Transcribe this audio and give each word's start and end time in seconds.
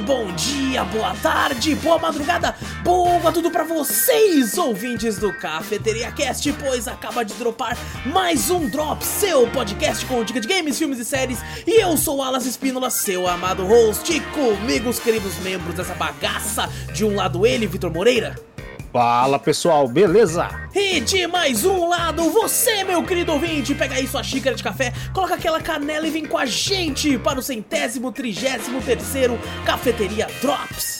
bom 0.00 0.32
dia, 0.32 0.84
boa 0.84 1.14
tarde, 1.14 1.74
boa 1.76 1.98
madrugada, 1.98 2.54
boa 2.82 3.30
tudo 3.32 3.50
pra 3.50 3.64
vocês, 3.64 4.58
ouvintes 4.58 5.18
do 5.18 5.32
Cafeteria 5.32 6.10
Cast, 6.10 6.52
pois 6.54 6.88
acaba 6.88 7.24
de 7.24 7.34
dropar 7.34 7.76
mais 8.06 8.50
um 8.50 8.68
Drop, 8.68 9.04
seu 9.04 9.46
podcast 9.50 10.04
com 10.06 10.24
dica 10.24 10.40
de 10.40 10.48
games, 10.48 10.78
filmes 10.78 10.98
e 10.98 11.04
séries. 11.04 11.38
E 11.66 11.80
eu 11.80 11.96
sou 11.96 12.22
Alas 12.22 12.46
Espínola, 12.46 12.90
seu 12.90 13.28
amado 13.28 13.64
host, 13.64 14.12
e 14.12 14.20
comigo 14.20 14.88
os 14.88 14.98
queridos 14.98 15.36
membros 15.38 15.74
dessa 15.74 15.94
bagaça. 15.94 16.68
De 16.92 17.04
um 17.04 17.14
lado 17.14 17.46
ele, 17.46 17.66
Vitor 17.66 17.92
Moreira. 17.92 18.53
Fala 18.94 19.40
pessoal, 19.40 19.88
beleza? 19.88 20.48
E 20.72 21.00
de 21.00 21.26
mais 21.26 21.64
um 21.64 21.88
lado, 21.88 22.30
você, 22.30 22.84
meu 22.84 23.02
querido 23.02 23.32
ouvinte, 23.32 23.74
pega 23.74 23.96
aí 23.96 24.06
sua 24.06 24.22
xícara 24.22 24.54
de 24.54 24.62
café, 24.62 24.92
coloca 25.12 25.34
aquela 25.34 25.60
canela 25.60 26.06
e 26.06 26.10
vem 26.12 26.24
com 26.24 26.38
a 26.38 26.46
gente 26.46 27.18
para 27.18 27.40
o 27.40 27.42
centésimo, 27.42 28.12
trigésimo 28.12 28.80
terceiro 28.80 29.36
Cafeteria 29.66 30.28
Drops. 30.40 30.93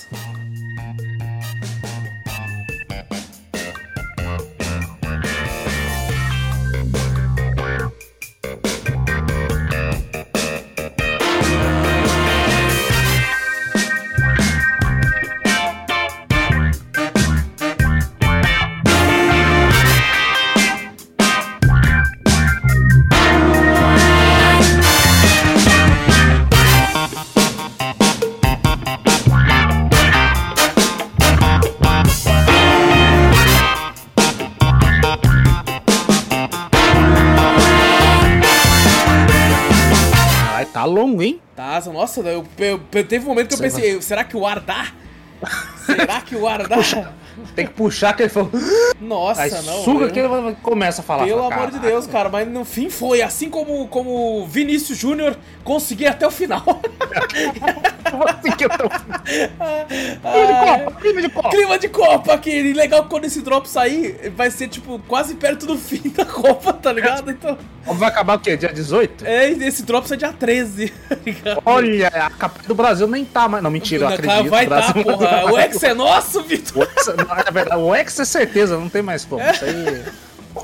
Nossa, 42.23 42.29
eu, 42.29 42.47
eu- 42.59 42.81
eu- 42.93 43.05
teve 43.05 43.25
um 43.25 43.29
momento 43.29 43.49
que 43.49 43.55
eu 43.55 43.59
pensei, 43.59 44.01
será 44.03 44.25
que 44.25 44.37
o 44.37 44.47
ar 44.47 44.61
dá? 44.61 44.89
Será 45.87 46.21
que 46.21 46.37
o 46.37 46.47
ar 46.47 46.67
dá? 46.67 46.77
Tem 47.55 47.67
que 47.67 47.73
puxar 47.73 48.15
que 48.15 48.23
ele 48.23 48.29
falou. 48.29 48.51
Nossa, 49.01 49.43
Aí 49.43 49.51
não. 49.51 49.83
suga 49.85 50.07
eu- 50.07 50.11
que 50.13 50.19
ele 50.21 50.57
começa 50.63 51.01
a 51.01 51.05
falar. 51.05 51.25
Pelo 51.27 51.43
fala, 51.43 51.55
amor 51.55 51.67
de 51.67 51.73
"Caraca, 51.73 51.89
Deus, 51.91 52.07
cara, 52.07 52.29
mas 52.29 52.49
no 52.49 52.65
fim 52.65 52.89
foi 52.91 53.23
assim 53.23 53.51
como 53.51 53.87
como 53.89 54.47
Vinícius 54.47 54.97
Júnior 54.99 55.37
conseguir 55.63 56.07
até 56.07 56.27
o 56.27 56.31
final. 56.31 56.63
como 58.11 58.25
assim 58.29 58.51
que 58.57 58.65
eu 58.65 58.69
tô- 58.77 58.89
Clima 58.89 60.47
de 60.47 60.53
Ah, 60.53 60.79
copa, 60.85 61.01
clima 61.01 61.21
de 61.23 61.29
copa. 61.29 61.51
Clima 61.51 61.79
de 61.79 61.89
Copa, 61.89 62.39
que 62.39 62.73
legal 62.73 63.03
que 63.05 63.09
quando 63.11 63.25
esse 63.25 63.41
drop 63.43 63.69
sair, 63.69 64.33
vai 64.37 64.51
ser 64.51 64.69
tipo 64.69 64.99
quase 65.07 65.35
perto 65.35 65.67
do 65.67 65.77
fim 65.79 66.09
da 66.11 66.25
Copa, 66.25 66.73
tá 66.73 66.93
ligado? 66.93 67.31
Então, 67.31 67.57
Vai 67.87 68.09
acabar 68.09 68.37
o 68.37 68.41
quê? 68.41 68.57
Dia 68.57 68.73
18? 68.73 69.27
é, 69.27 69.51
esse 69.51 69.83
drop 69.83 70.09
sai 70.09 70.17
dia 70.17 70.33
13, 70.33 70.89
tá? 71.43 71.59
Olha, 71.67 72.09
a 72.09 72.31
capa 72.31 72.61
do 72.67 72.75
Brasil 72.75 73.07
nem 73.07 73.25
tá 73.27 73.47
mais. 73.47 73.63
Não, 73.63 73.71
mentira, 73.71 74.05
eu 74.05 74.09
Não, 74.09 74.15
acredito. 74.15 74.49
vai 74.51 74.67
o 74.67 74.69
tá, 74.71 74.93
porra. 74.95 75.53
O 75.53 75.59
ex 75.59 75.83
é 75.83 75.93
nosso, 75.95 76.41
O 76.41 76.43
Vitor. 76.43 76.89
Hexa, 76.97 77.15
não, 77.29 77.37
é 77.37 77.51
verdade, 77.51 77.81
o 77.81 77.95
Hexa 77.95 78.23
é 78.23 78.25
certeza, 78.25 78.77
não 78.79 78.89
tem 78.89 79.03
mais 79.03 79.25
como. 79.25 79.43
Isso 79.43 79.65
aí. 79.65 80.05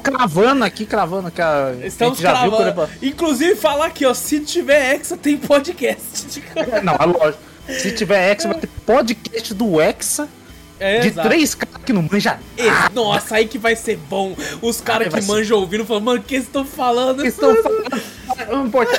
Cravando 0.03 0.65
aqui, 0.65 0.87
cravando 0.87 1.31
que 1.31 1.43
a. 1.43 1.73
Estamos 1.83 2.19
já 2.19 2.43
viu 2.43 2.51
gravando. 2.53 2.75
quando 2.75 2.91
ele- 3.03 3.11
Inclusive, 3.11 3.57
falar 3.57 3.87
aqui, 3.87 4.07
ó, 4.07 4.15
se 4.15 4.39
tiver 4.41 4.95
Hexa, 4.95 5.17
tem 5.17 5.37
podcast. 5.37 6.43
Não, 6.85 6.95
é 6.95 7.07
lógico. 7.07 7.43
Se 7.69 7.93
tiver 7.93 8.31
Hexa, 8.31 8.49
vai 8.49 8.61
ter 8.61 8.69
podcast 8.87 9.53
do 9.55 9.81
Hexa 9.81 10.29
É, 10.79 11.01
de 11.01 11.09
exato. 11.09 11.29
três 11.29 11.55
caras 11.57 11.85
que 11.85 11.93
não 11.93 12.03
manjam 12.03 12.37
Esse- 12.57 12.93
Nossa, 12.95 13.35
aí 13.37 13.47
que 13.49 13.59
vai 13.59 13.75
ser 13.77 13.97
bom. 13.97 14.35
Os 14.63 14.81
caras 14.81 15.13
que 15.13 15.21
ser- 15.21 15.27
manjam 15.27 15.59
ouvindo 15.59 15.85
falando, 15.85 16.05
mano, 16.05 16.21
o 16.21 16.23
que 16.23 16.37
estão 16.37 16.65
falando? 16.65 17.21
Eles 17.23 17.35
estão 17.35 17.55
falando. 17.63 18.03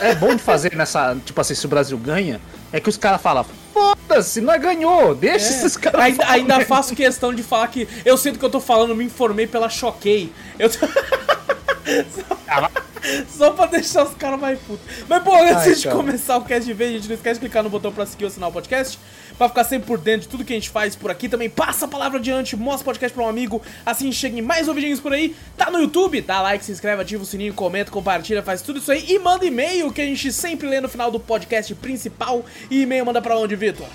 É 0.02 0.10
É 0.12 0.16
bom 0.16 0.36
de 0.36 0.42
fazer 0.44 0.76
nessa. 0.76 1.16
Tipo 1.26 1.40
assim, 1.42 1.56
se 1.56 1.66
o 1.66 1.70
Brasil 1.70 1.98
ganha, 1.98 2.40
é 2.72 2.80
que 2.80 2.90
os 2.90 2.98
caras 2.98 3.22
falam: 3.22 3.46
foda-se, 3.74 4.42
nós 4.42 4.62
ganhou, 4.62 5.16
deixa 5.16 5.50
esses 5.50 5.78
caras. 5.78 6.00
É. 6.00 6.04
Ainda, 6.04 6.24
falarem." 6.24 6.42
ainda 6.42 6.66
faço 6.66 6.96
questão 6.96 7.34
de 7.34 7.44
falar 7.44 7.68
que 7.68 7.88
eu 8.06 8.18
do 8.32 8.40
que 8.40 8.46
eu 8.46 8.50
tô 8.50 8.59
falando, 8.59 8.96
me 8.96 9.06
informei 9.06 9.48
pela 9.48 9.70
Choquei. 9.70 10.32
Eu 10.58 10.70
tô... 10.70 10.88
Só 13.36 13.52
pra 13.52 13.66
deixar 13.66 14.03
os 14.03 14.14
caras 14.14 14.40
mais 14.40 14.59
putos. 14.59 14.86
Mas, 15.08 15.24
bom, 15.24 15.36
antes 15.36 15.56
Ai, 15.56 15.74
de 15.74 15.84
cara. 15.84 15.96
começar 15.96 16.38
o 16.38 16.44
cast 16.44 16.66
de 16.66 16.74
vez, 16.74 16.94
gente, 16.94 17.08
não 17.08 17.16
esquece 17.16 17.40
de 17.40 17.40
clicar 17.40 17.64
no 17.64 17.69
botão 17.69 17.92
pra 17.92 18.06
seguir 18.06 18.25
ou 18.25 18.28
assinar 18.28 18.50
o 18.50 18.52
podcast. 18.52 19.00
Pra 19.38 19.50
ficar 19.50 19.64
sempre 19.64 19.88
por 19.88 19.97
dentro 19.97 20.22
de 20.22 20.28
tudo 20.28 20.46
que 20.46 20.53
a 20.53 20.56
gente 20.56 20.70
faz 20.70 20.96
por 20.96 21.09
aqui. 21.09 21.28
Também 21.28 21.50
passa 21.50 21.86
a 21.86 21.88
palavra 21.88 22.20
adiante, 22.20 22.56
mostra 22.56 22.84
o 22.84 22.86
podcast 22.86 23.16
pra 23.16 23.24
um 23.24 23.28
amigo. 23.28 23.59
Assim 23.84 24.12
cheguem 24.12 24.41
mais 24.41 24.68
ouvidinhos 24.68 25.00
por 25.00 25.14
aí. 25.14 25.36
Tá 25.58 25.72
no 25.72 25.80
YouTube, 25.80 26.22
dá 26.22 26.41
like, 26.41 26.64
se 26.64 26.72
inscreve, 26.72 27.02
ativa 27.02 27.24
o 27.24 27.25
sininho, 27.25 27.53
comenta, 27.56 27.90
compartilha, 27.90 28.44
faz 28.44 28.62
tudo 28.62 28.78
isso 28.78 28.91
aí. 28.91 29.03
E 29.09 29.18
manda 29.18 29.44
e-mail 29.44 29.91
que 29.91 30.02
a 30.02 30.06
gente 30.06 30.31
sempre 30.31 30.68
lê 30.68 30.80
no 30.80 30.88
final 30.88 31.09
do 31.09 31.20
podcast 31.20 31.74
principal. 31.75 32.46
E 32.70 32.84
e-mail 32.84 33.03
manda 33.03 33.20
pra 33.22 33.36
onde, 33.36 33.56
Vitor? 33.56 33.88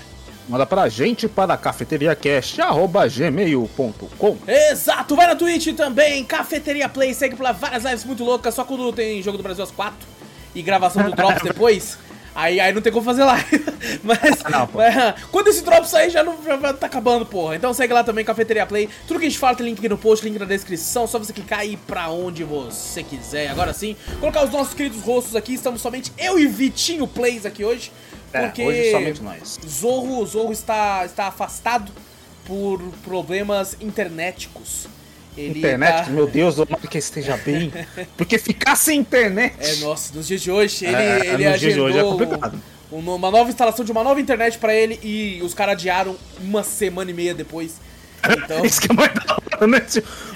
Manda 0.47 0.65
pra 0.65 0.87
gente 0.87 1.27
para 1.27 1.57
cafeteriacast.gmail.com. 1.57 4.37
Exato, 4.47 5.15
vai 5.15 5.27
na 5.27 5.35
Twitch 5.35 5.75
também, 5.75 6.23
Cafeteria 6.23 6.87
Play, 6.87 7.13
segue 7.13 7.35
por 7.35 7.43
lá 7.43 7.51
várias 7.51 7.83
lives 7.83 8.05
muito 8.05 8.23
loucas, 8.23 8.55
só 8.55 8.63
quando 8.63 8.93
tem 8.93 9.21
jogo 9.21 9.37
do 9.37 9.43
Brasil 9.43 9.63
às 9.63 9.71
4 9.71 9.97
e 10.55 10.61
gravação 10.61 11.03
do 11.03 11.11
Drops 11.11 11.43
depois. 11.47 11.97
Aí, 12.33 12.59
aí 12.59 12.71
não 12.71 12.81
tem 12.83 12.93
como 12.93 13.03
fazer 13.03 13.23
live. 13.23 13.65
Mas, 14.03 14.43
Não, 14.51 14.67
pô. 14.67 14.77
mas, 14.77 15.15
quando 15.31 15.47
esse 15.47 15.63
drop 15.63 15.89
sair, 15.89 16.11
já, 16.11 16.23
não, 16.23 16.37
já 16.43 16.73
tá 16.73 16.85
acabando, 16.85 17.25
porra. 17.25 17.55
Então 17.55 17.73
segue 17.73 17.91
lá 17.91 18.03
também, 18.03 18.23
Cafeteria 18.23 18.65
Play. 18.65 18.87
Tudo 19.07 19.19
que 19.19 19.25
a 19.25 19.29
gente 19.29 19.39
fala 19.39 19.55
tem 19.55 19.65
link 19.65 19.79
aqui 19.79 19.89
no 19.89 19.97
post, 19.97 20.23
link 20.23 20.37
na 20.37 20.45
descrição. 20.45 21.07
Só 21.07 21.17
você 21.17 21.33
clicar 21.33 21.65
e 21.65 21.73
ir 21.73 21.77
pra 21.77 22.09
onde 22.09 22.43
você 22.43 23.01
quiser. 23.01 23.49
Agora 23.49 23.73
sim, 23.73 23.95
colocar 24.19 24.43
os 24.43 24.51
nossos 24.51 24.75
queridos 24.75 25.01
rostos 25.01 25.35
aqui. 25.35 25.55
Estamos 25.55 25.81
somente 25.81 26.13
eu 26.17 26.37
e 26.37 26.45
Vitinho 26.45 27.07
Plays 27.07 27.43
aqui 27.43 27.65
hoje. 27.65 27.91
É, 28.37 28.47
Porque 28.47 28.63
hoje 28.63 28.91
somente 28.91 29.21
nós. 29.21 29.59
Zorro, 29.67 30.25
Zorro 30.25 30.51
está, 30.51 31.05
está 31.05 31.27
afastado 31.27 31.91
por 32.45 32.81
problemas 33.03 33.75
internéticos. 33.81 34.87
Ele 35.37 35.59
Internet, 35.59 36.05
tá- 36.05 36.09
meu 36.11 36.25
Deus, 36.25 36.55
tomara 36.55 36.87
que 36.87 36.97
esteja 36.97 37.37
bem. 37.37 37.71
Porque 38.17 38.39
ficar 38.39 38.75
sem 38.75 38.99
internet. 38.99 39.55
É, 39.59 39.75
nossa, 39.77 40.11
nos 40.15 40.25
dias 40.27 40.41
de 40.41 40.49
hoje, 40.49 40.85
ele, 40.85 40.95
É, 40.95 41.27
ele 41.33 41.49
nos 41.49 41.59
dias 41.59 41.73
de 41.73 41.79
hoje 41.79 41.97
é 41.99 42.03
complicado. 42.03 42.59
um- 42.91 42.97
uma 43.13 43.29
nova 43.29 43.47
instalação 43.49 43.85
de 43.85 43.91
uma 43.91 44.03
nova 44.03 44.19
internet 44.19 44.57
pra 44.57 44.73
ele 44.73 44.99
e 45.03 45.39
os 45.43 45.53
caras 45.53 45.73
adiaram 45.73 46.15
uma 46.41 46.63
semana 46.63 47.11
e 47.11 47.13
meia 47.13 47.35
depois. 47.35 47.75
Então, 48.27 48.65
Isso 48.65 48.81
que 48.81 48.91
é 48.91 48.95
mais 48.95 49.13
da 49.13 49.37
hora, 49.55 49.67
né? 49.67 49.79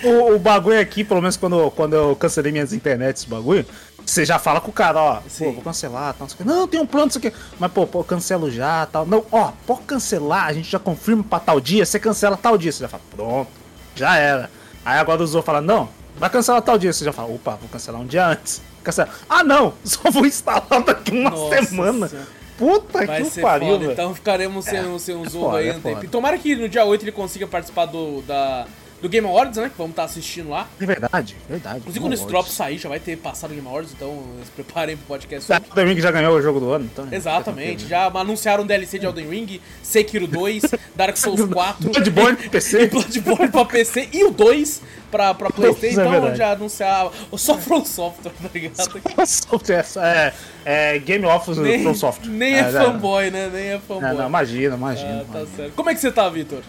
O, 0.03 0.35
o 0.35 0.39
bagulho 0.39 0.79
aqui, 0.79 1.03
pelo 1.03 1.19
menos 1.19 1.35
quando, 1.35 1.71
quando 1.71 1.95
eu 1.95 2.15
cancelei 2.15 2.51
minhas 2.51 2.71
internets, 2.71 3.25
bagulho, 3.25 3.65
você 4.05 4.25
já 4.25 4.37
fala 4.39 4.59
com 4.61 4.69
o 4.69 4.73
cara, 4.73 4.99
ó, 4.99 5.19
Sim. 5.27 5.45
pô, 5.45 5.51
vou 5.53 5.61
cancelar, 5.63 6.13
tal, 6.13 6.21
não 6.21 6.29
sei 6.29 6.35
o 6.35 6.37
quê. 6.37 6.43
Não, 6.43 6.67
tem 6.67 6.79
um 6.79 6.85
plano, 6.85 7.07
isso 7.09 7.17
aqui. 7.17 7.31
Mas, 7.59 7.71
pô, 7.71 7.85
pô, 7.87 8.03
cancelo 8.03 8.49
já, 8.51 8.85
tal. 8.85 9.05
Não, 9.05 9.23
ó, 9.31 9.51
pode 9.65 9.81
cancelar, 9.81 10.45
a 10.47 10.53
gente 10.53 10.69
já 10.69 10.79
confirma 10.79 11.23
pra 11.23 11.39
tal 11.39 11.59
dia, 11.59 11.85
você 11.85 11.99
cancela 11.99 12.35
tal 12.37 12.57
dia. 12.57 12.71
Você 12.71 12.79
já 12.81 12.87
fala, 12.89 13.03
pronto, 13.15 13.49
já 13.95 14.15
era. 14.17 14.49
Aí 14.83 14.97
agora 14.99 15.21
o 15.23 15.27
Zou 15.27 15.41
fala, 15.43 15.61
não, 15.61 15.87
vai 16.17 16.29
cancelar 16.29 16.61
tal 16.61 16.77
dia. 16.77 16.91
Você 16.91 17.05
já 17.05 17.13
fala, 17.13 17.33
opa, 17.33 17.51
vou 17.55 17.69
cancelar 17.69 18.01
um 18.01 18.05
dia 18.05 18.25
antes. 18.27 18.61
Cancela. 18.83 19.09
Ah, 19.29 19.43
não, 19.43 19.73
só 19.85 20.09
vou 20.11 20.25
instalar 20.25 20.83
daqui 20.85 21.11
uma 21.11 21.29
Nossa 21.29 21.63
semana. 21.65 22.07
Senhora. 22.07 22.27
Puta 22.57 23.05
vai 23.07 23.23
que 23.23 23.41
pariu, 23.41 23.79
foda. 23.79 23.91
Então 23.93 24.13
ficaremos 24.13 24.65
sem, 24.65 24.85
um- 24.85 24.99
sem 24.99 25.15
um 25.15 25.25
é 25.25 25.29
Zorro 25.29 25.55
aí 25.55 25.69
é 25.69 25.75
um 25.75 25.79
tempo. 25.81 26.05
E 26.05 26.07
Tomara 26.07 26.37
que 26.37 26.55
no 26.55 26.69
dia 26.69 26.85
8 26.85 27.03
ele 27.03 27.11
consiga 27.11 27.47
participar 27.47 27.85
do, 27.87 28.21
da, 28.21 28.67
do 29.01 29.09
Game 29.09 29.25
Awards, 29.27 29.57
né? 29.57 29.69
Que 29.69 29.77
vamos 29.77 29.91
estar 29.91 30.03
assistindo 30.03 30.49
lá. 30.49 30.67
É 30.79 30.85
verdade, 30.85 31.35
verdade. 31.49 31.79
Inclusive 31.79 31.99
quando 31.99 32.13
esse 32.13 32.25
drop 32.27 32.49
sair, 32.49 32.77
já 32.77 32.87
vai 32.87 32.99
ter 32.99 33.17
passado 33.17 33.51
o 33.51 33.53
Game 33.55 33.67
Awards, 33.67 33.91
então 33.93 34.23
se 34.45 34.51
preparem 34.51 34.95
pro 34.95 35.07
podcast. 35.07 35.45
Sabe 35.47 35.65
também 35.73 35.95
que 35.95 36.01
já 36.01 36.11
ganhou 36.11 36.35
o 36.35 36.41
jogo 36.41 36.59
do 36.59 36.71
ano, 36.71 36.87
então. 36.91 37.07
Exatamente, 37.11 37.87
já 37.87 38.05
anunciaram 38.07 38.65
DLC 38.65 38.99
de 38.99 39.05
Elden 39.05 39.27
Ring, 39.29 39.61
Sekiro 39.81 40.27
2, 40.27 40.63
Dark 40.95 41.17
Souls 41.17 41.41
4, 41.43 41.89
Bloodborne 41.89 42.37
pro 42.37 42.49
PC. 42.51 42.87
Bloodborne 42.93 43.47
pra 43.49 43.65
PC 43.65 44.09
e 44.13 44.23
o 44.23 44.31
2 44.31 44.81
pra, 45.09 45.33
pra 45.33 45.49
Playstation, 45.51 45.99
é 46.01 46.03
então 46.03 46.11
verdade. 46.11 46.37
já 46.37 46.51
anunciaram 46.51 47.11
o 47.31 47.37
só 47.37 47.57
From 47.57 47.83
Software, 47.85 48.31
tá 48.31 48.49
ligado? 48.53 49.01
é, 49.97 50.33
é 50.93 50.99
Game 50.99 51.25
of 51.25 51.59
Nem, 51.59 51.83
From 51.83 51.95
Software. 51.95 52.29
nem 52.29 52.55
é, 52.55 52.71
já- 52.71 52.83
fanboy, 52.85 53.31
né? 53.31 53.49
Nem 53.51 53.63
é 53.69 53.79
fanboy. 53.79 54.09
Não, 54.09 54.17
não, 54.17 54.27
imagina, 54.27 54.75
imagina. 54.75 55.25
Ah, 55.29 55.33
tá 55.39 55.45
certo. 55.55 55.73
Como 55.75 55.89
é 55.89 55.93
que 55.95 55.99
você 56.01 56.11
tá, 56.11 56.29
Vitor? 56.29 56.61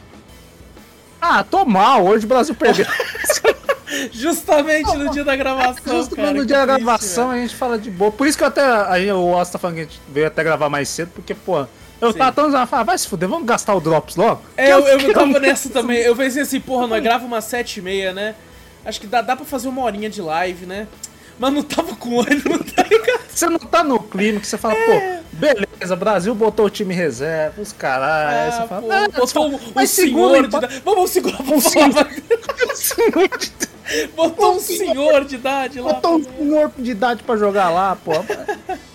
Ah, 1.24 1.44
tô 1.44 1.64
mal, 1.64 2.04
hoje 2.04 2.24
o 2.24 2.28
Brasil 2.28 2.52
perdeu. 2.52 2.84
Justamente 4.10 4.92
no 4.96 5.08
dia 5.10 5.22
da 5.22 5.36
gravação, 5.36 5.98
Justo 5.98 6.16
cara. 6.16 6.32
no 6.32 6.44
dia 6.44 6.66
da 6.66 6.74
triste, 6.74 6.84
gravação 6.84 7.30
a 7.30 7.36
gente 7.36 7.54
fala 7.54 7.78
de 7.78 7.92
boa. 7.92 8.10
Por 8.10 8.26
isso 8.26 8.36
que 8.36 8.42
eu 8.42 8.48
até. 8.48 8.62
Aí 8.88 9.12
o 9.12 9.28
Oz 9.28 9.48
tá 9.48 9.56
falando 9.56 9.76
que 9.76 9.82
a 9.82 9.84
gente 9.84 10.00
veio 10.08 10.26
até 10.26 10.42
gravar 10.42 10.69
mais 10.69 10.88
cedo, 10.88 11.12
porque, 11.14 11.32
pô. 11.32 11.64
Eu 12.00 12.10
Sim. 12.10 12.19
tava 12.19 12.32
tão 12.32 12.50
já 12.50 12.66
falando, 12.66 12.86
vai 12.86 12.98
se 12.98 13.06
fuder, 13.06 13.28
vamos 13.28 13.46
gastar 13.46 13.76
o 13.76 13.80
Drops 13.80 14.16
logo? 14.16 14.42
É, 14.56 14.72
eu, 14.72 14.80
eu, 14.80 14.98
eu 14.98 15.14
tava 15.14 15.38
nessa 15.38 15.70
também. 15.70 15.98
Eu 15.98 16.16
pensei 16.16 16.42
assim, 16.42 16.58
porra, 16.58 16.88
nós 16.88 17.00
grava 17.00 17.24
umas 17.24 17.44
sete 17.44 17.78
e 17.78 17.82
meia, 17.82 18.12
né? 18.12 18.34
Acho 18.84 19.00
que 19.00 19.06
dá, 19.06 19.22
dá 19.22 19.36
pra 19.36 19.44
fazer 19.44 19.69
uma 19.69 19.82
horinha 19.82 20.10
de 20.10 20.20
live, 20.20 20.66
né? 20.66 20.88
Mas 21.38 21.52
não 21.52 21.62
tava 21.62 21.94
com 21.96 22.20
ânimo, 22.20 22.58
tá 22.64 22.82
ligado? 22.82 23.20
Você 23.34 23.46
não 23.49 23.58
tá 23.58 23.82
no 23.82 23.99
clima 23.99 24.38
que 24.40 24.46
você 24.46 24.56
fala, 24.58 24.75
pô, 24.75 25.23
Beleza, 25.32 25.96
Brasil 25.96 26.34
botou 26.34 26.67
o 26.67 26.70
time 26.70 26.94
reserva, 26.94 27.61
os 27.61 27.73
aí 27.73 28.49
Ah, 28.49 28.50
você 28.52 28.69
fala, 28.69 28.82
pô, 28.82 28.93
"Ah, 28.93 29.08
botou 29.19 29.46
um, 29.50 29.55
um 29.56 29.61
mas 29.75 29.90
senhor 29.90 30.46
de 30.49 30.56
idade. 30.56 30.82
Vamos 30.84 31.11
segurar 31.11 31.40
Um 31.40 31.44
vamos 31.44 31.64
senhor. 31.64 31.93
falar. 31.93 32.11
senhor 32.75 33.29
de- 33.38 33.73
Botou 34.14 34.55
um 34.56 34.61
senhor 34.61 35.25
de 35.25 35.34
idade 35.34 35.81
lá. 35.81 35.94
Botou 35.94 36.17
um 36.19 36.25
senhor 36.25 36.73
de 36.79 36.90
idade 36.93 37.23
pra 37.25 37.37
jogar 37.37 37.69
lá, 37.70 37.96
pô. 37.96 38.12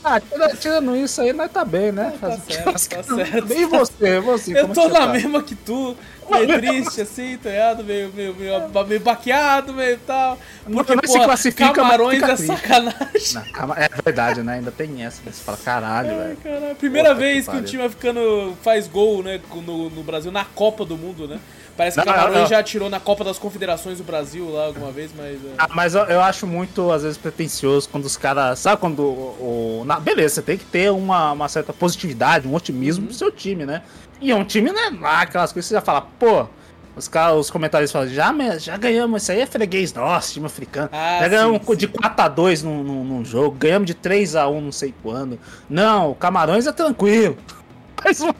Ah, 0.03 0.19
tira- 0.21 0.55
tirando 0.55 0.95
isso 0.95 1.21
aí, 1.21 1.33
nós 1.33 1.51
tá 1.51 1.65
bem, 1.65 1.91
né? 1.91 2.13
Tá 2.21 2.29
Faz- 2.29 2.41
certo, 2.47 2.63
tá 2.63 2.77
certo. 3.03 3.53
E 3.53 3.65
você, 3.65 4.19
você? 4.21 4.57
Eu 4.59 4.69
tô 4.69 4.87
na 4.87 4.99
tá? 5.01 5.07
mesma 5.07 5.43
que 5.43 5.53
tu, 5.55 5.95
meio 6.29 6.59
triste 6.59 7.01
assim, 7.01 7.37
tá 7.37 7.49
ligado? 7.49 7.83
Meio, 7.83 8.11
meio, 8.13 8.35
meio, 8.35 8.85
meio 8.87 8.99
baqueado, 8.99 9.73
meio 9.73 9.97
tal. 10.05 10.37
Porque, 10.71 10.95
Não 10.95 11.01
se 11.03 11.13
porra, 11.13 11.25
classifica, 11.25 11.65
mas 11.65 11.75
Camarões 11.75 12.23
é 12.23 12.35
sacanagem. 12.37 13.33
Não, 13.33 13.73
é 13.75 13.89
verdade, 14.03 14.43
né? 14.43 14.53
Ainda 14.55 14.71
tem 14.71 15.03
essa. 15.03 15.21
né? 15.25 15.31
Você 15.31 15.43
fala, 15.43 15.57
caralho, 15.57 16.09
Ai, 16.11 16.17
velho. 16.17 16.37
caralho. 16.43 16.75
Primeira 16.75 17.09
que 17.13 17.19
vez 17.19 17.43
que, 17.45 17.49
o 17.49 17.53
pariu. 17.53 17.65
time 17.67 17.79
vai 17.83 17.89
ficando 17.89 18.57
faz 18.63 18.87
gol, 18.87 19.23
né, 19.23 19.39
no, 19.65 19.89
no 19.89 20.03
Brasil, 20.03 20.31
na 20.31 20.45
Copa 20.45 20.85
do 20.85 20.97
Mundo, 20.97 21.27
né? 21.27 21.39
Parece 21.75 21.99
que 21.99 22.05
Não, 22.07 22.11
Camarões 22.11 22.39
não. 22.41 22.47
já 22.47 22.63
tirou 22.63 22.89
na 22.89 22.99
Copa 22.99 23.23
das 23.23 23.37
Confederações 23.37 23.99
do 23.99 24.03
Brasil 24.03 24.49
lá 24.51 24.65
alguma 24.65 24.91
vez, 24.91 25.11
mas. 25.15 25.35
é. 25.35 25.49
Ah, 25.59 25.67
mas 25.75 25.93
eu, 25.93 26.01
eu 26.05 26.21
acho 26.21 26.47
muito, 26.47 26.91
às 26.91 27.03
vezes, 27.03 27.19
pretencioso 27.19 27.87
quando 27.89 28.05
os 28.05 28.17
caras. 28.17 28.57
Sabe 28.57 28.81
quando 28.81 29.01
o. 29.03 29.81
o- 29.81 29.85
na- 29.85 29.99
beleza, 29.99 30.35
você 30.35 30.41
tem 30.41 30.57
que 30.57 30.65
ter 30.65 30.91
uma, 30.91 31.33
uma 31.33 31.47
certa 31.47 31.71
positividade, 31.71 32.47
um 32.47 32.55
otimismo 32.55 33.03
Uhum. 33.03 33.07
pro 33.09 33.15
seu 33.15 33.31
time, 33.31 33.63
né? 33.63 33.83
E 34.19 34.31
é 34.31 34.35
um 34.35 34.43
time, 34.43 34.71
né? 34.71 34.97
Lá, 34.99 35.21
aquelas 35.21 35.51
coisas 35.51 35.67
que 35.67 35.69
você 35.69 35.75
já 35.75 35.81
fala, 35.81 36.01
pô. 36.01 36.47
Os, 36.95 37.07
caras, 37.07 37.37
os 37.37 37.51
comentários 37.51 37.91
falam, 37.91 38.07
já, 38.07 38.33
já 38.57 38.75
ganhamos, 38.75 39.21
isso 39.21 39.31
aí 39.31 39.41
é 39.41 39.45
freguês 39.45 39.93
nosso, 39.93 40.33
time 40.33 40.47
africano. 40.47 40.89
Ah, 40.91 41.19
já 41.21 41.27
ganhamos 41.27 41.61
sim, 41.63 41.75
de 41.75 41.87
4x2 41.87 42.63
num, 42.63 42.83
num, 42.83 43.03
num 43.03 43.23
jogo, 43.23 43.55
ganhamos 43.55 43.85
de 43.85 43.93
3x1 43.93 44.59
não 44.59 44.71
sei 44.71 44.95
quando. 45.03 45.39
Não, 45.69 46.09
o 46.09 46.15
Camarões 46.15 46.65
é 46.65 46.71
tranquilo. 46.71 47.37
Faz 48.01 48.19
uma. 48.21 48.35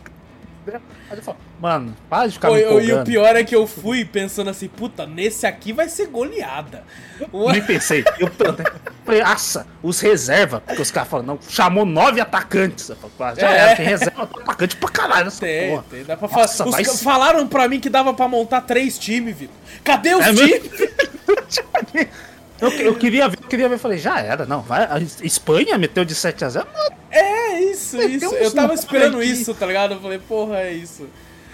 Aí 0.74 1.18
eu 1.18 1.22
falo, 1.22 1.38
Mano, 1.60 1.96
para 2.08 2.28
de 2.28 2.34
ficar 2.34 2.50
Pô, 2.50 2.54
me 2.54 2.62
eu- 2.62 2.80
e 2.80 2.94
o 2.94 3.04
pior 3.04 3.36
é 3.36 3.44
que 3.44 3.56
eu 3.56 3.66
fui 3.66 4.06
pensando 4.06 4.48
assim, 4.50 4.68
puta, 4.68 5.08
nesse 5.08 5.46
aqui 5.48 5.74
vai 5.74 5.90
ser 5.90 6.06
goleada. 6.06 6.84
Nem 7.52 7.64
pensei. 7.64 8.04
Eu 8.20 8.30
falei, 9.04 9.24
nossa, 9.24 9.66
os 9.82 10.00
reserva. 10.00 10.62
Porque 10.62 10.82
os 10.84 10.92
caras 10.92 11.10
falam, 11.10 11.26
não, 11.26 11.40
chamou 11.50 11.84
nove 11.84 12.22
atacantes. 12.22 12.90
Eu 12.90 12.96
falei, 13.18 13.42
já 13.42 13.52
É. 13.52 13.58
era, 13.58 13.76
tem 13.76 13.86
reserva, 13.88 14.24
atacante 14.24 14.76
pra 14.76 14.90
caralho 14.90 15.26
nessa 15.26 15.40
Tem, 15.40 15.70
porra. 15.72 15.86
tem, 15.90 16.04
dá 16.04 16.16
pra 16.16 16.28
Nossa, 16.28 16.64
vai 16.66 16.82
Os 16.84 16.88
se- 16.90 17.04
falaram 17.04 17.48
pra 17.48 17.68
mim 17.68 17.80
que 17.80 17.90
dava 17.90 18.14
pra 18.14 18.28
montar 18.28 18.62
três 18.62 19.00
times, 19.00 19.36
Vitor. 19.36 19.56
Cadê 19.84 20.14
os 20.14 20.26
É 20.26 20.34
times? 20.34 20.62
Eu, 22.60 22.72
eu 22.72 22.96
queria 22.96 23.28
ver, 23.30 23.38
eu 23.40 23.48
queria 23.48 23.70
ver, 23.70 23.76
eu 23.76 23.80
falei, 23.80 24.00
já 24.00 24.20
era, 24.20 24.44
não, 24.44 24.62
vai. 24.64 24.84
A 24.86 24.98
Espanha 25.24 25.78
meteu 25.78 26.04
de 26.04 26.16
7x0. 26.16 26.66
É 27.12 27.60
isso, 27.60 27.98
Tem 27.98 28.16
isso. 28.16 28.26
uns 28.26 28.34
Eu 28.34 28.52
tava 28.52 28.74
esperando 28.74 29.20
aqui. 29.20 29.28
isso, 29.30 29.54
tá 29.54 29.68
ligado? 29.68 29.94
Eu 29.94 30.00
falei, 30.02 30.18
porra, 30.18 30.58
é 30.62 30.74
isso. 30.74 31.08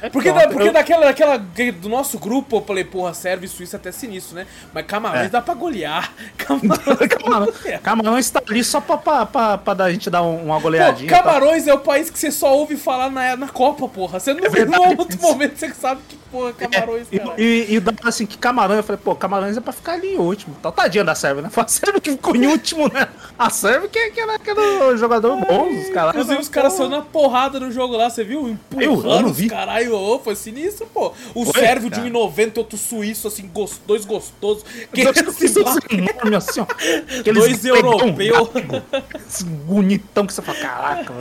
É 0.04 0.10
Porque, 0.10 0.32
da, 0.34 0.48
porque 0.50 0.68
eu- 0.68 0.74
daquela, 0.74 1.06
daquela. 1.06 1.38
Do 1.38 1.88
nosso 1.88 2.20
grupo, 2.20 2.58
eu 2.58 2.62
falei, 2.62 2.84
porra, 2.84 3.14
serve 3.14 3.48
Suíça 3.48 3.78
até 3.78 3.90
sinistro, 3.90 4.36
né? 4.36 4.46
Mas 4.74 4.86
Camarões 4.86 5.28
É. 5.28 5.30
dá 5.30 5.42
pra 5.42 5.54
golear. 5.54 6.12
Camarões. 6.38 7.54
Camarão 7.82 8.18
está 8.20 8.42
ali 8.48 8.64
só 8.66 8.82
pra, 8.82 8.98
pra, 8.98 9.26
pra, 9.26 9.58
pra 9.58 9.74
dar- 9.74 9.86
a 9.86 9.92
gente 9.92 10.10
dar 10.10 10.22
um- 10.22 10.44
uma 10.46 10.56
Pô, 10.56 10.64
goleadinha. 10.64 11.10
tá? 11.10 11.20
Camarões 11.24 11.68
é 11.68 11.74
o 11.74 11.80
país 11.80 12.10
que 12.10 12.20
você 12.20 12.32
só 12.32 12.54
ouve 12.54 12.76
falar 12.76 13.10
na, 13.10 13.36
na 13.38 13.48
Copa, 13.48 13.88
porra. 13.88 14.20
Você 14.20 14.34
não 14.34 14.40
É 14.46 14.50
viu 14.50 14.64
em 14.64 14.68
verdade. 14.70 14.96
outro 15.00 15.22
momento 15.22 15.58
você 15.58 15.74
sabe 15.74 16.02
que 16.10 16.18
porra 16.32 16.50
é 16.60 16.68
Camarões, 16.68 17.08
É, 17.12 17.20
cara. 17.20 17.34
e, 17.38 17.44
e, 17.70 17.76
e 17.76 17.80
dá 17.80 17.94
assim, 18.04 18.26
que 18.26 18.38
Camarões, 18.38 18.78
eu 18.80 18.84
falei, 18.84 19.00
pô, 19.04 19.16
Camarões 19.16 19.56
é 19.56 19.62
pra 19.62 19.72
ficar 19.72 19.94
ali 19.94 20.16
em 20.16 20.18
último. 20.18 20.56
Tal, 20.62 20.72
tadinha 20.74 21.04
da 21.06 21.16
Sérvia, 21.16 21.44
né? 21.44 21.50
Foi 21.52 21.64
a 21.64 21.68
Sérvia 21.68 22.02
que 22.02 22.12
ficou 22.12 22.36
em 22.36 22.46
último, 22.48 22.92
né? 22.92 23.08
A 23.40 23.50
Sérvia 23.50 23.88
que, 23.88 24.12
que, 24.12 24.20
era, 24.20 24.38
que 24.38 24.50
era 24.50 24.60
o 24.90 24.98
jogador 24.98 25.36
bom, 25.38 25.70
os 25.70 25.90
caras. 25.90 26.10
Inclusive, 26.12 26.42
os 26.42 26.50
caras 26.50 26.74
são 26.74 26.90
na 26.90 27.02
porrada 27.02 27.58
no 27.60 27.72
jogo 27.72 27.96
lá, 27.96 28.10
você 28.10 28.24
viu? 28.24 28.34
Eu- 28.74 28.82
eu 28.82 28.92
Empurrando 28.94 29.22
não 29.22 29.32
os 29.32 29.38
vi. 29.38 29.50
caralho, 29.50 29.93
ô, 29.98 30.20
foi 30.20 30.36
sinistro, 30.36 30.86
pô. 30.94 31.14
O 31.34 31.46
Foi, 31.46 31.62
sérvio 31.62 31.90
de 31.90 31.98
cara. 31.98 32.10
1,90 32.10 32.52
e 32.56 32.60
outro 32.60 32.78
suíço, 32.78 33.28
assim, 33.28 33.48
gos- 33.48 33.80
dois 33.86 34.06
gostosos. 34.06 34.64
Que 34.94 35.04
Dois 35.04 35.18
enormes 35.92 36.34
assim, 36.50 36.60
ó. 36.62 36.66
Dois 37.34 37.58
pegão 37.60 37.76
europeu. 37.78 38.44
rápido, 38.46 38.84
esse 39.28 39.44
bonitão 39.46 40.26
que 40.26 40.34
você 40.34 40.42
fala, 40.42 40.58
caraca. 40.60 41.14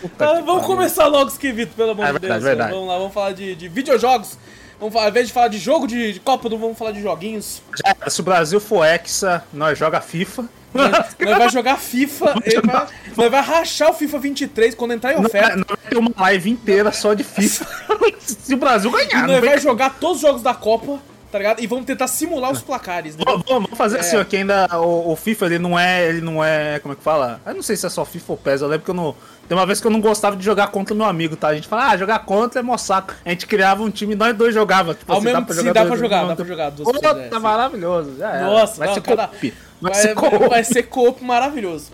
Puta 0.00 0.24
Ah, 0.30 0.40
vamos 0.40 0.66
começar 0.66 1.06
logo, 1.06 1.30
Skivito, 1.30 1.74
pelo 1.74 1.90
amor 1.92 2.04
É 2.04 2.06
de 2.06 2.12
verdade, 2.18 2.32
Deus. 2.32 2.44
verdade. 2.44 2.72
Vamos 2.72 2.88
lá, 2.88 2.98
vamos 2.98 3.12
falar 3.14 3.32
de, 3.32 3.54
de 3.54 3.68
videojogos. 3.68 4.38
Vamos 4.78 4.92
falar, 4.94 5.04
ao 5.06 5.10
invés 5.10 5.28
de 5.28 5.32
falar 5.32 5.48
de 5.48 5.58
jogo 5.58 5.86
de, 5.86 6.14
de 6.14 6.20
Copa 6.20 6.48
do 6.48 6.56
Mundo, 6.56 6.62
vamos 6.62 6.78
falar 6.78 6.90
de 6.92 7.00
joguinhos. 7.00 7.62
Era, 7.84 8.10
se 8.10 8.20
o 8.20 8.24
Brasil 8.24 8.58
for 8.60 8.84
Hexa, 8.84 9.44
nós 9.52 9.78
joga 9.78 10.00
FIFA. 10.00 10.48
Nós 10.74 10.90
vai 11.38 11.50
jogar 11.50 11.76
FIFA, 11.76 12.34
vai, 12.64 12.86
nós 13.14 13.30
vai 13.30 13.42
rachar 13.42 13.90
o 13.90 13.92
FIFA 13.92 14.18
23 14.18 14.74
quando 14.74 14.92
entrar 14.94 15.12
em 15.12 15.18
oferta. 15.22 15.54
nós 15.54 15.66
vai 15.68 15.76
ter 15.90 15.98
uma 15.98 16.10
live 16.18 16.50
inteira 16.50 16.90
só 16.90 17.12
de 17.12 17.22
FIFA. 17.22 17.66
se 18.20 18.54
o 18.54 18.56
Brasil 18.56 18.90
E 18.98 19.06
ganhar, 19.06 19.26
não 19.26 19.40
vai 19.40 19.58
jogar 19.58 19.90
todos 19.98 20.16
os 20.16 20.22
jogos 20.22 20.42
da 20.42 20.54
Copa, 20.54 20.98
tá 21.30 21.38
ligado? 21.38 21.60
E 21.62 21.66
vamos 21.66 21.84
tentar 21.86 22.06
simular 22.08 22.50
os 22.50 22.60
placares. 22.62 23.16
né? 23.16 23.22
Vamos, 23.24 23.44
vamos 23.48 23.70
fazer 23.76 23.96
É. 23.98 24.00
assim, 24.00 24.16
ó, 24.16 24.24
que 24.24 24.36
ainda 24.36 24.68
o, 24.78 25.12
o 25.12 25.16
FIFA 25.16 25.46
ele 25.46 25.58
não 25.58 25.78
é, 25.78 26.06
ele 26.08 26.20
não 26.20 26.42
é, 26.44 26.78
como 26.80 26.92
é 26.92 26.96
que 26.96 27.02
fala? 27.02 27.40
Eu 27.46 27.54
não 27.54 27.62
sei 27.62 27.76
se 27.76 27.86
é 27.86 27.88
só 27.88 28.04
FIFA 28.04 28.32
ou 28.32 28.36
PES, 28.38 28.60
eu 28.62 28.68
lembro 28.68 28.84
que 28.84 28.90
eu 28.90 28.94
não, 28.94 29.14
tem 29.48 29.56
uma 29.56 29.66
vez 29.66 29.80
que 29.80 29.86
eu 29.86 29.90
não 29.90 30.00
gostava 30.00 30.36
de 30.36 30.44
jogar 30.44 30.68
contra 30.68 30.94
meu 30.94 31.06
amigo, 31.06 31.34
tá? 31.36 31.48
A 31.48 31.54
gente 31.54 31.68
fala, 31.68 31.88
ah, 31.90 31.96
jogar 31.96 32.18
contra 32.20 32.60
é 32.60 32.62
mó 32.62 32.76
saco. 32.76 33.14
A 33.24 33.28
gente 33.30 33.46
criava 33.46 33.82
um 33.82 33.90
time 33.90 34.12
e 34.12 34.16
nós 34.16 34.34
dois 34.36 34.54
jogava. 34.54 34.94
Tipo, 34.94 35.10
Ao 35.12 35.18
assim, 35.18 35.26
mesmo 35.26 35.40
dá 35.40 35.46
pra 35.46 35.54
sim, 35.54 35.60
jogar 35.62 35.72
dá 35.82 35.86
pra 35.86 35.96
jogar, 35.96 36.16
dois- 36.18 36.28
dá 36.28 36.36
pra 36.36 36.44
jogar 36.44 36.70
duas 36.70 37.16
é, 37.18 37.30
sim. 37.30 37.38
maravilhoso, 37.38 38.16
já 38.18 38.30
era. 38.30 38.46
Nossa, 38.46 38.78
vai 38.78 38.88
não, 38.88 38.94
ser 38.94 39.00
cada-. 39.00 39.30
Vai, 39.40 39.52
Vai, 39.80 39.94
ser 39.94 40.14
vai 40.48 40.64
ser 40.64 40.82
coop 40.84 41.24
maravilhoso. 41.24 41.90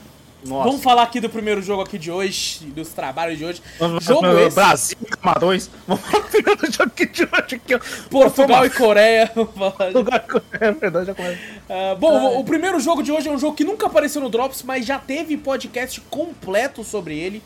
Nossa. 0.46 0.68
Vamos 0.68 0.82
falar 0.82 1.02
aqui 1.02 1.20
do 1.20 1.28
primeiro 1.28 1.60
jogo 1.60 1.82
aqui 1.82 1.98
de 1.98 2.10
hoje, 2.10 2.60
dos 2.66 2.90
trabalhos 2.90 3.36
de 3.38 3.44
hoje. 3.44 3.60
Vamos- 3.78 4.04
Jogo 4.04 4.20
vamos- 4.22 4.42
esse, 4.42 4.54
Brasil, 4.54 4.96
Camarões. 5.20 5.70
Vamos 5.86 6.04
falar 6.04 6.22
do 6.24 6.30
primeiro 6.30 6.60
jogo 6.72 6.84
aqui 6.84 7.06
de 7.06 7.22
hoje 7.24 7.54
aqui, 7.56 7.74
ó. 7.74 7.80
Portugal 8.08 8.64
e 8.64 8.70
Coreia. 8.70 9.26
Falar 9.34 9.88
de- 9.90 9.94
Lugar- 9.94 10.24
É 10.60 10.70
verdade, 10.72 11.06
já 11.06 11.14
começa. 11.14 11.38
Ah, 11.68 11.96
bom, 11.98 12.12
o, 12.36 12.40
o 12.40 12.44
primeiro 12.44 12.78
jogo 12.78 13.02
de 13.02 13.10
hoje 13.10 13.28
é 13.28 13.32
um 13.32 13.38
jogo 13.38 13.56
que 13.56 13.64
nunca 13.64 13.86
apareceu 13.86 14.22
no 14.22 14.28
Drops, 14.28 14.62
mas 14.62 14.86
já 14.86 14.98
teve 14.98 15.36
podcast 15.36 16.00
completo 16.02 16.84
sobre 16.84 17.18
ele. 17.18 17.42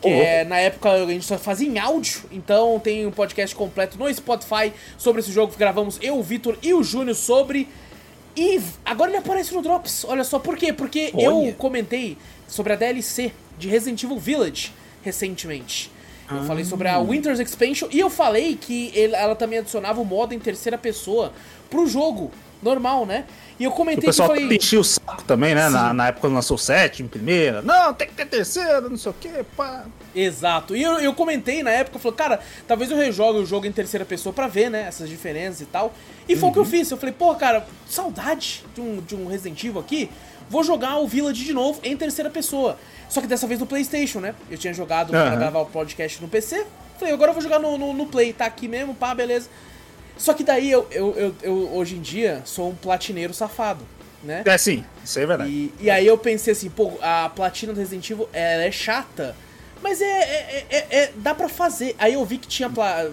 Que 0.00 0.08
é, 0.08 0.44
na 0.46 0.56
época 0.58 0.90
a 0.92 1.06
gente 1.06 1.26
só 1.26 1.36
fazia 1.36 1.68
em 1.68 1.78
áudio, 1.78 2.22
então 2.32 2.80
tem 2.82 3.06
um 3.06 3.10
podcast 3.10 3.54
completo 3.54 3.98
no 3.98 4.12
Spotify 4.14 4.72
sobre 4.96 5.20
esse 5.20 5.30
jogo 5.30 5.52
que 5.52 5.58
gravamos 5.58 5.98
eu, 6.00 6.18
o 6.18 6.22
Vitor 6.22 6.56
e 6.62 6.72
o 6.72 6.82
Júnior 6.82 7.14
sobre. 7.14 7.68
E 8.36 8.60
agora 8.84 9.10
ele 9.10 9.18
aparece 9.18 9.52
no 9.54 9.60
Drops, 9.62 10.04
olha 10.04 10.22
só, 10.24 10.38
por 10.38 10.56
quê? 10.56 10.72
Porque 10.72 11.10
eu 11.18 11.38
Olha. 11.38 11.52
comentei 11.54 12.16
sobre 12.46 12.72
a 12.72 12.76
DLC 12.76 13.32
de 13.58 13.68
Resident 13.68 14.02
Evil 14.02 14.18
Village 14.18 14.72
recentemente. 15.02 15.90
Eu 16.30 16.44
falei 16.44 16.64
sobre 16.64 16.86
Ah. 16.86 16.94
a 16.96 17.02
Winter's 17.02 17.40
Expansion 17.40 17.88
e 17.90 17.98
eu 17.98 18.08
falei 18.08 18.56
que 18.56 18.92
ela 19.12 19.34
também 19.34 19.58
adicionava 19.58 20.00
o 20.00 20.04
modo 20.04 20.32
em 20.32 20.38
terceira 20.38 20.78
pessoa 20.78 21.32
pro 21.68 21.86
jogo 21.88 22.30
normal, 22.62 23.06
né? 23.06 23.24
E 23.58 23.64
eu 23.64 23.70
O 23.70 23.74
comentei 23.74 24.00
que 24.00 24.06
pessoal 24.06 24.28
falei. 24.28 24.56
enchia 24.56 24.80
o 24.80 24.84
saco 24.84 25.22
também, 25.24 25.54
né? 25.54 25.68
Na, 25.68 25.92
na 25.92 26.06
época 26.08 26.22
quando 26.22 26.34
lançou 26.34 26.54
o 26.54 26.58
7 26.58 27.02
em 27.02 27.06
primeira. 27.08 27.60
Não, 27.62 27.92
tem 27.92 28.08
que 28.08 28.14
ter 28.14 28.26
terceira, 28.26 28.80
não 28.82 28.96
sei 28.96 29.10
o 29.10 29.14
que, 29.14 29.28
pá. 29.56 29.84
Exato. 30.14 30.74
E 30.74 30.82
eu, 30.82 30.98
eu 30.98 31.14
comentei 31.14 31.62
na 31.62 31.70
época, 31.70 31.96
eu 31.96 32.00
falei, 32.00 32.16
cara, 32.16 32.40
talvez 32.66 32.90
eu 32.90 32.96
rejogue 32.96 33.38
o 33.38 33.46
jogo 33.46 33.66
em 33.66 33.72
terceira 33.72 34.04
pessoa 34.04 34.32
pra 34.32 34.46
ver, 34.46 34.70
né, 34.70 34.84
essas 34.88 35.08
diferenças 35.08 35.60
e 35.60 35.66
tal. 35.66 35.92
E 36.28 36.34
foi 36.36 36.48
o 36.48 36.52
que 36.52 36.58
eu 36.58 36.64
fiz. 36.64 36.90
Eu 36.90 36.96
falei, 36.96 37.14
pô, 37.16 37.34
cara, 37.34 37.66
saudade 37.88 38.64
de 38.74 38.80
um, 38.80 39.00
de 39.00 39.14
um 39.14 39.26
Resident 39.26 39.62
Evil 39.62 39.80
aqui. 39.80 40.10
Vou 40.48 40.64
jogar 40.64 40.98
o 40.98 41.06
Village 41.06 41.44
de 41.44 41.52
novo 41.52 41.80
em 41.84 41.96
terceira 41.96 42.28
pessoa. 42.30 42.76
Só 43.08 43.20
que 43.20 43.26
dessa 43.26 43.46
vez 43.46 43.60
no 43.60 43.66
PlayStation, 43.66 44.20
né? 44.20 44.34
Eu 44.50 44.56
tinha 44.58 44.72
jogado 44.72 45.10
pra 45.10 45.28
Aham. 45.28 45.36
gravar 45.38 45.60
o 45.60 45.66
podcast 45.66 46.20
no 46.20 46.28
PC. 46.28 46.66
Falei, 46.98 47.14
agora 47.14 47.30
eu 47.30 47.34
vou 47.34 47.42
jogar 47.42 47.58
no, 47.58 47.76
no, 47.78 47.92
no 47.92 48.06
Play, 48.06 48.32
tá 48.32 48.46
aqui 48.46 48.66
mesmo, 48.68 48.94
pá, 48.94 49.14
beleza. 49.14 49.48
Só 50.20 50.34
que 50.34 50.44
daí 50.44 50.70
eu, 50.70 50.86
eu, 50.90 51.14
eu, 51.16 51.34
eu, 51.42 51.74
hoje 51.74 51.96
em 51.96 52.00
dia, 52.02 52.42
sou 52.44 52.68
um 52.68 52.74
platineiro 52.74 53.32
safado, 53.32 53.82
né? 54.22 54.42
É 54.44 54.58
sim, 54.58 54.84
isso 55.02 55.18
é 55.18 55.24
verdade. 55.24 55.50
E, 55.50 55.72
e 55.80 55.88
aí 55.90 56.06
eu 56.06 56.18
pensei 56.18 56.52
assim, 56.52 56.68
pô, 56.68 56.92
a 57.00 57.30
platina 57.34 57.72
do 57.72 57.78
Resident 57.80 58.10
Evil 58.10 58.28
é 58.30 58.70
chata, 58.70 59.34
mas 59.82 60.02
é, 60.02 60.04
é, 60.04 60.66
é- 60.68 60.86
é- 60.90 61.12
dá 61.16 61.34
pra 61.34 61.48
fazer. 61.48 61.96
Aí 61.98 62.12
eu 62.12 62.24
vi 62.26 62.36
que 62.36 62.46
tinha 62.46 62.70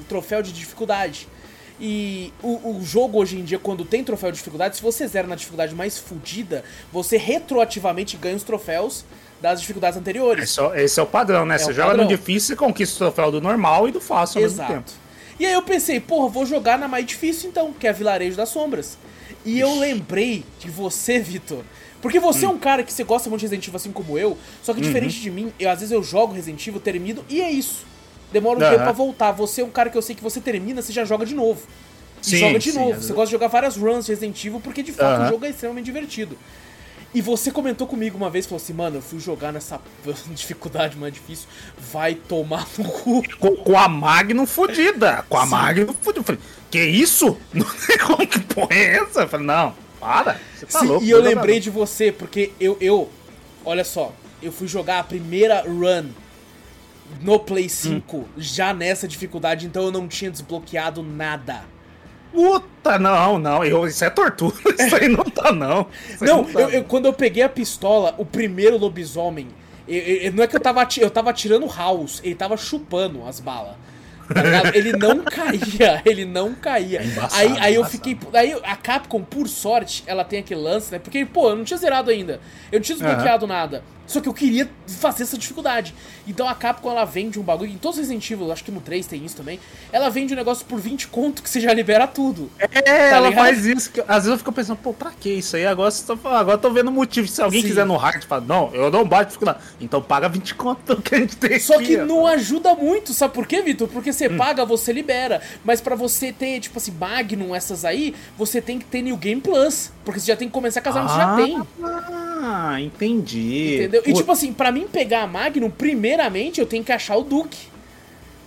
troféu 0.10 0.42
de 0.42 0.52
dificuldade. 0.52 1.30
E 1.80 2.34
o, 2.44 2.78
o 2.78 2.82
jogo 2.84 3.20
hoje 3.22 3.40
em 3.40 3.44
dia, 3.46 3.58
quando 3.58 3.86
tem 3.86 4.04
troféu 4.04 4.30
de 4.30 4.38
dificuldade, 4.38 4.76
se 4.76 4.82
você 4.82 5.08
zera 5.08 5.30
na 5.30 5.36
dificuldade 5.36 5.74
mais 5.74 5.98
fodida, 5.98 6.66
você 6.92 7.16
retroativamente 7.16 8.18
ganha 8.18 8.36
os 8.36 8.44
troféus 8.44 9.06
das 9.42 9.62
dificuldades 9.62 9.98
anteriores. 9.98 10.44
Esse 10.44 10.60
é, 10.60 10.84
esse 10.84 11.00
é 11.00 11.04
o 11.04 11.06
padrão, 11.06 11.46
né? 11.46 11.58
você 11.58 11.72
o 11.72 11.74
joga 11.74 11.90
padrão. 11.90 12.04
no 12.04 12.10
difícil, 12.10 12.48
você 12.50 12.56
conquista 12.58 12.96
o 12.96 12.98
troféu 13.08 13.32
do 13.32 13.40
normal 13.40 13.88
e 13.88 13.92
do 13.94 14.02
fácil 14.02 14.40
ao 14.40 14.44
mesmo 14.44 14.66
tempo. 14.68 14.92
E 15.40 15.46
aí 15.46 15.54
eu 15.54 15.62
pensei, 15.62 16.00
porra, 16.00 16.30
vou 16.30 16.46
jogar 16.46 16.78
na 16.78 16.88
mais 16.88 17.06
difícil 17.06 17.50
então, 17.50 17.72
que 17.72 17.88
é 17.88 17.94
Vilarejo 17.94 18.36
das 18.36 18.50
Sombras. 18.50 18.98
E 19.46 19.60
eu 19.60 19.76
lembrei 19.78 20.44
de 20.60 20.70
você, 20.70 21.20
Vitor. 21.20 21.64
Porque 22.02 22.20
você 22.20 22.46
é 22.46 22.50
um 22.50 22.58
cara 22.58 22.84
que 22.84 22.94
você 22.94 23.04
gosta 23.04 23.30
muito 23.30 23.42
de 23.42 23.46
Resident 23.46 23.68
Evil 23.68 23.76
assim 23.76 23.92
como 23.92 24.18
eu, 24.18 24.38
só 24.62 24.74
que 24.74 24.82
diferente 24.82 25.20
de 25.20 25.32
mim, 25.32 25.52
eu, 25.60 25.70
às 25.70 25.80
vezes 25.80 25.92
eu 25.92 26.04
jogo 26.04 26.34
Resident 26.34 26.66
Evil, 26.66 26.80
termino 26.80 27.24
e 27.28 27.42
é 27.42 27.52
isso. 27.52 27.86
Demora 28.32 28.60
um 28.60 28.62
Aham. 28.62 28.72
tempo 28.72 28.84
pra 28.84 28.92
voltar. 28.92 29.32
Você 29.32 29.62
é 29.62 29.64
um 29.66 29.70
cara 29.70 29.90
que 29.90 29.98
eu 29.98 30.02
sei 30.02 30.16
que 30.16 30.24
você 30.24 30.40
termina, 30.40 30.82
você 30.82 30.92
já 30.92 31.06
joga 31.06 31.26
de 31.26 31.34
novo. 31.34 31.62
E 32.26 32.30
Sim, 32.30 32.38
joga 32.40 32.60
de 32.60 32.72
sim, 32.72 32.80
novo. 32.80 33.02
Você 33.02 33.14
gosta 33.14 33.28
de 33.28 33.32
jogar 33.32 33.48
várias 33.48 33.78
runs 33.78 34.06
de 34.06 34.12
Resident 34.12 34.44
Evil 34.46 34.60
porque 34.60 34.84
de 34.84 34.92
fato 34.92 35.18
o 35.18 35.22
Aham. 35.22 35.30
jogo 35.30 35.46
é 35.46 35.50
extremamente 35.50 35.86
divertido. 35.86 36.38
E 37.14 37.22
você 37.22 37.52
comentou 37.52 37.88
comigo 37.88 38.18
uma 38.18 38.30
vez, 38.30 38.46
falou 38.46 38.62
assim, 38.62 38.74
mano, 38.74 38.98
eu 38.98 39.02
fui 39.02 39.20
jogar 39.20 39.52
nessa 39.52 39.80
dificuldade 40.30 40.98
mais 40.98 41.14
difícil, 41.14 41.48
vai 41.78 42.16
tomar 42.16 42.68
no 42.78 42.86
cu. 42.86 43.24
Com, 43.40 43.56
com 43.56 43.78
a 43.78 43.88
Magnum 43.88 44.46
fodida. 44.46 45.26
Com 45.30 45.38
a 45.38 45.46
Sim. 45.46 45.52
Magnum 45.52 45.94
fodida. 45.94 46.20
Eu 46.20 46.24
falei, 46.24 46.42
que 46.70 46.84
isso? 46.84 47.38
Como 48.06 48.28
que 48.28 48.40
porra 48.42 48.76
é 48.76 48.98
essa? 48.98 49.22
Eu 49.22 49.28
falei, 49.30 49.46
não, 49.46 49.74
para. 50.00 50.40
Você 50.56 50.66
tá 50.66 50.80
Sim, 50.80 50.88
louco. 50.88 51.06
e 51.06 51.10
eu 51.10 51.22
lembrei 51.22 51.60
de 51.60 51.70
você, 51.70 52.12
porque 52.12 52.52
eu, 52.60 52.78
eu, 52.82 53.10
olha 53.64 53.84
só, 53.84 54.14
eu 54.42 54.52
fui 54.52 54.68
jogar 54.68 55.00
a 55.00 55.04
primeira 55.04 55.62
run 55.62 56.10
no 57.22 57.40
Play 57.40 57.70
5 57.70 58.28
já 58.38 58.74
nessa 58.74 59.08
dificuldade, 59.08 59.66
então 59.66 59.84
eu 59.84 59.92
não 59.92 60.08
tinha 60.08 60.30
desbloqueado 60.30 61.02
nada. 61.02 61.64
Puta, 62.38 63.00
não, 63.00 63.40
não. 63.40 63.66
Eu, 63.66 63.88
isso 63.88 64.06
é 64.06 64.12
tortura. 64.12 64.54
Isso 64.78 64.96
aí 64.96 65.08
não 65.08 65.24
tá, 65.24 65.52
não. 65.52 65.88
Isso 66.08 66.24
aí 66.24 66.30
Não, 66.30 66.44
tá, 66.44 66.60
eu, 66.62 66.70
eu- 66.70 66.84
quando 66.84 67.06
eu 67.06 67.14
peguei 67.14 67.42
a 67.42 67.50
pistola, 67.50 68.14
o 68.20 68.24
primeiro 68.24 68.78
lobisomem, 68.78 69.48
eu- 69.88 70.32
não 70.34 70.44
é 70.44 70.48
que 70.48 70.56
eu 70.56 70.60
tava, 70.60 70.88
eu 71.00 71.10
tava 71.10 71.32
atirando 71.32 71.66
house, 71.66 72.22
ele 72.24 72.36
tava 72.36 72.56
chupando 72.56 73.26
as 73.26 73.40
balas. 73.40 73.74
Tá? 74.32 74.72
Ele 74.76 74.92
não 74.94 75.24
caía, 75.26 76.00
ele 76.06 76.26
não 76.26 76.54
caía. 76.54 77.02
É 77.02 77.06
embaçado, 77.06 77.42
aí, 77.42 77.58
aí 77.60 77.74
eu 77.76 77.84
fiquei. 77.86 78.16
Aí 78.34 78.56
a 78.64 78.76
Capcom, 78.76 79.24
por 79.24 79.48
sorte, 79.48 80.04
ela 80.06 80.24
tem 80.24 80.38
aquele 80.40 80.62
lance, 80.62 80.92
né? 80.92 81.00
Porque, 81.00 81.26
pô, 81.26 81.50
eu 81.50 81.56
não 81.56 81.64
tinha 81.64 81.78
zerado 81.78 82.12
ainda. 82.12 82.40
Eu 82.72 82.78
não 82.78 82.84
tinha 82.84 82.98
desbloqueado 83.00 83.48
nada. 83.48 83.84
Só 84.08 84.22
que 84.22 84.28
eu 84.30 84.34
queria 84.34 84.70
fazer 84.88 85.24
essa 85.24 85.38
dificuldade. 85.38 85.94
Então 86.26 86.48
a 86.48 86.56
Capcom, 86.56 86.90
ela 86.90 87.04
vende 87.06 87.38
um 87.40 87.44
bagulho. 87.44 87.70
Em 87.72 87.78
todos 87.78 87.98
os 87.98 88.02
Resident 88.08 88.32
Evil, 88.32 88.52
acho 88.52 88.64
que 88.64 88.72
no 88.72 88.80
3 88.82 89.06
tem 89.06 89.24
isso 89.26 89.36
também. 89.36 89.60
Ela 89.92 90.10
vende 90.10 90.34
um 90.34 90.38
negócio 90.38 90.66
por 90.66 90.80
20 90.80 91.08
conto 91.10 91.44
que 91.44 91.50
você 91.50 91.60
já 91.60 91.74
libera 91.74 92.08
tudo. 92.08 92.50
É, 92.58 92.68
Tá 92.68 92.90
ela 93.18 93.30
ligado? 93.30 93.44
faz 93.46 93.66
isso. 93.66 93.92
que- 93.92 94.00
às 94.02 94.08
vezes 94.24 94.30
eu 94.30 94.38
fico 94.38 94.52
pensando, 94.54 94.78
pô, 94.78 94.94
pra 94.94 95.12
que 95.12 95.30
isso 95.30 95.56
aí? 95.58 95.66
Agora, 95.66 95.92
tá, 95.92 96.14
agora 96.40 96.54
eu 96.56 96.62
tô 96.62 96.72
vendo 96.72 96.90
motivo. 96.92 97.28
Se 97.28 97.42
alguém 97.42 97.62
Sim. 97.62 97.68
quiser 97.68 97.86
no 97.86 97.98
hard, 97.98 98.24
fala, 98.24 98.42
não, 98.48 98.74
eu 98.74 98.90
não 98.90 99.06
bato 99.06 99.26
dificuldade. 99.26 99.60
Então 99.82 100.02
paga 100.02 100.30
20 100.30 100.56
conto 100.56 101.02
que 101.02 101.14
a 101.14 101.20
gente 101.20 101.36
tem 101.36 101.60
Só 101.60 101.76
aqui, 101.76 101.88
que 101.88 101.98
não 101.98 102.26
ajuda 102.26 102.74
muito, 102.76 103.14
sabe 103.14 103.34
por 103.34 103.46
quê, 103.46 103.62
Vitor? 103.62 103.88
Porque 103.90 104.14
você 104.14 104.28
Hum. 104.28 104.38
paga, 104.38 104.66
você 104.66 104.94
libera. 104.94 105.42
Mas 105.66 105.82
pra 105.82 105.96
você 105.96 106.32
ter, 106.32 106.60
tipo 106.62 106.78
assim, 106.78 106.92
Magnum, 106.92 107.54
essas 107.54 107.84
aí, 107.84 108.16
você 108.38 108.62
tem 108.62 108.80
que 108.80 108.86
ter 108.86 109.02
New 109.02 109.18
Game 109.18 109.42
Plus. 109.42 109.92
Porque 110.06 110.20
você 110.22 110.28
já 110.28 110.38
tem 110.38 110.48
que 110.48 110.54
começar 110.54 110.80
armas 110.86 111.12
que 111.12 111.18
você 111.18 111.22
já 111.22 111.36
tem. 111.36 111.62
Ah, 112.40 112.80
entendi. 112.80 113.76
Entendeu? 113.76 113.97
E 114.06 114.12
Pô, 114.12 114.18
tipo 114.20 114.32
assim, 114.32 114.54
pra 114.54 114.72
mim 114.72 114.88
pegar 114.92 115.22
a 115.24 115.28
Magnum, 115.28 115.70
primeiramente 115.70 116.60
eu 116.60 116.66
tenho 116.66 116.84
que 116.84 116.92
achar 116.92 117.16
o 117.18 117.24
Duke. 117.24 117.58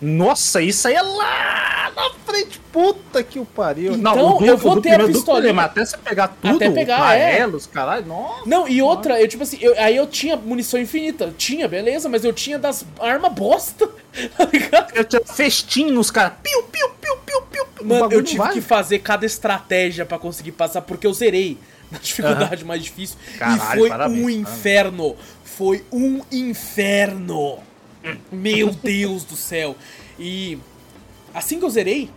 Nossa, 0.02 0.62
isso 0.62 0.88
aí 0.88 0.94
é 0.94 1.02
lá 1.02 1.92
na 1.94 2.10
frente. 2.24 2.58
Puta 2.72 3.22
que 3.22 3.38
o 3.38 3.44
pariu. 3.44 3.92
Então, 3.92 4.38
o 4.38 4.44
eu 4.46 4.56
vou 4.56 4.76
do 4.76 4.80
ter 4.80 4.94
a 4.94 5.04
pistolinha. 5.04 5.24
problema, 5.24 5.64
até 5.64 5.84
você 5.84 5.96
pegar 5.98 6.28
tudo, 6.28 6.56
Até 6.56 6.70
pegar, 6.70 6.94
os 6.96 7.12
é. 7.12 7.28
amarelos, 7.32 7.66
caralho, 7.66 8.06
nossa. 8.06 8.42
Não, 8.46 8.66
e 8.66 8.80
outra, 8.80 9.20
eu 9.20 9.28
tipo 9.28 9.42
assim, 9.42 9.58
eu- 9.60 9.74
aí 9.78 9.94
eu 9.96 10.06
tinha 10.06 10.36
munição 10.36 10.80
infinita. 10.80 11.34
Tinha, 11.36 11.68
beleza, 11.68 12.08
mas 12.08 12.24
eu 12.24 12.32
tinha 12.32 12.58
das 12.58 12.84
armas 12.98 13.32
bosta. 13.32 13.88
Tá 14.36 14.44
ligado? 14.52 14.90
Eu 14.96 15.04
tinha 15.04 15.22
festim 15.24 15.90
nos 15.90 16.10
caras. 16.10 16.32
Piu, 16.42 16.62
piu, 16.64 16.88
piu, 17.00 17.16
piu, 17.26 17.42
piu. 17.42 17.86
Mano, 17.86 18.08
eu 18.10 18.18
não 18.18 18.24
tive 18.24 18.38
vai. 18.38 18.52
que 18.54 18.60
fazer 18.60 18.98
cada 19.00 19.24
estratégia 19.26 20.04
pra 20.06 20.18
conseguir 20.18 20.52
passar, 20.52 20.80
porque 20.80 21.06
eu 21.06 21.12
zerei 21.12 21.58
na 21.92 21.98
dificuldade 21.98 22.64
mais 22.64 22.82
difícil. 22.84 23.16
e 23.34 23.38
Caralho, 23.38 23.80
foi 23.80 23.88
parabéns, 23.88 24.24
um 24.24 24.30
inferno. 24.30 25.16
Foi 25.44 25.84
um 25.92 26.22
inferno. 26.32 27.58
Meu 28.32 28.70
Deus 28.70 29.24
do 29.24 29.36
céu. 29.36 29.76
E 30.18 30.58
assim 31.34 31.58
que 31.58 31.64
eu 31.64 31.70
zerei, 31.70 32.10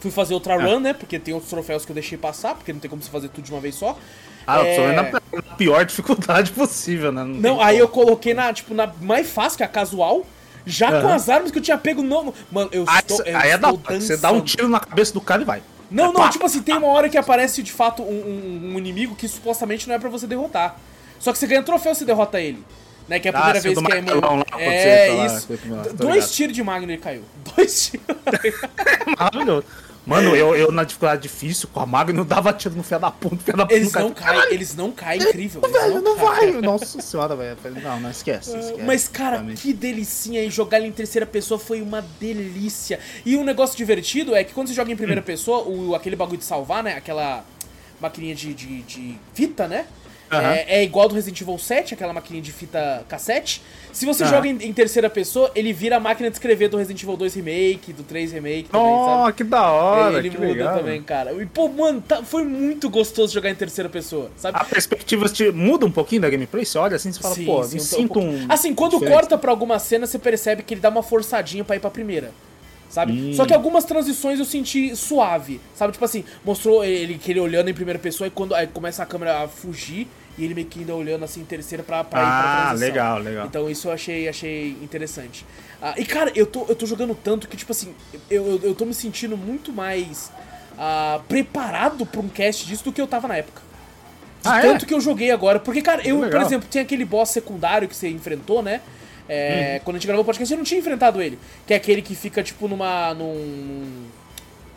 fui 0.00 0.10
fazer 0.10 0.34
outra 0.34 0.54
Ah. 0.54 0.62
run, 0.64 0.80
né? 0.80 0.92
Porque 0.92 1.18
tem 1.18 1.34
outros 1.34 1.50
troféus 1.50 1.84
que 1.84 1.90
eu 1.90 1.94
deixei 1.94 2.16
passar, 2.18 2.54
porque 2.54 2.72
não 2.72 2.78
tem 2.80 2.88
como 2.88 3.02
você 3.02 3.10
fazer 3.10 3.28
tudo 3.28 3.44
de 3.44 3.50
uma 3.52 3.60
vez 3.60 3.74
só. 3.74 3.98
Ah, 4.46 4.60
É, 4.64 4.92
na, 4.92 5.02
na 5.02 5.42
pior 5.56 5.84
dificuldade 5.84 6.52
possível, 6.54 7.10
né? 7.10 7.24
Não, 7.24 7.56
tem 7.56 7.64
aí 7.64 7.72
como. 7.74 7.78
eu 7.80 7.88
coloquei 7.88 8.32
na, 8.34 8.52
tipo, 8.52 8.72
na 8.74 8.92
mais 9.00 9.28
fácil, 9.28 9.56
que 9.56 9.62
é 9.64 9.66
a 9.66 9.68
casual. 9.68 10.24
Já 10.64 10.88
com 11.00 11.06
Aham. 11.06 11.14
as 11.14 11.28
armas 11.28 11.50
que 11.52 11.58
eu 11.58 11.62
tinha 11.62 11.78
pego 11.78 12.02
no. 12.02 12.32
Mano, 12.50 12.68
eu 12.72 12.84
Aí, 12.88 12.98
estou. 12.98 13.22
eu 13.24 13.36
aí 13.36 13.50
é 13.50 13.58
da 13.58 13.70
estou 13.70 13.82
hora, 13.86 14.00
Você 14.00 14.16
dá 14.16 14.30
um 14.32 14.40
tiro 14.40 14.68
na 14.68 14.80
cabeça 14.80 15.12
do 15.12 15.20
cara 15.20 15.42
e 15.42 15.44
vai. 15.44 15.62
Não, 15.90 16.04
É 16.04 16.06
não, 16.08 16.14
pá. 16.14 16.28
tipo 16.30 16.44
assim, 16.46 16.62
tem 16.62 16.76
uma 16.76 16.88
hora 16.88 17.08
que 17.08 17.16
aparece 17.16 17.62
de 17.62 17.72
fato 17.72 18.02
um, 18.02 18.06
um- 18.06 18.72
um 18.74 18.78
inimigo 18.78 19.14
que 19.14 19.28
supostamente 19.28 19.86
não 19.88 19.94
é 19.94 19.98
pra 19.98 20.08
você 20.10 20.26
derrotar. 20.26 20.76
Só 21.18 21.32
que 21.32 21.38
você 21.38 21.46
ganha 21.46 21.62
troféu 21.62 21.94
se 21.94 22.04
derrota 22.04 22.40
ele. 22.40 22.62
Né? 23.08 23.20
Que 23.20 23.28
é 23.28 23.30
a 23.30 23.34
Ah, 23.34 23.40
primeira 23.42 23.60
sim, 23.60 23.68
vez 23.68 23.78
que 23.78 23.92
é. 23.92 24.02
quando 24.02 24.44
é, 24.60 25.06
tá 25.16 25.26
isso. 25.26 25.48
lá, 25.70 25.84
tô 25.84 25.92
Dois 25.94 26.30
tiros 26.34 26.54
de 26.56 26.62
Magno 26.64 26.90
ele 26.90 27.00
caiu. 27.00 27.22
Dois 27.56 27.86
tiros. 27.90 28.04
Maravilhoso. 29.18 29.64
Mano, 30.06 30.36
eu, 30.36 30.54
eu 30.54 30.70
na 30.70 30.84
dificuldade 30.84 31.22
difícil, 31.22 31.68
com 31.72 31.80
a 31.80 31.86
maga, 31.86 32.12
não 32.12 32.24
dava 32.24 32.52
tiro 32.52 32.76
no 32.76 32.82
fé 32.84 32.96
da 32.96 33.10
puta, 33.10 33.38
fé 33.38 33.52
da 33.52 33.64
puta. 33.66 33.74
Eles 33.74 33.90
cai. 33.90 34.02
não 34.04 34.12
caem, 34.12 34.54
eles 34.54 34.76
não 34.76 34.92
caem 34.92 35.20
incrível. 35.20 35.60
eles 35.64 35.76
Velho, 35.82 36.00
não 36.00 36.16
caem. 36.16 36.52
vai. 36.52 36.60
Nossa 36.62 37.02
senhora, 37.02 37.34
velho. 37.34 37.56
Não, 37.82 38.00
não 38.00 38.10
esquece. 38.10 38.56
esquece 38.56 38.82
Mas, 38.84 39.08
cara, 39.08 39.44
que 39.56 39.72
delicinha 39.72 40.40
aí. 40.40 40.48
Jogar 40.48 40.78
ele 40.78 40.86
em 40.86 40.92
terceira 40.92 41.26
pessoa 41.26 41.58
foi 41.58 41.82
uma 41.82 42.00
delícia. 42.20 43.00
E 43.24 43.36
um 43.36 43.42
negócio 43.42 43.76
divertido 43.76 44.34
é 44.34 44.44
que 44.44 44.54
quando 44.54 44.68
você 44.68 44.74
joga 44.74 44.92
em 44.92 44.96
primeira 44.96 45.22
pessoa, 45.22 45.66
o, 45.66 45.94
aquele 45.96 46.14
bagulho 46.14 46.38
de 46.38 46.44
salvar, 46.44 46.84
né? 46.84 46.94
Aquela 46.94 47.44
maquininha 48.00 48.34
de, 48.34 48.54
de, 48.54 48.82
de 48.82 49.18
fita, 49.34 49.66
né? 49.66 49.86
Aham. 50.30 50.52
É, 50.52 50.78
é 50.80 50.84
igual 50.84 51.08
do 51.08 51.14
Resident 51.14 51.40
Evil 51.40 51.56
7, 51.58 51.94
aquela 51.94 52.12
maquininha 52.12 52.42
de 52.42 52.52
fita 52.52 53.04
cassete. 53.08 53.62
Se 53.92 54.04
você 54.04 54.24
Aham. 54.24 54.32
joga 54.32 54.48
em, 54.48 54.56
em 54.62 54.72
terceira 54.72 55.08
pessoa, 55.08 55.50
ele 55.54 55.72
vira 55.72 55.96
a 55.96 56.00
máquina 56.00 56.28
de 56.28 56.36
escrever 56.36 56.68
do 56.68 56.76
Resident 56.76 57.02
Evil 57.02 57.16
2 57.16 57.34
Remake, 57.34 57.92
do 57.92 58.02
3 58.02 58.32
Remake 58.32 58.68
também, 58.70 58.86
Oh, 58.94 59.04
sabe? 59.22 59.32
que 59.34 59.44
da 59.44 59.70
hora, 59.70 60.18
ele 60.18 60.30
muda 60.30 60.46
legal. 60.46 60.78
também, 60.78 61.02
cara. 61.02 61.32
E, 61.32 61.46
pô, 61.46 61.68
mano, 61.68 62.00
tá- 62.00 62.22
foi 62.22 62.44
muito 62.44 62.90
gostoso 62.90 63.32
jogar 63.32 63.50
em 63.50 63.54
terceira 63.54 63.88
pessoa, 63.88 64.30
sabe? 64.36 64.58
A 64.60 64.64
perspectiva 64.64 65.28
te 65.28 65.50
muda 65.52 65.86
um 65.86 65.90
pouquinho 65.92 66.22
da 66.22 66.28
gameplay, 66.30 66.64
você 66.64 66.76
olha 66.76 66.96
assim 66.96 67.10
e 67.10 67.14
fala, 67.14 67.34
Sim, 67.34 67.44
pô, 67.46 67.62
sim, 67.64 67.74
me 67.76 67.80
um 67.80 67.84
sinto 67.84 68.18
um. 68.18 68.46
Assim, 68.48 68.74
quando 68.74 68.92
diferente. 68.94 69.14
corta 69.14 69.38
pra 69.38 69.50
alguma 69.50 69.78
cena, 69.78 70.06
você 70.06 70.18
percebe 70.18 70.62
que 70.62 70.74
ele 70.74 70.80
dá 70.80 70.88
uma 70.88 71.02
forçadinha 71.02 71.64
pra 71.64 71.76
ir 71.76 71.80
pra 71.80 71.88
primeira. 71.90 72.32
Sabe? 72.88 73.12
Hum. 73.12 73.32
Só 73.34 73.44
que 73.44 73.52
algumas 73.52 73.84
transições 73.84 74.38
eu 74.38 74.44
senti 74.44 74.94
suave. 74.96 75.60
Sabe? 75.74 75.92
Tipo 75.92 76.04
assim, 76.04 76.24
mostrou 76.44 76.84
ele 76.84 77.18
que 77.18 77.30
ele 77.32 77.40
olhando 77.40 77.68
em 77.68 77.74
primeira 77.74 77.98
pessoa 77.98 78.28
e 78.28 78.30
quando 78.30 78.54
aí 78.54 78.66
começa 78.66 79.02
a 79.02 79.06
câmera 79.06 79.42
a 79.44 79.48
fugir 79.48 80.06
e 80.38 80.44
ele 80.44 80.54
meio 80.54 80.66
que 80.66 80.80
ainda 80.80 80.94
olhando 80.94 81.24
assim 81.24 81.40
em 81.40 81.44
terceira 81.44 81.82
pra, 81.82 82.04
pra 82.04 82.20
ir 82.20 82.24
pra 82.24 82.30
Ah, 82.32 82.64
transição. 82.68 82.88
legal, 82.88 83.18
legal. 83.18 83.46
Então 83.46 83.70
isso 83.70 83.88
eu 83.88 83.92
achei, 83.92 84.28
achei 84.28 84.70
interessante. 84.82 85.44
Ah, 85.82 85.94
e 85.96 86.04
cara, 86.04 86.30
eu 86.34 86.46
tô, 86.46 86.64
eu 86.68 86.76
tô 86.76 86.86
jogando 86.86 87.14
tanto 87.14 87.48
que, 87.48 87.56
tipo 87.56 87.72
assim, 87.72 87.94
eu, 88.30 88.46
eu, 88.46 88.60
eu 88.62 88.74
tô 88.74 88.84
me 88.84 88.94
sentindo 88.94 89.36
muito 89.36 89.72
mais 89.72 90.30
ah, 90.78 91.20
preparado 91.28 92.04
pra 92.06 92.20
um 92.20 92.28
cast 92.28 92.66
disso 92.66 92.84
do 92.84 92.92
que 92.92 93.00
eu 93.00 93.06
tava 93.06 93.26
na 93.28 93.36
época. 93.36 93.62
De 94.42 94.48
Ah, 94.48 94.58
é? 94.58 94.62
tanto 94.62 94.86
que 94.86 94.94
eu 94.94 95.00
joguei 95.00 95.30
agora. 95.30 95.58
Porque, 95.58 95.82
cara, 95.82 96.06
eu, 96.06 96.18
por 96.20 96.40
exemplo, 96.40 96.68
tem 96.70 96.82
aquele 96.82 97.04
boss 97.04 97.30
secundário 97.30 97.88
que 97.88 97.96
você 97.96 98.08
enfrentou, 98.08 98.62
né? 98.62 98.80
É, 99.28 99.80
Quando 99.84 99.96
a 99.96 99.98
gente 99.98 100.06
gravou 100.06 100.22
o 100.22 100.24
podcast, 100.24 100.52
eu 100.52 100.58
não 100.58 100.64
tinha 100.64 100.78
enfrentado 100.78 101.20
ele. 101.20 101.38
Que 101.66 101.74
é 101.74 101.76
aquele 101.76 102.02
que 102.02 102.14
fica, 102.14 102.42
tipo, 102.42 102.68
numa. 102.68 103.14
num. 103.14 104.04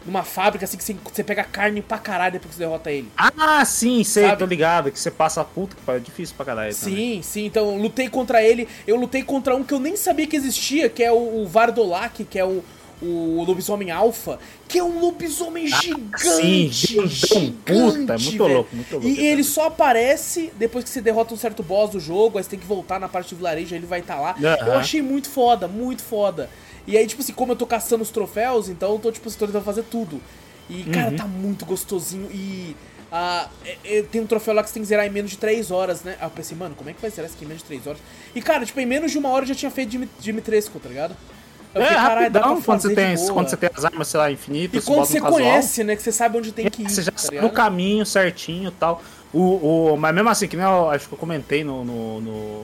numa 0.06 0.24
fábrica, 0.24 0.66
assim, 0.66 0.78
que 0.78 0.84
você, 1.14 1.24
pega 1.24 1.44
carne 1.44 1.82
pra 1.82 1.98
caralho 1.98 2.34
depois 2.34 2.52
que 2.52 2.56
você 2.56 2.64
derrota 2.64 2.92
ele. 2.92 3.10
Ah, 3.18 3.64
sim, 3.66 4.04
sei, 4.04 4.26
Sabe? 4.26 4.40
tô 4.40 4.46
ligado. 4.46 4.92
Que 4.92 5.00
você 5.00 5.12
passa 5.12 5.42
a 5.42 5.46
puta, 5.46 5.76
que 5.76 5.92
é 5.92 6.00
difícil 6.00 6.36
pra 6.36 6.46
caralho. 6.46 6.76
também. 6.76 6.96
Sim, 6.96 7.22
sim. 7.22 7.46
Então, 7.46 7.78
lutei 7.78 8.10
contra 8.10 8.44
ele. 8.44 8.68
Eu 8.88 8.96
lutei 8.96 9.24
contra 9.24 9.56
um 9.56 9.64
que 9.64 9.74
eu 9.74 9.80
nem 9.80 9.96
sabia 9.96 10.26
que 10.26 10.36
existia, 10.36 10.90
que 10.90 11.04
é 11.04 11.12
o, 11.12 11.42
o 11.44 11.48
Vardolak, 11.48 12.24
que 12.24 12.40
é 12.40 12.46
o, 12.46 12.64
o 13.02 13.44
lobisomem 13.46 13.92
alfa, 13.92 14.40
que 14.68 14.78
é 14.80 14.84
um 14.84 15.00
lobisomem 15.00 15.68
gigante. 15.68 17.00
Ah, 17.00 17.08
sim, 17.10 17.56
grandão, 17.66 17.92
puta, 17.92 18.14
é 18.14 18.18
muito 18.18 18.44
louco, 18.48 18.76
muito 18.76 18.92
louco 18.94 19.08
E 19.08 19.12
ele 19.20 19.30
também. 19.30 19.44
só 19.44 19.68
aparece 19.68 20.52
depois 20.58 20.84
que 20.84 20.90
você 20.90 21.02
derrota 21.02 21.34
um 21.34 21.38
certo 21.38 21.64
boss 21.64 21.92
do 21.92 22.00
jogo, 22.00 22.38
aí 22.38 22.44
você 22.44 22.50
tem 22.52 22.60
que 22.60 22.66
voltar 22.66 23.00
na 23.00 23.08
parte 23.08 23.34
do 23.34 23.38
vilarejo, 23.38 23.74
ele 23.76 23.86
vai 23.86 24.00
estar 24.02 24.20
lá. 24.20 24.36
Eu 24.40 24.48
Aham. 24.50 24.76
achei 24.78 25.02
muito 25.02 25.30
foda, 25.30 25.68
muito 25.68 26.02
foda. 26.04 26.50
E 26.88 26.98
aí, 26.98 27.06
tipo 27.08 27.22
assim, 27.22 27.34
como 27.34 27.52
eu 27.52 27.56
tô 27.56 27.66
caçando 27.68 28.02
os 28.04 28.10
troféus, 28.10 28.68
então 28.70 28.94
eu 28.94 29.00
tô, 29.00 29.12
tipo, 29.12 29.30
tô 29.32 29.46
tentando 29.46 29.64
fazer 29.64 29.84
tudo. 29.84 30.20
E, 30.70 30.84
Uhum. 30.84 30.92
cara, 30.92 31.12
tá 31.12 31.26
muito 31.26 31.66
gostosinho 31.66 32.30
e. 32.32 32.76
ah, 33.12 33.48
é- 33.66 33.78
é- 33.98 34.02
tem 34.04 34.22
um 34.22 34.28
troféu 34.28 34.54
lá 34.54 34.62
que 34.62 34.70
você 34.70 34.76
tem 34.76 34.84
que 34.84 34.88
zerar 34.90 35.04
em 35.06 35.10
menos 35.10 35.32
de 35.32 35.38
3 35.38 35.72
horas, 35.72 36.04
né? 36.04 36.16
Aí 36.20 36.28
eu 36.28 36.30
pensei, 36.30 36.56
mano, 36.56 36.76
como 36.76 36.92
é 36.92 36.94
que 36.94 37.02
vai 37.02 37.10
zerar 37.10 37.26
isso 37.28 37.36
aqui 37.36 37.44
em 37.44 37.48
menos 37.48 37.64
de 37.64 37.68
3 37.68 37.88
horas? 37.88 38.00
E, 38.36 38.42
cara, 38.42 38.64
tipo, 38.66 38.80
em 38.80 38.86
menos 38.86 39.12
de 39.12 39.18
uma 39.18 39.30
hora 39.30 39.44
eu 39.46 39.48
já 39.48 39.56
tinha 39.56 39.72
feito 39.72 39.90
Dimi- 39.90 40.10
Dimitrescu, 40.20 40.80
tá 40.80 40.88
ligado? 40.90 41.16
Eu 41.74 41.82
É, 41.82 41.86
fiquei, 41.86 41.98
"Caralho, 42.02 42.32
dá 42.32 42.40
pra 42.40 42.50
rapidão, 42.50 42.62
quando 42.66 42.82
você, 42.82 42.96
tem, 42.96 43.16
de 43.16 43.22
boa." 43.22 43.34
quando 43.34 43.50
você 43.50 43.58
tem 43.58 43.70
as 43.76 43.86
armas, 43.86 44.08
sei 44.08 44.20
lá, 44.20 44.32
infinitas, 44.32 44.84
E 44.84 44.86
quando 44.88 45.06
você 45.06 45.20
no 45.20 45.26
conhece, 45.28 45.84
né? 45.84 45.96
Que 45.96 46.02
você 46.02 46.12
sabe 46.12 46.38
onde 46.38 46.52
tem 46.52 46.70
que 46.70 46.82
ir. 46.84 46.90
Você 46.90 47.02
já 47.04 47.12
tá 47.12 47.18
sabe 47.20 47.36
ligado? 47.36 47.50
o 47.52 47.54
caminho 47.54 48.06
certinho 48.06 48.70
e 48.70 48.72
tal. 48.72 49.04
O, 49.32 49.92
o, 49.94 49.98
mas 49.98 50.14
mesmo 50.16 50.30
assim, 50.30 50.48
que 50.48 50.58
nem 50.58 50.66
eu 50.66 50.90
acho 50.90 51.08
que 51.08 51.14
eu 51.14 51.18
comentei 51.20 51.64
no, 51.64 51.86
no, 51.86 52.22
no, 52.22 52.64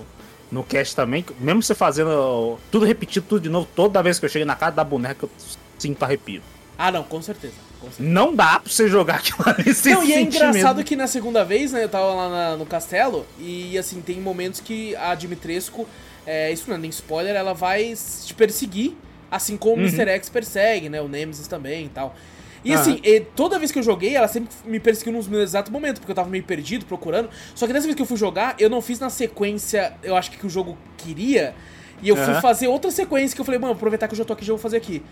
no 0.52 0.64
cast 0.64 0.96
também, 0.96 1.24
mesmo 1.40 1.62
você 1.62 1.76
fazendo 1.76 2.58
tudo 2.72 2.86
repetido, 2.86 3.26
tudo 3.30 3.42
de 3.44 3.50
novo, 3.50 3.68
toda 3.76 4.02
vez 4.02 4.18
que 4.18 4.26
eu 4.26 4.30
cheguei 4.30 4.46
na 4.46 4.56
casa 4.56 4.72
da 4.78 4.84
boneca, 4.84 5.26
eu 5.26 5.30
sinto 5.78 6.02
arrepio. 6.02 6.42
Ah, 6.78 6.92
não, 6.92 7.04
com 7.04 7.22
certeza. 7.22 7.54
Com 7.80 7.88
certeza. 7.88 8.10
Não 8.10 8.36
dá 8.36 8.60
pra 8.60 8.72
você 8.72 8.88
jogar 8.88 9.16
aquilo 9.18 9.38
ali 9.46 9.72
sem 9.76 9.94
Não, 9.94 10.04
e 10.04 10.14
é 10.14 10.22
engraçado 10.22 10.84
que 10.84 10.96
na 10.96 11.06
segunda 11.06 11.46
vez, 11.46 11.72
né, 11.72 11.84
eu 11.84 11.90
tava 11.90 12.06
lá 12.14 12.30
na- 12.30 12.58
no 12.58 12.66
castelo 12.66 13.26
e, 13.40 13.78
assim, 13.78 14.02
tem 14.02 14.20
momentos 14.20 14.60
que 14.60 14.96
a 14.96 15.14
Dimitrescu, 15.14 15.88
é, 16.26 16.52
isso 16.52 16.70
não 16.70 16.76
é 16.76 16.80
nem 16.80 16.90
spoiler, 16.90 17.36
ela 17.36 17.54
vai 17.54 17.94
te 18.26 18.34
perseguir, 18.34 18.94
assim 19.30 19.58
como 19.58 19.84
o 19.84 19.88
Mr. 19.88 20.10
X 20.10 20.30
persegue, 20.30 20.90
né, 20.90 21.02
o 21.02 21.08
Nemesis 21.08 21.48
também 21.48 21.86
e 21.86 21.90
tal. 21.90 22.16
E 22.64 22.74
Aham. 22.74 22.82
assim, 22.82 23.02
toda 23.36 23.60
vez 23.60 23.72
que 23.72 23.78
eu 23.78 23.84
joguei, 23.84 24.16
ela 24.16 24.28
sempre 24.28 24.50
me 24.66 24.80
perseguiu 24.80 25.14
nos 25.14 25.28
meus 25.28 25.44
exato 25.44 25.72
momento, 25.72 26.00
porque 26.00 26.12
eu 26.12 26.16
tava 26.16 26.30
meio 26.30 26.44
perdido, 26.44 26.84
procurando. 26.86 27.30
Só 27.54 27.68
que 27.68 27.74
dessa 27.74 27.86
vez 27.86 27.96
que 27.96 28.02
eu 28.02 28.08
fui 28.08 28.18
jogar, 28.18 28.56
eu 28.58 28.72
não 28.72 28.82
fiz 28.82 29.00
na 29.00 29.12
sequência, 29.12 29.94
eu 30.02 30.16
acho 30.16 30.32
que, 30.32 30.38
que 30.38 30.48
o 30.48 30.50
jogo 30.50 30.76
queria. 30.98 31.54
E 32.02 32.10
eu 32.10 32.16
fui 32.16 32.34
Aham. 32.34 32.42
fazer 32.42 32.68
outra 32.68 32.90
sequência 32.90 33.36
que 33.36 33.42
eu 33.42 33.46
falei, 33.46 33.60
mano, 33.60 33.74
aproveitar 33.74 34.08
que 34.08 34.16
eu 34.16 34.18
já 34.18 34.26
tô 34.26 34.34
aqui, 34.34 34.44
já 34.44 34.52
vou 34.52 34.58
fazer 34.60 34.78
aqui. 34.78 35.04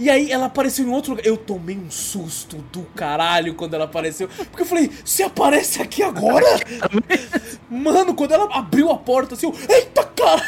E 0.00 0.08
aí 0.08 0.32
ela 0.32 0.46
apareceu 0.46 0.86
em 0.86 0.90
outro 0.90 1.10
lugar. 1.10 1.26
Eu 1.26 1.36
tomei 1.36 1.76
um 1.76 1.90
susto 1.90 2.56
do 2.72 2.84
caralho 2.96 3.54
quando 3.54 3.74
ela 3.74 3.84
apareceu. 3.84 4.28
Porque 4.28 4.62
eu 4.62 4.66
falei, 4.66 4.90
você 5.04 5.22
aparece 5.24 5.82
aqui 5.82 6.02
agora? 6.02 6.46
Mano, 7.68 8.14
quando 8.14 8.32
ela 8.32 8.48
abriu 8.50 8.90
a 8.90 8.96
porta 8.96 9.34
assim, 9.34 9.44
eu, 9.44 9.54
eita 9.68 10.02
cara! 10.04 10.42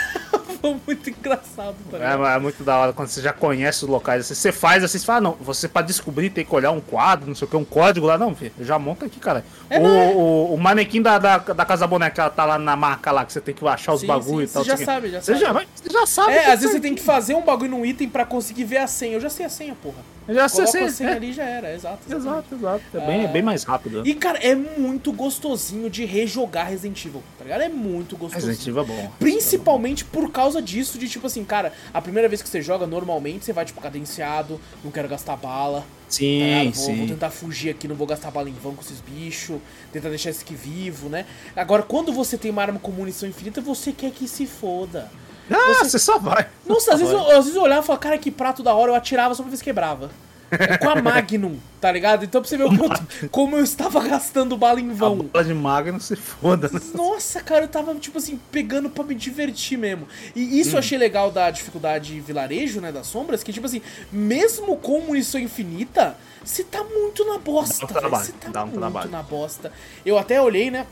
Muito 0.62 1.10
engraçado, 1.10 1.74
tá? 1.90 1.98
É, 1.98 2.36
é 2.36 2.38
muito 2.38 2.62
da 2.62 2.76
hora 2.76 2.92
quando 2.92 3.08
você 3.08 3.20
já 3.20 3.32
conhece 3.32 3.84
os 3.84 3.90
locais. 3.90 4.24
Assim, 4.24 4.34
você 4.34 4.52
faz 4.52 4.84
assim, 4.84 4.98
você 4.98 5.04
fala, 5.04 5.18
ah, 5.18 5.20
não, 5.20 5.32
você 5.40 5.68
pra 5.68 5.82
descobrir 5.82 6.30
tem 6.30 6.44
que 6.44 6.54
olhar 6.54 6.70
um 6.70 6.80
quadro, 6.80 7.26
não 7.26 7.34
sei 7.34 7.46
o 7.46 7.50
que, 7.50 7.56
um 7.56 7.64
código 7.64 8.06
lá. 8.06 8.16
Não, 8.16 8.34
filho, 8.34 8.52
já 8.60 8.78
monta 8.78 9.06
aqui, 9.06 9.18
cara. 9.18 9.44
É, 9.68 9.80
o, 9.80 9.86
é? 9.86 10.12
o, 10.14 10.54
o 10.54 10.58
manequim 10.58 11.02
da, 11.02 11.18
da, 11.18 11.38
da 11.38 11.64
Casa 11.64 11.86
Boneca 11.86 12.30
tá 12.30 12.44
lá 12.44 12.58
na 12.58 12.76
marca 12.76 13.10
lá, 13.10 13.24
que 13.24 13.32
você 13.32 13.40
tem 13.40 13.54
que 13.54 13.66
achar 13.66 13.92
os 13.92 14.02
Sim, 14.02 14.06
bagulho 14.06 14.46
sim, 14.46 14.50
e 14.50 14.54
tal. 14.54 14.64
você 14.64 14.70
já 14.70 14.76
quê. 14.76 14.84
sabe, 14.84 15.10
já 15.10 15.20
você 15.20 15.32
sabe. 15.32 15.44
Já, 15.44 15.52
você 15.52 15.90
já 15.90 16.06
sabe. 16.06 16.32
É, 16.32 16.52
às 16.52 16.60
vezes 16.60 16.72
você 16.72 16.80
tem 16.80 16.94
que 16.94 17.02
fazer 17.02 17.34
um 17.34 17.42
bagulho 17.42 17.70
num 17.70 17.84
item 17.84 18.08
pra 18.08 18.24
conseguir 18.24 18.64
ver 18.64 18.78
a 18.78 18.86
senha. 18.86 19.14
Eu 19.14 19.20
já 19.20 19.30
sei 19.30 19.46
a 19.46 19.48
senha, 19.48 19.74
porra. 19.74 19.98
Já 20.28 20.48
Coloca 20.48 20.70
sei, 20.70 20.84
a 20.84 20.90
senha 20.90 21.10
é. 21.10 21.14
ali 21.14 21.32
já 21.32 21.44
era, 21.44 21.74
exato. 21.74 21.98
exatamente. 22.06 22.54
Exato, 22.54 22.54
exato. 22.54 22.96
É 22.96 23.06
bem, 23.06 23.24
é 23.24 23.28
bem 23.28 23.42
mais 23.42 23.64
rápido. 23.64 24.06
E, 24.06 24.14
cara, 24.14 24.38
é 24.38 24.54
muito 24.54 25.12
gostosinho 25.12 25.90
de 25.90 26.04
rejogar 26.04 26.68
Resident 26.68 27.04
Evil, 27.04 27.22
tá 27.36 27.44
ligado? 27.44 27.62
É 27.62 27.68
muito 27.68 28.16
gostosinho. 28.16 28.50
Resident 28.50 28.68
Evil 28.68 28.82
é 28.82 28.86
bom. 28.86 29.12
Principalmente 29.18 30.04
por 30.04 30.30
causa 30.30 30.62
disso, 30.62 30.98
de 30.98 31.08
tipo 31.08 31.26
assim, 31.26 31.44
cara, 31.44 31.72
a 31.92 32.00
primeira 32.00 32.28
vez 32.28 32.40
que 32.40 32.48
você 32.48 32.62
joga, 32.62 32.86
normalmente 32.86 33.44
você 33.44 33.52
vai, 33.52 33.64
tipo, 33.64 33.80
cadenciado, 33.80 34.60
não 34.84 34.90
quero 34.90 35.08
gastar 35.08 35.36
bala. 35.36 35.80
tá 35.80 35.86
Sim? 36.08 36.70
Vou, 36.74 36.84
vou 36.86 36.94
sim. 36.94 37.06
tentar 37.08 37.30
fugir 37.30 37.70
aqui, 37.70 37.88
não 37.88 37.96
vou 37.96 38.06
gastar 38.06 38.30
bala 38.30 38.48
em 38.48 38.52
vão 38.52 38.74
com 38.74 38.82
esses 38.82 39.00
bichos, 39.00 39.58
tentar 39.92 40.08
deixar 40.08 40.30
esse 40.30 40.42
aqui 40.42 40.54
vivo, 40.54 41.08
né? 41.08 41.26
Agora, 41.56 41.82
quando 41.82 42.12
você 42.12 42.38
tem 42.38 42.50
uma 42.50 42.62
arma 42.62 42.78
com 42.78 42.92
munição 42.92 43.28
infinita, 43.28 43.60
você 43.60 43.92
quer 43.92 44.12
que 44.12 44.28
se 44.28 44.46
foda. 44.46 45.10
Ah, 45.50 45.74
Você- 45.74 45.90
você 45.90 45.98
só 45.98 46.18
vai. 46.18 46.48
Nossa, 46.66 46.94
às 46.94 47.00
vezes, 47.00 47.12
eu, 47.14 47.20
às 47.30 47.36
vezes 47.44 47.54
eu 47.54 47.62
olhava 47.62 47.82
e 47.82 47.86
falava, 47.86 48.02
cara, 48.02 48.18
que 48.18 48.30
prato 48.30 48.62
da 48.62 48.74
hora, 48.74 48.92
eu 48.92 48.94
atirava 48.94 49.34
só 49.34 49.42
pra 49.42 49.50
ver 49.50 49.56
se 49.56 49.64
quebrava. 49.64 50.10
É 50.50 50.76
com 50.76 50.88
a 50.90 50.94
Magnum, 51.00 51.56
tá 51.80 51.90
ligado? 51.90 52.24
Então 52.26 52.42
pra 52.42 52.48
você 52.48 52.58
ver 52.58 52.64
o 52.64 52.76
quanto, 52.76 53.28
como 53.30 53.56
eu 53.56 53.64
estava 53.64 53.98
gastando 54.06 54.54
bala 54.54 54.78
em 54.80 54.90
A 54.90 54.94
vão. 54.94 55.16
bola 55.16 55.42
de 55.42 55.54
maga 55.54 55.90
não 55.90 55.98
se 55.98 56.14
foda, 56.14 56.68
né? 56.70 56.78
Nossa, 56.94 57.40
cara, 57.40 57.64
eu 57.64 57.68
tava, 57.68 57.94
tipo 57.94 58.18
assim, 58.18 58.38
pegando 58.50 58.90
pra 58.90 59.02
me 59.02 59.14
divertir 59.14 59.78
mesmo. 59.78 60.06
E 60.36 60.60
isso 60.60 60.74
eu 60.74 60.78
achei 60.78 60.98
legal 60.98 61.30
da 61.30 61.50
dificuldade 61.50 62.20
vilarejo, 62.20 62.82
né, 62.82 62.92
das 62.92 63.06
sombras, 63.06 63.42
que, 63.42 63.50
tipo 63.50 63.64
assim, 63.64 63.80
mesmo 64.12 64.76
com 64.76 65.00
munição 65.00 65.40
infinita, 65.40 66.18
você 66.44 66.62
tá 66.62 66.84
muito 66.84 67.24
na 67.24 67.38
bosta, 67.38 67.86
Dá 67.86 67.98
um 68.00 68.10
velho. 68.10 68.16
Você 68.24 68.32
tá 68.32 68.48
dá 68.50 68.62
um 68.62 68.66
muito 68.66 68.78
trabalho. 68.78 69.10
na 69.10 69.22
bosta. 69.22 69.72
Eu 70.04 70.18
até 70.18 70.38
olhei, 70.38 70.70
né, 70.70 70.86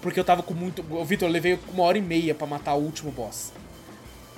porque 0.00 0.20
eu 0.20 0.24
tava 0.24 0.44
com 0.44 0.54
muito... 0.54 0.84
Ô, 0.88 1.04
Vitor, 1.04 1.28
eu 1.28 1.32
levei 1.32 1.58
uma 1.74 1.82
hora 1.82 1.98
e 1.98 2.02
meia 2.02 2.36
pra 2.36 2.46
matar 2.46 2.74
o 2.74 2.78
último 2.80 3.10
boss. 3.10 3.52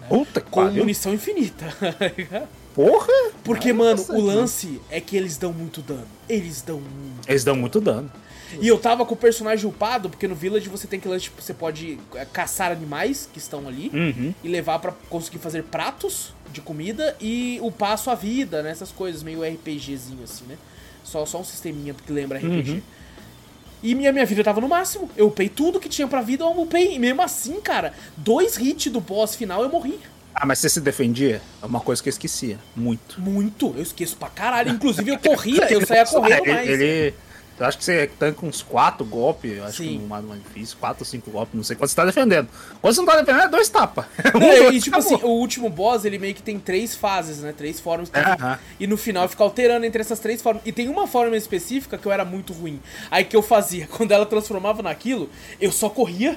Puta 0.09 0.41
que 0.41 0.51
Com 0.51 0.63
pariu. 0.65 0.79
munição 0.83 1.13
infinita. 1.15 1.67
Porra! 2.75 3.07
Porque, 3.45 3.69
Ai, 3.69 3.73
mano, 3.75 4.05
o 4.11 4.21
lance 4.21 4.81
é 4.91 5.01
que 5.01 5.17
eles 5.17 5.37
dão 5.37 5.53
muito 5.53 5.81
dano. 5.81 6.07
Eles 6.29 6.61
dão 6.61 6.81
muito 6.81 7.29
Eles 7.29 7.45
dão 7.45 7.55
muito 7.55 7.81
dano. 7.81 8.11
e 8.61 8.67
eu 8.67 8.79
tava 8.79 9.05
com 9.07 9.15
o 9.15 9.17
personagem 9.17 9.65
upado, 9.69 10.11
porque 10.11 10.27
no 10.27 10.35
Village 10.35 10.69
você 10.69 10.87
tem 10.89 10.99
que 10.99 11.19
tipo, 11.19 11.41
você 11.41 11.55
pode 11.55 11.99
é, 12.15 12.25
caçar 12.25 12.73
animais 12.73 13.29
que 13.33 13.39
estão 13.39 13.69
ali 13.69 13.91
Uhum. 13.95 14.35
e 14.43 14.49
levar 14.49 14.79
pra 14.81 14.93
conseguir 15.09 15.39
fazer 15.39 15.63
pratos 15.65 16.33
de 16.53 16.61
comida 16.61 17.17
e 17.21 17.59
upar 17.63 17.93
a 17.93 17.97
sua 17.97 18.15
vida, 18.17 18.63
né? 18.63 18.71
Essas 18.71 18.91
coisas, 18.91 19.23
meio 19.23 19.43
RPGzinho 19.45 20.23
assim, 20.25 20.45
né? 20.49 20.57
Só, 21.05 21.25
só 21.27 21.41
um 21.41 21.45
sisteminha 21.45 21.95
que 21.95 22.13
lembra 22.13 22.39
RPG. 22.39 22.71
Uhum. 22.73 22.83
E 23.85 23.95
minha, 23.95 24.11
minha 24.11 24.25
vida 24.25 24.43
tava 24.43 24.63
no 24.63 24.69
máximo. 24.69 25.11
Eu 25.15 25.27
upei 25.27 25.47
tudo 25.47 25.79
que 25.79 25.91
tinha 25.91 26.09
pra 26.09 26.23
vida, 26.23 26.43
eu 26.43 26.59
upei. 26.59 26.95
E 26.95 26.99
mesmo 26.99 27.21
assim, 27.21 27.61
cara, 27.61 27.93
dois 28.17 28.57
hits 28.57 28.91
do 28.91 28.99
boss 28.99 29.35
final 29.35 29.63
eu 29.63 29.69
morri. 29.69 30.01
Ah, 30.35 30.47
mas 30.47 30.59
você 30.59 30.71
se 30.71 30.81
defendia? 30.81 31.43
É 31.63 31.67
uma 31.67 31.81
coisa 31.81 32.03
que 32.03 32.09
eu 32.09 32.11
esquecia. 32.11 32.59
Muito. 32.75 33.21
Muito. 33.21 33.75
Eu 33.77 33.83
esqueço 33.83 34.17
pra 34.17 34.31
caralho. 34.31 34.71
Inclusive 34.73 35.11
eu 35.11 35.19
corria, 35.19 35.71
eu 35.71 35.87
saía 35.87 36.07
correndo 36.07 36.47
mais. 36.47 36.67
Ele. 36.67 37.15
Eu 37.59 37.67
acho 37.67 37.79
que 37.79 37.85
você 37.85 38.11
tanca 38.19 38.45
uns 38.45 38.63
4 38.63 39.05
golpes, 39.07 39.57
eu 39.59 39.65
acho 39.65 39.77
Sim. 39.85 39.89
que 39.91 39.99
no 39.99 40.09
mais 40.09 40.43
difícil, 40.43 40.77
4 40.81 41.03
ou 41.03 41.07
5 41.07 41.31
golpes, 41.31 41.55
não 41.55 41.63
sei 41.63 41.77
quando 41.77 41.89
você 41.89 41.95
tá 41.95 42.05
defendendo. 42.05 42.49
Quando 42.81 42.93
você 42.95 43.01
não 43.01 43.07
tá 43.07 43.17
defendendo, 43.21 43.43
é 43.45 43.49
dois 43.49 43.69
tapas. 43.69 44.07
Um, 44.35 44.41
Não, 44.41 44.49
dois, 44.49 44.75
e 44.77 44.81
tipo 44.81 44.97
acabou. 44.97 45.17
assim, 45.17 45.25
o 45.25 45.29
último 45.31 45.71
boss, 45.71 46.05
ele 46.05 46.19
meio 46.19 46.35
que 46.35 46.43
tem 46.43 46.59
três 46.59 46.97
fases, 46.97 47.39
né? 47.39 47.55
Três 47.57 47.79
formas. 47.79 48.09
que- 48.11 48.19
Aham. 48.19 48.59
E 48.81 48.87
no 48.89 48.97
final 48.97 49.29
fica 49.29 49.45
alterando 49.45 49.87
entre 49.87 50.01
essas 50.01 50.19
três 50.19 50.43
formas. 50.43 50.63
E 50.67 50.73
tem 50.73 50.89
uma 50.89 51.07
forma 51.07 51.37
específica 51.37 51.97
que 51.97 52.07
eu 52.07 52.11
era 52.13 52.25
muito 52.25 52.53
ruim. 52.53 52.81
Aí 53.11 53.25
que 53.25 53.37
eu 53.37 53.43
fazia, 53.43 53.87
quando 53.97 54.11
ela 54.11 54.27
transformava 54.27 54.83
naquilo, 54.83 55.31
eu 55.61 55.71
só 55.71 55.89
corria. 55.89 56.37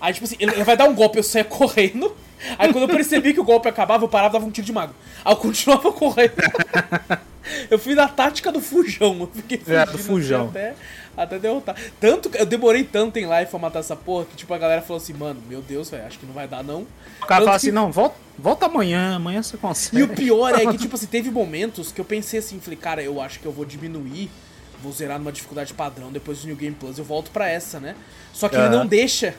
Aí, 0.00 0.12
tipo 0.14 0.24
assim, 0.26 0.36
ele 0.38 0.52
ele 0.52 0.64
vai 0.64 0.76
dar 0.76 0.84
um 0.88 0.94
golpe, 0.94 1.18
eu 1.18 1.22
saia 1.24 1.44
correndo. 1.44 2.14
Aí 2.58 2.72
quando 2.72 2.82
eu 2.84 2.88
percebi 2.88 3.32
que 3.32 3.40
o 3.40 3.44
golpe 3.44 3.68
acabava, 3.68 4.04
eu 4.04 4.08
parava 4.08 4.32
e 4.32 4.34
dava 4.34 4.46
um 4.46 4.50
tiro 4.50 4.66
de 4.66 4.72
mago. 4.72 4.94
Aí 5.24 5.32
eu 5.32 5.36
continuava 5.36 5.90
correndo. 5.92 6.32
eu 7.70 7.78
fui 7.78 7.94
na 7.94 8.08
tática 8.08 8.50
do 8.52 8.60
fujão. 8.60 9.20
Eu 9.20 9.30
fiquei 9.34 9.60
É, 9.66 9.84
do 9.86 9.92
fugindo 9.92 10.04
fujão. 10.06 10.46
Até, 10.48 10.74
até 11.16 11.38
derrotar. 11.38 11.76
Tanto 12.00 12.28
que 12.30 12.38
eu 12.40 12.46
demorei 12.46 12.84
tanto 12.84 13.18
em 13.18 13.26
live 13.26 13.50
pra 13.50 13.58
matar 13.58 13.80
essa 13.80 13.96
porra 13.96 14.24
que, 14.26 14.36
tipo, 14.36 14.52
a 14.52 14.58
galera 14.58 14.82
falou 14.82 14.96
assim, 15.02 15.12
mano, 15.12 15.40
meu 15.48 15.60
Deus, 15.62 15.90
velho, 15.90 16.04
acho 16.06 16.18
que 16.18 16.26
não 16.26 16.34
vai 16.34 16.46
dar, 16.48 16.62
não. 16.62 16.86
O 17.22 17.26
cara 17.26 17.44
fala 17.44 17.50
que- 17.52 17.56
assim, 17.56 17.70
não, 17.70 17.90
volta, 17.92 18.16
volta 18.38 18.66
amanhã, 18.66 19.16
amanhã 19.16 19.42
você 19.42 19.56
consegue. 19.56 19.98
E 19.98 20.02
o 20.02 20.08
pior 20.08 20.54
é 20.58 20.66
que, 20.66 20.78
tipo 20.78 20.94
assim, 20.96 21.06
teve 21.06 21.30
momentos 21.30 21.92
que 21.92 22.00
eu 22.00 22.04
pensei 22.04 22.38
assim, 22.40 22.58
falei, 22.60 22.78
cara, 22.78 23.02
eu 23.02 23.20
acho 23.20 23.38
que 23.40 23.46
eu 23.46 23.52
vou 23.52 23.64
diminuir, 23.64 24.30
vou 24.82 24.92
zerar 24.92 25.18
numa 25.18 25.32
dificuldade 25.32 25.72
padrão, 25.72 26.10
depois 26.12 26.40
do 26.40 26.46
New 26.46 26.56
Game 26.56 26.74
Plus 26.78 26.98
eu 26.98 27.04
volto 27.04 27.30
pra 27.30 27.48
essa, 27.48 27.78
né? 27.80 27.94
Só 28.32 28.48
que 28.48 28.56
ele 28.56 28.64
Aham. 28.64 28.76
não 28.78 28.86
deixa. 28.86 29.34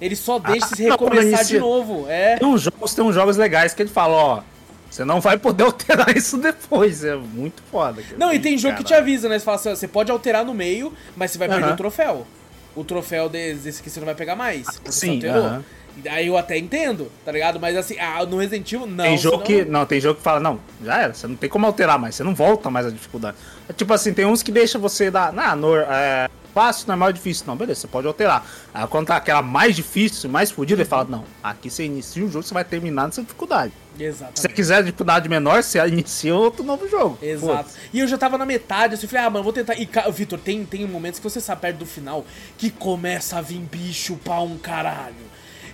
Ele 0.00 0.14
só 0.16 0.38
deixa 0.38 0.66
se 0.74 0.84
não, 0.84 0.90
recomeçar 0.92 1.44
de 1.44 1.58
novo. 1.58 2.06
É. 2.08 2.36
Tem 2.36 2.46
uns 2.48 2.62
jogos, 2.62 2.94
tem 2.94 3.04
uns 3.04 3.14
jogos 3.14 3.36
legais 3.36 3.72
que 3.72 3.82
ele 3.82 3.88
fala, 3.90 4.12
ó, 4.14 4.42
você 4.90 5.04
não 5.04 5.20
vai 5.20 5.38
poder 5.38 5.64
alterar 5.64 6.14
isso 6.16 6.36
depois, 6.36 7.02
é 7.02 7.14
muito 7.16 7.62
foda. 7.70 8.02
Não, 8.18 8.32
e 8.32 8.38
tem 8.38 8.58
jogo 8.58 8.76
que 8.76 8.84
te 8.84 8.90
Caralho. 8.90 9.04
avisa, 9.06 9.28
né? 9.28 9.38
Você 9.38 9.44
fala 9.44 9.56
assim, 9.56 9.70
você 9.70 9.88
pode 9.88 10.10
alterar 10.10 10.44
no 10.44 10.52
meio, 10.54 10.92
mas 11.16 11.30
você 11.30 11.38
vai 11.38 11.48
perder 11.48 11.64
Aham. 11.64 11.74
o 11.74 11.76
troféu. 11.76 12.26
O 12.74 12.84
troféu 12.84 13.28
desse 13.28 13.80
aqui 13.80 13.88
você 13.88 14.00
não 14.00 14.04
vai 14.06 14.14
pegar 14.14 14.36
mais. 14.36 14.66
você 14.84 15.06
sim, 15.06 15.14
alterou. 15.16 15.44
aham. 15.46 15.64
E 16.04 16.08
Aí 16.10 16.26
eu 16.26 16.36
até 16.36 16.58
entendo, 16.58 17.10
tá 17.24 17.32
ligado? 17.32 17.58
Mas 17.58 17.74
assim, 17.74 17.98
ah, 17.98 18.22
no 18.26 18.36
Resident 18.36 18.70
Evil, 18.70 18.86
não. 18.86 19.02
Tem 19.02 19.16
jogo 19.16 19.46
senão- 19.46 19.64
que. 19.64 19.70
Não, 19.70 19.86
tem 19.86 19.98
jogo 19.98 20.16
que 20.16 20.22
fala, 20.22 20.38
não, 20.38 20.60
já 20.84 21.00
era, 21.00 21.14
você 21.14 21.26
não 21.26 21.36
tem 21.36 21.48
como 21.48 21.64
alterar 21.64 21.98
mais, 21.98 22.14
você 22.14 22.22
não 22.22 22.34
volta 22.34 22.68
mais 22.68 22.84
a 22.84 22.90
dificuldade. 22.90 23.38
É 23.66 23.72
tipo 23.72 23.94
assim, 23.94 24.12
tem 24.12 24.26
uns 24.26 24.42
que 24.42 24.52
deixa 24.52 24.78
você 24.78 25.10
dar. 25.10 25.32
Na, 25.32 25.56
no, 25.56 25.74
é, 25.74 26.28
fácil, 26.56 26.88
normal, 26.88 27.12
difícil. 27.12 27.44
Não, 27.46 27.54
beleza, 27.54 27.82
você 27.82 27.86
pode 27.86 28.06
alterar. 28.06 28.48
Aí 28.72 28.86
quando 28.86 29.08
tá 29.08 29.16
aquela 29.16 29.42
mais 29.42 29.76
difícil, 29.76 30.30
mais 30.30 30.50
fodida, 30.50 30.80
ele 30.80 30.88
fala, 30.88 31.04
não, 31.04 31.24
aqui 31.42 31.68
você 31.68 31.84
inicia 31.84 32.24
o 32.24 32.30
jogo, 32.30 32.42
você 32.42 32.54
vai 32.54 32.64
terminar 32.64 33.04
nessa 33.04 33.20
dificuldade. 33.20 33.74
Se 33.98 34.42
você 34.42 34.48
quiser 34.48 34.82
dificuldade 34.82 35.28
menor, 35.28 35.62
você 35.62 35.78
inicia 35.86 36.34
outro 36.34 36.64
novo 36.64 36.88
jogo. 36.88 37.18
Exato. 37.20 37.56
Foda-se. 37.56 37.78
E 37.92 38.00
eu 38.00 38.08
já 38.08 38.16
tava 38.16 38.38
na 38.38 38.46
metade, 38.46 38.94
assim, 38.94 39.04
eu 39.04 39.10
falei, 39.10 39.26
ah, 39.26 39.30
mano, 39.30 39.44
vou 39.44 39.52
tentar. 39.52 39.74
E, 39.74 39.86
Vitor, 40.12 40.38
tem, 40.38 40.64
tem 40.64 40.86
momentos 40.86 41.20
que 41.20 41.24
você 41.24 41.42
sabe 41.42 41.60
perto 41.60 41.76
do 41.76 41.86
final 41.86 42.24
que 42.56 42.70
começa 42.70 43.36
a 43.36 43.42
vir 43.42 43.58
bicho 43.58 44.16
pra 44.16 44.40
um 44.40 44.56
caralho. 44.56 45.14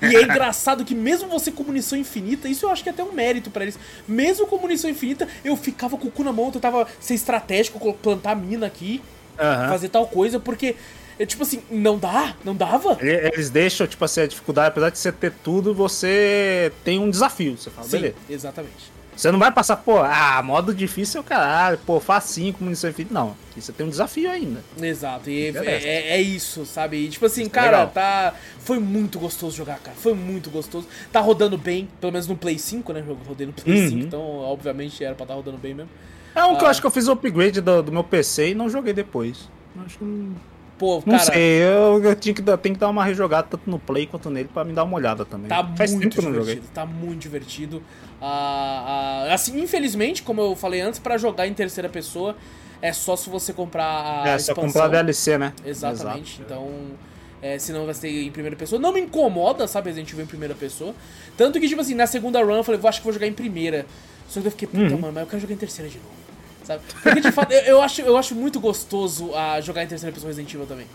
E 0.00 0.16
é 0.16 0.22
engraçado 0.22 0.84
que 0.84 0.96
mesmo 0.96 1.28
você 1.28 1.52
com 1.52 1.62
munição 1.62 1.96
infinita, 1.96 2.48
isso 2.48 2.66
eu 2.66 2.70
acho 2.70 2.82
que 2.82 2.88
é 2.88 2.92
até 2.92 3.04
um 3.04 3.12
mérito 3.12 3.50
pra 3.50 3.62
eles. 3.62 3.78
Mesmo 4.06 4.48
com 4.48 4.58
munição 4.58 4.90
infinita, 4.90 5.28
eu 5.44 5.56
ficava 5.56 5.96
com 5.96 6.08
o 6.08 6.10
cu 6.10 6.24
na 6.24 6.32
mão, 6.32 6.46
eu 6.46 6.52
tentava 6.52 6.88
ser 6.98 7.14
estratégico, 7.14 7.94
plantar 7.94 8.34
mina 8.34 8.66
aqui, 8.66 9.00
Aham. 9.42 9.68
fazer 9.68 9.88
tal 9.88 10.06
coisa, 10.06 10.38
porque, 10.40 10.76
é, 11.18 11.26
tipo 11.26 11.42
assim, 11.42 11.62
não 11.70 11.98
dá, 11.98 12.34
não 12.44 12.54
dava. 12.54 12.96
Ele- 13.00 13.30
Eles 13.34 13.50
deixam, 13.50 13.86
tipo 13.86 14.04
assim, 14.04 14.20
a 14.22 14.26
dificuldade, 14.26 14.68
apesar 14.68 14.90
de 14.90 14.98
você 14.98 15.10
ter 15.12 15.32
tudo, 15.42 15.74
você 15.74 16.72
tem 16.84 16.98
um 16.98 17.10
desafio. 17.10 17.56
Você 17.58 17.70
fala, 17.70 17.86
Sim, 17.86 17.96
beleza. 17.96 18.14
exatamente. 18.28 18.92
Você 19.14 19.30
não 19.30 19.38
vai 19.38 19.52
passar, 19.52 19.76
pô, 19.76 19.98
ah, 19.98 20.42
modo 20.42 20.74
difícil 20.74 21.18
é 21.18 21.20
o 21.20 21.24
caralho, 21.24 21.76
pô, 21.84 22.00
facinho 22.00 22.50
com 22.54 22.64
munição 22.64 22.88
infinita. 22.88 23.12
Não, 23.12 23.36
aqui 23.50 23.60
você 23.60 23.70
tem 23.70 23.84
um 23.84 23.90
desafio 23.90 24.28
ainda. 24.30 24.64
Exato, 24.80 25.28
e 25.28 25.48
é, 25.48 25.66
é- 25.66 26.08
é 26.16 26.20
isso, 26.22 26.64
sabe? 26.64 26.96
E, 26.96 27.08
tipo 27.10 27.26
assim, 27.26 27.42
Isso 27.42 27.50
é 27.50 27.52
cara, 27.52 27.70
legal. 27.80 27.88
tá. 27.90 28.34
Foi 28.60 28.78
muito 28.78 29.18
gostoso 29.18 29.54
jogar, 29.54 29.78
cara. 29.80 29.94
Foi 30.00 30.14
muito 30.14 30.48
gostoso. 30.48 30.88
Tá 31.12 31.20
rodando 31.20 31.58
bem, 31.58 31.90
pelo 32.00 32.10
menos 32.10 32.26
no 32.26 32.34
Play 32.38 32.58
5, 32.58 32.90
né? 32.94 33.04
Eu 33.06 33.14
rodei 33.28 33.46
no 33.46 33.52
Play 33.52 33.82
Uhum. 33.82 33.88
5, 33.90 34.00
então 34.06 34.20
obviamente 34.38 35.04
era 35.04 35.14
pra 35.14 35.24
estar 35.24 35.34
rodando 35.34 35.58
bem 35.58 35.74
mesmo. 35.74 35.90
É 36.34 36.44
um 36.44 36.56
que 36.56 36.62
eu 36.64 36.66
Ah. 36.66 36.70
acho 36.70 36.80
que 36.80 36.86
eu 36.86 36.90
fiz 36.90 37.08
o 37.08 37.12
upgrade 37.12 37.60
do, 37.60 37.82
do 37.82 37.92
meu 37.92 38.04
PC 38.04 38.50
e 38.50 38.54
não 38.54 38.68
joguei 38.68 38.92
depois. 38.92 39.48
Acho 39.86 39.98
que 39.98 40.04
não, 40.04 40.34
Pô, 40.78 40.96
não 41.06 41.16
cara, 41.18 41.32
sei, 41.32 41.62
eu, 41.62 42.02
eu 42.02 42.16
tinha 42.16 42.34
que, 42.34 42.42
tenho 42.42 42.74
que 42.74 42.80
dar 42.80 42.88
uma 42.88 43.04
rejogada 43.04 43.46
tanto 43.50 43.70
no 43.70 43.78
Play 43.78 44.06
quanto 44.06 44.28
nele 44.30 44.48
pra 44.52 44.64
me 44.64 44.72
dar 44.72 44.82
uma 44.82 44.96
olhada 44.96 45.24
também. 45.24 45.48
tá 45.48 45.64
Faz 45.76 45.94
muito 45.94 46.10
que 46.10 46.18
eu 46.18 46.24
não 46.24 46.32
joguei. 46.32 46.54
divertido. 46.54 46.74
Tá 46.74 46.84
muito 46.86 47.20
divertido. 47.20 47.82
Ah, 48.20 49.26
ah, 49.28 49.34
assim, 49.34 49.60
infelizmente, 49.60 50.22
como 50.22 50.40
eu 50.40 50.56
falei 50.56 50.80
antes, 50.80 50.98
pra 50.98 51.16
jogar 51.18 51.46
em 51.46 51.54
terceira 51.54 51.88
pessoa 51.88 52.36
é 52.80 52.92
só 52.92 53.14
se 53.14 53.30
você 53.30 53.52
comprar 53.52 54.24
a 54.24 54.28
É, 54.28 54.38
só 54.38 54.52
expansão. 54.52 54.64
comprar 54.64 54.88
DLC, 54.88 55.38
né? 55.38 55.52
Exatamente. 55.64 56.40
Exato. 56.40 56.42
Então, 56.44 56.68
é, 57.40 57.58
senão 57.60 57.84
vai 57.84 57.94
ser 57.94 58.08
em 58.08 58.30
primeira 58.32 58.56
pessoa. 58.56 58.80
Não 58.80 58.92
me 58.92 59.00
incomoda, 59.00 59.68
sabe, 59.68 59.88
Resident 59.90 60.10
Evil 60.12 60.24
em 60.24 60.28
primeira 60.28 60.54
pessoa. 60.54 60.94
Tanto 61.36 61.60
que, 61.60 61.68
tipo 61.68 61.80
assim, 61.80 61.94
na 61.94 62.06
segunda 62.08 62.42
run 62.42 62.56
eu 62.56 62.64
falei, 62.64 62.80
vou, 62.80 62.88
acho 62.88 62.98
que 62.98 63.04
vou 63.04 63.12
jogar 63.12 63.28
em 63.28 63.32
primeira. 63.32 63.86
Só 64.28 64.40
que 64.40 64.46
eu 64.48 64.50
fiquei, 64.50 64.66
puta, 64.66 64.82
Uhum. 64.94 65.00
mano, 65.00 65.12
mas 65.12 65.22
eu 65.22 65.26
quero 65.28 65.42
jogar 65.42 65.54
em 65.54 65.58
terceira 65.58 65.88
de 65.88 65.98
novo. 65.98 66.21
Sabe? 66.64 66.82
Porque 67.02 67.20
de 67.20 67.32
fato, 67.32 67.52
eu, 67.52 67.60
eu 67.62 67.82
acho, 67.82 68.00
eu 68.02 68.16
acho 68.16 68.34
muito 68.34 68.60
gostoso 68.60 69.34
a 69.34 69.60
jogar 69.60 69.82
em 69.82 69.86
terceira 69.86 70.12
pessoa 70.12 70.28
Resident 70.28 70.52
Evil 70.54 70.66
também. 70.66 70.86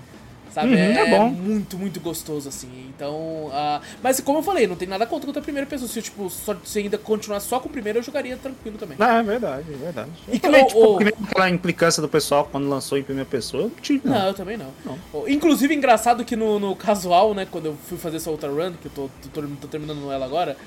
Sabe? 0.53 0.69
Uhum, 0.73 0.75
é 0.79 1.09
bom. 1.11 1.29
muito, 1.29 1.77
muito 1.77 1.99
gostoso, 1.99 2.49
assim. 2.49 2.67
Então. 2.89 3.51
ah, 3.53 3.79
mas 4.01 4.19
como 4.21 4.39
eu 4.39 4.43
falei, 4.43 4.65
não 4.65 4.75
tem 4.75 4.87
nada 4.87 5.05
contra 5.05 5.27
contra 5.27 5.39
a 5.39 5.43
primeira 5.43 5.67
pessoa. 5.69 5.87
Se 5.87 5.99
eu, 5.99 6.03
tipo, 6.03 6.29
só, 6.31 6.55
se 6.65 6.79
ainda 6.79 6.97
continuar 6.97 7.39
só 7.41 7.59
com 7.59 7.67
o 7.69 7.71
primeiro, 7.71 7.99
eu 7.99 8.03
jogaria 8.03 8.35
tranquilo 8.37 8.75
também. 8.77 8.97
Não, 8.97 9.07
é 9.07 9.21
verdade, 9.21 9.65
é 9.71 9.77
verdade. 9.77 10.09
E 10.27 10.37
E 10.37 10.39
também, 10.39 10.63
o- 10.63 10.67
tipo, 10.67 10.79
o- 10.79 11.25
aquela 11.25 11.49
implicância 11.49 12.01
do 12.01 12.09
pessoal 12.09 12.47
quando 12.51 12.67
lançou 12.67 12.97
em 12.97 13.03
primeira 13.03 13.29
pessoa, 13.29 13.63
eu 13.63 13.69
não 13.69 13.75
tive, 13.75 14.07
não. 14.09 14.27
Eu 14.27 14.33
também 14.33 14.57
não. 14.57 14.71
Não. 14.83 15.27
Inclusive, 15.29 15.75
engraçado 15.75 16.25
que 16.25 16.35
no, 16.35 16.57
no 16.59 16.75
casual, 16.75 17.35
né, 17.35 17.45
quando 17.51 17.65
eu 17.67 17.77
fui 17.87 17.97
fazer 17.97 18.17
essa 18.17 18.31
outra 18.31 18.49
run, 18.49 18.73
que 18.81 18.87
eu 18.87 18.91
tô, 18.95 19.09
tô, 19.31 19.41
tô- 19.41 19.47
tô 19.61 19.67
terminando 19.67 20.11
ela 20.11 20.25
agora, 20.25 20.57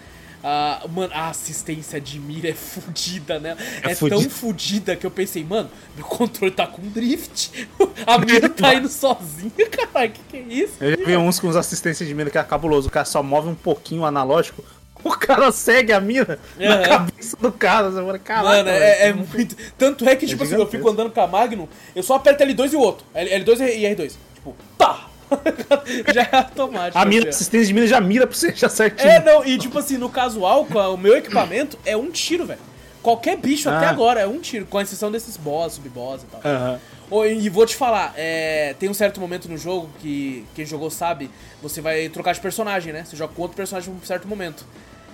ah, 0.42 0.82
mano, 0.90 1.12
a 1.14 1.28
assistência 1.30 2.00
de 2.00 2.18
mira 2.18 2.48
é 2.48 2.54
fudida, 2.54 3.38
né? 3.38 3.56
É, 3.82 3.92
É 3.92 3.94
tão 3.94 4.28
fudida 4.30 4.96
que 4.96 5.04
eu 5.06 5.10
pensei, 5.10 5.44
mano, 5.44 5.70
meu 5.96 6.04
controle 6.04 6.50
tá 6.52 6.66
com 6.66 6.82
drift. 6.82 7.68
A 8.06 8.18
mira 8.18 8.48
tá 8.48 8.74
indo 8.74 8.88
sozinha, 8.88 9.50
caralho, 9.70 10.12
que 10.12 10.20
que 10.30 10.36
é 10.36 10.40
isso? 10.40 10.74
Eu 10.80 10.90
já 10.98 11.04
vi 11.04 11.16
uns 11.16 11.38
com 11.38 11.48
os 11.48 11.56
assistências 11.56 12.08
de 12.08 12.14
mira 12.14 12.30
que 12.30 12.38
é 12.38 12.42
cabuloso. 12.42 12.88
O 12.88 12.90
cara 12.90 13.04
só 13.04 13.22
move 13.22 13.48
um 13.48 13.54
pouquinho 13.54 14.02
o 14.02 14.06
analógico, 14.06 14.64
o 15.04 15.10
cara 15.10 15.50
segue 15.52 15.92
a 15.92 16.00
mira 16.00 16.38
na 16.58 16.74
Aham. 16.76 16.82
cabeça 16.88 17.36
do 17.36 17.52
cara. 17.52 17.90
Você 17.90 17.96
fala, 17.96 18.18
caraca. 18.18 18.48
Mano, 18.56 18.68
é, 18.70 19.08
é 19.08 19.12
muito. 19.12 19.56
Tanto 19.78 20.08
é 20.08 20.16
que, 20.16 20.26
tipo 20.26 20.42
assim, 20.42 20.54
eu 20.54 20.66
fico 20.66 20.88
andando 20.88 21.10
com 21.10 21.20
a 21.20 21.26
Magnum, 21.26 21.68
eu 21.94 22.02
só 22.02 22.14
aperto 22.14 22.42
L2 22.44 22.72
e 22.72 22.76
o 22.76 22.80
outro. 22.80 23.04
L- 23.14 23.44
L2 23.44 23.60
e 23.60 23.82
R2. 23.82 24.12
Tipo, 24.34 24.56
tá! 24.78 25.09
Já 26.14 26.22
é 26.22 26.36
automático. 26.36 26.98
A 26.98 27.04
mira, 27.04 27.28
assistência 27.28 27.66
de 27.68 27.74
mira 27.74 27.86
já 27.86 28.00
mira 28.00 28.26
pra 28.26 28.36
você 28.36 28.54
já 28.54 28.68
certinho. 28.68 29.08
É, 29.10 29.20
não, 29.22 29.44
e 29.44 29.58
tipo 29.58 29.78
assim, 29.78 29.96
no 29.96 30.08
casual, 30.08 30.66
o 30.94 30.96
meu 30.96 31.16
equipamento 31.16 31.78
é 31.84 31.96
um 31.96 32.10
tiro, 32.10 32.46
velho. 32.46 32.60
Qualquer 33.02 33.36
bicho 33.36 33.68
até 33.70 33.86
Ah. 33.86 33.90
agora 33.90 34.20
é 34.20 34.26
um 34.26 34.38
tiro, 34.40 34.66
com 34.66 34.80
exceção 34.80 35.10
desses 35.10 35.36
boss, 35.36 35.74
sub-boss 35.74 36.22
e 36.22 36.26
tal. 36.26 36.40
Aham. 36.44 36.80
E 37.26 37.48
vou 37.48 37.66
te 37.66 37.74
falar, 37.74 38.12
é, 38.16 38.74
tem 38.78 38.88
um 38.88 38.94
certo 38.94 39.20
momento 39.20 39.48
no 39.48 39.56
jogo 39.56 39.90
que 40.00 40.44
quem 40.54 40.64
jogou 40.66 40.90
sabe, 40.90 41.28
você 41.62 41.80
vai 41.80 42.08
trocar 42.08 42.32
de 42.34 42.40
personagem, 42.40 42.92
né? 42.92 43.04
Você 43.04 43.16
joga 43.16 43.32
com 43.34 43.42
outro 43.42 43.56
personagem 43.56 43.92
num 43.92 44.00
certo 44.04 44.28
momento. 44.28 44.64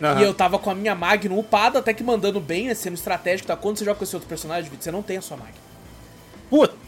Aham. 0.02 0.20
E 0.20 0.24
eu 0.24 0.35
tava 0.35 0.59
com 0.59 0.68
a 0.68 0.74
minha 0.74 0.94
Magnum 0.94 1.38
upada, 1.38 1.79
até 1.79 1.94
que 1.94 2.02
mandando 2.02 2.38
bem, 2.40 2.66
né? 2.66 2.74
Sendo 2.74 2.94
estratégico, 2.94 3.46
tá? 3.46 3.57
Quando 3.57 3.79
você 3.79 3.85
joga 3.85 3.96
com 3.96 4.05
esse 4.05 4.14
outro 4.14 4.29
personagem, 4.29 4.70
você 4.79 4.90
não 4.90 5.02
tem 5.02 5.16
a 5.16 5.22
sua 5.22 5.37
Magnum. 5.38 5.55
Putz, 6.50 6.74
E 6.74 6.86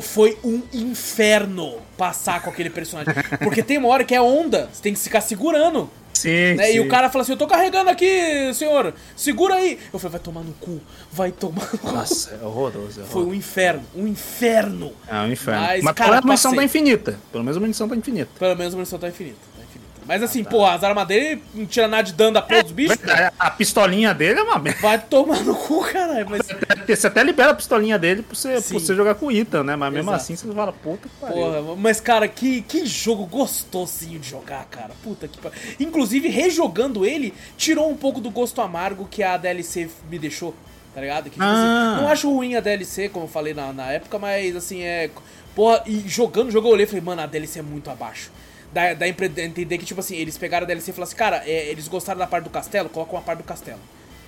Foi 0.00 0.36
um 0.44 0.62
inferno 0.72 1.78
passar 1.96 2.42
com 2.42 2.50
aquele 2.50 2.70
personagem. 2.70 3.12
Porque 3.42 3.62
tem 3.62 3.78
uma 3.78 3.88
hora 3.88 4.04
que 4.04 4.14
é 4.14 4.20
onda, 4.20 4.68
você 4.72 4.82
tem 4.82 4.92
que 4.94 5.00
ficar 5.00 5.20
segurando. 5.20 5.88
sim, 6.12 6.54
Né? 6.54 6.66
sim. 6.66 6.72
E 6.76 6.80
o 6.80 6.88
cara 6.88 7.08
fala 7.10 7.22
assim: 7.22 7.32
Eu 7.32 7.38
tô 7.38 7.46
carregando 7.46 7.90
aqui, 7.90 8.52
senhor, 8.54 8.94
segura 9.16 9.54
aí. 9.54 9.78
Eu 9.92 9.98
falei: 9.98 10.12
Vai 10.12 10.20
tomar 10.20 10.40
no 10.42 10.52
cu, 10.54 10.80
vai 11.10 11.32
tomar 11.32 11.68
no 11.72 11.78
cu. 11.78 11.92
Nossa, 11.92 12.38
é 12.40 12.44
horroroso. 12.44 13.00
É, 13.00 13.04
Foi 13.04 13.22
um 13.24 13.34
inferno, 13.34 13.82
um 13.94 14.06
inferno. 14.06 14.92
é 15.08 15.14
um 15.16 15.32
inferno. 15.32 15.60
Mas, 15.62 15.82
Mas, 15.82 15.94
cara, 15.94 16.10
pelo 16.10 16.26
menos 16.26 16.44
a 16.44 16.48
munição 16.50 16.54
tá 16.54 16.64
infinita. 16.64 17.18
Pelo 17.30 17.44
menos 17.44 17.56
a 17.56 17.60
munição 17.60 17.88
tá 17.88 17.96
infinita. 17.96 18.30
Pelo 18.38 18.56
menos 18.56 18.74
a 18.74 18.76
munição 18.76 18.98
tá 18.98 19.08
infinita. 19.08 19.52
Tá. 20.02 20.06
Mas 20.08 20.22
assim, 20.22 20.42
pô, 20.44 20.66
as 20.66 20.82
armas 20.84 21.06
dele 21.06 21.42
não 21.54 21.64
tira 21.64 21.86
nada 21.88 22.02
de 22.02 22.12
dano 22.12 22.32
da 22.34 22.42
porra 22.42 22.62
dos 22.62 22.72
bichos. 22.72 22.96
Verdade, 22.96 23.34
A 23.38 23.50
pistolinha 23.50 24.12
dele 24.12 24.40
é 24.40 24.42
uma 24.42 24.58
merda. 24.58 24.80
Vai 24.80 24.98
tomar 24.98 25.40
no 25.44 25.54
cu, 25.54 25.82
caralho. 25.84 26.26
Mas, 26.28 26.42
Você 26.86 27.06
até 27.06 27.22
libera 27.22 27.50
a 27.50 27.54
pistolinha 27.54 27.98
dele 27.98 28.22
pra 28.22 28.34
você, 28.34 28.60
Sim. 28.60 28.70
pra 28.74 28.78
você 28.80 28.94
jogar 28.94 29.14
com 29.14 29.26
o 29.26 29.32
Ethan, 29.32 29.62
né? 29.64 29.76
Mas 29.76 29.92
mesmo 29.92 30.10
Exato. 30.10 30.22
assim 30.22 30.36
você 30.36 30.52
fala, 30.52 30.72
puta 30.72 31.08
que 31.08 31.14
pariu. 31.20 31.36
porra, 31.36 31.76
mas 31.76 32.00
cara, 32.00 32.26
que, 32.28 32.62
que 32.62 32.84
jogo 32.86 33.26
gostosinho 33.26 34.18
de 34.18 34.28
jogar, 34.28 34.64
cara. 34.66 34.90
Puta 35.02 35.26
que 35.28 35.38
pariu. 35.38 35.58
Inclusive, 35.80 36.28
rejogando 36.28 37.06
ele, 37.06 37.32
tirou 37.56 37.90
um 37.90 37.96
pouco 37.96 38.20
do 38.20 38.30
gosto 38.30 38.60
amargo 38.60 39.06
que 39.10 39.22
a 39.22 39.36
DLC 39.36 39.88
me 40.10 40.18
deixou. 40.18 40.54
Tá 40.94 41.00
ligado? 41.00 41.24
Que, 41.24 41.30
tipo 41.30 41.42
Ah. 41.44 41.92
assim, 41.94 42.02
não 42.02 42.08
acho 42.10 42.30
ruim 42.30 42.54
a 42.54 42.60
DLC, 42.60 43.08
como 43.08 43.24
eu 43.24 43.28
falei 43.28 43.54
na, 43.54 43.72
na 43.72 43.90
época, 43.92 44.18
mas 44.18 44.54
assim, 44.54 44.82
é. 44.82 45.08
Porra, 45.54 45.82
e 45.86 46.02
jogando 46.06 46.48
o 46.48 46.50
jogo 46.50 46.68
eu 46.68 46.72
olhei 46.72 46.84
e 46.84 46.86
falei, 46.86 47.02
mano, 47.02 47.22
a 47.22 47.26
DLC 47.26 47.60
é 47.60 47.62
muito 47.62 47.88
abaixo. 47.90 48.30
Dá, 48.72 48.94
dá 48.94 49.04
a 49.04 49.08
empre- 49.08 49.30
a 49.36 49.40
entender 49.44 49.78
que, 49.78 49.84
tipo 49.84 50.00
assim, 50.00 50.16
eles 50.16 50.38
pegaram 50.38 50.64
a 50.64 50.66
DLC 50.66 50.90
e 50.90 50.94
falaram 50.94 51.08
assim, 51.08 51.16
cara, 51.16 51.42
é, 51.46 51.68
eles 51.68 51.88
gostaram 51.88 52.18
da 52.18 52.26
parte 52.26 52.44
do 52.44 52.50
castelo, 52.50 52.88
colocam 52.88 53.16
uma 53.16 53.22
parte 53.22 53.38
do 53.38 53.44
castelo. 53.44 53.80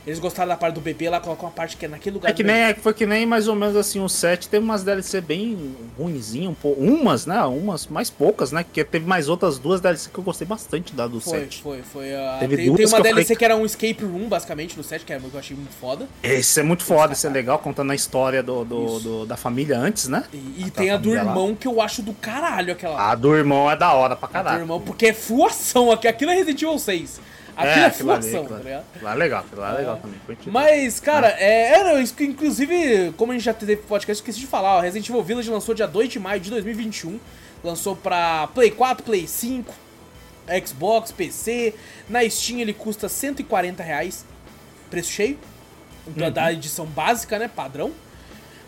Eles 0.07 0.19
gostaram 0.19 0.49
da 0.51 0.57
parte 0.57 0.75
do 0.75 0.81
bebê, 0.83 1.09
lá 1.09 1.19
colocam 1.19 1.47
uma 1.47 1.51
parte 1.51 1.77
que 1.79 1.87
é 1.87 1.89
naquele 1.89 2.15
lugar 2.17 2.29
É 2.31 2.33
que 2.35 2.43
nem, 2.43 2.75
foi 2.75 2.93
que 2.93 3.07
nem 3.07 3.25
mais 3.25 3.49
ou 3.49 3.55
menos 3.55 3.75
assim, 3.75 4.01
o 4.01 4.09
7 4.09 4.49
teve 4.51 4.63
umas 4.63 4.85
DLC 4.85 5.21
bem 5.23 5.75
ruinzinhas, 5.99 6.51
um 6.51 6.55
pouco. 6.55 6.81
Umas, 6.81 7.25
né? 7.25 7.41
Umas 7.45 7.87
mais 7.87 8.11
poucas, 8.11 8.53
né? 8.53 8.65
Porque 8.65 8.85
teve 8.85 9.07
mais 9.07 9.29
outras 9.31 9.59
duas 9.59 9.81
DLC 9.81 10.11
que 10.13 10.19
eu 10.19 10.23
gostei 10.25 10.47
bastante 10.47 10.95
da 10.95 11.07
do 11.07 11.21
Foi, 11.21 11.41
7. 11.41 11.63
foi, 11.63 11.83
foi. 11.83 12.15
a- 12.15 12.37
Teve 12.39 12.57
tem, 12.57 12.67
duas 12.67 12.77
tem 12.79 12.87
uma 12.87 13.01
DLC 13.01 13.23
falei- 13.25 13.37
que 13.37 13.45
era 13.47 13.57
um 13.57 13.65
escape 13.65 14.05
room, 14.05 14.29
basicamente, 14.29 14.77
no 14.77 14.83
set, 14.85 15.05
que 15.05 15.13
era 15.13 15.23
que 15.23 15.33
eu 15.33 15.41
achei 15.41 15.57
muito 15.57 15.73
foda. 15.73 16.07
Esse 16.23 16.61
é 16.61 16.63
muito 16.63 16.85
foda, 16.85 17.15
esse 17.15 17.27
é 17.27 17.31
legal, 17.31 17.59
contando 17.59 17.91
a 17.91 17.95
história 17.95 18.43
do, 18.43 18.63
do- 18.65 19.01
do- 19.01 19.27
da 19.27 19.37
família 19.39 19.79
antes, 19.79 20.07
né? 20.09 20.25
E, 20.35 20.65
e 20.67 20.71
tem 20.71 20.91
a 20.91 20.97
do 20.99 21.05
família 21.05 21.23
lá. 21.23 21.31
irmão 21.31 21.55
que 21.55 21.67
eu 21.67 21.81
acho 21.81 22.03
do 22.03 22.13
caralho 22.13 22.73
aquela. 22.73 23.11
A 23.11 23.15
do 23.15 23.35
irmão 23.35 23.71
é 23.71 23.77
da 23.77 23.93
hora 23.95 24.15
pra 24.15 24.27
a 24.27 24.29
do 24.29 24.33
caralho. 24.33 24.61
irmão, 24.61 24.81
porque 24.83 25.07
é 25.07 25.13
full 25.15 25.47
ação 25.47 25.91
aqui. 25.91 26.07
Aquilo 26.07 26.31
é 26.31 26.35
Resident 26.35 26.61
Evil 26.61 26.79
6. 26.79 27.21
Aquilo 27.57 27.73
é, 27.73 27.85
aquilo 27.85 28.13
ali, 28.13 28.27
ação, 28.29 28.43
aquilo 28.43 28.59
tá 28.59 28.65
ligado? 28.65 28.85
Lá 29.01 29.13
é 29.13 29.15
legal, 29.15 29.45
lá 29.53 29.75
é 29.75 29.79
legal 29.79 29.97
também. 29.97 30.19
curti. 30.27 30.51
Mas, 30.51 31.01
cara, 31.01 31.29
é, 31.39 32.01
é, 32.01 32.05
que, 32.07 32.25
inclusive, 32.25 33.13
como 33.17 33.33
a 33.33 33.35
gente 33.35 33.45
já 33.45 33.55
teve 33.55 33.77
podcast, 33.77 34.21
esqueci 34.21 34.41
de 34.41 34.47
falar, 34.47 34.77
ó, 34.77 34.81
Resident 34.81 35.09
Evil 35.09 35.23
Village 35.23 35.51
lançou 35.51 35.75
dia 35.75 35.87
2 35.87 36.09
de 36.09 36.19
maio 36.19 36.41
de 36.41 36.51
2021. 36.51 37.19
Lançou 37.63 37.97
pra 37.97 38.49
Play 38.49 38.71
4, 38.71 39.05
Play 39.05 39.27
5, 39.27 39.73
Xbox, 40.67 41.13
PC. 41.13 41.75
Na 42.09 42.29
Steam 42.29 42.61
ele 42.61 42.75
custa 42.75 43.09
140 43.09 43.83
reais, 43.83 44.25
preço 44.91 45.11
cheio. 45.11 45.39
Então, 46.07 46.31
Da 46.31 46.53
edição 46.53 46.85
básica, 46.85 47.39
né? 47.39 47.49
Padrão. 47.49 47.93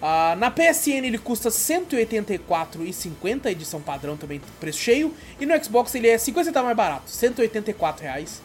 Ah, 0.01 0.37
na 0.39 0.51
PSN 0.51 1.07
ele 1.07 1.19
custa 1.19 1.49
R$ 1.49 1.55
184,50, 1.55 3.47
edição 3.51 3.81
padrão 3.81 4.17
também, 4.17 4.41
preço 4.61 4.79
cheio. 4.79 5.15
E 5.41 5.47
no 5.47 5.65
Xbox 5.65 5.95
ele 5.95 6.09
é 6.09 6.19
50 6.19 6.45
centavos 6.45 6.67
mais 6.67 6.77
barato, 6.77 7.11
184 7.11 8.03
reais. 8.03 8.43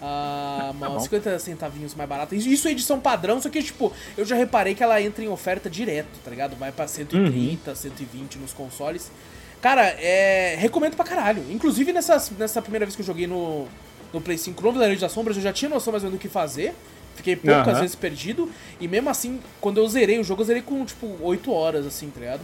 Ah, 0.00 0.72
Tá 0.78 0.88
bom. 0.90 1.00
50 1.00 1.38
centavinhos 1.38 1.94
mais 1.94 2.08
barato. 2.08 2.34
Isso- 2.34 2.68
é 2.68 2.70
edição 2.72 3.00
padrão, 3.00 3.40
só 3.40 3.48
que, 3.48 3.62
tipo, 3.62 3.92
eu 4.16 4.24
já 4.24 4.36
reparei 4.36 4.74
que 4.74 4.82
ela 4.82 5.00
entra 5.00 5.24
em 5.24 5.28
oferta 5.28 5.70
direto, 5.70 6.08
tá 6.24 6.30
ligado? 6.30 6.54
Vai 6.56 6.70
pra 6.72 6.86
130, 6.86 7.74
120 7.74 8.38
nos 8.38 8.52
consoles. 8.52 9.10
Cara, 9.60 9.82
é. 9.98 10.54
Recomendo 10.58 10.94
pra 10.96 11.04
caralho. 11.04 11.42
Inclusive, 11.50 11.92
nessa, 11.92 12.22
nessa 12.38 12.60
primeira 12.60 12.84
vez 12.84 12.94
que 12.94 13.02
eu 13.02 13.06
joguei 13.06 13.26
no, 13.26 13.66
no 14.12 14.20
Play 14.20 14.36
5 14.38 14.62
no 14.62 14.72
Vilarejo 14.72 15.00
das 15.00 15.12
Sombras, 15.12 15.36
eu 15.36 15.42
já 15.42 15.52
tinha 15.52 15.68
noção 15.68 15.92
mais 15.92 16.04
ou 16.04 16.10
menos 16.10 16.18
do 16.20 16.22
que 16.22 16.28
fazer. 16.28 16.74
Fiquei 17.16 17.34
poucas 17.34 17.68
Aham. 17.68 17.80
vezes 17.80 17.96
perdido. 17.96 18.50
E 18.78 18.86
mesmo 18.86 19.08
assim, 19.08 19.40
quando 19.60 19.78
eu 19.78 19.88
zerei 19.88 20.18
o 20.20 20.24
jogo, 20.24 20.42
eu 20.42 20.46
zerei 20.46 20.60
com, 20.62 20.84
tipo, 20.84 21.16
8 21.22 21.50
horas, 21.50 21.86
assim, 21.86 22.10
tá 22.10 22.20
ligado? 22.20 22.42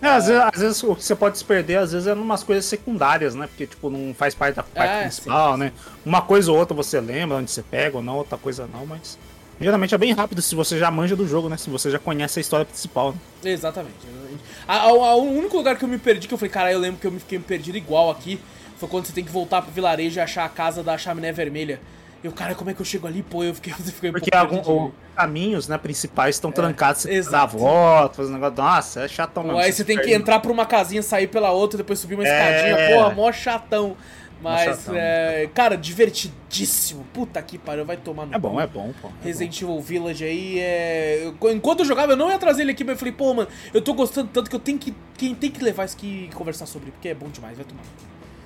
É, 0.00 0.08
às, 0.08 0.26
vezes, 0.28 0.42
às 0.42 0.60
vezes 0.60 0.82
o 0.82 0.94
que 0.94 1.02
você 1.04 1.14
pode 1.16 1.38
se 1.38 1.44
perder, 1.44 1.76
às 1.78 1.92
vezes 1.92 2.06
é 2.06 2.14
numas 2.14 2.42
coisas 2.44 2.64
secundárias, 2.64 3.34
né? 3.34 3.46
Porque, 3.48 3.66
tipo, 3.66 3.90
não 3.90 4.14
faz 4.14 4.34
parte 4.34 4.54
da 4.56 4.62
parte 4.62 4.90
É, 4.92 5.00
principal, 5.02 5.54
sim, 5.54 5.58
né? 5.60 5.72
Uma 6.06 6.22
coisa 6.22 6.52
ou 6.52 6.58
outra 6.58 6.74
você 6.74 7.00
lembra 7.00 7.38
onde 7.38 7.50
você 7.50 7.62
pega 7.62 7.96
ou 7.96 8.02
não, 8.02 8.16
outra 8.16 8.38
coisa 8.38 8.68
não, 8.72 8.86
mas. 8.86 9.18
Geralmente 9.60 9.92
é 9.92 9.98
bem 9.98 10.12
rápido 10.12 10.40
se 10.40 10.54
você 10.54 10.78
já 10.78 10.88
manja 10.88 11.16
do 11.16 11.26
jogo, 11.26 11.48
né? 11.48 11.56
Se 11.56 11.68
você 11.68 11.90
já 11.90 11.98
conhece 11.98 12.38
a 12.38 12.40
história 12.40 12.64
principal. 12.64 13.10
Né? 13.42 13.50
Exatamente. 13.50 13.96
exatamente. 14.06 14.40
A- 14.68 14.76
a- 14.76 14.88
a- 14.88 15.16
o 15.16 15.32
único 15.36 15.56
lugar 15.56 15.76
que 15.76 15.84
eu 15.84 15.88
me 15.88 15.98
perdi, 15.98 16.28
que 16.28 16.34
eu 16.34 16.38
falei, 16.38 16.52
cara, 16.52 16.72
eu 16.72 16.78
lembro 16.78 17.00
que 17.00 17.06
eu 17.08 17.10
me 17.10 17.18
fiquei 17.18 17.40
perdido 17.40 17.76
igual 17.76 18.08
aqui, 18.08 18.40
foi 18.76 18.88
quando 18.88 19.06
você 19.06 19.12
tem 19.12 19.24
que 19.24 19.32
voltar 19.32 19.62
pro 19.62 19.72
vilarejo 19.72 20.20
e 20.20 20.20
achar 20.20 20.44
a 20.44 20.48
casa 20.48 20.80
da 20.84 20.96
chaminé 20.96 21.32
vermelha. 21.32 21.80
Eu, 22.22 22.32
cara, 22.32 22.54
como 22.54 22.68
é 22.70 22.74
que 22.74 22.80
eu 22.80 22.84
chego 22.84 23.06
ali? 23.06 23.22
Pô, 23.22 23.44
eu 23.44 23.54
fiquei, 23.54 23.72
eu 23.78 23.84
fiquei 23.84 24.10
Porque 24.10 24.30
perdido. 24.30 24.70
os 24.86 24.92
caminhos 25.14 25.68
né, 25.68 25.78
principais 25.78 26.36
estão 26.36 26.50
trancados, 26.50 27.02
você 27.02 27.08
que 27.08 27.14
dar 27.14 27.20
a 27.20 27.44
exato. 27.44 27.58
volta, 27.58 28.14
fazer 28.16 28.30
um 28.30 28.34
negócio. 28.34 28.56
Nossa, 28.56 29.00
é 29.04 29.08
chatão 29.08 29.42
Pô, 29.44 29.48
mesmo. 29.50 29.62
aí 29.62 29.72
você 29.72 29.84
tem 29.84 29.98
que 30.00 30.12
entrar 30.12 30.40
por 30.40 30.50
uma 30.50 30.66
casinha, 30.66 31.02
sair 31.02 31.28
pela 31.28 31.50
outra, 31.52 31.76
depois 31.78 31.98
subir 31.98 32.14
uma 32.14 32.26
É. 32.26 32.28
escadinha. 32.28 32.96
Porra, 32.96 33.14
mó 33.14 33.30
chatão. 33.32 33.96
Mas, 34.40 34.64
chatão. 34.84 34.94
é, 34.96 35.48
cara, 35.52 35.76
divertidíssimo. 35.76 37.04
Puta 37.12 37.42
que 37.42 37.58
pariu, 37.58 37.84
vai 37.84 37.96
tomar 37.96 38.24
no 38.26 38.34
É 38.34 38.38
bom, 38.38 38.52
cu. 38.52 38.60
é 38.60 38.66
bom, 38.68 38.92
pô. 39.02 39.08
é 39.08 39.24
Resident 39.24 39.60
Evil 39.62 39.80
Village 39.80 40.24
aí 40.24 40.60
é. 40.60 41.32
Enquanto 41.52 41.80
eu 41.80 41.84
jogava, 41.86 42.12
eu 42.12 42.16
não 42.16 42.30
ia 42.30 42.38
trazer 42.38 42.62
ele 42.62 42.70
aqui, 42.70 42.84
mas 42.84 42.92
eu 42.92 42.98
falei, 42.98 43.12
pô, 43.14 43.34
mano, 43.34 43.48
eu 43.74 43.82
tô 43.82 43.94
gostando 43.94 44.28
tanto 44.32 44.48
que 44.48 44.54
eu 44.56 44.60
tenho 44.60 44.78
que. 44.78 44.94
Quem 45.16 45.34
tem 45.34 45.50
que 45.50 45.62
levar 45.62 45.84
isso 45.86 45.96
aqui 45.96 46.28
e 46.30 46.34
conversar 46.34 46.66
sobre, 46.66 46.90
porque 46.92 47.08
é 47.08 47.14
bom 47.14 47.28
demais, 47.28 47.56
vai 47.56 47.64
tomar. 47.66 47.82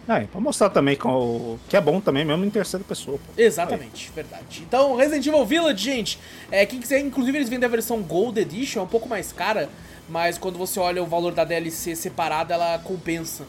Bom. 0.07 0.13
É, 0.15 0.21
pra 0.25 0.41
mostrar 0.41 0.71
também 0.71 0.99
o- 1.05 1.59
que 1.69 1.77
é 1.77 1.81
bom 1.81 2.01
também, 2.01 2.25
mesmo 2.25 2.45
em 2.45 2.51
terceira 2.51 2.85
pessoa, 2.85 3.19
pô. 3.19 3.41
Exatamente, 3.41 4.11
verdade. 4.15 4.63
Então, 4.67 4.97
Resident 4.97 5.27
Evil 5.27 5.45
Village, 5.47 5.83
gente, 5.85 6.19
é, 6.51 6.65
quem 6.67 6.81
quiser, 6.81 7.01
inclusive 7.01 7.39
eles 7.39 7.49
vendem 7.49 7.67
a 7.67 7.71
versão 7.71 8.01
Gold 8.03 8.39
Edition, 8.41 8.81
é 8.81 8.83
um 8.83 8.89
pouco 8.89 9.09
mais 9.09 9.33
cara, 9.33 9.69
mas 10.09 10.37
quando 10.39 10.59
você 10.59 10.79
olha 10.81 11.03
o 11.03 11.07
valor 11.07 11.33
da 11.33 11.45
DLC 11.45 11.95
separada, 11.97 12.55
ela 12.55 12.79
compensa. 12.79 13.45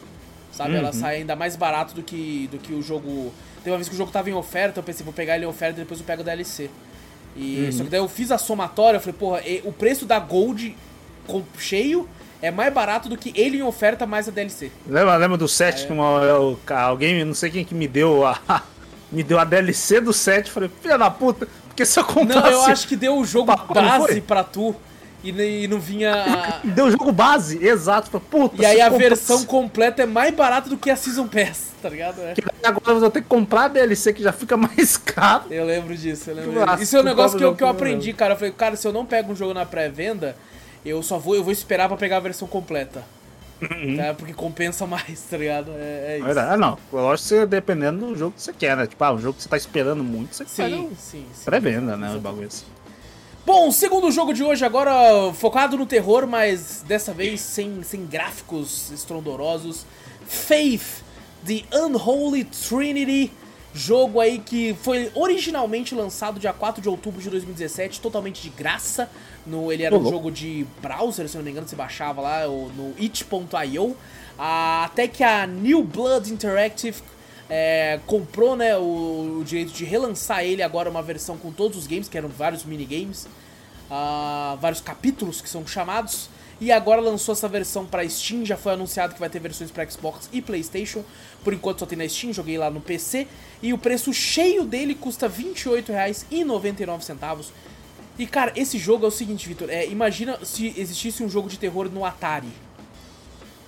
Sabe? 0.52 0.76
Ela 0.76 0.86
Uhum. 0.88 0.92
sai 1.00 1.16
ainda 1.16 1.34
mais 1.34 1.56
barato 1.56 1.94
do 1.94 2.02
que, 2.02 2.48
do 2.52 2.58
que 2.58 2.72
o 2.72 2.80
jogo. 2.80 3.32
Tem 3.64 3.72
uma 3.72 3.76
vez 3.76 3.88
que 3.88 3.94
o 3.94 3.98
jogo 3.98 4.12
tava 4.12 4.30
em 4.30 4.34
oferta, 4.34 4.78
eu 4.78 4.84
pensei, 4.84 5.02
vou 5.04 5.12
pegar 5.12 5.34
ele 5.34 5.44
em 5.44 5.48
oferta 5.48 5.80
e 5.80 5.82
depois 5.82 5.98
eu 5.98 6.06
pego 6.06 6.22
a 6.22 6.24
DLC. 6.24 6.70
E, 7.36 7.64
Uhum. 7.64 7.72
Só 7.72 7.82
que 7.82 7.90
daí 7.90 7.98
eu 7.98 8.06
fiz 8.08 8.30
a 8.30 8.38
somatória, 8.38 8.98
eu 8.98 9.00
falei, 9.00 9.16
porra, 9.18 9.40
e- 9.40 9.60
o 9.64 9.72
preço 9.72 10.06
da 10.06 10.20
Gold 10.20 10.76
com- 11.26 11.42
cheio 11.58 12.08
é 12.46 12.50
mais 12.50 12.72
barato 12.72 13.08
do 13.08 13.16
que 13.16 13.32
ele 13.34 13.58
em 13.58 13.62
oferta 13.62 14.06
mais 14.06 14.28
a 14.28 14.30
DLC. 14.30 14.70
Lembra, 14.86 15.16
lembra 15.16 15.36
do 15.36 15.48
7 15.48 15.84
É. 15.84 15.86
que 15.86 15.92
uma, 15.92 16.22
eu- 16.22 16.58
alguém, 16.70 17.24
não 17.24 17.34
sei 17.34 17.50
quem 17.50 17.64
que 17.64 17.74
me 17.74 17.88
deu 17.88 18.26
a. 18.26 18.38
me 19.10 19.22
deu 19.22 19.38
a 19.38 19.44
DLC 19.44 20.00
do 20.00 20.12
7, 20.12 20.50
falei, 20.50 20.70
filha 20.82 20.98
da 20.98 21.10
puta, 21.10 21.46
porque 21.68 21.84
se 21.86 21.98
eu 21.98 22.04
Não, 22.04 22.12
comprasse. 22.14 22.52
eu 22.52 22.62
acho 22.62 22.88
que 22.88 22.96
deu 22.96 23.16
o 23.18 23.24
jogo 23.24 23.52
não 23.74 23.74
base 23.74 24.20
pra 24.20 24.42
tu. 24.44 24.74
e, 25.22 25.30
e 25.64 25.68
não 25.68 25.78
vinha. 25.80 26.12
A... 26.14 26.60
Deu 26.66 26.86
o 26.86 26.90
jogo 26.90 27.10
base, 27.12 27.64
exato. 27.64 28.20
Puta, 28.20 28.60
e 28.62 28.66
aí 28.66 28.80
a 28.80 28.88
versão 28.90 29.44
completa 29.44 30.02
é 30.02 30.06
mais 30.06 30.34
barata 30.34 30.68
do 30.68 30.76
que 30.76 30.90
a 30.90 30.96
Season 30.96 31.26
Pass, 31.26 31.68
tá 31.80 31.88
ligado? 31.88 32.20
É. 32.20 32.34
agora 32.62 32.94
você 33.00 33.10
tem 33.10 33.22
que 33.22 33.28
comprar 33.28 33.64
a 33.64 33.68
DLC 33.68 34.12
que 34.12 34.22
já 34.22 34.32
fica 34.32 34.56
mais 34.56 34.96
caro. 34.98 35.44
Eu 35.50 35.64
lembro 35.64 35.96
disso, 35.96 36.28
eu 36.30 36.34
lembro 36.36 36.52
Nossa, 36.66 36.82
Isso 36.82 36.96
é 36.96 37.00
um 37.00 37.04
negócio 37.04 37.38
que 37.38 37.44
eu, 37.44 37.54
que 37.54 37.62
eu 37.64 37.68
aprendi, 37.68 38.12
cara. 38.12 38.34
Eu 38.34 38.36
falei, 38.36 38.52
cara, 38.52 38.76
se 38.76 38.86
eu 38.86 38.92
não 38.92 39.06
pego 39.06 39.32
um 39.32 39.36
jogo 39.36 39.54
na 39.54 39.64
pré-venda, 39.64 40.36
eu 40.84 41.02
só 41.02 41.18
vou, 41.18 41.34
eu 41.34 41.42
vou 41.42 41.52
esperar 41.52 41.88
pra 41.88 41.96
pegar 41.96 42.18
a 42.18 42.20
versão 42.20 42.46
completa. 42.46 43.02
Uhum. 43.60 43.96
Tá? 43.96 44.14
Porque 44.14 44.34
compensa 44.34 44.84
mais, 44.86 45.22
tá 45.22 45.36
ligado? 45.36 45.72
É, 45.76 46.16
é 46.16 46.18
isso. 46.18 46.38
Ah, 46.38 46.56
não. 46.56 46.78
Lógico 46.92 47.28
que 47.28 47.46
dependendo 47.46 48.06
do 48.06 48.16
jogo 48.16 48.32
que 48.32 48.42
você 48.42 48.52
quer, 48.52 48.76
né? 48.76 48.86
Tipo, 48.86 49.02
ah, 49.04 49.12
um 49.12 49.18
jogo 49.18 49.36
que 49.36 49.42
você 49.42 49.48
tá 49.48 49.56
esperando 49.56 50.04
muito, 50.04 50.34
você 50.34 50.44
sim, 50.46 50.90
sim, 50.98 51.26
sim. 51.32 51.44
Pré-venda, 51.44 51.96
né? 51.96 52.14
O 52.14 52.20
bagulho 52.20 52.48
assim. 52.48 52.66
Bom, 53.46 53.70
segundo 53.70 54.10
jogo 54.10 54.32
de 54.32 54.42
hoje 54.42 54.64
agora 54.64 54.90
focado 55.34 55.76
no 55.76 55.84
terror, 55.84 56.26
mas 56.26 56.82
dessa 56.86 57.12
vez 57.12 57.42
sem, 57.42 57.82
sem 57.82 58.06
gráficos 58.06 58.90
estrondorosos. 58.90 59.84
Faith, 60.26 61.04
The 61.46 61.62
Unholy 61.76 62.44
Trinity, 62.44 63.30
jogo 63.74 64.18
aí 64.18 64.38
que 64.38 64.74
foi 64.82 65.10
originalmente 65.14 65.94
lançado 65.94 66.40
dia 66.40 66.54
4 66.54 66.80
de 66.80 66.88
outubro 66.88 67.20
de 67.20 67.28
2017, 67.28 68.00
totalmente 68.00 68.40
de 68.40 68.48
graça. 68.48 69.10
No, 69.46 69.70
ele 69.70 69.82
era 69.82 69.94
um 69.94 70.08
jogo 70.08 70.30
de 70.30 70.66
browser, 70.80 71.28
se 71.28 71.36
não 71.36 71.44
me 71.44 71.50
engano, 71.50 71.68
você 71.68 71.76
baixava 71.76 72.20
lá 72.20 72.46
no 72.46 72.94
it.io. 72.98 73.96
Ah, 74.38 74.84
até 74.84 75.06
que 75.06 75.22
a 75.22 75.46
New 75.46 75.84
Blood 75.84 76.32
Interactive 76.32 77.02
é, 77.48 78.00
comprou 78.06 78.56
né, 78.56 78.76
o, 78.76 79.38
o, 79.40 79.44
direito 79.44 79.72
de 79.72 79.84
relançar 79.84 80.44
ele 80.44 80.62
agora 80.62 80.88
uma 80.88 81.02
versão 81.02 81.36
com 81.36 81.52
todos 81.52 81.76
os 81.76 81.86
games, 81.86 82.08
que 82.08 82.16
eram 82.16 82.28
vários 82.28 82.64
minigames, 82.64 83.26
uh, 83.90 84.56
vários 84.58 84.80
capítulos 84.80 85.40
que 85.40 85.48
são 85.48 85.66
chamados. 85.66 86.28
E 86.60 86.70
agora 86.70 87.00
lançou 87.00 87.32
essa 87.32 87.48
versão 87.48 87.84
para 87.84 88.08
Steam, 88.08 88.44
já 88.44 88.56
foi 88.56 88.72
anunciado 88.72 89.12
que 89.12 89.20
vai 89.20 89.28
ter 89.28 89.40
versões 89.40 89.70
para 89.70 89.88
Xbox 89.90 90.30
e 90.32 90.40
PlayStation. 90.40 91.04
Por 91.42 91.52
enquanto 91.52 91.80
só 91.80 91.86
tem 91.86 91.98
na 91.98 92.08
Steam, 92.08 92.32
joguei 92.32 92.56
lá 92.56 92.70
no 92.70 92.80
PC. 92.80 93.26
E 93.60 93.72
o 93.72 93.78
preço 93.78 94.12
cheio 94.14 94.64
dele 94.64 94.94
custa 94.94 95.26
R$ 95.26 95.44
28,99. 95.52 97.46
E 98.18 98.26
cara, 98.26 98.52
esse 98.54 98.78
jogo 98.78 99.04
é 99.04 99.08
o 99.08 99.10
seguinte, 99.10 99.48
Vitor, 99.48 99.68
é, 99.70 99.86
imagina 99.86 100.38
se 100.44 100.72
existisse 100.76 101.22
um 101.22 101.28
jogo 101.28 101.48
de 101.48 101.58
terror 101.58 101.90
no 101.90 102.04
Atari. 102.04 102.48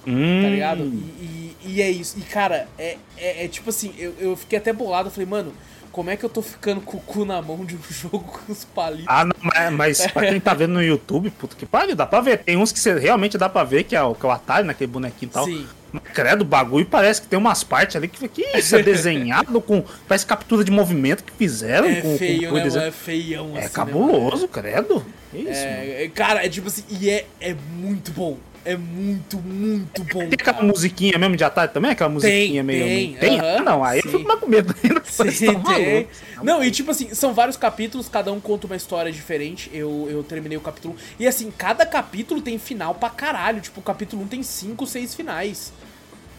Hum. 0.07 0.43
Tá 0.43 0.49
ligado? 0.49 0.85
E, 0.85 0.87
e, 1.21 1.57
e, 1.65 1.83
é 1.83 1.91
isso. 1.91 2.17
E 2.19 2.23
cara, 2.23 2.69
é, 2.79 2.97
é, 3.17 3.45
é 3.45 3.49
tipo 3.49 3.71
assim, 3.71 3.93
eu, 3.99 4.15
eu 4.19 4.37
fiquei 4.37 4.59
até 4.59 4.73
bolado, 4.73 5.09
eu 5.09 5.13
falei, 5.13 5.29
mano, 5.29 5.53
como 5.97 6.11
é 6.11 6.17
que 6.17 6.25
eu 6.27 6.29
tô 6.29 6.43
ficando 6.43 6.83
com 6.83 6.99
o 6.99 7.01
cu 7.01 7.25
na 7.25 7.41
mão 7.41 7.65
de 7.65 7.75
um 7.75 7.81
jogo 7.89 8.19
com 8.19 8.53
os 8.53 8.67
palitos? 8.67 9.07
Ah, 9.09 9.25
não, 9.25 9.35
mas, 9.41 9.73
mas 9.73 10.07
pra 10.13 10.29
quem 10.29 10.39
tá 10.39 10.53
vendo 10.55 10.75
no 10.75 10.83
YouTube, 10.83 11.31
puta 11.31 11.57
que 11.57 11.65
pariu, 11.65 11.97
dá 11.97 12.05
pra 12.05 12.21
ver. 12.21 12.45
Tem 12.45 12.55
uns 12.55 12.71
que 12.71 12.79
você 12.79 12.99
realmente 12.99 13.39
dá 13.39 13.49
pra 13.49 13.65
ver 13.65 13.85
que 13.85 13.97
é 13.97 14.03
o, 14.03 14.15
que 14.15 14.27
é 14.27 14.29
o 14.29 14.31
Atari, 14.33 14.67
naquele 14.67 14.93
bonequinho 14.93 15.31
e 15.31 15.33
tal. 15.33 15.47
Sim. 15.47 15.67
Credo, 16.13 16.43
o 16.43 16.45
bagulho 16.45 16.85
parece 16.85 17.23
que 17.23 17.29
tem 17.29 17.39
umas 17.39 17.65
partes 17.65 17.97
ali 17.97 18.09
que, 18.09 18.29
que 18.29 18.43
isso 18.59 18.77
é 18.77 18.83
desenhado 18.85 19.59
com. 19.63 19.83
Parece 20.07 20.27
captura 20.27 20.63
de 20.63 20.71
movimento 20.71 21.25
que 21.25 21.33
fizeram 21.33 21.89
é 21.89 22.03
com. 22.03 22.19
Feio, 22.19 22.51
com, 22.51 22.57
né? 22.57 22.89
É 22.89 22.91
feião, 22.91 23.57
É 23.57 23.61
assim, 23.61 23.73
cabuloso, 23.73 24.43
né, 24.43 24.49
credo. 24.53 25.07
Isso, 25.33 25.49
é, 25.51 26.11
cara, 26.15 26.45
é 26.45 26.49
tipo 26.51 26.69
assim, 26.69 26.85
e 26.91 27.09
é, 27.09 27.25
é 27.41 27.55
muito 27.55 28.11
bom. 28.13 28.37
É 28.67 28.77
muito, 28.77 29.39
muito 29.39 30.03
bom. 30.03 30.19
Tem 30.19 30.35
aquela 30.35 30.55
cara. 30.55 30.67
musiquinha 30.67 31.17
mesmo 31.17 31.37
de 31.37 31.45
Atari 31.45 31.73
também? 31.73 31.93
Aquela 31.93 32.11
musiquinha 32.11 32.39
tem, 32.39 32.63
meio. 32.65 32.85
Tem, 32.85 33.15
tem? 33.15 33.41
Uh 33.41 33.43
-huh, 33.43 33.65
não, 33.65 33.85
aí 33.85 34.03
sim. 34.03 34.09
eu 34.09 34.19
fico 34.19 34.29
mais 34.29 34.41
com 34.41 34.47
medo 34.49 34.75
ainda. 34.83 35.03
Sim, 35.07 35.61
tá 35.61 35.75
tem. 35.75 36.09
Não, 36.43 36.63
e 36.65 36.71
tipo 36.73 36.91
assim, 36.91 37.15
são 37.15 37.33
vários 37.33 37.57
capítulos, 37.57 38.09
cada 38.09 38.33
um 38.33 38.41
conta 38.41 38.67
uma 38.67 38.75
história 38.75 39.13
diferente. 39.13 39.71
Eu, 39.73 40.09
eu 40.11 40.25
terminei 40.25 40.59
o 40.59 40.61
capítulo 40.61 40.95
1. 40.95 40.97
E 41.21 41.29
assim, 41.29 41.49
cada 41.57 41.87
capítulo 41.87 42.43
tem 42.43 42.59
final 42.59 42.95
pra 42.97 43.09
caralho. 43.09 43.61
Tipo, 43.61 43.79
o 43.79 43.83
capítulo 43.85 44.23
1 44.25 44.27
tem 44.27 44.43
5, 44.43 44.85
6 44.85 45.15
finais. 45.15 45.73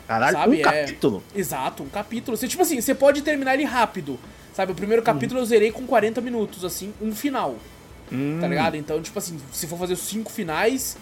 Caralho, 0.05 0.37
sabe? 0.37 0.57
um 0.57 0.59
é... 0.59 0.63
capítulo? 0.63 1.23
Exato, 1.33 1.83
um 1.83 1.89
capítulo. 1.89 2.35
Você, 2.35 2.47
tipo 2.49 2.61
assim, 2.61 2.81
você 2.81 2.93
pode 2.93 3.21
terminar 3.21 3.53
ele 3.53 3.63
rápido. 3.63 4.19
Sabe, 4.53 4.73
o 4.73 4.75
primeiro 4.75 5.01
capítulo 5.01 5.39
hum. 5.39 5.43
eu 5.43 5.47
zerei 5.47 5.71
com 5.71 5.87
40 5.87 6.19
minutos, 6.19 6.65
assim, 6.65 6.93
um 7.01 7.15
final. 7.15 7.55
Hum. 8.11 8.37
Tá 8.41 8.47
ligado? 8.47 8.75
Então, 8.75 9.01
tipo 9.01 9.17
assim, 9.17 9.39
se 9.53 9.65
for 9.65 9.77
fazer 9.77 9.93
os 9.93 10.01
cinco 10.01 10.31
finais, 10.31 10.97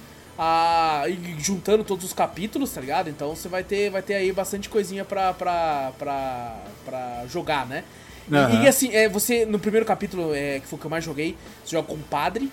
e 1.07 1.35
juntando 1.39 1.83
todos 1.83 2.05
os 2.05 2.13
capítulos, 2.13 2.71
tá 2.71 2.81
ligado? 2.81 3.09
Então 3.09 3.35
você 3.35 3.47
vai 3.47 3.63
ter, 3.63 3.89
vai 3.89 4.01
ter 4.01 4.15
aí 4.15 4.31
bastante 4.31 4.69
coisinha 4.69 5.05
pra, 5.05 5.33
pra, 5.33 5.93
pra, 5.97 6.55
pra 6.83 7.25
jogar, 7.27 7.65
né? 7.65 7.83
Uhum. 8.29 8.61
E, 8.61 8.63
e, 8.63 8.67
assim, 8.67 8.93
é, 8.93 9.07
você, 9.07 9.45
no 9.45 9.59
primeiro 9.59 9.85
capítulo, 9.85 10.33
é, 10.33 10.59
que 10.59 10.67
foi 10.67 10.77
o 10.77 10.79
que 10.79 10.85
eu 10.85 10.91
mais 10.91 11.03
joguei, 11.03 11.37
você 11.63 11.75
joga 11.75 11.87
com 11.87 11.93
um 11.93 12.01
padre, 12.01 12.51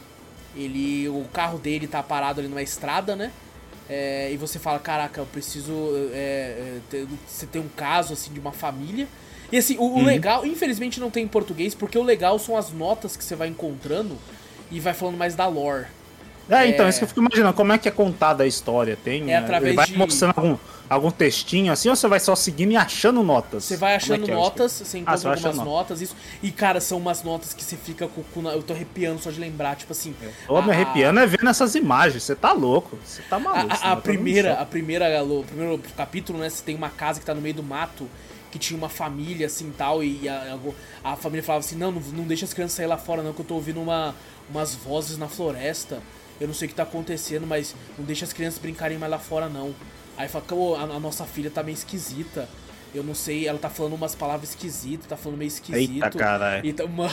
ele, 0.55 1.09
o 1.09 1.25
carro 1.33 1.59
dele 1.59 1.87
tá 1.87 2.03
parado 2.03 2.41
ali 2.41 2.49
numa 2.49 2.63
estrada, 2.63 3.17
né? 3.17 3.33
É, 3.89 4.31
e 4.33 4.37
você 4.37 4.59
fala, 4.59 4.79
caraca, 4.79 5.21
eu 5.21 5.27
preciso. 5.27 5.73
É, 6.13 6.19
é 6.19 6.79
ter, 6.89 7.07
você 7.27 7.47
tem 7.47 7.61
um 7.61 7.69
caso 7.69 8.13
assim 8.13 8.33
de 8.33 8.39
uma 8.39 8.53
família. 8.53 9.09
E 9.51 9.59
assim, 9.59 9.77
o, 9.77 9.83
uhum. 9.83 9.99
o, 9.99 10.05
legal, 10.05 10.47
infelizmente 10.47 11.01
não 11.01 11.11
tem 11.11 11.25
em 11.25 11.29
português, 11.29 11.75
porque 11.75 11.99
o 11.99 12.03
legal 12.03 12.39
são 12.39 12.57
as 12.57 12.71
notas 12.71 13.17
que 13.17 13.25
você 13.25 13.35
vai 13.35 13.49
encontrando 13.49 14.17
e 14.71 14.81
vai 14.81 14.95
falando 14.95 15.17
mais 15.17 15.35
da 15.35 15.47
lore. 15.47 15.87
É, 16.49 16.67
então, 16.67 16.87
é... 16.87 16.89
isso 16.89 16.99
que 16.99 17.05
eu 17.05 17.09
fico 17.09 17.21
imaginando, 17.21 17.55
como 17.55 17.73
é 17.73 17.79
que 17.79 17.89
é 17.89 17.91
contada 17.91 18.45
a 18.45 18.47
história? 18.47 18.97
Tem, 19.03 19.33
é 19.33 19.37
através 19.37 19.75
vai 19.75 19.87
de... 19.87 19.97
mostrando 19.97 20.35
algum, 20.37 20.57
algum 20.89 21.11
textinho 21.11 21.73
assim, 21.73 21.89
ou 21.89 21.97
você 21.97 22.09
vai 22.09 22.21
só 22.21 22.35
seguindo 22.35 22.73
e 22.73 22.77
achando 22.77 23.23
notas? 23.23 23.65
Você 23.65 23.77
vai 23.77 23.95
achando 23.95 24.29
é, 24.29 24.33
é 24.33 24.35
notas, 24.35 24.73
você 24.73 24.99
encontra 24.99 25.15
ah, 25.15 25.17
você 25.17 25.27
algumas 25.29 25.57
notas, 25.57 25.65
notas, 25.65 26.01
isso. 26.01 26.17
E, 26.43 26.51
cara, 26.51 26.81
são 26.81 26.99
umas 26.99 27.23
notas 27.23 27.55
que 27.55 27.63
você 27.63 27.77
fica 27.77 28.09
com 28.09 28.43
na... 28.43 28.53
Eu 28.53 28.63
tô 28.63 28.73
arrepiando 28.73 29.21
só 29.21 29.31
de 29.31 29.41
lembrar, 29.41 29.77
tipo 29.77 29.93
assim... 29.93 30.15
Eu 30.23 30.33
tô 30.49 30.57
a... 30.57 30.63
me 30.63 30.73
arrepiando 30.73 31.21
é 31.21 31.27
vendo 31.27 31.49
essas 31.49 31.75
imagens, 31.75 32.23
você 32.23 32.35
tá 32.35 32.53
louco, 32.53 32.99
você 33.05 33.23
tá 33.23 33.39
maluco. 33.39 33.73
A, 33.73 33.89
a, 33.89 33.93
a 33.93 33.97
primeira, 33.97 34.55
a 34.55 34.67
primeira, 34.67 35.23
o 35.23 35.45
primeiro 35.45 35.81
capítulo, 35.97 36.39
né, 36.39 36.51
você 36.51 36.63
tem 36.63 36.75
uma 36.75 36.91
casa 36.91 37.21
que 37.21 37.27
tá 37.27 37.35
no 37.35 37.41
meio 37.41 37.55
do 37.55 37.63
mato, 37.63 38.09
que 38.51 38.59
tinha 38.59 38.77
uma 38.77 38.89
família 38.89 39.47
assim 39.47 39.73
tal, 39.77 40.05
e 40.05 40.29
a, 40.29 40.59
a, 41.05 41.13
a 41.13 41.17
família 41.17 41.43
falava 41.43 41.65
assim, 41.65 41.77
não, 41.77 41.91
não, 41.91 42.01
não 42.01 42.25
deixa 42.25 42.45
as 42.45 42.53
crianças 42.53 42.77
sair 42.77 42.87
lá 42.87 42.99
fora 42.99 43.23
não, 43.23 43.33
que 43.33 43.41
eu 43.41 43.47
tô 43.47 43.55
ouvindo 43.55 43.81
uma, 43.81 44.15
umas 44.51 44.75
vozes 44.75 45.17
na 45.17 45.27
floresta 45.27 46.03
eu 46.43 46.49
não 46.49 46.55
sei 46.55 46.67
o 46.67 46.69
que 46.69 46.75
tá 46.75 46.83
acontecendo, 46.83 47.47
mas 47.47 47.73
não 47.97 48.05
deixa 48.05 48.25
as 48.25 48.33
crianças 48.33 48.59
brincarem 48.59 48.99
mais 48.99 49.11
lá 49.11 49.19
fora, 49.19 49.49
não. 49.49 49.73
Aí 50.17 50.29
fala, 50.29 50.45
oh, 50.51 50.75
a, 50.75 50.83
a, 50.83 51.01
nossa 51.01 51.25
filha 51.25 51.49
tá 51.49 51.63
meio 51.63 51.75
esquisita. 51.75 52.49
Eu 52.93 53.05
não 53.05 53.15
sei, 53.15 53.47
ela 53.47 53.59
tá 53.59 53.71
falando 53.71 53.95
umas 53.95 54.17
palavras 54.17 54.51
esquisitas, 54.51 55.07
tá 55.07 55.17
falando 55.17 55.39
meio 55.39 55.49
esquisito. 55.49 56.05
Eita, 56.05 56.11
caralho. 56.11 56.69
Então, 56.69 56.89
mano, 56.91 57.13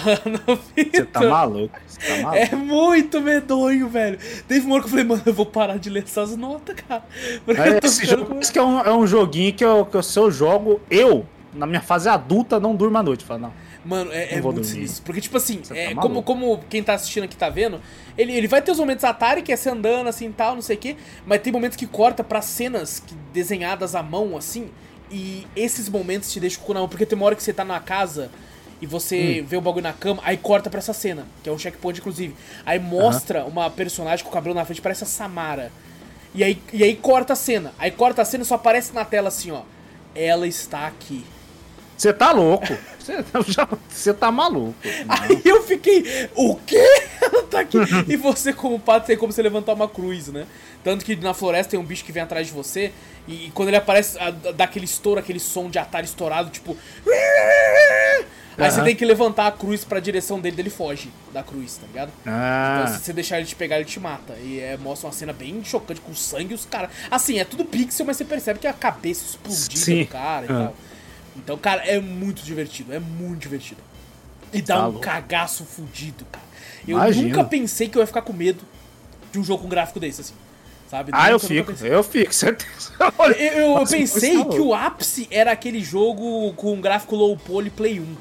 Você 0.76 1.06
tá 1.06 1.22
maluco, 1.22 1.80
você 1.88 2.00
tá 2.00 2.22
maluco. 2.24 2.44
É 2.44 2.56
muito 2.56 3.22
medonho, 3.22 3.88
velho. 3.88 4.18
Teve 4.48 4.66
uma 4.66 4.76
hora 4.76 4.84
que 4.84 4.88
eu 4.88 4.90
falei, 4.90 5.06
mano, 5.06 5.22
eu 5.24 5.34
vou 5.34 5.46
parar 5.46 5.78
de 5.78 5.92
ler 5.92 6.04
essas 6.04 6.36
notas, 6.36 6.76
cara. 6.76 7.04
É, 7.48 7.86
esse 7.86 8.06
jogo 8.08 8.26
com... 8.26 8.40
que 8.40 8.58
é 8.58 8.64
um, 8.64 8.80
é 8.80 8.94
um 8.94 9.06
joguinho 9.06 9.54
que 9.54 9.64
eu, 9.64 9.86
que 9.86 9.96
eu, 9.96 10.04
se 10.04 10.20
eu 10.20 10.32
jogo, 10.32 10.82
eu, 10.90 11.24
na 11.54 11.68
minha 11.68 11.82
fase 11.82 12.10
adulta, 12.10 12.60
não 12.60 12.76
durmo 12.76 12.98
à 12.98 13.04
noite. 13.04 13.24
Fala, 13.24 13.40
não. 13.40 13.54
Mano, 13.84 14.12
é, 14.12 14.36
é 14.36 14.42
muito 14.42 14.64
sinistro. 14.64 15.04
Porque, 15.04 15.22
tipo 15.22 15.38
assim, 15.38 15.58
tá 15.58 15.76
é, 15.76 15.96
como, 15.96 16.22
como 16.22 16.60
quem 16.70 16.84
tá 16.84 16.94
assistindo 16.94 17.24
aqui 17.24 17.38
tá 17.38 17.50
vendo, 17.50 17.82
ele, 18.18 18.34
ele 18.34 18.48
vai 18.48 18.62
ter 18.62 18.72
os 18.72 18.80
momentos 18.80 19.04
Atari, 19.04 19.42
que 19.42 19.52
é 19.52 19.56
você 19.56 19.70
andando 19.70 20.08
assim 20.08 20.32
tal, 20.32 20.56
não 20.56 20.62
sei 20.62 20.76
o 20.76 20.80
quê, 20.80 20.98
mas 21.26 21.42
tem 21.42 21.52
momentos 21.52 21.78
que 21.78 21.88
corta 21.88 22.24
pra 22.24 22.42
cenas 22.42 23.00
que, 23.00 23.14
desenhadas 23.34 23.96
à 23.96 24.04
mão, 24.04 24.36
assim, 24.36 24.70
e 25.10 25.48
esses 25.56 25.88
momentos 25.88 26.32
te 26.32 26.40
deixam 26.40 26.64
com 26.64 26.74
na 26.74 26.82
mão, 26.82 26.90
porque 26.90 27.06
tem 27.06 27.18
uma 27.18 27.26
hora 27.26 27.36
que 27.36 27.44
você 27.44 27.54
tá 27.54 27.64
na 27.64 27.80
casa 27.80 28.30
e 28.82 28.86
você 28.86 29.42
hum. 29.42 29.46
vê 29.48 29.58
o 29.58 29.62
bagulho 29.62 29.84
na 29.84 29.94
cama, 29.94 30.22
aí 30.26 30.38
corta 30.38 30.70
pra 30.70 30.80
essa 30.80 30.94
cena, 30.94 31.26
que 31.42 31.50
é 31.50 31.52
um 31.52 31.58
checkpoint, 31.58 32.00
inclusive. 32.00 32.36
Aí 32.66 32.80
mostra 32.80 33.44
uhum. 33.44 33.50
uma 33.50 33.70
personagem 33.70 34.24
com 34.24 34.30
o 34.30 34.34
cabelo 34.34 34.56
na 34.56 34.66
frente, 34.66 34.82
parece 34.82 35.04
a 35.04 35.08
Samara. 35.08 35.72
E 36.34 36.44
aí, 36.44 36.62
e 36.72 36.84
aí 36.84 36.96
corta 36.96 37.34
a 37.34 37.36
cena. 37.36 37.74
Aí 37.78 37.92
corta 37.92 38.22
a 38.22 38.26
cena 38.26 38.44
e 38.44 38.46
só 38.48 38.56
aparece 38.56 38.94
na 38.94 39.04
tela 39.04 39.30
assim, 39.30 39.52
ó. 39.52 39.64
Ela 40.14 40.48
está 40.48 40.86
aqui. 40.86 41.26
Você 42.00 42.14
tá 42.14 42.32
louco. 42.32 42.66
Você 43.90 44.14
tá 44.14 44.32
maluco. 44.32 44.74
Aí 45.06 45.42
eu 45.44 45.62
fiquei, 45.64 46.30
o 46.34 46.56
quê? 46.56 47.08
Ela 47.22 47.44
tá 47.52 47.60
aqui. 47.60 47.78
e 48.08 48.16
você, 48.16 48.54
como 48.54 48.80
pato, 48.80 49.08
tem 49.08 49.18
como 49.18 49.34
você 49.34 49.42
levantar 49.42 49.74
uma 49.74 49.90
cruz, 49.90 50.30
né? 50.30 50.48
Tanto 50.82 51.04
que 51.04 51.14
na 51.18 51.34
floresta 51.34 51.72
tem 51.72 51.80
um 51.80 51.84
bicho 51.84 52.06
que 52.06 52.14
vem 52.14 52.24
atrás 52.24 52.48
de 52.48 52.54
você. 52.54 52.94
E, 53.28 53.48
e 53.48 53.52
quando 53.52 53.68
ele 53.68 53.76
aparece, 53.76 54.18
a, 54.18 54.32
dá 54.32 54.64
aquele 54.64 54.86
estouro, 54.86 55.20
aquele 55.20 55.42
som 55.42 55.70
de 55.70 55.78
atalho 55.78 56.06
estourado, 56.06 56.50
tipo. 56.50 56.78
Aí 58.58 58.66
uhum. 58.66 58.72
você 58.72 58.82
tem 58.82 58.96
que 58.96 59.04
levantar 59.04 59.48
a 59.48 59.52
cruz 59.52 59.84
pra 59.84 60.00
direção 60.00 60.40
dele, 60.40 60.56
dele 60.56 60.70
foge 60.70 61.10
da 61.34 61.44
cruz, 61.44 61.78
tá 61.78 61.88
ligado? 61.88 62.12
Ah. 62.26 62.82
Então 62.82 62.96
se 62.96 63.04
você 63.04 63.12
deixar 63.12 63.38
ele 63.40 63.48
te 63.48 63.56
pegar, 63.56 63.76
ele 63.76 63.86
te 63.86 64.00
mata. 64.00 64.36
E 64.42 64.60
é, 64.60 64.78
mostra 64.78 65.08
uma 65.08 65.14
cena 65.14 65.34
bem 65.34 65.62
chocante 65.66 66.00
com 66.00 66.16
sangue 66.16 66.54
e 66.54 66.56
os 66.56 66.66
caras. 66.66 66.92
Assim, 67.12 67.40
é 67.40 67.44
tudo 67.44 67.66
pixel, 67.66 68.06
mas 68.06 68.16
você 68.16 68.24
percebe 68.24 68.60
que 68.60 68.68
a 68.68 68.74
cabeça 68.74 69.26
explodiu 69.26 70.06
do 70.06 70.08
cara 70.08 70.46
e 70.46 70.52
uhum. 70.52 70.66
tal. 70.66 70.76
Então, 71.44 71.58
cara, 71.58 71.84
é 71.84 72.00
muito 72.00 72.44
divertido, 72.44 72.94
é 72.94 73.00
muito 73.00 73.42
divertido. 73.42 73.82
E 74.52 74.62
dá 74.62 74.76
tá 74.76 74.82
um 74.82 74.92
louco. 74.92 75.00
cagaço 75.02 75.64
fudido, 75.64 76.26
cara. 76.32 76.46
Eu 76.88 76.98
Imagina. 76.98 77.28
nunca 77.28 77.44
pensei 77.44 77.88
que 77.88 77.98
eu 77.98 78.02
ia 78.02 78.08
ficar 78.08 78.22
com 78.22 78.34
medo 78.34 78.64
de 79.32 79.40
um 79.40 79.44
jogo 79.44 79.64
com 79.64 79.70
gráfico 79.70 80.00
desse, 80.00 80.22
assim. 80.22 80.34
Sabe? 80.90 81.12
Ah, 81.14 81.30
eu 81.30 81.40
fico, 81.40 81.72
eu 81.86 82.04
fico, 82.04 82.34
certeza. 82.34 82.92
eu, 83.00 83.32
eu, 83.32 83.78
eu 83.78 83.86
pensei 83.86 84.44
que 84.46 84.60
o 84.60 84.74
ápice 84.74 85.28
era 85.30 85.52
aquele 85.52 85.84
jogo 85.84 86.52
com 86.54 86.82
gráfico 86.82 87.16
low 87.16 87.38
poly 87.38 87.70
Play 87.70 88.00
1. 88.00 88.16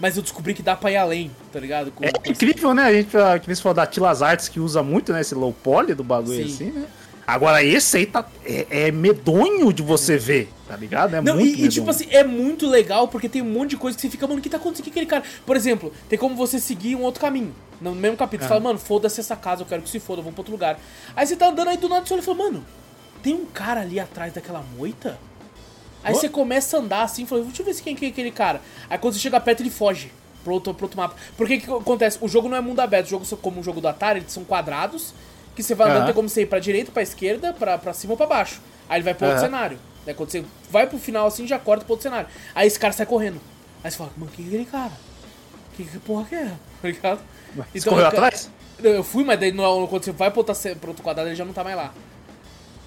Mas 0.00 0.16
eu 0.16 0.22
descobri 0.22 0.54
que 0.54 0.62
dá 0.62 0.76
pra 0.76 0.92
ir 0.92 0.96
além, 0.96 1.30
tá 1.52 1.58
ligado? 1.58 1.90
Com, 1.90 2.04
É 2.04 2.10
incrível, 2.26 2.72
né? 2.72 2.84
A 2.84 2.92
gente, 2.92 3.10
que 3.10 3.46
nem 3.48 3.54
você 3.54 3.62
falou 3.62 3.74
da 3.74 3.86
Tilas 3.86 4.22
Arts, 4.22 4.48
que 4.48 4.60
usa 4.60 4.80
muito, 4.82 5.12
né? 5.12 5.20
Esse 5.20 5.34
low 5.34 5.52
poly 5.52 5.92
do 5.94 6.04
bagulho 6.04 6.44
Sim. 6.46 6.54
assim, 6.54 6.70
né? 6.70 6.86
Agora, 7.28 7.62
esse 7.62 7.94
aí 7.98 8.06
tá, 8.06 8.24
é, 8.42 8.86
é 8.86 8.90
medonho 8.90 9.70
de 9.70 9.82
você 9.82 10.16
ver, 10.16 10.50
tá 10.66 10.74
ligado? 10.74 11.14
É 11.14 11.20
Não, 11.20 11.34
muito 11.34 11.46
e, 11.46 11.48
e, 11.48 11.52
medonho. 11.56 11.70
tipo 11.70 11.90
assim, 11.90 12.06
é 12.10 12.24
muito 12.24 12.66
legal 12.66 13.06
porque 13.06 13.28
tem 13.28 13.42
um 13.42 13.50
monte 13.52 13.70
de 13.70 13.76
coisa 13.76 13.94
que 13.94 14.00
você 14.00 14.08
fica, 14.08 14.26
mano, 14.26 14.38
o 14.38 14.42
que 14.42 14.48
tá 14.48 14.56
acontecendo 14.56 14.84
com 14.86 14.90
aquele 14.92 15.04
cara? 15.04 15.22
Por 15.44 15.54
exemplo, 15.54 15.92
tem 16.08 16.18
como 16.18 16.34
você 16.34 16.58
seguir 16.58 16.96
um 16.96 17.02
outro 17.02 17.20
caminho. 17.20 17.54
No 17.82 17.94
mesmo 17.94 18.16
capítulo, 18.16 18.48
você 18.48 18.54
Ah. 18.54 18.56
fala, 18.56 18.60
mano, 18.62 18.78
foda-se 18.78 19.20
essa 19.20 19.36
casa, 19.36 19.60
eu 19.60 19.66
quero 19.66 19.82
que 19.82 19.90
se 19.90 20.00
foda, 20.00 20.22
vamos 20.22 20.34
pra 20.36 20.40
outro 20.40 20.52
lugar. 20.52 20.80
Aí 21.14 21.26
você 21.26 21.36
tá 21.36 21.48
andando 21.50 21.68
aí 21.68 21.76
do 21.76 21.86
nada 21.86 22.06
você 22.06 22.14
olha 22.14 22.22
e 22.22 22.24
fala, 22.24 22.38
mano, 22.38 22.64
tem 23.22 23.34
um 23.34 23.44
cara 23.44 23.82
ali 23.82 24.00
atrás 24.00 24.32
daquela 24.32 24.64
moita? 24.78 25.18
Aí 26.02 26.14
você 26.14 26.30
começa 26.30 26.78
a 26.78 26.80
andar 26.80 27.02
assim, 27.02 27.26
fala, 27.26 27.42
deixa 27.44 27.60
eu 27.60 27.66
ver 27.66 27.74
se 27.74 27.82
quem 27.82 27.94
que 27.94 28.06
é 28.06 28.08
aquele 28.08 28.30
cara. 28.30 28.62
Aí 28.88 28.96
quando 28.96 29.12
você 29.12 29.20
chega 29.20 29.38
perto, 29.38 29.60
ele 29.60 29.68
foge 29.70 30.10
pro 30.42 30.54
outro, 30.54 30.72
pro 30.72 30.86
outro 30.86 30.96
mapa. 30.96 31.14
Porque 31.36 31.58
que 31.58 31.70
acontece? 31.70 32.16
O 32.22 32.26
jogo 32.28 32.48
não 32.48 32.56
é 32.56 32.60
mundo 32.62 32.80
aberto, 32.80 33.06
o 33.06 33.10
jogo 33.10 33.26
como 33.36 33.60
o 33.60 33.62
jogo 33.62 33.82
do 33.82 33.88
Atari, 33.88 34.20
eles 34.20 34.32
são 34.32 34.44
quadrados, 34.44 35.12
que 35.58 35.62
você 35.64 35.74
vai 35.74 35.86
andando, 35.88 35.98
Aham. 35.98 36.06
tem 36.06 36.14
como 36.14 36.28
você 36.28 36.42
ir 36.42 36.46
pra 36.46 36.58
direita, 36.60 36.92
pra 36.92 37.02
esquerda, 37.02 37.52
pra, 37.52 37.76
pra 37.76 37.92
cima 37.92 38.12
ou 38.12 38.16
pra 38.16 38.26
baixo. 38.26 38.60
Aí 38.88 38.98
ele 38.98 39.04
vai 39.04 39.12
pro 39.14 39.26
outro 39.26 39.40
cenário. 39.42 39.78
Né? 40.06 40.14
Quando 40.14 40.30
você 40.30 40.44
vai 40.70 40.86
pro 40.86 40.98
final 40.98 41.26
assim, 41.26 41.46
já 41.46 41.58
corta 41.58 41.84
pro 41.84 41.94
outro 41.94 42.04
cenário. 42.04 42.28
Aí 42.54 42.66
esse 42.66 42.78
cara 42.78 42.92
sai 42.92 43.04
correndo. 43.06 43.40
Aí 43.82 43.90
você 43.90 43.96
fala, 43.98 44.10
mano, 44.16 44.30
quem 44.34 44.44
é 44.44 44.48
aquele 44.48 44.64
cara? 44.64 44.92
Que, 45.76 45.84
que 45.84 45.98
porra 45.98 46.24
que 46.24 46.34
é? 46.34 46.52
Tá 46.80 46.88
ligado? 46.88 47.20
Você 47.74 47.88
correu 47.88 48.02
eu- 48.04 48.08
atrás? 48.08 48.50
Eu 48.80 49.02
fui, 49.02 49.24
mas 49.24 49.40
daí 49.40 49.50
no- 49.50 49.88
quando 49.88 50.04
você 50.04 50.12
vai 50.12 50.30
pro 50.30 50.38
outro, 50.40 50.54
pro 50.76 50.90
outro 50.90 51.02
quadrado, 51.02 51.28
ele 51.28 51.34
já 51.34 51.44
não 51.44 51.52
tá 51.52 51.64
mais 51.64 51.76
lá. 51.76 51.92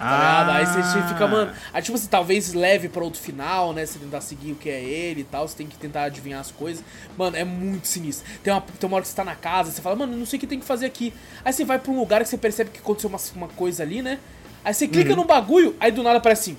Tá 0.02 0.18
ligado? 0.18 0.50
Aí 0.52 0.66
você, 0.66 0.82
você 0.84 1.08
fica, 1.08 1.28
mano. 1.28 1.52
Aí, 1.74 1.82
tipo 1.82 1.96
assim, 1.96 2.08
talvez 2.08 2.54
leve 2.54 2.90
pra 2.90 3.04
outro 3.04 3.22
final, 3.22 3.72
né? 3.74 3.86
Você 3.86 4.00
tentar 4.00 4.22
seguir 4.22 4.52
o 4.54 4.56
que 4.56 4.70
é 4.70 4.82
ele 4.82 5.22
e 5.22 5.24
tal. 5.24 5.48
Você 5.48 5.56
tem 5.56 5.68
que 5.68 5.78
tentar 5.78 6.04
adivinhar 6.04 6.40
as 6.40 6.52
coisas. 6.52 6.84
Mano, 7.18 7.38
é 7.38 7.44
muito 7.44 7.88
sinistro. 7.88 8.28
Tem 8.44 8.52
uma, 8.52 8.62
tem 8.62 8.88
uma 8.88 8.96
hora 8.96 9.04
que 9.04 9.10
você 9.10 9.16
tá 9.16 9.24
na 9.24 9.36
casa, 9.36 9.72
você 9.72 9.82
fala, 9.82 9.96
mano, 9.96 10.18
não 10.18 10.26
sei 10.26 10.38
o 10.38 10.40
que 10.40 10.48
tem 10.48 10.60
que 10.60 10.66
fazer 10.66 10.86
aqui. 10.88 11.14
Aí 11.46 11.54
você 11.54 11.64
vai 11.64 11.78
pra 11.78 11.92
um 11.92 12.00
lugar 12.00 12.22
que 12.24 12.30
você 12.30 12.38
percebe 12.38 12.72
que 12.72 12.80
aconteceu 12.80 13.10
uma, 13.10 13.20
uma 13.36 13.48
coisa 13.50 13.84
ali, 13.84 14.02
né? 14.02 14.20
Aí 14.66 14.74
você 14.74 14.86
Uhum. 14.86 14.92
clica 14.92 15.16
no 15.16 15.24
bagulho, 15.26 15.76
aí 15.80 15.92
do 15.92 16.02
nada 16.04 16.18
aparece 16.18 16.52
assim: 16.52 16.58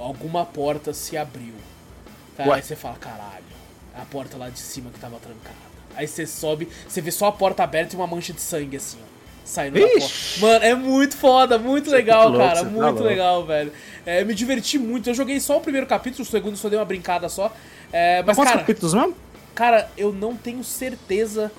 alguma 0.00 0.44
porta 0.44 0.92
se 0.92 1.16
abriu. 1.16 1.54
Cara, 2.36 2.54
aí 2.56 2.62
você 2.62 2.74
fala, 2.76 2.96
caralho, 2.96 3.44
é 3.96 4.00
a 4.00 4.04
porta 4.04 4.36
lá 4.36 4.48
de 4.48 4.58
cima 4.58 4.90
que 4.90 4.98
tava 4.98 5.16
trancada. 5.18 5.56
Aí 5.94 6.06
você 6.08 6.26
sobe, 6.26 6.68
você 6.88 7.00
vê 7.00 7.10
só 7.10 7.26
a 7.26 7.32
porta 7.32 7.62
aberta 7.62 7.94
e 7.94 7.96
uma 7.98 8.06
mancha 8.06 8.32
de 8.32 8.40
sangue 8.40 8.76
assim, 8.76 8.98
ó. 9.02 9.11
Saindo 9.44 9.74
da 9.80 9.86
porta. 9.86 9.98
Ixi. 10.04 10.40
Mano, 10.40 10.64
é 10.64 10.74
muito 10.74 11.16
foda, 11.16 11.58
muito 11.58 11.90
legal, 11.90 12.28
louco, 12.28 12.38
cara. 12.44 12.56
você 12.60 12.64
tá 12.64 12.70
Muito 12.70 12.84
louco. 12.84 13.02
legal, 13.02 13.44
velho. 13.44 13.72
É, 14.06 14.24
me 14.24 14.34
diverti 14.34 14.78
muito. 14.78 15.10
Eu 15.10 15.14
joguei 15.14 15.38
só 15.40 15.58
o 15.58 15.60
primeiro 15.60 15.86
capítulo, 15.86 16.22
o 16.22 16.26
segundo 16.26 16.56
só 16.56 16.68
dei 16.68 16.78
uma 16.78 16.84
brincada 16.84 17.28
só. 17.28 17.52
É, 17.92 18.22
mas, 18.22 18.36
Quantos 18.36 18.52
cara, 18.52 18.60
capítulos 18.64 18.94
mesmo? 18.94 19.14
cara, 19.54 19.90
eu 19.96 20.12
não 20.12 20.36
tenho 20.36 20.62
certeza. 20.64 21.50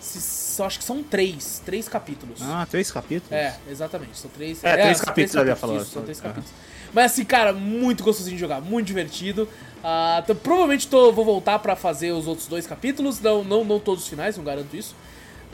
Se, 0.00 0.62
acho 0.62 0.78
que 0.78 0.84
são 0.84 1.02
três. 1.02 1.60
Três 1.64 1.88
capítulos. 1.88 2.40
Ah, 2.42 2.66
três 2.70 2.90
capítulos? 2.90 3.32
É, 3.32 3.56
exatamente. 3.70 4.18
São 4.18 4.30
três. 4.30 4.62
É, 4.64 4.72
três 4.76 4.98
são 4.98 5.06
capítulos, 5.06 5.34
eu 5.34 5.46
ia 5.46 5.56
falar. 5.56 5.76
isso, 5.76 5.90
são 5.92 6.02
três 6.02 6.20
capítulos. 6.20 6.50
Mas 6.92 7.12
assim, 7.12 7.24
cara, 7.24 7.52
muito 7.52 8.02
gostosinho 8.04 8.36
de 8.36 8.40
jogar, 8.40 8.60
muito 8.60 8.86
divertido. 8.86 9.48
Ah, 9.82 10.20
então, 10.22 10.34
provavelmente 10.36 10.86
tô, 10.88 11.12
vou 11.12 11.24
voltar 11.24 11.58
pra 11.58 11.76
fazer 11.76 12.12
os 12.12 12.26
outros 12.26 12.46
dois 12.46 12.66
capítulos. 12.66 13.20
Não, 13.20 13.42
não, 13.44 13.64
não 13.64 13.78
todos 13.78 14.04
os 14.04 14.08
finais, 14.08 14.36
não 14.36 14.44
garanto 14.44 14.74
isso. 14.76 14.94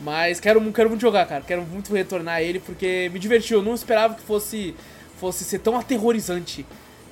Mas 0.03 0.41
quero, 0.41 0.61
quero 0.73 0.89
muito 0.89 1.01
jogar, 1.01 1.27
cara. 1.27 1.43
Quero 1.47 1.63
muito 1.63 1.93
retornar 1.95 2.37
a 2.37 2.43
ele 2.43 2.59
porque 2.61 3.11
me 3.13 3.19
divertiu. 3.19 3.59
Eu 3.59 3.63
não 3.65 3.75
esperava 3.75 4.15
que 4.15 4.23
fosse, 4.23 4.75
fosse 5.19 5.45
ser 5.45 5.59
tão 5.61 5.79
aterrorizante. 5.79 6.67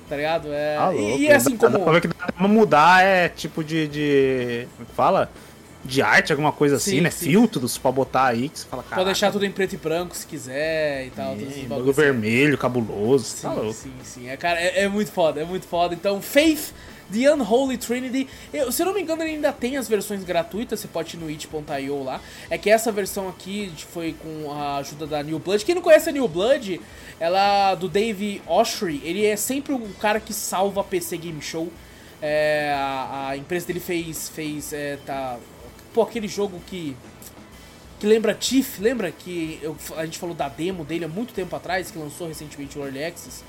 Tá 0.09 0.17
ligado? 0.17 0.49
É, 0.51 0.77
Ah, 0.77 0.93
e- 0.93 1.21
e, 1.21 1.31
assim 1.31 1.55
Dá- 1.55 1.69
como. 1.71 1.85
Dá 1.85 1.91
ver 1.91 2.01
que 2.01 2.07
dá 2.09 2.27
pra 2.35 2.47
mudar, 2.47 3.01
é 3.03 3.29
tipo 3.29 3.63
de. 3.63 3.87
de 3.87 4.67
como 4.75 4.83
é 4.83 4.89
que 4.89 4.95
fala? 4.95 5.31
De 5.83 5.99
arte, 6.01 6.31
alguma 6.31 6.51
coisa 6.51 6.75
assim, 6.75 6.97
Sim, 6.97 7.01
né? 7.01 7.09
sim. 7.09 7.25
Filtros 7.27 7.75
pra 7.77 7.91
botar 7.91 8.25
aí, 8.25 8.49
que 8.49 8.59
você 8.59 8.67
fala, 8.67 8.83
cara. 8.83 8.95
Pode 8.97 9.05
deixar 9.05 9.31
tudo 9.31 9.45
em 9.45 9.51
preto 9.51 9.73
e 9.73 9.77
branco 9.77 10.15
se 10.15 10.27
quiser 10.27 11.07
e 11.07 11.09
tal. 11.11 11.33
bagulhos 11.67 11.89
assim. 11.97 12.01
vermelho, 12.01 12.55
cabuloso. 12.57 13.23
Sim, 13.25 13.41
tá 13.41 13.53
louco. 13.53 13.73
sim, 13.73 13.91
sim. 14.03 14.29
É, 14.29 14.37
cara, 14.37 14.59
é, 14.59 14.83
é 14.83 14.87
muito 14.89 15.11
foda, 15.11 15.41
é 15.41 15.45
muito 15.45 15.65
foda. 15.65 15.95
Então, 15.95 16.21
Faith, 16.21 16.71
The 17.11 17.33
Unholy 17.33 17.77
Trinity. 17.77 18.27
Eu, 18.53 18.71
se 18.71 18.81
eu 18.81 18.85
não 18.85 18.93
me 18.93 19.01
engano, 19.01 19.21
ele 19.23 19.31
ainda 19.35 19.51
tem 19.51 19.77
as 19.77 19.87
versões 19.87 20.23
gratuitas, 20.23 20.79
você 20.79 20.87
pode 20.87 21.15
ir 21.15 21.19
no 21.19 21.29
itch.io 21.29 22.03
lá. 22.03 22.21
É 22.49 22.57
que 22.57 22.69
essa 22.69 22.91
versão 22.91 23.27
aqui 23.29 23.71
foi 23.91 24.13
com 24.13 24.51
a 24.51 24.77
ajuda 24.77 25.05
da 25.07 25.21
New 25.23 25.39
Blood. 25.39 25.63
Quem 25.65 25.75
não 25.75 25.81
conhece 25.81 26.09
a 26.09 26.11
New 26.11 26.27
Blood, 26.27 26.79
ela 27.19 27.75
do 27.75 27.87
Dave 27.89 28.41
Oshry, 28.47 29.01
ele 29.03 29.25
é 29.25 29.35
sempre 29.35 29.73
o 29.73 29.79
cara 29.99 30.19
que 30.19 30.33
salva 30.33 30.81
a 30.81 30.83
PC 30.83 31.17
Game 31.17 31.41
Show. 31.41 31.71
É, 32.21 32.71
a, 32.75 33.29
a 33.29 33.37
empresa 33.37 33.65
dele 33.67 33.79
fez. 33.79 34.29
fez 34.29 34.73
é, 34.73 34.97
tá, 35.05 35.37
pô, 35.93 36.01
aquele 36.03 36.27
jogo 36.27 36.61
que. 36.67 36.95
Que 37.99 38.07
lembra 38.07 38.33
Tiff, 38.33 38.81
lembra 38.81 39.11
que 39.11 39.59
eu- 39.61 39.77
a 39.95 40.05
gente 40.05 40.17
falou 40.17 40.33
da 40.33 40.49
demo 40.49 40.83
dele 40.83 41.05
há 41.05 41.07
muito 41.07 41.35
tempo 41.35 41.55
atrás, 41.55 41.91
que 41.91 41.99
lançou 41.99 42.27
recentemente 42.27 42.77
o 42.79 42.83
Early 42.83 43.03
Access? 43.03 43.43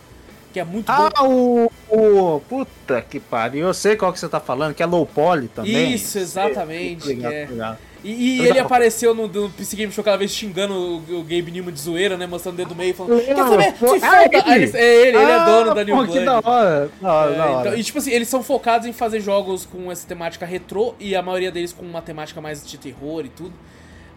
Que 0.52 0.60
é 0.60 0.64
muito 0.64 0.86
bom. 0.92 1.08
Ah, 1.14 1.24
o, 1.24 1.72
o. 1.88 2.40
Puta 2.40 3.00
que 3.00 3.18
pariu. 3.18 3.66
Eu 3.66 3.74
sei 3.74 3.96
qual 3.96 4.12
que 4.12 4.18
você 4.20 4.28
tá 4.28 4.38
falando, 4.38 4.74
que 4.74 4.82
é 4.82 4.86
low 4.86 5.06
poly 5.06 5.48
também. 5.48 5.94
Isso, 5.94 6.18
exatamente, 6.18 7.10
é. 7.10 7.46
ligado. 7.46 7.78
E, 8.04 8.40
e 8.40 8.46
ele 8.48 8.58
apareceu 8.58 9.14
no, 9.14 9.28
no 9.28 9.48
PC 9.50 9.76
Game 9.76 9.92
Show 9.92 10.02
cada 10.02 10.16
vez 10.16 10.32
xingando 10.32 10.74
o, 10.74 11.20
o 11.20 11.22
Gabe 11.22 11.52
Newman 11.52 11.72
de 11.72 11.80
zoeira, 11.80 12.16
né? 12.16 12.26
Mostrando 12.26 12.54
o 12.54 12.58
dedo 12.58 12.74
meio, 12.74 12.92
falando: 12.94 13.24
Quer 13.24 13.36
saber? 13.36 13.72
Pô, 13.74 13.96
Se 13.98 14.04
ah, 14.04 14.10
foda! 14.10 14.24
ele? 14.24 14.42
Aí 14.44 14.62
ele- 14.64 14.76
é 14.76 14.94
ele, 15.06 15.16
ele 15.18 15.30
é 15.30 15.34
Ah, 15.34 15.44
dono 15.46 15.74
da 15.74 15.84
New 15.84 15.96
pô, 15.96 16.02
Blood. 16.02 16.18
Que 16.18 16.24
da 16.24 16.34
hora. 16.38 16.90
Da 17.00 17.12
hora, 17.12 17.32
É, 17.32 17.36
da 17.38 17.46
hora. 17.46 17.68
então, 17.68 17.78
e 17.78 17.84
tipo 17.84 17.98
assim, 17.98 18.10
eles 18.10 18.28
são 18.28 18.42
focados 18.42 18.88
em 18.88 18.92
fazer 18.92 19.20
jogos 19.20 19.64
com 19.64 19.90
essa 19.90 20.04
temática 20.06 20.44
retrô 20.44 20.94
e 20.98 21.14
a 21.14 21.22
maioria 21.22 21.52
deles 21.52 21.72
com 21.72 21.84
uma 21.86 22.02
temática 22.02 22.40
mais 22.40 22.66
de 22.66 22.76
terror 22.76 23.24
e 23.24 23.28
tudo. 23.28 23.52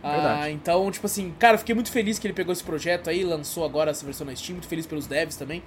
Ah, 0.03 0.49
então, 0.51 0.89
tipo 0.91 1.05
assim, 1.05 1.33
cara, 1.39 1.57
fiquei 1.57 1.73
muito 1.73 1.91
feliz 1.91 2.19
que 2.19 2.27
ele 2.27 2.33
pegou 2.33 2.53
esse 2.53 2.63
projeto 2.63 3.09
aí, 3.09 3.23
lançou 3.23 3.63
agora 3.65 3.89
essa 3.91 4.03
versão 4.05 4.25
na 4.25 4.35
Steam, 4.35 4.55
muito 4.55 4.67
feliz 4.67 4.85
pelos 4.85 5.07
devs 5.07 5.35
também. 5.35 5.63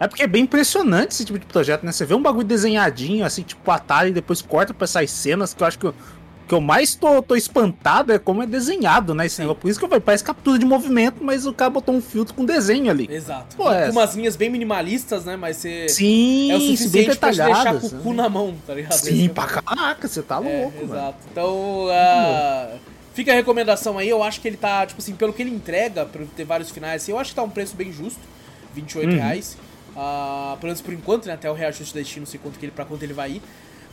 É 0.00 0.06
porque 0.06 0.22
é 0.22 0.26
bem 0.26 0.44
impressionante 0.44 1.12
esse 1.12 1.24
tipo 1.24 1.38
de 1.38 1.46
projeto, 1.46 1.84
né? 1.84 1.90
Você 1.92 2.04
vê 2.04 2.14
um 2.14 2.22
bagulho 2.22 2.46
desenhadinho, 2.46 3.24
assim, 3.24 3.42
tipo 3.42 3.68
Atari, 3.70 4.10
e 4.10 4.12
depois 4.12 4.40
corta 4.40 4.72
pra 4.72 4.84
essas 4.84 5.10
cenas 5.10 5.52
que 5.52 5.62
eu 5.62 5.66
acho 5.66 5.78
que 5.78 5.86
eu, 5.86 5.94
que 6.46 6.54
eu 6.54 6.60
mais 6.60 6.94
tô, 6.94 7.20
tô 7.20 7.34
espantado 7.34 8.12
é 8.12 8.18
como 8.18 8.42
é 8.42 8.46
desenhado, 8.46 9.12
né? 9.14 9.26
Esse 9.26 9.40
negócio. 9.40 9.60
Por 9.60 9.68
isso 9.68 9.78
que 9.78 9.84
eu 9.84 9.88
falei, 9.88 10.00
parece 10.00 10.22
captura 10.22 10.56
de 10.58 10.64
movimento, 10.64 11.16
mas 11.22 11.46
o 11.46 11.52
cara 11.52 11.68
botou 11.70 11.94
um 11.94 12.00
filtro 12.00 12.32
com 12.32 12.44
desenho 12.44 12.90
ali. 12.90 13.08
Exato. 13.10 13.56
Pô, 13.56 13.64
com 13.64 13.72
é. 13.72 13.90
umas 13.90 14.14
linhas 14.14 14.36
bem 14.36 14.48
minimalistas, 14.48 15.24
né? 15.24 15.36
Mas 15.36 15.56
você. 15.58 15.88
Sim, 15.88 16.52
é 16.52 16.56
o 16.56 16.58
bem 16.58 16.76
suficiente 16.76 17.18
pra 17.18 17.32
te 17.32 17.36
deixar 17.38 17.80
com 17.80 17.86
o 17.88 17.90
cu 18.00 18.12
na 18.14 18.28
mão, 18.28 18.54
tá 18.66 18.74
ligado? 18.74 18.92
Sim, 18.92 19.18
Esse- 19.24 19.28
pra 19.30 19.44
caraca, 19.46 20.06
você 20.08 20.22
tá 20.22 20.36
É, 20.36 20.38
louco, 20.62 20.86
mano. 20.86 20.94
exato. 20.94 21.18
Então, 21.32 21.88
ah, 21.90 22.70
fica 23.14 23.32
a 23.32 23.34
recomendação 23.34 23.98
aí. 23.98 24.08
Eu 24.08 24.22
acho 24.22 24.40
que 24.40 24.46
ele 24.48 24.56
tá, 24.56 24.86
tipo 24.86 25.02
assim, 25.02 25.14
pelo 25.14 25.32
que 25.32 25.42
ele 25.42 25.50
entrega, 25.50 26.06
por 26.06 26.24
ter 26.28 26.44
vários 26.44 26.70
finais, 26.70 27.02
assim, 27.02 27.10
eu 27.10 27.18
acho 27.18 27.30
que 27.30 27.36
tá 27.36 27.42
um 27.42 27.50
preço 27.50 27.74
bem 27.76 27.92
justo. 27.92 28.20
28 28.74 29.10
Uhum. 29.10 29.16
reais. 29.16 29.56
Ah, 30.00 30.56
pelo 30.60 30.68
menos 30.68 30.80
por 30.80 30.94
enquanto, 30.94 31.26
né? 31.26 31.32
Até 31.32 31.50
o 31.50 31.54
reajuste 31.54 31.92
da 31.92 32.04
Steam, 32.04 32.20
não 32.20 32.26
sei 32.26 32.38
quanto 32.40 32.56
que 32.56 32.64
ele, 32.66 32.70
pra 32.72 32.84
quanto 32.84 33.02
ele 33.02 33.12
vai 33.12 33.32
ir. 33.32 33.42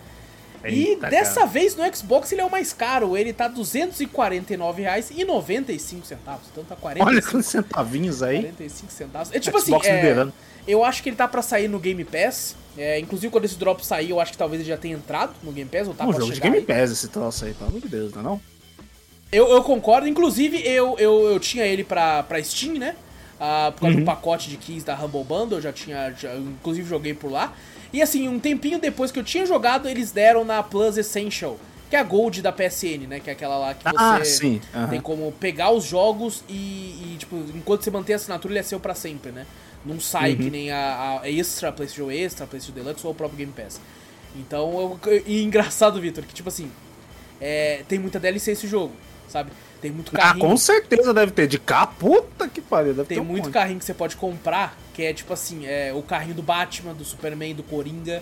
E 0.65 0.87
Eita, 0.89 1.09
dessa 1.09 1.35
cara. 1.41 1.47
vez 1.47 1.75
no 1.75 1.95
Xbox 1.95 2.31
ele 2.31 2.41
é 2.41 2.45
o 2.45 2.51
mais 2.51 2.73
caro, 2.73 3.15
ele 3.17 3.33
tá 3.33 3.47
R$ 3.47 3.53
249,95 3.55 6.17
Então 6.51 6.63
tá 6.63 6.75
45, 6.75 7.09
Olha 7.09 7.21
quantos 7.21 7.47
centavinhos 7.47 8.21
aí. 8.23 8.41
45 8.41 8.91
centavos. 8.91 9.33
É 9.33 9.39
tipo 9.39 9.59
Xbox 9.59 9.87
assim, 9.87 9.95
é, 9.97 10.27
eu 10.67 10.83
acho 10.83 11.01
que 11.01 11.09
ele 11.09 11.15
tá 11.15 11.27
pra 11.27 11.41
sair 11.41 11.67
no 11.67 11.79
Game 11.79 12.03
Pass. 12.03 12.55
É, 12.77 12.99
inclusive 12.99 13.31
quando 13.31 13.45
esse 13.45 13.57
drop 13.57 13.85
sair, 13.85 14.11
eu 14.11 14.19
acho 14.19 14.31
que 14.31 14.37
talvez 14.37 14.61
ele 14.61 14.69
já 14.69 14.77
tenha 14.77 14.95
entrado 14.95 15.33
no 15.43 15.51
Game 15.51 15.69
Pass 15.69 15.87
ou 15.87 15.93
tá 15.93 16.05
um 16.07 16.13
jogo 16.13 16.31
de 16.31 16.39
Game 16.39 16.57
aí. 16.57 16.63
Pass 16.63 16.91
esse 16.91 17.07
troço 17.09 17.45
aí, 17.45 17.53
pelo 17.53 17.69
amor 17.69 17.81
de 17.81 17.89
Deus, 17.89 18.13
não 18.13 18.21
é 18.21 18.23
não? 18.23 18.41
Eu, 19.31 19.47
eu 19.49 19.63
concordo, 19.63 20.07
inclusive 20.07 20.61
eu, 20.65 20.95
eu, 20.99 21.31
eu 21.31 21.39
tinha 21.39 21.65
ele 21.65 21.83
pra, 21.83 22.21
pra 22.23 22.41
Steam, 22.43 22.75
né? 22.75 22.95
Ah, 23.39 23.71
por 23.73 23.81
causa 23.81 23.95
Uhum. 23.95 24.03
do 24.03 24.05
pacote 24.05 24.49
de 24.49 24.57
keys 24.57 24.83
da 24.83 24.93
Humble 24.93 25.23
Bundle, 25.23 25.57
eu 25.57 25.61
já 25.61 25.73
tinha, 25.73 26.11
já, 26.11 26.35
inclusive 26.35 26.87
joguei 26.87 27.13
por 27.13 27.31
lá. 27.31 27.53
E 27.93 28.01
assim, 28.01 28.27
um 28.27 28.39
tempinho 28.39 28.79
depois 28.79 29.11
que 29.11 29.19
eu 29.19 29.23
tinha 29.23 29.45
jogado, 29.45 29.87
eles 29.89 30.11
deram 30.11 30.45
na 30.45 30.63
Plus 30.63 30.97
Essential, 30.97 31.59
que 31.89 31.95
é 31.95 31.99
a 31.99 32.03
Gold 32.03 32.41
da 32.41 32.51
PSN, 32.51 33.05
né? 33.07 33.19
Que 33.19 33.29
é 33.29 33.33
aquela 33.33 33.57
lá 33.57 33.73
que 33.73 33.83
você 33.83 33.95
Ah, 33.97 34.23
sim. 34.23 34.61
aham. 34.73 34.87
tem 34.87 35.01
como 35.01 35.31
pegar 35.33 35.71
os 35.71 35.83
jogos 35.83 36.43
e, 36.47 36.53
e, 36.53 37.15
tipo, 37.19 37.35
enquanto 37.53 37.83
você 37.83 37.91
mantém 37.91 38.13
a 38.13 38.17
assinatura, 38.17 38.53
ele 38.53 38.59
é 38.59 38.63
seu 38.63 38.79
pra 38.79 38.95
sempre, 38.95 39.31
né? 39.31 39.45
Não 39.85 39.99
sai 39.99 40.31
Uhum. 40.31 40.37
que 40.37 40.49
nem 40.49 40.71
a, 40.71 41.19
a 41.23 41.29
Extra, 41.29 41.71
PlayStation 41.71 42.09
Extra, 42.11 42.47
PlayStation 42.47 42.73
Deluxe 42.81 43.05
ou 43.05 43.11
o 43.11 43.15
próprio 43.15 43.37
Game 43.39 43.51
Pass. 43.51 43.81
Então, 44.35 44.97
eu, 45.05 45.23
e 45.27 45.43
engraçado, 45.43 45.99
Vitor, 45.99 46.23
que 46.23 46.33
tipo 46.33 46.47
assim, 46.47 46.71
é, 47.41 47.83
tem 47.89 47.99
muita 47.99 48.19
DLC 48.19 48.51
esse 48.51 48.67
jogo, 48.67 48.93
sabe? 49.27 49.51
Tem 49.81 49.91
muito 49.91 50.11
Ah, 50.13 50.19
carrinho. 50.19 50.47
com 50.47 50.55
certeza 50.55 51.13
deve 51.13 51.31
ter. 51.31 51.47
De 51.47 51.57
cá, 51.59 51.87
puta 51.87 52.47
que 52.47 52.61
pariu. 52.61 52.93
Deve 52.93 53.07
Tem 53.09 53.17
ter 53.17 53.21
um 53.21 53.25
muito 53.25 53.45
monte. 53.45 53.53
carrinho 53.53 53.79
que 53.79 53.83
você 53.85 53.93
pode 53.95 54.15
comprar, 54.15 54.77
que 54.93 55.03
é 55.03 55.13
tipo 55.13 55.33
assim, 55.33 55.65
é 55.65 55.93
o 55.93 56.01
carrinho 56.01 56.35
do 56.35 56.41
Batman, 56.41 56.93
do 56.93 57.03
Superman, 57.05 57.55
do 57.55 57.63
Coringa, 57.63 58.21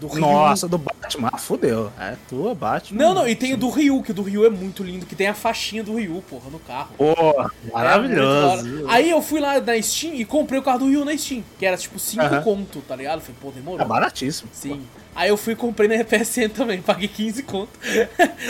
do 0.00 0.08
Ryu. 0.08 0.20
Nossa, 0.20 0.66
do 0.68 0.78
Batman. 0.78 1.30
Ah, 1.32 1.38
fudeu. 1.38 1.92
É 1.98 2.16
tua, 2.28 2.54
Batman. 2.54 2.98
Não, 3.00 3.14
não, 3.14 3.28
e 3.28 3.36
tem 3.36 3.54
o 3.54 3.56
do 3.56 3.68
Ryu, 3.68 4.02
que 4.02 4.10
o 4.10 4.14
do 4.14 4.22
Ryu 4.22 4.44
é 4.44 4.50
muito 4.50 4.82
lindo, 4.82 5.06
que 5.06 5.14
tem 5.14 5.28
a 5.28 5.34
faixinha 5.34 5.84
do 5.84 5.94
Ryu, 5.94 6.22
porra, 6.28 6.50
no 6.50 6.58
carro. 6.58 6.90
Pô, 6.98 7.12
É 7.12 7.72
maravilhoso. 7.72 8.86
Aí 8.88 9.10
eu 9.10 9.22
fui 9.22 9.40
lá 9.40 9.60
na 9.60 9.80
Steam 9.80 10.14
e 10.14 10.24
comprei 10.24 10.58
o 10.58 10.62
carro 10.62 10.80
do 10.80 10.86
Ryu 10.86 11.04
na 11.04 11.16
Steam, 11.16 11.44
que 11.58 11.64
era 11.64 11.76
tipo 11.76 11.98
5 11.98 12.22
Aham. 12.22 12.42
conto, 12.42 12.80
tá 12.80 12.96
ligado? 12.96 13.20
Falei, 13.20 13.36
pô, 13.40 13.50
demorou. 13.50 13.80
É 13.80 13.84
baratíssimo. 13.88 14.50
Sim. 14.52 14.82
Aí 15.14 15.28
eu 15.28 15.36
fui 15.36 15.52
e 15.52 15.56
comprei 15.56 15.86
na 15.88 16.02
PSN 16.02 16.48
também, 16.54 16.80
paguei 16.80 17.06
15 17.06 17.42
conto. 17.42 17.68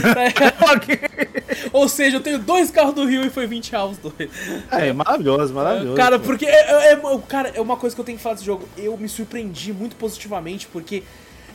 Ou 1.72 1.88
seja, 1.88 2.16
eu 2.16 2.20
tenho 2.20 2.38
dois 2.38 2.70
carros 2.70 2.94
do 2.94 3.04
Rio 3.04 3.24
e 3.24 3.30
foi 3.30 3.46
20 3.46 3.70
reais 3.72 3.90
os 3.92 3.98
dois. 3.98 4.30
É, 4.70 4.92
maravilhoso, 4.92 5.52
maravilhoso. 5.52 5.96
Cara, 5.96 6.18
pô. 6.18 6.26
porque 6.26 6.46
é, 6.46 6.50
é- 6.50 6.92
é- 6.92 7.18
cara, 7.28 7.50
é 7.54 7.60
uma 7.60 7.76
coisa 7.76 7.94
que 7.94 8.00
eu 8.00 8.04
tenho 8.04 8.16
que 8.16 8.22
falar 8.22 8.34
desse 8.36 8.46
jogo. 8.46 8.68
Eu 8.76 8.96
me 8.96 9.08
surpreendi 9.08 9.72
muito 9.72 9.96
positivamente, 9.96 10.66
porque 10.68 11.02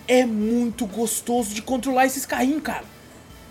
é 0.07 0.25
muito 0.25 0.85
gostoso 0.85 1.53
de 1.53 1.61
controlar 1.61 2.05
esses 2.05 2.25
carrinhos, 2.25 2.61
cara. 2.63 2.83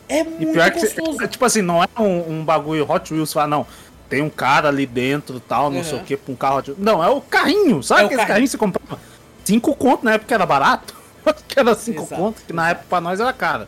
É 0.08 0.20
E 0.20 0.24
muito 0.24 0.54
gostoso. 0.74 1.22
é, 1.22 1.26
tipo 1.26 1.44
assim, 1.44 1.62
não 1.62 1.82
é 1.82 1.88
um, 1.98 2.40
um 2.40 2.44
bagulho 2.44 2.88
Hot 2.90 3.12
Wheels, 3.12 3.32
fala, 3.32 3.46
não. 3.48 3.66
Tem 4.08 4.22
um 4.22 4.30
cara 4.30 4.68
ali 4.68 4.86
dentro 4.86 5.40
tal, 5.40 5.68
não 5.68 5.78
Uhum. 5.78 5.84
sei 5.84 5.98
o 5.98 6.02
que, 6.04 6.16
pra 6.16 6.32
um 6.32 6.36
carro. 6.36 6.62
Não, 6.78 7.02
é 7.02 7.08
o 7.08 7.20
carrinho, 7.20 7.82
sabe? 7.82 8.02
É 8.02 8.04
o 8.04 8.06
Aquele 8.06 8.16
carrinho. 8.18 8.28
carrinho 8.28 8.46
que 8.46 8.50
você 8.52 8.58
comprava? 8.58 9.00
Cinco 9.44 9.74
conto 9.74 10.04
na 10.04 10.12
época 10.14 10.32
era 10.34 10.46
barato. 10.46 10.94
que 11.48 11.58
era 11.58 11.74
cinco 11.74 12.02
Exato, 12.02 12.20
conto, 12.22 12.42
que 12.46 12.52
na 12.52 12.70
época 12.70 12.86
pra 12.88 13.00
nós 13.00 13.20
era 13.20 13.32
caro. 13.32 13.66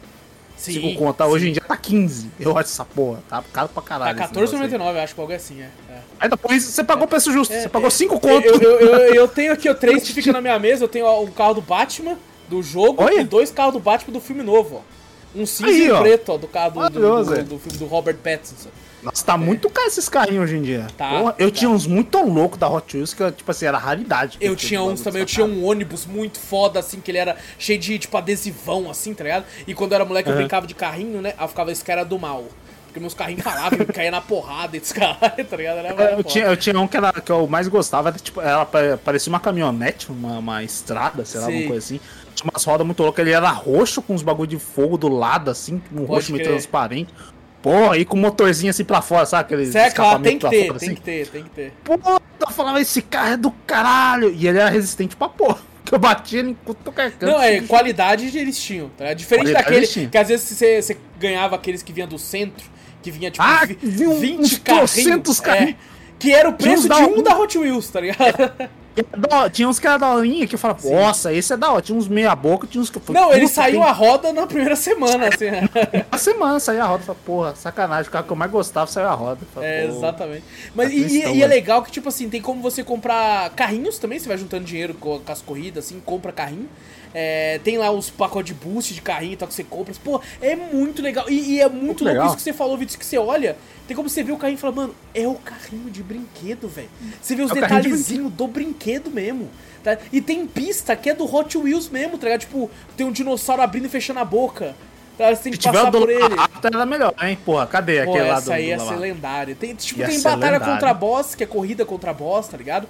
Sim, 0.57 0.73
Cinco 0.73 0.99
conto, 0.99 1.17
tá? 1.19 1.27
hoje 1.27 1.49
em 1.49 1.53
dia 1.53 1.63
tá 1.63 1.77
15. 1.77 2.33
Eu 2.41 2.51
acho 2.59 2.69
essa 2.71 2.85
porra, 2.85 3.21
tá 3.29 3.45
caro 3.53 3.69
pra 3.69 3.81
Tá 3.81 3.89
caralho. 3.89 4.21
aí. 4.21 4.29
14,99, 4.29 4.95
eu 4.97 5.01
acho 5.01 5.15
que 5.15 5.21
algo 5.21 5.33
assim, 5.33 5.61
é. 5.63 5.71
é. 5.89 5.99
Aí 6.19 6.29
depois 6.29 6.65
você 6.65 6.83
pagou 6.83 7.05
o 7.05 7.09
preço 7.09 7.31
justo, 7.31 7.55
É, 7.55 7.61
você 7.63 7.69
pagou 7.69 7.87
é, 7.87 7.91
5 7.91 8.15
Eu, 8.15 8.21
conto. 8.21 8.45
eu, 8.45 8.61
eu, 8.81 9.15
eu 9.15 9.29
tenho 9.31 9.53
aqui 9.53 9.69
ó, 9.71 9.75
três 9.75 10.03
que 10.03 10.13
ficam 10.13 10.33
na 10.33 10.41
minha 10.41 10.59
mesa. 10.59 10.83
Eu 10.83 10.89
tenho 10.89 11.07
ó, 11.07 11.23
um 11.23 11.31
carro 11.31 11.55
do 11.55 11.61
Batman, 11.63 12.19
do 12.49 12.61
jogo, 12.61 13.05
Olha. 13.05 13.21
e 13.21 13.25
dois 13.25 13.53
carros 13.53 13.73
do 13.75 13.79
Batman 13.79 14.13
do 14.13 14.21
filme 14.21 14.43
novo, 14.43 14.83
ó. 14.85 15.39
Um 15.39 15.47
cinza 15.47 15.71
Aí, 15.71 15.87
e 15.87 15.93
um 15.93 16.01
preto, 16.01 16.33
ó, 16.33 16.37
do 16.39 16.49
carro 16.49 16.89
do, 16.89 16.91
do, 16.91 17.25
do, 17.25 17.35
é. 17.37 17.43
do 17.45 17.59
filme 17.61 17.79
do 17.79 17.87
Robert 17.87 18.17
Pattinson. 18.17 18.71
Nossa, 19.09 19.25
tá 19.25 19.37
muito 19.39 19.71
caro 19.71 19.87
esses 19.89 20.09
carrinhos 20.09 20.45
hoje 20.45 20.57
em 20.57 20.63
dia. 20.63 20.87
Tá, 20.97 21.09
Porra, 21.09 21.35
eu 21.39 21.51
tá. 21.51 21.59
tinha 21.59 21.71
uns 21.71 21.87
muito 21.87 22.19
loucos 22.23 22.59
da 22.59 22.69
Hot 22.69 22.95
Wheels 22.97 23.15
que, 23.15 23.31
tipo 23.33 23.51
assim, 23.51 23.67
era 23.67 23.79
raridade. 23.79 24.37
Eu 24.41 24.55
tinha 24.55 24.83
uns 24.83 25.01
também, 25.01 25.21
eu 25.21 25.27
tinha 25.27 25.47
um 25.47 25.65
ônibus 25.65 26.05
muito 26.07 26.39
foda, 26.39 26.79
assim, 26.81 27.01
que 27.01 27.11
ele 27.11 27.19
era 27.19 27.37
cheio 27.59 27.79
de, 27.79 27.99
tipo, 27.99 28.17
adesivão, 28.17 28.91
assim, 28.91 29.15
tá 29.15 29.25
ligado? 29.25 29.45
E 29.67 29.75
quando 29.75 29.93
eu 29.93 29.97
era 29.97 30.05
moleque 30.05 30.29
eu 30.29 30.33
Aham. 30.33 30.43
brincava 30.43 30.67
de 30.67 30.75
carrinho, 30.75 31.21
né? 31.23 31.35
Aí 31.39 31.45
eu 31.45 31.49
ficava, 31.49 31.73
esse 31.73 31.85
cara 31.85 32.03
é 32.03 32.05
do 32.05 32.19
mal. 32.19 32.45
Porque 32.87 33.01
meus 33.01 33.13
carrinhos 33.13 33.43
falavam, 33.43 33.79
eu 33.81 33.87
caía 33.87 34.11
na 34.11 34.21
porrada 34.21 34.77
e 34.77 34.81
caralho, 34.93 35.45
tá 35.45 35.57
ligado? 35.57 35.79
Era, 35.79 35.89
É, 35.89 35.93
era 35.93 36.13
Eu 36.13 36.25
tinha, 36.25 36.45
eu 36.47 36.57
tinha 36.57 36.79
um 36.81 36.87
que, 36.89 36.97
era, 36.97 37.13
que 37.13 37.31
eu 37.33 37.47
mais 37.47 37.69
gostava, 37.69 38.09
era, 38.09 38.19
tipo, 38.19 38.41
ela 38.41 38.65
pa- 38.65 38.99
parecia 39.05 39.31
uma 39.31 39.41
caminhonete, 39.41 40.11
uma, 40.11 40.39
uma 40.39 40.63
estrada, 40.63 41.25
sei 41.25 41.41
lá, 41.41 41.47
Sim. 41.47 41.53
alguma 41.53 41.69
coisa 41.69 41.85
assim. 41.85 42.01
Tinha 42.35 42.51
umas 42.51 42.65
rodas 42.65 42.87
muito 42.87 43.03
loucas, 43.03 43.27
ele 43.27 43.35
era 43.35 43.51
roxo 43.51 44.01
com 44.01 44.15
uns 44.15 44.23
bagulho 44.23 44.49
de 44.49 44.59
fogo 44.59 44.97
do 44.97 45.09
lado, 45.09 45.51
assim, 45.51 45.83
um 45.93 45.97
Pode 45.99 46.07
roxo 46.13 46.33
meio 46.33 46.45
crer. 46.45 46.55
transparente. 46.55 47.13
Pô, 47.61 47.91
aí 47.91 48.05
com 48.05 48.17
o 48.17 48.21
motorzinho 48.21 48.71
assim 48.71 48.85
pra 48.85 49.03
fora, 49.03 49.27
sabe? 49.27 49.43
Aquele 49.43 49.63
Isso 49.65 49.77
é 49.77 49.91
claro, 49.91 50.23
tem 50.23 50.39
que 50.39 50.49
ter, 50.49 50.67
fora, 50.69 50.79
tem 50.79 50.89
assim. 50.89 50.95
que 50.95 51.01
ter, 51.03 51.27
tem 51.29 51.43
que 51.43 51.51
ter. 51.51 51.73
Puta, 51.83 52.21
eu 52.41 52.51
falava, 52.53 52.81
esse 52.81 53.03
carro 53.03 53.33
é 53.33 53.37
do 53.37 53.51
caralho. 53.67 54.33
E 54.33 54.47
ele 54.47 54.59
era 54.59 54.71
resistente 54.71 55.17
pra 55.17 55.29
porra. 55.29 55.59
Que 55.89 55.95
eu 55.95 55.99
batia 55.99 56.41
ele 56.41 56.51
em 56.51 56.55
qualquer 56.85 57.13
canto. 57.13 57.31
Não, 57.33 57.41
é, 57.43 57.63
qualidade 57.63 58.27
eles 58.39 58.61
tinham, 58.63 58.91
tá? 58.91 59.05
ligado? 59.05 59.17
Diferente 59.17 59.45
Qualidade 59.53 59.65
daquele 59.65 60.09
que 60.11 60.19
às 60.19 60.29
vezes 60.29 60.47
você, 60.47 60.83
você 60.83 60.97
ganhava 61.19 61.57
aqueles 61.57 61.83
que 61.83 61.95
vinham 61.95 62.07
do 62.07 62.19
centro, 62.19 62.63
que 63.03 63.11
vinha 63.11 63.31
tipo 63.31 63.43
Ah, 63.43 63.65
vi- 63.65 63.79
vinha 63.81 64.11
uns 64.11 64.21
20 64.21 64.61
trocentos 64.61 65.41
carrinhos. 65.41 65.77
carrinhos. 65.77 65.81
É, 66.11 66.13
que 66.19 66.35
era 66.35 66.47
o 66.51 66.53
uns 66.53 66.57
preço 66.59 66.89
de 66.91 66.95
um 66.95 67.23
da 67.23 67.39
Hot 67.39 67.57
Wheels, 67.57 67.89
tá 67.89 68.01
ligado? 68.03 68.19
Da- 69.17 69.49
Tinha 69.51 69.69
uns 69.69 69.79
que 69.79 69.87
era 69.87 69.97
da 69.99 70.13
horinha 70.15 70.47
que 70.47 70.55
eu 70.55 70.59
falava, 70.59 70.81
Sim. 70.81 70.95
nossa, 70.95 71.33
esse 71.33 71.53
é 71.53 71.57
da 71.57 71.71
hora. 71.71 71.83
Tinha 71.83 71.97
uns 71.97 72.09
meia 72.09 72.35
boca, 72.35 72.67
tinha 72.67 72.81
uns 72.83 72.91
que 72.91 72.99
eu 72.99 73.03
falei, 73.03 73.21
Não, 73.23 73.33
ele 73.33 73.49
saiu 73.49 73.81
tem 73.81 73.89
a 73.89 73.93
roda 73.93 74.33
na 74.33 74.47
primeira 74.47 74.77
semana, 74.77 75.29
assim. 75.29 75.51
né? 75.51 75.69
Uma 76.11 76.19
semana 76.19 76.61
saiu 76.61 76.83
a 76.83 76.87
roda. 76.87 77.03
Falei, 77.05 77.21
porra, 77.25 77.55
sacanagem. 77.55 78.09
O 78.09 78.13
carro 78.13 78.25
que 78.27 78.33
eu 78.33 78.37
mais 78.37 78.51
gostava 78.51 78.91
saiu 78.91 79.09
a 79.09 79.15
roda. 79.15 79.41
Falei, 79.55 79.69
É, 79.69 79.85
exatamente. 79.87 80.45
Mas 80.75 80.89
tá 80.89 80.95
e, 80.95 81.01
tristão, 81.05 81.35
e- 81.35 81.39
e 81.39 81.43
é 81.43 81.47
legal 81.47 81.83
que, 81.83 81.91
tipo 81.91 82.09
assim, 82.09 82.29
tem 82.29 82.41
como 82.43 82.61
você 82.63 82.83
comprar 82.85 83.51
carrinhos 83.51 83.99
também, 83.99 84.19
você 84.19 84.29
vai 84.29 84.39
juntando 84.39 84.65
dinheiro 84.65 84.95
com, 84.95 85.19
com 85.19 85.33
as 85.33 85.43
corridas, 85.43 85.85
assim, 85.87 86.01
compra 86.05 86.33
carrinho. 86.33 86.69
É, 87.15 87.59
tem 87.65 87.79
lá 87.79 87.91
os 87.91 88.11
pacotes 88.11 88.55
de 88.55 88.55
boost 88.55 88.93
de 88.95 89.01
carrinho 89.01 89.33
e 89.33 89.37
tal 89.37 89.49
que 89.49 89.55
você 89.55 89.65
compra. 89.65 89.95
Pô, 90.05 90.21
é 90.41 90.55
muito 90.55 91.01
legal. 91.03 91.29
E, 91.29 91.55
e 91.55 91.61
é 91.61 91.69
muito, 91.69 91.85
Muito 91.85 92.05
louco 92.05 92.05
legal. 92.15 92.27
isso 92.27 92.37
que 92.37 92.43
você 92.43 92.53
falou, 92.53 92.77
Vitor, 92.77 92.99
que 92.99 93.05
você 93.07 93.17
olha, 93.19 93.57
tem 93.87 93.97
como 93.97 94.09
você 94.09 94.23
ver 94.23 94.33
o 94.33 94.37
carrinho 94.37 94.59
e 94.59 94.61
fala, 94.61 94.75
mano, 94.75 94.95
é 95.15 95.27
o 95.27 95.35
carrinho 95.35 95.91
de 95.91 96.03
brinquedo, 96.03 96.69
velho. 96.69 96.89
Você 97.21 97.35
vê 97.35 97.43
os 97.43 97.51
É 97.51 97.55
carrinho 97.61 97.81
de 97.81 97.87
detalhezinhos 97.89 98.33
do 98.33 98.47
brinquedo 98.47 99.11
mesmo. 99.11 99.49
tá? 99.83 99.97
E 100.13 100.21
tem 100.21 100.47
pista 100.47 100.95
que 100.95 101.09
é 101.11 101.15
do 101.15 101.25
Hot 101.35 101.57
Wheels 101.57 101.89
mesmo, 101.89 102.19
tá 102.19 102.27
ligado? 102.27 102.41
Tipo, 102.41 102.71
tem 102.97 103.07
um 103.07 103.13
dinossauro 103.13 103.63
abrindo 103.63 103.87
e 103.87 103.89
fechando 103.89 104.21
a 104.21 104.25
boca. 104.25 104.75
Tá? 105.17 105.35
Você 105.35 105.43
tem 105.45 105.53
Se 105.53 105.59
que 105.59 105.65
tiver 105.65 105.79
passar 105.79 105.91
por 105.91 106.09
ele. 106.11 106.35
rápido 106.37 106.67
era 106.77 106.87
melhor, 106.87 107.15
hein? 107.23 107.37
Porra, 107.45 107.67
cadê 107.67 108.05
Pô, 108.05 108.11
aquele 108.13 108.29
lá 108.29 108.39
do, 108.41 108.53
aí 108.53 108.67
ia 108.69 108.77
lá? 108.77 108.87
ser 108.87 108.97
lendária. 108.97 109.57
Tem, 109.59 109.75
tipo, 109.75 109.99
Ia 110.01 110.07
tem 110.07 110.21
batalha 110.21 110.53
lendário. 110.53 110.75
contra 110.75 110.95
boss, 110.95 111.35
que 111.35 111.43
é 111.43 111.47
corrida 111.47 111.85
contra 111.85 112.13
boss, 112.13 112.47
tá 112.49 112.57
ligado? 112.57 112.87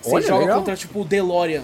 Você 0.00 0.14
Olha, 0.14 0.26
joga 0.26 0.40
legal. 0.40 0.58
contra, 0.58 0.76
tipo, 0.76 1.00
o 1.00 1.04
DeLorean, 1.04 1.62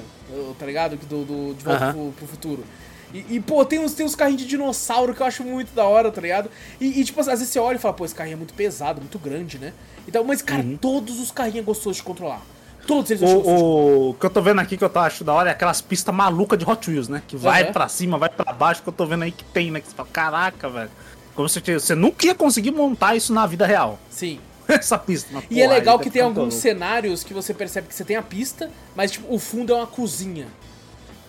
tá 0.59 0.67
ligado? 0.67 0.97
Do, 0.97 1.25
do, 1.25 1.55
de 1.55 1.65
volta 1.65 1.93
pro, 1.93 2.13
pro 2.13 2.27
futuro. 2.27 2.65
E, 3.13 3.25
e, 3.37 3.41
pô, 3.41 3.65
tem 3.65 3.79
uns, 3.79 3.95
tem 3.95 4.05
uns 4.05 4.15
carrinhos 4.15 4.43
de 4.43 4.49
dinossauro 4.49 5.15
que 5.15 5.23
eu 5.23 5.27
acho 5.27 5.43
muito 5.43 5.75
da 5.75 5.85
hora, 5.85 6.11
tá 6.13 6.21
ligado? 6.21 6.51
E, 6.79 7.01
e, 7.01 7.05
tipo, 7.05 7.19
às 7.21 7.27
vezes 7.27 7.49
você 7.49 7.59
olha 7.59 7.77
e 7.77 7.79
fala, 7.79 7.95
pô, 7.95 8.05
esse 8.05 8.15
carrinho 8.15 8.35
é 8.35 8.37
muito 8.37 8.53
pesado, 8.53 9.01
muito 9.01 9.19
grande, 9.19 9.59
né? 9.59 9.73
Então, 10.07 10.23
mas, 10.25 10.43
cara, 10.43 10.63
Uhum. 10.63 10.77
todos 10.77 11.19
os 11.19 11.31
carrinhos 11.31 11.61
é 11.61 11.63
gostoso 11.63 11.97
de 11.97 12.03
controlar. 12.03 12.43
Todos 12.87 13.11
eles 13.11 13.23
acho 13.23 13.37
O, 13.37 14.11
o 14.11 14.15
que 14.15 14.25
eu 14.27 14.31
tô 14.31 14.41
vendo 14.43 14.61
aqui 14.61 14.77
que 14.77 14.85
eu 14.85 14.89
tô 14.89 14.99
achando 14.99 15.27
da 15.27 15.33
hora 15.35 15.49
é 15.51 15.53
aquelas 15.53 15.81
pistas 15.81 16.15
malucas 16.15 16.59
de 16.59 16.69
Hot 16.69 16.91
Wheels, 16.91 17.09
né? 17.09 17.23
Que 17.27 17.37
vai 17.37 17.63
Aham. 17.65 17.73
pra 17.73 17.89
cima, 17.89 18.17
vai 18.19 18.29
pra 18.29 18.53
baixo, 18.53 18.83
que 18.83 18.89
eu 18.89 18.93
tô 18.93 19.05
vendo 19.07 19.25
aí 19.25 19.33
que 19.33 19.45
tem, 19.45 19.71
né? 19.71 19.81
Que 19.81 19.89
você 19.89 19.95
fala, 19.95 20.09
caraca, 20.13 20.69
velho. 20.69 20.91
Como 21.35 21.49
se 21.49 21.61
você 21.61 21.95
nunca 21.95 22.27
ia 22.27 22.35
conseguir 22.35 22.71
montar 22.73 23.15
isso 23.15 23.33
na 23.33 23.47
vida 23.47 23.65
real. 23.67 23.99
Sim. 24.11 24.41
Essa 24.79 24.99
pista. 24.99 25.29
Mas, 25.33 25.45
E 25.51 25.63
é 25.63 25.67
legal 25.67 25.99
que 25.99 26.05
tem 26.05 26.13
ficar 26.13 26.25
muito 26.27 26.39
alguns 26.41 26.55
louco. 26.55 26.63
cenários 26.63 27.25
que 27.25 27.33
você 27.35 27.55
percebe 27.55 27.89
que 27.89 27.95
você 27.95 28.05
tem 28.05 28.17
a 28.17 28.23
pista, 28.23 28.71
mas 28.95 29.11
tipo, 29.13 29.33
o 29.35 29.39
fundo 29.39 29.73
é 29.73 29.77
uma 29.77 29.87
cozinha. 29.87 30.47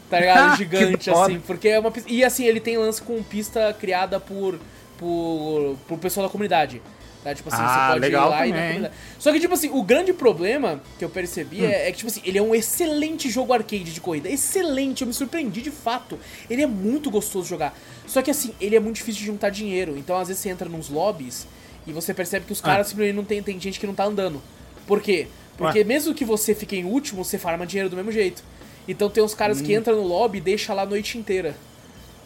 Tá 0.10 0.20
ligado? 0.20 0.58
Gigante, 0.58 1.10
assim. 1.10 1.40
Porque 1.40 1.68
é 1.70 1.80
uma 1.80 1.92
pista. 1.92 2.10
E 2.12 2.24
assim, 2.24 2.46
ele 2.46 2.60
tem 2.60 2.78
lance 2.78 3.02
com 3.02 3.22
pista 3.24 3.74
criada 3.80 4.20
por. 4.20 4.60
por. 4.98 5.78
por 5.88 5.98
pessoal 5.98 6.28
da 6.28 6.32
comunidade. 6.32 6.82
Tá? 7.24 7.36
Tipo 7.36 7.50
assim, 7.50 7.62
Ah, 7.62 7.88
você 7.88 7.88
pode 7.90 8.00
legal 8.00 8.28
ir 8.28 8.32
lá 8.32 8.48
e 8.48 8.50
na 8.50 8.56
também. 8.56 8.68
comunidade. 8.70 8.94
Só 9.20 9.32
que, 9.34 9.40
tipo 9.42 9.54
assim, 9.54 9.70
o 9.72 9.84
grande 9.84 10.14
problema 10.14 10.82
que 10.98 11.04
eu 11.06 11.10
percebi 11.10 11.62
Hum. 11.62 11.66
é, 11.66 11.90
é 11.90 11.92
que, 11.92 11.98
tipo 11.98 12.10
assim, 12.10 12.22
ele 12.24 12.38
é 12.38 12.42
um 12.42 12.56
excelente 12.56 13.30
jogo 13.30 13.54
arcade 13.54 13.84
de 13.94 14.00
corrida. 14.02 14.30
Excelente, 14.30 15.02
eu 15.02 15.08
me 15.08 15.14
surpreendi 15.14 15.62
de 15.62 15.70
fato. 15.72 16.18
Ele 16.50 16.62
é 16.64 16.68
muito 16.68 17.12
gostoso 17.12 17.44
de 17.44 17.50
jogar. 17.50 17.78
Só 18.08 18.22
que 18.22 18.32
assim, 18.32 18.54
ele 18.60 18.76
é 18.76 18.80
muito 18.80 18.96
difícil 18.96 19.20
de 19.20 19.26
juntar 19.28 19.50
dinheiro. 19.50 19.98
Então, 19.98 20.18
às 20.18 20.30
vezes, 20.30 20.42
você 20.42 20.50
entra 20.50 20.68
nos 20.70 20.90
lobbies 20.90 21.46
e 21.90 21.94
você 21.94 22.14
percebe 22.14 22.46
que 22.46 22.54
os 22.54 22.60
Ah. 22.60 22.64
caras 22.64 22.88
simplesmente 22.88 23.16
não 23.16 23.24
tem, 23.24 23.42
tem 23.44 23.60
gente 23.60 23.80
que 23.80 23.88
não 23.88 23.94
tá 23.96 24.06
andando. 24.06 24.42
Por 24.88 25.02
quê? 25.02 25.28
Porque 25.58 25.84
mesmo 25.84 26.14
que 26.14 26.24
você 26.24 26.56
fique 26.56 26.76
em 26.78 26.86
último, 26.86 27.24
você 27.26 27.38
farma 27.38 27.66
dinheiro 27.66 27.90
do 27.90 27.96
mesmo 27.96 28.12
jeito. 28.12 28.44
Então 28.88 29.10
tem 29.10 29.24
uns 29.24 29.34
caras 29.34 29.60
Hum. 29.60 29.64
que 29.66 29.74
entram 29.76 29.96
no 29.98 30.04
lobby 30.04 30.38
e 30.38 30.42
deixam 30.42 30.76
lá 30.76 30.84
a 30.84 30.86
noite 30.86 31.18
inteira 31.18 31.56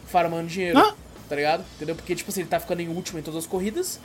farmando 0.06 0.46
dinheiro. 0.48 0.78
Ah. 0.78 0.94
Tá 1.28 1.36
ligado? 1.36 1.64
Entendeu? 1.76 1.94
Porque, 1.96 2.14
tipo 2.14 2.30
assim, 2.30 2.40
ele 2.40 2.48
tá 2.48 2.60
ficando 2.60 2.80
em 2.80 2.88
último 2.88 3.18
em 3.18 3.22
todas 3.22 3.38
as 3.40 3.46
corridas, 3.46 3.98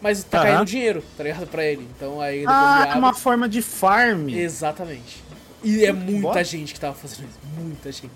mas 0.00 0.22
tá 0.24 0.38
Aham. 0.40 0.46
caindo 0.46 0.64
dinheiro, 0.66 1.02
tá 1.16 1.24
ligado? 1.24 1.46
Pra 1.46 1.64
ele. 1.64 1.86
Então 1.96 2.20
aí 2.20 2.40
depois 2.40 2.56
Ah, 2.56 2.82
ele 2.84 2.92
é 2.92 2.96
uma 2.96 3.14
forma 3.14 3.48
de 3.48 3.62
farm. 3.62 4.28
Exatamente. 4.28 5.24
E 5.64 5.84
é 5.84 5.92
muita 5.92 6.20
bora. 6.28 6.44
gente 6.44 6.72
que 6.74 6.78
tava 6.80 6.94
fazendo 6.94 7.24
isso. 7.28 7.38
Muita 7.58 7.90
gente. 7.90 8.12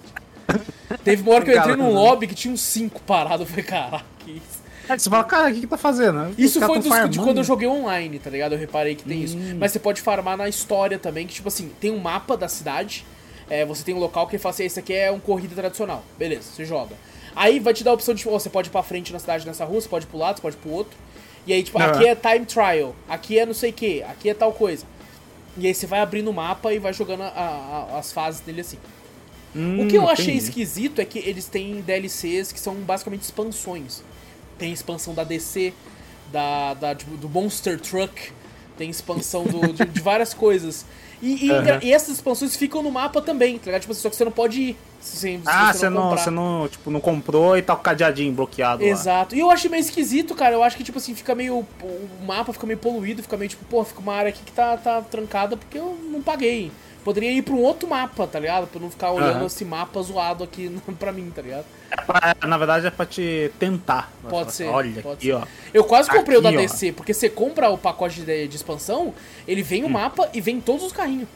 Teve 1.03 1.23
uma 1.23 1.33
hora 1.35 1.45
que 1.45 1.51
eu 1.51 1.59
entrei 1.59 1.77
num 1.77 1.93
lobby 1.93 2.27
que 2.27 2.35
tinha 2.35 2.53
uns 2.53 2.61
5 2.61 3.01
parados. 3.03 3.41
Eu 3.41 3.47
falei, 3.47 3.65
caraca, 3.65 4.05
que 4.21 4.33
isso? 4.33 4.60
Aí 4.91 4.99
você 4.99 5.09
fala, 5.09 5.25
cara, 5.25 5.51
o 5.51 5.55
que 5.55 5.61
que 5.61 5.67
tá 5.67 5.77
fazendo? 5.77 6.35
Isso 6.37 6.61
foi 6.61 6.79
dos, 6.81 7.11
de 7.11 7.19
quando 7.21 7.39
eu 7.39 7.45
joguei 7.45 7.69
online, 7.69 8.19
tá 8.19 8.29
ligado? 8.31 8.53
Eu 8.53 8.59
reparei 8.59 8.95
que 8.95 9.05
tem 9.05 9.23
isso. 9.23 9.37
Hum. 9.37 9.57
Mas 9.59 9.73
você 9.73 9.79
pode 9.79 10.01
farmar 10.01 10.37
na 10.37 10.49
história 10.49 10.99
também, 10.99 11.27
que 11.27 11.35
tipo 11.35 11.49
assim, 11.49 11.71
tem 11.81 11.91
um 11.91 11.99
mapa 11.99 12.37
da 12.37 12.49
cidade, 12.49 13.05
é, 13.49 13.65
você 13.65 13.85
tem 13.85 13.95
um 13.95 13.99
local 13.99 14.27
que 14.27 14.37
fala 14.39 14.53
assim, 14.55 14.65
esse 14.65 14.81
aqui 14.81 14.93
é 14.93 15.11
um 15.13 15.21
corrida 15.21 15.55
tradicional. 15.55 16.05
Beleza, 16.19 16.43
você 16.55 16.65
joga. 16.65 16.97
Aí 17.37 17.61
vai 17.61 17.73
te 17.73 17.85
dar 17.85 17.93
a 17.93 17.95
opção 17.95 18.13
de, 18.15 18.19
tipo, 18.23 18.31
você 18.33 18.51
pode 18.51 18.69
ir 18.69 18.73
pra 18.73 18.83
frente 18.83 19.13
na 19.13 19.19
cidade 19.21 19.47
nessa 19.47 19.65
rua, 19.65 19.81
você 19.81 19.89
pode 19.89 20.05
ir 20.07 20.09
pro 20.09 20.19
lado, 20.19 20.37
você 20.37 20.43
pode 20.43 20.57
ir 20.57 20.59
pro 20.59 20.71
outro. 20.71 20.97
E 21.47 21.53
aí, 21.53 21.63
tipo, 21.63 21.79
Ah. 21.79 21.87
aqui 21.87 22.07
é 22.07 22.15
time 22.17 22.45
trial, 22.45 22.95
aqui 23.09 23.39
é 23.39 23.47
não 23.47 23.55
sei 23.55 23.71
o 23.71 23.73
que, 23.73 24.03
aqui 24.03 24.29
é 24.29 24.35
tal 24.35 24.53
coisa. 24.53 24.85
E 25.57 25.67
aí 25.67 25.75
você 25.75 25.87
vai 25.87 26.01
abrindo 26.01 26.29
o 26.29 26.33
mapa 26.35 26.73
e 26.73 26.79
vai 26.79 26.93
jogando 26.93 27.23
a- 27.23 27.89
a- 27.95 27.99
as 27.99 28.13
fases 28.13 28.41
dele 28.41 28.61
assim. 28.61 28.79
Hum, 29.55 29.85
O 29.85 29.89
que 29.89 29.97
eu 29.97 30.09
achei 30.09 30.27
entendi. 30.35 30.45
esquisito 30.45 31.01
é 31.01 31.05
que 31.05 31.19
eles 31.19 31.47
têm 31.47 31.81
DLCs 31.81 32.53
que 32.53 32.61
são 32.61 32.75
basicamente 32.77 33.23
expansões. 33.23 34.03
Tem 34.61 34.71
expansão 34.73 35.13
da 35.15 35.25
DC, 35.25 35.73
da, 36.31 36.75
da- 36.75 36.93
do 36.95 37.29
Monster 37.29 37.81
Truck, 37.81 38.31
tem 38.79 38.89
expansão 38.91 39.43
do- 39.45 39.73
de, 39.73 39.85
de 39.87 40.01
várias 40.01 40.33
coisas. 40.33 40.85
E, 41.23 41.47
e, 41.47 41.51
Aham. 41.51 41.81
e 41.83 41.93
essas 41.93 42.11
expansões 42.15 42.57
ficam 42.57 42.83
no 42.83 42.91
mapa 42.91 43.21
também, 43.21 43.59
tá 43.59 43.67
ligado? 43.67 43.81
Tipo, 43.83 43.93
assim, 43.93 44.01
só 44.03 44.09
que 44.11 44.17
você 44.17 44.25
não 44.25 44.33
pode 44.33 44.61
ir. 44.61 44.77
Se, 45.01 45.19
se 45.19 45.41
Ah, 45.47 45.73
você 45.73 45.89
não, 45.91 46.11
você 46.11 46.31
não, 46.31 46.69
tipo, 46.69 46.91
não 46.91 47.01
comprou 47.01 47.57
e 47.59 47.63
tá 47.63 47.73
o 47.75 47.79
cadeadinho 47.79 48.33
bloqueado 48.33 48.83
lá. 48.85 48.89
Exato. 48.91 49.35
E 49.35 49.41
eu 49.41 49.51
achei 49.51 49.71
meio 49.71 49.81
esquisito, 49.81 50.35
cara. 50.35 50.55
Eu 50.55 50.63
acho 50.63 50.77
que, 50.77 50.85
tipo 50.85 50.99
assim, 50.99 51.15
fica 51.15 51.35
meio. 51.35 51.59
O 51.83 52.09
mapa 52.27 52.53
fica 52.53 52.67
meio 52.67 52.79
poluído, 52.79 53.23
fica 53.23 53.37
meio 53.37 53.49
tipo, 53.51 53.65
pô, 53.67 53.83
fica 53.85 54.01
uma 54.01 54.15
área 54.15 54.29
aqui 54.31 54.43
que 54.45 54.53
tá, 54.53 54.77
tá 54.79 55.01
trancada 55.03 55.57
porque 55.57 55.79
eu 55.79 55.99
não 56.11 56.21
paguei. 56.23 56.71
Poderia 57.05 57.33
ir 57.33 57.43
pra 57.43 57.55
um 57.55 57.63
outro 57.63 57.89
mapa, 57.89 58.27
tá 58.27 58.39
ligado? 58.39 58.67
Pra 58.67 58.81
não 58.81 58.91
ficar 58.91 59.11
olhando 59.13 59.37
Aham. 59.39 59.47
esse 59.47 59.65
mapa 59.65 60.03
zoado 60.03 60.45
aqui 60.45 60.71
pra 60.99 61.11
mim, 61.13 61.31
tá 61.35 61.41
ligado? 61.43 61.65
É 61.91 61.97
pra- 61.97 62.37
na 62.47 62.59
verdade 62.59 62.87
é 62.87 62.91
pra 62.91 63.07
te 63.07 63.51
tentar. 63.59 64.13
Pode 64.29 64.53
ser, 64.53 64.67
Olha 64.69 65.01
pode 65.03 65.15
aqui, 65.17 65.27
ser. 65.27 65.33
ó. 65.33 65.43
Eu 65.73 65.85
quase 65.85 66.11
comprei 66.11 66.37
o 66.37 66.41
da 66.41 66.51
Aqui, 66.51 66.59
ó. 66.59 66.61
DC, 66.61 66.93
porque 66.93 67.15
você 67.15 67.29
compra 67.29 67.71
o 67.71 67.79
pacote 67.79 68.21
de, 68.21 68.47
de 68.49 68.57
expansão, 68.57 69.15
ele 69.49 69.63
vem 69.63 69.83
o 69.83 69.87
Hum. 69.87 69.91
mapa 69.91 70.29
e 70.35 70.41
vem 70.41 70.61
todos 70.61 70.85
os 70.85 70.93
carrinhos. 70.93 71.29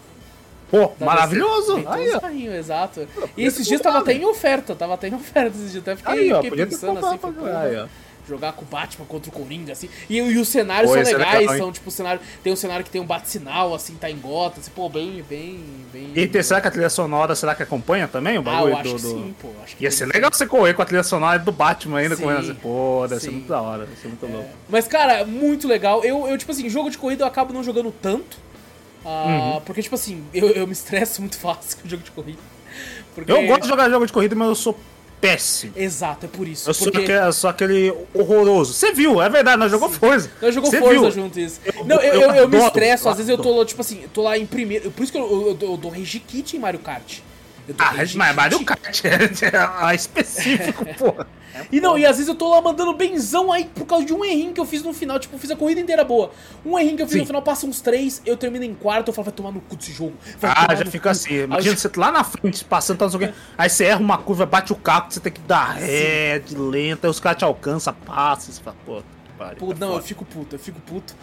Pô, 0.71 0.93
da 0.99 1.07
maravilhoso! 1.07 1.75
DC. 1.77 1.83
Vem 1.83 1.85
todos 1.85 1.99
Aí, 2.01 2.09
os 2.15 2.21
carrinhos, 2.21 2.55
exato. 2.55 3.09
E 3.37 3.45
esses 3.45 3.67
dias 3.67 3.81
tava 3.81 3.99
até 3.99 4.12
em 4.12 4.25
oferta, 4.25 4.75
tava 4.75 4.95
até 4.95 5.09
em 5.09 5.15
oferta 5.15 5.57
esses 5.57 5.73
dias. 5.73 5.83
Até 5.83 5.97
fiquei, 5.97 6.12
Aí, 6.15 6.33
ó, 6.33 6.43
fiquei 6.43 6.67
pensando 6.67 6.99
assim, 7.07 7.19
pra 7.19 7.61
aí, 7.62 7.77
ó. 7.77 7.87
Jogar 8.29 8.53
com 8.53 8.62
o 8.62 8.64
Batman 8.66 9.05
contra 9.07 9.29
o 9.31 9.33
Coringa, 9.33 9.72
assim. 9.72 9.89
E, 10.09 10.16
e 10.16 10.39
os 10.39 10.49
cenários 10.49 10.91
Pô, 10.91 10.97
são 10.99 11.03
é 11.12 11.16
legais, 11.16 11.41
legal, 11.41 11.57
são 11.59 11.72
tipo 11.72 11.91
cenário. 11.91 12.20
Tem 12.43 12.53
um 12.53 12.57
cenário 12.57 12.85
que 12.85 12.91
tem 12.91 13.01
um 13.01 13.05
bate-sinal, 13.07 13.75
assim, 13.75 13.95
tá 13.97 14.11
em 14.11 14.16
gota, 14.16 14.61
assim, 14.61 14.70
pô, 14.75 14.89
bem, 14.89 15.22
bem, 15.29 15.61
bem. 15.93 16.12
E 16.14 16.27
tem- 16.27 16.43
será 16.43 16.61
que 16.61 16.68
a 16.68 16.70
trilha 16.70 16.89
sonora, 16.91 17.35
será 17.35 17.55
que 17.55 17.62
acompanha 17.62 18.09
também 18.09 18.37
o 18.39 18.41
Ah, 18.41 18.43
bagulho 18.45 18.72
eu 18.72 18.77
acho 18.79 18.89
do... 18.95 18.99
do- 18.99 19.09
sim, 19.11 19.35
pô. 19.41 19.49
Acho 19.62 19.77
que 19.77 19.85
Ia 19.85 19.91
ser 19.91 20.07
sim. 20.07 20.12
legal 20.12 20.31
você 20.33 20.47
correr 20.47 20.75
com 20.75 20.83
a 20.83 20.85
trilha 20.85 21.03
sonora 21.03 21.39
do 21.39 21.53
Batman 21.53 21.99
ainda, 21.99 22.16
Sim, 22.16 22.22
correndo 22.22 22.41
assim. 22.41 22.55
Pô, 22.55 23.07
deve 23.09 23.20
ser 23.20 23.27
sim. 23.29 23.33
muito 23.35 23.49
da 23.49 23.61
hora, 23.61 23.85
deve 23.87 24.01
ser 24.01 24.09
muito 24.09 24.27
louco. 24.27 24.51
Mas, 24.68 24.89
cara, 24.89 25.25
muito 25.25 25.68
legal. 25.68 26.03
Eu, 26.05 26.27
eu, 26.27 26.39
tipo 26.39 26.51
assim, 26.53 26.68
jogo 26.68 26.91
de 26.91 26.97
corrida 26.99 27.25
eu 27.25 27.29
acabo 27.29 27.53
não 27.53 27.62
jogando 27.62 27.93
tanto. 27.93 28.39
ah, 29.05 29.55
Uhum. 29.57 29.61
Porque, 29.62 29.83
tipo 29.83 29.95
assim, 29.95 30.25
eu, 30.33 30.49
eu 30.51 30.66
me 30.66 30.72
estresso 30.72 31.20
muito 31.20 31.37
fácil 31.41 31.79
com 31.83 31.89
jogo 31.89 32.03
de 32.03 32.11
corrida. 32.11 32.39
Porque... 33.14 33.31
Eu 33.31 33.47
gosto 33.47 33.62
de 33.62 33.68
jogar 33.68 33.89
jogo 33.91 34.07
de 34.07 34.12
corrida, 34.12 34.35
mas 34.35 34.49
eu 34.49 34.55
sou 34.55 34.77
péssimo. 35.25 35.72
Exato, 35.77 36.27
é 36.27 36.29
por 36.29 36.47
isso. 36.47 36.68
Eu 36.68 36.75
sou, 36.75 36.91
porque... 36.91 37.12
aquele, 37.12 37.27
eu 37.27 37.33
sou 37.33 37.51
aquele 37.51 37.95
horroroso. 38.12 38.72
Você 38.72 38.93
viu, 38.93 39.20
é 39.22 39.29
verdade, 39.29 39.59
nós 39.59 39.70
jogou 39.70 39.89
Forza. 39.89 40.31
Nós 40.41 40.55
jogou 40.55 40.70
Forza 40.70 40.89
viu? 40.89 41.11
junto 41.11 41.41
isso. 41.41 41.61
Eu- 41.64 41.85
não, 41.85 41.97
eu, 41.97 42.20
eu 42.20 42.35
eu, 42.35 42.49
me 42.49 42.59
estresso, 42.59 43.09
às 43.09 43.16
vezes 43.16 43.31
eu 43.31 43.39
tô, 43.39 43.64
tipo 43.64 43.81
assim, 43.81 44.05
tô 44.12 44.22
lá 44.22 44.37
em 44.37 44.47
primeiro. 44.47 44.91
Por 44.91 45.03
isso 45.03 45.12
que 45.12 45.18
eu, 45.18 45.25
eu, 45.25 45.57
eu, 45.61 45.70
eu 45.70 45.77
dou 45.77 45.91
rage 45.91 46.18
kit 46.18 46.57
em 46.57 46.61
Mario 46.61 46.81
Kart. 46.81 47.20
Eu 47.69 47.75
Ah, 47.79 47.93
mas. 47.97 48.15
Mario 48.15 48.65
Kart 48.65 49.05
é, 49.05 49.91
é 49.91 49.95
específico, 49.95 50.85
porra. 50.97 51.27
E 51.71 51.81
não, 51.81 51.97
e 51.97 52.05
às 52.05 52.17
vezes 52.17 52.29
eu 52.29 52.35
tô 52.35 52.49
lá 52.49 52.61
mandando 52.61 52.93
benzão 52.95 53.53
aí 53.53 53.65
por 53.67 53.87
causa 53.87 54.05
de 54.05 54.12
um 54.12 54.25
errinho 54.25 54.53
que 54.53 54.61
eu 54.61 54.67
fiz 54.67 54.83
no 54.83 54.93
final. 54.93 55.19
Tipo, 55.19 55.37
eu 55.37 55.39
fiz 55.39 55.51
a 55.51 55.57
corrida 55.57 55.81
inteira 55.81 56.05
boa. 56.05 56.33
Um 56.67 56.79
errinho 56.79 56.97
que 56.97 57.03
eu 57.03 57.07
fiz 57.07 57.15
Sim. 57.15 57.21
no 57.21 57.27
final, 57.27 57.43
passa 57.43 57.65
uns 57.67 57.81
três, 57.81 58.21
eu 58.27 58.37
termino 58.37 58.65
em 58.65 58.75
quarto, 58.75 59.09
eu 59.09 59.15
falo, 59.15 59.27
vai 59.27 59.35
tomar 59.35 59.53
no 59.53 59.61
cu 59.61 59.77
desse 59.77 59.93
jogo. 59.93 60.15
Ah, 60.43 60.75
já 60.75 60.85
fica 60.85 61.05
cu. 61.05 61.09
assim. 61.11 61.31
Aí 61.31 61.39
eu 61.39 61.45
Imagina 61.45 61.77
você 61.77 61.91
lá 61.97 62.11
na 62.11 62.25
frente, 62.25 62.65
passando, 62.65 62.99
tá, 62.99 63.05
não 63.05 63.12
sei 63.12 63.29
o 63.29 63.33
quê. 63.33 63.39
Aí 63.57 63.71
você 63.71 63.85
erra 63.85 64.01
uma 64.01 64.19
curva, 64.19 64.45
bate 64.45 64.73
o 64.73 64.77
carro, 64.77 65.07
você 65.11 65.21
tem 65.21 65.33
que 65.33 65.41
dar 65.43 65.75
ré, 65.75 66.41
de 66.41 66.57
lenta, 66.57 67.07
aí 67.07 67.11
os 67.11 67.21
caras 67.21 67.39
te 67.39 67.45
alcançam, 67.45 67.95
passa, 68.05 68.51
você 68.51 68.61
fala, 68.61 68.77
pô, 68.85 68.97
que 68.97 69.33
pariu. 69.39 69.57
Pô, 69.59 69.73
é 69.73 69.75
não, 69.79 69.89
eu 69.89 69.95
foda. 69.95 70.07
fico 70.07 70.25
puto, 70.25 70.57
eu 70.57 70.59
fico 70.59 70.81
puto. 70.81 71.15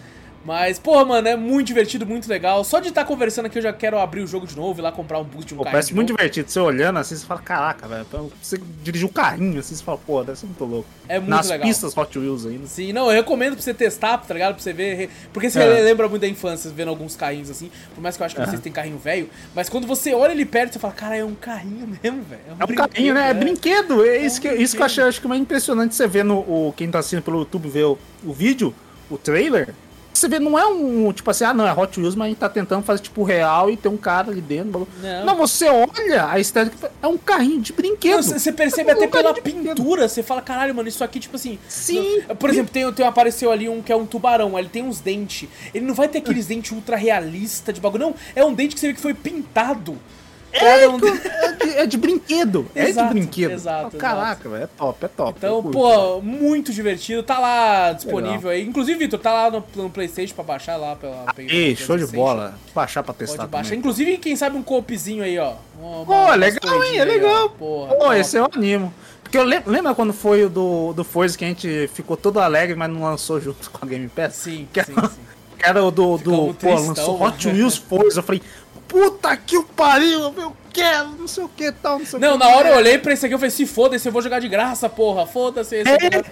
Mas, 0.44 0.80
porra, 0.80 1.06
mano, 1.06 1.28
é 1.28 1.36
muito 1.36 1.68
divertido, 1.68 2.04
muito 2.04 2.28
legal. 2.28 2.64
Só 2.64 2.80
de 2.80 2.90
estar 2.90 3.06
conversando 3.06 3.46
aqui 3.46 3.60
eu 3.60 3.62
já 3.62 3.72
quero 3.72 4.00
abrir 4.00 4.22
o 4.22 4.28
jogo 4.28 4.48
de 4.48 4.56
novo 4.56 4.80
e 4.80 4.82
lá 4.82 4.92
comprar 4.92 5.20
um 5.20 5.24
boost 5.24 5.46
de 5.50 5.54
um 5.54 5.58
Pô, 5.58 5.64
carrinho. 5.64 5.72
parece 5.74 5.94
muito 5.94 6.10
novo. 6.10 6.18
divertido. 6.18 6.50
Você 6.50 6.60
olhando 6.60 6.98
assim, 6.98 7.16
você 7.16 7.26
fala, 7.28 7.42
caraca, 7.42 7.88
velho. 7.88 8.06
então 8.08 8.32
Você 8.42 8.60
dirigir 8.84 9.08
um 9.08 9.12
carrinho 9.12 9.60
assim, 9.60 9.76
você 9.76 9.84
fala, 9.84 10.00
pô, 10.00 10.24
deve 10.24 10.40
ser 10.40 10.48
muito 10.48 10.66
louco. 10.66 10.88
É 11.08 11.20
muito 11.20 11.30
Nas 11.30 11.48
legal. 11.50 11.68
pistas 11.68 11.96
Hot 11.96 12.18
Wheels 12.18 12.46
ainda. 12.48 12.66
Sim, 12.66 12.92
não, 12.92 13.06
eu 13.06 13.12
recomendo 13.12 13.54
pra 13.54 13.62
você 13.62 13.74
testar, 13.74 14.18
tá 14.18 14.34
ligado? 14.34 14.56
Pra 14.56 14.64
você 14.64 14.74
ver. 14.74 15.12
Porque 15.32 15.48
você 15.48 15.60
É. 15.60 15.82
lembra 15.82 16.10
muito 16.10 16.22
da 16.22 16.28
infância, 16.28 16.72
vendo 16.76 16.90
alguns 16.90 17.16
carrinhos 17.16 17.50
assim. 17.52 17.70
Por 17.94 18.02
mais 18.02 18.18
que 18.18 18.24
eu 18.24 18.26
acho 18.26 18.36
que 18.36 18.42
vocês 18.44 18.60
têm 18.62 18.72
carrinho 18.72 18.98
velho. 18.98 19.30
Mas 19.54 19.70
quando 19.70 19.86
você 19.86 20.12
olha 20.16 20.32
ele 20.32 20.46
perto, 20.46 20.74
você 20.74 20.80
fala, 20.80 20.94
cara, 20.94 21.16
é 21.18 21.24
um 21.24 21.36
carrinho 21.36 21.88
mesmo, 22.02 22.24
velho. 22.24 22.42
É 22.60 22.64
um 22.64 22.76
carrinho, 22.76 23.14
né? 23.14 23.30
É 23.30 23.34
brinquedo. 23.36 24.04
É 24.04 24.18
isso, 24.18 24.40
um 24.40 24.42
que, 24.42 24.50
isso 24.56 24.76
que 24.76 24.82
eu 24.82 24.86
achei, 24.88 25.04
acho 25.04 25.22
que 25.22 25.28
mais 25.28 25.40
impressionante 25.40 25.94
você 25.94 26.08
ver 26.08 26.26
no. 26.26 26.40
O, 26.40 26.74
quem 26.76 26.90
tá 26.90 26.98
assistindo 26.98 27.22
pelo 27.22 27.38
YouTube 27.40 27.70
ver 27.70 27.84
o, 27.86 27.98
o 28.26 28.34
vídeo, 28.34 28.74
o 29.08 29.20
trailer. 29.20 29.70
Você 30.22 30.28
vê, 30.28 30.40
não 30.40 30.58
é 30.58 30.68
um, 30.68 31.12
tipo 31.12 31.32
assim, 31.32 31.44
ah, 31.44 31.52
não, 31.52 31.66
é 31.68 31.74
Hot 31.74 32.00
Wheels, 32.00 32.14
mas 32.14 32.28
a 32.28 32.30
gente 32.30 32.38
tá 32.38 32.48
tentando 32.48 32.84
fazer 32.84 33.02
tipo 33.02 33.24
real 33.24 33.72
e 33.72 33.76
tem 33.76 33.92
um 33.92 33.98
cara 33.98 34.30
ali 34.30 34.40
dentro. 34.40 34.88
blá. 35.02 35.24
Não. 35.26 35.36
você 35.36 35.68
olha 35.68 36.28
a 36.30 36.40
estética, 36.40 36.92
é 37.02 37.08
um 37.08 37.18
carrinho 37.18 37.60
de 37.60 37.74
brinquedo. 37.74 38.18
Não, 38.18 38.22
Você 38.22 38.52
percebe 38.52 38.92
É 38.92 38.94
até 38.94 39.08
um 39.08 39.10
pela 39.10 39.34
de 39.34 39.42
brinquedo. 39.42 39.76
pintura, 39.78 40.08
você 40.08 40.22
fala, 40.22 40.40
caralho, 40.44 40.76
mano, 40.76 40.88
isso 40.88 41.04
aqui, 41.04 41.20
tipo 41.20 41.36
assim. 41.38 41.58
Sim. 41.68 42.22
não- 42.28 42.36
por 42.36 42.52
exemplo, 42.52 42.72
tem, 42.72 42.92
tem 42.94 43.04
apareceu 43.06 43.52
ali 43.52 43.68
um 43.68 43.82
que 43.82 43.92
é 43.92 43.96
um 43.96 44.06
tubarão, 44.06 44.60
ele 44.60 44.70
tem 44.70 44.84
uns 44.84 45.00
dentes. 45.00 45.50
Ele 45.74 45.86
não 45.86 45.96
vai 45.96 46.08
ter 46.08 46.20
aqueles 46.20 46.46
dentes 46.48 46.72
ultra 46.72 46.96
realistas 46.96 47.74
de 47.74 47.82
bagulho, 47.82 48.04
não. 48.06 48.16
É 48.36 48.46
um 48.46 48.54
dente 48.54 48.76
que 48.76 48.80
você 48.80 48.90
vê 48.90 48.94
que 48.94 49.02
foi 49.02 49.16
pintado. 49.16 49.98
É, 50.54 50.84
É 50.84 50.90
um- 50.90 50.98
é, 50.98 51.52
de, 51.54 51.70
é 51.80 51.86
de 51.86 51.98
brinquedo. 51.98 52.68
é 52.76 52.90
Exato, 52.90 53.08
de 53.14 53.14
brinquedo. 53.20 53.52
exato, 53.52 53.98
Caraca, 53.98 54.50
velho, 54.50 54.64
é 54.64 54.68
top, 54.68 55.06
é 55.06 55.08
top. 55.08 55.34
Então, 55.38 55.64
pô, 55.64 56.22
muito 56.22 56.74
divertido. 56.74 57.24
Tá 57.24 57.40
lá 57.40 57.94
disponível 57.94 58.50
Legal. 58.50 58.52
aí. 58.52 58.68
Inclusive, 58.68 59.00
Vitor, 59.00 59.20
tá 59.20 59.32
lá 59.34 59.52
no, 59.52 59.64
no 59.76 59.90
PlayStation 59.90 60.36
pra 60.36 60.44
baixar 60.44 60.76
lá 60.78 60.96
pela. 60.96 61.26
pela 61.34 61.52
Ei, 61.52 61.76
show 61.76 61.98
de 61.98 62.06
bola. 62.08 62.56
Baixar 62.76 63.04
pra 63.04 63.14
testar 63.14 63.38
Pode 63.38 63.50
baixar. 63.52 63.64
também. 63.70 63.80
Inclusive, 63.80 64.18
quem 64.18 64.36
sabe 64.36 64.58
um 64.58 64.64
coopzinho 64.64 65.24
aí, 65.24 65.38
ó. 65.40 65.54
Uma- 65.80 66.06
Pô, 66.06 66.36
legal, 66.36 66.84
hein? 66.84 66.98
É 66.98 67.02
aí, 67.02 67.08
legal. 67.08 67.50
Porra, 67.52 67.96
Pô, 67.96 68.14
esse 68.14 68.38
eu 68.38 68.48
animo. 68.54 68.94
Porque 69.24 69.38
eu 69.38 69.44
lem- 69.44 69.64
lembra 69.66 69.96
quando 69.96 70.12
foi 70.12 70.44
o 70.44 70.50
do, 70.50 70.92
do 70.94 71.04
Forza 71.06 71.38
que 71.38 71.46
a 71.46 71.48
gente 71.48 71.90
ficou 71.94 72.18
todo 72.18 72.40
alegre, 72.40 72.76
mas 72.76 72.90
não 72.90 73.04
lançou 73.04 73.40
junto 73.40 73.70
com 73.72 73.86
a 73.86 73.88
Game 73.88 74.10
Pass? 74.10 74.34
Sim, 74.36 74.68
que 74.74 74.84
sim, 74.84 74.92
era, 74.98 75.08
sim. 75.08 75.16
que 75.58 75.66
era 75.70 75.84
o 75.84 75.90
do. 75.92 76.18
do 76.18 76.32
pô, 76.32 76.54
tristão, 76.54 76.88
lançou 76.88 77.22
Hot 77.24 77.48
né? 77.48 77.54
Wheels 77.54 77.78
Forza. 77.78 78.20
Eu 78.20 78.24
falei, 78.24 78.42
puta 78.92 79.36
que 79.38 79.58
o 79.58 79.64
pariu, 79.64 80.20
eu 80.38 80.56
quero, 80.74 81.10
não 81.18 81.28
sei 81.28 81.44
o 81.46 81.50
que 81.50 81.72
tal, 81.72 82.00
não 82.00 82.06
sei 82.06 82.20
o 82.20 82.22
Não, 82.22 82.34
que. 82.34 82.44
na 82.44 82.50
hora 82.56 82.70
eu 82.70 82.76
olhei 82.76 82.98
pra 82.98 83.14
esse 83.14 83.26
aqui 83.26 83.34
e 83.36 83.38
falei, 83.38 83.50
se 83.52 83.66
foda, 83.66 83.96
esse 83.96 84.08
eu 84.08 84.12
vou 84.12 84.22
jogar 84.22 84.40
de 84.40 84.50
graça, 84.50 84.90
porra. 84.90 85.26
Foda-se 85.26 85.76
esse. 85.78 85.90
É. 85.90 86.24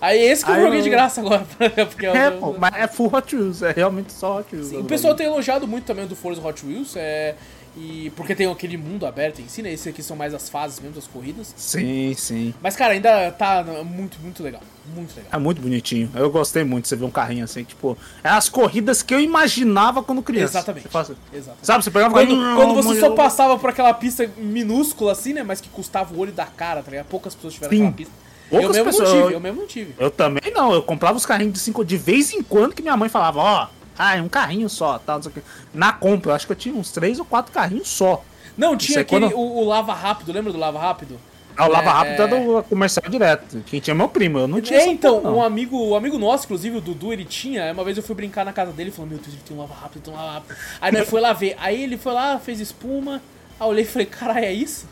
Aí 0.00 0.20
esse 0.20 0.44
que 0.44 0.50
eu 0.50 0.54
Aí 0.54 0.62
joguei 0.62 0.78
eu- 0.78 0.82
de 0.84 0.90
graça 0.90 1.20
agora. 1.20 1.44
Porque 1.90 2.06
eu- 2.06 2.14
É, 2.14 2.30
pô, 2.30 2.54
mas 2.58 2.74
é 2.76 2.86
full 2.86 3.10
Hot 3.12 3.34
Wheels, 3.36 3.62
é 3.62 3.72
realmente 3.72 4.12
só 4.12 4.38
Hot 4.38 4.54
Wheels. 4.54 4.68
Sim, 4.68 4.78
o 4.80 4.84
pessoal 4.84 5.14
tem 5.14 5.26
elogiado 5.26 5.66
muito 5.66 5.84
também 5.84 6.04
o 6.04 6.08
do 6.08 6.16
Forza 6.16 6.40
Hot 6.40 6.64
Wheels. 6.64 6.94
É, 6.96 7.34
e 7.78 8.10
porque 8.16 8.34
tem 8.34 8.50
aquele 8.50 8.76
mundo 8.76 9.06
aberto 9.06 9.40
em 9.40 9.48
si, 9.48 9.62
né? 9.62 9.72
Esse 9.72 9.88
aqui 9.88 10.02
são 10.02 10.16
mais 10.16 10.34
as 10.34 10.48
fases 10.48 10.80
mesmo, 10.80 10.98
as 10.98 11.06
corridas. 11.06 11.54
Sim, 11.56 12.12
sim. 12.16 12.52
Mas, 12.62 12.74
cara, 12.74 12.92
ainda 12.94 13.30
tá 13.32 13.64
muito, 13.84 14.18
muito 14.20 14.42
legal. 14.42 14.60
Muito 14.94 15.14
legal. 15.16 15.30
É 15.32 15.38
muito 15.38 15.60
bonitinho. 15.62 16.10
Eu 16.14 16.30
gostei 16.30 16.64
muito 16.64 16.84
de 16.84 16.88
você 16.88 16.96
ver 16.96 17.04
um 17.04 17.10
carrinho 17.10 17.44
assim, 17.44 17.62
tipo, 17.62 17.96
é 18.24 18.28
as 18.30 18.48
corridas 18.48 19.02
que 19.02 19.14
eu 19.14 19.20
imaginava 19.20 20.02
quando 20.02 20.22
criança. 20.22 20.52
Exatamente. 20.58 20.88
Faz- 20.88 21.12
Exatamente. 21.32 21.66
Sabe, 21.66 21.84
você 21.84 21.90
pegava 21.90 22.12
Quando, 22.14 22.34
quando 22.56 22.74
você 22.74 22.98
só 23.00 23.10
passava 23.10 23.58
por 23.58 23.70
aquela 23.70 23.94
pista 23.94 24.28
minúscula 24.38 25.12
assim, 25.12 25.32
né? 25.32 25.42
Mas 25.42 25.60
que 25.60 25.68
custava 25.68 26.14
o 26.14 26.18
olho 26.18 26.32
da 26.32 26.46
cara, 26.46 26.82
tá 26.82 26.90
ligado? 26.90 27.06
Poucas 27.06 27.34
pessoas 27.34 27.54
tiveram 27.54 27.70
Sim. 27.72 27.76
aquela 27.82 27.92
pista. 27.96 28.14
Poucas 28.50 28.76
eu 28.76 28.84
mesmo 28.84 28.84
pessoas- 28.98 29.08
não 29.14 29.22
tive, 29.22 29.34
eu 29.34 29.40
mesmo 29.40 29.60
não 29.60 29.66
tive. 29.68 29.94
Eu 29.98 30.10
também 30.10 30.50
não, 30.54 30.72
eu 30.72 30.82
comprava 30.82 31.16
os 31.18 31.26
carrinhos 31.26 31.52
de 31.52 31.58
cinco 31.60 31.84
de 31.84 31.96
vez 31.98 32.32
em 32.32 32.42
quando 32.42 32.74
que 32.74 32.80
minha 32.80 32.96
mãe 32.96 33.08
falava, 33.10 33.38
ó, 33.40 33.66
ah, 33.98 34.16
é 34.16 34.22
um 34.22 34.28
carrinho 34.28 34.68
só, 34.68 34.98
tal, 34.98 35.16
não 35.16 35.22
sei 35.24 35.30
o 35.30 35.34
quê. 35.34 35.42
Na 35.74 35.92
compra, 35.92 36.30
eu 36.30 36.34
acho 36.36 36.46
que 36.46 36.52
eu 36.52 36.56
tinha 36.56 36.74
uns 36.74 36.90
três 36.92 37.18
ou 37.18 37.24
quatro 37.24 37.52
carrinhos 37.52 37.88
só. 37.88 38.24
Não, 38.56 38.76
tinha 38.76 38.98
aí 38.98 39.02
aquele. 39.02 39.26
quando- 39.28 39.36
O, 39.36 39.58
o 39.58 39.64
Lava 39.64 39.92
Rápido, 39.92 40.32
lembra 40.32 40.52
do 40.52 40.58
Lava 40.58 40.78
Rápido? 40.78 41.18
Ah, 41.56 41.66
o 41.66 41.70
Lava 41.72 41.88
É, 41.90 41.92
Rápido 41.92 42.22
é, 42.22 42.24
é. 42.24 42.28
do 42.28 42.62
comercial 42.62 43.10
direto. 43.10 43.62
Quem 43.66 43.80
tinha 43.80 43.92
é 43.92 43.96
meu 43.96 44.08
primo, 44.08 44.38
eu 44.38 44.46
não 44.46 44.60
tinha 44.60 44.78
É, 44.78 44.86
então, 44.86 45.20
porra, 45.20 45.32
um 45.32 45.36
não. 45.38 45.42
amigo, 45.42 45.88
um 45.90 45.96
amigo 45.96 46.16
nosso, 46.16 46.44
inclusive, 46.44 46.76
o 46.76 46.80
Dudu, 46.80 47.12
ele 47.12 47.24
tinha. 47.24 47.72
Uma 47.72 47.82
vez 47.82 47.96
eu 47.96 48.02
fui 48.02 48.14
brincar 48.14 48.44
na 48.44 48.52
casa 48.52 48.70
dele 48.72 48.90
e 48.90 48.92
falou: 48.92 49.10
Meu 49.10 49.18
Deus, 49.18 49.32
ele 49.34 49.42
tem 49.44 49.56
um 49.56 49.60
lava 49.60 49.74
rápido, 49.74 50.02
tem 50.02 50.14
um 50.14 50.16
lava 50.16 50.32
rápido. 50.34 50.56
Aí 50.80 50.92
nós 50.92 51.08
foi 51.08 51.20
lá 51.20 51.32
ver. 51.32 51.56
Aí 51.58 51.82
ele 51.82 51.98
foi 51.98 52.12
lá, 52.12 52.38
fez 52.38 52.60
espuma. 52.60 53.14
Aí 53.58 53.66
eu 53.66 53.70
olhei 53.70 53.82
e 53.82 53.86
falei: 53.86 54.06
Caralho, 54.06 54.44
é 54.44 54.52
isso? 54.52 54.86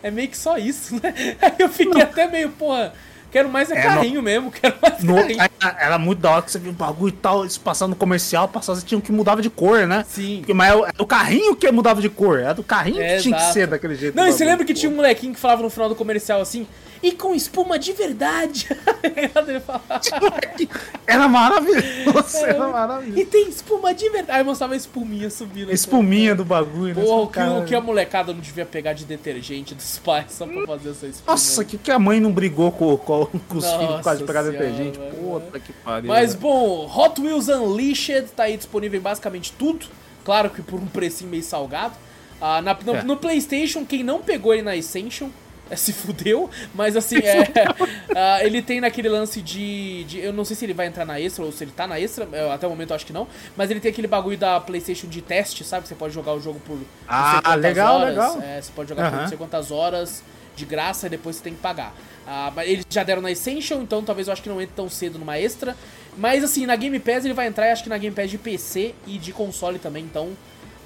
É 0.00 0.12
meio 0.12 0.28
que 0.28 0.38
só 0.38 0.56
isso, 0.58 0.94
né? 1.02 1.12
Aí 1.42 1.54
eu 1.58 1.68
fiquei 1.68 2.02
até 2.02 2.28
meio, 2.28 2.50
porra. 2.50 2.92
Quero 3.32 3.48
mais 3.48 3.70
é, 3.70 3.78
É, 3.78 3.82
carrinho 3.82 4.20
mesmo, 4.22 4.52
quero 4.52 4.74
mais 4.80 5.02
No, 5.02 5.14
carrinho. 5.16 5.40
era, 5.40 5.76
era 5.80 5.98
muito 5.98 6.18
da 6.20 6.30
hora 6.32 6.42
que 6.42 6.50
você 6.52 6.58
viu 6.58 6.70
o 6.70 6.74
bagulho 6.74 7.08
e 7.08 7.16
tal, 7.16 7.44
isso 7.46 7.58
passando 7.60 7.90
no 7.90 7.96
comercial, 7.96 8.46
passava, 8.46 8.78
você 8.78 8.86
tinha 8.86 9.00
que 9.00 9.10
mudava 9.10 9.40
de 9.40 9.48
cor, 9.48 9.86
né? 9.86 10.04
Sim. 10.06 10.38
Porque, 10.38 10.52
Mas 10.54 10.70
era 10.70 10.92
o 10.98 11.06
carrinho 11.06 11.56
que 11.56 11.70
mudava 11.72 12.00
de 12.02 12.08
cor, 12.10 12.38
era 12.38 12.52
do 12.52 12.62
carrinho 12.62 13.00
É, 13.00 13.16
que 13.16 13.22
tinha 13.22 13.34
exato. 13.36 13.48
que 13.48 13.52
ser 13.54 13.66
daquele 13.66 13.94
jeito. 13.94 14.14
Não, 14.14 14.26
e 14.28 14.32
você 14.32 14.44
lembra 14.44 14.64
que 14.66 14.74
tinha 14.74 14.90
um 14.92 14.94
molequinho 14.96 15.32
que 15.34 15.40
falava 15.40 15.62
no 15.62 15.70
final 15.70 15.88
do 15.88 15.94
comercial 15.94 16.40
assim, 16.42 16.66
e 17.02 17.10
com 17.10 17.34
espuma 17.34 17.78
de 17.80 17.92
verdade. 17.94 18.68
Era 21.06 21.28
maravilhoso, 21.28 22.36
era 22.46 22.68
maravilhoso. 22.68 23.18
e 23.20 23.24
tem 23.24 23.48
espuma 23.48 23.92
de 23.92 24.08
verdade. 24.08 24.38
Aí 24.38 24.44
mostrava 24.44 24.74
a 24.74 24.76
espuminha 24.76 25.28
subindo. 25.30 25.64
assim. 25.64 25.74
Espuminha 25.74 26.34
do 26.34 26.44
bagulho, 26.44 26.94
né? 26.94 27.02
Porra, 27.02 27.22
o 27.22 27.26
que, 27.28 27.40
o 27.40 27.64
que 27.64 27.74
a 27.74 27.80
molecada 27.80 28.32
não 28.32 28.40
devia 28.40 28.64
pegar 28.64 28.92
de 28.92 29.04
detergente 29.04 29.74
dos 29.74 29.98
pais 29.98 30.26
só 30.30 30.46
pra 30.46 30.64
fazer 30.66 30.90
essa 30.90 31.06
espuma. 31.06 31.32
Nossa, 31.32 31.64
que, 31.64 31.76
que 31.76 31.90
a 31.90 31.98
mãe 31.98 32.20
não 32.20 32.30
brigou 32.30 32.70
com, 32.72 32.96
com, 32.96 33.21
com 33.26 33.58
os 33.58 33.64
Nossa 33.64 33.78
filhos 33.78 34.26
pegar 34.26 34.42
Senhora, 34.44 34.50
detergente. 34.58 34.98
Puta 34.98 35.60
que 35.60 35.72
pariu. 35.72 36.08
Mas 36.08 36.34
bom, 36.34 36.86
Hot 36.94 37.20
Wheels 37.20 37.48
Unleashed 37.48 38.28
tá 38.36 38.44
aí 38.44 38.56
disponível 38.56 38.98
em 38.98 39.02
basicamente 39.02 39.52
tudo. 39.58 39.86
Claro 40.24 40.50
que 40.50 40.62
por 40.62 40.78
um 40.80 40.86
precinho 40.86 41.30
meio 41.30 41.42
salgado. 41.42 41.94
Ah, 42.40 42.60
na- 42.60 42.76
no, 42.84 42.96
É. 42.96 43.02
no 43.02 43.16
PlayStation, 43.16 43.84
quem 43.84 44.02
não 44.02 44.20
pegou 44.20 44.52
ele 44.52 44.62
na 44.62 44.72
Ascension 44.72 45.28
é, 45.70 45.76
se 45.76 45.92
fudeu, 45.92 46.50
mas 46.74 46.96
assim, 46.96 47.16
é, 47.18 47.44
ah, 48.16 48.44
ele 48.44 48.60
tem 48.60 48.80
naquele 48.80 49.08
lance 49.08 49.40
de, 49.40 50.04
de- 50.04 50.18
Eu 50.18 50.32
não 50.32 50.44
sei 50.44 50.54
se 50.56 50.64
ele 50.64 50.74
vai 50.74 50.86
entrar 50.86 51.04
na 51.04 51.20
extra 51.20 51.44
ou 51.44 51.52
se 51.52 51.62
ele 51.64 51.70
tá 51.70 51.86
na 51.86 51.98
extra, 52.00 52.28
eu, 52.32 52.50
até 52.52 52.66
o 52.66 52.70
momento 52.70 52.90
eu 52.90 52.96
acho 52.96 53.06
que 53.06 53.12
não. 53.12 53.26
Mas 53.56 53.70
ele 53.70 53.78
tem 53.80 53.90
aquele 53.90 54.08
bagulho 54.08 54.36
da 54.36 54.60
PlayStation 54.60 55.06
de 55.06 55.22
teste, 55.22 55.62
sabe? 55.64 55.86
Você 55.88 55.94
pode 55.94 56.12
jogar 56.12 56.32
o 56.34 56.40
jogo 56.40 56.60
por. 56.66 56.78
Ah, 57.08 57.54
legal, 57.54 57.96
horas, 58.00 58.08
legal. 58.10 58.38
é, 58.42 58.60
você 58.60 58.72
pode 58.74 58.88
jogar 58.88 59.10
por 59.10 59.20
não 59.20 59.28
sei 59.28 59.38
quantas 59.38 59.70
horas 59.70 60.22
de 60.56 60.64
graça 60.64 61.06
e 61.06 61.10
depois 61.10 61.36
você 61.36 61.42
tem 61.42 61.54
que 61.54 61.60
pagar. 61.60 61.94
Ah, 62.26 62.52
eles 62.58 62.86
já 62.88 63.02
deram 63.02 63.20
na 63.20 63.30
Essential, 63.30 63.82
então 63.82 64.02
talvez 64.02 64.28
eu 64.28 64.32
acho 64.32 64.42
que 64.42 64.48
não 64.48 64.60
entre 64.60 64.74
tão 64.74 64.88
cedo 64.88 65.18
numa 65.18 65.38
extra. 65.38 65.76
Mas 66.16 66.44
assim, 66.44 66.66
na 66.66 66.76
Game 66.76 66.98
Pass 67.00 67.24
ele 67.24 67.34
vai 67.34 67.46
entrar, 67.46 67.72
acho 67.72 67.82
que 67.82 67.88
na 67.88 67.98
Game 67.98 68.14
Pass 68.14 68.30
de 68.30 68.38
PC 68.38 68.94
e 69.06 69.18
de 69.18 69.32
console 69.32 69.78
também, 69.78 70.04
então. 70.04 70.30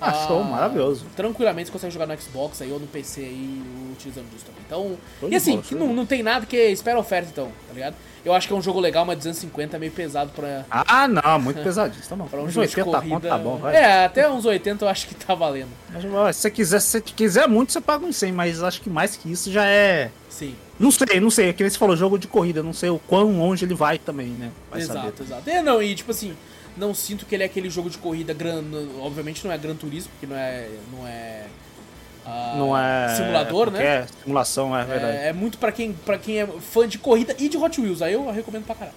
Ah, 0.00 0.12
show, 0.26 0.42
maravilhoso. 0.44 1.06
Tranquilamente 1.16 1.66
você 1.68 1.72
consegue 1.72 1.92
jogar 1.92 2.06
no 2.06 2.20
Xbox 2.20 2.60
aí 2.60 2.70
ou 2.70 2.78
no 2.78 2.86
PC 2.86 3.20
aí 3.22 3.62
utilizando 3.92 4.30
disso 4.30 4.44
também. 4.44 4.62
Então. 4.66 4.96
E 5.30 5.34
assim, 5.34 5.52
bola, 5.52 5.62
que 5.62 5.74
não, 5.74 5.92
não 5.94 6.04
tem 6.06 6.22
nada 6.22 6.44
que 6.44 6.56
espera 6.56 6.98
oferta 6.98 7.28
então, 7.32 7.50
tá 7.66 7.74
ligado? 7.74 7.94
Eu 8.24 8.34
acho 8.34 8.48
que 8.48 8.52
é 8.52 8.56
um 8.56 8.60
jogo 8.60 8.80
legal, 8.80 9.04
mas 9.04 9.18
250 9.18 9.76
é 9.76 9.78
meio 9.78 9.92
pesado 9.92 10.32
pra. 10.34 10.64
Ah, 10.70 11.06
não, 11.06 11.38
muito 11.40 11.62
pesadinho. 11.62 12.02
Tá 12.08 12.16
bom. 12.16 12.26
Pra 12.28 12.40
um 12.40 12.44
Uns 12.46 12.52
jogo 12.52 12.66
de 12.66 12.80
80 12.80 12.90
corrida. 12.98 13.14
conto 13.14 13.28
tá 13.28 13.38
bom, 13.38 13.56
vai. 13.56 13.76
É, 13.76 14.04
até 14.04 14.28
uns 14.28 14.44
80 14.44 14.84
eu 14.84 14.88
acho 14.88 15.06
que 15.06 15.14
tá 15.14 15.32
valendo. 15.34 15.68
Mas, 15.92 16.34
Se 16.36 16.42
você 16.42 16.50
quiser, 16.50 16.80
se 16.80 16.88
você 16.88 17.00
quiser 17.00 17.48
muito, 17.48 17.70
você 17.72 17.80
paga 17.80 18.04
uns 18.04 18.16
100, 18.16 18.32
mas 18.32 18.62
acho 18.64 18.80
que 18.80 18.90
mais 18.90 19.16
que 19.16 19.30
isso 19.30 19.50
já 19.52 19.64
é. 19.64 20.10
Sim. 20.28 20.56
Não 20.78 20.90
sei, 20.90 21.20
não 21.20 21.30
sei. 21.30 21.50
É 21.50 21.52
que 21.52 21.70
você 21.70 21.78
falou, 21.78 21.96
jogo 21.96 22.18
de 22.18 22.26
corrida, 22.26 22.62
não 22.64 22.72
sei 22.72 22.90
o 22.90 22.98
quão 22.98 23.38
longe 23.38 23.64
ele 23.64 23.74
vai 23.74 23.96
também, 23.96 24.26
né? 24.26 24.50
Vai 24.70 24.80
exato, 24.80 25.00
saber. 25.00 25.22
exato. 25.22 25.48
É, 25.48 25.62
não, 25.62 25.80
e 25.80 25.94
tipo 25.94 26.10
assim, 26.10 26.36
não 26.76 26.94
sinto 26.94 27.26
que 27.26 27.34
ele 27.34 27.42
é 27.42 27.46
aquele 27.46 27.70
jogo 27.70 27.90
de 27.90 27.98
corrida 27.98 28.32
gran... 28.32 28.62
Obviamente 29.00 29.44
não 29.44 29.52
é 29.52 29.58
Gran 29.58 29.74
Turismo, 29.74 30.10
porque 30.12 30.26
não 30.26 30.36
é. 30.36 30.68
Não 30.92 31.06
é. 31.06 31.46
ah, 32.24 32.54
Não 32.56 32.78
é. 32.78 33.14
Simulador, 33.16 33.70
né? 33.70 33.84
É, 33.84 34.06
simulação, 34.22 34.76
é 34.76 34.84
verdade. 34.84 35.16
É, 35.16 35.28
é 35.28 35.32
muito 35.32 35.58
pra 35.58 35.72
quem, 35.72 35.92
pra 35.92 36.18
quem 36.18 36.40
é 36.40 36.46
fã 36.46 36.86
de 36.88 36.98
corrida 36.98 37.34
e 37.38 37.48
de 37.48 37.56
Hot 37.56 37.80
Wheels. 37.80 38.02
Aí 38.02 38.12
eu 38.12 38.30
recomendo 38.30 38.64
pra 38.64 38.74
caralho. 38.74 38.96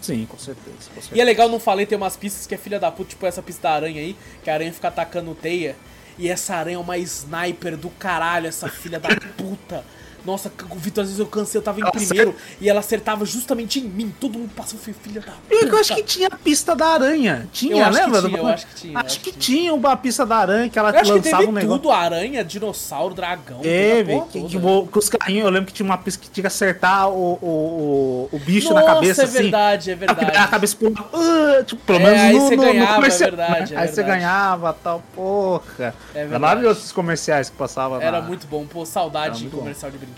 Sim, 0.00 0.26
com 0.26 0.36
certeza. 0.36 0.76
Com 0.94 1.00
certeza. 1.00 1.16
E 1.16 1.20
é 1.20 1.24
legal, 1.24 1.48
não 1.48 1.58
falei, 1.58 1.86
tem 1.86 1.96
umas 1.96 2.16
pistas 2.16 2.46
que 2.46 2.54
é 2.54 2.58
filha 2.58 2.78
da 2.78 2.90
puta, 2.90 3.10
tipo 3.10 3.24
essa 3.24 3.42
pista 3.42 3.68
da 3.68 3.74
aranha 3.74 4.00
aí, 4.02 4.14
que 4.42 4.50
a 4.50 4.54
aranha 4.54 4.72
fica 4.72 4.88
atacando 4.88 5.34
teia. 5.34 5.74
E 6.18 6.28
essa 6.28 6.54
aranha 6.54 6.76
é 6.76 6.78
uma 6.78 6.98
sniper 6.98 7.76
do 7.76 7.88
caralho, 7.90 8.46
essa 8.46 8.68
filha 8.68 9.00
da 9.00 9.08
puta. 9.36 9.82
Nossa, 10.24 10.50
o 10.70 10.74
Vitor, 10.76 11.02
às 11.02 11.08
vezes 11.10 11.20
eu 11.20 11.26
cansei, 11.26 11.58
eu 11.58 11.62
tava 11.62 11.78
em 11.80 11.82
Ela 11.82 11.92
primeiro 11.92 12.34
e 12.60 12.68
ela 12.68 12.80
acertava 12.80 13.24
justamente 13.26 13.78
em 13.78 13.82
mim. 13.84 14.14
Todo 14.20 14.38
mundo 14.38 14.50
passou, 14.56 14.78
foi 14.78 14.92
filha 14.94 15.20
da 15.20 15.32
puta. 15.32 15.66
Eu 15.66 15.78
acho 15.78 15.94
que 15.94 16.02
tinha 16.02 16.28
a 16.28 16.36
pista 16.36 16.74
da 16.74 16.86
aranha. 16.86 17.48
Tinha, 17.52 17.76
Eu 17.76 17.84
acho 17.84 17.98
que 17.98 18.04
lembra? 18.04 18.22
tinha, 18.22 18.38
eu 18.38 18.46
acho 18.46 18.66
que 18.66 18.74
tinha, 18.74 18.98
Acho 18.98 19.06
acho 19.06 19.20
que 19.20 19.32
que 19.32 19.38
tinha 19.38 19.74
uma 19.74 19.96
pista 19.96 20.24
da 20.24 20.36
aranha 20.36 20.68
que 20.68 20.78
ela 20.78 20.90
Eu 20.90 20.94
acho 21.00 21.04
que 21.12 21.18
lançava 21.18 21.36
teve 21.38 21.48
um 21.50 21.52
negócio. 21.52 21.78
tudo, 21.78 21.90
aranha, 21.92 22.42
dinossauro, 22.44 23.14
dragão. 23.14 23.58
Teve, 23.60 24.12
toda 24.14 24.26
que, 24.26 24.38
toda. 24.40 24.48
tipo, 24.50 24.88
com 24.90 24.98
os 24.98 25.08
carrinhos, 25.08 25.44
eu 25.44 25.50
lembro 25.50 25.66
que 25.66 25.72
tinha 25.74 25.84
uma 25.86 25.98
pista 25.98 26.20
que 26.22 26.30
tinha 26.30 26.42
que 26.42 26.46
acertar 26.48 27.08
o, 27.10 27.38
o, 27.42 28.28
o, 28.32 28.36
o 28.36 28.38
bicho 28.38 28.72
Nossa, 28.72 28.86
na 28.86 28.94
cabeça, 28.94 29.22
é 29.22 29.24
assim. 29.26 29.42
verdade, 29.42 29.90
é 29.90 29.94
verdade. 29.94 30.36
A 30.38 30.46
cabeça 30.48 30.76
pulava, 30.76 31.08
ah, 31.12 31.62
tipo, 31.64 31.82
pelo 31.84 31.98
É, 31.98 32.02
menos 32.02 32.20
aí 32.20 32.32
no, 32.34 32.40
você 32.40 32.56
no, 32.56 32.62
ganhava, 32.62 32.88
no 32.90 32.94
comercial. 32.96 33.28
é 33.28 33.30
verdade, 33.30 33.74
é 33.74 33.78
aí 33.78 33.88
você 33.88 33.94
verdade. 33.96 34.18
ganhava, 34.20 34.72
tal, 34.82 35.02
porra. 35.14 35.64
É 35.78 35.82
Era 35.84 35.92
verdade. 36.14 36.40
maravilhoso 36.40 36.78
esses 36.80 36.92
comerciais 36.92 37.50
que 37.50 37.56
passavam 37.56 38.00
Era 38.00 38.20
na- 38.20 38.26
muito 38.26 38.46
bom, 38.46 38.64
pô, 38.66 38.86
saudade 38.86 39.40
Era 39.40 39.50
de 39.50 39.56
comercial 39.56 39.90
de 39.90 39.98
brinquedo. 39.98 40.13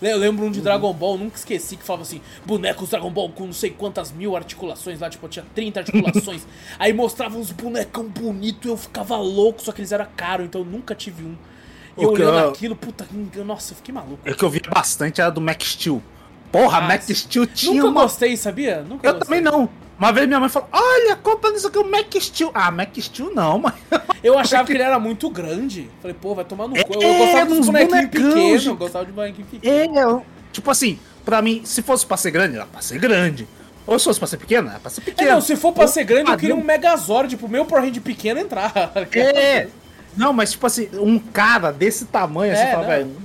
Eu 0.00 0.16
lembro 0.18 0.46
um 0.46 0.50
de 0.50 0.60
Dragon 0.60 0.92
Ball, 0.92 1.18
nunca 1.18 1.36
esqueci, 1.36 1.76
que 1.76 1.84
falava 1.84 2.02
assim: 2.02 2.20
bonecos 2.46 2.90
Dragon 2.90 3.10
Ball 3.10 3.28
com 3.30 3.46
não 3.46 3.52
sei 3.52 3.70
quantas 3.70 4.12
mil 4.12 4.36
articulações 4.36 5.00
lá, 5.00 5.08
tipo, 5.10 5.26
tinha 5.28 5.44
30 5.54 5.80
articulações. 5.80 6.46
Aí 6.78 6.92
mostrava 6.92 7.36
uns 7.38 7.50
bonecão 7.50 8.04
bonito 8.08 8.68
eu 8.68 8.76
ficava 8.76 9.16
louco, 9.16 9.62
só 9.62 9.72
que 9.72 9.80
eles 9.80 9.92
eram 9.92 10.06
caros, 10.16 10.46
então 10.46 10.60
eu 10.60 10.66
nunca 10.66 10.94
tive 10.94 11.24
um. 11.24 11.34
E 11.98 12.02
eu 12.02 12.10
olhando 12.12 12.38
eu- 12.38 12.48
aquilo, 12.50 12.74
puta, 12.76 13.06
nossa, 13.44 13.72
eu 13.72 13.76
fiquei 13.76 13.92
maluco. 13.94 14.18
É 14.24 14.32
que 14.32 14.42
eu 14.42 14.48
via 14.50 14.62
bastante, 14.72 15.20
era 15.20 15.30
do 15.30 15.40
Max 15.40 15.72
Steel. 15.72 16.02
Porra, 16.50 16.78
Ah, 16.78 16.80
Max. 16.82 17.06
Steel 17.08 17.46
tinha 17.46 17.74
Nunca 17.74 17.88
uma... 17.88 18.02
gostei, 18.02 18.36
sabia? 18.36 18.82
Nunca 18.82 19.06
Eu 19.08 19.14
gostei. 19.14 19.38
também 19.38 19.40
não. 19.40 19.68
Uma 20.02 20.12
vez 20.12 20.26
minha 20.26 20.40
mãe 20.40 20.48
falou, 20.48 20.68
olha, 20.72 21.14
compra 21.14 21.50
nisso 21.52 21.68
aqui, 21.68 21.78
o 21.78 21.88
Max 21.88 22.24
Steel. 22.24 22.50
Ah, 22.52 22.72
Max 22.72 23.04
Steel 23.04 23.32
não, 23.32 23.60
mãe. 23.60 23.72
Eu 24.20 24.36
achava 24.36 24.66
que 24.66 24.72
ele 24.72 24.82
era 24.82 24.98
muito 24.98 25.30
grande. 25.30 25.88
Falei, 26.00 26.16
pô, 26.20 26.34
vai 26.34 26.44
tomar 26.44 26.66
no 26.66 26.74
cu. 26.74 26.94
Eu 26.94 27.02
É, 27.08 27.18
gostava 27.18 27.46
dos 27.46 27.58
uns 27.60 27.66
bonequinhos 27.66 27.90
bonecão, 28.06 28.10
pequenos, 28.32 28.60
gente. 28.62 28.66
eu 28.68 28.76
gostava 28.76 29.06
de 29.06 29.12
bonequinho 29.12 29.46
pequeno. 29.46 29.98
É, 29.98 30.02
eu- 30.04 30.26
tipo 30.52 30.68
assim, 30.72 30.98
pra 31.24 31.40
mim, 31.40 31.62
se 31.64 31.82
fosse 31.82 32.04
pra 32.04 32.16
ser 32.16 32.32
grande, 32.32 32.56
era 32.56 32.66
pra 32.66 32.80
ser 32.82 32.98
grande. 32.98 33.46
Ou 33.86 33.96
se 33.98 34.04
fosse 34.06 34.18
pra 34.18 34.26
ser 34.28 34.36
pequeno, 34.38 34.68
era 34.70 34.80
pra 34.80 34.90
ser 34.90 35.02
É, 35.02 35.04
pequeno. 35.04 35.30
não, 35.30 35.40
se 35.40 35.54
for 35.54 35.72
pra 35.72 35.86
ser 35.86 36.02
grande, 36.02 36.30
eu 36.32 36.36
queria 36.36 36.54
um. 36.56 36.64
Megazord, 36.64 37.36
pro 37.36 37.48
meu 37.48 37.64
Power 37.64 37.84
Hand 37.84 38.00
pequeno 38.00 38.40
entrar. 38.40 38.72
É. 39.12 39.68
Não, 40.16 40.32
mas 40.32 40.50
tipo 40.52 40.66
assim, 40.66 40.88
um 40.94 41.18
cara 41.18 41.72
desse 41.72 42.04
tamanho, 42.06 42.52
assim, 42.52 42.62
É, 42.62 42.70
fala, 42.72 42.82
não. 42.82 42.88
velho. 42.90 43.16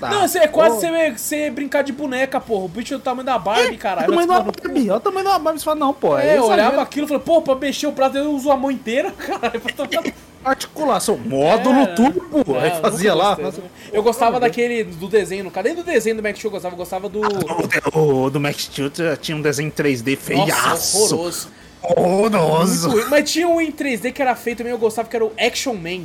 Tá, 0.00 0.08
Não, 0.10 0.24
isso 0.24 0.38
é 0.38 0.48
quase 0.48 0.74
pô. 0.74 0.80
você, 0.80 1.10
você 1.12 1.50
brincar 1.50 1.82
de 1.82 1.92
boneca, 1.92 2.40
porra. 2.40 2.64
O 2.64 2.68
bicho 2.68 2.94
é 2.94 2.96
do 2.96 3.02
tamanho 3.02 3.26
da 3.26 3.38
Barbie, 3.38 3.74
É, 3.74 3.76
caralho. 3.76 4.06
o 4.08 4.10
tamanho 4.10 4.28
cu. 4.44 4.52
Barbie, 4.62 4.90
olha 4.90 4.96
o 4.96 5.00
tamanho 5.00 5.26
uma 5.28 5.38
Barbie. 5.38 5.58
Você 5.60 5.64
fala, 5.64 5.78
não, 5.78 5.92
pô. 5.94 6.18
É, 6.18 6.22
eu 6.22 6.28
exagero. 6.44 6.46
olhava 6.52 6.82
aquilo 6.82 7.06
e 7.06 7.08
falei, 7.08 7.22
pô, 7.22 7.42
pra 7.42 7.54
mexer 7.54 7.86
o 7.86 7.92
prato 7.92 8.16
eu 8.18 8.32
uso 8.32 8.50
a 8.50 8.56
mão 8.56 8.70
inteira, 8.70 9.12
caralho. 9.16 9.60
Articulação, 10.42 11.18
módulo 11.18 11.80
É, 11.80 11.86
turbo. 11.88 12.44
não, 12.46 12.58
aí 12.58 12.70
fazia 12.80 13.12
lá. 13.12 13.34
gostei, 13.34 13.62
nunca- 13.62 13.74
Eu 13.92 14.02
gostava 14.02 14.40
daquele, 14.40 14.84
do 14.84 15.06
desenho, 15.06 15.44
no 15.44 15.50
cara. 15.50 15.66
Nem 15.68 15.76
do 15.76 15.82
desenho 15.84 16.16
do 16.16 16.22
Max 16.22 16.38
Steel 16.38 16.48
eu 16.48 16.52
gostava, 16.52 16.74
eu 16.74 16.78
gostava 16.78 17.08
do... 17.10 17.20
O, 17.94 18.24
o 18.24 18.30
do 18.30 18.40
Max 18.40 18.62
Steel 18.62 18.90
tinha 19.20 19.36
um 19.36 19.42
desenho 19.42 19.70
3D 19.70 20.12
Nossa, 20.16 20.46
feiaço. 20.46 20.96
horroroso. 21.14 21.48
Horroroso. 21.82 22.88
Muito 22.88 23.00
ruim. 23.02 23.10
Mas 23.10 23.30
tinha 23.30 23.46
um 23.48 23.60
em 23.60 23.70
3D 23.70 24.12
que 24.12 24.22
era 24.22 24.34
feito 24.34 24.58
também, 24.58 24.72
eu 24.72 24.78
gostava, 24.78 25.08
que 25.08 25.16
era 25.16 25.24
o 25.26 25.32
Action 25.38 25.74
Man. 25.74 26.04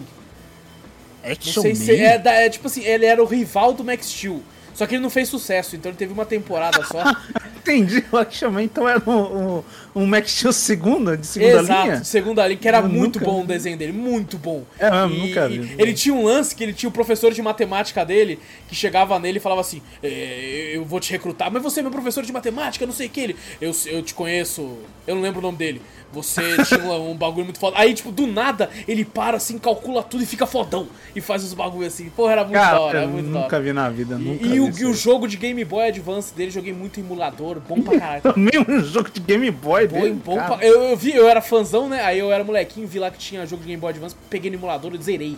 Não 1.26 1.32
Action 1.32 1.62
sei 1.62 1.72
Man. 1.74 1.76
se 1.80 1.96
é, 1.96 2.18
da- 2.18 2.34
é 2.34 2.50
tipo 2.50 2.68
assim, 2.68 2.84
ele 2.84 3.06
era 3.06 3.22
o 3.22 3.26
rival 3.26 3.74
do 3.74 3.84
Max 3.84 4.08
Steel. 4.08 4.42
Só 4.74 4.86
que 4.86 4.96
ele 4.96 5.02
não 5.02 5.10
fez 5.10 5.30
sucesso, 5.30 5.74
então 5.78 5.90
ele 5.90 5.98
teve 5.98 6.12
uma 6.12 6.26
temporada 6.26 6.84
só. 6.84 7.02
Entendi, 7.66 8.04
o 8.12 8.18
Action 8.18 8.52
Man 8.52 8.64
então 8.64 8.88
era 8.88 9.02
um, 9.10 9.58
um, 9.60 9.64
um 9.96 10.06
Max 10.06 10.32
Steel 10.32 10.52
segunda, 10.52 11.16
de 11.18 11.26
segunda 11.26 11.62
Exato, 11.62 11.84
linha. 11.88 11.98
de 12.02 12.08
segunda 12.08 12.46
linha, 12.46 12.60
que 12.60 12.68
era 12.68 12.80
Eu 12.80 12.90
muito 12.90 13.18
nunca 13.20 13.32
bom 13.32 13.42
o 13.42 13.46
desenho 13.48 13.78
dele, 13.78 13.94
muito 13.94 14.38
bom. 14.38 14.66
É 14.78 14.92
mesmo, 14.92 15.16
E- 15.16 15.28
nunca 15.30 15.48
vi. 15.48 15.76
Ele 15.78 15.94
tinha 15.94 16.14
um 16.14 16.26
lance 16.26 16.54
que 16.54 16.62
ele 16.62 16.74
tinha 16.74 16.90
o 16.90 16.92
professor 16.92 17.32
de 17.34 17.42
matemática 17.42 18.04
dele, 18.06 18.38
que 18.68 18.76
chegava 18.76 19.18
nele 19.18 19.38
e 19.38 19.42
falava 19.42 19.62
assim: 19.62 19.82
"É, 20.04 20.72
Eu 20.76 20.84
vou 20.84 21.00
te 21.00 21.10
recrutar, 21.12 21.50
mas 21.50 21.64
você 21.64 21.80
é 21.80 21.84
meu 21.84 21.92
professor 21.92 22.24
de 22.26 22.34
matemática, 22.34 22.86
não 22.86 22.94
sei 22.94 23.08
o 23.08 23.10
que. 23.10 23.22
Ele, 23.22 23.36
eu, 23.62 23.72
eu 23.86 24.02
te 24.04 24.14
conheço, 24.14 24.78
eu 25.08 25.16
não 25.16 25.22
lembro 25.22 25.40
o 25.40 25.42
nome 25.42 25.58
dele. 25.58 25.82
Você 26.16 26.42
tinha 26.64 26.82
um, 26.94 27.16
bagulho 27.16 27.46
muito 27.46 27.60
foda. 27.60 27.78
Aí, 27.78 27.94
tipo, 27.94 28.12
do 28.12 28.26
nada, 28.26 28.70
ele 28.88 29.04
para 29.06 29.38
assim, 29.38 29.58
calcula 29.58 30.02
tudo 30.02 30.24
e 30.24 30.26
fica 30.26 30.46
fodão. 30.46 30.88
E 31.16 31.22
faz 31.22 31.44
os 31.44 31.54
bagulhos 31.54 31.94
assim. 31.94 32.10
Porra, 32.10 32.32
era 32.32 32.42
muito 32.44 32.54
da 32.54 32.60
Cara, 32.62 32.80
hora, 32.80 32.98
era 33.00 33.08
muito 33.08 33.26
da 33.32 33.40
nunca 33.42 33.56
hora. 33.58 33.62
vi 33.66 33.74
na 33.74 33.90
vida, 33.90 34.16
E, 34.16 34.18
nunca 34.24 34.46
e 34.46 34.50
vi 34.50 34.60
o, 34.60 34.70
e 34.80 34.86
o 34.86 34.94
jogo 34.94 35.28
de 35.28 35.38
Game 35.38 35.64
Boy 35.66 35.88
Advance 35.88 36.34
dele, 36.34 36.50
joguei 36.52 36.74
muito 36.74 37.00
em 37.00 37.04
emulador, 37.04 37.60
bom 37.60 37.82
pra 37.82 38.00
caralho. 38.00 38.22
Também 38.34 38.60
um 38.68 38.80
jogo 38.84 39.10
de 39.12 39.20
Game 39.20 39.50
Boy 39.52 39.88
Bom, 39.88 40.00
dele, 40.02 40.14
bom 40.26 40.36
pra- 40.36 40.60
eu, 40.62 40.84
eu 40.90 40.96
vi, 40.98 41.14
eu 41.14 41.28
era 41.28 41.42
fãzão, 41.42 41.90
né? 41.90 42.02
Aí 42.04 42.20
eu 42.20 42.32
era 42.32 42.44
molequinho, 42.44 42.88
vi 42.88 43.00
lá 43.00 43.12
que 43.12 43.18
tinha 43.18 43.46
jogo 43.46 43.62
de 43.64 43.68
Game 43.68 43.80
Boy 43.82 43.90
Advance, 43.92 44.16
peguei 44.30 44.50
no 44.50 44.58
emulador 44.58 44.94
e 44.96 45.04
zerei. 45.04 45.38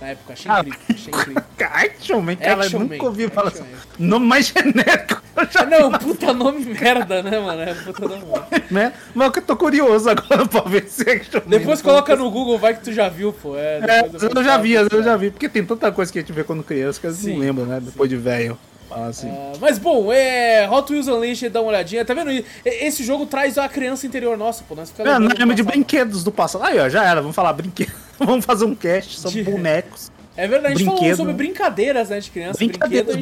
Na 0.00 0.08
época, 0.08 0.32
achei 0.32 0.50
Ah, 0.50 0.60
incrível, 0.60 0.84
achei 0.90 1.12
incrível. 1.12 1.42
Action 1.58 2.20
Man, 2.20 2.36
cara, 2.36 2.62
Action 2.62 2.80
eu 2.80 2.88
nunca 2.88 3.04
ouvi 3.04 3.28
falar 3.28 3.48
Action 3.48 3.64
assim. 3.64 3.74
Nome 3.98 4.26
mais 4.26 4.46
genérico. 4.54 5.22
eu 5.36 5.48
Ah, 5.56 5.66
não, 5.66 5.92
puta 5.92 6.32
nome 6.32 6.64
merda, 6.64 7.22
né, 7.22 7.38
mano? 7.38 7.62
É 7.62 7.74
puta 7.74 8.08
nome 8.08 8.24
merda. 8.24 8.64
né? 8.70 8.92
Mas 9.14 9.32
eu 9.36 9.42
tô 9.42 9.56
curioso 9.56 10.08
agora 10.08 10.46
pra 10.46 10.60
ver 10.62 10.88
se 10.88 11.02
Action 11.02 11.40
Man. 11.44 11.50
Depois 11.50 11.82
coloca 11.82 12.14
no 12.14 12.30
Google, 12.30 12.58
vai 12.58 12.74
que 12.74 12.84
tu 12.84 12.92
já 12.92 13.08
viu, 13.08 13.32
pô. 13.32 13.56
É, 13.56 13.78
É, 13.82 14.02
depois 14.04 14.22
eu 14.22 14.44
já 14.44 14.56
vi, 14.58 14.72
eu 14.72 15.02
já 15.02 15.16
vi, 15.16 15.30
porque 15.30 15.48
tem 15.48 15.64
tanta 15.64 15.90
coisa 15.90 16.12
que 16.12 16.18
a 16.18 16.22
gente 16.22 16.32
vê 16.32 16.44
quando 16.44 16.62
criança 16.62 17.00
que 17.00 17.06
a 17.06 17.10
gente 17.10 17.22
Sim, 17.22 17.32
não 17.34 17.40
lembra, 17.40 17.64
né? 17.64 17.80
Depois 17.80 18.08
de 18.08 18.16
velho. 18.16 18.56
Assim. 18.90 19.28
Ah, 19.30 19.52
mas 19.60 19.78
bom, 19.78 20.10
é. 20.10 20.66
Hot 20.70 20.90
Wheels 20.90 21.08
Unleashed, 21.08 21.50
dá 21.50 21.60
uma 21.60 21.68
olhadinha. 21.68 22.04
Tá 22.06 22.14
vendo? 22.14 22.30
Esse 22.64 23.04
jogo 23.04 23.26
traz 23.26 23.58
a 23.58 23.68
criança 23.68 24.06
interior 24.06 24.34
nossa, 24.38 24.64
pô. 24.66 24.74
Nós 24.74 24.90
ficamos 24.90 25.12
É, 25.12 25.18
lembra 25.18 25.54
de 25.54 25.62
brinquedos 25.62 26.24
do 26.24 26.32
passado. 26.32 26.64
Aí, 26.64 26.78
ó, 26.78 26.88
já 26.88 27.04
era, 27.04 27.20
vamos 27.20 27.36
falar 27.36 27.52
brinquedos. 27.52 28.07
vamos 28.26 28.44
fazer 28.44 28.64
um 28.64 28.74
cast 28.74 29.20
sobre 29.20 29.42
bonecos. 29.42 30.10
É 30.36 30.46
verdade, 30.46 30.74
a 30.74 30.76
gente 30.76 30.84
falou 30.84 31.00
Brinquedo. 31.00 31.16
sobre 31.16 31.32
brincadeiras, 31.32 32.10
né, 32.10 32.20
de 32.20 32.30
criança. 32.30 32.58
Fez 32.58 32.70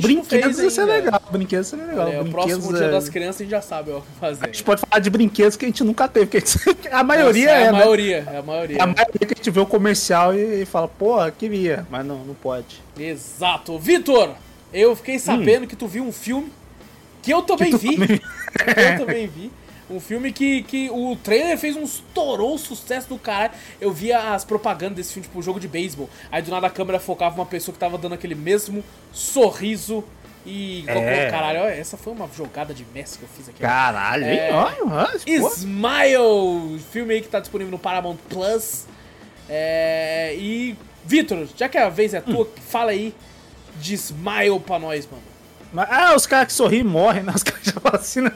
brinquedos 0.03 0.59
isso 0.59 0.81
é 0.81 0.83
ainda. 0.83 0.93
legal. 0.97 1.23
Brinquedos 1.31 1.73
é 1.73 1.77
legal. 1.77 2.09
É, 2.09 2.21
o 2.21 2.25
brinquedos, 2.25 2.31
próximo 2.33 2.77
dia 2.77 2.87
é- 2.87 2.91
das 2.91 3.09
crianças 3.09 3.41
a 3.41 3.45
gente 3.45 3.51
já 3.51 3.63
sabe 3.63 3.91
o 3.91 4.03
que 4.03 4.07
fazer. 4.21 4.45
A 4.45 4.47
gente 4.49 4.63
pode 4.63 4.83
falar 4.83 5.01
de 5.01 5.09
brinquedos 5.09 5.57
que 5.57 5.65
a 5.65 5.69
gente 5.69 5.83
nunca 5.83 6.07
teve, 6.09 6.27
porque 6.27 6.89
a, 6.93 7.01
maioria 7.03 7.47
Nossa, 7.47 7.59
é, 7.59 7.63
é 7.63 7.69
a 7.69 7.73
né? 7.73 7.79
maioria, 7.79 8.27
é 8.31 8.37
a 8.37 8.43
maioria. 8.43 8.77
É 8.77 8.83
a 8.83 8.87
maioria 8.87 9.19
que 9.27 9.33
a 9.33 9.37
gente 9.37 9.51
vê 9.51 9.61
o 9.61 9.65
comercial 9.65 10.35
e, 10.35 10.61
e 10.63 10.67
fala, 10.67 10.89
porra, 10.89 11.31
queria, 11.31 11.87
mas 11.91 12.05
não, 12.05 12.19
não 12.23 12.35
pode. 12.35 12.83
Exato. 12.99 13.79
Vitor, 13.79 14.35
eu 14.71 14.95
fiquei 14.95 15.19
sabendo 15.19 15.67
que 15.67 15.75
tu 15.75 15.87
viu 15.87 16.05
um 16.05 16.13
filme 16.13 16.53
que 17.23 17.33
eu 17.33 17.41
também 17.41 17.71
tu 17.71 17.79
vi. 17.79 17.97
também- 17.97 18.21
eu 18.93 19.07
também 19.07 19.27
vi. 19.27 19.51
Um 19.89 20.01
filme 20.01 20.33
que, 20.33 20.63
que 20.65 20.91
o 20.91 21.15
trailer 21.17 21.57
fez 21.57 21.77
um 21.77 21.85
estourou 21.85 22.59
sucesso 22.59 23.09
do 23.09 23.19
caralho. 23.19 23.53
Eu 23.81 23.93
via 23.93 24.35
as 24.35 24.45
propagandas 24.45 24.97
desse 24.97 25.13
filme, 25.13 25.29
tipo, 25.29 25.41
jogo 25.43 25.61
de 25.61 25.69
beisebol. 25.69 26.11
Aí 26.31 26.43
do 26.43 26.51
nada 26.51 26.67
a 26.67 26.71
câmera 26.71 26.99
focava 26.99 27.37
uma 27.37 27.47
pessoa 27.47 27.73
que 27.73 27.79
tava 27.79 27.97
dando 27.97 28.15
aquele 28.15 28.35
mesmo 28.35 28.83
sorriso. 29.13 30.03
E 30.45 30.85
É. 30.87 31.29
caralho, 31.31 31.61
olha, 31.61 31.71
essa 31.73 31.97
foi 31.97 32.13
uma 32.13 32.29
jogada 32.37 32.73
de 32.73 32.85
mestre 32.95 33.19
que 33.21 33.25
eu 33.25 33.29
fiz 33.37 33.49
aqui. 33.49 33.61
Caralho, 33.61 34.25
hein? 34.25 34.39
É. 34.39 34.53
Olha, 34.53 34.85
olha. 34.85 35.21
Smile! 35.27 36.81
Filme 36.93 37.15
aí 37.15 37.21
que 37.21 37.29
tá 37.29 37.41
disponível 37.41 37.71
no 37.71 37.79
Paramount 37.79 38.17
Plus. 38.29 38.87
É, 39.49 40.35
e, 40.37 40.77
Vitor, 41.05 41.47
já 41.57 41.69
que 41.69 41.79
a 41.79 41.89
vez 41.89 42.15
é 42.15 42.21
tua, 42.21 42.49
fala 42.69 42.91
aí 42.91 43.15
de 43.77 43.95
Smile 43.95 44.61
pra 44.65 44.79
nós, 44.79 45.07
mano. 45.07 45.23
Mas, 45.73 45.89
ah, 45.91 46.15
os 46.15 46.27
caras 46.27 46.49
que 46.49 46.53
sorriem 46.53 46.85
morrem, 46.85 47.23
né? 47.23 47.33
Os 47.35 47.43
caras 47.43 47.63
já 47.65 48.23
né? 48.23 48.33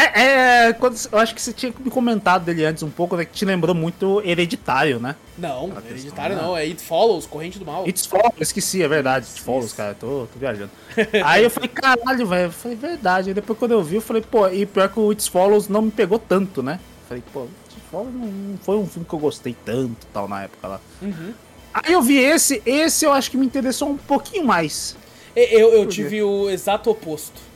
É, 0.00 0.68
é, 0.68 0.72
quando, 0.72 0.96
eu 1.12 1.18
acho 1.18 1.34
que 1.34 1.42
você 1.42 1.52
tinha 1.52 1.72
me 1.78 1.90
comentado 1.90 2.44
dele 2.44 2.64
antes 2.64 2.82
um 2.82 2.88
pouco, 2.88 3.16
né? 3.16 3.24
Que 3.24 3.32
te 3.32 3.44
lembrou 3.44 3.74
muito 3.74 4.22
hereditário, 4.24 4.98
né? 4.98 5.14
Não, 5.36 5.70
questão, 5.70 5.90
hereditário 5.90 6.36
né? 6.36 6.42
não, 6.42 6.56
é 6.56 6.62
It 6.62 6.82
Follows, 6.82 7.26
Corrente 7.26 7.58
do 7.58 7.66
Mal. 7.66 7.86
It's 7.86 8.06
Follows, 8.06 8.34
esqueci, 8.40 8.82
é 8.82 8.88
verdade. 8.88 9.26
It's 9.26 9.38
Follows, 9.38 9.72
cara, 9.74 9.94
tô, 9.94 10.26
tô 10.32 10.38
viajando. 10.38 10.70
Aí 11.24 11.44
eu 11.44 11.50
falei, 11.50 11.68
caralho, 11.68 12.26
velho. 12.26 12.44
Eu 12.46 12.52
falei, 12.52 12.76
verdade. 12.76 13.28
Aí 13.28 13.34
depois 13.34 13.58
quando 13.58 13.72
eu 13.72 13.82
vi, 13.82 13.96
eu 13.96 14.00
falei, 14.00 14.22
pô, 14.22 14.48
e 14.48 14.64
pior 14.64 14.88
que 14.88 14.98
o 14.98 15.12
It's 15.12 15.28
Follows 15.28 15.68
não 15.68 15.82
me 15.82 15.90
pegou 15.90 16.18
tanto, 16.18 16.62
né? 16.62 16.80
Falei, 17.06 17.22
pô, 17.32 17.46
It's 17.66 17.76
Follows 17.90 18.14
não, 18.14 18.58
foi 18.62 18.76
um 18.76 18.86
filme 18.86 19.06
que 19.06 19.14
eu 19.14 19.18
gostei 19.18 19.54
tanto 19.64 20.06
tal 20.12 20.26
na 20.26 20.44
época 20.44 20.66
lá. 20.66 20.80
Uhum. 21.02 21.34
Aí 21.74 21.92
eu 21.92 22.02
vi 22.02 22.18
esse, 22.18 22.62
esse 22.64 23.04
eu 23.04 23.12
acho 23.12 23.30
que 23.30 23.36
me 23.36 23.44
interessou 23.44 23.90
um 23.90 23.96
pouquinho 23.96 24.44
mais. 24.44 24.96
Eu, 25.36 25.72
eu 25.72 25.86
tive 25.86 26.22
o 26.22 26.50
exato 26.50 26.90
oposto. 26.90 27.49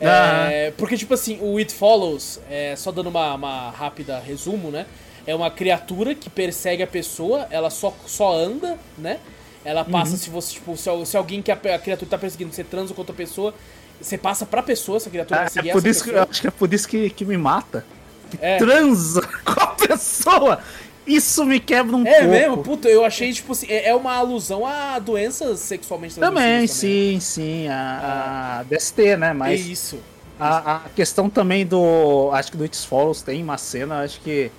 Ah. 0.00 0.50
É, 0.50 0.70
porque, 0.72 0.96
tipo 0.96 1.14
assim, 1.14 1.38
o 1.40 1.56
It 1.58 1.72
Follows, 1.72 2.40
é, 2.50 2.74
só 2.76 2.90
dando 2.90 3.08
uma, 3.08 3.34
uma 3.34 3.70
rápida 3.70 4.18
resumo, 4.18 4.70
né? 4.70 4.86
É 5.26 5.34
uma 5.34 5.50
criatura 5.50 6.14
que 6.14 6.28
persegue 6.28 6.82
a 6.82 6.86
pessoa, 6.86 7.46
ela 7.50 7.70
só, 7.70 7.94
só 8.06 8.34
anda, 8.36 8.78
né? 8.98 9.18
Ela 9.64 9.84
passa, 9.84 10.12
Uhum. 10.12 10.16
se 10.18 10.30
você, 10.30 10.52
tipo, 10.54 10.76
se, 10.76 10.90
se 11.06 11.16
alguém 11.16 11.40
que 11.40 11.50
a, 11.50 11.54
a 11.54 11.78
criatura 11.78 12.10
tá 12.10 12.18
perseguindo, 12.18 12.52
você 12.54 12.62
transa 12.62 12.92
com 12.92 13.00
outra 13.00 13.14
pessoa, 13.14 13.54
você 14.00 14.18
passa 14.18 14.44
pra 14.44 14.62
pessoa, 14.62 14.96
essa 14.98 15.08
criatura 15.08 15.40
vai 15.40 15.64
É, 15.64 15.68
é 15.70 15.72
por 15.72 15.78
essa 15.78 15.88
isso 15.88 16.04
que, 16.04 16.14
acho 16.14 16.40
que 16.42 16.46
é 16.48 16.50
por 16.50 16.74
isso 16.74 16.88
que, 16.88 17.08
que 17.10 17.24
me 17.24 17.38
mata. 17.38 17.84
Que 18.30 18.38
É. 18.42 18.58
transa 18.58 19.22
com 19.44 19.60
a 19.60 19.66
pessoa. 19.68 20.58
Isso 21.06 21.44
me 21.44 21.60
quebra 21.60 21.94
um 21.96 22.06
É 22.06 22.12
pouco. 22.20 22.28
mesmo? 22.30 22.56
Puta, 22.58 22.88
eu 22.88 23.04
achei, 23.04 23.32
tipo 23.32 23.52
assim, 23.52 23.66
é, 23.68 23.90
é 23.90 23.94
uma 23.94 24.14
alusão 24.14 24.64
a 24.66 24.98
doenças 24.98 25.60
sexualmente 25.60 26.14
Também, 26.14 26.66
transmissíveis 26.66 27.24
sim, 27.24 27.42
sim. 27.64 27.68
A, 27.68 28.60
a 28.60 28.62
DST, 28.62 29.16
né? 29.16 29.30
É 29.30 29.32
Mas 29.34 29.66
isso. 29.66 29.98
a, 30.40 30.76
a 30.76 30.80
questão 30.96 31.28
também 31.28 31.66
do. 31.66 32.30
Acho 32.32 32.50
que 32.52 32.56
do 32.56 32.64
It's 32.64 32.84
Follows 32.84 33.20
tem 33.22 33.42
uma 33.42 33.58
cena, 33.58 34.00
acho 34.02 34.20
que. 34.20 34.50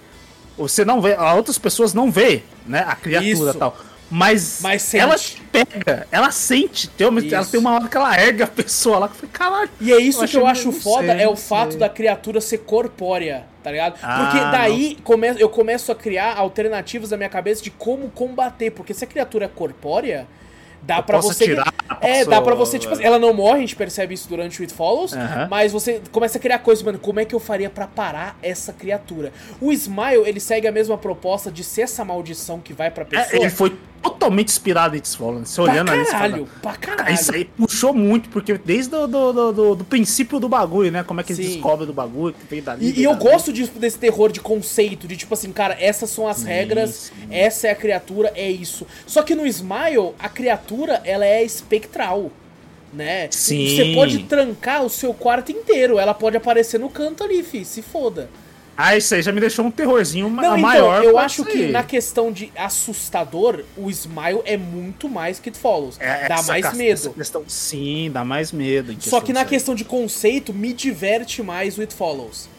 Você 0.58 0.86
não 0.86 1.02
vê. 1.02 1.16
Outras 1.36 1.58
pessoas 1.58 1.94
não 1.94 2.12
vê, 2.12 2.44
né? 2.66 2.86
A 2.88 2.96
criatura 2.96 3.52
e 3.52 3.58
tal. 3.58 3.76
Mas, 4.10 4.60
Mas 4.62 4.94
ela 4.94 5.16
pega, 5.52 6.08
ela 6.12 6.30
sente. 6.32 6.88
Tem 6.90 7.08
uma, 7.08 7.20
ela 7.26 7.46
tem 7.46 7.60
uma 7.60 7.72
hora 7.74 7.88
que 7.88 7.98
ela 7.98 8.16
erga 8.20 8.44
a 8.44 8.48
pessoa 8.48 9.00
lá 9.00 9.08
que 9.10 9.16
falei, 9.16 9.32
caralho. 9.34 9.70
E 9.82 9.92
é 9.92 9.98
isso 10.00 10.24
Eu 10.24 10.28
que 10.28 10.38
eu 10.38 10.46
acho 10.48 10.72
foda, 10.72 11.14
sei, 11.14 11.22
é 11.24 11.28
o 11.28 11.36
fato 11.36 11.72
sei. 11.72 11.80
da 11.80 11.90
criatura 11.90 12.40
ser 12.40 12.60
corpórea, 12.60 13.46
tá 13.64 13.72
ligado? 13.72 13.96
Ah, 14.04 14.18
Porque 14.32 14.40
daí 14.52 14.98
come, 15.04 15.34
eu 15.40 15.50
começo 15.50 15.92
a 15.92 15.96
criar 15.96 16.38
alternativas 16.38 17.10
na 17.12 17.18
minha 17.18 17.30
cabeça 17.30 17.64
de 17.64 17.72
como 17.72 18.10
combater, 18.12 18.70
porque 18.72 18.94
se 18.94 19.04
a 19.04 19.08
criatura 19.08 19.46
é 19.46 19.48
corpórea, 19.48 20.28
dá 20.84 21.02
posso 21.02 21.30
você 21.34 21.46
atirar 21.46 21.74
na 21.90 21.98
É, 22.02 22.18
pessoa, 22.20 22.36
dá 22.36 22.42
pra 22.44 22.54
você, 22.54 22.78
tipo, 22.78 22.96
velho. 22.96 23.08
ela 23.08 23.18
não 23.18 23.34
morre, 23.34 23.58
a 23.58 23.62
gente 23.62 23.76
percebe 23.76 24.14
isso 24.14 24.30
durante 24.30 24.60
o 24.60 24.64
It 24.64 24.72
Follows, 24.72 25.14
Aham. 25.14 25.48
mas 25.50 25.72
você 25.72 26.00
começa 26.12 26.38
a 26.38 26.42
criar 26.42 26.60
coisas, 26.60 26.84
mano, 26.84 27.00
como 27.00 27.20
é 27.20 27.26
que 27.26 27.34
eu 27.34 27.40
faria 27.40 27.72
pra 27.72 27.88
parar 27.88 28.38
essa 28.44 28.72
criatura? 28.72 29.34
O 29.60 29.72
Smile, 29.74 30.28
ele 30.28 30.40
segue 30.40 30.68
a 30.68 30.72
mesma 30.72 30.96
proposta 30.96 31.52
de 31.52 31.64
ser 31.64 31.82
essa 31.82 32.06
maldição 32.06 32.60
que 32.60 32.72
vai 32.72 32.92
pra 32.92 33.02
É, 33.02 33.06
pessoa. 33.08 33.42
ele 33.42 33.50
foi 33.50 33.76
totalmente 34.02 34.50
inspirado 34.50 34.96
em 34.96 35.00
It's 35.00 35.16
Fallen. 35.16 35.46
Você 35.46 35.62
pra 35.62 35.72
olhando 35.72 35.92
ali, 35.92 36.06
você 36.06 36.12
fala, 36.12 36.24
caralho, 36.24 36.48
pra 36.62 36.74
Cara, 36.76 36.96
caralho. 36.98 37.16
isso 37.16 37.34
aí 37.34 37.46
puxou 37.46 37.94
muito, 37.94 38.30
porque 38.30 38.58
desde 38.58 38.92
do, 38.92 39.08
do, 39.08 39.34
do, 39.34 39.52
do- 39.54 39.76
do 39.76 39.84
princípio 39.86 40.40
do 40.40 40.48
bagulho, 40.48 40.92
né? 40.92 41.04
Como 41.04 41.20
é 41.22 41.24
que 41.24 41.34
eles 41.34 41.46
Sim. 41.46 41.52
descobrem 41.54 41.88
do 41.88 41.94
bagulho, 41.94 42.34
que 42.34 42.46
vem 42.50 42.62
dali. 42.62 42.86
E, 42.88 42.92
vem 42.92 43.02
e 43.02 43.04
eu 43.04 43.16
gosto 43.16 43.52
disso, 43.52 43.72
desse 43.80 43.98
terror 43.98 44.32
de 44.32 44.40
conceito, 44.40 45.08
de 45.08 45.18
tipo 45.18 45.34
assim, 45.34 45.52
cara, 45.52 45.76
essas 45.80 46.10
são 46.10 46.28
as 46.28 46.38
Sim, 46.38 46.46
regras, 46.48 47.12
essa 47.30 47.68
é 47.68 47.72
a 47.72 47.76
criatura, 47.76 48.32
é 48.36 48.50
isso. 48.50 48.86
Só 49.08 49.22
que 49.24 49.34
no 49.36 49.46
Smile, 49.46 50.14
a 50.20 50.30
criatura, 50.30 51.02
ela 51.04 51.26
é 51.26 51.44
espectral, 51.44 52.32
né? 52.94 53.28
Sim. 53.32 53.76
Você 53.76 53.94
pode 53.94 54.20
trancar 54.24 54.84
o 54.84 54.90
seu 54.90 55.14
quarto 55.14 55.52
inteiro, 55.52 56.00
ela 56.00 56.14
pode 56.14 56.38
aparecer 56.38 56.80
no 56.80 56.90
canto 56.90 57.24
ali, 57.24 57.44
fi, 57.44 57.66
se 57.66 57.82
foda. 57.82 58.30
Ah, 58.78 58.98
isso 58.98 59.16
aí 59.16 59.22
já 59.22 59.32
me 59.32 59.40
deixou 59.40 59.66
um 59.66 59.72
terrorzinho 59.72 60.30
Não, 60.30 60.44
então, 60.44 60.58
maior. 60.58 61.04
eu 61.04 61.18
acho 61.18 61.44
isso 61.44 61.52
que 61.52 61.68
na 61.68 61.84
questão 61.84 62.32
de 62.32 62.52
assustador, 62.58 63.64
o 63.78 63.90
Smile 63.90 64.42
é 64.46 64.58
muito 64.58 65.08
mais 65.08 65.40
que 65.40 65.50
It 65.50 65.58
Follows. 65.58 65.96
É, 66.00 66.28
dá 66.28 66.36
essa 66.36 66.52
mais 66.52 66.74
medo. 66.74 67.10
Questão, 67.12 67.44
sim, 67.48 68.12
dá 68.12 68.26
mais 68.26 68.52
medo. 68.52 68.96
Só 69.00 69.22
que 69.22 69.32
na 69.32 69.46
questão 69.46 69.76
de 69.76 69.86
conceito, 69.86 70.54
me 70.54 70.74
diverte 70.74 71.42
mais 71.42 71.78
o 71.78 71.82
It 71.82 71.94
Follows. 71.94 72.50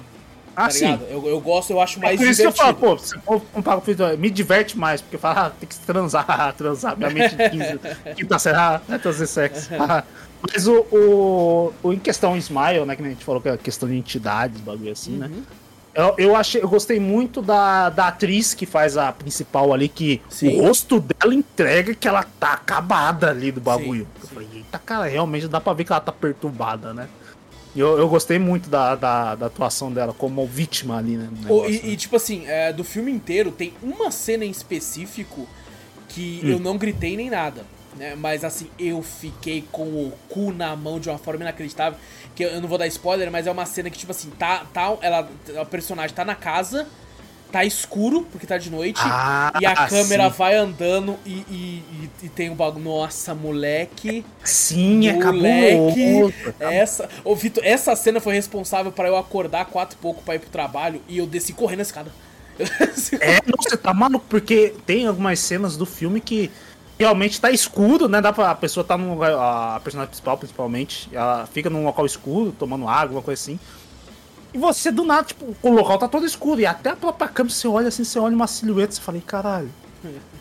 Ah, 0.57 0.65
Tá 0.65 0.71
sim. 0.71 0.99
Eu, 1.11 1.27
eu 1.29 1.39
gosto, 1.39 1.71
eu 1.71 1.81
acho 1.81 1.99
É 1.99 2.03
mais 2.03 2.17
por 2.19 2.27
isso 2.27 2.41
que 2.41 2.47
eu 2.47 2.51
divertido. 2.51 2.81
falo, 2.81 2.97
pô, 2.97 2.99
se 2.99 3.19
for 3.21 3.41
com 3.53 3.61
o 3.61 4.19
me 4.19 4.31
diverte 4.31 4.79
mais, 4.79 5.03
porque 5.03 5.19
fala, 5.19 5.49
ah, 5.49 5.51
tem 5.51 5.69
que 5.69 5.77
transar, 5.81 6.55
transar, 6.57 6.97
minha 6.97 7.11
mente 7.11 7.37
de 7.37 7.51
15, 7.51 8.15
quinta 8.17 8.39
série, 8.39 8.57
ah, 8.57 8.81
é 8.89 8.97
trazer 8.97 9.27
sexo. 9.27 9.69
ah. 9.79 10.03
Mas 10.51 10.67
o, 10.67 10.87
o, 10.91 11.73
o 11.83 11.93
em 11.93 11.99
questão 11.99 12.35
Smile, 12.39 12.87
né, 12.87 12.97
que 12.97 13.03
a 13.03 13.09
gente 13.09 13.25
falou 13.25 13.41
que 13.41 13.51
é 13.51 13.57
questão 13.59 13.87
de 13.87 13.97
entidades, 13.97 14.59
bagulho 14.61 14.93
assim, 14.93 15.13
né? 15.13 15.31
Eu, 15.97 16.15
eu 16.19 16.37
achei, 16.37 16.63
eu 16.63 16.69
gostei 16.69 17.01
muito 17.01 17.41
da, 17.41 17.89
da 17.89 18.09
atriz 18.09 18.53
que 18.53 18.67
faz 18.67 18.99
a 18.99 19.11
principal 19.11 19.73
ali, 19.73 19.89
que 19.89 20.21
Sim. 20.29 20.61
o 20.61 20.67
rosto 20.67 21.01
dela 21.01 21.35
entrega 21.35 21.95
que 21.95 22.07
ela 22.07 22.23
tá 22.39 22.53
acabada 22.53 23.31
ali 23.31 23.51
do 23.51 23.63
bagulho. 23.63 24.07
Sim, 24.21 24.21
eu 24.23 24.29
falei, 24.29 24.49
eita, 24.55 24.79
cara, 24.79 25.07
realmente 25.07 25.49
dá 25.49 25.59
pra 25.59 25.73
ver 25.73 25.85
que 25.85 25.93
ela 25.93 26.01
tá 26.01 26.13
perturbada, 26.13 26.93
né? 26.93 27.09
E 27.75 27.81
Eu, 27.81 27.99
eu 27.99 28.09
gostei 28.09 28.39
muito 28.39 28.69
da, 28.69 28.95
da, 28.95 29.35
da 29.35 29.47
atuação 29.47 29.91
dela 29.91 30.13
como 30.13 30.47
vítima 30.47 30.99
ali, 30.99 31.17
né? 31.17 31.31
negócio, 31.43 31.71
e, 31.71 31.83
né? 31.83 31.89
e, 31.93 31.97
tipo 31.97 32.15
assim, 32.17 32.45
é, 32.47 32.73
do 32.73 32.85
filme 32.85 33.11
inteiro, 33.11 33.51
tem 33.51 33.73
uma 33.83 34.11
cena 34.11 34.45
em 34.45 34.51
específico 34.51 35.49
que 36.09 36.41
Hum. 36.45 36.49
eu 36.49 36.59
não 36.59 36.77
gritei 36.77 37.17
nem 37.17 37.31
nada. 37.31 37.65
Né? 37.97 38.15
Mas 38.15 38.45
assim, 38.45 38.69
eu 38.79 39.03
fiquei 39.03 39.65
com 39.73 39.85
o 39.85 40.13
cu 40.29 40.53
na 40.53 40.77
mão 40.77 41.01
de 41.01 41.09
uma 41.09 41.19
forma 41.19 41.43
inacreditável. 41.43 41.99
Que 42.35 42.45
eu 42.45 42.49
eu 42.51 42.61
não 42.61 42.69
vou 42.69 42.79
dar 42.79 42.87
spoiler, 42.87 43.31
mas 43.31 43.47
é 43.47 43.51
uma 43.51 43.65
cena 43.67 43.89
que, 43.91 43.99
tipo 43.99 44.13
assim, 44.13 44.31
tá. 44.31 44.67
tá 44.73 44.97
ela, 45.01 45.29
a 45.61 45.65
personagem 45.65 46.15
tá 46.15 46.25
na 46.25 46.35
casa, 46.35 46.87
tá 47.51 47.65
escuro, 47.65 48.27
porque 48.31 48.47
tá 48.47 48.59
de 48.59 48.71
noite, 48.71 49.01
Ah, 49.03 49.53
e 49.61 49.65
a 49.65 49.75
câmera 49.89 50.29
sim. 50.31 50.37
vai 50.37 50.55
andando 50.57 51.17
e, 51.25 51.31
e, 51.49 51.83
e- 52.23 52.27
e 52.27 52.29
tem 52.29 52.51
um 52.51 52.55
bagulho. 52.55 52.85
Nossa, 52.85 53.35
moleque. 53.35 54.25
Sim, 54.45 55.09
é 55.09 55.13
Moleque, 55.15 55.95
cabuloso. 55.95 56.35
essa, 56.61 57.09
ô 57.25 57.35
Vitor, 57.35 57.65
essa 57.65 57.97
cena 57.97 58.21
foi 58.21 58.35
responsável 58.35 58.93
pra 58.93 59.09
eu 59.09 59.17
acordar 59.17 59.65
quatro 59.67 59.97
e 59.99 60.03
pouco 60.03 60.23
pra 60.23 60.35
ir 60.35 60.41
pro 60.41 60.51
trabalho 60.51 61.01
e 61.09 61.17
eu 61.19 61.27
desci 61.27 61.53
correndo 61.55 61.81
a 61.81 61.83
escada. 61.83 62.13
É, 63.21 63.41
não, 63.47 63.57
você 63.59 63.77
tá 63.77 63.93
maluco, 63.95 64.25
porque 64.29 64.75
tem 64.87 65.07
algumas 65.07 65.39
cenas 65.41 65.77
do 65.77 65.85
filme 65.87 66.21
que 66.21 66.51
realmente 66.99 67.41
tá 67.41 67.51
escuro, 67.51 68.09
né? 68.09 68.21
Dá 68.21 68.33
pra, 68.33 68.51
a 68.51 68.55
pessoa 68.55 68.85
tá 68.85 68.97
num 68.97 69.15
lugar, 69.15 69.33
a 69.33 69.81
personagem 69.81 70.09
principal, 70.11 70.37
principalmente, 70.39 71.09
ela 71.13 71.47
fica 71.47 71.69
num 71.71 71.85
local 71.85 72.07
escuro, 72.07 72.53
tomando 72.53 72.89
água, 72.89 73.03
alguma 73.03 73.23
coisa 73.23 73.41
assim. 73.41 73.59
E 74.55 74.59
você, 74.59 74.91
do 74.91 75.05
nada, 75.05 75.25
tipo, 75.25 75.55
o 75.63 75.71
local 75.71 75.99
tá 75.99 76.09
todo 76.09 76.25
escuro. 76.25 76.61
E 76.61 76.67
até 76.67 76.91
a 76.91 76.97
própria 76.97 77.29
câmera, 77.29 77.55
você 77.55 77.69
olha 77.69 77.89
assim, 77.89 78.05
você 78.05 78.19
olha 78.19 78.35
uma 78.35 78.47
silhueta, 78.47 78.95
você 78.95 79.01
fala, 79.01 79.19
"Ih, 79.19 79.23
caralho. 79.23 79.71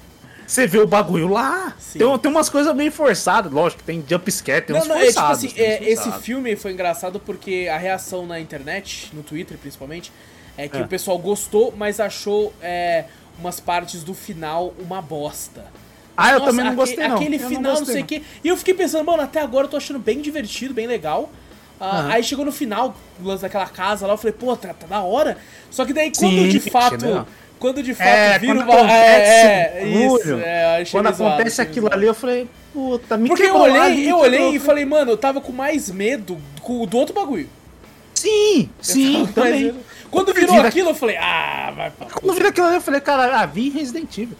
Você 0.47 0.67
vê 0.67 0.77
o 0.77 0.85
bagulho 0.85 1.27
lá. 1.27 1.73
Sim. 1.79 1.97
Tem, 1.97 2.19
tem 2.19 2.29
umas 2.31 2.49
coisas 2.49 2.75
meio 2.75 2.91
forçadas, 2.91 3.51
lógico, 3.51 3.81
tem 3.81 4.05
jump 4.07 4.31
scare, 4.31 4.61
tem 4.63 4.75
Não, 4.75 4.83
uns 4.83 4.87
não, 4.87 4.95
é 4.95 5.07
tipo 5.07 5.13
forçados. 5.13 5.43
assim, 5.43 5.59
é, 5.59 5.83
esse 5.85 6.03
forçados. 6.03 6.23
filme 6.23 6.55
foi 6.55 6.71
engraçado 6.71 7.19
porque 7.19 7.67
a 7.67 7.79
reação 7.79 8.27
na 8.27 8.39
internet, 8.39 9.09
no 9.11 9.23
Twitter 9.23 9.57
principalmente, 9.57 10.11
é 10.55 10.67
que 10.67 10.77
É. 10.77 10.81
o 10.81 10.87
pessoal 10.87 11.17
gostou, 11.17 11.73
mas 11.75 11.99
achou 11.99 12.53
é, 12.61 13.05
umas 13.39 13.59
partes 13.59 14.03
do 14.03 14.13
final 14.13 14.71
uma 14.77 15.01
bosta. 15.01 15.65
Ah, 16.17 16.31
eu 16.31 16.39
Nossa, 16.39 16.51
também 16.51 16.65
não 16.65 16.75
gostei, 16.75 17.07
não. 17.07 17.15
Aquele 17.15 17.35
Eu 17.35 17.41
não 17.41 17.47
final, 17.49 17.61
não, 17.63 17.79
gostei, 17.79 17.93
sei 17.93 17.95
o 17.95 17.99
não. 18.01 18.07
que. 18.07 18.23
E 18.43 18.47
eu 18.47 18.57
fiquei 18.57 18.73
pensando, 18.73 19.03
mano, 19.05 19.21
até 19.21 19.41
agora 19.41 19.65
eu 19.65 19.69
tô 19.69 19.77
achando 19.77 19.99
bem 19.99 20.21
divertido, 20.21 20.73
bem 20.73 20.87
legal. 20.87 21.29
Ah, 21.79 21.99
Aham. 21.99 22.11
Aí 22.13 22.23
chegou 22.23 22.45
no 22.45 22.51
final, 22.53 22.95
o 23.21 23.27
lance 23.27 23.41
daquela 23.41 23.67
casa 23.67 24.07
lá, 24.07 24.13
eu 24.13 24.17
falei, 24.17 24.31
pô, 24.33 24.55
tá, 24.55 24.73
tá 24.73 24.87
da 24.87 25.01
hora. 25.01 25.37
Só 25.69 25.83
que 25.85 25.91
daí, 25.91 26.11
quando 26.15 26.31
Sim, 26.43 26.47
de 26.49 26.59
fato 26.59 27.05
né? 27.05 27.25
Quando 27.59 27.81
de 27.81 27.93
fato 27.93 28.07
É, 28.07 28.37
vira 28.39 28.53
quando 28.53 28.63
uma. 28.69 28.75
acontece 28.75 29.45
É, 29.45 29.79
é, 29.81 29.87
isso. 30.05 30.33
É, 30.35 30.83
Quando 30.91 31.07
acontece 31.07 31.61
aquilo 31.61 31.89
ali, 31.91 32.05
eu 32.05 32.13
falei, 32.13 32.47
puta, 32.73 33.17
me 33.17 33.27
Porque 33.27 33.43
eu 33.43 33.55
olhei, 33.57 34.09
eu 34.11 34.17
olhei 34.17 34.55
e 34.55 34.59
falei, 34.59 34.85
mano, 34.85 35.11
eu 35.11 35.17
tava 35.17 35.41
com 35.41 35.51
mais 35.51 35.89
medo 35.89 36.37
do, 36.65 36.97
outro 36.97 37.13
bagulho. 37.13 37.49
Sim, 38.13 38.69
sim, 38.79 39.27
também. 39.33 39.75
Quando 40.09 40.33
virou 40.33 40.55
Vira- 40.55 40.67
aquilo, 40.67 40.89
eu 40.91 40.95
falei, 40.95 41.17
ah, 41.17 41.73
vai 41.75 41.91
pra 41.91 42.07
Quando 42.07 42.35
vira 42.35 42.49
aquilo 42.49 42.67
ali, 42.67 42.75
eu 42.77 42.81
falei, 42.81 43.01
cara, 43.01 43.39
ah, 43.41 43.45
vi 43.45 43.69
Resident 43.69 44.17
Evil. 44.17 44.37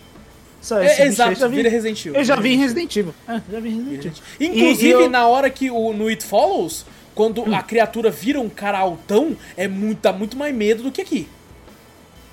Só 0.66 0.82
esse 0.82 1.00
É, 1.00 1.04
aí 1.04 1.08
exato, 1.10 1.32
eu 1.34 1.36
já 1.36 1.48
vi- 1.48 1.56
vira 1.58 1.70
Resident 1.70 2.00
Evil. 2.06 2.20
Eu 2.20 2.24
já 2.24 2.36
vi 2.38 2.54
em 2.54 2.58
Resident 2.58 2.96
Evil. 2.96 3.14
É, 3.28 3.42
já 3.52 3.60
vi 3.60 3.70
em 3.70 3.84
Resident 3.92 4.18
Evil. 4.40 4.54
Inclusive, 4.56 4.86
E- 4.88 4.90
e 4.90 4.92
eu- 5.04 5.10
na 5.12 5.28
hora 5.28 5.48
que 5.50 5.70
o, 5.70 5.94
no 5.94 6.08
It 6.08 6.26
Follows, 6.26 6.86
quando 7.14 7.44
Hum. 7.44 7.56
a 7.56 7.62
criatura 7.62 8.10
vira 8.10 8.42
um 8.42 8.50
cara 8.50 8.80
altão, 8.80 9.38
é 9.56 9.68
muito, 9.68 10.02
dá 10.02 10.12
muito 10.12 10.36
mais 10.36 10.56
medo 10.56 10.82
do 10.82 10.92
que 10.92 11.02
aqui. 11.02 11.28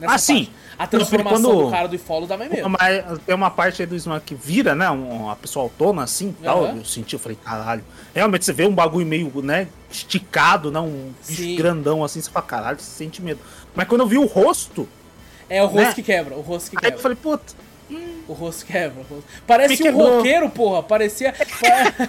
Nessa 0.00 0.14
Ah, 0.14 0.18
sim. 0.18 0.34
parte. 0.46 0.62
A 0.78 0.86
transformação 0.86 1.42
Quando- 1.52 1.64
do 1.66 1.70
cara 1.70 1.86
do 1.86 1.92
It 1.92 2.04
Follows 2.04 2.26
dá 2.28 2.36
mais 2.38 2.50
medo. 2.50 2.68
Mas 2.70 3.18
tem 3.26 3.34
uma 3.34 3.50
parte 3.50 3.82
aí 3.82 3.86
do 3.86 3.94
Smack 3.94 4.24
que 4.24 4.34
vira, 4.34 4.74
né? 4.74 4.90
um- 4.90 5.24
Uma 5.24 5.36
pessoa 5.36 5.64
autônoma 5.64 6.02
assim 6.02 6.34
tal. 6.42 6.64
Aham. 6.64 6.78
Eu 6.78 6.84
senti, 6.86 7.12
eu 7.12 7.20
falei, 7.20 7.36
caralho. 7.44 7.84
Realmente 8.14 8.46
você 8.46 8.52
vê 8.54 8.64
um 8.66 8.74
bagulho 8.74 9.06
meio, 9.06 9.30
né? 9.42 9.68
Esticado, 9.90 10.72
né? 10.72 10.80
Um 10.80 11.12
bicho 11.28 11.42
Sim. 11.42 11.54
grandão 11.54 12.02
assim, 12.02 12.20
você 12.22 12.30
fala, 12.30 12.46
caralho, 12.46 12.80
você 12.80 12.90
sente 12.90 13.20
medo. 13.20 13.40
Mas 13.76 13.86
quando 13.86 14.00
eu 14.00 14.06
vi 14.06 14.16
o 14.16 14.24
rosto, 14.24 14.88
É 15.50 15.62
o 15.62 15.66
rosto 15.66 15.76
né? 15.88 15.92
que 15.94 16.02
quebra, 16.02 16.34
o 16.34 16.40
rosto 16.40 16.70
que 16.70 16.76
aí 16.78 16.82
quebra. 16.84 16.96
eu 16.98 17.02
falei, 17.02 17.16
puta. 17.20 17.52
O 18.28 18.32
rosto 18.32 18.64
quebra. 18.66 19.00
o 19.00 19.14
rosto- 19.14 19.28
Parece 19.46 19.82
Me 19.82 19.90
um 19.90 19.96
roqueiro, 20.16 20.48
porra. 20.50 20.82
Parecia. 20.82 21.32
pa- 21.60 22.08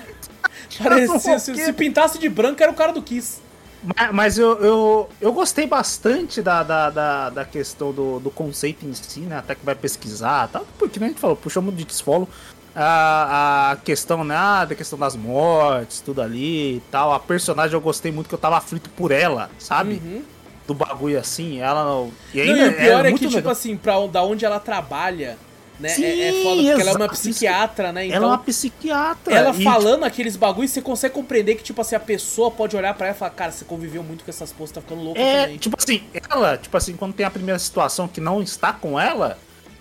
Parecia. 0.83 1.39
Se, 1.39 1.55
se 1.55 1.73
pintasse 1.73 2.17
de 2.17 2.29
branco, 2.29 2.61
era 2.61 2.71
o 2.71 2.75
cara 2.75 2.91
do 2.91 3.01
Kiss. 3.01 3.41
Mas, 3.83 4.11
mas 4.13 4.37
eu, 4.37 4.57
eu, 4.63 5.09
eu 5.19 5.33
gostei 5.33 5.67
bastante 5.67 6.41
da, 6.41 6.63
da, 6.63 6.89
da, 6.89 7.29
da 7.29 7.45
questão 7.45 7.91
do, 7.91 8.19
do 8.19 8.31
conceito 8.31 8.85
em 8.85 8.93
si, 8.93 9.19
né? 9.21 9.37
Até 9.37 9.55
que 9.55 9.65
vai 9.65 9.75
pesquisar, 9.75 10.47
tá? 10.47 10.61
Porque 10.79 10.99
né, 10.99 11.07
a 11.07 11.09
gente 11.09 11.19
falou, 11.19 11.35
puxamos 11.35 11.75
de 11.75 11.83
desfolo 11.83 12.27
a, 12.73 13.71
a 13.71 13.75
questão, 13.77 14.23
né? 14.23 14.35
ah, 14.37 14.63
da 14.65 14.73
questão 14.73 14.97
das 14.97 15.15
mortes, 15.17 15.99
tudo 15.99 16.21
ali 16.21 16.77
e 16.77 16.83
tal. 16.89 17.11
A 17.11 17.19
personagem 17.19 17.73
eu 17.73 17.81
gostei 17.81 18.09
muito 18.11 18.29
que 18.29 18.35
eu 18.35 18.39
tava 18.39 18.57
aflito 18.57 18.89
por 18.91 19.11
ela, 19.11 19.49
sabe? 19.59 20.01
Uhum. 20.03 20.23
Do 20.65 20.73
bagulho 20.73 21.19
assim, 21.19 21.59
ela 21.59 21.83
não. 21.83 22.09
E 22.33 22.37
Não, 22.37 22.53
ainda 22.53 22.65
e 22.67 22.69
o 22.69 22.77
pior 22.77 22.99
é, 22.99 23.03
que, 23.03 23.09
muito 23.09 23.21
tipo 23.25 23.35
legal. 23.35 23.51
assim, 23.51 23.75
pra, 23.75 24.07
da 24.07 24.23
onde 24.23 24.45
ela 24.45 24.61
trabalha, 24.61 25.37
né? 25.79 25.89
Sim, 25.89 26.03
é, 26.03 26.29
é 26.29 26.43
foda, 26.43 26.63
porque 26.63 26.81
ela 26.81 26.91
é 26.91 26.95
uma 26.95 27.09
psiquiatra, 27.09 27.91
né? 27.91 28.05
Então, 28.05 28.17
ela 28.17 28.25
é 28.25 28.29
uma 28.29 28.37
psiquiatra. 28.37 29.33
ela 29.33 29.55
e, 29.57 29.63
falando 29.63 30.03
aqueles 30.03 30.35
bagulhos, 30.35 30.71
você 30.71 30.81
consegue 30.81 31.13
compreender 31.13 31.55
que, 31.55 31.63
tipo 31.63 31.81
assim, 31.81 31.95
a 31.95 31.99
pessoa 31.99 32.51
pode 32.51 32.75
olhar 32.75 32.93
pra 32.93 33.07
ela 33.07 33.15
e 33.15 33.19
falar, 33.19 33.31
cara, 33.31 33.51
você 33.51 33.65
conviveu 33.65 34.03
muito 34.03 34.23
com 34.23 34.29
essas 34.29 34.51
postas, 34.51 34.75
tá 34.75 34.81
ficando 34.81 35.03
louco 35.03 35.19
É, 35.19 35.43
também. 35.43 35.57
tipo 35.57 35.75
assim, 35.79 36.03
ela, 36.29 36.57
tipo 36.57 36.75
assim, 36.77 36.95
quando 36.95 37.13
tem 37.13 37.25
a 37.25 37.31
primeira 37.31 37.59
situação 37.59 38.07
que 38.07 38.21
não 38.21 38.41
está 38.41 38.71
com 38.71 38.99
ela, 38.99 39.37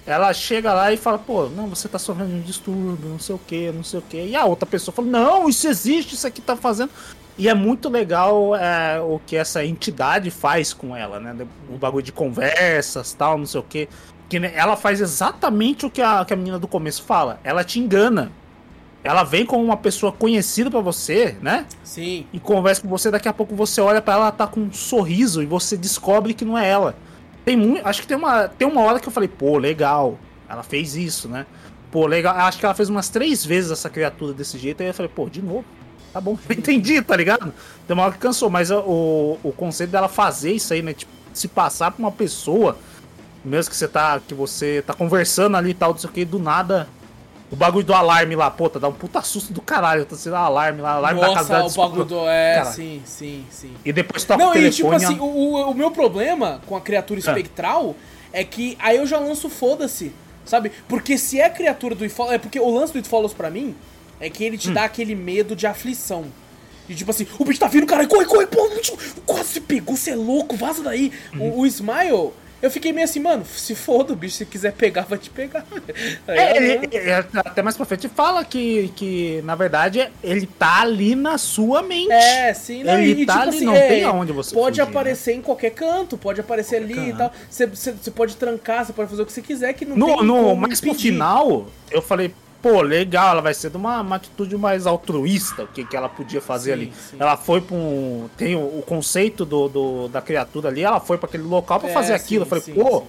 ela 0.07 0.33
chega 0.33 0.73
lá 0.73 0.93
e 0.93 0.97
fala, 0.97 1.19
pô, 1.19 1.49
não, 1.49 1.69
você 1.69 1.89
tá 1.89 1.99
sofrendo 1.99 2.31
de 2.31 2.37
um 2.37 2.43
distúrbio, 2.43 3.09
não 3.09 3.19
sei 3.19 3.35
o 3.35 3.39
que, 3.39 3.71
não 3.71 3.85
sei 3.85 3.99
o 4.01 4.03
que. 4.03 4.17
E 4.17 4.35
a 4.35 4.45
outra 4.45 4.67
pessoa 4.67 4.95
fala, 4.95 5.09
não, 5.09 5.49
isso 5.49 5.69
existe, 5.69 6.15
isso 6.15 6.27
aqui 6.27 6.41
tá 6.41 6.57
fazendo. 6.57 6.91
E 7.39 7.49
é 7.49 7.55
muito 7.55 7.89
legal 7.89 8.55
é, 8.55 9.01
o 9.01 9.19
que 9.27 9.37
essa 9.37 9.65
entidade 9.65 10.31
faz 10.31 10.75
com 10.75 10.95
ela, 10.95 11.19
né? 11.19 11.35
O 11.71 11.79
bagulho 11.79 12.03
de 12.03 12.13
conversas 12.13 13.15
tal, 13.15 13.39
não 13.39 13.47
sei 13.47 13.61
o 13.61 13.65
que. 13.65 13.89
Que 14.33 14.39
ela 14.39 14.77
faz 14.77 14.99
exatamente 14.99 15.85
o 15.85 15.91
que 15.91 16.01
a, 16.01 16.25
que 16.25 16.33
a 16.33 16.37
menina 16.37 16.59
do 16.59 16.67
começo 16.67 17.03
fala. 17.03 17.39
Ela 17.45 17.63
te 17.63 17.79
engana. 17.79 18.33
Ela 19.05 19.25
vem 19.25 19.45
como 19.45 19.63
uma 19.63 19.77
pessoa 19.77 20.11
conhecida 20.11 20.71
pra 20.71 20.81
você, 20.81 21.37
né? 21.43 21.67
Sim. 21.85 22.27
e 22.33 22.41
conversa 22.41 22.81
com 22.81 22.89
você, 22.89 23.11
daqui 23.11 23.29
a 23.29 23.33
pouco 23.35 23.55
você 23.55 23.79
olha 23.83 24.01
pra 24.01 24.15
ela, 24.15 24.23
ela 24.23 24.33
tá 24.33 24.47
com 24.47 24.61
um 24.61 24.73
sorriso 24.73 25.43
e 25.43 25.45
você 25.45 25.77
descobre 25.77 26.33
que 26.33 26.47
não 26.47 26.57
é 26.57 26.67
ela. 26.67 26.97
Tem 27.45 27.59
muito, 27.59 27.87
acho 27.87 28.01
que 28.01 28.07
tem 28.07 28.17
uma, 28.17 28.49
tem 28.49 28.67
uma 28.67 28.81
hora 28.81 28.99
que 28.99 29.07
eu 29.07 29.13
falei, 29.13 29.29
pô, 29.29 29.59
legal, 29.59 30.19
ela 30.49 30.63
fez 30.63 30.97
isso, 30.97 31.29
né? 31.29 31.45
Pô, 31.91 32.07
legal, 32.07 32.35
acho 32.35 32.59
que 32.59 32.65
ela 32.65 32.75
fez 32.75 32.89
umas 32.89 33.11
três 33.11 33.45
vezes 33.45 33.71
essa 33.71 33.91
criatura 33.91 34.33
desse 34.33 34.57
jeito, 34.57 34.81
aí 34.81 34.87
eu 34.87 34.95
falei, 34.95 35.13
pô, 35.15 35.29
de 35.29 35.43
novo. 35.43 35.67
Tá 36.11 36.23
bom, 36.23 36.39
entendi, 36.49 37.03
tá 37.03 37.15
ligado? 37.15 37.53
Tem 37.87 37.93
uma 37.93 38.05
hora 38.05 38.13
que 38.13 38.19
cansou, 38.19 38.49
mas 38.49 38.71
o, 38.71 39.37
o 39.43 39.53
conceito 39.53 39.91
dela 39.91 40.09
fazer 40.09 40.53
isso 40.53 40.73
aí, 40.73 40.81
né? 40.81 40.95
Tipo, 40.95 41.13
se 41.35 41.49
passar 41.49 41.91
pra 41.91 41.99
uma 41.99 42.13
pessoa, 42.13 42.79
mesmo 43.45 43.71
que 43.71 43.77
você 43.77 43.89
tá, 43.89 44.21
que 44.27 44.35
você 44.35 44.83
tá 44.87 44.95
conversando 44.95 45.57
ali 45.57 45.71
e 45.71 45.75
tal, 45.75 45.91
não 45.91 45.99
sei 45.99 46.09
o 46.11 46.13
que, 46.13 46.25
do 46.25 46.39
nada, 46.39 46.89
o 47.51 47.57
bagulho 47.57 47.85
do 47.85 47.93
alarme 47.93 48.35
lá, 48.35 48.51
pô, 48.51 48.71
tá 48.71 48.79
dá 48.79 48.89
um 48.89 48.93
puta 48.93 49.21
susto 49.23 49.53
do 49.53 49.61
caralho, 49.61 50.05
tá 50.07 50.17
sendo 50.17 50.37
alarme 50.37 50.81
lá, 50.81 50.93
alarme 50.93 51.21
da 51.21 51.35
casa 51.35 51.59
Nossa, 51.59 51.79
o 51.81 51.85
bagulho 51.85 52.05
do. 52.05 52.29
É, 52.29 52.55
Cara. 52.57 52.71
sim, 52.73 53.03
sim, 53.05 53.45
sim. 53.51 53.73
E 53.85 53.93
depois 53.93 54.25
toca 54.25 54.43
Não, 54.43 54.51
o 54.53 54.55
e 54.55 54.71
telefone. 54.71 54.73
tipo 54.77 54.93
assim, 54.93 55.19
o, 55.21 55.71
o- 55.71 55.75
meu 55.75 55.91
problema 55.91 56.61
com 56.67 56.77
a 56.77 56.81
criatura 56.81 57.21
Ah. 57.21 57.29
espectral 57.29 57.95
é 58.33 58.43
que 58.43 58.77
aí 58.81 58.97
eu 58.97 59.07
já 59.07 59.19
lanço 59.19 59.51
foda-se, 59.51 60.13
sabe? 60.47 60.73
Porque 60.89 61.19
se 61.19 61.39
é 61.41 61.51
criatura 61.51 61.95
do 61.95 62.05
It 62.05 62.15
Follows, 62.15 62.35
é 62.35 62.39
porque 62.39 62.59
o 62.59 62.71
lance 62.71 62.93
do 62.93 62.97
It 62.97 63.09
Follows 63.09 63.35
pra 63.35 63.51
mim 63.51 63.75
é 64.19 64.31
que 64.31 64.43
ele 64.45 64.57
te 64.57 64.71
Hum. 64.71 64.75
dá 64.75 64.85
aquele 64.85 65.15
medo 65.15 65.55
de 65.55 65.67
aflição. 65.67 66.25
E 66.89 66.95
tipo 66.95 67.11
assim, 67.11 67.27
o 67.39 67.45
bicho 67.45 67.61
tá 67.61 67.69
vindo, 67.69 67.87
cara, 67.87 68.07
corre, 68.07 68.25
corre, 68.25 68.47
pô, 68.47 68.69
bicho, 68.71 68.97
quase 69.27 69.51
se 69.51 69.61
pegou, 69.61 69.95
você 69.97 70.13
é 70.13 70.17
louco, 70.17 70.57
vaza 70.57 70.83
daí. 70.83 71.13
Uhum. 71.35 71.51
O, 71.51 71.61
o 71.61 71.67
Smile, 71.67 72.31
eu 72.63 72.71
fiquei 72.71 72.93
meio 72.93 73.05
assim, 73.05 73.21
mano, 73.21 73.45
se 73.45 73.75
foda, 73.75 74.13
o 74.13 74.17
bicho, 74.17 74.37
se 74.37 74.47
quiser 74.47 74.73
pegar, 74.73 75.03
vai 75.03 75.19
te 75.19 75.29
pegar. 75.29 75.67
Tá 76.25 76.35
É, 76.35 76.59
ligado? 76.59 76.85
ele- 76.85 76.97
ele- 76.97 77.11
até 77.35 77.61
mais 77.63 77.77
pra 77.77 77.85
frente 77.85 78.09
fala 78.09 78.45
que, 78.45 78.89
que, 78.97 79.43
na 79.45 79.55
verdade, 79.55 80.11
ele 80.23 80.47
tá 80.47 80.81
ali 80.83 81.15
na 81.15 81.37
sua 81.37 81.83
mente. 81.83 82.11
É, 82.13 82.55
sim, 82.55 82.85
não, 82.85 82.99
Ele 82.99 83.23
e, 83.23 83.27
tá 83.27 83.33
tipo 83.35 83.43
ali, 83.49 83.57
assim, 83.57 83.65
não 83.67 83.75
é, 83.77 83.89
tem 83.89 84.05
aonde 84.05 84.33
você 84.33 84.55
Pode 84.55 84.81
fugir, 84.81 84.91
né? 84.93 84.99
aparecer 84.99 85.33
em 85.35 85.43
qualquer 85.43 85.71
canto, 85.71 86.17
pode 86.17 86.41
aparecer 86.41 86.77
ali 86.77 86.93
e 86.93 87.13
canto. 87.13 87.19
tal. 87.19 87.33
Você, 87.51 88.11
pode 88.11 88.37
trancar, 88.37 88.85
você 88.87 88.93
pode 88.93 89.11
fazer 89.11 89.23
o 89.23 89.27
que 89.27 89.33
você 89.33 89.43
quiser, 89.43 89.73
que 89.73 89.85
não 89.85 89.97
No, 89.97 90.07
tem 90.07 90.25
no, 90.27 90.57
pro 90.79 90.93
impedir. 90.93 90.95
final, 90.95 91.67
eu 91.91 92.01
falei, 92.01 92.33
pô, 92.63 92.81
legal, 92.81 93.33
ela 93.33 93.43
vai 93.43 93.53
ser 93.53 93.71
de 93.71 93.77
uma, 93.77 94.01
uma 94.01 94.17
atitude 94.17 94.57
mais 94.57 94.87
altruísta, 94.87 95.65
o 95.65 95.67
que, 95.67 95.85
que 95.85 95.97
ela 95.97 96.09
podia 96.09 96.41
fazer 96.41 96.71
Sim, 96.77 96.83
ali. 96.83 96.93
sim. 97.11 97.17
Ela 97.19 97.37
foi 97.37 97.61
pra 97.61 97.75
um. 97.77 98.29
Tem 98.37 98.55
o, 98.55 98.61
o 98.79 98.83
conceito 98.87 99.45
do, 99.45 99.69
do- 99.69 100.09
da 100.09 100.23
criatura 100.23 100.69
ali, 100.69 100.83
ela 100.83 101.01
foi 101.01 101.19
pra 101.19 101.29
aquele 101.29 101.43
local 101.43 101.81
pra 101.81 101.91
É, 101.91 101.93
fazer 101.93 102.17
sim, 102.19 102.25
aquilo. 102.25 102.43
Eu 102.45 102.49
falei, 102.49 102.65
sim, 102.65 102.75
pô, 102.75 103.01
sim. 103.01 103.07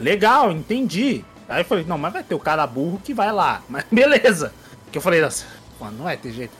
legal, 0.00 0.52
entendi. 0.52 1.24
Aí 1.48 1.60
eu 1.60 1.64
falei, 1.64 1.84
não, 1.86 1.98
mas 1.98 2.12
vai 2.12 2.22
ter 2.22 2.34
o 2.34 2.38
cara 2.38 2.66
burro 2.66 3.00
que 3.04 3.12
vai 3.12 3.30
lá. 3.32 3.60
Mas 3.68 3.84
beleza. 3.90 4.52
Que 4.90 4.96
eu 4.98 5.02
falei, 5.02 5.20
nossa, 5.20 5.44
não 5.80 6.04
vai 6.04 6.16
ter 6.16 6.32
jeito. 6.32 6.52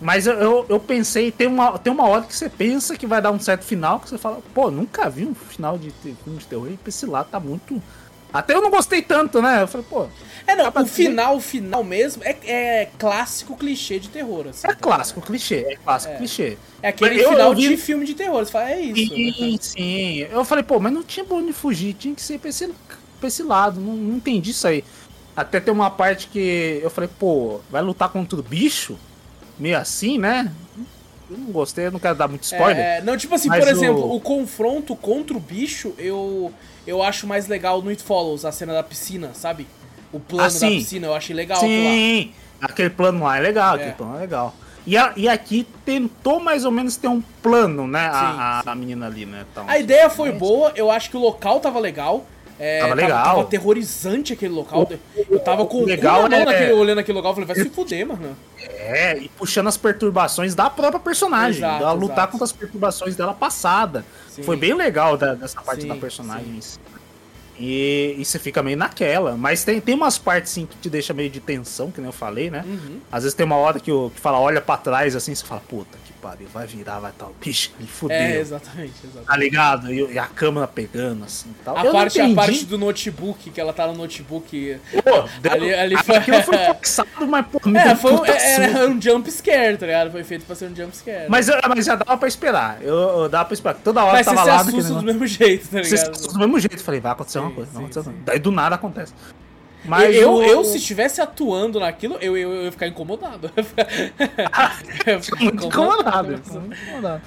Mas 0.00 0.28
eu, 0.28 0.34
eu, 0.34 0.66
eu 0.68 0.78
pensei, 0.78 1.32
tem 1.32 1.48
uma, 1.48 1.76
tem 1.76 1.92
uma 1.92 2.06
hora 2.06 2.22
que 2.22 2.36
você 2.36 2.48
pensa 2.48 2.96
que 2.96 3.04
vai 3.06 3.20
dar 3.20 3.32
um 3.32 3.40
certo 3.40 3.64
final, 3.64 3.98
que 3.98 4.08
você 4.08 4.16
fala, 4.18 4.38
pô, 4.54 4.70
nunca 4.70 5.10
vi 5.10 5.24
um 5.24 5.34
final 5.34 5.76
de 5.76 5.90
filme 5.90 6.38
de 6.38 6.46
terror 6.46 6.68
e 6.68 6.78
esse 6.86 7.04
lado 7.04 7.28
tá 7.30 7.40
muito. 7.40 7.82
Até 8.32 8.54
eu 8.54 8.60
não 8.60 8.70
gostei 8.70 9.00
tanto, 9.02 9.40
né? 9.40 9.62
Eu 9.62 9.68
falei, 9.68 9.86
pô. 9.88 10.06
É, 10.46 10.54
não, 10.56 10.70
pra 10.72 10.82
o 10.82 10.86
final, 10.86 11.36
o 11.36 11.40
final 11.40 11.84
mesmo, 11.84 12.22
é, 12.24 12.36
é 12.46 12.88
clássico 12.98 13.56
clichê 13.56 13.98
de 13.98 14.08
terror, 14.08 14.46
assim. 14.48 14.66
É 14.66 14.74
clássico, 14.74 15.20
clichê, 15.20 15.66
é 15.68 15.76
clássico, 15.76 16.16
clichê. 16.16 16.56
É 16.82 16.88
aquele 16.88 17.22
eu- 17.22 17.30
final 17.30 17.50
eu 17.50 17.54
vi- 17.56 17.68
de 17.68 17.76
filme 17.76 18.06
de 18.06 18.14
terror, 18.14 18.44
você 18.44 18.52
fala, 18.52 18.70
é 18.70 18.80
isso. 18.80 19.14
né? 19.14 19.32
Sim, 19.32 19.58
sim. 19.60 20.18
Eu 20.30 20.44
falei, 20.44 20.64
pô, 20.64 20.78
mas 20.80 20.92
não 20.92 21.02
tinha 21.02 21.24
pra 21.24 21.36
onde 21.36 21.52
fugir, 21.52 21.92
tinha 21.94 22.14
que 22.14 22.22
ser 22.22 22.38
pra 22.38 22.48
esse, 22.48 22.72
pra 23.18 23.28
esse 23.28 23.42
lado. 23.42 23.78
Não, 23.80 23.92
não 23.94 24.16
entendi 24.16 24.50
isso 24.52 24.66
aí. 24.66 24.82
Até 25.36 25.60
tem 25.60 25.72
uma 25.72 25.90
parte 25.90 26.28
que 26.28 26.80
eu 26.82 26.90
falei, 26.90 27.10
pô, 27.18 27.60
vai 27.70 27.82
lutar 27.82 28.08
contra 28.08 28.38
o 28.38 28.42
bicho? 28.42 28.98
Meio 29.58 29.76
assim, 29.78 30.18
né? 30.18 30.50
Eu 31.30 31.36
não 31.36 31.52
gostei, 31.52 31.86
eu 31.86 31.92
não 31.92 31.98
quero 32.00 32.14
dar 32.14 32.26
muito 32.26 32.44
spoiler. 32.44 32.78
É, 32.78 33.02
não, 33.02 33.16
tipo 33.18 33.34
assim, 33.34 33.48
por 33.50 33.58
o- 33.60 33.68
exemplo, 33.68 34.14
o 34.14 34.18
confronto 34.20 34.96
contra 34.96 35.36
o 35.36 35.40
bicho, 35.40 35.92
eu, 35.98 36.52
eu 36.88 37.02
acho 37.02 37.26
mais 37.26 37.46
legal 37.46 37.82
no 37.82 37.90
It 37.90 38.02
Follows, 38.02 38.44
a 38.44 38.52
cena 38.52 38.72
da 38.72 38.82
piscina, 38.82 39.30
sabe? 39.34 39.66
O 40.12 40.18
plano 40.18 40.44
Ah, 40.56 40.58
da 40.60 40.66
piscina, 40.68 41.06
eu 41.06 41.14
achei 41.14 41.36
legal. 41.36 41.60
Sim, 41.60 42.32
aquele 42.60 42.90
plano 42.90 43.24
lá 43.24 43.36
é 43.36 43.40
legal, 43.40 43.74
É. 43.76 43.80
aquele 43.80 43.92
plano 43.92 44.16
é 44.16 44.20
legal. 44.20 44.54
E, 44.86 44.96
a- 44.96 45.12
e 45.16 45.28
aqui 45.28 45.66
tentou 45.84 46.40
mais 46.40 46.64
ou 46.64 46.70
menos 46.70 46.96
ter 46.96 47.08
um 47.08 47.20
plano, 47.42 47.86
né? 47.86 48.06
a, 48.06 48.12
Sim, 48.12 48.18
a- 48.40 48.60
sim. 48.64 48.68
a 48.70 48.74
menina 48.74 49.06
ali, 49.06 49.26
né? 49.26 49.44
Então, 49.52 49.64
A 49.68 49.78
ideia 49.78 50.08
foi 50.08 50.32
boa, 50.32 50.72
eu 50.76 50.90
acho 50.90 51.10
que 51.10 51.16
o 51.16 51.20
local 51.20 51.60
tava 51.60 51.78
legal. 51.78 52.24
É, 52.58 52.80
Tava 52.80 52.94
legal. 52.94 53.24
Tava, 53.24 53.40
aterrorizante 53.42 54.32
aquele 54.32 54.52
local. 54.52 54.90
Eu 55.30 55.38
tava 55.38 55.64
com 55.66 55.78
o 55.78 55.82
o 55.82 55.86
legal 55.86 56.22
na 56.24 56.28
mão 56.30 56.38
é- 56.40 56.44
naquele, 56.44 56.72
olhando 56.72 56.98
aquele 56.98 57.16
local, 57.16 57.32
falei, 57.34 57.46
vai 57.46 57.56
se 57.56 57.70
fuder, 57.70 58.06
mano. 58.06 58.36
É, 58.60 59.16
e 59.18 59.28
puxando 59.28 59.68
as 59.68 59.76
perturbações 59.76 60.54
da 60.54 60.68
própria 60.68 60.98
personagem. 60.98 61.58
Exato, 61.58 61.82
ela 61.82 61.92
lutar 61.92 62.16
exato. 62.16 62.32
contra 62.32 62.44
as 62.44 62.52
perturbações 62.52 63.14
dela 63.14 63.32
passada. 63.32 64.04
Sim. 64.28 64.42
Foi 64.42 64.56
bem 64.56 64.74
legal 64.74 65.16
da- 65.16 65.34
dessa 65.34 65.60
parte 65.62 65.82
Sim, 65.82 65.88
da 65.88 65.94
personagem. 65.96 66.56
em 66.56 66.60
si. 66.60 66.78
E, 67.60 68.14
e 68.18 68.24
você 68.24 68.38
fica 68.38 68.62
meio 68.62 68.76
naquela. 68.76 69.36
Mas 69.36 69.64
tem, 69.64 69.80
tem 69.80 69.94
umas 69.94 70.16
partes 70.16 70.52
sim 70.52 70.64
que 70.64 70.76
te 70.76 70.88
deixa 70.88 71.12
meio 71.12 71.28
de 71.28 71.40
tensão, 71.40 71.90
que 71.90 72.00
nem 72.00 72.08
eu 72.08 72.12
falei, 72.12 72.50
né? 72.50 72.64
Uhum. 72.64 73.00
Às 73.10 73.24
vezes 73.24 73.34
tem 73.36 73.44
uma 73.44 73.56
hora 73.56 73.80
que, 73.80 73.90
o, 73.90 74.10
que 74.10 74.20
fala, 74.20 74.38
olha 74.38 74.60
pra 74.60 74.76
trás 74.76 75.16
assim, 75.16 75.34
você 75.34 75.44
fala, 75.44 75.60
puta 75.68 75.98
que 76.06 76.12
pariu, 76.28 76.46
vai 76.52 76.66
virar, 76.66 76.98
vai 76.98 77.12
tal. 77.16 77.34
Bicho, 77.42 77.70
me 77.80 77.86
fudeu. 77.86 78.16
É, 78.16 78.38
exatamente, 78.38 78.92
exatamente. 79.02 79.26
Tá 79.26 79.36
ligado? 79.36 79.92
E, 79.92 80.12
e 80.12 80.18
a 80.18 80.26
câmera 80.26 80.66
pegando, 80.68 81.24
assim 81.24 81.54
tal. 81.64 81.76
A 81.76 81.84
Eu 81.84 81.92
parte, 81.92 82.20
a 82.20 82.34
parte 82.34 82.66
do 82.66 82.76
notebook, 82.76 83.50
que 83.50 83.60
ela 83.60 83.72
tá 83.72 83.86
no 83.86 83.94
notebook. 83.94 84.78
Pô, 85.02 85.50
Ali- 85.50 85.72
ali 85.74 85.96
foi- 86.04 86.16
Aquilo 86.16 86.42
foi 86.42 86.58
forçado, 86.58 87.26
mas 87.26 87.46
pô, 87.46 87.60
me 87.68 87.78
É, 87.78 87.94
foi 87.96 88.12
um, 88.12 88.18
puta 88.18 88.32
era 88.32 88.88
um 88.88 89.00
jump 89.00 89.30
scare, 89.30 89.76
tá 89.78 89.86
ligado? 89.86 90.10
Foi 90.10 90.22
feito 90.24 90.44
pra 90.44 90.54
ser 90.54 90.70
um 90.70 90.76
jump 90.76 90.94
scare. 90.94 91.28
Mas, 91.30 91.46
mas 91.68 91.86
já 91.86 91.94
dava 91.94 92.18
pra 92.18 92.28
esperar. 92.28 92.78
Eu, 92.82 92.94
eu 92.94 93.28
dava 93.28 93.46
pra 93.46 93.54
esperar. 93.54 93.74
Toda 93.76 94.02
hora 94.04 94.12
Mas 94.12 94.26
eu 94.26 94.32
você 94.32 94.36
tava 94.36 94.50
se 94.50 94.54
lá 94.54 94.60
assusta 94.60 94.94
do 94.94 95.02
mesmo 95.02 95.26
jeito, 95.26 95.68
tá 95.68 95.78
Você 95.78 95.84
se 95.84 95.94
ligado? 95.96 96.10
assusta 96.10 96.32
do 96.32 96.38
mesmo 96.40 96.60
jeito. 96.60 96.82
Falei, 96.82 97.00
vai 97.00 97.12
acontecer 97.12 97.38
Sim, 97.38 97.44
uma 97.46 97.50
coisa. 97.54 97.70
sim, 97.70 97.74
não 97.76 97.80
aconteceu 97.84 98.02
sim. 98.04 98.18
Daí 98.24 98.38
do 98.38 98.50
nada 98.50 98.74
acontece. 98.74 99.14
Mas 99.88 100.14
eu, 100.16 100.32
o- 100.34 100.42
eu, 100.42 100.62
se 100.64 100.76
estivesse 100.76 101.20
atuando 101.20 101.80
naquilo, 101.80 102.16
eu, 102.20 102.36
eu, 102.36 102.54
eu 102.54 102.64
ia 102.64 102.72
ficar 102.72 102.86
incomodado. 102.86 103.50
Eu 105.06 105.22
ficar 105.22 105.40
muito 105.42 105.66
incomodado. 105.66 106.34
incomodado. 106.34 107.22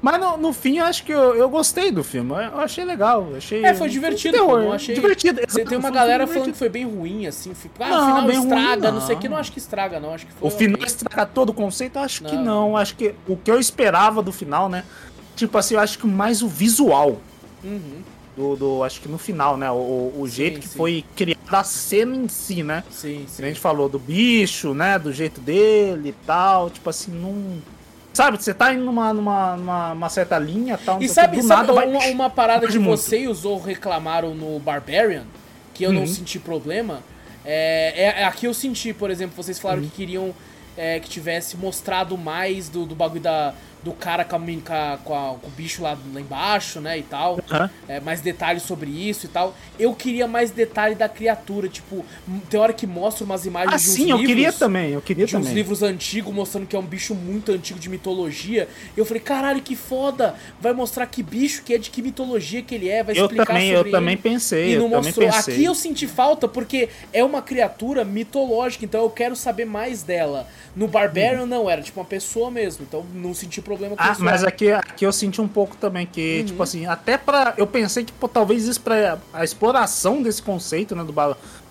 Mas 0.00 0.20
no, 0.20 0.36
no 0.36 0.52
fim, 0.52 0.78
eu 0.78 0.84
acho 0.84 1.02
que 1.02 1.12
eu, 1.12 1.34
eu 1.34 1.48
gostei 1.48 1.90
do 1.90 2.04
filme. 2.04 2.32
Eu, 2.32 2.36
eu 2.38 2.60
achei 2.60 2.84
legal. 2.84 3.26
eu 3.30 3.36
Achei 3.38 3.64
É, 3.64 3.72
foi 3.74 3.88
divertido, 3.88 4.36
terror, 4.36 4.60
não 4.60 4.72
achei- 4.72 4.94
Divertido. 4.94 5.36
Tem, 5.36 5.46
exato, 5.48 5.66
tem 5.68 5.78
uma 5.78 5.88
foi 5.88 5.90
um 5.90 5.94
galera 5.94 6.26
falando 6.26 6.52
que 6.52 6.58
foi 6.58 6.68
bem 6.68 6.84
ruim, 6.84 7.26
assim. 7.26 7.54
Fico, 7.54 7.74
ah, 7.80 7.88
Não, 7.88 8.02
o 8.02 8.06
final 8.06 8.26
bem 8.26 8.36
ruim, 8.36 8.44
estraga, 8.48 8.92
não. 8.92 9.00
não. 9.00 9.06
sei 9.06 9.16
o 9.16 9.18
que. 9.18 9.28
Não 9.30 9.36
acho 9.38 9.52
que 9.52 9.58
estraga, 9.58 9.98
não. 9.98 10.12
Acho 10.12 10.26
que 10.26 10.32
foi. 10.34 10.46
O 10.46 10.50
final 10.50 10.82
estraga 10.86 11.24
todo 11.24 11.48
o 11.50 11.54
conceito? 11.54 11.96
Eu 11.98 12.02
acho 12.02 12.22
que 12.22 12.36
Não. 12.36 12.44
não. 12.44 12.76
Acho 12.76 12.94
que 12.96 13.14
o 13.26 13.34
que 13.36 13.50
eu 13.50 13.58
esperava 13.58 14.22
do 14.22 14.30
final, 14.30 14.68
né? 14.68 14.84
Tipo 15.36 15.56
assim, 15.56 15.74
eu 15.74 15.80
acho 15.80 15.98
que 15.98 16.06
mais 16.06 16.42
o 16.42 16.48
visual 16.48 17.18
Uhum, 17.64 18.02
do, 18.36 18.56
do- 18.56 18.82
acho 18.82 19.00
que 19.00 19.08
no 19.08 19.18
final, 19.18 19.56
né? 19.56 19.70
O, 19.70 20.12
o 20.18 20.28
jeito 20.28 20.60
que 20.60 20.68
sim. 20.68 20.76
foi 20.76 21.04
criada 21.14 21.40
a 21.50 21.64
cena 21.64 22.16
em 22.16 22.28
si, 22.28 22.62
né? 22.62 22.82
sim, 22.90 23.24
sim. 23.28 23.42
a 23.42 23.46
gente 23.46 23.60
falou 23.60 23.88
do 23.88 23.98
bicho, 23.98 24.74
né? 24.74 24.98
Do 24.98 25.12
jeito 25.12 25.40
dele 25.40 26.08
e 26.10 26.12
tal. 26.26 26.70
Tipo 26.70 26.90
assim, 26.90 27.12
não. 27.12 27.62
Sabe, 28.12 28.40
você 28.42 28.54
tá 28.54 28.72
indo 28.72 28.84
numa, 28.84 29.12
numa, 29.12 29.56
numa 29.56 29.92
uma 29.92 30.08
certa 30.08 30.38
linha 30.38 30.78
tal. 30.84 30.96
não 30.96 31.02
E 31.02 31.08
sabe, 31.08 31.36
do 31.36 31.42
sabe 31.42 31.60
nada 31.68 31.72
vai. 31.72 31.86
uma, 31.88 32.04
uma 32.06 32.30
parada 32.30 32.66
que 32.66 32.78
muito. 32.78 32.96
você 33.00 33.20
e 33.20 33.28
o 33.28 33.34
Zorro 33.34 33.64
reclamaram 33.66 34.34
no 34.34 34.58
Barbarian, 34.60 35.24
que 35.72 35.82
eu 35.84 35.92
não 35.92 36.02
Uhum. 36.02 36.06
senti 36.06 36.38
problema, 36.38 37.02
é, 37.44 37.92
é- 37.96 38.22
é 38.22 38.24
aqui 38.24 38.46
eu 38.46 38.54
senti, 38.54 38.92
por 38.92 39.10
exemplo, 39.10 39.34
vocês 39.36 39.58
falaram 39.58 39.82
Uhum. 39.82 39.88
que 39.88 39.96
queriam 39.96 40.34
é, 40.76 40.98
que 40.98 41.08
tivesse 41.08 41.56
mostrado 41.56 42.18
mais 42.18 42.68
do, 42.68 42.84
do 42.84 42.96
bagulho 42.96 43.20
da, 43.20 43.54
do 43.84 43.92
cara 43.92 44.24
com, 44.24 44.36
a, 44.36 44.38
com, 44.40 44.72
a- 44.72 44.98
com 45.04 45.14
a- 45.14 45.34
com 45.38 45.46
o 45.46 45.50
bicho 45.50 45.82
lá, 45.82 45.96
lá 46.12 46.20
embaixo, 46.20 46.80
né, 46.80 46.98
e 46.98 47.02
tal. 47.02 47.38
É, 47.86 48.00
mais 48.00 48.20
detalhes 48.22 48.62
sobre 48.62 48.90
isso 48.90 49.26
e 49.26 49.28
tal. 49.28 49.54
Eu 49.78 49.94
queria 49.94 50.26
mais 50.26 50.50
detalhe 50.50 50.94
da 50.94 51.08
criatura, 51.08 51.68
tipo, 51.68 52.04
tem 52.48 52.58
hora 52.58 52.72
que 52.72 52.86
mostra 52.86 53.24
umas 53.24 53.44
imagens 53.44 53.74
Ah, 53.74 53.76
de 53.76 53.82
uns 53.90 53.94
sim, 53.94 54.10
eu 54.10 54.16
livros 54.16 54.26
queria 54.34 54.52
também. 54.52 54.90
Eu 54.92 55.02
queria 55.02 55.26
de 55.26 55.36
uns 55.36 55.40
também. 55.40 55.54
livros 55.54 55.82
antigos 55.82 56.32
mostrando 56.34 56.66
que 56.66 56.74
é 56.74 56.78
um 56.78 56.82
bicho 56.86 57.14
muito 57.14 57.52
antigo 57.52 57.78
de 57.78 57.88
mitologia. 57.90 58.66
Eu 58.96 59.04
falei, 59.04 59.20
caralho, 59.22 59.60
que 59.60 59.76
foda! 59.76 60.34
Vai 60.60 60.72
mostrar 60.72 61.06
que 61.06 61.22
bicho 61.22 61.62
que 61.62 61.74
é 61.74 61.78
de 61.78 61.90
que 61.90 62.00
mitologia 62.00 62.62
que 62.62 62.74
ele 62.74 62.88
é, 62.88 63.02
vai 63.02 63.14
Eu 63.18 63.24
explicar 63.26 63.46
também, 63.46 63.70
eu 63.70 63.76
sobre 63.78 63.90
também 63.92 64.14
ele. 64.14 64.22
pensei. 64.22 64.72
E 64.72 64.76
não 64.76 64.84
eu 64.86 64.90
também 64.92 65.04
mostrou. 65.04 65.28
pensei. 65.30 65.54
Aqui 65.54 65.64
eu 65.66 65.74
senti 65.74 66.06
falta 66.06 66.48
porque 66.48 66.88
é 67.12 67.22
uma 67.22 67.42
criatura 67.42 68.02
mitológica, 68.02 68.84
então 68.84 69.02
eu 69.02 69.10
quero 69.10 69.36
saber 69.36 69.66
mais 69.66 70.02
dela. 70.02 70.48
No 70.74 70.88
Barbarian 70.88 71.44
não, 71.46 71.68
era 71.68 71.82
tipo 71.82 72.00
uma 72.00 72.06
pessoa 72.06 72.50
mesmo, 72.50 72.84
então 72.88 73.04
não 73.14 73.34
senti 73.34 73.60
problema 73.60 73.73
com 73.78 73.94
Ah, 73.98 74.12
isso. 74.12 74.22
mas 74.24 74.44
aqui, 74.44 74.70
aqui 74.70 75.04
eu 75.04 75.12
senti 75.12 75.40
um 75.40 75.48
pouco 75.48 75.76
também 75.76 76.06
que, 76.06 76.40
Uhum. 76.40 76.44
tipo 76.46 76.62
assim, 76.62 76.86
até 76.86 77.16
pra. 77.18 77.54
Eu 77.56 77.66
pensei 77.66 78.04
que 78.04 78.12
pô, 78.12 78.28
talvez 78.28 78.64
isso 78.66 78.80
pra 78.80 79.18
a 79.32 79.44
exploração 79.44 80.22
desse 80.22 80.42
conceito, 80.42 80.94
né, 80.96 81.04
do, 81.04 81.14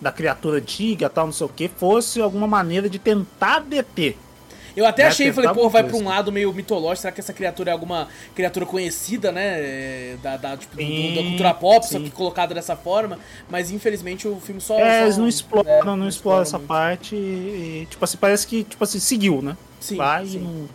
da 0.02 0.12
criatura 0.12 0.58
antiga 0.58 1.10
tal, 1.10 1.26
não 1.26 1.34
sei 1.34 1.46
o 1.46 1.50
que, 1.50 1.68
fosse 1.68 2.22
alguma 2.22 2.48
maneira 2.48 2.90
de 2.90 3.00
tentar 3.00 3.60
deter. 3.60 4.18
Eu 4.76 4.88
até 4.88 5.04
Né, 5.04 5.10
achei, 5.10 5.32
falei, 5.32 5.52
pô, 5.54 5.70
vai 5.70 5.84
pra 5.84 5.96
um 5.96 6.04
lado 6.04 6.32
meio 6.32 6.52
mitológico, 6.52 7.02
será 7.02 7.12
que 7.12 7.20
essa 7.20 7.32
criatura 7.32 7.70
é 7.70 7.74
alguma 7.74 8.08
criatura 8.34 8.66
conhecida, 8.66 9.32
né? 9.32 9.60
é, 9.60 10.18
Da, 10.24 10.36
da, 10.36 10.58
tipo, 10.58 10.76
do- 10.76 10.82
Sim, 10.82 11.14
da 11.16 11.22
cultura 11.22 11.54
pop, 11.54 11.86
só 11.86 12.00
sim. 12.00 12.06
que 12.06 12.10
colocada 12.10 12.56
dessa 12.56 12.76
forma. 12.76 13.20
Mas 13.48 13.70
infelizmente 13.70 14.28
o 14.28 14.40
filme 14.40 14.60
só. 14.60 14.80
é, 14.80 14.98
só- 14.98 15.04
eles 15.04 15.18
não 15.18 15.28
exploram, 15.28 15.70
é, 15.70 15.84
não, 15.86 16.08
exploram 16.08 16.42
essa 16.42 16.58
muito. 16.58 16.68
parte 16.68 17.16
e, 17.16 17.86
tipo 17.88 18.04
assim, 18.04 18.18
parece 18.18 18.48
que, 18.48 18.64
tipo 18.64 18.84
assim, 18.84 19.00
seguiu, 19.00 19.44
né? 19.44 19.56
Sim, 19.80 19.98
Vai 19.98 20.26
sim. 20.26 20.38
e 20.38 20.40
não. 20.40 20.70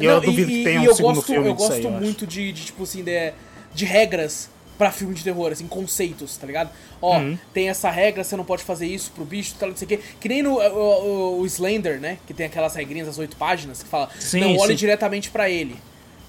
E 0.00 0.04
eu 0.04 0.14
Não, 0.14 0.20
duvido 0.20 0.50
que 0.50 0.64
tenha 0.64 0.80
um 0.80 0.84
eu 0.84 0.94
segundo 0.94 1.14
gosto, 1.16 1.26
filme 1.32 1.48
eu 1.48 1.54
gosto 1.54 1.72
aí, 1.72 1.84
eu 1.84 1.90
muito 1.90 2.26
de, 2.26 2.52
de, 2.52 2.64
tipo 2.66 2.82
assim, 2.84 3.02
de, 3.02 3.32
de 3.74 3.84
regras 3.84 4.48
pra 4.76 4.92
filme 4.92 5.12
de 5.12 5.24
terror, 5.24 5.50
assim, 5.50 5.66
conceitos, 5.66 6.36
tá 6.36 6.46
ligado? 6.46 6.70
Ó, 7.02 7.18
Uhum. 7.18 7.36
tem 7.52 7.68
essa 7.68 7.90
regra, 7.90 8.22
você 8.22 8.36
não 8.36 8.44
pode 8.44 8.62
fazer 8.62 8.86
isso 8.86 9.10
pro 9.12 9.24
bicho, 9.24 9.56
tal, 9.58 9.70
não 9.70 9.76
sei 9.76 9.86
o 9.86 9.88
quê. 9.88 10.00
Que 10.20 10.28
nem 10.28 10.40
no 10.42 10.54
o, 10.60 11.36
o- 11.38 11.40
o 11.40 11.46
Slender, 11.46 12.00
né? 12.00 12.18
Que 12.28 12.32
tem 12.32 12.46
aquelas 12.46 12.76
regrinhas 12.76 13.08
das 13.08 13.18
oito 13.18 13.36
páginas 13.36 13.82
que 13.82 13.88
fala, 13.88 14.08
Sim, 14.20 14.40
não 14.40 14.56
olhe 14.56 14.74
sim. 14.74 14.76
diretamente 14.76 15.30
pra 15.30 15.50
ele. 15.50 15.74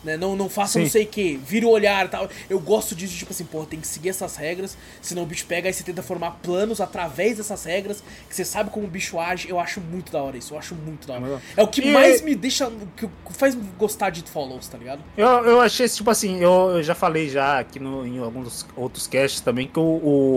Né? 0.04 0.16
Não, 0.16 0.34
não 0.34 0.48
faça 0.48 0.80
não 0.80 0.86
Sim. 0.86 0.92
sei 0.92 1.04
o 1.04 1.08
que, 1.08 1.36
vira 1.44 1.66
o 1.68 1.70
olhar 1.70 2.06
e 2.06 2.10
tal. 2.10 2.30
Eu 2.50 2.58
gosto 2.58 2.96
disso, 2.96 3.14
tipo 3.18 3.32
assim, 3.34 3.44
pô, 3.44 3.66
tem 3.66 3.82
que 3.82 3.88
seguir 3.88 4.10
essas 4.10 4.38
regras, 4.38 4.78
senão 5.02 5.24
o 5.24 5.26
bicho 5.26 5.46
pega 5.46 5.68
e 5.70 5.74
você 5.74 5.84
tenta 5.84 6.02
formar 6.02 6.40
planos 6.42 6.80
através 6.80 7.36
dessas 7.36 7.66
regras, 7.66 8.02
que 8.30 8.34
você 8.34 8.46
sabe 8.46 8.70
como 8.70 8.86
o 8.86 8.90
bicho 8.90 9.20
age. 9.20 9.50
Eu 9.50 9.60
acho 9.60 9.82
muito 9.82 10.10
da 10.12 10.22
hora 10.24 10.38
isso, 10.38 10.54
eu 10.54 10.58
acho 10.58 10.74
muito 10.74 11.06
da 11.06 11.16
hora. 11.16 11.24
Legal. 11.24 11.42
É 11.58 11.64
o 11.64 11.68
que 11.68 11.82
E- 11.82 11.92
mais 11.92 12.22
me 12.22 12.34
deixa. 12.34 12.72
que 12.96 13.10
faz 13.32 13.58
gostar 13.78 14.10
de 14.10 14.22
Follows, 14.24 14.70
tá 14.70 14.78
ligado? 14.78 15.02
Eu, 15.18 15.28
eu 15.28 15.60
achei, 15.62 15.88
tipo 15.90 16.10
assim, 16.10 16.38
eu, 16.40 16.72
eu 16.78 16.84
já 16.84 16.96
falei 16.96 17.28
já 17.28 17.60
aqui 17.60 17.78
no, 17.80 18.08
em 18.08 18.20
alguns 18.20 18.66
outros 18.78 19.06
casts 19.06 19.42
também 19.42 19.68
que 19.68 19.80
o, 19.80 19.84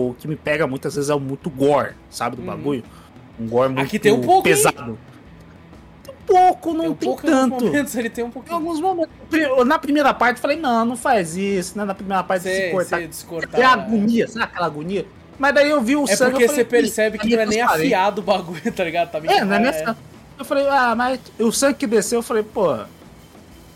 o 0.09 0.15
que 0.19 0.27
me 0.27 0.35
pega 0.35 0.67
muitas 0.67 0.95
vezes 0.95 1.09
é 1.09 1.15
o 1.15 1.19
muito 1.21 1.49
gore, 1.49 1.93
sabe, 2.09 2.35
do 2.35 2.41
Uhum. 2.41 2.47
bagulho. 2.49 2.83
Um 3.39 3.47
gore 3.47 3.69
muito 3.69 3.87
Aqui 3.87 3.97
tem 3.97 4.11
um 4.11 4.19
pouco, 4.21 4.45
hein? 4.47 4.53
pesado. 4.55 4.91
Um 4.91 5.12
pouco, 6.25 6.73
não 6.73 6.79
tem 6.81 6.89
um 6.89 6.95
tem, 6.95 7.07
pouco 7.09 7.27
em 7.27 7.33
alguns 7.33 7.49
tanto. 7.51 7.65
momentos, 7.65 7.95
ele 7.95 8.09
tem 8.09 8.23
um 8.23 8.27
Em 8.27 8.31
pouquinho. 8.31 8.55
alguns 8.55 8.79
momentos. 8.79 9.13
Na 9.65 9.77
primeira 9.79 10.13
parte 10.13 10.37
eu 10.37 10.41
falei, 10.41 10.57
não, 10.57 10.83
não 10.85 10.95
faz 10.97 11.35
isso, 11.37 11.77
né? 11.77 11.85
Na 11.85 11.93
primeira 11.95 12.23
parte 12.23 12.43
Sei, 12.43 12.65
se 12.67 12.71
cortar. 12.71 12.97
sei, 12.97 13.07
descortar. 13.07 13.59
É 13.61 13.63
agonia, 13.65 14.27
sabe 14.27 14.45
aquela 14.45 14.65
agonia? 14.65 15.05
Mas 15.39 15.53
daí 15.55 15.69
eu 15.69 15.81
vi 15.81 15.95
o 15.95 16.03
É 16.03 16.15
sangue 16.15 16.31
porque 16.31 16.43
eu 16.45 16.49
falei, 16.49 16.63
você 16.63 16.69
percebe 16.69 17.17
"Ih, 17.17 17.19
que 17.19 17.35
não 17.35 17.41
é 17.41 17.45
nem 17.45 17.57
transparente." 17.59 17.85
afiado 17.85 18.21
o 18.21 18.23
bagulho, 18.23 18.71
tá 18.71 18.83
ligado? 18.83 19.11
Tá 19.11 19.19
meio 19.19 19.31
É, 19.33 19.43
não 19.43 19.55
é 19.55 19.67
é. 19.69 19.95
Eu 20.39 20.45
falei, 20.45 20.67
ah, 20.67 20.93
mas 20.95 21.19
o 21.39 21.51
sangue 21.51 21.75
que 21.77 21.87
desceu, 21.87 22.19
eu 22.19 22.23
falei, 22.23 22.43
pô. 22.43 22.75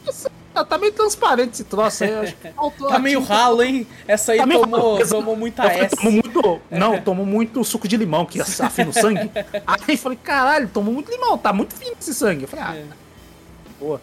isso 0.08 0.28
Tá, 0.58 0.66
tá 0.66 0.78
meio 0.78 0.92
transparente 0.94 1.54
esse 1.54 1.64
troço 1.64 2.04
aí. 2.04 2.14
Acho 2.14 2.36
que 2.36 2.48
faltou 2.50 2.88
Tá 2.88 2.98
meio 3.00 3.22
ralo, 3.22 3.62
hein? 3.62 3.86
Essa 4.08 4.32
aí 4.32 4.40
Tá 4.40 4.46
meio 4.46 4.62
tomou, 4.62 4.96
ralo. 4.96 5.08
tomou 5.10 5.36
muita 5.36 5.64
Eu 5.64 5.70
falei, 5.70 5.86
S. 5.86 5.96
tomou 5.96 6.12
muito. 6.12 6.62
Não, 6.72 7.02
tomou 7.02 7.26
muito 7.26 7.64
suco 7.64 7.88
de 7.88 7.96
limão, 7.98 8.26
que 8.26 8.42
afina 8.42 8.90
o 8.90 8.94
sangue. 8.94 9.30
Aí 9.88 9.96
falei, 9.98 10.18
caralho, 10.24 10.68
tomou 10.68 10.94
muito 10.94 11.12
limão, 11.12 11.38
tá 11.38 11.54
muito 11.54 11.76
fino 11.76 11.96
esse 12.00 12.14
sangue. 12.14 12.44
Eu 12.44 12.48
falei, 12.48 12.66
ah, 12.66 12.76
É. 12.76 12.86
boa. 13.80 14.02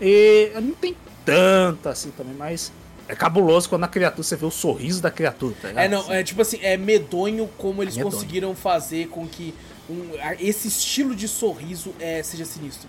E 0.00 0.52
não 0.62 0.72
tem 0.74 0.96
tanto 1.24 1.88
assim 1.88 2.10
também, 2.10 2.34
mas 2.34 2.70
é 3.08 3.14
cabuloso 3.14 3.68
quando 3.68 3.84
a 3.84 3.88
criatura, 3.88 4.22
você 4.22 4.36
vê 4.36 4.44
o 4.46 4.50
sorriso 4.50 5.00
da 5.02 5.10
criatura, 5.10 5.54
tá 5.60 5.68
ligado? 5.68 5.84
É, 5.84 5.88
não, 5.88 6.12
é 6.12 6.22
tipo 6.22 6.42
assim, 6.42 6.58
é 6.62 6.76
medonho 6.76 7.48
como 7.58 7.82
eles 7.82 7.96
medonho. 7.96 8.12
conseguiram 8.14 8.54
fazer 8.54 9.08
com 9.08 9.26
que 9.26 9.54
um- 9.88 10.10
esse 10.38 10.68
estilo 10.68 11.14
de 11.16 11.26
sorriso 11.28 11.94
é, 11.98 12.22
seja 12.22 12.44
sinistro. 12.44 12.88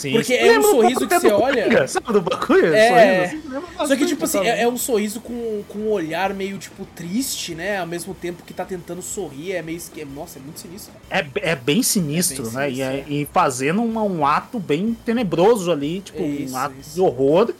Sim, 0.00 0.12
porque 0.12 0.32
é 0.34 0.44
um 0.44 0.46
lembra 0.62 0.70
sorriso 0.70 1.08
que 1.08 1.18
você 1.20 1.32
olha- 1.32 1.62
Coringa, 1.64 1.88
Sabe 1.88 2.12
do 2.12 2.20
bagulho? 2.20 2.74
É. 2.74 2.88
Sorriso, 2.88 3.22
assim, 3.46 3.48
lembra 3.54 3.86
Só 3.86 3.96
que, 3.96 4.06
tipo 4.06 4.24
assim, 4.24 4.38
é, 4.46 4.62
é 4.62 4.68
um 4.68 4.76
sorriso 4.76 5.20
com, 5.20 5.62
com 5.68 5.78
um 5.78 5.90
olhar 5.90 6.32
meio, 6.34 6.58
tipo, 6.58 6.84
triste, 6.94 7.54
né? 7.54 7.78
Ao 7.78 7.86
mesmo 7.86 8.14
tempo 8.14 8.42
que 8.44 8.52
tá 8.54 8.64
tentando 8.64 9.02
sorrir, 9.02 9.52
é 9.52 9.62
meio... 9.62 9.80
Nossa, 10.14 10.38
é 10.38 10.42
muito 10.42 10.60
sinistro. 10.60 10.92
É, 11.10 11.24
é 11.36 11.54
bem 11.56 11.82
sinistro, 11.82 12.42
É 12.42 12.50
bem 12.50 12.54
né? 12.54 12.70
E, 12.70 12.80
é- 12.82 12.90
sinistro, 12.92 13.12
e 13.12 13.28
fazendo 13.32 13.82
uma- 13.82 14.02
um 14.02 14.24
ato 14.24 14.58
bem 14.58 14.96
tenebroso 15.04 15.70
ali, 15.70 16.00
tipo, 16.00 16.22
Isso, 16.22 16.54
um 16.54 16.56
ato 16.56 16.74
isso. 16.80 16.94
de 16.94 17.00
horror 17.00 17.52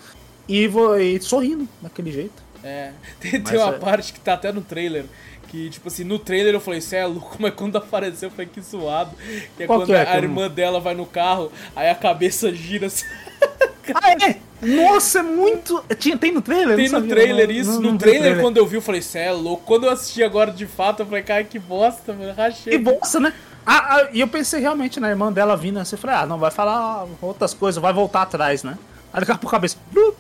e, 0.48 0.68
e 0.98 1.20
sorrindo 1.20 1.68
daquele 1.80 2.10
jeito. 2.12 2.42
É, 2.62 2.92
tem, 3.20 3.40
Mas 3.40 3.50
tem 3.50 3.58
uma 3.58 3.74
é- 3.74 3.78
parte 3.78 4.12
que 4.12 4.20
tá 4.20 4.34
até 4.34 4.52
no 4.52 4.60
trailer. 4.60 5.04
Que, 5.50 5.68
tipo 5.68 5.88
assim, 5.88 6.04
no 6.04 6.18
trailer 6.18 6.54
eu 6.54 6.60
falei, 6.60 6.80
cê 6.80 6.96
é 6.96 7.06
louco, 7.06 7.36
mas 7.40 7.52
quando 7.54 7.76
apareceu 7.76 8.28
eu 8.28 8.30
falei, 8.30 8.48
que 8.52 8.60
zoado. 8.60 9.10
Que 9.56 9.64
é 9.64 9.66
Qual 9.66 9.80
quando 9.80 9.94
é? 9.94 10.06
a, 10.08 10.16
irmã 10.16 10.48
dela 10.48 10.78
vai 10.80 10.94
no 10.94 11.04
carro, 11.06 11.50
aí 11.74 11.88
a 11.90 11.94
cabeça 11.94 12.52
gira 12.54 12.86
assim. 12.86 13.04
Ah, 13.92 14.12
é? 14.12 14.36
Nossa, 14.62 15.18
é 15.18 15.22
muito. 15.22 15.82
Tinha, 15.98 16.16
tem 16.16 16.30
no 16.30 16.40
trailer? 16.40 16.76
Tem 16.76 16.88
no 16.88 17.02
trailer 17.08 17.48
não- 17.48 17.54
isso. 17.54 17.70
não- 17.72 17.76
no 17.80 17.82
não 17.88 17.92
vi 17.92 17.98
trailer, 17.98 18.40
quando 18.40 18.56
eu 18.58 18.64
vi, 18.66 18.76
eu 18.76 18.82
falei, 18.82 19.02
cê 19.02 19.18
é 19.20 19.32
louco. 19.32 19.64
Quando 19.66 19.84
eu 19.86 19.90
assisti 19.90 20.22
agora 20.22 20.52
de 20.52 20.64
fato, 20.64 21.00
eu 21.00 21.06
falei, 21.06 21.24
cara, 21.24 21.42
que 21.42 21.58
bosta, 21.58 22.12
mano. 22.12 22.32
Rachei. 22.32 22.74
Que 22.74 22.78
bosta, 22.78 23.18
né? 23.18 23.32
Ah, 23.66 23.96
ah, 23.96 24.08
e 24.12 24.20
eu 24.20 24.28
pensei 24.28 24.60
realmente 24.60 25.00
na 25.00 25.08
irmã 25.08 25.32
dela 25.32 25.56
vindo 25.56 25.78
assim, 25.80 25.96
eu 25.96 25.98
falei, 25.98 26.14
ah, 26.16 26.26
não, 26.26 26.38
vai 26.38 26.52
falar 26.52 27.04
outras 27.20 27.52
coisas, 27.52 27.82
vai 27.82 27.92
voltar 27.92 28.22
atrás, 28.22 28.62
né? 28.62 28.78
Aí 29.12 29.18
daqui 29.20 29.32
a 29.32 29.34
pouco 29.38 29.48
a 29.48 29.58
cabeça. 29.58 29.76
"Blu", 29.90 30.14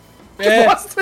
É. 0.46 0.66
bosta! 0.66 1.00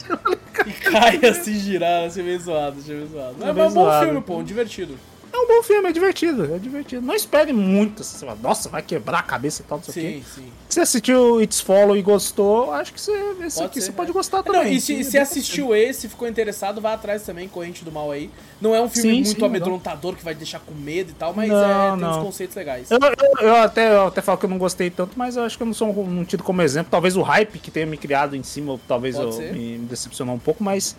E 0.66 0.72
cai 0.72 1.20
assim, 1.24 1.54
girar, 1.54 2.04
assim, 2.04 2.22
meio 2.22 2.40
zoado, 2.40 2.80
achei 2.80 2.94
meio 2.96 3.08
zoado. 3.08 3.36
É 3.42 3.52
meio 3.52 3.68
um 3.68 3.72
bom 3.72 4.00
filme, 4.00 4.20
pô, 4.20 4.42
divertido. 4.42 4.98
É 5.32 5.36
um 5.36 5.46
bom 5.46 5.62
filme, 5.62 5.88
é 5.88 5.92
divertido, 5.92 6.54
é 6.54 6.58
divertido. 6.58 7.06
Não 7.06 7.14
espere 7.14 7.52
muito, 7.52 8.02
assim, 8.02 8.26
nossa, 8.42 8.68
vai 8.68 8.82
quebrar 8.82 9.18
a 9.18 9.22
cabeça 9.22 9.62
e 9.62 9.64
tal, 9.64 9.78
não 9.78 9.84
sei 9.84 9.90
o 9.90 10.06
quê. 10.06 10.22
Sim, 10.24 10.42
sim. 10.42 10.52
Se 10.68 10.74
você 10.74 10.80
assistiu 10.80 11.40
It's 11.40 11.60
Follow 11.60 11.96
e 11.96 12.02
gostou, 12.02 12.72
acho 12.72 12.92
que 12.92 13.00
você, 13.00 13.12
esse 13.44 13.56
Pode 13.56 13.66
aqui 13.66 13.80
ser, 13.80 13.86
você 13.86 13.90
é. 13.90 13.94
pode 13.94 14.12
gostar 14.12 14.38
Não, 14.38 14.44
também. 14.44 14.74
e 14.74 14.80
se, 14.80 15.02
se 15.04 15.18
assistiu 15.18 15.74
esse, 15.74 16.08
ficou 16.08 16.28
interessado, 16.28 16.80
vai 16.80 16.94
atrás 16.94 17.22
também, 17.22 17.48
Corrente 17.48 17.84
do 17.84 17.92
Mal 17.92 18.10
aí. 18.10 18.30
Não 18.60 18.74
é 18.74 18.80
um 18.80 18.88
filme 18.88 19.24
Sim, 19.24 19.24
muito 19.24 19.44
amedrontador 19.44 20.14
que 20.14 20.24
vai 20.24 20.34
deixar 20.34 20.60
com 20.60 20.74
medo 20.74 21.10
e 21.10 21.14
tal, 21.14 21.32
mas 21.32 21.48
Não, 21.48 21.56
é, 21.56 21.90
tem 21.90 22.00
não. 22.00 22.10
uns 22.20 22.24
conceitos 22.24 22.56
legais. 22.56 22.90
Eu, 22.90 22.98
eu, 22.98 23.48
eu 23.48 23.56
até, 23.56 23.92
eu 23.94 24.06
até 24.08 24.20
falo 24.20 24.38
que 24.38 24.44
eu 24.44 24.50
não 24.50 24.58
gostei 24.58 24.90
tanto, 24.90 25.18
mas 25.18 25.36
eu 25.36 25.42
acho 25.44 25.56
que 25.56 25.62
eu 25.62 25.66
não 25.66 25.74
sou 25.74 25.88
um, 25.88 26.20
um 26.20 26.24
tido 26.24 26.42
como 26.42 26.60
exemplo. 26.60 26.90
Talvez 26.90 27.16
o 27.16 27.22
hype 27.22 27.58
que 27.58 27.70
tenha 27.70 27.86
me 27.86 27.96
criado 27.96 28.34
em 28.36 28.42
cima, 28.42 28.78
talvez 28.88 29.16
eu 29.16 29.32
me, 29.32 29.78
me 29.78 29.86
decepcionou 29.86 30.34
um 30.34 30.38
pouco, 30.38 30.62
mas 30.62 30.96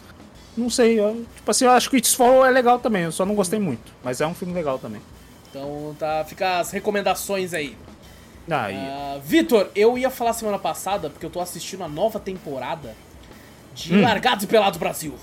não 0.57 0.69
sei. 0.69 0.99
eu- 0.99 1.25
tipo 1.35 1.49
assim, 1.51 1.65
eu 1.65 1.71
acho 1.71 1.89
que 1.89 1.97
It's 1.97 2.13
Follow 2.13 2.45
é 2.45 2.51
legal 2.51 2.79
também, 2.79 3.03
eu 3.03 3.11
só 3.11 3.25
não 3.25 3.35
gostei 3.35 3.59
muito. 3.59 3.91
Mas 4.03 4.21
é 4.21 4.27
um 4.27 4.33
filme 4.33 4.53
legal 4.53 4.77
também. 4.79 5.01
Então 5.49 5.95
tá, 5.97 6.23
fica 6.27 6.59
as 6.59 6.71
recomendações 6.71 7.53
aí. 7.53 7.75
Ah, 8.51 8.71
e- 8.71 8.75
Ah, 8.75 9.19
Vitor, 9.23 9.69
eu 9.75 9.97
ia 9.97 10.09
falar 10.09 10.33
semana 10.33 10.57
passada, 10.59 11.09
porque 11.09 11.25
eu 11.25 11.29
tô 11.29 11.39
assistindo 11.39 11.83
a 11.83 11.87
nova 11.87 12.19
temporada 12.19 12.95
de 13.75 13.93
Hum. 13.95 14.01
Largados 14.01 14.43
e 14.43 14.47
Pelados 14.47 14.79
Brasil. 14.79 15.13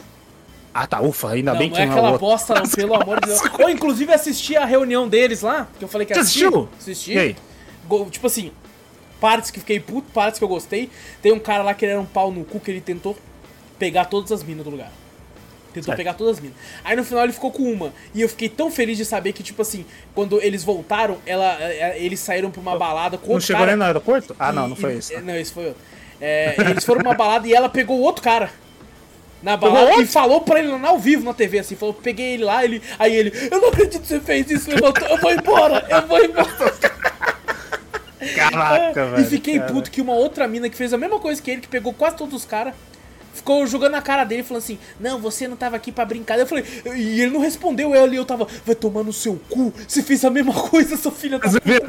Ah, 0.73 0.87
tá, 0.87 1.01
ufa, 1.01 1.31
ainda 1.31 1.53
Não, 1.53 1.59
bem 1.59 1.69
não 1.69 1.77
que 1.77 1.83
é 1.83 1.87
não 1.87 1.93
aquela 1.93 2.09
é 2.09 2.13
outro. 2.13 2.27
bosta, 2.27 2.55
não, 2.55 2.63
pelo 2.69 2.95
amor 3.01 3.21
de 3.21 3.29
Deus. 3.29 3.41
Ou 3.59 3.71
inclusive 3.71 4.13
assisti 4.13 4.57
a 4.57 4.65
reunião 4.65 5.09
deles 5.09 5.41
lá, 5.43 5.67
que 5.79 5.85
eu 5.85 5.89
falei 5.89 6.07
que 6.07 6.13
Você 6.15 6.21
assisti. 6.21 6.45
assistiu? 6.45 6.69
Assisti. 6.79 7.13
E 7.15 7.19
aí? 7.19 7.37
Tipo 8.11 8.27
assim, 8.27 8.53
partes 9.21 9.51
que 9.51 9.59
fiquei 9.59 9.81
puto, 9.81 10.11
partes 10.13 10.39
que 10.39 10.45
eu 10.45 10.49
gostei. 10.49 10.91
Tem 11.23 11.33
um 11.33 11.39
cara 11.39 11.63
lá 11.63 11.73
que 11.73 11.85
ele 11.85 11.93
era 11.93 12.01
um 12.01 12.05
pau 12.07 12.31
no 12.31 12.45
cu 12.45 12.61
que 12.61 12.71
ele 12.71 12.81
tentou 12.81 13.17
pegar 13.79 14.05
todas 14.07 14.31
as 14.33 14.43
minas 14.43 14.65
do 14.65 14.71
lugar. 14.71 14.91
Tentou 15.77 15.85
Certo. 15.93 15.97
pegar 15.99 16.15
todas 16.15 16.37
as 16.39 16.41
minas. 16.41 16.57
Aí 16.83 16.97
no 16.97 17.05
final 17.05 17.23
ele 17.25 17.33
ficou 17.35 17.51
com 17.51 17.71
uma. 17.71 17.93
E 18.15 18.23
eu 18.23 18.29
fiquei 18.31 18.49
tão 18.49 18.71
feliz 18.71 18.97
de 18.97 19.05
saber 19.05 19.33
que, 19.35 19.43
tipo 19.43 19.61
assim, 19.61 19.85
quando 20.15 20.41
eles 20.41 20.65
voltaram, 20.65 21.19
ela, 21.27 21.55
eh, 21.61 21.97
eles 22.03 22.19
saíram 22.19 22.51
pra 22.51 22.61
uma 22.63 22.79
balada 22.79 23.19
com 23.19 23.35
Não 23.35 23.41
chegou 23.41 23.61
cara. 23.61 23.73
nem 23.73 23.79
no 23.79 23.85
aeroporto? 23.85 24.35
Ah, 24.39 24.51
E- 24.51 24.55
não, 24.55 24.69
não 24.69 24.77
foi 24.77 24.95
isso. 24.95 25.13
Não, 25.21 25.37
esse 25.37 25.53
foi 25.53 25.67
outro. 25.67 25.81
É, 26.19 26.55
eles 26.71 26.83
foram 26.83 27.03
pra 27.03 27.11
uma 27.11 27.15
balada 27.15 27.47
e 27.47 27.53
ela 27.53 27.69
pegou 27.69 28.01
outro 28.01 28.23
cara. 28.23 28.51
Na 29.43 29.55
balada 29.55 30.01
e 30.01 30.07
falou 30.07 30.41
pra 30.41 30.59
ele 30.61 30.69
lá 30.69 30.89
ao 30.89 30.99
vivo 30.99 31.23
na 31.27 31.35
TV, 31.35 31.59
assim, 31.59 31.77
falou, 31.77 31.93
peguei 31.93 32.33
ele 32.35 32.45
lá, 32.45 32.65
ele. 32.65 32.81
Aí 32.99 33.15
ele, 33.15 33.31
eu 33.51 33.61
não 33.61 33.69
acredito 33.69 34.01
que 34.01 34.09
você 34.09 34.19
fez 34.19 34.51
isso, 34.51 34.71
levantou, 34.71 35.07
eu 35.07 35.19
vou 35.19 35.31
embora, 35.31 35.87
eu 35.91 36.07
vou 36.07 36.25
embora. 36.25 36.49
Caraca, 38.35 39.01
É, 39.01 39.05
velho. 39.11 39.21
e 39.21 39.25
fiquei 39.27 39.59
cara. 39.59 39.73
puto 39.73 39.91
que 39.91 40.01
uma 40.01 40.15
outra 40.15 40.49
mina 40.49 40.69
que 40.71 40.77
fez 40.77 40.93
a 40.93 40.99
mesma 40.99 41.19
coisa 41.19 41.41
que 41.41 41.51
ele, 41.51 41.61
que 41.61 41.69
pegou 41.69 41.93
quase 41.93 42.17
todos 42.17 42.35
os 42.35 42.45
caras, 42.47 42.73
ficou 43.37 43.67
jogando 43.67 43.93
na 43.93 44.03
cara 44.03 44.25
dele, 44.25 44.43
falando 44.43 44.63
assim: 44.63 44.79
Não, 44.99 45.21
você 45.21 45.47
não 45.47 45.57
tava 45.57 45.77
aqui 45.77 45.93
pra 45.93 46.05
brincar. 46.05 46.39
Eu 46.39 46.47
falei, 46.47 46.65
e 46.97 47.21
ele 47.21 47.33
não 47.33 47.41
respondeu, 47.41 47.95
eu 47.95 48.05
ali, 48.05 48.17
eu 48.17 48.25
tava, 48.25 48.47
vai 48.65 48.75
tomar 48.75 49.03
no 49.03 49.13
seu 49.13 49.41
cu, 49.49 49.73
você 49.87 50.03
fez 50.03 50.25
a 50.25 50.31
mesma 50.31 50.53
coisa, 50.69 50.97
seu 50.97 51.11
filho 51.11 51.39
da 51.39 51.49
vê? 51.49 51.81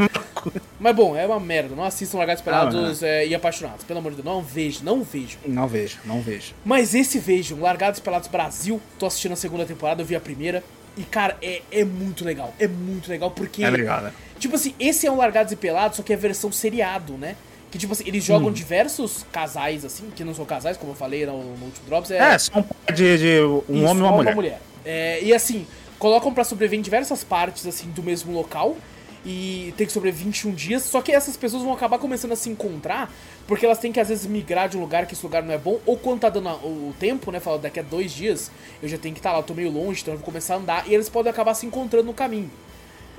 Mas 0.79 0.95
bom, 0.95 1.15
é 1.15 1.25
uma 1.25 1.39
merda, 1.39 1.75
não 1.75 1.83
assistam 1.83 2.17
Largados 2.17 2.43
Pelados 2.43 3.03
Ah, 3.03 3.07
é, 3.07 3.27
e 3.27 3.35
Apaixonados, 3.35 3.83
pelo 3.83 3.99
amor 3.99 4.11
de 4.11 4.21
Deus, 4.21 4.25
não 4.25 4.41
vejo, 4.41 4.83
não 4.83 5.03
vejo. 5.03 5.37
Não 5.45 5.67
vejo, 5.67 5.97
não 6.05 6.21
vejo. 6.21 6.53
Mas 6.63 6.93
esse 6.93 7.19
vejam, 7.19 7.59
Largados 7.59 7.99
Pelados 7.99 8.27
Brasil, 8.27 8.79
tô 8.99 9.05
assistindo 9.05 9.33
a 9.33 9.35
segunda 9.35 9.65
temporada, 9.65 10.01
eu 10.01 10.05
vi 10.05 10.15
a 10.15 10.19
primeira. 10.19 10.63
E, 10.95 11.03
cara, 11.03 11.37
é, 11.43 11.61
é 11.71 11.85
muito 11.85 12.25
legal. 12.25 12.53
É 12.59 12.67
muito 12.67 13.07
legal, 13.07 13.29
porque. 13.29 13.63
É 13.63 13.69
legal, 13.69 14.01
né? 14.01 14.11
Tipo 14.39 14.55
assim, 14.55 14.73
esse 14.79 15.05
é 15.05 15.11
um 15.11 15.17
Largados 15.17 15.51
e 15.51 15.55
Pelados, 15.55 15.97
só 15.97 16.03
que 16.03 16.11
é 16.11 16.15
a 16.15 16.19
versão 16.19 16.51
seriado, 16.51 17.13
né? 17.13 17.35
Que, 17.71 17.77
tipo 17.77 17.91
assim, 17.93 18.03
eles 18.07 18.23
Hum. 18.23 18.27
jogam 18.27 18.51
diversos 18.51 19.25
casais, 19.31 19.83
assim, 19.83 20.09
que 20.15 20.23
não 20.23 20.33
são 20.33 20.45
casais, 20.45 20.77
como 20.77 20.93
eu 20.93 20.95
falei 20.95 21.25
no, 21.25 21.33
no 21.43 21.65
último 21.65 21.85
Drops. 21.87 22.11
É, 22.11 22.37
são 22.37 22.65
de, 22.93 23.17
de 23.17 23.41
um 23.41 23.61
isso, 23.75 23.85
homem 23.85 24.03
e 24.03 24.07
uma 24.07 24.31
mulher. 24.33 24.61
É, 24.85 25.21
e 25.21 25.33
assim, 25.33 25.67
colocam 25.99 26.33
pra 26.33 26.43
sobreviver 26.45 26.79
em 26.79 26.81
diversas 26.81 27.23
partes, 27.25 27.67
assim, 27.67 27.89
do 27.91 28.01
mesmo 28.01 28.31
local. 28.33 28.77
E 29.25 29.73
tem 29.75 29.85
que 29.85 29.91
sobreviver 29.91 30.25
21 30.27 30.51
dias. 30.53 30.83
Só 30.83 31.01
que 31.01 31.11
essas 31.11 31.35
pessoas 31.35 31.61
vão 31.61 31.73
acabar 31.73 31.99
começando 31.99 32.31
a 32.31 32.35
se 32.37 32.49
encontrar. 32.49 33.11
Porque 33.45 33.65
elas 33.65 33.77
têm 33.79 33.91
que, 33.91 33.99
às 33.99 34.07
vezes, 34.07 34.25
migrar 34.25 34.69
de 34.69 34.77
um 34.77 34.79
lugar 34.79 35.05
que 35.05 35.13
esse 35.13 35.23
lugar 35.23 35.43
não 35.43 35.53
é 35.53 35.57
bom. 35.57 35.79
Ou 35.85 35.97
quando 35.97 36.21
tá 36.21 36.29
dando 36.29 36.47
o 36.49 36.93
tempo, 36.97 37.29
né? 37.29 37.41
Fala, 37.41 37.57
daqui 37.57 37.81
a 37.81 37.83
dois 37.83 38.13
dias 38.13 38.49
eu 38.81 38.87
já 38.87 38.97
tenho 38.97 39.13
que 39.13 39.19
estar 39.19 39.33
lá. 39.33 39.39
Eu 39.39 39.43
tô 39.43 39.53
meio 39.53 39.69
longe, 39.69 40.01
então 40.01 40.13
eu 40.13 40.17
vou 40.19 40.25
começar 40.25 40.53
a 40.53 40.57
andar. 40.57 40.87
E 40.87 40.93
eles 40.93 41.09
podem 41.09 41.29
acabar 41.29 41.53
se 41.55 41.65
encontrando 41.65 42.05
no 42.05 42.13
caminho. 42.13 42.49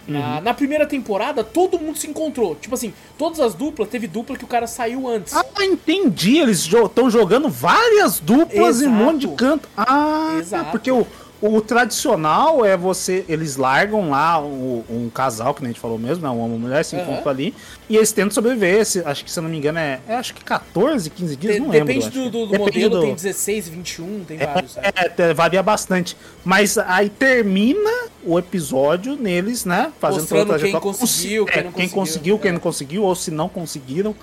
Uhum. 0.09 0.15
Na, 0.19 0.41
na 0.41 0.55
primeira 0.55 0.87
temporada, 0.87 1.45
todo 1.45 1.79
mundo 1.79 1.99
se 1.99 2.07
encontrou. 2.09 2.55
Tipo 2.57 2.75
assim, 2.75 2.95
todas 3.19 3.39
as 3.41 3.55
duplas, 3.55 3.89
teve 3.89 4.07
dupla 4.07 4.37
que 4.37 4.45
o 4.45 4.49
cara 4.49 4.67
saiu 4.67 5.07
antes. 5.07 5.35
Ah, 5.35 5.45
entendi. 5.61 6.39
Eles 6.39 6.61
estão 6.61 7.11
jogando 7.11 7.49
várias 7.49 8.19
duplas 8.19 8.81
em 8.81 8.87
um 8.87 8.95
Exato. 8.95 9.05
monte 9.05 9.27
de 9.27 9.29
canto. 9.35 9.69
Ah, 9.77 10.37
Exato. 10.39 10.71
porque 10.71 10.91
o, 10.91 11.07
o 11.41 11.61
tradicional 11.61 12.65
é 12.65 12.77
você. 12.77 13.25
Eles 13.29 13.57
largam 13.57 14.11
lá 14.11 14.41
o- 14.41 14.85
um 14.91 15.09
casal, 15.09 15.55
que 15.55 15.63
nem 15.63 15.71
a 15.71 15.73
gente 15.73 15.81
falou 15.81 15.99
mesmo, 15.99 16.23
né? 16.23 16.29
Um 16.31 16.39
homem 16.41 16.53
e 16.53 16.59
uma 16.59 16.69
mulher 16.69 16.85
se 16.85 16.97
Aham. 16.97 17.05
encontram 17.05 17.31
ali. 17.31 17.55
E 17.89 17.97
eles 17.97 18.11
tentam 18.13 18.31
sobreviver. 18.33 18.85
Se- 18.85 19.03
acho 19.05 19.25
que, 19.25 19.31
se 19.31 19.39
eu 19.39 19.43
não 19.43 19.51
me 19.51 19.57
engano, 19.57 19.79
é, 19.79 20.01
é 20.09 20.15
acho 20.17 20.35
que 20.35 20.45
14, 20.45 21.09
15 21.11 21.37
dias, 21.37 21.55
De- 21.55 21.61
não 21.61 21.69
lembro. 21.69 21.87
depende 21.95 22.11
do, 22.11 22.25
do- 22.31 22.47
do 22.47 22.53
Depende 22.53 22.65
modelo, 22.85 22.95
do- 22.97 23.03
tem 23.03 23.15
16, 23.15 23.69
21, 23.69 24.25
tem 24.25 24.39
vários. 24.39 24.77
né? 24.77 24.83
É, 24.95 25.23
é, 25.23 25.35
varia 25.35 25.63
bastante. 25.63 26.17
Mas 26.45 26.77
aí 26.79 27.09
termina 27.09 28.09
o 28.25 28.39
episódio 28.39 29.17
neles, 29.17 29.65
né? 29.65 29.93
Fazendo 30.01 30.21
Mostrando 30.23 30.41
toda 30.47 30.57
a 30.57 30.59
quem 30.59 30.71
trajetória. 30.73 30.99
conseguiu, 30.99 31.47
quem 31.47 31.55
É, 31.61 31.65
não 31.65 31.73
quem 31.73 31.89
conseguiu. 31.89 31.99
conseguiu, 31.99 32.39
quem 32.39 32.49
É. 32.49 32.53
não 32.53 32.61
conseguiu, 32.61 33.03
ou 33.05 33.15
se 33.15 33.31
não 33.31 33.49
conseguiram, 33.49 34.15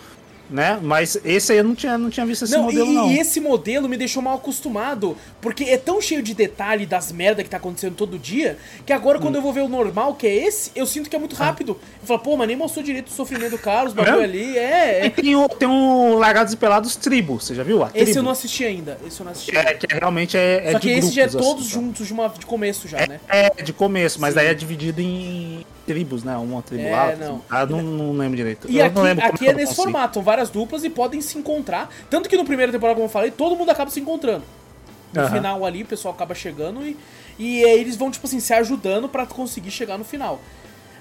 né? 0.50 0.80
Mas 0.82 1.18
esse 1.26 1.52
aí 1.52 1.58
eu 1.58 1.64
não 1.64 1.74
tinha, 1.76 1.98
não 1.98 2.10
tinha 2.10 2.26
visto 2.26 2.46
esse 2.46 2.54
Não, 2.56 2.64
modelo, 2.64 2.92
e, 2.92 2.94
não. 2.94 3.12
e 3.12 3.20
esse 3.20 3.40
modelo 3.40 3.90
me 3.90 3.98
deixou 3.98 4.22
mal 4.22 4.36
acostumado, 4.36 5.18
porque 5.42 5.64
é 5.66 5.78
tão 5.78 6.00
cheio 6.00 6.22
de 6.22 6.34
detalhe 6.34 6.86
das 6.86 7.12
merda 7.12 7.44
que 7.44 7.50
tá 7.50 7.58
acontecendo 7.58 7.96
todo 7.96 8.18
dia, 8.20 8.58
que 8.86 8.94
agora 8.94 9.18
Hum. 9.18 9.22
quando 9.22 9.36
eu 9.36 9.42
vou 9.42 9.52
ver 9.54 9.62
o 9.62 9.68
normal, 9.68 10.16
que 10.16 10.28
é 10.28 10.36
esse, 10.48 10.72
eu 10.76 10.86
sinto 10.86 11.10
que 11.10 11.16
é 11.16 11.20
muito 11.20 11.36
rápido. 11.36 11.78
Eu 12.02 12.08
falo, 12.08 12.20
pô, 12.20 12.38
mas 12.38 12.48
nem 12.48 12.56
mostrou 12.56 12.84
direito 12.84 13.08
o 13.08 13.12
sofrimento 13.12 13.52
do 13.52 13.58
cara, 13.58 13.88
os 13.88 13.94
bagulho 13.94 14.22
É? 14.22 14.24
ali, 14.24 14.58
é, 14.58 15.04
E 15.04 15.08
é. 15.08 15.10
tem, 15.10 15.36
o, 15.36 15.48
tem 15.50 15.68
um 15.68 16.16
Largados 16.16 16.54
e 16.54 16.58
Pelados 16.58 16.96
Tribo, 16.96 17.40
você 17.40 17.56
já 17.56 17.64
viu? 17.64 17.84
A 17.84 17.88
Esse 17.88 18.04
tribo? 18.06 18.20
eu 18.20 18.24
não 18.24 18.32
assisti 18.32 18.64
ainda, 18.66 18.98
esse 19.06 19.20
eu 19.20 19.24
não 19.26 19.32
assisti. 19.32 19.56
É, 19.56 19.74
que 19.74 19.88
realmente 19.94 20.38
é, 20.38 20.68
é 20.68 20.72
Só 20.74 20.80
que 20.80 20.90
esse 20.92 21.12
já 21.12 21.24
é 21.24 21.28
grupos, 21.28 21.46
todos 21.48 21.64
assim, 21.66 21.74
juntos 21.74 22.08
de, 22.08 22.14
uma, 22.14 22.30
de 22.30 22.46
começo 22.46 22.88
já, 22.88 22.98
né? 23.08 23.20
É, 23.28 23.64
de 23.64 23.74
começo, 23.74 24.20
mas 24.22 24.34
Sim. 24.34 24.36
daí 24.40 24.48
é 24.48 24.54
dividido 24.54 25.02
em 25.02 25.66
tribos, 25.86 26.24
né? 26.24 26.36
Uma 26.38 26.62
tribo 26.62 26.84
É, 26.84 26.92
lá. 26.92 27.16
não. 27.16 27.42
Ah, 27.50 27.66
não, 27.66 27.82
não 27.82 28.14
lembro 28.18 28.36
direito. 28.38 28.70
E 28.70 28.80
Eu 28.80 28.86
aqui, 28.86 29.00
lembro 29.00 29.26
aqui 29.26 29.48
é 29.48 29.54
nesse 29.54 29.68
consigo. 29.68 29.84
formato, 29.84 30.14
são 30.16 30.24
várias 30.24 30.50
duplas 30.50 30.84
e 30.84 30.90
podem 30.90 31.22
se 31.22 31.38
encontrar. 31.38 31.90
Tanto 32.10 32.28
que 32.28 32.36
no 32.38 32.46
primeiro 32.46 32.72
temporada, 32.72 32.96
como 32.96 33.06
eu 33.06 33.12
falei, 33.12 33.32
todo 33.32 33.56
mundo 33.56 33.70
acaba 33.70 33.90
se 33.92 34.00
encontrando. 34.00 34.44
No 35.14 35.22
Aham. 35.22 35.32
final 35.32 35.66
ali, 35.66 35.84
o 35.84 35.86
pessoal 35.86 36.14
acaba 36.14 36.36
chegando 36.36 36.86
e, 36.86 36.98
e 37.40 37.64
aí 37.64 37.80
eles 37.80 37.96
vão, 37.96 38.12
tipo 38.12 38.26
assim, 38.28 38.40
se 38.40 38.54
ajudando 38.54 39.08
pra 39.08 39.26
conseguir 39.26 39.72
chegar 39.72 39.98
no 39.98 40.04
final. 40.04 40.42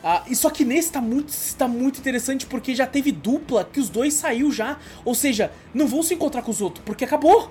Ah, 0.06 0.22
e 0.28 0.36
só 0.36 0.50
que 0.50 0.64
nesse 0.66 0.92
tá 0.92 1.00
muito, 1.00 1.32
tá 1.56 1.66
muito 1.66 1.98
interessante 1.98 2.44
porque 2.46 2.74
já 2.74 2.86
teve 2.86 3.10
dupla 3.10 3.64
que 3.64 3.80
os 3.80 3.88
dois 3.88 4.12
saiu 4.14 4.52
já. 4.52 4.76
Ou 5.04 5.14
seja, 5.14 5.50
não 5.72 5.86
vão 5.86 6.02
se 6.02 6.12
encontrar 6.14 6.42
com 6.42 6.50
os 6.50 6.60
outros, 6.60 6.84
porque 6.84 7.04
acabou. 7.04 7.50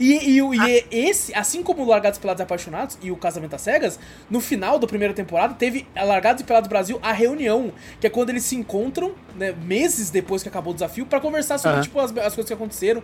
E, 0.00 0.38
e, 0.38 0.40
e 0.40 0.84
esse, 0.90 1.34
assim 1.34 1.62
como 1.62 1.82
o 1.82 1.86
Largados 1.86 2.18
Pelados 2.18 2.40
e 2.40 2.42
Apaixonados 2.42 2.98
e 3.02 3.10
o 3.10 3.16
Casamento 3.16 3.54
às 3.54 3.60
Cegas, 3.60 4.00
no 4.30 4.40
final 4.40 4.78
da 4.78 4.86
primeira 4.86 5.12
temporada 5.12 5.52
teve 5.52 5.86
Largados 5.94 6.40
e 6.40 6.44
Pelados 6.44 6.68
Brasil 6.68 6.98
a 7.02 7.12
reunião, 7.12 7.70
que 8.00 8.06
é 8.06 8.10
quando 8.10 8.30
eles 8.30 8.44
se 8.44 8.56
encontram, 8.56 9.12
né, 9.36 9.54
meses 9.62 10.08
depois 10.08 10.42
que 10.42 10.48
acabou 10.48 10.70
o 10.70 10.74
desafio, 10.74 11.04
pra 11.04 11.20
conversar 11.20 11.58
sobre, 11.58 11.76
Aham. 11.76 11.82
tipo, 11.82 12.00
as, 12.00 12.10
as 12.16 12.34
coisas 12.34 12.46
que 12.46 12.54
aconteceram. 12.54 13.02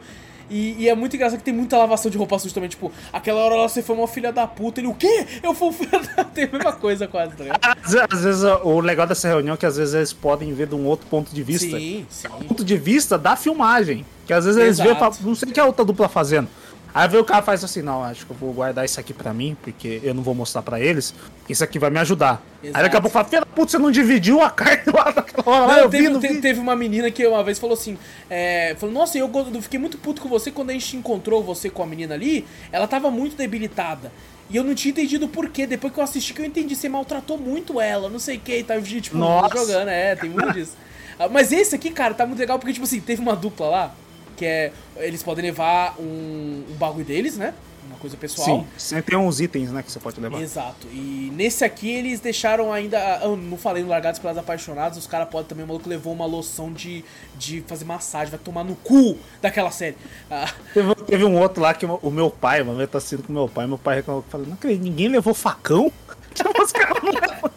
E, 0.49 0.77
e 0.79 0.89
é 0.89 0.95
muito 0.95 1.17
engraçado 1.17 1.39
que 1.41 1.45
tem 1.45 1.53
muita 1.53 1.77
lavação 1.77 2.11
de 2.11 2.17
roupa 2.17 2.39
suja 2.39 2.55
também, 2.55 2.69
tipo, 2.69 2.91
aquela 3.13 3.41
hora 3.41 3.57
lá 3.57 3.69
você 3.69 3.83
foi 3.83 3.97
uma 3.97 4.07
filha 4.07 4.33
da 4.33 4.47
puta, 4.47 4.81
ele, 4.81 4.87
o 4.87 4.95
quê? 4.95 5.27
Eu 5.43 5.53
fui 5.53 5.69
um 5.69 5.73
filho 5.75 5.91
da... 5.91 6.25
Tem 6.25 6.45
a 6.45 6.49
mesma 6.53 6.73
coisa 6.73 7.09
quase, 7.09 7.35
tá 7.35 7.43
ligado? 7.45 7.61
Às, 7.83 7.95
às 7.95 8.23
vezes 8.23 8.43
o 8.63 8.81
legal 8.81 9.07
dessa 9.07 9.29
reunião 9.29 9.55
é 9.55 9.57
que 9.57 9.67
às 9.67 9.77
vezes 9.77 9.95
eles 9.95 10.13
podem 10.13 10.55
ver 10.55 10.69
de 10.69 10.75
um 10.75 10.87
outro 10.87 11.07
ponto 11.09 11.35
de 11.35 11.43
vista. 11.43 11.77
Sim, 11.77 12.07
sim. 12.09 12.29
Ponto 12.29 12.65
de 12.65 12.77
vista 12.77 13.19
da 13.19 13.35
filmagem. 13.37 14.07
Que 14.27 14.33
às 14.33 14.45
vezes 14.45 14.61
eles 14.61 14.79
veem 14.79 14.89
e 14.89 14.93
Exato. 14.93 15.15
falam, 15.15 15.29
não 15.29 15.35
sei 15.37 15.49
o 15.49 15.53
que 15.53 15.61
a 15.61 15.65
outra 15.65 15.85
dupla 15.85 16.09
fazendo. 16.09 16.49
Aí 16.97 17.07
vê 17.09 17.19
o 17.19 17.25
cara 17.25 17.43
faz 17.43 17.63
assim, 17.63 17.83
não, 17.83 18.03
acho 18.03 18.25
que 18.25 18.33
eu 18.33 18.37
vou 18.39 18.55
guardar 18.55 18.83
isso 18.87 18.99
aqui 18.99 19.13
pra 19.13 19.35
mim, 19.35 19.55
porque 19.63 20.01
eu 20.03 20.15
não 20.15 20.23
vou 20.23 20.35
mostrar 20.35 20.63
pra 20.63 20.81
eles. 20.81 21.13
Isso 21.47 21.63
aqui 21.63 21.79
vai 21.79 21.91
me 21.91 21.99
ajudar. 21.99 22.43
Aí 22.63 22.73
daqui 22.73 22.79
a 22.79 22.81
Exato. 22.81 23.03
pouco 23.03 23.11
fala, 23.11 23.25
filha 23.27 23.41
da 23.41 23.47
puta, 23.47 23.71
você 23.73 23.79
não 23.79 23.91
dividiu 23.91 24.41
a 24.41 24.49
carne 24.51 24.91
lá 24.95 25.13
naquela 25.15 25.45
hora 25.47 25.67
lá, 25.67 25.77
Não, 25.83 25.91
vi, 25.91 25.99
teve, 25.99 26.09
não 26.09 26.21
vi. 26.21 26.41
teve 26.41 26.59
uma 26.59 26.75
menina 26.75 27.11
que 27.11 27.27
uma 27.27 27.45
vez 27.45 27.59
falou 27.59 27.75
assim: 27.75 27.99
é, 28.31 28.75
falou, 28.79 28.95
Nossa, 28.95 29.19
eu, 29.19 29.31
fiquei 29.61 29.79
muito 29.79 29.99
puto 29.99 30.23
com 30.23 30.29
você 30.31 30.51
quando 30.51 30.71
a 30.71 30.73
gente 30.73 30.97
encontrou 30.97 31.45
você 31.45 31.69
com 31.69 31.83
a 31.83 31.87
menina 31.87 32.15
ali. 32.15 32.47
Ela 32.73 32.87
tava 32.89 33.11
muito 33.11 33.37
debilitada. 33.37 34.11
E 34.49 34.57
eu 34.57 34.65
não 34.65 34.75
tinha 34.75 34.91
entendido 34.93 35.27
o 35.27 35.29
porquê. 35.29 35.67
Depois 35.67 35.93
que 35.93 36.01
eu 36.01 36.05
assisti, 36.05 36.33
que 36.33 36.41
eu 36.41 36.47
entendi. 36.47 36.75
Você 36.75 36.89
maltratou 36.89 37.37
muito 37.37 37.79
ela, 37.79 38.09
não 38.09 38.19
sei 38.19 38.39
o 38.39 38.41
que. 38.41 38.63
Tá 38.63 38.81
tipo, 38.81 39.19
Nossa. 39.19 39.55
jogando, 39.55 39.89
é, 39.89 40.17
tem 40.17 40.31
muito 40.31 40.51
disso. 40.55 40.73
Ah, 41.19 41.29
Mas 41.29 41.53
esse 41.53 41.75
aqui, 41.75 41.91
cara, 41.91 42.15
tá 42.15 42.25
muito 42.25 42.39
legal 42.39 42.59
porque, 42.59 42.73
tipo 42.73 42.85
assim, 42.87 43.01
teve 43.01 43.21
uma 43.21 43.37
dupla 43.37 43.67
lá. 43.69 43.95
Que 44.37 44.45
é. 44.45 44.73
Eles 44.97 45.23
podem 45.23 45.45
levar 45.45 45.97
um, 45.99 46.65
um 46.71 46.75
bagulho 46.79 47.05
deles, 47.05 47.37
né? 47.37 47.55
Uma 47.89 47.97
coisa 47.99 48.17
pessoal. 48.17 48.61
Sim, 48.61 48.67
sempre 48.77 49.13
tem 49.13 49.19
uns 49.19 49.41
itens, 49.41 49.71
né, 49.71 49.81
que 49.81 49.93
você 49.93 50.01
pode 50.01 50.21
levar. 50.21 50.41
Exato. 50.41 50.89
E 50.93 51.31
nesse 51.35 51.65
aqui 51.65 51.89
eles 51.89 52.19
deixaram 52.19 52.73
ainda. 52.73 52.99
Eu 53.23 53.37
não 53.37 53.57
falei 53.57 53.83
no 53.83 53.89
Largados 53.89 54.19
pelas 54.19 54.37
Apaixonadas, 54.37 54.99
os 54.99 55.07
caras 55.07 55.29
podem 55.29 55.47
também. 55.47 55.65
O 55.65 55.69
maluco 55.69 55.89
levou 55.89 56.13
uma 56.13 56.27
loção 56.27 56.73
de, 56.73 57.05
de 57.37 57.63
fazer 57.67 57.85
massagem, 57.85 58.31
vai 58.31 58.41
tomar 58.41 58.65
no 58.65 58.75
cu 58.75 59.17
daquela 59.41 59.71
série. 59.71 59.97
Ah, 60.31 60.53
Teve, 60.75 60.95
teve 60.97 61.25
um 61.25 61.39
outro 61.41 61.63
lá 61.63 61.73
que 61.75 61.87
o 61.87 62.11
meu 62.11 62.29
pai, 62.29 62.63
mano, 62.65 62.81
eu 62.81 62.89
tô 62.89 62.99
assistindo 62.99 63.23
com 63.23 63.33
meu 63.33 63.49
pai, 63.49 63.67
meu 63.69 63.79
pai 63.79 63.97
reclamou, 63.97 64.25
falou, 64.29 64.47
não 64.47 64.55
acredito, 64.55 64.83
ninguém 64.83 65.09
levou 65.09 65.33
facão? 65.33 65.91
Tipo, 66.37 66.63
os 66.63 66.71
caras 66.71 67.03
não 67.03 67.13
levam 67.13 67.51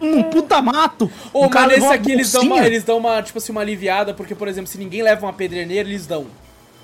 um 0.00 0.22
puta 0.24 0.60
mato. 0.62 1.10
Ô, 1.32 1.48
cara 1.48 1.68
mas 1.68 1.80
nesse 1.80 1.92
aqui 1.92 2.12
eles 2.12 2.32
dão, 2.32 2.42
uma, 2.42 2.66
eles 2.66 2.84
dão 2.84 2.98
uma, 2.98 3.22
tipo 3.22 3.38
assim, 3.38 3.52
uma 3.52 3.60
aliviada, 3.60 4.14
porque, 4.14 4.34
por 4.34 4.48
exemplo, 4.48 4.68
se 4.68 4.78
ninguém 4.78 5.02
leva 5.02 5.26
uma 5.26 5.32
pederneira, 5.32 5.88
eles 5.88 6.06
dão 6.06 6.26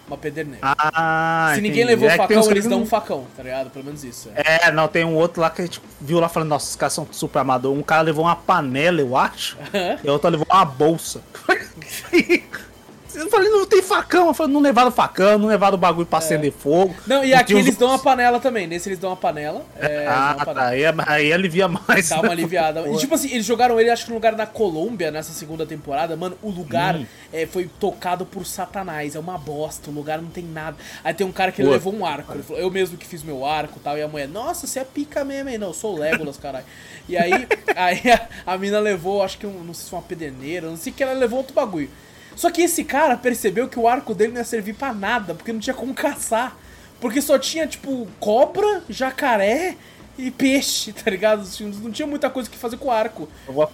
uma 0.07 0.19
pederneira. 0.19 0.61
Ah, 0.63 1.53
se 1.55 1.61
ninguém 1.61 1.83
entendi. 1.83 1.95
levou 1.95 2.09
É 2.09 2.17
facão, 2.17 2.51
eles 2.51 2.65
que 2.65 2.69
dão 2.69 2.83
um 2.83 2.87
facão, 2.87 3.27
tá 3.37 3.43
ligado? 3.43 3.71
Pelo 3.71 3.85
menos 3.85 4.05
isso. 4.05 4.31
É. 4.35 4.67
É, 4.67 4.73
não, 4.73 4.87
tem 4.87 5.05
um 5.05 5.15
outro 5.15 5.41
lá 5.41 5.51
que 5.51 5.63
a 5.63 5.65
gente 5.65 5.81
viu 6.01 6.21
lá 6.21 6.29
falando, 6.29 6.51
nossa, 6.51 6.71
os 6.71 6.77
caras 6.77 6.93
são 6.93 7.07
super 7.11 7.39
amador. 7.39 7.75
Um 7.75 7.83
cara 7.83 8.03
levou 8.03 8.25
uma 8.25 8.37
panela, 8.37 9.01
eu 9.01 9.17
acho, 9.17 9.57
e 10.03 10.09
o 10.09 10.13
outro 10.13 10.29
levou 10.29 10.47
uma 10.51 10.65
bolsa. 10.65 11.23
Eu 13.15 13.29
falei, 13.31 13.49
não 13.49 13.67
tem 13.67 13.83
facão. 13.83 14.29
Eu 14.29 14.35
falei, 14.35 14.53
não 14.53 14.61
levaram 14.61 14.91
facão, 14.91 15.39
não 15.39 15.49
levaram 15.49 15.75
o 15.75 15.79
bagulho 15.79 16.07
pra 16.07 16.19
acender 16.19 16.53
fogo. 16.53 16.95
Não, 17.07 17.25
e 17.25 17.31
Não 17.31 17.37
aqui 17.39 17.47
tinha 17.47 17.59
os- 17.61 17.67
eles 17.67 17.77
dão 17.79 17.89
uma 17.89 17.99
panela 17.99 18.41
também. 18.41 18.67
Nesse 18.67 18.89
eles 18.89 18.99
dão 18.99 19.11
uma 19.11 19.17
panela. 19.17 19.65
É, 19.79 20.07
Ah, 20.11 20.35
uma 20.37 20.45
tá. 20.45 20.55
panela. 20.55 20.69
Aí, 20.69 20.85
aí 21.25 21.33
alivia 21.33 21.69
mais. 21.69 22.09
Dá 22.09 22.21
uma 22.21 22.31
aliviada. 22.33 22.89
E 22.89 22.97
tipo 22.99 23.15
assim, 23.15 23.31
eles 23.31 23.45
jogaram 23.47 23.79
ele, 23.81 23.91
acho 23.91 24.05
que 24.05 24.11
no 24.11 24.17
lugar 24.17 24.35
da 24.35 24.47
Colômbia 24.47 25.11
nessa 25.11 25.33
segunda 25.33 25.65
temporada. 25.65 26.17
Mano, 26.17 26.37
o 26.43 26.51
lugar 26.51 26.97
Hum. 26.97 27.07
é, 27.33 27.47
foi 27.47 27.71
tocado 27.81 28.25
por 28.27 28.45
Satanás. 28.47 29.15
É 29.15 29.19
uma 29.19 29.39
bosta. 29.39 29.91
O 29.91 29.95
lugar 29.95 30.21
não 30.21 30.31
tem 30.31 30.45
nada. 30.45 30.77
Aí 31.03 31.15
tem 31.15 31.27
um 31.27 31.33
cara 31.33 31.53
que 31.53 31.63
levou 31.63 31.95
um 31.95 32.05
arco. 32.05 32.33
Ele 32.35 32.43
falou, 32.43 32.61
eu 32.63 32.71
mesmo 32.71 32.97
que 32.97 33.07
fiz 33.07 33.23
meu 33.23 33.45
arco 33.45 33.79
e 33.79 33.81
tal. 33.81 33.97
E 33.99 34.03
a 34.03 34.09
mulher, 34.09 34.29
nossa, 34.29 34.67
você 34.67 34.81
é 34.81 34.85
pica 34.85 35.25
mesmo, 35.25 35.49
hein? 35.51 35.59
Não, 35.59 35.69
eu 35.69 35.75
sou 35.75 35.95
o 35.95 35.99
Legolas, 35.99 36.37
caralho. 36.37 36.65
E 37.09 37.17
aí, 37.17 37.47
aí 37.77 38.01
a, 38.47 38.53
a 38.53 38.59
mina 38.59 38.79
levou, 38.81 39.23
acho 39.23 39.39
que 39.39 39.47
um, 39.47 39.63
não 39.65 39.75
sei 39.75 39.85
se 39.85 39.91
foi 39.91 39.99
uma 39.99 40.05
pederneira, 40.05 40.69
não 40.69 40.77
sei 40.77 40.93
o 40.93 40.97
que 40.97 41.03
ela 41.03 41.13
levou 41.13 41.39
outro 41.39 41.55
bagulho. 41.55 41.91
Só 42.37 42.51
que 42.51 42.63
esse 42.63 42.85
cara 42.85 43.17
percebeu 43.17 43.69
que 43.69 43.79
o 43.79 43.87
arco 43.89 44.15
dele 44.15 44.33
não 44.33 44.41
ia 44.41 44.45
servir 44.45 44.75
pra 44.75 44.93
nada, 44.93 45.35
porque 45.35 45.53
não 45.53 45.61
tinha 45.61 45.75
como 45.75 45.95
caçar. 45.95 46.57
Porque 47.01 47.21
só 47.21 47.39
tinha, 47.39 47.67
tipo, 47.67 48.09
cobra, 48.19 48.83
jacaré 48.89 49.77
e 50.17 50.31
peixe, 50.31 50.93
tá 50.93 51.11
ligado? 51.11 51.47
Não 51.83 51.91
tinha 51.91 52.07
muita 52.07 52.31
coisa 52.31 52.49
que 52.49 52.57
fazer 52.57 52.77
com 52.77 52.89
o 52.89 52.91
arco. 52.91 53.29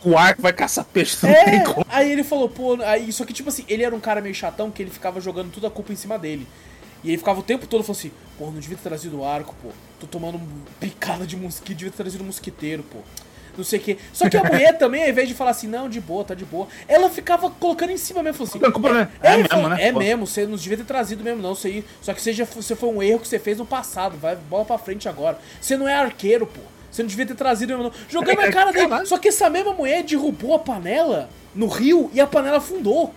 O 0.05 0.17
arco 0.17 0.43
vai 0.43 0.53
caçar 0.53 0.85
peixe, 0.85 1.19
não 1.23 1.31
É, 1.31 1.45
tem 1.45 1.65
como. 1.65 1.87
aí 1.89 2.11
ele 2.11 2.25
falou, 2.25 2.49
pô, 2.49 2.79
aí, 2.83 3.13
só 3.13 3.25
que 3.25 3.33
tipo 3.33 3.49
assim, 3.49 3.65
ele 3.69 3.83
era 3.83 3.95
um 3.95 4.01
cara 4.01 4.21
meio 4.21 4.35
chatão 4.35 4.71
que 4.71 4.83
ele 4.83 4.91
ficava 4.91 5.21
jogando 5.21 5.53
toda 5.53 5.69
a 5.69 5.71
culpa 5.71 5.93
em 5.93 5.97
cima 5.97 6.19
dele. 6.19 6.47
E 7.05 7.09
ele 7.09 7.19
ficava 7.19 7.41
o 7.41 7.43
tempo 7.43 7.67
todo 7.67 7.83
falando 7.83 7.99
assim, 7.99 8.11
pô, 8.39 8.47
não 8.47 8.59
devia 8.59 8.77
ter 8.77 8.83
trazido 8.89 9.21
o 9.21 9.25
arco, 9.25 9.55
pô. 9.63 9.69
Tô 9.99 10.07
tomando 10.07 10.41
picada 10.79 11.27
de 11.27 11.37
mosquito, 11.37 11.77
devia 11.77 11.91
ter 11.91 11.99
trazido 11.99 12.23
um 12.25 12.27
mosquiteiro, 12.27 12.83
pô. 12.83 12.99
Não 13.57 13.65
sei 13.65 13.79
o 13.79 13.83
que. 13.83 13.99
Só 14.13 14.29
que 14.29 14.37
a 14.37 14.43
mulher 14.45 14.79
também, 14.79 15.03
ao 15.05 15.09
invés 15.11 15.29
de 15.29 15.35
falar 15.35 15.51
assim, 15.51 15.67
não, 15.67 15.89
de 15.89 16.01
boa, 16.01 16.25
tá 16.25 16.35
de 16.35 16.45
boa, 16.45 16.67
ela 16.89 17.09
ficava 17.11 17.51
colocando 17.51 17.91
em 17.91 17.97
cima 17.97 18.23
mesmo, 18.23 18.45
assim. 18.45 18.59
Não 18.59 18.99
é- 19.01 19.09
é, 19.23 19.33
é 19.33 19.37
mesmo, 19.37 19.69
né? 19.69 19.83
É 19.83 19.93
mesmo, 19.93 20.27
você 20.27 20.47
não 20.47 20.57
devia 20.57 20.77
ter 20.77 20.85
trazido 20.85 21.23
mesmo, 21.25 21.43
não. 21.43 21.53
Isso 21.53 21.67
aí. 21.67 21.85
Só 22.03 22.13
que 22.15 22.23
seja, 22.23 22.45
você 22.45 22.75
foi 22.77 22.89
um 22.89 23.03
erro 23.03 23.21
que 23.21 23.29
você 23.29 23.39
fez 23.39 23.59
no 23.59 23.67
passado. 23.67 24.17
Vai, 24.19 24.37
bola 24.37 24.65
pra 24.65 24.79
frente 24.79 25.09
agora. 25.09 25.39
Você 25.61 25.77
não 25.77 25.89
é 25.89 25.95
arqueiro, 25.95 26.47
pô. 26.47 26.61
Você 26.91 27.03
não 27.03 27.09
devia 27.09 27.25
ter 27.27 27.35
trazido 27.35 27.69
mesmo, 27.73 27.85
não. 27.85 27.93
Jogando 28.09 28.37
na 28.37 28.53
cara 28.53 28.73
dele. 28.73 29.07
Só 29.07 29.17
que 29.19 29.29
essa 29.29 29.49
mesma 29.49 29.73
mulher 29.73 30.03
derrubou 30.03 30.55
a 30.55 30.59
panela 30.59 31.29
no 31.55 31.67
rio 31.69 32.11
e 32.13 32.21
a 32.21 32.27
panela 32.27 32.57
afundou. 32.59 33.15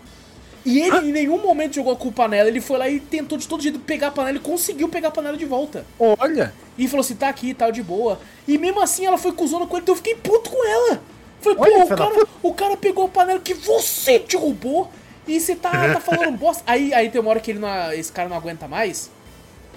E 0.65 0.80
ele 0.80 1.10
em 1.10 1.11
nenhum 1.11 1.41
momento 1.41 1.76
jogou 1.76 1.91
a 1.94 1.95
culpa 1.95 2.27
nela. 2.27 2.48
Ele 2.48 2.61
foi 2.61 2.77
lá 2.77 2.88
e 2.90 2.99
tentou 2.99 3.38
de 3.38 3.48
todo 3.48 3.61
jeito 3.61 3.80
pegar 3.80 4.07
a 4.07 4.11
panela 4.11 4.38
e 4.38 4.40
conseguiu 4.40 4.88
pegar 4.88 5.10
a 5.10 5.11
panela 5.11 5.35
de 5.38 5.45
volta. 5.45 5.85
Olha. 5.99 6.53
E 6.77 6.88
falou 6.88 7.02
assim, 7.02 7.15
tá 7.15 7.27
aqui, 7.27 7.53
tal, 7.53 7.72
de 7.72 7.84
boa. 7.84 8.19
E 8.48 8.57
mesmo 8.57 8.81
assim 8.81 9.06
ela 9.06 9.18
foi 9.18 9.34
cuzona 9.34 9.68
com 9.68 9.76
ele, 9.76 9.84
então 9.84 9.94
eu 9.94 9.98
fiquei 9.98 10.15
puto 10.15 10.49
com 10.49 10.68
ela. 10.68 11.02
Falei, 11.41 11.57
Olha, 11.60 11.77
pô, 11.80 11.85
o 11.85 11.90
da 11.90 11.95
cara, 11.98 12.27
o 12.41 12.53
cara 12.53 12.77
pegou 12.77 13.06
a 13.06 13.10
panela 13.10 13.40
que 13.40 13.53
você 13.53 14.19
derrubou 14.19 14.90
e 15.27 15.40
você 15.40 15.56
tá, 15.56 15.69
tá 15.72 15.99
falando 16.02 16.38
bosta. 16.38 16.64
Aí, 16.65 16.94
aí 16.94 17.10
tem 17.10 17.19
uma 17.19 17.30
hora 17.31 17.40
que 17.41 17.52
ele 17.52 17.60
não, 17.60 17.91
esse 17.91 18.11
cara 18.11 18.30
não 18.30 18.38
aguenta 18.38 18.68
mais 18.68 19.11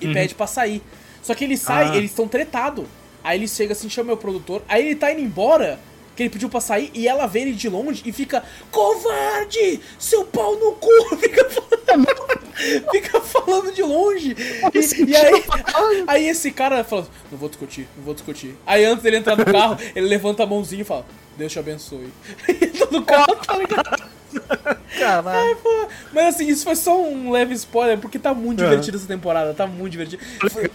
e 0.00 0.12
pede 0.12 0.34
pra 0.34 0.46
sair. 0.46 0.80
Só 1.22 1.34
que 1.34 1.42
ele 1.42 1.56
sai, 1.56 1.86
Uhum. 1.86 1.92
Ah. 1.92 1.96
eles 1.96 2.10
estão 2.10 2.28
tretados. 2.28 2.84
Aí 3.24 3.38
ele 3.38 3.48
chega 3.48 3.72
assim, 3.72 3.90
chama 3.90 4.12
o 4.12 4.16
produtor, 4.16 4.62
aí 4.68 4.86
ele 4.86 4.94
tá 4.94 5.10
indo 5.10 5.20
embora, 5.20 5.80
que 6.16 6.22
ele 6.22 6.30
pediu 6.30 6.48
pra 6.48 6.60
sair, 6.60 6.90
e 6.94 7.06
ela 7.06 7.26
vê 7.26 7.40
ele 7.40 7.52
de 7.52 7.68
longe 7.68 8.02
e 8.05 8.10
fica, 8.10 8.43
covarde, 8.70 9.80
seu 9.98 10.24
pau 10.24 10.56
no 10.56 10.72
cu, 10.72 10.90
fica 11.20 11.44
falando, 11.51 12.90
fica 12.90 13.20
falando 13.20 13.72
de 13.72 13.82
longe. 13.82 14.34
E, 14.74 15.10
e 15.10 15.16
aí, 15.16 15.44
aí 16.06 16.28
esse 16.28 16.51
cara 16.51 16.82
fala, 16.82 17.06
não 17.30 17.38
vou 17.38 17.51
discutir, 17.51 17.86
não 17.97 18.05
vou 18.05 18.14
discutir. 18.14 18.56
Aí 18.66 18.84
antes 18.86 19.02
dele 19.02 19.18
entrar 19.18 19.36
no 19.36 19.44
carro, 19.44 19.78
ele 19.94 20.09
levanta 20.09 20.43
a 20.43 20.47
mãozinha 20.47 20.80
e 20.80 20.84
fala, 20.84 21.05
Deus 21.36 21.52
te 21.52 21.59
abençoe. 21.59 22.09
E 22.48 22.64
entra 22.64 22.88
no 22.90 23.05
carro, 23.05 23.36
tá 23.36 23.59
ligado? 23.59 24.16
Caralho. 24.98 25.56
Pô, 25.56 25.88
Mas 26.12 26.34
assim, 26.34 26.47
isso 26.48 26.64
foi 26.64 26.76
só 26.76 26.98
um 26.98 27.30
leve 27.30 27.55
spoiler, 27.55 27.98
porque 27.98 28.18
tá 28.18 28.32
muito 28.32 28.60
Aham. 28.60 28.70
divertido 28.70 28.97
essa 28.97 29.06
temporada, 29.06 29.52
tá 29.52 29.66
muito 29.66 29.93
divertido. 29.93 30.22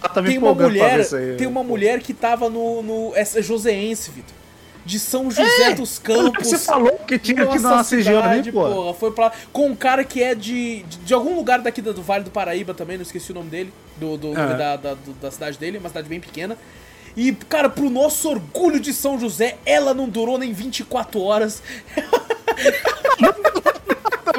Tá 0.00 0.22
tem 0.22 0.38
uma 0.38 0.54
mulher, 0.54 1.00
aí. 1.14 1.36
tem 1.36 1.46
uma 1.46 1.64
mulher 1.64 2.00
que 2.00 2.14
tava 2.14 2.48
no, 2.48 2.82
no 2.82 3.12
essa 3.16 3.40
é 3.40 3.42
Joseense, 3.42 4.10
Vitor. 4.10 4.41
De 4.84 4.98
São 4.98 5.30
José 5.30 5.74
dos 5.74 5.98
Campos. 5.98 6.46
Você 6.48 6.58
falou 6.58 6.98
que 7.06 7.18
tinha 7.18 7.44
aqui 7.44 7.58
na 7.58 7.70
nossa 7.76 7.94
região 7.96 8.20
pô. 8.52 8.68
porra. 8.68 8.94
Foi 8.94 9.12
pra, 9.12 9.32
com 9.52 9.68
um 9.68 9.76
cara 9.76 10.02
que 10.04 10.22
é 10.22 10.34
de, 10.34 10.82
de, 10.82 10.96
de 10.98 11.14
algum 11.14 11.34
lugar 11.36 11.60
daqui 11.60 11.80
do, 11.80 11.94
do 11.94 12.02
Vale 12.02 12.24
do 12.24 12.30
Paraíba 12.30 12.74
também, 12.74 12.96
não 12.96 13.02
esqueci 13.02 13.30
o 13.30 13.34
nome 13.34 13.48
dele, 13.48 13.72
do, 13.96 14.16
do 14.16 14.28
nome 14.28 14.54
da, 14.58 14.76
da, 14.76 14.94
do- 14.94 15.12
da 15.20 15.30
cidade 15.30 15.56
dele, 15.58 15.78
uma 15.78 15.88
cidade 15.88 16.08
bem 16.08 16.18
pequena. 16.20 16.56
E, 17.16 17.30
cara, 17.32 17.68
pro 17.68 17.90
nosso 17.90 18.28
orgulho 18.30 18.80
de 18.80 18.92
São 18.92 19.20
José, 19.20 19.56
ela 19.66 19.92
não 19.92 20.08
durou 20.08 20.38
nem 20.38 20.52
24 20.52 21.20
horas. 21.20 21.62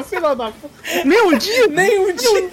Filha 0.04 0.34
da 0.34 0.50
puta. 0.50 0.74
Nem 1.04 1.22
um 1.22 1.36
dia? 1.38 1.68
Nem 1.68 1.98
um 1.98 2.12
dia. 2.14 2.50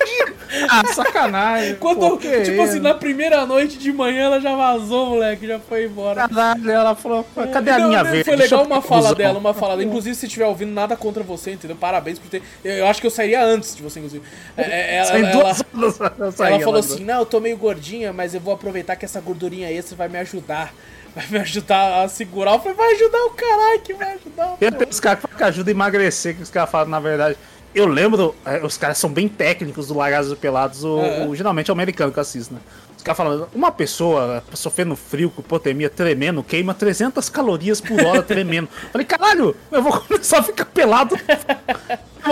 Ah, 0.70 0.94
sacanagem. 0.94 1.76
Quando, 1.76 2.18
tipo 2.18 2.62
assim, 2.62 2.80
na 2.80 2.94
primeira 2.94 3.46
noite 3.46 3.78
de 3.78 3.92
manhã 3.92 4.26
ela 4.26 4.40
já 4.42 4.56
vazou, 4.56 5.08
moleque, 5.12 5.48
já 5.48 5.60
foi 5.60 5.86
embora. 5.86 6.28
Caralho, 6.28 6.70
ela 6.72 6.96
falou, 6.96 7.26
cadê 7.52 7.72
a 7.72 7.80
Não, 7.80 7.90
minha 7.90 8.04
vez? 8.04 8.26
Foi 8.26 8.36
legal 8.36 8.64
uma 8.66 8.82
fala 8.82 9.16
dela, 9.16 9.40
uma 9.40 9.54
fala 9.54 9.78
dela. 9.78 9.84
Inclusive, 9.88 10.16
se 10.16 10.26
estiver 10.26 10.46
ouvindo, 10.46 10.72
nada 10.72 10.96
contra 10.98 11.24
você, 11.24 11.52
entendeu? 11.52 11.78
Parabéns 11.78 12.20
por 12.20 12.30
ter. 12.30 12.42
Eu, 12.64 12.74
eu 12.74 12.88
acho 12.88 13.00
que 13.02 13.08
eu 13.08 13.12
sairia 13.12 13.44
antes 13.44 13.76
de 13.76 13.82
você, 13.82 14.00
inclusive. 14.00 14.24
É, 14.58 14.64
é, 14.64 14.96
ela, 14.98 15.18
ela, 15.20 15.54
saí, 15.54 16.54
ela 16.54 16.60
falou 16.60 16.76
ela- 16.76 16.80
assim: 16.80 17.04
Não, 17.04 17.20
eu 17.20 17.26
tô 17.26 17.40
meio 17.40 17.58
gordinha, 17.58 18.12
mas 18.14 18.34
eu 18.34 18.40
vou 18.40 18.54
aproveitar 18.54 18.96
que 18.96 19.06
essa 19.06 19.20
gordurinha 19.22 19.72
extra 19.72 19.96
vai 19.96 20.08
me 20.10 20.18
ajudar. 20.20 20.74
Vai 21.16 21.28
me 21.30 21.38
ajudar 21.40 22.04
a 22.04 22.08
segurar. 22.08 22.54
Eu 22.54 22.60
falei: 22.60 22.78
Vai 22.78 22.94
ajudar 22.94 23.18
o 23.26 23.30
caralho 23.32 23.82
que 23.82 23.94
vai 23.94 24.14
ajudar. 24.14 24.56
Tem 24.58 24.72
pô." 24.72 24.78
tem 24.78 24.88
os 24.90 25.00
caras 25.00 25.20
que 25.20 25.28
falam 25.28 25.38
que 25.38 25.44
ajuda 25.44 25.70
a 25.70 25.74
emagrecer, 25.74 26.36
que 26.36 26.42
os 26.44 26.50
caras 26.50 26.70
falam, 26.70 26.88
na 26.90 27.00
verdade. 27.00 27.38
Eu 27.74 27.86
lembro, 27.88 28.36
é, 28.46 28.64
os 28.66 28.78
caras 28.78 28.98
são 28.98 29.10
bem 29.10 29.30
técnicos 29.30 29.88
do 29.88 29.94
Largados 29.94 30.30
e 30.32 30.36
Pelados, 30.36 30.84
o, 30.84 31.00
É. 31.00 31.26
o- 31.26 31.34
geralmente 31.36 31.70
é 31.70 31.72
o 31.72 31.76
americano 31.76 32.12
que 32.12 32.20
eu 32.20 32.22
assisto, 32.22 32.54
né? 32.54 32.60
Os 33.02 33.04
caras 33.04 33.18
falam, 33.18 33.48
uma 33.56 33.72
pessoa 33.72 34.44
sofrendo 34.54 34.96
frio, 34.96 35.32
com 35.32 35.42
hipotermia, 35.42 35.90
tremendo, 35.90 36.44
queima 36.44 36.72
300 36.72 37.30
calorias 37.30 37.82
por 37.82 38.00
hora 38.00 38.22
tremendo. 38.22 38.70
Falei, 38.92 39.08
caralho, 39.08 39.56
eu 39.72 39.82
vou 39.82 39.92
começar 40.06 40.38
a 40.38 40.44
ficar 40.44 40.66
pelado. 40.66 41.16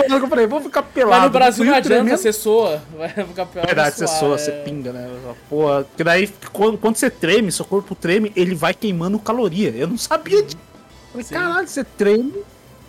eu 0.08 0.28
falei, 0.28 0.46
vou 0.46 0.60
ficar 0.60 0.84
pelado. 0.84 1.22
Mas 1.22 1.24
no 1.24 1.30
Brasil 1.30 1.64
não 1.64 1.74
adianta, 1.74 1.96
tremendo. 1.96 2.16
você 2.16 2.32
soa. 2.32 2.80
Vai 2.96 3.08
ficar 3.08 3.46
pior. 3.46 3.64
É 3.64 3.66
verdade, 3.66 3.96
você 3.96 4.06
soa, 4.06 4.18
suar, 4.18 4.38
você 4.38 4.52
é. 4.52 4.62
pinga, 4.62 4.92
né? 4.92 5.10
Porra, 5.48 5.82
porque 5.82 6.04
daí, 6.04 6.32
quando, 6.52 6.78
quando 6.78 6.94
você 6.94 7.10
treme, 7.10 7.50
seu 7.50 7.64
corpo 7.64 7.96
treme, 7.96 8.30
ele 8.36 8.54
vai 8.54 8.72
queimando 8.72 9.18
caloria. 9.18 9.70
Eu 9.70 9.88
não 9.88 9.98
sabia 9.98 10.40
disso. 10.40 10.56
Falei, 11.10 11.26
Sim. 11.26 11.34
caralho, 11.34 11.66
você 11.66 11.82
treme, 11.82 12.44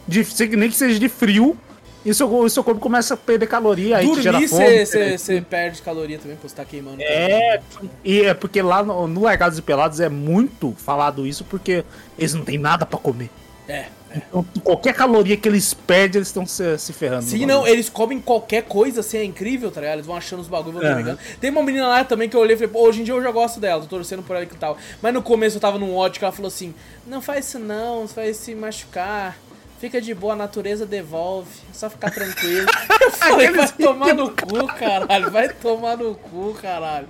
de, 0.08 0.24
nem 0.56 0.70
que 0.70 0.76
seja 0.76 1.00
de 1.00 1.10
frio, 1.10 1.58
e 2.04 2.12
o 2.12 2.50
seu 2.50 2.64
corpo 2.64 2.80
começa 2.80 3.14
a 3.14 3.18
perder 3.18 3.48
caloria, 3.48 3.98
aí 3.98 4.10
te 4.12 4.22
gera 4.22 4.40
Dormir, 4.40 4.48
fome. 4.48 4.86
você 5.18 5.42
perde 5.48 5.82
caloria 5.82 6.18
também, 6.18 6.36
pô, 6.38 6.48
você 6.48 6.56
tá 6.56 6.66
queimando. 6.66 7.02
É, 7.02 7.62
e 8.04 8.22
é 8.22 8.34
porque 8.34 8.62
lá 8.62 8.82
no, 8.84 9.08
no 9.08 9.22
Largados 9.22 9.58
e 9.58 9.62
Pelados 9.62 10.00
é 10.00 10.10
muito 10.10 10.74
falado 10.78 11.28
isso, 11.28 11.44
porque 11.44 11.84
eles 12.18 12.34
não 12.34 12.44
têm 12.44 12.58
nada 12.58 12.86
pra 12.86 12.98
comer. 12.98 13.30
É. 13.68 13.86
Então, 14.14 14.46
qualquer 14.64 14.94
caloria 14.94 15.38
que 15.38 15.48
eles 15.48 15.74
perdem, 15.74 16.20
eles 16.20 16.28
estão 16.28 16.46
se, 16.46 16.78
se 16.78 16.92
ferrando. 16.92 17.24
Sim, 17.24 17.46
não, 17.46 17.66
eles 17.66 17.90
comem 17.90 18.20
qualquer 18.20 18.64
coisa, 18.64 19.00
assim, 19.00 19.18
é 19.18 19.24
incrível, 19.24 19.72
tá 19.72 19.80
ligado? 19.80 19.96
Eles 19.96 20.06
vão 20.06 20.16
achando 20.16 20.42
os 20.42 20.48
bagulho 20.48 20.80
e 20.80 20.82
vão 20.82 20.96
pegando. 20.96 21.20
Tem 21.40 21.50
uma 21.50 21.64
menina 21.64 21.88
lá 21.88 22.04
também 22.04 22.28
que 22.28 22.36
eu 22.36 22.42
olhei 22.42 22.56
e 22.56 22.58
falei, 22.58 22.74
pô, 22.74 22.82
hoje 22.82 23.02
em 23.02 23.04
dia 23.04 23.14
eu 23.14 23.24
já 23.24 23.32
gosto 23.32 23.60
dela, 23.60 23.82
tô 23.82 23.88
torcendo 23.88 24.24
por 24.24 24.36
ela 24.36 24.44
e 24.44 24.48
tal. 24.48 24.78
Mas 25.02 25.14
no 25.14 25.22
começo 25.22 25.58
eu 25.58 25.62
tava 25.62 25.80
num 25.80 25.96
ódio 25.96 26.20
que 26.20 26.26
ela 26.26 26.32
falou 26.32 26.50
assim, 26.50 26.74
não 27.08 27.22
faz 27.22 27.48
isso 27.48 27.60
não, 27.60 28.06
você 28.08 28.16
vai 28.16 28.34
se 28.34 28.54
machucar. 28.54 29.38
Fica 29.82 30.00
de 30.00 30.14
boa, 30.14 30.34
a 30.34 30.36
natureza 30.36 30.86
devolve, 30.86 31.50
é 31.68 31.74
só 31.74 31.90
ficar 31.90 32.12
tranquilo. 32.12 32.68
Eu 33.02 33.10
falei, 33.10 33.50
vai 33.50 33.68
tomar 33.68 34.14
no 34.14 34.30
cu, 34.30 34.68
caralho, 34.68 35.32
vai 35.32 35.50
tomar 35.50 35.98
no 35.98 36.14
cu, 36.14 36.54
caralho. 36.62 37.08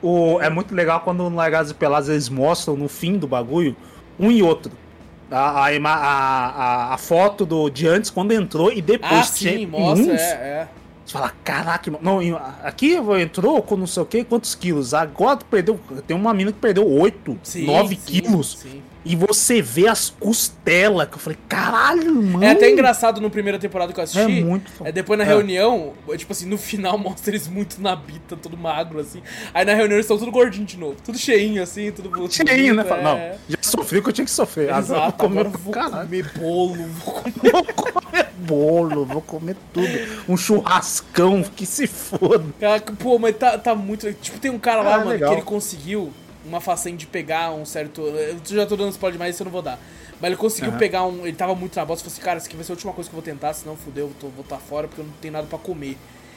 O, 0.00 0.40
é 0.40 0.48
muito 0.48 0.74
legal 0.74 1.00
quando 1.00 1.28
no 1.28 1.36
Largados 1.36 1.70
e 1.70 1.74
Pelados 1.74 2.08
eles 2.08 2.30
mostram 2.30 2.78
no 2.78 2.88
fim 2.88 3.18
do 3.18 3.28
bagulho 3.28 3.76
um 4.18 4.30
e 4.30 4.42
outro. 4.42 4.72
A, 5.30 5.66
a, 5.66 5.76
a, 5.76 6.94
a, 6.94 6.96
foto 6.96 7.44
do, 7.44 7.68
de 7.68 7.86
antes, 7.86 8.08
quando 8.08 8.32
entrou, 8.32 8.72
e 8.72 8.80
depois 8.80 9.12
Ah, 9.12 9.22
sim, 9.22 9.56
tinha 9.56 9.68
mostra, 9.68 10.14
uns, 10.14 10.18
é, 10.18 10.32
é. 10.32 10.68
Você 11.04 11.12
fala, 11.12 11.30
caraca, 11.44 11.92
não, 12.00 12.20
aqui 12.64 12.96
entrou 13.20 13.62
com 13.62 13.76
não 13.76 13.86
sei 13.86 14.02
o 14.02 14.06
que, 14.06 14.24
quantos 14.24 14.54
quilos? 14.54 14.94
Agora 14.94 15.36
tu 15.36 15.44
perdeu. 15.44 15.78
Tem 16.06 16.16
uma 16.16 16.32
mina 16.32 16.52
que 16.52 16.58
perdeu 16.58 16.90
8, 16.90 17.38
Sim, 17.42 17.66
9 17.66 17.96
sim, 17.96 18.00
quilos. 18.00 18.58
sim. 18.62 18.82
E 19.04 19.16
você 19.16 19.62
vê 19.62 19.88
as 19.88 20.10
costelas, 20.10 21.08
que 21.08 21.14
eu 21.14 21.18
falei, 21.18 21.38
caralho, 21.48 22.14
mano. 22.14 22.44
É 22.44 22.50
até 22.50 22.70
engraçado 22.70 23.18
no 23.20 23.30
primeira 23.30 23.58
temporada 23.58 23.92
que 23.92 23.98
eu 23.98 24.04
assisti. 24.04 24.20
É 24.20 24.28
muito 24.44 24.70
foda. 24.70 24.90
É 24.90 24.92
depois 24.92 25.18
na 25.18 25.24
É. 25.24 25.28
reunião, 25.28 25.94
tipo 26.18 26.32
assim, 26.32 26.46
no 26.46 26.58
final 26.58 26.96
mostra 26.98 27.30
eles 27.30 27.48
muito 27.48 27.80
na 27.80 27.96
bita, 27.96 28.36
todo 28.36 28.58
magro, 28.58 29.00
assim. 29.00 29.22
Aí 29.54 29.64
na 29.64 29.72
reunião 29.74 29.96
eles 29.96 30.04
estão 30.04 30.18
tudo 30.18 30.30
gordinho 30.30 30.66
de 30.66 30.76
novo. 30.76 30.96
Tudo 31.02 31.16
cheinho, 31.16 31.62
assim, 31.62 31.90
tudo 31.92 32.10
bonito. 32.10 32.34
Cheinho, 32.34 32.74
né? 32.74 32.84
É. 32.86 33.02
Não, 33.02 33.18
já 33.48 33.56
sofri 33.62 33.98
o 33.98 34.02
que 34.02 34.10
eu 34.10 34.12
tinha 34.12 34.24
que 34.26 34.30
sofrer. 34.30 34.68
Agora 34.68 34.80
Exato, 34.84 35.12
comer, 35.18 35.40
agora 35.40 35.58
vou 35.58 35.72
caralho. 35.72 36.06
comer 36.06 36.32
bolo, 36.38 36.74
vou 37.04 37.14
comer... 37.22 37.52
Vou 37.52 37.64
comer 37.64 38.26
bolo, 38.40 39.04
vou 39.06 39.22
comer 39.22 39.56
tudo. 39.72 39.88
Um 40.28 40.36
churrascão, 40.36 41.42
que 41.42 41.64
se 41.64 41.86
foda. 41.86 42.44
Cara, 42.60 42.80
Pô, 42.98 43.18
mas 43.18 43.36
tá, 43.36 43.56
tá 43.56 43.74
muito... 43.74 44.12
Tipo, 44.14 44.38
tem 44.38 44.50
um 44.50 44.58
cara 44.58 44.82
lá, 44.82 44.94
Ah, 44.94 44.98
mano, 44.98 45.10
legal. 45.10 45.30
que 45.30 45.36
ele 45.36 45.42
conseguiu 45.46 46.12
uma 46.44 46.60
façanha 46.60 46.96
de 46.96 47.06
pegar 47.06 47.52
um 47.52 47.64
certo... 47.64 48.02
Eu 48.02 48.40
já 48.44 48.66
tô 48.66 48.76
dando 48.76 48.90
spoiler 48.90 49.14
demais, 49.14 49.34
isso 49.34 49.42
eu 49.42 49.46
não 49.46 49.52
vou 49.52 49.62
dar. 49.62 49.78
Mas 50.20 50.28
ele 50.28 50.36
conseguiu 50.36 50.70
Aham. 50.70 50.78
pegar 50.78 51.06
um. 51.06 51.26
Ele 51.26 51.36
tava 51.36 51.54
muito 51.54 51.74
na 51.76 51.84
bosta 51.84 52.02
e 52.02 52.04
falou 52.04 52.14
assim: 52.14 52.22
cara, 52.22 52.38
isso 52.38 52.46
aqui 52.46 52.54
vai 52.54 52.64
ser 52.64 52.72
a 52.72 52.74
última 52.74 52.92
coisa 52.92 53.08
que 53.08 53.16
eu 53.16 53.22
vou 53.22 53.24
tentar, 53.24 53.54
senão 53.54 53.74
fudeu, 53.74 54.08
eu 54.08 54.14
tô, 54.20 54.28
vou 54.28 54.42
estar 54.44 54.58
fora 54.58 54.86
porque 54.86 55.00
eu 55.00 55.06
não 55.06 55.12
tenho 55.14 55.32
nada 55.32 55.46
pra 55.46 55.58
comer. 55.58 55.96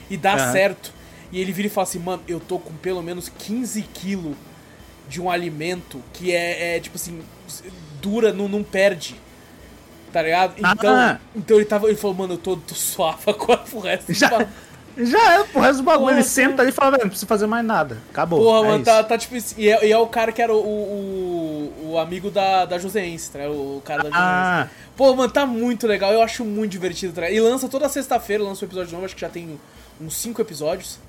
E 0.09 0.15
dá 0.15 0.35
Aham. 0.35 0.51
certo. 0.53 0.93
E 1.33 1.39
ele 1.41 1.51
vira 1.51 1.67
e 1.67 1.69
fala 1.69 1.83
assim: 1.85 1.99
mano, 1.99 2.23
eu 2.25 2.39
tô 2.39 2.57
com 2.59 2.73
pelo 2.75 3.03
menos 3.03 3.27
15 3.27 3.81
quilos 3.93 4.35
de 5.09 5.19
um 5.19 5.29
alimento 5.29 6.01
que 6.13 6.31
é, 6.31 6.77
é, 6.77 6.79
tipo 6.79 6.95
assim, 6.95 7.21
dura, 8.01 8.31
não, 8.31 8.47
não 8.47 8.63
perde. 8.63 9.15
Tá 10.13 10.21
ligado? 10.21 10.53
Então, 10.57 10.95
Ah. 10.95 11.19
então 11.35 11.57
ele 11.57 11.65
tava. 11.65 11.87
Ele 11.87 11.97
falou, 11.97 12.15
mano, 12.15 12.35
eu 12.35 12.37
tô, 12.37 12.55
tô 12.55 12.75
suave 12.75 13.23
agora 13.27 13.57
pro 13.61 13.79
resto. 13.79 14.13
Já, 14.13 14.47
já 14.97 15.33
é, 15.39 15.43
pro 15.43 15.61
resto 15.61 15.77
do 15.77 15.83
bagulho. 15.83 16.07
Porra, 16.07 16.13
ele 16.19 16.23
senta 16.23 16.61
ali 16.61 16.69
e 16.69 16.73
fala, 16.73 16.91
velho, 16.91 17.03
não 17.03 17.09
precisa 17.09 17.27
fazer 17.27 17.47
mais 17.47 17.65
nada. 17.65 17.97
Acabou. 18.11 18.39
Porra, 18.41 18.67
é 18.67 18.71
mano, 18.71 18.83
tá, 18.83 19.03
tá 19.03 19.17
tipo. 19.17 19.35
E 19.57 19.69
é, 19.69 19.85
e 19.87 19.91
é 19.91 19.97
o 19.97 20.07
cara 20.07 20.31
que 20.31 20.41
era 20.41 20.53
o, 20.53 20.57
o, 20.57 21.91
o 21.93 21.97
amigo 21.99 22.29
da, 22.31 22.65
da 22.65 22.77
Joseense, 22.77 23.31
tá 23.31 23.39
ligado? 23.39 23.55
O 23.55 23.81
cara 23.83 24.03
da 24.03 24.09
Joseense. 24.09 24.27
Ah, 24.27 24.67
Pô, 24.95 25.13
mano, 25.15 25.31
tá 25.31 25.45
muito 25.45 25.87
legal. 25.87 26.11
Eu 26.13 26.21
acho 26.21 26.45
muito 26.45 26.71
divertido. 26.71 27.13
Tá? 27.13 27.29
E 27.29 27.39
lança 27.39 27.67
toda 27.67 27.89
sexta-feira, 27.89 28.43
lança 28.43 28.63
um 28.63 28.67
episódio 28.67 28.91
novo. 28.93 29.05
Acho 29.05 29.15
que 29.15 29.21
já 29.21 29.29
tem 29.29 29.59
uns 29.99 30.15
5 30.17 30.39
episódios. 30.41 30.99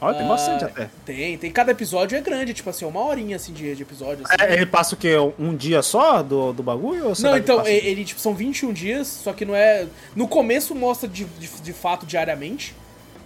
olha, 0.00 0.16
tem 0.16 0.24
Ah, 0.26 0.28
bastante 0.28 0.64
até. 0.64 0.88
Tem, 1.04 1.36
tem. 1.38 1.50
Cada 1.50 1.72
episódio 1.72 2.16
é 2.16 2.20
grande, 2.22 2.54
tipo 2.54 2.70
assim, 2.70 2.84
uma 2.86 3.04
horinha 3.04 3.36
assim 3.36 3.52
de, 3.52 3.74
de 3.74 3.82
episódio. 3.82 4.24
assim. 4.26 4.34
É, 4.42 4.54
ele 4.54 4.66
passa 4.66 4.94
o 4.94 4.98
quê? 4.98 5.14
Um 5.38 5.54
dia 5.54 5.82
só 5.82 6.22
do, 6.22 6.52
do 6.54 6.62
bagulho? 6.62 7.12
Não, 7.20 7.36
então, 7.36 7.58
passa- 7.58 7.70
e- 7.70 7.86
ele, 7.86 8.04
tipo, 8.04 8.20
são 8.20 8.34
21 8.34 8.72
dias, 8.72 9.06
só 9.08 9.32
que 9.34 9.44
não 9.44 9.54
é. 9.54 9.86
No 10.16 10.26
começo 10.26 10.74
mostra 10.74 11.06
de, 11.08 11.24
de, 11.24 11.48
de 11.48 11.72
fato 11.74 12.06
diariamente, 12.06 12.74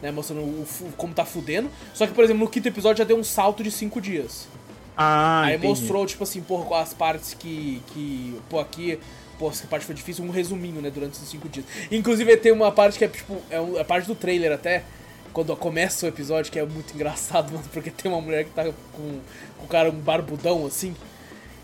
né? 0.03 0.11
Mostrando 0.11 0.41
o 0.43 0.67
como 0.97 1.15
tá 1.15 1.25
fudendo. 1.25 1.71
Só 1.95 2.07
que, 2.07 2.13
por 2.15 2.25
exemplo, 2.25 2.45
no 2.45 2.49
quinto 2.51 2.69
episódio 2.69 2.99
já 2.99 3.05
deu 3.05 3.17
um 3.19 3.25
salto 3.25 3.63
de 3.63 3.71
5 3.71 4.01
dias. 4.01 4.47
Ah, 4.97 5.43
Aí 5.45 5.55
entendi. 5.57 5.69
mostrou, 5.69 6.05
tipo 6.07 6.25
assim, 6.25 6.41
porra, 6.41 6.81
as 6.81 6.93
partes 6.93 7.35
que. 7.35 7.81
que 7.89 8.41
pô, 8.51 8.59
aqui. 8.59 8.99
Pô, 9.39 9.49
essa 9.51 9.65
parte 9.69 9.87
foi 9.87 9.95
difícil, 9.95 10.25
um 10.25 10.31
resuminho, 10.31 10.81
né, 10.81 10.91
durante 10.91 11.13
esses 11.15 11.29
cinco 11.29 11.49
dias. 11.49 11.65
Inclusive 11.93 12.37
tem 12.39 12.51
uma 12.51 12.73
parte 12.73 12.99
que 12.99 13.05
é, 13.05 13.09
tipo, 13.09 13.37
é 13.49 13.61
um- 13.61 13.79
é 13.79 13.85
parte 13.85 14.09
do 14.09 14.17
trailer 14.17 14.51
até, 14.51 14.83
quando 15.33 15.55
começa 15.57 16.07
o 16.07 16.09
episódio, 16.09 16.51
que 16.51 16.59
é 16.59 16.67
muito 16.67 16.93
engraçado, 16.97 17.53
mano, 17.53 17.65
porque 17.73 17.89
tem 17.89 18.11
uma 18.11 18.21
mulher 18.21 18.43
que 18.45 18.51
tá 18.51 18.65
com, 18.65 19.21
com 19.57 19.65
o 19.65 19.69
cara 19.69 19.91
um 19.91 19.93
barbudão, 19.93 20.67
assim, 20.67 20.93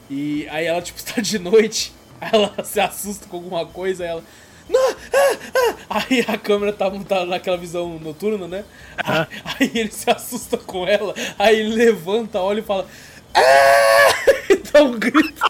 e 0.09 0.47
aí 0.51 0.66
ela, 0.66 0.81
tipo, 0.81 1.01
está 1.01 1.19
de 1.20 1.36
noite, 1.40 1.93
aí 2.20 2.31
ela 2.35 2.55
se 2.62 2.78
assusta 2.78 3.27
com 3.27 3.39
alguma 3.39 3.66
coisa, 3.66 4.05
ela... 4.05 4.23
Não, 4.69 4.91
ah, 4.91 5.36
ah. 5.55 5.74
Aí 6.11 6.24
a 6.27 6.39
câmera 6.39 6.73
tá, 6.73 6.91
tá 7.07 7.27
naquela 7.27 7.57
visão 7.57 7.99
noturna, 7.99 8.49
né? 8.49 8.65
Aí, 8.97 9.27
aí 9.45 9.70
ele 9.74 9.91
se 9.91 10.11
assusta 10.11 10.57
com 10.57 10.86
ela, 10.86 11.15
aí 11.39 11.59
ele 11.61 11.74
levanta, 11.74 12.41
olha 12.41 12.61
e 12.61 12.62
fala... 12.62 12.86
Ah! 13.35 14.15
E 14.51 14.57
dá 14.57 14.82
um 14.82 14.99
grito. 14.99 15.43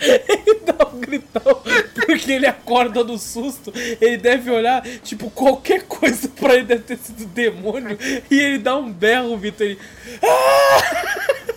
Ele 0.00 0.60
dá 0.64 0.86
um 0.86 1.00
gritão, 1.00 1.60
porque 2.06 2.32
ele 2.32 2.46
acorda 2.46 3.02
do 3.02 3.18
susto. 3.18 3.72
Ele 4.00 4.16
deve 4.16 4.50
olhar, 4.50 4.82
tipo, 5.02 5.28
qualquer 5.30 5.82
coisa 5.82 6.28
pra 6.28 6.54
ele 6.54 6.64
deve 6.64 6.82
ter 6.84 6.98
sido 6.98 7.26
demônio. 7.26 7.98
E 8.30 8.38
ele 8.38 8.58
dá 8.58 8.76
um 8.76 8.90
berro, 8.92 9.36
Vitor. 9.36 9.66
Ele. 9.66 9.78
"Ah!" 10.22 11.54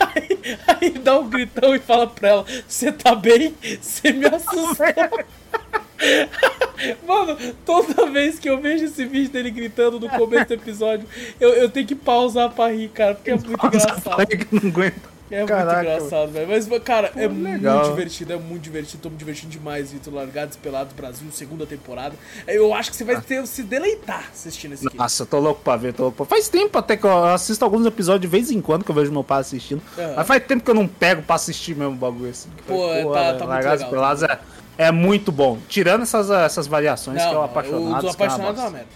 Aí, 0.00 0.38
aí 0.66 0.90
dá 0.90 1.18
um 1.18 1.28
gritão 1.28 1.74
e 1.74 1.78
fala 1.78 2.06
pra 2.06 2.28
ela: 2.28 2.44
Você 2.68 2.92
tá 2.92 3.14
bem? 3.14 3.54
Você 3.80 4.12
me 4.12 4.26
assustou. 4.26 4.86
Mano, 7.06 7.38
toda 7.64 8.10
vez 8.10 8.38
que 8.38 8.50
eu 8.50 8.60
vejo 8.60 8.86
esse 8.86 9.04
vídeo 9.04 9.30
dele 9.30 9.50
gritando 9.50 10.00
no 10.00 10.08
começo 10.10 10.46
do 10.46 10.54
episódio, 10.54 11.06
eu, 11.40 11.50
eu 11.50 11.70
tenho 11.70 11.86
que 11.86 11.94
pausar 11.94 12.50
pra 12.50 12.72
rir, 12.72 12.88
cara, 12.88 13.14
porque 13.14 13.30
é 13.30 13.34
muito 13.34 13.66
engraçado. 13.66 14.26
que 14.26 14.46
não 14.50 14.70
aguenta. 14.70 15.11
É 15.32 15.46
Caraca, 15.46 15.82
muito 15.82 15.96
engraçado, 15.96 16.30
velho. 16.30 16.48
Mas, 16.48 16.68
cara, 16.84 17.10
é 17.16 17.26
legal. 17.26 17.78
muito 17.78 17.90
divertido, 17.90 18.32
é 18.34 18.36
muito 18.36 18.62
divertido. 18.62 19.02
Tô 19.02 19.08
me 19.08 19.16
divertindo 19.16 19.50
demais, 19.50 19.90
Vitor. 19.90 20.12
Largados 20.12 20.56
Pelados 20.58 20.92
Brasil, 20.92 21.26
segunda 21.32 21.64
temporada. 21.64 22.14
Eu 22.46 22.74
acho 22.74 22.90
que 22.90 22.96
você 22.96 23.04
vai 23.04 23.18
ter, 23.20 23.46
se 23.46 23.62
deleitar 23.62 24.28
assistindo 24.30 24.74
esse 24.74 24.86
aqui. 24.86 24.96
Nossa, 24.96 25.22
eu 25.22 25.26
tô 25.26 25.38
louco 25.38 25.62
pra 25.62 25.76
ver, 25.76 25.94
tô 25.94 26.02
louco 26.04 26.18
pra... 26.18 26.26
Faz 26.26 26.50
tempo 26.50 26.76
até 26.76 26.98
que 26.98 27.04
eu 27.04 27.24
assisto 27.28 27.64
alguns 27.64 27.86
episódios 27.86 28.20
de 28.20 28.28
vez 28.28 28.50
em 28.50 28.60
quando 28.60 28.84
que 28.84 28.90
eu 28.90 28.94
vejo 28.94 29.10
meu 29.10 29.24
pai 29.24 29.40
assistindo. 29.40 29.80
Aham. 29.98 30.12
Mas 30.16 30.26
faz 30.26 30.44
tempo 30.44 30.62
que 30.62 30.70
eu 30.70 30.74
não 30.74 30.86
pego 30.86 31.22
pra 31.22 31.36
assistir 31.36 31.74
mesmo 31.74 31.94
o 31.94 31.96
bagulho 31.96 32.30
assim. 32.30 32.50
Que 32.58 32.62
Pô, 32.64 32.88
tá- 32.88 33.02
porra, 33.02 33.22
tá 33.22 33.32
muito 33.32 33.46
Largados 33.46 33.84
Pelados 33.84 34.22
é, 34.24 34.38
é 34.76 34.90
muito 34.92 35.32
bom. 35.32 35.58
Tirando 35.66 36.02
essas, 36.02 36.30
essas 36.30 36.66
variações 36.66 37.22
que 37.22 37.26
é 37.26 37.30
o 37.30 37.34
Não, 37.34 37.44
apaixonado. 37.44 37.98
o 37.98 38.00
do 38.02 38.08
Apaixonado 38.10 38.58
é 38.58 38.62
uma 38.62 38.70
merda. 38.70 38.88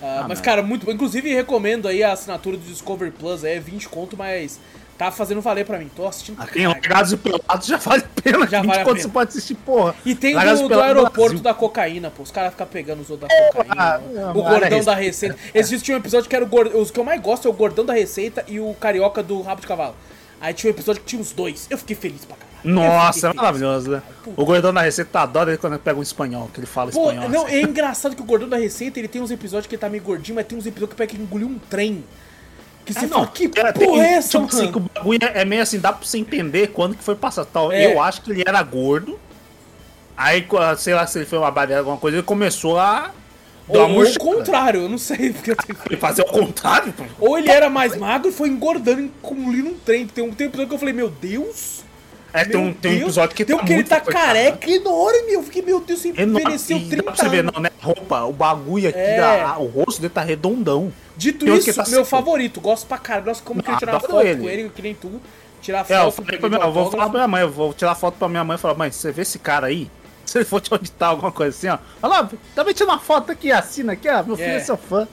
Ah, 0.00 0.26
mas, 0.28 0.40
cara, 0.40 0.62
muito 0.62 0.86
bom. 0.86 0.92
Inclusive, 0.92 1.34
recomendo 1.34 1.88
aí 1.88 2.04
a 2.04 2.12
assinatura 2.12 2.56
do 2.56 2.62
Discovery 2.64 3.10
Plus. 3.10 3.42
É 3.42 3.58
20 3.58 3.88
conto, 3.88 4.16
mas 4.16 4.60
tá 4.98 5.12
fazendo 5.12 5.40
valer 5.40 5.64
pra 5.64 5.78
mim. 5.78 5.88
Tô 5.94 6.06
assistindo 6.06 6.36
Tem 6.36 6.64
caralho. 6.64 6.68
Largados 6.70 7.12
e 7.12 7.16
Pelados 7.16 7.66
já 7.66 7.76
vale 7.76 8.02
a 8.02 8.20
pena. 8.20 8.46
Já 8.48 8.60
20 8.60 8.68
vale 8.68 8.80
a 8.80 8.84
pena. 8.84 8.98
você 9.00 9.08
pode 9.08 9.28
assistir, 9.30 9.54
porra. 9.54 9.94
E 10.04 10.14
tem 10.14 10.34
Largados 10.34 10.60
do, 10.60 10.68
do 10.68 10.80
aeroporto 10.80 11.38
da 11.38 11.54
cocaína, 11.54 12.10
pô. 12.10 12.24
Os 12.24 12.30
caras 12.32 12.50
ficam 12.50 12.66
pegando 12.66 13.00
os 13.00 13.08
outros 13.08 13.30
da 13.30 13.52
cocaína. 13.52 13.74
ah, 13.78 14.00
o 14.02 14.18
ah, 14.18 14.32
gordão 14.32 14.58
Receita. 14.58 14.84
da 14.84 14.94
receita. 14.94 15.36
Existe 15.54 15.92
um 15.92 15.96
episódio 15.96 16.28
que 16.28 16.34
era 16.34 16.44
o 16.44 16.48
gordão. 16.48 16.80
Os 16.80 16.90
que 16.90 16.98
eu 16.98 17.04
mais 17.04 17.20
gosto 17.22 17.46
é 17.46 17.50
o 17.50 17.54
gordão 17.54 17.86
da 17.86 17.92
receita 17.92 18.44
e 18.48 18.58
o 18.58 18.74
carioca 18.74 19.22
do 19.22 19.40
rabo 19.40 19.60
de 19.60 19.66
cavalo. 19.66 19.94
Aí 20.40 20.52
tinha 20.52 20.70
um 20.70 20.74
episódio 20.74 21.00
que 21.00 21.06
tinha 21.06 21.22
os 21.22 21.32
dois. 21.32 21.66
Eu 21.70 21.78
fiquei 21.78 21.96
feliz 21.96 22.24
pra 22.24 22.36
caralho. 22.36 22.48
Nossa, 22.64 23.28
é 23.28 23.32
maravilhoso, 23.32 23.90
né? 23.90 24.02
O 24.36 24.44
gordão 24.44 24.72
da 24.74 24.82
receita 24.82 25.20
adora 25.20 25.50
ele 25.50 25.58
quando 25.58 25.78
pega 25.78 25.98
um 25.98 26.02
espanhol, 26.02 26.50
que 26.52 26.58
ele 26.58 26.66
fala 26.66 26.90
Pô, 26.90 27.10
espanhol. 27.10 27.28
não, 27.28 27.46
assim. 27.46 27.54
é 27.54 27.62
engraçado 27.62 28.16
que 28.16 28.22
o 28.22 28.24
gordão 28.24 28.48
da 28.48 28.56
receita, 28.56 28.98
ele 28.98 29.08
tem 29.08 29.22
uns 29.22 29.30
episódios 29.30 29.68
que 29.68 29.74
ele 29.76 29.80
tá 29.80 29.88
meio 29.88 30.02
gordinho, 30.02 30.34
mas 30.34 30.46
tem 30.46 30.58
uns 30.58 30.66
episódios 30.66 30.90
que 30.90 30.96
pega 30.96 31.14
que 31.14 31.20
engoliu 31.20 31.46
um 31.46 31.58
trem. 31.58 32.04
Que 32.88 32.94
você 32.94 33.04
Ah, 33.04 33.08
fala, 33.08 33.20
não, 33.22 33.26
que 33.32 33.50
é, 33.54 33.72
porra 33.72 34.02
é 34.02 34.12
essa, 34.14 34.28
tipo 34.30 34.44
assim, 34.46 34.72
que 34.72 34.78
o 34.78 34.80
bagulho 34.80 35.18
é 35.22 35.42
é 35.42 35.44
meio 35.44 35.62
assim, 35.62 35.78
dá 35.78 35.92
pra 35.92 36.06
você 36.06 36.18
entender 36.18 36.68
quando 36.68 36.96
que 36.96 37.04
foi 37.04 37.14
passado. 37.14 37.46
Tal. 37.52 37.70
É. 37.70 37.92
Eu 37.92 38.00
acho 38.02 38.22
que 38.22 38.30
ele 38.30 38.42
era 38.46 38.62
gordo. 38.62 39.18
Aí, 40.16 40.46
sei 40.78 40.94
lá 40.94 41.06
se 41.06 41.18
ele 41.18 41.26
foi 41.26 41.38
uma 41.38 41.50
barreira, 41.50 41.80
alguma 41.80 41.96
coisa, 41.96 42.16
ele 42.16 42.24
começou 42.24 42.78
a. 42.78 43.10
Ou, 43.68 43.78
ou 43.78 44.02
o 44.02 44.18
contrário, 44.18 44.80
eu 44.82 44.88
não 44.88 44.96
sei. 44.98 45.30
Porque 45.34 45.50
eu 45.50 45.56
tenho- 45.56 45.78
Ele 45.86 45.96
fazia 45.98 46.24
o 46.24 46.28
contrário. 46.28 46.92
Ou 47.20 47.38
ele 47.38 47.50
era 47.50 47.68
mais 47.68 47.94
magro 47.96 48.30
e 48.30 48.32
foi 48.32 48.48
engordando, 48.48 49.02
engolindo 49.02 49.68
um 49.68 49.74
trem. 49.78 50.06
Tem 50.06 50.24
um, 50.24 50.32
tem 50.32 50.46
episódio 50.46 50.68
que 50.70 50.74
eu 50.74 50.78
falei, 50.78 50.94
meu 50.94 51.10
Deus... 51.10 51.86
É, 52.32 52.44
tem 52.44 52.60
um, 52.60 52.72
tem 52.74 52.92
um 52.98 53.02
episódio 53.04 53.34
que 53.34 53.44
tem 53.44 53.56
um 53.56 53.64
que 53.64 53.72
ele 53.72 53.84
tá 53.84 54.00
coitado. 54.00 54.26
careca 54.26 54.70
enorme. 54.70 55.32
Eu 55.32 55.42
fiquei, 55.42 55.62
meu 55.62 55.80
Deus, 55.80 56.04
Enorme. 56.04 56.40
envelheceu 56.42 56.76
E 56.76 56.80
dá 56.80 56.88
30 56.90 57.02
pra 57.04 57.16
você 57.16 57.28
ver, 57.28 57.42
não, 57.42 57.60
né? 57.60 57.70
Roupa, 57.80 58.24
o 58.24 58.32
bagulho 58.32 58.88
aqui, 58.88 58.98
É. 58.98 59.16
da- 59.18 59.58
o 59.58 59.66
rosto 59.66 60.00
dele 60.02 60.12
tá 60.12 60.20
redondão. 60.22 60.92
Dito 61.16 61.44
Tem 61.46 61.54
isso, 61.56 61.72
tá 61.74 61.82
meu 61.84 61.90
seco. 62.00 62.04
favorito, 62.04 62.60
gosto 62.60 62.86
pra 62.86 62.98
caralho. 62.98 63.24
Gosto 63.26 63.42
como 63.42 63.62
que 63.62 63.70
ele 63.70 63.78
tirava 63.78 63.96
adoro 63.98 64.12
foto 64.12 64.26
ele. 64.26 64.40
com 64.42 64.48
ele, 64.48 64.68
que 64.74 64.82
nem 64.82 64.94
tu. 64.94 65.20
Tirar 65.62 65.84
É, 65.88 65.96
eu 65.96 66.10
foto 66.12 66.24
falei 66.26 66.38
pra 66.38 66.48
minha, 66.48 66.60
eu 66.62 66.72
vou 66.72 66.90
falar 66.90 67.04
pra 67.04 67.12
minha 67.14 67.28
mãe, 67.28 67.42
eu 67.42 67.50
vou 67.50 67.72
tirar 67.74 67.94
foto 67.94 68.14
pra 68.18 68.28
minha 68.28 68.44
mãe 68.44 68.54
e 68.56 68.58
falar, 68.58 68.74
mãe, 68.74 68.90
você 68.92 69.10
vê 69.10 69.22
esse 69.22 69.38
cara 69.38 69.66
aí? 69.66 69.90
Se 70.24 70.36
ele 70.38 70.44
for 70.44 70.60
te 70.60 70.72
auditar 70.72 71.08
alguma 71.08 71.32
coisa 71.32 71.56
assim, 71.56 71.68
ó. 71.68 71.78
Olha 72.02 72.20
lá, 72.20 72.30
também 72.54 72.74
tira 72.74 72.90
uma 72.90 72.98
foto 72.98 73.32
aqui, 73.32 73.50
assina 73.50 73.94
aqui, 73.94 74.08
ó. 74.08 74.22
Meu 74.22 74.36
filho 74.36 74.48
É. 74.50 74.56
é 74.56 74.60
seu 74.60 74.76
fã. 74.76 75.08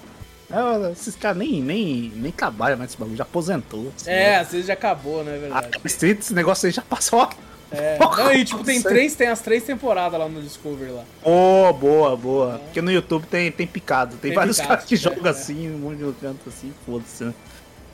É, 0.50 0.92
esses 0.92 1.16
caras 1.16 1.38
nem, 1.38 1.62
nem, 1.62 2.12
nem 2.16 2.32
trabalham 2.32 2.78
mais 2.78 2.92
nesse 2.92 3.00
bagulho, 3.00 3.18
já 3.18 3.24
aposentou. 3.24 3.92
É, 4.06 4.38
às 4.38 4.52
vezes 4.52 4.68
já 4.68 4.74
acabou, 4.74 5.24
né, 5.24 5.32
é 5.34 5.36
A 5.36 5.62
verdade. 5.62 5.80
Street, 5.86 6.20
esse 6.20 6.34
negócio 6.34 6.68
aí 6.68 6.72
já 6.72 6.84
passou. 6.84 7.28
É. 7.72 7.98
Não, 8.00 8.32
e 8.32 8.46
tipo, 8.46 8.64
tem 8.64 8.82
três, 8.82 9.16
tem 9.16 9.28
as 9.28 9.42
três 9.42 9.64
temporadas 9.64 10.20
lá 10.20 10.30
no 10.30 10.42
Discovery 10.42 10.92
lá. 10.92 11.04
Boa, 11.24 11.74
boa, 11.74 12.16
boa. 12.16 12.60
Porque 12.66 12.82
no 12.82 12.92
YouTube 12.92 13.26
tem, 13.26 13.52
tem 13.52 13.66
picado. 13.66 14.12
Tem, 14.18 14.30
Tem 14.30 14.34
vários 14.34 14.58
picado, 14.58 14.70
caras 14.70 14.86
que 14.86 14.94
é, 14.94 14.98
jogam 14.98 15.26
é. 15.26 15.30
assim, 15.30 15.70
um 15.70 15.80
monte 15.80 15.98
de 15.98 16.14
canto 16.22 16.48
assim, 16.48 16.72
foda-se. 16.86 17.24
né? 17.24 17.34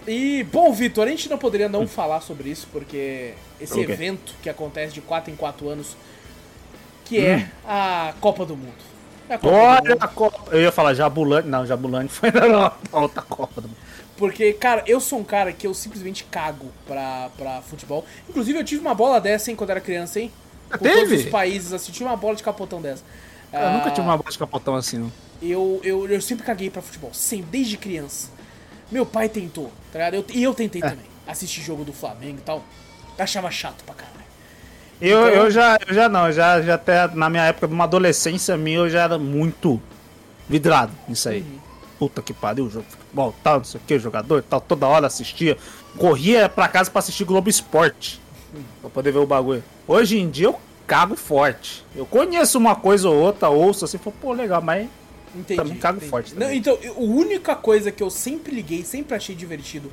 E, 0.07 0.43
bom, 0.51 0.73
Vitor, 0.73 1.07
a 1.07 1.09
gente 1.11 1.29
não 1.29 1.37
poderia 1.37 1.69
não 1.69 1.87
falar 1.87 2.21
sobre 2.21 2.49
isso, 2.49 2.67
porque 2.71 3.33
esse 3.59 3.73
O 3.79 3.85
quê? 3.85 3.91
evento 3.91 4.33
que 4.41 4.49
acontece 4.49 4.93
de 4.93 5.01
4 5.01 5.31
em 5.31 5.35
4 5.35 5.69
anos, 5.69 5.95
que 7.05 7.19
é 7.19 7.49
a 7.65 8.13
Copa 8.19 8.45
do 8.45 8.57
Mundo. 8.57 8.90
É 9.31 9.35
a 9.35 9.37
Copa 9.37 9.49
do. 9.81 9.87
Olha 9.87 9.97
a 9.99 10.07
Copa. 10.07 10.51
Eu 10.55 10.61
ia 10.61 10.71
falar 10.71 10.93
Jabulani. 10.93 11.47
Não, 11.49 11.65
Jabulani 11.65 12.09
foi 12.09 12.31
na 12.31 12.73
outra 12.91 13.21
Copa. 13.21 13.61
do 13.61 13.67
Mundo. 13.69 13.77
Porque, 14.17 14.53
cara, 14.53 14.83
eu 14.85 14.99
sou 14.99 15.19
um 15.19 15.23
cara 15.23 15.51
que 15.51 15.65
eu 15.65 15.73
simplesmente 15.73 16.23
cago 16.25 16.67
pra, 16.85 17.29
pra 17.37 17.61
futebol. 17.61 18.05
Inclusive, 18.29 18.59
eu 18.59 18.63
tive 18.63 18.81
uma 18.81 18.93
bola 18.93 19.19
dessa, 19.19 19.49
hein, 19.49 19.55
quando 19.55 19.71
era 19.71 19.81
criança, 19.81 20.19
hein? 20.19 20.31
Por 20.69 20.77
Teve? 20.79 20.95
todos 21.01 21.25
os 21.25 21.25
países, 21.31 21.73
assim, 21.73 21.91
tive 21.91 22.05
uma 22.05 22.15
bola 22.15 22.35
de 22.35 22.43
capotão 22.43 22.79
dessa. 22.81 23.03
Eu 23.51 23.71
nunca 23.71 23.87
Ah, 23.87 23.91
tive 23.91 24.05
uma 24.07 24.15
bola 24.17 24.29
de 24.31 24.37
capotão 24.37 24.75
assim, 24.75 24.97
não. 24.99 25.11
eu, 25.41 25.81
eu, 25.83 26.07
eu 26.07 26.21
sempre 26.21 26.45
caguei 26.45 26.69
pra 26.69 26.81
futebol, 26.81 27.13
sempre, 27.13 27.47
desde 27.51 27.77
criança. 27.77 28.29
Meu 28.91 29.05
pai 29.05 29.27
tentou, 29.27 29.71
tá 29.91 29.97
ligado? 29.99 30.13
Eu- 30.13 30.25
e 30.33 30.43
eu 30.43 30.53
tentei 30.53 30.81
também. 30.81 31.05
Assistir 31.27 31.61
jogo 31.61 31.83
do 31.83 31.91
Flamengo 31.91 32.37
e 32.37 32.41
tal. 32.41 32.63
Achava 33.17 33.49
chato 33.51 33.83
pra 33.85 33.95
caralho. 33.95 34.20
Eu, 35.01 35.27
Então- 35.27 35.43
eu 35.43 35.51
já, 35.51 35.79
eu 35.87 35.93
já 35.93 36.07
não, 36.07 36.31
já, 36.31 36.61
já 36.61 36.75
até 36.75 37.07
na 37.07 37.29
minha 37.29 37.43
época, 37.45 37.67
numa 37.67 37.85
adolescência 37.85 38.55
minha, 38.55 38.77
eu 38.77 38.89
já 38.89 39.01
era 39.03 39.17
muito 39.17 39.81
vidrado 40.47 40.91
nisso 41.07 41.27
aí. 41.29 41.41
Uhum. 41.41 41.59
Puta 41.97 42.21
que 42.21 42.33
pariu, 42.33 42.69
jogo 42.69 42.85
de 42.89 42.95
futebol, 42.95 43.33
tal, 43.43 43.57
não 43.57 43.63
sei 43.63 43.79
o 43.79 43.83
que, 43.85 43.97
jogador, 43.99 44.43
tal, 44.47 44.61
toda 44.61 44.87
hora 44.87 45.07
assistia. 45.07 45.57
Corria 45.97 46.47
pra 46.49 46.67
casa 46.67 46.89
pra 46.89 46.99
assistir 46.99 47.23
Globo 47.25 47.49
Esporte. 47.49 48.19
Pra 48.81 48.89
poder 48.89 49.11
ver 49.11 49.19
o 49.19 49.25
bagulho. 49.27 49.63
Hoje 49.87 50.19
em 50.19 50.29
dia 50.29 50.47
eu 50.47 50.59
cago 50.85 51.15
forte. 51.15 51.85
Eu 51.95 52.05
conheço 52.05 52.57
uma 52.57 52.75
coisa 52.75 53.09
ou 53.09 53.15
outra, 53.15 53.49
ouço 53.49 53.85
assim, 53.85 53.97
falo, 53.97 54.15
pô, 54.21 54.33
legal, 54.33 54.61
mas 54.61 54.87
Entendi. 55.33 55.55
Também 55.61 55.77
cago 55.77 55.95
entendi. 55.97 56.09
forte 56.09 56.33
Não, 56.33 56.41
também. 56.41 56.57
então, 56.57 56.77
eu- 56.81 56.93
a 56.93 56.99
única 56.99 57.55
coisa 57.55 57.89
que 57.89 58.03
eu 58.03 58.09
sempre 58.09 58.53
liguei, 58.53 58.83
sempre 58.83 59.15
achei 59.15 59.33
divertido, 59.33 59.89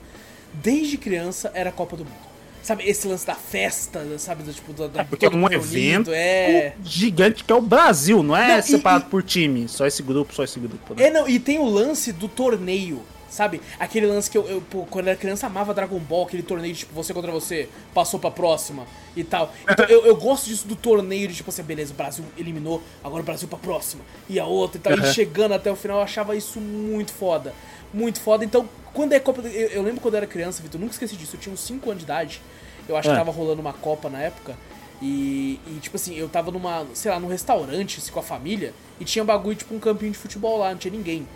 desde 0.53 0.97
criança, 0.99 1.51
era 1.55 1.71
a 1.71 1.73
Copa 1.73 1.97
do 1.97 2.05
Mundo. 2.05 2.28
Sabe, 2.63 2.85
esse 2.89 3.07
lance 3.09 3.27
da 3.27 3.35
festa, 3.35 4.05
sabe? 4.19 4.43
Do, 4.43 4.53
tipo, 4.53 4.73
do, 4.73 4.91
É 4.99 5.05
porque 5.05 5.25
é 5.27 5.31
um 5.31 5.51
evento 5.51 6.11
É. 6.13 6.75
gigante 6.85 7.45
que 7.45 7.53
é 7.53 7.55
o 7.55 7.63
Brasil, 7.63 8.23
não 8.23 8.37
é 8.37 8.49
Não, 8.55 8.59
e- 8.59 8.63
separado 8.63 9.05
e- 9.07 9.11
por 9.11 9.23
time, 9.23 9.69
só 9.69 9.87
esse 9.87 10.03
grupo, 10.03 10.35
só 10.35 10.45
esse 10.45 10.59
grupo. 10.61 10.95
né? 10.95 11.07
É, 11.07 11.11
não, 11.11 11.29
e 11.29 11.39
tem 11.39 11.59
o 11.59 11.65
lance 11.65 12.13
do 12.13 12.29
torneio, 12.29 13.03
sabe? 13.31 13.61
Aquele 13.79 14.07
lance 14.07 14.31
que 14.31 14.37
eu, 14.37 14.47
eu, 14.49 14.61
pô, 14.61 14.85
quando 14.91 15.09
era 15.09 15.17
criança, 15.17 15.47
amava 15.47 15.73
Dragon 15.73 15.99
Ball, 15.99 16.25
aquele 16.27 16.43
torneio 16.43 16.73
de, 16.75 16.81
tipo, 16.81 16.95
você 16.95 17.15
contra 17.15 17.31
você, 17.33 17.69
passou 17.95 18.19
pra 18.21 18.31
próxima 18.31 18.85
e 19.17 19.25
tal. 19.25 19.53
Então 19.71 19.87
eu, 19.87 20.05
eu 20.05 20.17
gosto 20.17 20.47
disso 20.47 20.67
do 20.69 20.77
torneio, 20.77 21.29
de 21.29 21.35
tipo 21.37 21.49
assim, 21.51 21.63
beleza, 21.63 21.93
o 21.93 21.97
Brasil 21.97 22.25
eliminou, 22.37 22.83
agora 23.03 23.23
o 23.23 23.25
Brasil 23.25 23.49
pra 23.49 23.59
próxima, 23.59 24.03
e 24.29 24.39
a 24.39 24.45
outra 24.45 24.79
e 24.79 24.81
tal. 24.81 24.93
E 24.95 25.01
Uhum. 25.01 25.13
chegando 25.13 25.53
até 25.55 25.71
o 25.73 25.77
final, 25.77 25.99
eu 25.99 26.03
achava 26.05 26.37
isso 26.37 26.61
muito 26.61 27.13
foda. 27.13 27.55
Muito 27.93 28.21
foda. 28.21 28.45
Então, 28.45 28.69
quando 28.93 29.13
é 29.13 29.21
Copa. 29.21 29.41
Eu, 29.43 29.69
eu 29.69 29.83
lembro 29.83 30.01
quando 30.01 30.15
eu 30.15 30.19
era 30.19 30.27
criança, 30.27 30.63
Vitor, 30.63 30.81
nunca 30.81 30.93
esqueci 30.93 31.17
disso, 31.17 31.37
eu 31.37 31.41
tinha 31.41 31.53
uns 31.53 31.61
5 31.61 31.89
anos 31.91 32.01
de 32.01 32.05
idade. 32.05 32.43
Eu 32.89 32.97
acho 32.97 33.09
que 33.09 33.15
É. 33.15 33.19
tava 33.19 33.31
rolando 33.31 33.61
uma 33.61 33.73
Copa 33.73 34.09
na 34.09 34.21
época. 34.21 34.57
E, 35.01 35.61
e, 35.67 35.79
tipo 35.81 35.97
assim, 35.97 36.17
eu 36.17 36.29
tava 36.29 36.51
numa, 36.51 36.85
sei 36.93 37.11
lá, 37.11 37.21
num 37.21 37.29
restaurante 37.29 37.99
assim, 37.99 38.11
com 38.11 38.19
a 38.19 38.23
família 38.23 38.75
e 38.99 39.05
tinha 39.05 39.25
bagulho, 39.25 39.55
tipo, 39.57 39.73
um 39.75 39.79
campinho 39.79 40.11
de 40.11 40.19
futebol 40.19 40.59
lá, 40.59 40.71
não 40.71 40.79
tinha 40.79 40.91
ninguém. 40.93 41.27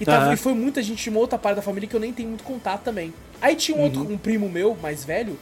E, 0.00 0.04
tava, 0.04 0.24
Aham. 0.24 0.34
e 0.34 0.36
foi 0.36 0.54
muita 0.54 0.82
gente 0.82 1.02
de 1.04 1.10
uma 1.10 1.20
outra 1.20 1.38
parte 1.38 1.56
da 1.56 1.62
família 1.62 1.88
que 1.88 1.94
eu 1.94 2.00
nem 2.00 2.12
tenho 2.12 2.28
muito 2.28 2.42
contato 2.44 2.82
também. 2.82 3.14
Aí 3.40 3.54
tinha 3.54 3.76
um 3.78 3.80
outro, 3.80 4.00
Uhum. 4.02 4.14
um 4.14 4.18
primo 4.18 4.48
meu, 4.48 4.76
mais 4.82 5.04
velho, 5.04 5.38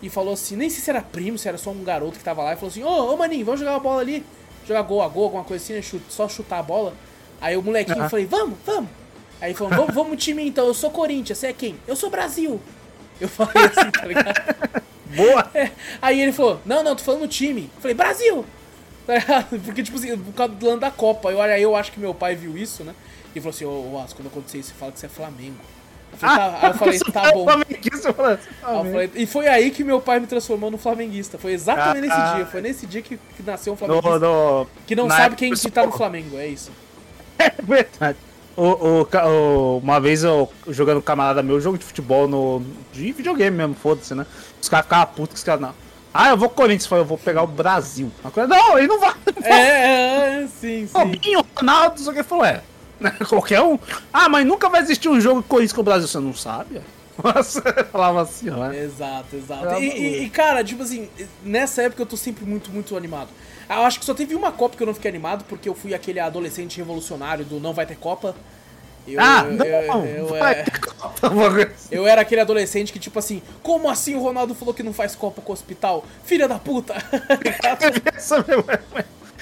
e 0.00 0.08
falou 0.08 0.32
assim, 0.34 0.54
nem 0.56 0.70
sei 0.70 0.80
se 0.80 0.90
era 0.90 1.02
primo, 1.02 1.36
se 1.36 1.48
era 1.48 1.58
só 1.58 1.70
um 1.70 1.82
garoto 1.82 2.18
que 2.18 2.24
tava 2.24 2.42
lá, 2.42 2.52
e 2.52 2.56
falou 2.56 2.70
assim, 2.70 2.84
ô, 2.84 3.12
ô 3.12 3.16
maninho, 3.16 3.44
vamos 3.44 3.60
jogar 3.60 3.72
uma 3.72 3.80
bola 3.80 4.00
ali. 4.00 4.24
Jogar 4.66 4.82
gol 4.82 5.02
a 5.02 5.08
gol, 5.08 5.24
alguma 5.24 5.42
coisa 5.44 5.62
assim, 5.64 5.74
né? 5.74 6.00
Só 6.08 6.28
chutar 6.28 6.60
a 6.60 6.62
bola. 6.62 6.94
Aí 7.40 7.56
o 7.56 7.62
molequinho, 7.62 7.96
eu 7.96 8.00
Aham. 8.02 8.08
falei, 8.10 8.26
vamos, 8.26 8.56
vamos. 8.64 8.90
Aí 9.42 9.48
ele 9.50 9.54
falou, 9.58 9.74
vamos, 9.74 9.94
vamos 9.94 10.24
time 10.24 10.46
então, 10.46 10.66
eu 10.68 10.72
sou 10.74 10.88
Corinthians, 10.90 11.36
você 11.38 11.48
é 11.48 11.52
quem? 11.52 11.74
Eu 11.86 11.96
sou 11.96 12.08
Brasil. 12.08 12.60
Eu 13.20 13.28
falei 13.28 13.64
assim, 13.64 13.90
tá 13.90 14.06
ligado? 14.06 14.34
Boa! 15.16 15.50
É, 15.52 15.70
aí 16.00 16.20
ele 16.20 16.30
falou, 16.32 16.60
não, 16.64 16.82
não, 16.84 16.94
tô 16.96 17.02
falando 17.02 17.26
time. 17.28 17.68
Eu 17.76 17.80
falei, 17.82 17.94
Brasil! 17.94 18.44
Tá 19.04 19.14
ligado? 19.14 19.60
Porque, 19.64 19.82
tipo 19.82 19.98
assim, 19.98 20.16
por 20.16 20.32
causa 20.32 20.54
do 20.54 20.64
lance 20.64 20.78
da 20.78 20.90
Copa. 20.92 21.32
Eu, 21.32 21.42
aí 21.42 21.60
eu 21.60 21.74
acho 21.74 21.90
que 21.90 21.98
meu 21.98 22.14
pai 22.14 22.36
viu 22.36 22.56
isso, 22.56 22.84
né? 22.84 22.94
E 23.34 23.40
falou 23.40 23.50
assim, 23.50 23.64
ô, 23.64 23.98
Asco, 24.00 24.20
quando 24.22 24.28
acontecer 24.28 24.58
isso, 24.58 24.68
você 24.68 24.74
fala 24.78 24.92
que 24.92 25.00
você 25.00 25.06
é 25.06 25.08
Flamengo. 25.08 25.56
Eu 26.12 26.18
falei, 26.18 26.36
tá. 26.36 26.58
Aí 26.62 26.70
eu 26.70 26.74
falei, 26.74 26.98
tá 27.12 27.32
bom. 27.32 27.44
flamenguista, 27.44 28.08
eu 28.10 28.14
falei, 28.14 28.38
Flamengo. 28.60 29.12
e 29.16 29.26
foi 29.26 29.48
aí 29.48 29.72
que 29.72 29.82
meu 29.82 30.00
pai 30.00 30.20
me 30.20 30.28
transformou 30.28 30.70
no 30.70 30.78
flamenguista. 30.78 31.36
Foi 31.36 31.52
exatamente 31.52 32.08
Ah, 32.12 32.16
nesse 32.22 32.36
dia. 32.36 32.46
Foi 32.46 32.60
nesse 32.60 32.86
dia 32.86 33.02
que, 33.02 33.16
que 33.16 33.42
nasceu 33.42 33.72
um 33.72 33.74
No- 33.74 33.78
flamenguista. 33.78 34.18
no- 34.20 34.66
que 34.86 34.94
não 34.94 35.08
sabe 35.10 35.34
quem 35.34 35.52
que 35.52 35.70
tá 35.72 35.84
no 35.84 35.90
Flamengo, 35.90 36.38
é 36.38 36.46
isso. 36.46 36.70
É 37.40 37.50
verdade. 37.60 38.18
O, 38.56 39.06
o, 39.06 39.78
uma 39.78 39.98
vez 40.00 40.22
eu 40.24 40.50
jogando 40.68 41.00
camarada 41.00 41.42
meu, 41.42 41.60
jogo 41.60 41.78
de 41.78 41.84
futebol 41.84 42.28
no. 42.28 42.62
de 42.92 43.12
videogame 43.12 43.56
mesmo, 43.56 43.74
foda-se, 43.74 44.14
né? 44.14 44.26
Os 44.60 44.68
caras 44.68 44.84
ficavam 44.86 45.14
putos 45.14 45.34
que 45.34 45.38
os 45.38 45.44
caras 45.44 45.60
não. 45.60 45.74
Ah, 46.14 46.28
eu 46.28 46.36
vou 46.36 46.48
com 46.48 46.54
o 46.54 46.56
Corinthians, 46.56 46.84
eu 46.84 46.88
falei, 46.90 47.02
eu 47.04 47.08
vou 47.08 47.16
pegar 47.16 47.42
o 47.42 47.46
Brasil. 47.46 48.12
Não, 48.46 48.78
ele 48.78 48.86
não 48.86 49.00
vai. 49.00 49.14
É, 49.42 49.54
é, 49.54 50.42
é, 50.42 50.46
sim, 50.46 50.86
sim. 50.86 50.90
Robinho, 50.94 51.44
Ronaldo, 51.56 52.10
o 52.10 52.12
que 52.14 52.22
falou, 52.22 52.44
é. 52.44 52.62
Qualquer 53.28 53.60
um. 53.62 53.78
Ah, 54.12 54.28
mas 54.28 54.46
nunca 54.46 54.68
vai 54.68 54.82
existir 54.82 55.08
um 55.08 55.20
jogo 55.20 55.42
Corinthians 55.42 55.72
com 55.72 55.80
o 55.80 55.84
Brasil, 55.84 56.06
você 56.06 56.18
não 56.20 56.34
sabe? 56.34 56.80
eu 57.18 57.84
falava 57.86 58.22
assim, 58.22 58.50
né? 58.50 58.84
Exato, 58.84 59.36
exato. 59.36 59.74
E, 59.80 59.88
e- 59.88 60.24
e, 60.24 60.30
cara, 60.30 60.62
tipo 60.62 60.82
assim, 60.82 61.08
nessa 61.42 61.82
época 61.82 62.02
eu 62.02 62.06
tô 62.06 62.16
sempre 62.16 62.44
muito, 62.44 62.70
muito 62.70 62.96
animado. 62.96 63.28
Ah, 63.72 63.78
Eu 63.78 63.82
acho 63.84 63.98
que 63.98 64.04
só 64.04 64.12
teve 64.12 64.34
uma 64.34 64.52
Copa 64.52 64.76
que 64.76 64.82
eu 64.82 64.86
não 64.86 64.92
fiquei 64.92 65.08
animado, 65.08 65.44
porque 65.48 65.66
eu 65.66 65.74
fui 65.74 65.94
aquele 65.94 66.20
adolescente 66.20 66.76
revolucionário 66.76 67.42
do 67.42 67.58
não 67.58 67.72
vai 67.72 67.86
ter 67.86 67.96
Copa. 67.96 68.36
Eu, 69.08 69.18
Ah, 69.18 69.46
eu, 69.46 69.52
não, 69.52 70.04
eu, 70.04 70.16
eu, 70.16 70.26
vai 70.28 70.52
é, 70.52 70.62
ter 70.62 70.78
Copa. 70.78 71.30
eu 71.90 72.06
era 72.06 72.20
aquele 72.20 72.42
adolescente 72.42 72.92
que, 72.92 72.98
tipo 72.98 73.18
assim, 73.18 73.40
como 73.62 73.88
assim 73.88 74.14
o 74.14 74.20
Ronaldo 74.20 74.54
falou 74.54 74.74
que 74.74 74.82
não 74.82 74.92
faz 74.92 75.16
Copa 75.16 75.40
com 75.40 75.52
o 75.52 75.54
hospital? 75.54 76.04
Filha 76.22 76.46
da 76.46 76.58
puta! 76.58 76.94
Essa, 78.14 78.44
mesmo, 78.46 78.64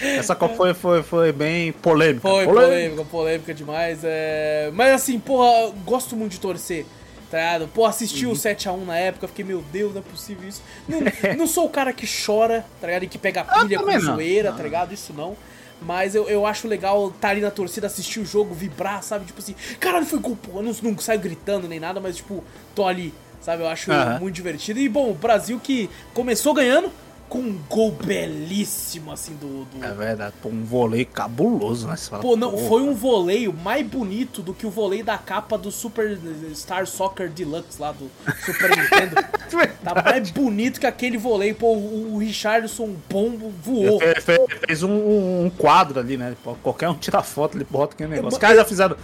essa 0.00 0.34
Copa 0.36 0.54
foi, 0.54 0.74
foi, 0.74 1.02
foi 1.02 1.32
bem 1.32 1.72
polêmica. 1.72 2.22
Foi 2.22 2.46
polêmica, 2.46 3.04
polêmica 3.04 3.52
demais. 3.52 4.00
É... 4.04 4.70
Mas 4.72 4.94
assim, 4.94 5.18
porra, 5.18 5.72
gosto 5.84 6.16
muito 6.16 6.32
de 6.32 6.40
torcer. 6.40 6.86
Tá? 7.30 7.60
Pô, 7.72 7.86
assisti 7.86 8.26
Uhum. 8.26 8.32
o 8.32 8.34
7x1 8.34 8.84
na 8.84 8.96
época, 8.96 9.28
fiquei, 9.28 9.44
meu 9.44 9.62
Deus, 9.72 9.92
não 9.94 10.00
é 10.00 10.04
possível 10.04 10.48
isso. 10.48 10.60
Não, 10.88 10.98
não 11.38 11.46
sou 11.46 11.66
o 11.66 11.70
cara 11.70 11.92
que 11.92 12.04
chora, 12.06 12.66
tá 12.80 12.88
ligado? 12.88 13.04
E 13.04 13.06
que 13.06 13.18
pega 13.18 13.44
pilha 13.44 13.78
com 13.78 13.84
também 13.84 13.98
não. 14.02 14.14
zoeira, 14.16 14.52
tá 14.52 14.62
ligado? 14.62 14.92
Isso 14.92 15.12
não. 15.12 15.36
Mas 15.80 16.14
eu, 16.14 16.28
eu 16.28 16.44
acho 16.44 16.66
legal 16.66 17.08
estar 17.08 17.30
ali 17.30 17.40
na 17.40 17.50
torcida, 17.50 17.86
assistir 17.86 18.18
o 18.20 18.24
jogo, 18.26 18.52
vibrar, 18.54 19.02
sabe? 19.02 19.24
Tipo 19.24 19.38
assim, 19.38 19.54
caralho, 19.78 20.04
foi 20.04 20.18
gol, 20.18 20.36
pô. 20.36 20.58
Eu 20.58 20.62
não, 20.62 20.74
não 20.82 20.98
saio 20.98 21.20
gritando 21.20 21.68
nem 21.68 21.78
nada, 21.80 22.00
mas 22.00 22.16
tipo, 22.16 22.44
tô 22.74 22.84
ali, 22.86 23.14
sabe? 23.40 23.62
Eu 23.62 23.68
acho 23.68 23.90
Aham. 23.92 24.18
muito 24.18 24.34
divertido. 24.34 24.80
E 24.80 24.88
bom, 24.88 25.10
o 25.10 25.14
Brasil 25.14 25.58
que 25.62 25.88
começou 26.12 26.52
ganhando 26.52 26.90
com 27.30 27.38
um 27.38 27.58
gol 27.70 27.92
belíssimo, 27.92 29.10
assim, 29.12 29.34
do- 29.36 29.64
do, 29.64 29.82
É 29.84 29.92
verdade, 29.94 30.34
pô, 30.42 30.48
um 30.50 30.64
vôlei 30.64 31.04
cabuloso, 31.04 31.86
né? 31.88 31.96
Fala, 31.96 32.20
Pô, 32.20 32.36
não, 32.36 32.50
pô, 32.50 32.58
foi 32.58 32.82
um 32.82 32.92
voleio 32.92 33.52
mais 33.52 33.86
bonito 33.86 34.42
do 34.42 34.52
que 34.52 34.66
o 34.66 34.70
voleio 34.70 35.04
da 35.04 35.16
capa 35.16 35.56
do 35.56 35.70
Super 35.70 36.18
Star 36.54 36.86
Soccer 36.86 37.30
Deluxe 37.30 37.80
lá 37.80 37.92
do 37.92 38.10
Super 38.44 38.70
Nintendo. 38.76 39.16
Tá 39.82 39.94
mais 40.04 40.30
bonito 40.30 40.78
que 40.78 40.86
aquele 40.86 41.16
voleio. 41.16 41.54
Pô, 41.54 41.72
o, 41.74 42.14
o 42.14 42.18
Richardson 42.18 42.94
bombo 43.08 43.50
voou. 43.62 43.98
Fe- 43.98 44.20
fe- 44.20 44.46
Fez 44.66 44.82
um, 44.82 44.90
um- 45.46 45.50
quadro 45.56 45.98
ali, 45.98 46.16
né? 46.16 46.36
Qualquer 46.62 46.88
um 46.90 46.94
tira 46.94 47.22
foto, 47.22 47.56
ele 47.56 47.66
bota 47.68 47.94
aquele 47.94 48.10
negócio. 48.10 48.26
Eu- 48.26 48.32
Os 48.32 48.38
caras 48.38 48.56
já 48.58 48.64
fizeram. 48.64 48.96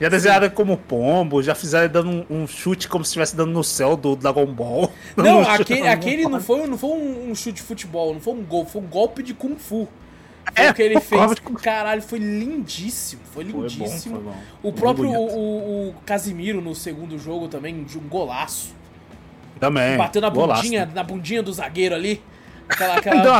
Já 0.00 0.08
desenharam 0.10 0.50
como 0.50 0.76
pombo, 0.76 1.42
já 1.42 1.54
fizeram 1.54 1.90
dando 1.90 2.10
um, 2.30 2.42
um 2.42 2.46
chute 2.46 2.86
como 2.88 3.04
se 3.04 3.08
estivesse 3.10 3.34
dando 3.34 3.52
no 3.52 3.64
céu 3.64 3.96
do 3.96 4.14
Dragon 4.14 4.44
Ball. 4.46 4.92
Não, 5.16 5.40
aquele, 5.40 5.88
aquele 5.88 6.28
não 6.28 6.40
foi, 6.40 6.66
não 6.66 6.76
foi 6.76 6.90
um, 6.90 7.30
um 7.30 7.34
chute 7.34 7.54
de 7.54 7.62
futebol, 7.62 8.12
não 8.12 8.20
foi 8.20 8.34
um 8.34 8.42
gol, 8.44 8.66
foi 8.66 8.82
um 8.82 8.86
golpe 8.86 9.22
de 9.22 9.32
Kung 9.32 9.56
Fu. 9.56 9.88
Foi 10.54 10.64
É, 10.64 10.70
o 10.70 10.74
que 10.74 10.82
ele 10.82 11.00
fez. 11.00 11.20
golpe 11.20 11.34
de. 11.34 11.62
Caralho, 11.62 12.02
foi 12.02 12.18
lindíssimo. 12.18 13.22
Foi 13.32 13.44
Foi 13.44 13.52
bom, 13.52 13.60
lindíssimo. 13.62 14.14
foi 14.16 14.24
bom. 14.24 14.36
O 14.62 14.62
Muito 14.64 14.78
próprio 14.80 15.10
o, 15.10 15.88
o- 15.88 15.94
Casimiro 16.04 16.60
no 16.60 16.74
segundo 16.74 17.18
jogo 17.18 17.48
também, 17.48 17.82
de 17.82 17.98
um 17.98 18.02
golaço. 18.02 18.74
Também. 19.58 19.96
Bateu 19.96 20.20
na 20.20 20.28
bundinha, 20.30 20.84
na 20.94 21.02
bundinha 21.02 21.42
do 21.42 21.52
zagueiro 21.52 21.94
ali. 21.94 22.22
Aquela, 22.68 22.96
aquela... 22.98 23.22
deu 23.22 23.32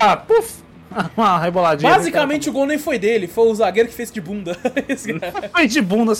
uma, 0.00 0.16
puf, 0.16 0.62
uma 1.16 1.38
reboladinha. 1.38 1.90
Basicamente 1.90 2.48
o 2.48 2.52
gol 2.52 2.66
nem 2.66 2.78
foi 2.78 2.98
dele, 2.98 3.26
foi 3.26 3.48
o 3.48 3.54
zagueiro 3.54 3.88
que 3.88 3.94
fez 3.94 4.10
de 4.10 4.20
bunda. 4.20 4.54
Cara. 5.20 5.48
Foi 5.50 5.66
de 5.68 5.80
bunda, 5.80 6.12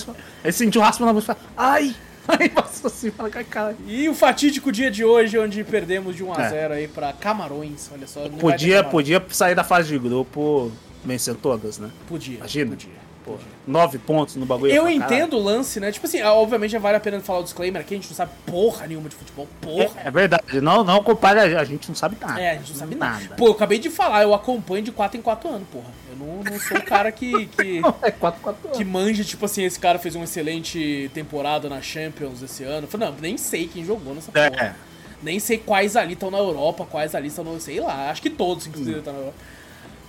ele 0.45 0.53
sentiu 0.53 0.81
raspa 0.81 1.05
na 1.05 1.13
bunda 1.13 1.25
e 1.25 1.27
falou, 1.27 1.43
ai! 1.57 1.95
Aí 2.29 2.49
passou 2.49 2.87
assim, 2.87 3.11
fala, 3.11 3.29
"Ai, 3.35 3.43
caralho. 3.45 3.77
e 3.89 4.09
o 4.09 4.15
fatídico 4.15 4.71
dia 4.71 4.89
de 4.91 5.05
hoje, 5.05 5.37
onde 5.37 5.65
perdemos 5.65 6.15
de 6.15 6.23
1x0 6.23 6.71
aí 6.73 6.87
pra 6.87 7.13
Camarões. 7.13 7.91
Olha 7.93 8.07
só. 8.07 8.29
Podia, 8.29 8.85
podia 8.85 9.25
sair 9.31 9.57
da 9.57 9.65
fase 9.65 9.89
de 9.89 9.99
grupo 9.99 10.71
vencendo 11.05 11.39
todas, 11.39 11.79
né? 11.79 11.91
Podia. 12.07 12.37
Imagina. 12.37 12.71
Podia. 12.71 13.10
Pô, 13.25 13.37
nove 13.67 13.99
pontos 13.99 14.37
no 14.37 14.47
bagulho. 14.47 14.73
Eu 14.73 14.85
pra 14.85 14.93
caralho. 14.93 15.15
entendo 15.15 15.37
o 15.37 15.43
lance, 15.43 15.79
né? 15.79 15.93
Tipo 15.93 16.07
assim, 16.07 16.21
ah, 16.21 16.33
obviamente 16.33 16.71
já 16.71 16.79
vale 16.79 16.97
a 16.97 17.01
pena 17.01 17.21
falar 17.21 17.41
o 17.41 17.43
disclaimer 17.43 17.83
aqui, 17.83 17.95
a 17.95 17.97
gente 17.99 18.09
não 18.09 18.17
sabe 18.17 18.33
porra 18.47 18.87
nenhuma 18.87 19.09
de 19.09 19.15
futebol. 19.15 19.47
Porra. 19.61 20.01
É, 20.03 20.09
é 20.09 20.11
verdade, 20.11 20.61
não, 20.61 20.83
não 20.83 21.03
compare, 21.03 21.39
a 21.39 21.65
gente 21.65 21.89
não 21.89 21.95
sabe 21.95 22.17
nada. 22.19 22.41
É, 22.41 22.53
a 22.53 22.55
gente 22.55 22.71
não 22.71 22.79
sabe 22.79 22.95
nada. 22.95 23.35
Pô, 23.37 23.49
eu 23.49 23.53
acabei 23.53 23.79
de 23.79 23.91
falar, 23.91 24.23
eu 24.23 24.33
acompanho 24.33 24.83
de 24.83 24.91
4 24.91 25.19
em 25.19 25.23
4 25.23 25.49
anos, 25.49 25.69
porra. 25.71 25.91
Eu 26.11 26.17
não, 26.17 26.43
não 26.43 26.59
sou 26.59 26.79
o 26.79 26.83
cara 26.83 27.13
que, 27.13 27.47
que, 27.47 27.83
É 28.03 28.11
4 28.11 28.41
4 28.41 28.71
que 28.71 28.85
manja, 28.85 29.23
tipo 29.23 29.45
assim, 29.45 29.65
esse 29.65 29.79
cara 29.79 29.99
fez 29.99 30.15
uma 30.15 30.25
excelente 30.25 31.11
temporada 31.13 31.69
na 31.69 31.83
Champions 31.83 32.43
esse 32.43 32.65
ano. 32.65 32.87
Eu 32.87 32.89
falei, 32.89 33.09
não, 33.09 33.17
nem 33.19 33.37
sei 33.37 33.69
quem 33.69 33.85
jogou 33.85 34.15
nessa 34.15 34.33
porra. 34.33 34.49
É. 34.49 34.75
Nem 35.23 35.39
sei 35.39 35.59
quais 35.59 35.97
ali 35.97 36.15
estão 36.15 36.31
na 36.31 36.39
Europa, 36.39 36.87
quais 36.91 37.15
ali 37.15 37.29
estão 37.29 37.45
no. 37.45 37.61
Sei 37.61 37.79
lá, 37.79 38.11
acho 38.11 38.23
que 38.23 38.31
todos, 38.31 38.67
inclusive, 38.67 38.99
estão 38.99 39.13
na 39.13 39.19
Europa. 39.19 39.39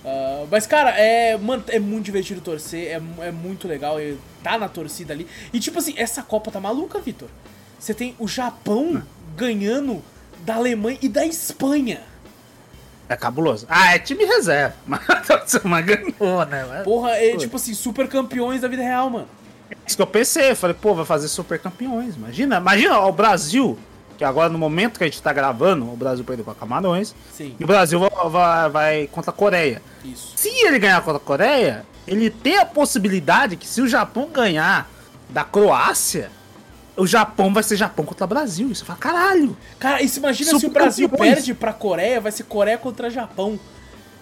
Ah, 0.04 0.44
mas, 0.50 0.66
cara, 0.66 0.90
é, 0.90 1.36
mano, 1.36 1.64
é 1.68 1.78
muito 1.78 2.04
divertido 2.04 2.40
torcer, 2.40 2.88
é, 2.88 3.26
é 3.26 3.30
muito 3.30 3.68
legal 3.68 3.98
é, 3.98 4.14
tá 4.42 4.58
na 4.58 4.68
torcida 4.68 5.12
ali. 5.12 5.26
E, 5.52 5.60
tipo 5.60 5.78
assim, 5.78 5.94
essa 5.96 6.22
Copa 6.22 6.50
tá 6.50 6.60
maluca, 6.60 6.98
Vitor. 7.00 7.28
Você 7.78 7.94
tem 7.94 8.14
o 8.18 8.28
Japão 8.28 9.02
ganhando 9.36 10.02
da 10.40 10.56
Alemanha 10.56 10.98
e 11.02 11.08
da 11.08 11.24
Espanha. 11.24 12.00
É 13.08 13.16
cabuloso. 13.16 13.66
Ah, 13.68 13.94
é 13.94 13.98
time 13.98 14.24
reserva. 14.24 14.74
Mas, 15.64 15.84
ganhou, 15.84 16.46
né? 16.46 16.82
Porra, 16.84 17.10
é 17.12 17.36
tipo 17.36 17.56
assim, 17.56 17.74
super 17.74 18.08
campeões 18.08 18.60
da 18.60 18.68
vida 18.68 18.82
real, 18.82 19.10
mano. 19.10 19.28
Isso 19.86 19.96
que 19.96 20.02
eu 20.02 20.06
pensei, 20.06 20.50
eu 20.50 20.56
falei, 20.56 20.76
pô, 20.78 20.94
vai 20.94 21.04
fazer 21.04 21.28
super 21.28 21.58
campeões. 21.58 22.16
Imagina, 22.16 22.58
imagina 22.58 22.98
ó, 22.98 23.08
o 23.08 23.12
Brasil, 23.12 23.78
que 24.16 24.24
agora 24.24 24.48
no 24.48 24.58
momento 24.58 24.98
que 24.98 25.04
a 25.04 25.06
gente 25.06 25.20
tá 25.22 25.32
gravando, 25.32 25.84
o 25.92 25.96
Brasil 25.96 26.24
perdeu 26.24 26.44
com 26.44 26.50
a 26.50 26.54
Camarões, 26.54 27.14
Sim, 27.36 27.54
e 27.58 27.64
o 27.64 27.66
Brasil 27.66 27.98
vai, 28.00 28.10
vai, 28.30 28.70
vai 28.70 29.06
contra 29.10 29.30
a 29.30 29.34
Coreia. 29.34 29.82
isso. 30.04 30.32
Se 30.36 30.48
ele 30.66 30.78
ganhar 30.78 31.00
contra 31.02 31.16
a 31.16 31.20
Coreia, 31.20 31.84
ele 32.06 32.30
tem 32.30 32.58
a 32.58 32.66
possibilidade 32.66 33.56
que 33.56 33.66
se 33.66 33.80
o 33.80 33.86
Japão 33.88 34.28
ganhar 34.32 34.90
da 35.30 35.44
Croácia, 35.44 36.30
o 36.96 37.06
Japão 37.06 37.52
vai 37.54 37.62
ser 37.62 37.76
Japão 37.76 38.04
contra 38.04 38.24
o 38.24 38.28
Brasil. 38.28 38.70
Isso 38.70 38.84
fala, 38.84 38.98
caralho. 38.98 39.56
Cara, 39.78 40.02
e 40.02 40.08
se 40.08 40.18
imagina 40.18 40.58
se 40.58 40.66
o 40.66 40.70
Brasil 40.70 41.08
campeões. 41.08 41.34
perde 41.34 41.54
pra 41.54 41.72
Coreia, 41.72 42.20
vai 42.20 42.30
ser 42.32 42.42
Coreia 42.44 42.76
contra 42.76 43.08
Japão. 43.08 43.58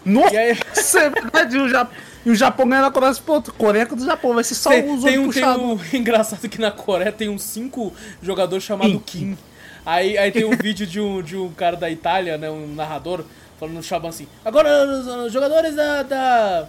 Nossa, 0.04 0.32
E 0.34 0.38
aí- 0.38 0.50
é 0.96 1.10
verdade. 1.10 1.56
E 1.56 1.60
o, 1.60 1.68
Japão, 1.68 1.92
e 2.24 2.30
o 2.30 2.34
Japão 2.34 2.68
ganha 2.68 2.80
na 2.82 2.90
Coreia 2.90 3.12
Sul. 3.12 3.42
Coreia 3.58 3.84
do 3.86 4.04
Japão, 4.04 4.34
vai 4.34 4.44
ser 4.44 4.54
só 4.54 4.70
Tem, 4.70 4.88
os 4.88 5.02
tem 5.04 5.18
um, 5.18 5.22
tem 5.30 5.42
puxados. 5.42 5.62
um 5.62 5.78
engraçado 5.96 6.48
que 6.48 6.60
na 6.60 6.70
Coreia 6.70 7.12
tem 7.12 7.28
uns 7.28 7.42
cinco 7.42 7.92
jogadores 8.22 8.64
chamado 8.64 8.98
Kim. 9.00 9.36
Aí, 9.84 10.16
aí 10.18 10.30
tem 10.30 10.44
um 10.44 10.56
vídeo 10.60 10.86
de 10.86 11.00
um, 11.00 11.22
de 11.22 11.36
um 11.36 11.50
cara 11.50 11.76
da 11.76 11.90
Itália, 11.90 12.36
né? 12.36 12.50
Um 12.50 12.74
narrador, 12.74 13.24
falando 13.58 13.76
no 13.76 13.82
Japão 13.82 14.10
assim. 14.10 14.26
Agora 14.44 14.86
os, 14.86 15.06
os 15.06 15.32
jogadores 15.32 15.74
da. 15.74 16.02
da, 16.02 16.68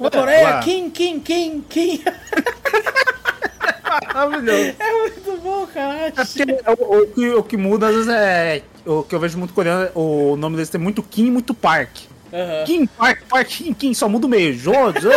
da 0.00 0.10
Coreia. 0.10 0.60
Kim, 0.60 0.90
Kim, 0.90 1.20
Kim, 1.20 1.60
Kim. 1.62 2.02
Maravilhoso. 4.14 4.74
É 4.78 4.92
muito 4.92 5.40
bom, 5.42 5.66
cara. 5.66 6.06
É 6.06 6.10
porque 6.10 6.42
o, 6.82 7.02
o 7.02 7.06
que, 7.06 7.28
o 7.30 7.42
que 7.42 7.56
muda 7.56 7.88
às 7.88 7.94
vezes 7.94 8.10
é. 8.10 8.62
O 8.84 9.02
que 9.02 9.14
eu 9.14 9.20
vejo 9.20 9.38
muito 9.38 9.52
coreano, 9.52 9.90
o 9.94 10.36
nome 10.36 10.56
deles 10.56 10.70
tem 10.70 10.80
muito 10.80 11.02
Kim 11.02 11.26
e 11.26 11.30
muito 11.30 11.52
Park. 11.52 11.90
Aham. 12.32 12.64
Kim, 12.64 12.86
Park, 12.86 13.22
Park, 13.28 13.48
Kim, 13.48 13.74
Kim, 13.74 13.94
só 13.94 14.08
muda 14.08 14.26
o 14.26 14.30
meio. 14.30 14.54
Jô, 14.54 14.72
Jô, 14.72 15.10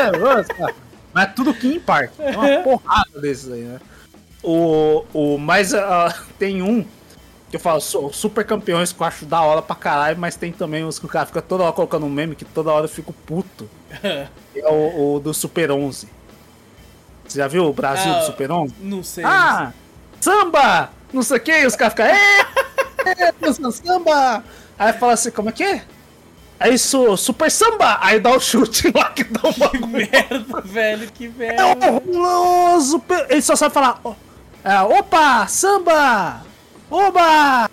Mas 1.14 1.24
é 1.24 1.28
tudo 1.28 1.54
Kim 1.54 1.76
e 1.76 1.80
Park. 1.80 2.12
É 2.20 2.32
uma 2.32 2.60
porrada 2.64 3.22
desses 3.22 3.52
aí, 3.52 3.62
né? 3.62 3.80
O, 4.44 5.06
o, 5.14 5.38
mas 5.38 5.74
ah, 5.74 6.14
tem 6.40 6.62
um 6.62 6.84
que 7.52 7.58
eu 7.58 7.60
falo, 7.60 7.80
sou 7.82 8.12
super 8.14 8.46
campeões 8.46 8.92
que 8.94 9.02
eu 9.02 9.06
acho 9.06 9.26
da 9.26 9.42
hora 9.42 9.62
pra 9.62 9.76
caralho, 9.76 10.18
mas 10.18 10.36
tem 10.36 10.52
também 10.52 10.84
uns 10.86 10.98
que 10.98 11.06
o 11.06 11.10
cara 11.10 11.26
fica 11.26 11.42
toda 11.42 11.64
hora 11.64 11.74
colocando 11.74 12.06
um 12.06 12.10
meme 12.10 12.36
que 12.36 12.46
toda 12.46 12.72
hora 12.72 12.86
eu 12.86 12.90
fico 12.90 13.14
puto. 13.14 13.70
É 14.54 14.68
o, 14.68 15.16
o 15.16 15.20
do 15.22 15.34
Super 15.34 15.72
11. 15.72 16.10
Você 17.26 17.38
já 17.40 17.48
viu 17.48 17.66
o 17.68 17.72
Brasil 17.74 18.12
Ah, 18.12 18.20
do 18.20 18.26
Super 18.26 18.52
11? 18.52 18.76
Não 18.82 19.02
sei. 19.02 19.24
Ah, 19.24 19.72
samba! 20.20 20.90
Não 21.14 21.24
sei 21.24 21.38
o 21.38 21.40
que, 21.40 21.66
os 21.66 21.76
caras 21.76 21.94
ficam, 21.94 22.06
é, 22.06 22.42
é, 23.06 23.72
samba! 23.72 24.44
Aí 24.78 24.92
fala 24.94 25.14
assim, 25.14 25.32
como 25.32 25.48
é 25.50 25.52
que 25.54 25.64
é? 25.64 25.84
Aí 26.60 26.74
isso, 26.74 27.16
super 27.18 27.50
samba! 27.50 27.98
Aí 28.02 28.20
dá 28.20 28.32
o 28.32 28.40
chute 28.42 28.92
lá 28.94 29.10
que 29.12 29.24
dá 29.24 29.40
o 29.50 29.70
Que 29.70 29.86
merda, 29.88 30.62
velho, 30.66 31.10
que 31.12 31.26
É 31.26 31.30
merda. 31.30 31.66
horroroso! 31.88 33.00
pe- 33.00 33.28
Ele 33.30 33.42
só 33.42 33.56
sabe 33.56 33.74
falar, 33.74 34.02
é, 34.66 34.82
opa, 34.82 35.48
samba! 35.48 36.42
Oba! 36.92 37.70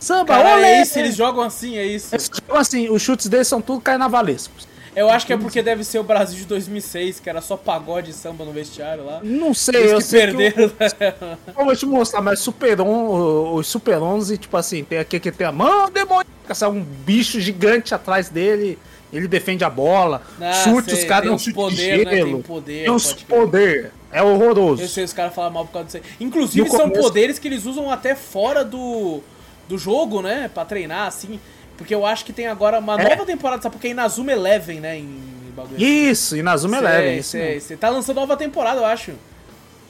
Samba, 0.00 0.26
Cara, 0.34 0.56
olé! 0.56 0.72
é 0.78 0.82
isso, 0.82 0.98
eles 0.98 1.14
jogam 1.16 1.42
assim, 1.42 1.78
é 1.78 1.84
isso. 1.86 2.14
Eles 2.14 2.28
jogam 2.46 2.60
assim, 2.60 2.88
os 2.90 3.00
chutes 3.00 3.28
deles 3.28 3.46
são 3.48 3.60
tudo 3.62 3.80
carnavalescos. 3.80 4.66
Eu 4.94 5.10
acho 5.10 5.26
que 5.26 5.32
é 5.32 5.36
porque 5.36 5.60
deve 5.62 5.84
ser 5.84 5.98
o 5.98 6.02
Brasil 6.02 6.38
de 6.38 6.46
2006, 6.46 7.20
que 7.20 7.28
era 7.28 7.42
só 7.42 7.54
pagode 7.56 8.10
e 8.10 8.14
samba 8.14 8.44
no 8.46 8.52
vestiário 8.52 9.04
lá. 9.04 9.20
Não 9.22 9.52
sei, 9.52 9.76
Eles 9.76 9.90
eu 9.92 9.98
que 9.98 10.04
sei 10.04 10.20
que 10.28 10.34
o- 10.34 10.36
perderam. 10.38 10.72
Eu 11.58 11.64
vou 11.66 11.76
te 11.76 11.84
mostrar, 11.86 12.22
mas 12.22 12.40
Super 12.40 12.80
11, 12.80 13.58
os 13.58 13.66
Super 13.66 13.98
11, 13.98 14.38
tipo 14.38 14.56
assim, 14.56 14.82
tem 14.84 14.98
aqui 14.98 15.20
que 15.20 15.30
tem 15.30 15.46
a 15.46 15.52
mão 15.52 15.90
demônio, 15.90 16.26
sai 16.50 16.68
um 16.70 16.82
bicho 16.82 17.38
gigante 17.40 17.94
atrás 17.94 18.30
dele, 18.30 18.78
ele 19.12 19.28
defende 19.28 19.64
a 19.64 19.70
bola, 19.70 20.22
Ah, 20.40 20.50
chute, 20.52 20.90
sei, 20.90 20.98
os 21.00 21.04
caras 21.04 21.28
não 21.28 21.34
uns 21.34 21.42
chute 21.42 21.54
poder, 21.54 21.98
de 21.98 22.04
né, 22.06 22.10
tem 22.10 22.24
gelo, 22.26 22.42
poder, 22.42 22.82
tem 22.84 22.90
uns 22.90 23.12
poder, 23.12 23.92
é 24.18 24.22
horroroso. 24.22 24.82
Eu 24.82 24.88
sei, 24.88 25.04
os 25.04 25.12
caras 25.12 25.34
falam 25.34 25.50
mal 25.50 25.64
por 25.66 25.72
causa 25.72 25.86
disso 25.86 25.96
aí. 25.98 26.02
Inclusive, 26.26 26.68
No 26.68 26.70
são 26.76 26.88
começo- 26.88 27.02
poderes 27.02 27.38
que 27.38 27.48
eles 27.48 27.64
usam 27.66 27.90
até 27.90 28.14
fora 28.14 28.64
do, 28.64 29.20
do 29.68 29.76
jogo, 29.78 30.22
né? 30.22 30.50
Pra 30.52 30.64
treinar, 30.64 31.06
assim. 31.06 31.38
Porque 31.76 31.94
eu 31.94 32.06
acho 32.06 32.24
que 32.24 32.32
tem 32.32 32.46
agora 32.46 32.78
uma 32.78 32.98
É. 33.00 33.10
nova 33.10 33.26
temporada, 33.26 33.60
sabe? 33.62 33.74
Porque 33.74 33.88
é 33.88 33.90
Inazuma 33.90 34.32
Eleven, 34.32 34.80
né? 34.80 34.98
Em. 34.98 35.36
Isso, 35.78 36.36
e 36.36 36.42
na 36.42 36.54
Zuma 36.56 36.76
Eleven, 36.76 37.00
Sei, 37.10 37.18
isso 37.20 37.30
sei, 37.30 37.60
sei. 37.60 37.76
Tá 37.78 37.88
lançando 37.88 38.16
nova 38.16 38.36
temporada, 38.36 38.80
eu 38.80 38.84
acho. 38.84 39.12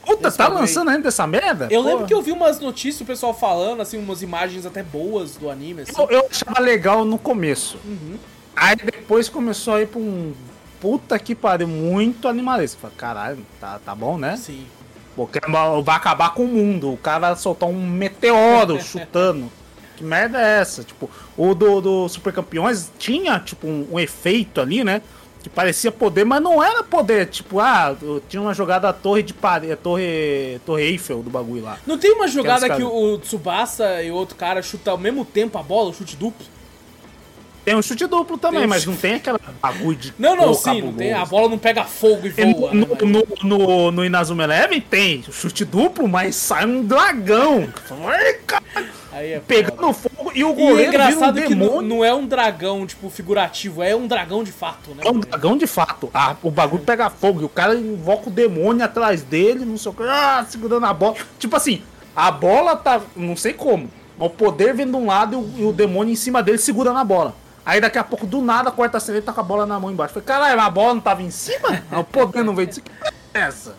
Puta, 0.05 0.29
esse 0.29 0.37
tá 0.37 0.47
lançando 0.47 0.89
ainda 0.89 1.09
essa 1.09 1.27
merda? 1.27 1.67
Eu 1.69 1.83
Pô, 1.83 1.89
lembro 1.89 2.05
que 2.05 2.13
eu 2.13 2.21
vi 2.21 2.31
umas 2.31 2.57
notícias, 2.61 3.01
o 3.01 3.05
pessoal 3.05 3.33
falando, 3.33 3.81
assim, 3.81 3.97
umas 3.97 4.21
imagens 4.21 4.65
até 4.65 4.81
boas 4.81 5.35
do 5.35 5.49
anime, 5.49 5.81
assim. 5.81 5.91
eu, 5.97 6.07
eu 6.09 6.25
achava 6.31 6.61
legal 6.61 7.03
no 7.03 7.17
começo. 7.19 7.77
Uhum. 7.83 8.15
Aí 8.55 8.77
depois 8.77 9.27
começou 9.27 9.73
a 9.75 9.81
ir 9.81 9.87
pra 9.87 9.99
um 9.99 10.33
puta 10.79 11.17
que 11.19 11.35
pariu, 11.35 11.67
muito 11.67 12.27
animalesco. 12.27 12.81
Falei, 12.81 12.97
caralho, 12.97 13.45
tá, 13.59 13.79
tá 13.83 13.95
bom, 13.95 14.17
né? 14.17 14.37
Sim. 14.37 14.65
Porque 15.15 15.39
vai 15.83 15.95
acabar 15.95 16.33
com 16.33 16.43
o 16.43 16.47
mundo. 16.47 16.93
O 16.93 16.97
cara 16.97 17.35
soltar 17.35 17.67
um 17.67 17.87
meteoro 17.87 18.79
chutando. 18.83 19.51
Que 19.95 20.03
merda 20.03 20.39
é 20.39 20.59
essa? 20.59 20.83
Tipo, 20.83 21.09
o 21.35 21.55
do, 21.55 21.81
do 21.81 22.09
Super 22.09 22.31
Campeões 22.31 22.91
tinha, 22.99 23.39
tipo, 23.39 23.65
um, 23.65 23.87
um 23.93 23.99
efeito 23.99 24.61
ali, 24.61 24.83
né? 24.83 25.01
Que 25.41 25.49
parecia 25.49 25.91
poder, 25.91 26.23
mas 26.23 26.39
não 26.39 26.63
era 26.63 26.83
poder. 26.83 27.25
Tipo, 27.27 27.59
ah, 27.59 27.95
tinha 28.29 28.39
uma 28.39 28.53
jogada 28.53 28.93
torre 28.93 29.23
de 29.23 29.33
parede, 29.33 29.75
torre, 29.77 30.61
torre 30.63 30.83
Eiffel 30.83 31.23
do 31.23 31.31
bagulho 31.31 31.63
lá. 31.63 31.79
Não 31.87 31.97
tem 31.97 32.11
uma 32.11 32.27
jogada 32.27 32.67
Aqueles 32.67 32.77
que 32.77 32.95
o 32.95 33.17
Tsubasa 33.17 34.03
e 34.03 34.11
o 34.11 34.15
outro 34.15 34.35
cara 34.35 34.61
chutam 34.61 34.93
ao 34.93 34.99
mesmo 34.99 35.25
tempo 35.25 35.57
a 35.57 35.63
bola, 35.63 35.89
o 35.89 35.93
chute 35.93 36.15
duplo? 36.15 36.45
Tem 37.67 37.75
um 37.75 37.81
chute 37.81 38.07
duplo 38.07 38.37
também, 38.37 38.65
mas 38.65 38.85
não 38.85 38.95
tem 38.95 39.15
aquela 39.15 39.37
bagulho 39.61 39.97
de 39.97 40.13
Não, 40.17 40.37
não, 40.37 40.53
sim, 40.53 40.81
não 40.81 40.93
tem. 40.93 41.11
A 41.11 41.25
bola 41.25 41.49
não 41.49 41.57
pega 41.57 41.83
fogo 41.83 42.25
e 42.25 42.45
No, 42.45 42.53
voa. 42.55 42.73
né, 42.73 42.79
no, 42.79 42.87
mas- 42.87 43.43
no, 43.43 43.57
no, 43.57 43.91
no 43.91 44.05
Inazuma 44.05 44.45
Eleven 44.45 44.79
tem 44.79 45.21
chute 45.29 45.65
duplo, 45.65 46.07
mas 46.07 46.37
sai 46.37 46.65
um 46.65 46.81
dragão. 46.81 47.67
Ai, 48.05 48.35
cara, 48.47 48.63
Aí 49.11 49.33
é. 49.33 49.39
Pegando 49.45 49.91
fogo 49.91 50.31
e 50.33 50.45
o 50.45 50.47
E 50.47 50.51
é 50.51 50.55
goleiro 50.55 50.91
vira 50.91 51.03
um 51.03 51.07
engraçado 51.09 51.41
que 51.41 51.55
não, 51.55 51.81
não 51.81 52.05
é 52.05 52.13
um 52.13 52.25
dragão, 52.25 52.87
tipo, 52.87 53.09
figurativo, 53.09 53.83
é 53.83 53.93
um 53.93 54.07
dragão 54.07 54.45
de 54.45 54.51
fato, 54.53 54.91
né? 54.91 55.03
É 55.05 55.11
um 55.11 55.19
dragão 55.19 55.57
de 55.57 55.67
fato. 55.67 56.09
Ah, 56.13 56.37
o 56.41 56.49
bagulho 56.49 56.83
pega 56.83 57.09
fogo 57.09 57.41
e 57.41 57.43
o 57.43 57.49
cara 57.49 57.75
invoca 57.75 58.29
o 58.29 58.31
demônio 58.31 58.85
atrás 58.85 59.23
dele, 59.23 59.65
não 59.65 59.75
sei 59.77 59.91
o 59.91 59.93
que, 59.93 60.03
ah, 60.03 60.45
segurando 60.47 60.85
a 60.85 60.93
bola. 60.93 61.17
Tipo 61.37 61.57
assim, 61.57 61.81
a 62.15 62.31
bola 62.31 62.77
tá. 62.77 63.01
Não 63.13 63.35
sei 63.35 63.51
como. 63.51 63.89
mas 64.17 64.27
O 64.27 64.29
poder 64.29 64.73
vem 64.73 64.89
de 64.89 64.95
um 64.95 65.07
lado 65.07 65.33
e 65.33 65.35
o, 65.35 65.63
e 65.63 65.69
o 65.69 65.73
demônio 65.73 66.13
em 66.13 66.15
cima 66.15 66.41
dele 66.41 66.59
segurando 66.59 66.99
a 66.99 67.03
bola. 67.03 67.35
Aí 67.67 67.81
daqui 67.81 67.97
a 67.97 68.03
pouco, 68.03 68.25
do 68.25 68.39
nada, 68.41 68.71
corta 68.71 68.95
a 68.95 68.99
cena 69.01 69.17
e 69.17 69.21
tá 69.21 69.33
com 69.33 69.41
a 69.41 69.43
bola 69.43 69.65
na 69.65 69.77
mão 69.77 69.91
embaixo. 69.91 70.13
Falei, 70.13 70.25
caralho, 70.25 70.61
a 70.61 70.69
bola 70.69 70.93
não 70.93 71.01
tava 71.01 71.21
em 71.21 71.29
cima? 71.29 71.83
O 71.91 72.01
poder 72.01 72.41
não 72.41 72.55
veio 72.55 72.69
de 72.69 72.75
cima. 72.75 72.85
Que 73.33 73.37
é 73.37 73.41
essa? 73.41 73.75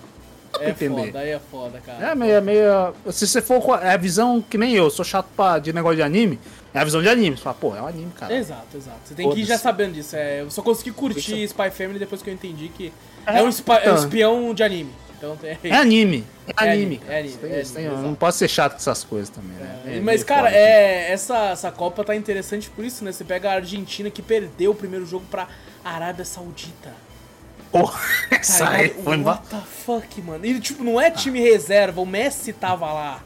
É 0.60 0.70
entender. 0.70 1.06
foda, 1.06 1.18
aí 1.20 1.30
é 1.30 1.40
foda, 1.50 1.80
cara. 1.80 2.10
É 2.10 2.14
meio, 2.14 2.32
é 2.34 2.40
meio. 2.42 2.94
Se 3.10 3.26
você 3.26 3.40
for 3.40 3.62
é 3.82 3.94
a 3.94 3.96
visão 3.96 4.42
que 4.42 4.58
nem 4.58 4.74
eu, 4.74 4.90
sou 4.90 5.04
chato 5.06 5.26
pra, 5.34 5.58
de 5.58 5.72
negócio 5.72 5.96
de 5.96 6.02
anime, 6.02 6.38
é 6.74 6.78
a 6.80 6.84
visão 6.84 7.00
de 7.00 7.08
anime. 7.08 7.36
Você 7.36 7.42
fala, 7.44 7.56
pô, 7.58 7.74
é 7.74 7.80
um 7.80 7.86
anime, 7.86 8.10
cara. 8.12 8.34
Exato, 8.34 8.76
exato. 8.76 8.98
Você 9.04 9.14
tem 9.14 9.30
que 9.30 9.40
ir 9.40 9.44
já 9.44 9.56
sabendo 9.56 9.94
disso. 9.94 10.16
É, 10.16 10.42
eu 10.42 10.50
só 10.50 10.60
consegui 10.60 10.90
curtir 10.92 11.42
Spy 11.44 11.70
Family 11.70 11.98
depois 11.98 12.20
que 12.20 12.28
eu 12.28 12.34
entendi 12.34 12.68
que 12.68 12.92
É, 13.26 13.38
é, 13.38 13.42
um, 13.42 13.50
spa- 13.50 13.76
é 13.76 13.78
um 13.78 13.92
então. 13.92 14.04
espião 14.04 14.54
de 14.54 14.62
anime. 14.62 14.92
Então 15.18 15.36
tem. 15.36 15.58
É 15.64 15.76
anime. 15.76 16.24
É, 16.46 16.52
É 16.66 16.70
anime. 16.72 16.84
anime, 16.84 17.00
é 17.08 17.18
anime, 17.18 17.34
é 17.50 17.64
você 17.64 17.74
tem- 17.74 17.86
anime, 17.88 18.02
não 18.02 18.14
pode 18.14 18.36
ser 18.36 18.48
chato 18.48 18.72
com 18.72 18.78
essas 18.78 19.02
coisas 19.04 19.28
também, 19.28 19.56
né? 19.56 19.80
É 19.84 19.90
Mas, 19.96 20.04
meio 20.04 20.24
cara, 20.24 20.50
é, 20.50 21.10
essa, 21.12 21.48
essa 21.50 21.72
Copa 21.72 22.04
tá 22.04 22.14
interessante 22.14 22.70
por 22.70 22.84
isso, 22.84 23.04
né? 23.04 23.10
Você 23.12 23.24
pega 23.24 23.50
a 23.50 23.54
Argentina 23.54 24.08
que 24.10 24.22
perdeu 24.22 24.70
o 24.70 24.74
primeiro 24.74 25.04
jogo 25.04 25.24
pra 25.30 25.48
Arábia 25.84 26.24
Saudita. 26.24 26.92
Porra, 27.72 28.00
Tá 28.30 28.36
essa 28.36 28.68
aí 28.70 28.88
foi. 28.90 29.18
What 29.20 29.46
the 29.48 29.60
fuck, 29.84 30.22
mano? 30.22 30.46
E, 30.46 30.58
tipo, 30.60 30.82
não 30.84 31.00
é 31.00 31.10
time 31.10 31.40
reserva, 31.40 32.00
o 32.00 32.06
Messi 32.06 32.52
tava 32.52 32.90
lá. 32.92 33.20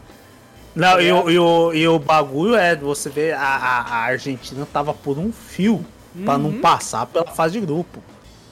Não, 0.74 0.94
Tá 0.94 1.02
e 1.02 1.12
o, 1.12 1.31
e, 1.31 1.39
o, 1.39 1.74
e 1.74 1.86
o 1.89 1.98
bagulho 1.98 2.56
é, 2.56 2.74
você 2.74 3.10
vê, 3.10 3.32
a, 3.32 3.39
a, 3.40 3.97
Argentina 4.05 4.66
tava 4.73 4.94
por 4.94 5.19
um 5.19 5.31
fio 5.31 5.85
pra 6.24 6.35
Uhum. 6.36 6.39
não 6.52 6.60
passar 6.60 7.06
pela 7.06 7.27
fase 7.27 7.52
de 7.52 7.60
grupo. 7.64 8.02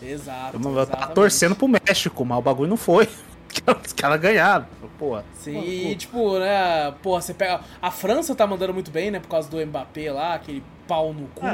Exato. 0.02 0.56
Eu 0.56 0.60
tava 0.62 0.82
exatamente. 0.82 1.14
torcendo 1.14 1.56
pro 1.56 1.66
México, 1.68 2.24
mas 2.24 2.38
o 2.38 2.42
bagulho 2.42 2.68
não 2.70 2.76
foi. 2.76 3.08
Os 3.86 3.92
caras 3.92 4.20
ganharam. 4.20 4.66
Porra. 4.98 5.24
Sim, 5.34 5.58
e 5.58 5.94
tipo, 5.96 6.38
né, 6.38 6.92
porra, 7.02 7.22
você 7.22 7.32
pega. 7.32 7.60
A 7.80 7.90
França 7.90 8.34
tá 8.34 8.46
mandando 8.46 8.74
muito 8.74 8.90
bem, 8.90 9.10
né, 9.10 9.18
por 9.18 9.28
causa 9.28 9.48
do 9.48 9.56
Mbappé 9.64 10.12
lá, 10.12 10.34
aquele 10.34 10.62
pau 10.86 11.14
no 11.14 11.26
cu. 11.28 11.46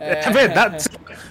É, 0.00 0.20
verdade. 0.30 0.84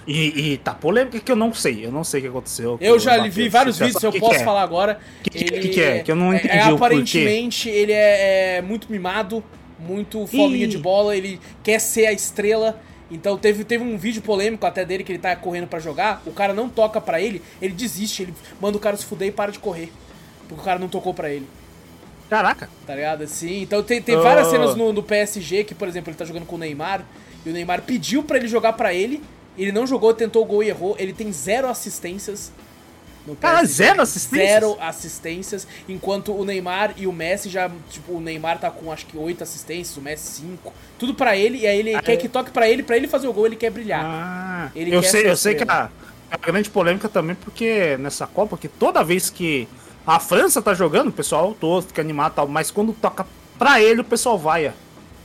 E, 0.06 0.52
e 0.52 0.58
tá 0.58 0.72
polêmica 0.72 1.18
que 1.18 1.32
eu 1.32 1.34
não 1.36 1.52
sei. 1.52 1.84
Eu 1.84 1.90
não 1.90 2.04
sei 2.04 2.20
o 2.20 2.22
que 2.22 2.28
aconteceu. 2.28 2.78
Eu 2.80 2.94
o 2.94 2.98
já 3.00 3.14
Mbappé. 3.14 3.30
vi 3.30 3.48
vários 3.48 3.78
vídeos, 3.78 4.00
eu 4.02 4.10
o 4.10 4.12
que 4.12 4.20
posso 4.20 4.36
que 4.36 4.40
é? 4.42 4.44
falar 4.44 4.62
agora. 4.62 5.00
Que 5.22 5.30
que- 5.30 5.44
que 5.44 5.68
que 5.70 5.80
é? 5.80 5.98
Que 6.00 6.12
eu 6.12 6.16
não 6.16 6.32
entendi 6.32 6.56
é, 6.56 6.64
o 6.66 6.78
porquê. 6.78 6.84
Aparentemente, 6.84 7.68
ele 7.68 7.92
é, 7.92 8.58
é 8.58 8.62
muito 8.62 8.90
mimado, 8.92 9.42
muito 9.80 10.26
fominha 10.28 10.68
de 10.68 10.78
bola, 10.78 11.16
ele 11.16 11.40
quer 11.62 11.80
ser 11.80 12.06
a 12.06 12.12
estrela. 12.12 12.80
Então 13.10 13.38
teve, 13.38 13.64
teve 13.64 13.82
um 13.82 13.96
vídeo 13.96 14.20
polêmico 14.20 14.66
até 14.66 14.84
dele 14.84 15.02
que 15.02 15.12
ele 15.12 15.18
tá 15.18 15.34
correndo 15.34 15.66
pra 15.66 15.78
jogar, 15.78 16.22
o 16.26 16.32
cara 16.32 16.52
não 16.52 16.68
toca 16.68 17.00
pra 17.00 17.20
ele, 17.20 17.42
ele 17.60 17.72
desiste, 17.72 18.22
ele 18.22 18.34
manda 18.60 18.76
o 18.76 18.80
cara 18.80 18.96
se 18.96 19.04
fuder 19.04 19.28
e 19.28 19.32
para 19.32 19.50
de 19.50 19.58
correr. 19.58 19.90
Porque 20.46 20.60
o 20.60 20.64
cara 20.64 20.78
não 20.78 20.88
tocou 20.88 21.14
pra 21.14 21.30
ele. 21.30 21.46
Caraca. 22.28 22.68
Tá 22.86 22.94
ligado? 22.94 23.22
Assim, 23.22 23.62
então 23.62 23.82
tem, 23.82 24.02
tem 24.02 24.16
várias 24.16 24.48
cenas 24.48 24.74
no, 24.74 24.92
no 24.92 25.02
PSG 25.02 25.64
que, 25.64 25.74
por 25.74 25.88
exemplo, 25.88 26.10
ele 26.10 26.18
tá 26.18 26.24
jogando 26.24 26.46
com 26.46 26.56
o 26.56 26.58
Neymar 26.58 27.04
e 27.44 27.48
o 27.48 27.52
Neymar 27.52 27.82
pediu 27.82 28.22
pra 28.22 28.36
ele 28.36 28.48
jogar 28.48 28.74
pra 28.74 28.92
ele, 28.92 29.22
ele 29.56 29.72
não 29.72 29.86
jogou, 29.86 30.12
tentou 30.12 30.42
o 30.42 30.46
gol 30.46 30.62
e 30.62 30.68
errou. 30.68 30.94
Ele 30.98 31.12
tem 31.12 31.32
zero 31.32 31.68
assistências 31.68 32.52
Cara, 33.36 33.58
PSG. 33.58 33.74
zero 33.84 34.02
assistências? 34.02 34.48
Zero 34.50 34.76
assistências, 34.80 35.68
enquanto 35.88 36.32
o 36.34 36.44
Neymar 36.44 36.94
e 36.96 37.06
o 37.06 37.12
Messi 37.12 37.48
já, 37.48 37.70
tipo, 37.90 38.12
o 38.12 38.20
Neymar 38.20 38.58
tá 38.58 38.70
com 38.70 38.92
acho 38.92 39.06
que 39.06 39.16
oito 39.16 39.42
assistências, 39.42 39.96
o 39.96 40.00
Messi 40.00 40.40
cinco, 40.40 40.72
tudo 40.98 41.14
pra 41.14 41.36
ele, 41.36 41.58
e 41.58 41.66
aí 41.66 41.78
ele 41.78 42.02
quer 42.02 42.16
que 42.16 42.28
toque 42.28 42.50
pra 42.50 42.68
ele, 42.68 42.82
pra 42.82 42.96
ele 42.96 43.08
fazer 43.08 43.28
o 43.28 43.32
gol, 43.32 43.46
ele 43.46 43.56
quer 43.56 43.70
brilhar. 43.70 44.04
Ah, 44.04 44.70
Ele 44.74 44.94
eu 44.94 45.00
quer 45.00 45.08
sei, 45.08 45.28
eu 45.28 45.36
sei 45.36 45.54
que 45.54 45.64
a, 45.64 45.88
a 46.30 46.36
grande 46.36 46.70
polêmica 46.70 47.08
também, 47.08 47.36
porque 47.36 47.96
nessa 47.98 48.26
Copa, 48.26 48.56
que 48.56 48.68
toda 48.68 49.02
vez 49.04 49.30
que 49.30 49.68
a 50.06 50.18
França 50.18 50.62
tá 50.62 50.74
jogando, 50.74 51.08
o 51.08 51.12
pessoal 51.12 51.54
todo 51.58 51.86
fica 51.86 52.00
animado 52.00 52.32
e 52.32 52.36
tal, 52.36 52.48
mas 52.48 52.70
quando 52.70 52.92
toca 52.92 53.26
pra 53.58 53.80
ele, 53.80 54.00
o 54.00 54.04
pessoal 54.04 54.38
vai. 54.38 54.72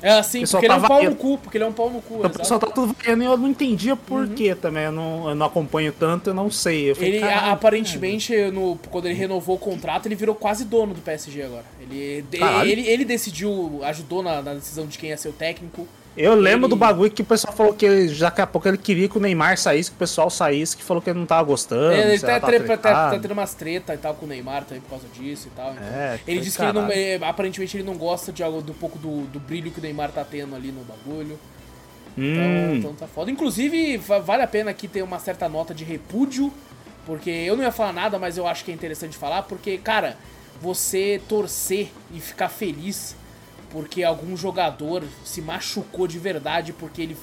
É 0.03 0.11
assim, 0.19 0.45
porque 0.45 0.65
ele 0.65 0.73
é 0.73 0.75
um 0.75 0.81
tá 0.81 0.87
pau 0.89 1.03
no 1.03 1.15
cu, 1.15 1.37
porque 1.37 1.57
ele 1.57 1.63
é 1.63 1.67
um 1.67 1.71
pau 1.71 1.89
no 1.89 2.01
cu, 2.01 2.15
O 2.25 2.29
pessoal 2.29 2.59
tá 2.59 2.67
tudo 2.67 2.93
e 3.07 3.09
eu 3.09 3.15
não 3.37 3.47
entendia 3.47 3.95
por 3.95 4.27
quê 4.27 4.53
também. 4.53 4.83
Eu 4.83 4.91
não, 4.91 5.29
eu 5.29 5.33
não 5.35 5.45
acompanho 5.45 5.93
tanto, 5.97 6.29
eu 6.29 6.33
não 6.33 6.51
sei. 6.51 6.91
Eu 6.91 6.95
falei, 6.95 7.11
Ele, 7.15 7.23
a- 7.23 7.27
"Caralho, 7.29 7.51
aparentemente, 7.53 8.35
no, 8.51 8.77
quando 8.91 9.05
ele 9.05 9.13
renovou 9.15 9.55
o 9.55 9.59
contrato, 9.59 10.05
ele 10.05 10.15
virou 10.15 10.35
quase 10.35 10.65
dono 10.65 10.93
do 10.93 10.99
PSG 11.01 11.43
agora. 11.43 11.63
Ele, 11.79 12.25
ele, 12.65 12.81
ele 12.87 13.05
decidiu, 13.05 13.79
ajudou 13.83 14.21
na, 14.21 14.41
na 14.41 14.53
decisão 14.55 14.85
de 14.85 14.97
quem 14.97 15.09
ia 15.09 15.17
ser 15.17 15.29
o 15.29 15.33
técnico. 15.33 15.87
Eu 16.15 16.35
lembro 16.35 16.65
Ele- 16.65 16.69
do 16.69 16.75
bagulho 16.75 17.09
que 17.09 17.23
o 17.23 17.25
pessoal 17.25 17.51
falou 17.55 17.73
que 17.73 17.83
ele, 17.85 18.13
daqui 18.15 18.39
a 18.39 18.45
pouco 18.45 18.67
ele 18.67 18.77
queria 18.77 19.09
que 19.09 19.17
o 19.17 19.19
Neymar 19.19 19.57
saísse, 19.57 19.89
que 19.89 19.95
o 19.95 19.99
pessoal 19.99 20.29
saísse, 20.29 20.77
que 20.77 20.83
falou 20.83 21.01
que 21.01 21.09
ele 21.09 21.17
não 21.17 21.25
tava 21.25 21.41
gostando. 21.43 21.91
ele 21.91 22.19
sei 22.19 22.19
tá, 22.19 22.33
lá, 22.33 22.39
tava 22.39 22.51
tre- 22.53 22.59
tá- 22.59 22.65
tá 22.67 22.77
tretado. 22.77 23.21
tendo 23.21 23.31
umas 23.31 23.53
treta 23.55 23.93
e 23.95 23.97
tal 23.97 24.13
com 24.13 24.25
o 24.25 24.29
Neymar 24.29 24.63
também 24.63 24.81
por 24.81 24.91
causa 24.91 25.07
disso 25.11 25.47
e 25.47 25.55
tal. 25.55 25.71
então. 25.73 25.83
É, 25.87 26.19
ele 26.27 26.39
disse 26.41 26.55
que 26.57 26.63
ele 26.63 26.73
não, 26.73 26.91
ele- 26.91 27.25
aparentemente 27.25 27.75
ele 27.77 27.83
não 27.83 27.95
gosta 27.95 28.31
de 28.31 28.43
algo 28.43 28.61
do 28.61 28.75
pouco 28.75 28.99
do, 28.99 29.21
do 29.25 29.39
brilho 29.39 29.71
que 29.71 29.79
o 29.79 29.81
Neymar 29.81 30.11
tá 30.11 30.23
tendo 30.23 30.55
ali 30.55 30.71
no 30.71 30.81
bagulho. 30.83 31.39
Então, 32.15 32.43
Hum, 32.43 32.75
então 32.75 32.93
tá 32.93 33.07
foda. 33.07 33.31
Inclusive, 33.31 33.97
va- 33.97 34.19
vale 34.19 34.43
a 34.43 34.47
pena 34.47 34.69
aqui 34.69 34.87
ter 34.87 35.01
uma 35.01 35.17
certa 35.17 35.49
nota 35.49 35.73
de 35.73 35.83
repúdio, 35.83 36.53
porque 37.07 37.31
eu 37.31 37.55
não 37.57 37.63
ia 37.63 37.71
falar 37.71 37.91
nada, 37.91 38.19
mas 38.19 38.37
eu 38.37 38.45
acho 38.45 38.63
que 38.63 38.69
é 38.69 38.73
interessante 38.75 39.17
falar, 39.17 39.41
porque, 39.43 39.79
cara, 39.79 40.15
você 40.61 41.19
torcer 41.27 41.89
e 42.13 42.19
ficar 42.19 42.49
feliz 42.49 43.15
porque 43.73 44.03
algum 44.03 44.37
jogador 44.37 45.03
se 45.25 45.41
machucou 45.41 46.07
de 46.07 46.17
verdade 46.19 46.71
porque 46.71 47.01
ele 47.01 47.17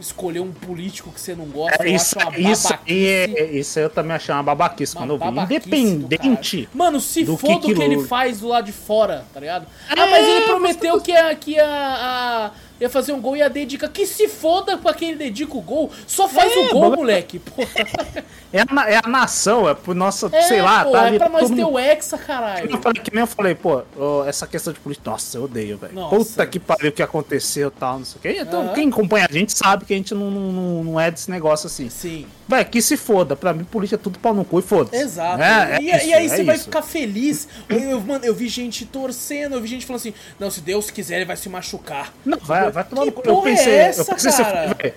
escolheu 0.00 0.42
um 0.44 0.52
político 0.52 1.10
que 1.12 1.20
você 1.20 1.34
não 1.34 1.44
gosta, 1.46 1.82
é, 1.84 1.90
eu 1.90 1.96
isso, 1.96 2.18
uma 2.18 2.38
isso, 2.38 2.68
babaquice. 2.70 2.94
é, 3.36 3.44
isso 3.52 3.78
eu 3.78 3.90
também 3.90 4.16
achei 4.16 4.34
uma 4.34 4.42
babaquice 4.42 4.94
Uma 4.96 5.02
quando 5.02 5.10
eu 5.10 5.18
vi. 5.18 5.24
do 5.34 5.76
Independente. 5.76 6.68
Mano, 6.72 6.98
se 7.00 7.22
do 7.24 7.36
foda 7.36 7.52
que 7.60 7.72
o 7.72 7.74
que 7.76 7.82
ele 7.82 7.94
aquilo- 7.96 8.06
faz 8.08 8.40
do 8.40 8.48
lado 8.48 8.64
de 8.64 8.72
fora, 8.72 9.26
tá 9.34 9.40
ligado? 9.40 9.66
Ah, 9.90 10.06
mas 10.06 10.26
ele 10.26 10.46
prometeu 10.46 10.98
que 11.02 11.10
ia, 11.10 11.34
que 11.34 11.50
ia, 11.50 11.66
a- 11.66 12.50
ia 12.80 12.88
fazer 12.90 13.12
um 13.12 13.20
gol 13.20 13.36
e 13.36 13.40
ia 13.40 13.50
dedicar. 13.50 13.88
Que 13.88 14.06
se 14.06 14.26
foda 14.28 14.76
pra 14.78 14.94
quem 14.94 15.16
dedica 15.16 15.56
o 15.56 15.60
gol. 15.60 15.90
Só 16.06 16.28
faz 16.28 16.52
É, 16.52 16.58
o 16.58 16.68
gol, 16.70 16.96
moleque. 16.96 17.38
Porra. 17.38 17.68
É 18.52 18.62
a, 18.62 18.90
é 18.90 19.00
a 19.04 19.08
nação, 19.08 19.68
é 19.68 19.74
por 19.74 19.94
nossa, 19.94 20.28
É, 20.32 20.42
sei 20.42 20.60
lá, 20.60 20.84
pô, 20.84 20.90
tá 20.90 21.06
é 21.08 21.16
pra 21.18 21.28
nós 21.28 21.42
todo 21.42 21.54
ter 21.54 21.62
mundo- 21.62 21.74
o 21.74 21.78
Hexa, 21.78 22.16
Eu 22.16 22.18
caralho. 22.18 22.82
falei, 22.82 23.00
que 23.00 23.14
nem 23.14 23.20
eu 23.20 23.26
falei, 23.28 23.54
pô, 23.54 23.80
essa 24.26 24.44
questão 24.44 24.72
de 24.72 24.80
política, 24.80 25.08
nossa, 25.08 25.38
eu 25.38 25.44
odeio, 25.44 25.78
velho. 25.78 25.94
Puta 26.08 26.44
que 26.44 26.58
pariu 26.58 26.88
o 26.90 26.92
que 26.92 27.00
aconteceu 27.00 27.68
e 27.68 27.70
tal, 27.70 27.98
não 28.00 28.04
sei 28.04 28.18
o 28.18 28.20
quê. 28.22 28.38
Então, 28.40 28.62
Aham. 28.62 28.72
quem 28.74 28.88
acompanha 28.88 29.28
a 29.30 29.32
gente 29.32 29.56
sabe 29.56 29.84
que 29.84 29.94
a 29.94 29.96
gente 29.96 30.12
não, 30.16 30.32
não, 30.32 30.82
não- 30.82 31.00
é 31.00 31.12
desse 31.12 31.30
negócio 31.30 31.68
assim. 31.68 31.88
Sim, 31.88 32.26
Véi, 32.48 32.64
que 32.64 32.82
se 32.82 32.96
foda. 32.96 33.36
Pra 33.36 33.52
mim, 33.52 33.62
política 33.62 33.94
é 33.94 34.02
tudo 34.02 34.18
pau 34.18 34.34
no 34.34 34.44
cu 34.44 34.58
e 34.58 34.62
foda-se. 34.62 35.00
exato. 35.00 35.40
É, 35.40 35.76
é 35.76 35.80
e, 35.80 35.86
isso, 35.96 36.06
e 36.06 36.12
aí 36.14 36.26
é 36.26 36.28
você 36.28 36.42
vai 36.42 36.56
isso. 36.56 36.64
ficar 36.64 36.82
feliz. 36.82 37.46
Eu, 37.68 37.78
eu- 37.78 38.00
mano, 38.00 38.24
eu 38.24 38.34
vi 38.34 38.48
gente 38.48 38.84
torcendo, 38.84 39.54
eu 39.54 39.60
vi 39.60 39.68
gente 39.68 39.86
falando 39.86 40.00
assim: 40.00 40.14
não, 40.40 40.50
se 40.50 40.60
Deus 40.60 40.90
quiser, 40.90 41.18
ele 41.18 41.24
vai 41.26 41.36
se 41.36 41.48
machucar. 41.48 42.12
Não, 42.26 42.36
vai, 42.38 42.68
vai 42.70 42.84
tomar 42.84 43.02
Que 43.02 43.06
no 43.08 43.12
cu. 43.12 43.22
Eu 43.28 43.38
é 43.40 43.42
pensei, 43.42 43.74
essa, 43.74 44.00
eu 44.00 44.04
pensei, 44.06 44.30
assim, 44.30 44.42
cara? 44.42 44.94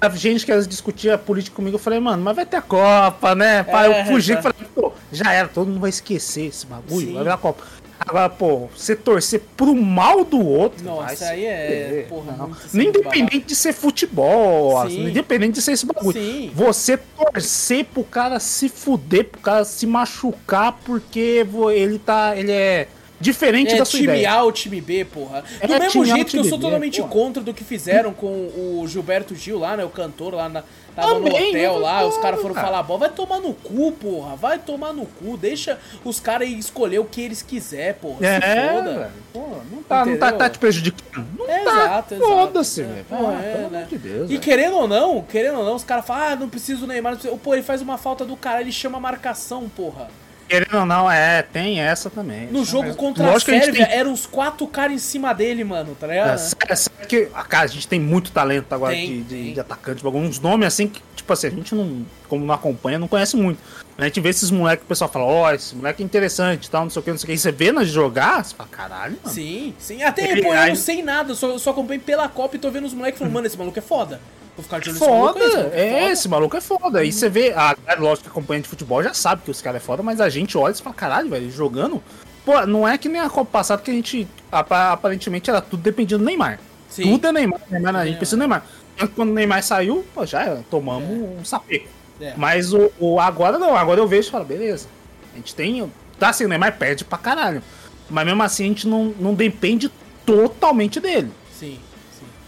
a 0.00 0.08
gente 0.10 0.44
que 0.44 0.52
às 0.52 0.56
vezes 0.58 0.68
discutia 0.68 1.18
política 1.18 1.56
comigo, 1.56 1.74
eu 1.76 1.80
falei, 1.80 1.98
mano, 1.98 2.22
mas 2.22 2.36
vai 2.36 2.46
ter 2.46 2.56
a 2.56 2.62
Copa, 2.62 3.34
né? 3.34 3.62
Pá, 3.64 3.86
É, 3.86 4.02
eu 4.02 4.06
fugi 4.06 4.34
tá. 4.34 4.38
e 4.38 4.42
falei, 4.42 4.68
pô, 4.74 4.92
já 5.10 5.32
era, 5.32 5.48
todo 5.48 5.66
mundo 5.68 5.80
vai 5.80 5.90
esquecer 5.90 6.46
esse 6.46 6.66
bagulho, 6.66 7.08
Sim. 7.08 7.14
vai 7.14 7.24
ver 7.24 7.30
a 7.30 7.36
Copa. 7.36 7.64
Agora, 8.00 8.30
pô, 8.30 8.68
você 8.74 8.94
torcer 8.94 9.42
pro 9.56 9.74
mal 9.74 10.24
do 10.24 10.40
outro. 10.40 10.84
Nossa, 10.84 11.30
aí 11.30 11.44
é, 11.44 12.06
porra, 12.08 12.32
Não. 12.38 12.54
simples, 12.54 12.74
independente 12.74 13.46
de 13.46 13.56
ser 13.56 13.72
futebol, 13.72 14.80
Sim. 14.82 14.86
assim, 14.86 15.04
independente 15.08 15.54
de 15.54 15.62
ser 15.62 15.72
esse 15.72 15.84
bagulho. 15.84 16.12
Sim. 16.12 16.52
Você 16.54 16.96
torcer 16.96 17.84
pro 17.86 18.04
cara 18.04 18.38
se 18.38 18.68
fuder, 18.68 19.24
pro 19.24 19.40
cara 19.40 19.64
se 19.64 19.84
machucar, 19.84 20.78
porque 20.84 21.44
ele 21.74 21.98
tá. 21.98 22.36
Ele 22.36 22.52
é 22.52 22.86
diferente 23.20 23.74
É 23.74 23.78
da 23.78 23.84
sua 23.84 23.98
time 24.00 24.12
ideia. 24.12 24.32
A 24.32 24.42
ou 24.44 24.52
time 24.52 24.80
B, 24.80 25.04
porra. 25.04 25.42
Do 25.42 25.72
É, 25.74 25.78
mesmo 25.78 25.88
time 25.90 26.10
A 26.10 26.14
jeito 26.14 26.30
que 26.30 26.36
eu 26.36 26.42
time 26.42 26.48
sou 26.50 26.58
totalmente 26.58 27.00
porra. 27.00 27.12
contra 27.12 27.42
do 27.42 27.52
que 27.54 27.64
fizeram 27.64 28.12
com 28.12 28.26
o 28.26 28.84
Gilberto 28.88 29.34
Gil 29.34 29.58
lá, 29.58 29.76
né? 29.76 29.84
O 29.84 29.90
cantor 29.90 30.34
lá 30.34 30.48
na. 30.48 30.62
Tava 30.96 31.14
no 31.20 31.26
Também, 31.26 31.50
hotel 31.50 31.74
eu 31.74 31.78
lá, 31.78 32.04
os 32.04 32.18
caras 32.18 32.40
foram 32.42 32.54
cara. 32.56 32.66
falar 32.66 32.82
bola. 32.82 32.98
Vai 33.00 33.10
tomar 33.10 33.38
no 33.38 33.54
cu, 33.54 33.92
porra. 33.92 34.34
Vai 34.34 34.58
tomar 34.58 34.92
no 34.92 35.06
cu. 35.06 35.36
Deixa 35.36 35.78
os 36.04 36.18
caras 36.18 36.48
escolher 36.48 36.98
o 36.98 37.04
que 37.04 37.20
eles 37.20 37.40
quiser, 37.40 37.94
porra. 37.94 38.26
É, 38.26 38.40
Se 38.40 38.74
foda. 38.74 38.98
velho. 38.98 39.10
Pô, 39.32 39.40
não 39.70 39.82
tá, 39.84 40.04
não 40.04 40.16
tá, 40.18 40.32
tá 40.32 40.50
te 40.50 40.58
prejudicando. 40.58 41.28
Não 41.38 41.48
É, 41.48 41.62
tá. 41.62 41.70
exato, 41.70 42.14
exato. 42.14 42.30
Foda-se, 42.30 42.80
É, 42.80 42.84
velho. 42.84 43.06
Ah, 43.12 43.40
é, 43.44 43.52
pelo 43.52 43.70
né? 43.70 43.78
amor 43.78 43.88
de 43.88 43.98
Deus. 43.98 44.30
E 44.32 44.38
querendo 44.38 44.76
ou 44.76 44.88
não, 44.88 45.22
querendo 45.22 45.58
ou 45.58 45.64
não, 45.64 45.76
os 45.76 45.84
caras 45.84 46.04
falam, 46.04 46.32
ah, 46.32 46.36
não 46.36 46.48
precisa 46.48 46.80
do 46.80 46.86
Neymar. 46.88 47.12
Não 47.12 47.18
precisa. 47.20 47.40
Pô, 47.40 47.54
ele 47.54 47.62
faz 47.62 47.80
uma 47.80 47.96
falta 47.96 48.24
do 48.24 48.36
cara, 48.36 48.60
ele 48.60 48.72
chama 48.72 48.98
marcação, 48.98 49.68
porra. 49.68 50.08
Querendo 50.48 50.78
ou 50.78 50.86
não, 50.86 51.10
é, 51.10 51.42
tem 51.42 51.80
essa 51.80 52.08
também. 52.08 52.46
No 52.46 52.62
Essa 52.62 52.70
jogo 52.70 52.84
mesmo. 52.84 52.96
contra 52.98 53.26
a 53.26 53.30
Lógico 53.32 53.50
que 53.52 53.60
Sérvia, 53.60 53.86
tem- 53.86 53.94
eram 53.96 54.12
uns 54.12 54.24
quatro 54.26 54.66
caras 54.66 54.94
em 54.94 54.98
cima 54.98 55.34
dele, 55.34 55.62
mano, 55.62 55.94
tá 55.98 56.06
ligado? 56.06 56.30
É, 56.34 56.38
sabe- 56.38 56.76
sabe 56.76 57.06
que, 57.06 57.28
ah, 57.34 57.44
cara, 57.44 57.64
a 57.64 57.68
gente 57.68 57.86
tem 57.86 58.00
muito 58.00 58.30
talento 58.32 58.72
agora 58.72 58.94
Tem, 58.94 59.06
de, 59.06 59.22
de, 59.22 59.34
tem. 59.44 59.52
de 59.54 59.60
atacante, 59.60 60.04
alguns 60.06 60.40
nomes 60.40 60.66
assim 60.66 60.88
que, 60.88 61.02
tipo 61.14 61.30
assim, 61.32 61.48
a 61.48 61.50
gente 61.50 61.74
não, 61.74 62.06
como 62.28 62.44
não 62.46 62.54
acompanha, 62.54 62.98
não 62.98 63.08
conhece 63.08 63.36
muito. 63.36 63.58
A 63.98 64.04
gente 64.04 64.20
vê 64.20 64.28
esses 64.28 64.50
moleques 64.50 64.80
que 64.80 64.86
o 64.86 64.88
pessoal 64.88 65.10
fala, 65.10 65.24
ó, 65.24 65.52
esse 65.52 65.74
moleque 65.74 66.02
é 66.02 66.06
interessante 66.06 66.66
e 66.66 66.70
tal, 66.70 66.84
não 66.84 66.90
sei 66.90 67.00
o 67.00 67.02
que, 67.02 67.10
não 67.10 67.18
sei 67.18 67.24
o 67.24 67.26
que. 67.26 67.32
E 67.34 67.38
você 67.38 67.50
vê 67.52 67.70
nós 67.72 67.88
jogar, 67.88 68.44
você 68.44 68.54
fala, 68.54 68.68
caralho, 68.70 69.18
mano. 69.22 69.34
Sim, 69.34 69.74
sim. 69.78 70.02
Até, 70.02 70.40
pô, 70.40 70.54
eu 70.54 70.68
não 70.68 70.76
sei 70.76 71.02
nada, 71.02 71.32
eu 71.32 71.36
só, 71.36 71.48
eu 71.48 71.58
só 71.58 71.70
acompanho 71.70 72.00
pela 72.00 72.28
Copa 72.28 72.56
e 72.56 72.58
tô 72.58 72.70
vendo 72.70 72.86
os 72.86 72.94
moleques 72.94 73.18
falando, 73.18 73.34
mano, 73.34 73.46
esse 73.46 73.58
maluco 73.58 73.78
é 73.78 73.82
foda. 73.82 74.20
Vou 74.58 74.64
ficar 74.64 74.80
de 74.80 74.90
olho 74.90 74.96
aí, 74.98 74.98
esse 74.98 75.06
Foda, 75.06 75.38
maluco 75.38 75.56
é, 75.76 75.90
foda. 76.00 76.10
esse 76.12 76.28
maluco 76.28 76.56
é 76.56 76.60
foda. 76.60 76.98
Aí 76.98 77.12
você 77.12 77.28
vê, 77.28 77.52
a 77.52 77.74
galera, 77.76 78.00
lógico 78.00 78.24
que 78.24 78.28
acompanha 78.30 78.60
de 78.60 78.66
futebol 78.68 79.00
já 79.04 79.14
sabe 79.14 79.42
que 79.44 79.52
os 79.52 79.62
caras 79.62 79.80
é 79.80 79.84
foda, 79.84 80.02
mas 80.02 80.20
a 80.20 80.28
gente 80.28 80.58
olha 80.58 80.72
e 80.72 80.76
fala, 80.82 80.96
caralho, 80.96 81.30
velho, 81.30 81.48
jogando. 81.48 82.02
Pô, 82.44 82.66
não 82.66 82.86
é 82.88 82.98
que 82.98 83.08
nem 83.08 83.20
a 83.20 83.30
Copa 83.30 83.48
passada 83.52 83.80
que 83.80 83.88
a 83.90 83.94
gente, 83.94 84.26
apa- 84.50 84.90
aparentemente, 84.92 85.48
era 85.48 85.60
tudo 85.60 85.80
dependiendo 85.80 86.22
do 86.22 86.26
Neymar. 86.26 86.58
Sim. 86.90 87.04
Tudo 87.04 87.28
é 87.28 87.32
Neymar, 87.32 87.60
Neymar, 87.70 87.94
a 87.94 88.04
gente 88.04 88.14
É. 88.14 88.18
precisa 88.18 88.36
do 88.36 88.40
Neymar. 88.40 88.64
Tanto 88.96 89.10
que 89.10 89.14
Quando 89.14 89.30
o 89.30 89.34
Neymar 89.34 89.62
saiu, 89.62 90.04
pô, 90.12 90.26
já 90.26 90.42
era, 90.42 90.64
tomamos 90.68 91.08
um 91.08 91.44
sapeco. 91.44 91.86
É. 92.20 92.34
Mas 92.36 92.72
o, 92.72 92.90
o 92.98 93.20
agora 93.20 93.60
não, 93.60 93.76
agora 93.76 94.00
eu 94.00 94.08
vejo 94.08 94.26
e 94.26 94.30
falo, 94.32 94.44
beleza. 94.44 94.88
A 95.32 95.36
gente 95.36 95.54
tem. 95.54 95.88
Tá 96.18 96.30
assim, 96.30 96.46
o 96.46 96.48
Neymar 96.48 96.76
perde 96.76 97.04
pra 97.04 97.16
caralho. 97.16 97.62
Mas 98.10 98.26
mesmo 98.26 98.42
assim 98.42 98.64
a 98.64 98.66
gente 98.68 98.88
não, 98.88 99.14
não 99.20 99.34
depende 99.34 99.88
totalmente 100.26 100.98
dele. 100.98 101.30
Sim. 101.56 101.78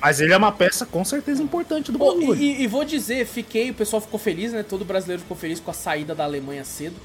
Mas 0.01 0.21
ele 0.21 0.33
é 0.33 0.37
uma 0.37 0.51
peça 0.53 0.87
com 0.87 1.05
certeza 1.05 1.43
importante 1.43 1.93
do 1.93 1.99
Pô, 1.99 2.15
bagulho. 2.15 2.41
e, 2.41 2.63
e 2.63 2.67
vou 2.67 2.85
dizer, 2.85 3.27
fiquei, 3.27 3.71
o 3.71 3.75
pessoal 3.75 4.01
ficou 4.01 4.19
feliz, 4.19 4.53
né? 4.53 4.63
Todo 4.63 4.85
brasileiro 4.85 5.23
ficou 5.23 5.37
feliz 5.37 5.61
com 5.61 5.71
a 5.71 5.75
saída 5.75 6.15
da 6.15 6.25
Alemanha 6.25 6.65
cedo. 6.65 6.97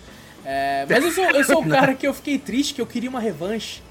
É, 0.46 0.86
mas 0.90 1.04
eu 1.04 1.12
sou, 1.12 1.26
eu 1.26 1.44
sou 1.44 1.62
o 1.62 1.68
cara 1.70 1.94
que 1.94 2.08
eu 2.08 2.14
fiquei 2.14 2.38
triste, 2.38 2.74
que 2.74 2.82
eu 2.82 2.86
queria 2.86 3.10
uma 3.10 3.20
revanche. 3.20 3.82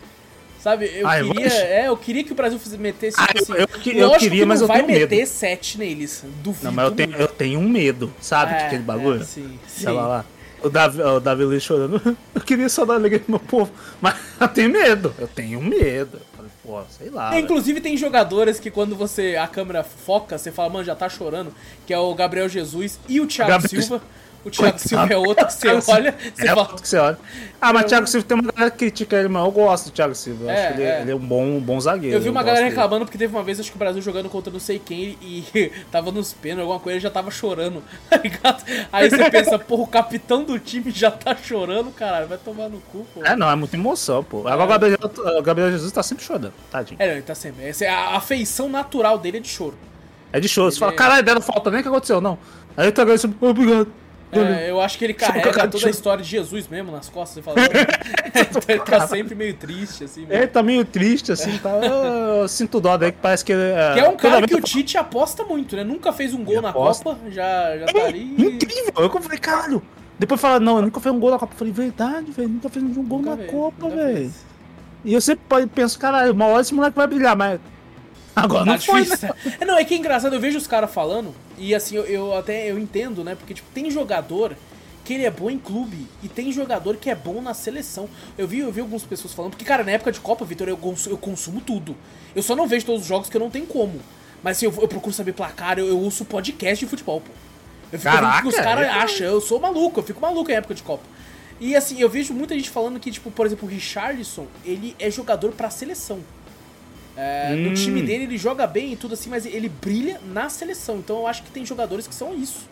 Sabe, 0.63 0.91
eu 0.95 1.07
Ah, 1.07 1.21
queria. 1.23 1.47
É, 1.53 1.89
eu 1.89 1.97
queria 1.97 2.25
que 2.25 2.33
o 2.33 2.35
Brasil 2.35 2.59
metesse, 2.79 3.19
Ah, 3.21 3.27
tipo 3.27 3.43
assim. 3.43 3.53
eu- 3.53 3.59
eu 3.59 3.93
eu 4.01 4.07
lógico 4.07 4.23
queria, 4.25 4.41
que 4.41 4.47
mas 4.47 4.61
eu 4.63 4.67
vai 4.67 4.79
tenho 4.79 4.89
medo. 4.89 5.11
meter 5.11 5.27
sete 5.27 5.77
neles. 5.77 6.25
Duvido. 6.43 6.65
Não, 6.65 6.73
mas 6.73 6.85
eu 6.87 6.91
tenho, 6.93 7.13
eu 7.17 7.29
tenho 7.29 7.61
um 7.61 7.69
medo, 7.69 8.11
sabe? 8.19 8.55
É, 8.55 8.57
de 8.57 8.65
aquele 8.65 8.83
bagulho. 8.83 9.21
é, 9.21 9.25
sim, 9.27 9.59
sim. 9.69 9.85
Tava 9.85 10.07
lá. 10.07 10.25
O 10.63 10.71
Davi, 10.71 11.03
o 11.03 11.21
Davi 11.21 11.45
Luiz 11.45 11.63
chorando. 11.63 12.01
Eu 12.35 12.41
queria 12.41 12.71
só 12.71 12.87
dar 12.87 12.95
alegria 12.95 13.21
pro 13.21 13.33
meu 13.33 13.41
povo. 13.41 13.71
Mas 14.01 14.15
eu 14.41 14.49
tenho 14.49 14.71
medo. 14.71 15.15
Eu 15.19 15.29
tenho 15.29 15.61
medo. 15.61 16.19
Pô, 16.65 16.83
sei 16.89 17.11
lá. 17.11 17.29
É, 17.29 17.31
velho. 17.33 17.45
inclusive 17.45 17.81
tem 17.81 17.97
jogadores 17.97 18.59
que 18.59 18.71
quando 18.71 18.97
você 18.97 19.37
a 19.37 19.47
câmera 19.47 19.85
foca, 19.85 20.39
você 20.39 20.51
fala, 20.51 20.71
mano, 20.71 20.85
já 20.85 20.95
tá 20.95 21.09
chorando, 21.09 21.55
que 21.87 21.93
é 21.93 21.99
o 21.99 22.15
Gabriel 22.15 22.49
Jesus 22.49 22.99
e 23.09 23.21
o 23.21 23.27
Thiago 23.27 23.51
Gabriel- 23.51 23.83
Silva. 23.83 24.03
O 24.45 24.51
Thiago. 24.51 24.79
Silva 24.79 25.09
é 25.11 25.17
outro 25.17 25.47
que 25.47 25.53
você 25.53 25.61
Thiago 25.61 25.81
Silva- 25.81 25.99
olha, 26.01 26.15
você 26.35 26.43
é 26.43 26.47
fala. 26.49 26.61
outro 26.61 26.83
que 26.83 26.89
você 26.89 26.99
olha. 26.99 27.19
Ah, 27.61 27.73
mas 27.73 27.87
Thiago 27.87 28.07
Silva 28.07 28.27
tem 28.27 28.39
uma 28.39 28.53
galera 28.53 28.71
que 28.71 28.77
critica 28.77 29.17
ele, 29.17 29.29
mas 29.29 29.43
eu 29.43 29.51
gosto 29.51 29.87
do 29.87 29.91
Thiago 29.93 30.15
Silva. 30.15 30.45
Eu 30.45 30.51
É, 30.51 30.53
acho 30.67 30.75
que 30.77 30.81
ele, 30.83 30.91
é. 30.91 31.01
ele 31.01 31.11
é 31.13 31.15
um 31.15 31.19
bom, 31.19 31.43
um 31.45 31.61
bom 31.61 31.81
zagueiro. 31.81 32.15
Eu 32.15 32.21
vi 32.21 32.29
uma 32.29 32.35
gosto 32.43 32.47
galera 32.49 32.65
dele. 32.67 32.77
reclamando 32.77 33.07
porque 33.07 33.17
teve 33.17 33.35
uma 33.35 33.43
vez, 33.43 33.59
acho 33.59 33.71
que 33.71 33.77
o 33.77 33.79
Brasil 33.79 34.03
jogando 34.03 34.29
contra 34.29 34.53
não 34.53 34.61
sei 34.61 34.79
quem 34.79 35.17
e 35.23 35.73
tava 35.91 36.13
nos 36.13 36.35
pênaltis, 36.35 36.61
alguma 36.63 36.79
coisa, 36.79 36.97
ele 36.97 37.03
já 37.03 37.11
tava 37.11 37.31
chorando, 37.31 37.83
tá 38.11 38.19
ligado? 38.19 38.63
Aí 38.93 39.09
você 39.09 39.31
pensa, 39.31 39.59
porra, 39.59 39.83
o 39.83 39.87
capitão 39.87 40.45
do 40.45 40.59
time 40.59 40.91
já 40.91 41.11
tá 41.11 41.35
chorando, 41.35 41.91
caralho, 41.91 42.29
vai 42.29 42.37
tomar 42.37 42.69
no 42.69 42.81
cu, 42.93 43.07
pô. 43.15 43.25
É, 43.25 43.35
não, 43.35 43.51
é 43.51 43.57
muita 43.57 43.77
emoção, 43.77 44.23
pô. 44.23 44.47
Agora 44.47 44.65
o 44.65 44.67
Gabriel, 44.67 44.99
o 45.39 45.43
Gabriel 45.43 45.71
Jesus 45.71 45.91
tá 45.91 46.03
sempre 46.03 46.23
chorando, 46.23 46.53
tadinho. 46.71 46.97
É, 47.01 47.13
ele 47.13 47.23
tá 47.23 47.35
sempre. 47.35 47.65
Essa 47.67 47.87
é 47.87 47.89
a 47.89 48.17
afeição 48.17 48.69
natural 48.69 49.17
dele 49.19 49.39
é 49.39 49.41
de 49.41 49.49
choro. 49.49 49.75
É 50.31 50.39
de. 50.39 50.49
Você 50.49 50.61
Ele 50.61 50.73
fala, 50.73 50.93
é- 50.93 50.97
caralho, 50.97 51.23
deram 51.23 51.41
falta, 51.41 51.71
nem 51.71 51.81
o 51.81 51.83
que 51.83 51.89
aconteceu, 51.89 52.21
não. 52.21 52.37
Aí 52.77 52.91
tá 52.93 53.05
ganhando, 53.05 53.19
assim, 53.21 53.35
obrigado. 53.41 53.87
É, 54.33 54.69
eu 54.69 54.81
acho 54.81 54.99
que 54.99 55.05
ele 55.05 55.15
carrega 55.15 55.69
toda 55.69 55.87
a 55.87 55.91
história 55.91 56.23
de 56.25 56.29
Jesus 56.29 56.67
mesmo 56.67 56.91
nas 56.91 57.09
costas. 57.09 57.37
Ele, 57.37 57.45
fala, 57.45 57.59
então 57.61 58.63
ele 58.67 58.81
tá 58.81 59.07
sempre 59.07 59.35
meio 59.35 59.55
triste, 59.55 60.05
assim. 60.05 60.23
Ele 60.23 60.31
Mesmo. 60.39 60.49
tá 60.49 60.63
meio 60.63 60.85
triste, 60.85 61.31
assim, 61.31 61.57
tá. 61.59 61.71
Eu, 61.71 62.47
sinto 62.49 62.81
dó 62.81 62.97
daí 62.97 63.13
que 63.13 63.19
parece 63.23 63.45
que 63.45 63.53
ele. 63.53 63.73
Que 63.95 64.01
é 64.01 64.09
um 64.09 64.17
cara 64.17 64.47
que 64.47 64.55
o 64.57 64.61
Tite 64.61 64.99
aposta 64.99 65.45
muito, 65.45 65.77
né? 65.77 65.85
Nunca 65.85 66.13
fez 66.13 66.35
um 66.35 66.43
gol 66.43 66.55
Ele 66.55 66.63
na. 66.63 66.73
Copa, 66.73 67.17
já, 67.29 67.77
já 67.79 67.87
tá 67.87 67.99
É, 67.99 68.07
ali. 68.09 68.35
incrível! 68.37 68.93
Eu 68.97 69.11
falei, 69.23 69.39
caralho. 69.39 69.83
Depois 70.19 70.41
fala, 70.41 70.59
não, 70.61 70.77
eu 70.77 70.83
nunca 70.83 71.01
fiz 71.01 71.13
um 71.13 71.19
gol 71.21 71.31
na 71.31 71.39
Copa. 71.39 71.53
Eu 71.55 71.59
falei, 71.59 71.73
verdade, 71.73 72.31
velho, 72.33 72.49
nunca 72.49 72.69
fiz 72.69 72.83
um 72.83 73.05
gol 73.05 73.19
Nunca 73.19 73.31
na 73.31 73.37
fez, 73.37 73.51
Copa, 73.51 73.89
velho. 73.89 74.17
fez. 74.17 74.33
E 75.05 75.13
eu 75.15 75.21
sempre 75.21 75.67
penso, 75.75 75.99
caralho, 75.99 76.33
uma 76.33 76.47
hora 76.47 76.63
esse 76.63 76.75
moleque 76.75 76.97
vai 76.97 77.07
brilhar, 77.07 77.37
mas. 77.37 77.61
Agora 78.35 78.65
Tá 78.65 78.73
não 78.73 78.81
foi, 78.81 79.07
né? 79.07 79.17
É, 79.61 79.65
não, 79.65 79.79
é 79.79 79.85
que 79.85 79.95
é 79.95 79.97
engraçado, 79.97 80.35
eu 80.35 80.41
vejo 80.41 80.59
os 80.59 80.67
caras 80.67 80.93
falando, 80.93 81.35
e 81.57 81.75
assim, 81.75 81.97
eu, 81.97 82.05
eu 82.05 82.37
até 82.37 82.71
eu 82.71 82.79
entendo, 82.79 83.23
né? 83.23 83.35
Porque, 83.35 83.55
tipo, 83.55 83.69
tem 83.73 83.91
jogador 83.91 84.57
que 85.05 85.13
ele 85.13 85.25
é 85.25 85.31
bom 85.31 85.51
em 85.51 85.59
clube 85.59 86.07
e 86.23 86.29
tem 86.29 86.51
jogador 86.51 86.97
que 86.97 87.11
é 87.11 87.15
bom 87.15 87.43
na 87.43 87.53
seleção. 87.53 88.09
Eu 88.39 88.49
vi, 88.49 88.61
eu 88.61 88.73
vi 88.73 88.81
algumas 88.81 89.03
pessoas 89.03 89.35
falando, 89.35 89.53
porque, 89.53 89.65
cara, 89.65 89.85
na 89.85 89.93
época 89.93 90.11
de 90.11 90.19
Copa, 90.19 90.45
Vitor, 90.45 90.69
eu, 90.69 90.77
consumo, 90.77 91.15
eu 91.15 91.19
consumo 91.19 91.61
tudo. 91.61 91.95
Eu 92.35 92.43
só 92.43 92.57
não 92.57 92.67
vejo 92.67 92.87
todos 92.87 93.03
os 93.03 93.07
jogos 93.07 93.29
que 93.29 93.37
eu 93.37 93.41
não 93.41 93.51
tenho 93.51 93.67
como. 93.67 94.01
Mas 94.43 94.57
assim, 94.57 94.67
eu, 94.67 94.75
eu 94.81 94.89
procuro 94.89 95.15
saber 95.15 95.33
placar, 95.33 95.79
eu, 95.79 95.87
eu 95.87 95.99
ouço 95.99 96.25
podcast 96.25 96.85
de 96.85 96.89
futebol, 96.91 97.21
pô. 97.21 97.31
Eu 97.93 97.99
fico 97.99 98.13
Caraca, 98.13 98.43
que 98.43 98.49
os 98.49 98.55
caras 98.57 98.87
é? 98.87 98.91
acham, 98.91 99.27
eu 99.27 99.41
sou 99.41 99.61
maluco, 99.61 100.01
eu 100.01 100.05
fico 100.05 100.21
maluco 100.21 100.51
em 100.51 100.55
época 100.55 100.75
de 100.75 100.83
Copa. 100.83 101.05
E 101.61 101.77
assim, 101.77 102.01
eu 102.01 102.09
vejo 102.09 102.35
muita 102.35 102.55
gente 102.55 102.69
falando 102.69 102.99
que, 102.99 103.11
tipo, 103.11 103.31
por 103.31 103.47
exemplo, 103.47 103.69
o 103.69 103.71
Richarlison, 103.71 104.47
ele 104.65 104.97
é 104.99 105.11
jogador 105.11 105.53
pra 105.53 105.71
seleção. 105.71 106.21
É, 107.17 107.55
No 107.57 107.71
Hum. 107.71 107.75
time 107.75 108.03
dele 108.03 108.25
ele 108.25 108.37
joga 108.39 108.67
bem 108.67 108.93
e 108.93 108.97
tudo 108.97 109.15
assim, 109.15 109.31
mas 109.31 109.47
ele 109.47 109.69
brilha 109.69 110.21
na 110.33 110.49
seleção. 110.49 110.97
Então 110.97 111.19
eu 111.19 111.27
acho 111.27 111.43
que 111.43 111.51
tem 111.51 111.65
jogadores 111.65 112.07
que 112.07 112.15
são 112.15 112.35
isso. 112.35 112.69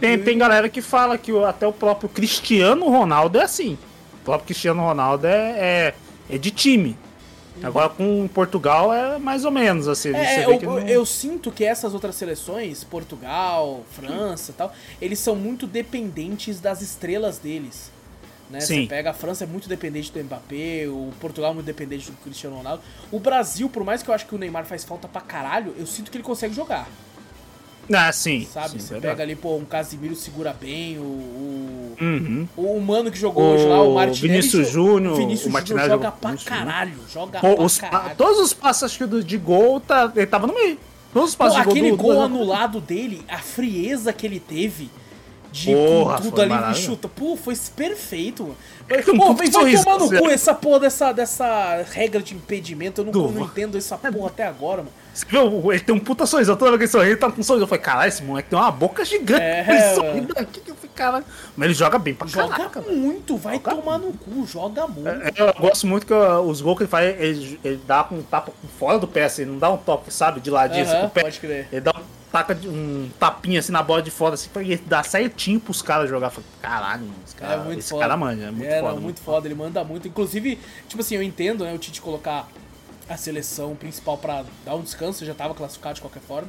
Tem, 0.00 0.18
tem 0.18 0.36
galera 0.36 0.68
que 0.68 0.82
fala 0.82 1.16
que 1.16 1.30
até 1.44 1.66
o 1.66 1.72
próprio 1.72 2.08
Cristiano 2.08 2.88
Ronaldo 2.88 3.38
é 3.38 3.42
assim. 3.44 3.78
O 4.14 4.24
próprio 4.24 4.46
Cristiano 4.46 4.82
Ronaldo 4.82 5.26
é, 5.26 5.50
é, 5.58 5.94
é 6.28 6.38
de 6.38 6.50
time. 6.50 6.96
Agora 7.62 7.88
com 7.88 8.26
Portugal 8.26 8.92
é 8.92 9.16
mais 9.16 9.44
ou 9.44 9.50
menos 9.52 9.86
assim. 9.86 10.10
Uhum. 10.10 10.16
É, 10.16 10.44
você 10.44 10.44
eu, 10.44 10.60
não- 10.62 10.78
eu 10.80 11.06
sinto 11.06 11.52
que 11.52 11.64
essas 11.64 11.94
outras 11.94 12.16
seleções, 12.16 12.82
Portugal, 12.82 13.84
França 13.92 14.50
e 14.50 14.54
tal, 14.54 14.74
eles 15.00 15.20
são 15.20 15.36
muito 15.36 15.64
dependentes 15.66 16.60
das 16.60 16.82
estrelas 16.82 17.38
deles. 17.38 17.92
Né? 18.54 18.60
Você 18.60 18.74
Sim. 18.74 18.86
pega 18.86 19.10
a 19.10 19.12
França 19.12 19.42
é 19.44 19.46
muito 19.46 19.68
dependente 19.68 20.12
do 20.12 20.22
Mbappé, 20.22 20.86
o 20.88 21.10
Portugal 21.20 21.50
é 21.50 21.54
muito 21.54 21.66
dependente 21.66 22.10
do 22.10 22.16
Cristiano 22.18 22.56
Ronaldo. 22.56 22.82
O 23.10 23.18
Brasil, 23.18 23.68
por 23.68 23.82
mais 23.84 24.02
que 24.02 24.08
eu 24.08 24.14
acho 24.14 24.26
que 24.26 24.34
o 24.34 24.38
Neymar 24.38 24.64
faz 24.64 24.84
falta 24.84 25.08
pra 25.08 25.20
caralho, 25.20 25.74
eu 25.76 25.86
sinto 25.86 26.10
que 26.10 26.16
ele 26.16 26.22
consegue 26.24 26.54
jogar, 26.54 26.86
Ah, 27.92 28.10
sim. 28.12 28.46
sabe? 28.50 28.70
sim, 28.70 28.78
Você 28.78 28.92
verdade. 28.94 29.12
pega 29.12 29.22
ali, 29.24 29.34
pô, 29.36 29.56
um 29.56 29.64
Casimiro 29.64 30.14
segura 30.14 30.52
bem, 30.58 30.98
o, 30.98 31.02
o, 31.02 31.96
Uhum. 32.00 32.48
o 32.56 32.80
mano 32.80 33.10
que 33.10 33.18
jogou 33.18 33.54
hoje 33.54 33.66
lá, 33.66 33.82
o 33.82 33.90
O 33.90 33.94
Martinelli. 33.96 34.28
Vinícius 34.40 34.70
Júnior, 34.70 35.12
o 35.14 35.16
Vinícius 35.16 35.48
o 35.48 35.52
Martinelli 35.52 35.88
joga 35.88 36.10
pra 36.12 36.30
Vinícius 36.30 36.48
caralho, 36.48 36.94
joga 37.12 37.40
Pô, 37.40 37.54
pra 37.56 37.64
os 37.64 37.78
caralho. 37.78 38.16
todos 38.16 38.38
os 38.40 38.52
passos 38.54 38.84
acho 38.84 38.98
que 38.98 39.06
do- 39.06 39.22
de 39.22 39.36
gol, 39.36 39.80
tá, 39.80 40.10
ele 40.16 40.26
tava 40.26 40.46
no 40.46 40.54
meio. 40.54 40.78
Todos 41.12 41.30
os 41.30 41.36
Pô, 41.36 41.44
passos 41.44 41.58
de 41.58 41.64
gol 41.64 41.72
aquele 41.72 41.90
do- 41.90 41.96
gol 41.96 42.14
do- 42.14 42.20
anulado 42.22 42.80
dele, 42.80 43.22
a 43.28 43.38
frieza 43.38 44.12
que 44.12 44.26
ele 44.26 44.40
teve 44.40 44.90
de 45.54 45.72
Porra, 45.72 46.20
tudo 46.20 46.42
ali 46.42 46.72
e 46.72 46.74
chuta. 46.74 47.08
Pô, 47.08 47.36
foi 47.36 47.54
perfeito. 47.76 48.42
mano. 48.42 48.56
É 48.88 48.98
um 48.98 49.16
Pô, 49.16 49.34
puto 49.34 49.50
vai, 49.52 49.76
tomar 49.76 49.98
no 49.98 50.08
cu 50.08 50.28
essa 50.28 50.52
porra 50.52 50.80
dessa, 50.80 51.12
dessa 51.12 51.82
regra 51.92 52.20
de 52.20 52.34
impedimento. 52.34 53.00
Eu 53.00 53.04
não, 53.06 53.30
não 53.30 53.44
entendo 53.44 53.78
essa 53.78 53.96
porra 53.96 54.26
até 54.26 54.44
agora, 54.46 54.78
mano. 54.78 54.92
Você 55.14 55.24
viu? 55.26 55.72
Ele 55.72 55.80
tem 55.80 55.94
um 55.94 56.00
puta 56.00 56.26
sorriso. 56.26 56.56
Toda 56.56 56.76
vez 56.76 56.78
que 56.78 56.84
ele 56.84 56.90
sorri, 56.90 57.10
ele 57.12 57.16
tá 57.16 57.30
com 57.30 57.40
um 57.40 57.44
sorriso. 57.44 57.62
Eu 57.62 57.68
falei, 57.68 57.82
caralho, 57.84 58.08
esse 58.08 58.22
moleque 58.24 58.50
tem 58.50 58.58
uma 58.58 58.70
boca 58.72 59.04
gigante. 59.04 59.40
É, 59.42 59.64
ele 59.68 59.94
sorri 59.94 60.20
daqui 60.22 60.60
que 60.60 60.70
eu 60.72 60.74
falei, 60.74 60.90
caralho. 60.92 61.24
Mas 61.56 61.66
ele 61.66 61.74
joga 61.74 61.98
bem 62.00 62.14
pra 62.14 62.26
Joga 62.26 62.48
caraca, 62.48 62.80
muito, 62.82 63.36
vai 63.36 63.54
Joga 63.54 63.76
tomar 63.76 63.98
no 63.98 64.12
cu, 64.12 64.44
joga 64.44 64.88
muito. 64.88 65.08
É, 65.08 65.32
Eu 65.36 65.54
gosto 65.60 65.86
muito 65.86 66.04
que 66.04 66.12
ó, 66.12 66.40
os 66.40 66.60
gols 66.60 66.76
que 66.78 66.82
ele 66.82 66.90
faz, 66.90 67.20
ele, 67.20 67.60
ele 67.64 67.80
dá 67.86 68.02
com 68.02 68.16
um 68.16 68.22
tapa 68.22 68.52
fora 68.76 68.98
do 68.98 69.06
pé, 69.06 69.24
assim, 69.26 69.44
não 69.44 69.56
dá 69.56 69.70
um 69.70 69.76
toque, 69.76 70.12
sabe, 70.12 70.40
de 70.40 70.50
ladinho, 70.50 70.82
assim, 70.82 70.94
Aham, 70.94 71.00
com 71.02 71.06
o 71.06 71.10
pé. 71.10 71.22
pode 71.22 71.38
crer. 71.38 71.68
Ele 71.70 71.80
dá 71.80 71.92
um, 71.96 72.02
taca 72.34 72.52
de- 72.52 72.68
um 72.68 73.08
tapinha 73.16 73.60
assim 73.60 73.70
na 73.70 73.80
bola 73.80 74.02
de 74.02 74.10
fora, 74.10 74.34
assim, 74.34 74.48
pra 74.48 74.60
dar 74.86 75.04
certinho 75.04 75.60
pros 75.60 75.80
caras 75.80 76.10
jogar. 76.10 76.30
Falei, 76.30 76.50
caralho, 76.60 77.02
mano, 77.02 77.14
esse 77.24 77.36
cara, 77.36 77.54
é 77.54 77.58
muito 77.58 77.78
esse 77.78 77.90
foda. 77.90 78.02
cara 78.02 78.16
manja, 78.16 78.42
é 78.46 78.50
muito 78.50 78.66
é, 78.66 78.80
foda. 78.80 78.92
Não, 78.94 79.00
muito 79.00 79.20
foda, 79.20 79.46
ele 79.46 79.54
manda 79.54 79.84
muito. 79.84 80.08
Inclusive, 80.08 80.58
tipo 80.88 81.00
assim, 81.00 81.14
eu 81.14 81.22
entendo, 81.22 81.62
né, 81.64 81.72
o 81.72 81.78
Tite 81.78 82.02
colocar 82.02 82.48
a 83.08 83.16
seleção 83.16 83.76
principal 83.76 84.18
pra 84.18 84.44
dar 84.64 84.74
um 84.74 84.82
descanso, 84.82 85.24
já 85.24 85.32
tava 85.32 85.54
classificado 85.54 85.94
de 85.94 86.00
qualquer 86.00 86.22
forma. 86.22 86.48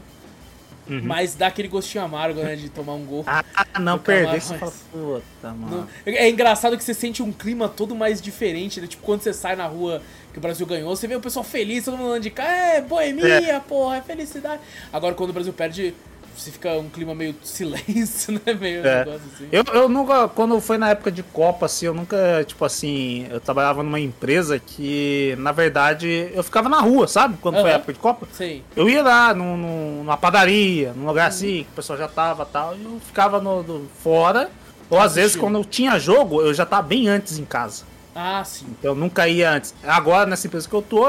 Mas 0.87 1.33
dá 1.33 1.47
aquele 1.47 1.67
gostinho 1.67 2.03
amargo, 2.03 2.41
né, 2.41 2.55
de 2.55 2.69
tomar 2.69 2.93
um 2.93 3.05
gol. 3.05 3.19
Uhum. 3.19 3.25
Ah, 3.27 3.79
não, 3.79 3.97
perder, 3.97 4.39
você 4.39 4.57
fala, 4.57 4.71
puta, 4.91 5.51
mano. 5.51 5.87
É 6.05 6.29
engraçado 6.29 6.77
que 6.77 6.83
você 6.83 6.93
sente 6.93 7.23
um 7.23 7.31
clima 7.31 7.67
todo 7.67 7.95
mais 7.95 8.21
diferente, 8.21 8.79
né? 8.79 8.85
Tipo, 8.87 9.03
quando 9.03 9.21
você 9.21 9.33
sai 9.33 9.55
na 9.55 9.65
rua 9.65 10.01
que 10.35 10.39
o 10.39 10.41
Brasil 10.41 10.65
ganhou, 10.67 10.93
você 10.93 11.07
vê 11.07 11.15
o 11.15 11.21
pessoal 11.21 11.45
feliz, 11.45 11.85
todo 11.85 11.95
mundo 11.95 12.09
andando 12.09 12.23
de 12.23 12.29
cá, 12.29 12.43
é 12.45 12.81
boemia, 12.81 13.61
porra, 13.65 13.95
é 13.97 14.01
felicidade. 14.01 14.61
Agora, 14.91 15.15
quando 15.15 15.29
o 15.29 15.33
Brasil 15.33 15.53
perde, 15.53 15.93
você 16.35 16.51
fica 16.51 16.73
um 16.73 16.89
clima 16.89 17.15
meio 17.15 17.33
silêncio, 17.41 18.33
né? 18.45 18.53
Meio 18.53 18.85
É. 18.85 19.05
negócio 19.05 19.21
assim. 19.33 19.47
Eu, 19.49 19.63
eu 19.73 19.87
nunca, 19.87 20.27
quando 20.27 20.59
foi 20.59 20.77
na 20.77 20.89
época 20.89 21.09
de 21.09 21.23
Copa, 21.23 21.67
assim, 21.67 21.85
eu 21.85 21.93
nunca, 21.93 22.43
tipo 22.45 22.65
assim, 22.65 23.25
eu 23.31 23.39
trabalhava 23.39 23.81
numa 23.81 23.97
empresa 23.97 24.59
que, 24.59 25.35
na 25.39 25.53
verdade, 25.53 26.29
eu 26.33 26.43
ficava 26.43 26.67
na 26.67 26.81
rua, 26.81 27.07
sabe? 27.07 27.37
Quando 27.41 27.61
foi 27.61 27.71
a 27.71 27.75
época 27.75 27.93
de 27.93 27.99
Copa. 27.99 28.27
Sei. 28.33 28.61
Eu 28.75 28.89
ia 28.89 29.01
lá 29.01 29.33
num, 29.33 29.55
num- 29.55 29.97
numa 29.99 30.17
padaria, 30.17 30.91
num 30.93 31.05
lugar 31.05 31.29
assim, 31.29 31.63
que 31.63 31.69
o 31.71 31.75
pessoal 31.77 31.97
já 31.97 32.09
tava 32.09 32.43
e 32.43 32.51
tal, 32.51 32.75
e 32.75 32.83
eu 32.83 32.99
ficava 32.99 33.39
no, 33.39 33.63
do- 33.63 33.87
fora. 34.03 34.49
Ou 34.89 34.99
às 34.99 35.15
vezes, 35.15 35.37
quando 35.37 35.57
eu 35.57 35.63
tinha 35.63 35.97
jogo, 35.97 36.41
eu 36.41 36.53
já 36.53 36.65
tava 36.65 36.85
bem 36.85 37.07
antes 37.07 37.39
em 37.39 37.45
casa. 37.45 37.85
Ah, 38.15 38.41
sim. 38.45 38.65
Então 38.79 38.91
eu 38.91 38.95
nunca 38.95 39.27
ia 39.27 39.51
antes. 39.51 39.75
Agora, 39.83 40.25
nessa 40.25 40.47
empresa 40.47 40.69
que 40.69 40.73
eu 40.73 40.81
tô, 40.81 41.05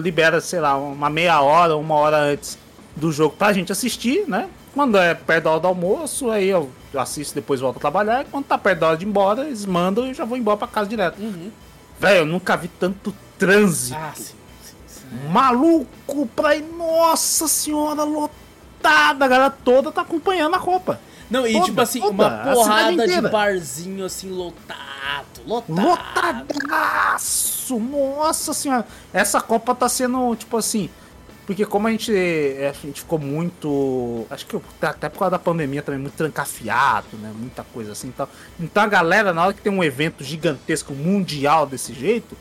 libera, 0.00 0.40
sei 0.40 0.58
lá, 0.58 0.74
uma 0.76 1.10
meia 1.10 1.38
hora, 1.42 1.76
uma 1.76 1.94
hora 1.94 2.16
antes 2.16 2.56
do 2.96 3.12
jogo 3.12 3.36
pra 3.36 3.52
gente 3.52 3.70
assistir, 3.70 4.26
né? 4.26 4.48
Quando 4.74 4.96
é 4.96 5.14
perto 5.14 5.44
da 5.44 5.50
hora 5.50 5.60
do 5.60 5.68
almoço, 5.68 6.30
aí 6.30 6.48
eu 6.48 6.70
assisto, 6.96 7.34
depois 7.34 7.60
volto 7.60 7.76
a 7.76 7.80
trabalhar. 7.80 8.22
E 8.22 8.24
quando 8.24 8.46
tá 8.46 8.56
perto 8.56 8.80
da 8.80 8.88
hora 8.88 8.96
de 8.96 9.04
ir 9.04 9.08
embora, 9.08 9.44
eles 9.46 9.66
mandam 9.66 10.06
e 10.06 10.08
eu 10.08 10.14
já 10.14 10.24
vou 10.24 10.38
embora 10.38 10.56
pra 10.56 10.66
casa 10.66 10.88
direto. 10.88 11.18
Uhum. 11.20 11.50
Velho, 12.00 12.18
eu 12.20 12.26
nunca 12.26 12.56
vi 12.56 12.68
tanto 12.68 13.14
trânsito. 13.38 13.98
Ah, 13.98 14.12
sim. 14.14 14.34
sim, 14.62 14.74
sim. 14.86 15.28
Maluco 15.30 16.26
pra 16.34 16.56
ir. 16.56 16.62
Nossa 16.62 17.46
senhora, 17.48 18.02
lotada. 18.02 19.24
A 19.24 19.28
galera 19.28 19.50
toda 19.50 19.92
tá 19.92 20.02
acompanhando 20.02 20.54
a 20.54 20.58
Copa. 20.58 21.00
Não, 21.30 21.46
e 21.46 21.54
Toda, 21.54 21.64
tipo 21.64 21.80
assim, 21.80 22.00
toda, 22.00 22.12
uma 22.12 22.52
porrada 22.52 23.06
de 23.06 23.20
barzinho 23.22 24.04
assim, 24.04 24.30
lotado, 24.30 24.78
lotado. 25.46 26.46
Lotadaço! 26.54 27.78
Nossa 27.78 28.52
senhora! 28.52 28.86
Essa 29.12 29.40
Copa 29.40 29.74
tá 29.74 29.88
sendo, 29.88 30.34
tipo 30.36 30.56
assim. 30.56 30.90
Porque 31.46 31.64
como 31.64 31.86
a 31.86 31.92
gente, 31.92 32.12
é, 32.12 32.68
a 32.68 32.86
gente 32.86 33.00
ficou 33.02 33.20
muito. 33.20 34.26
Acho 34.28 34.44
que 34.46 34.60
até 34.82 35.08
por 35.08 35.20
causa 35.20 35.30
da 35.30 35.38
pandemia 35.38 35.80
também, 35.80 36.00
muito 36.00 36.16
trancafiado, 36.16 37.16
né? 37.18 37.32
Muita 37.36 37.62
coisa 37.62 37.92
assim 37.92 38.08
e 38.08 38.12
tal. 38.12 38.28
Então 38.58 38.82
a 38.82 38.88
galera, 38.88 39.32
na 39.32 39.44
hora 39.44 39.54
que 39.54 39.62
tem 39.62 39.72
um 39.72 39.84
evento 39.84 40.24
gigantesco 40.24 40.92
mundial 40.92 41.64
desse 41.64 41.94
jeito, 41.94 42.36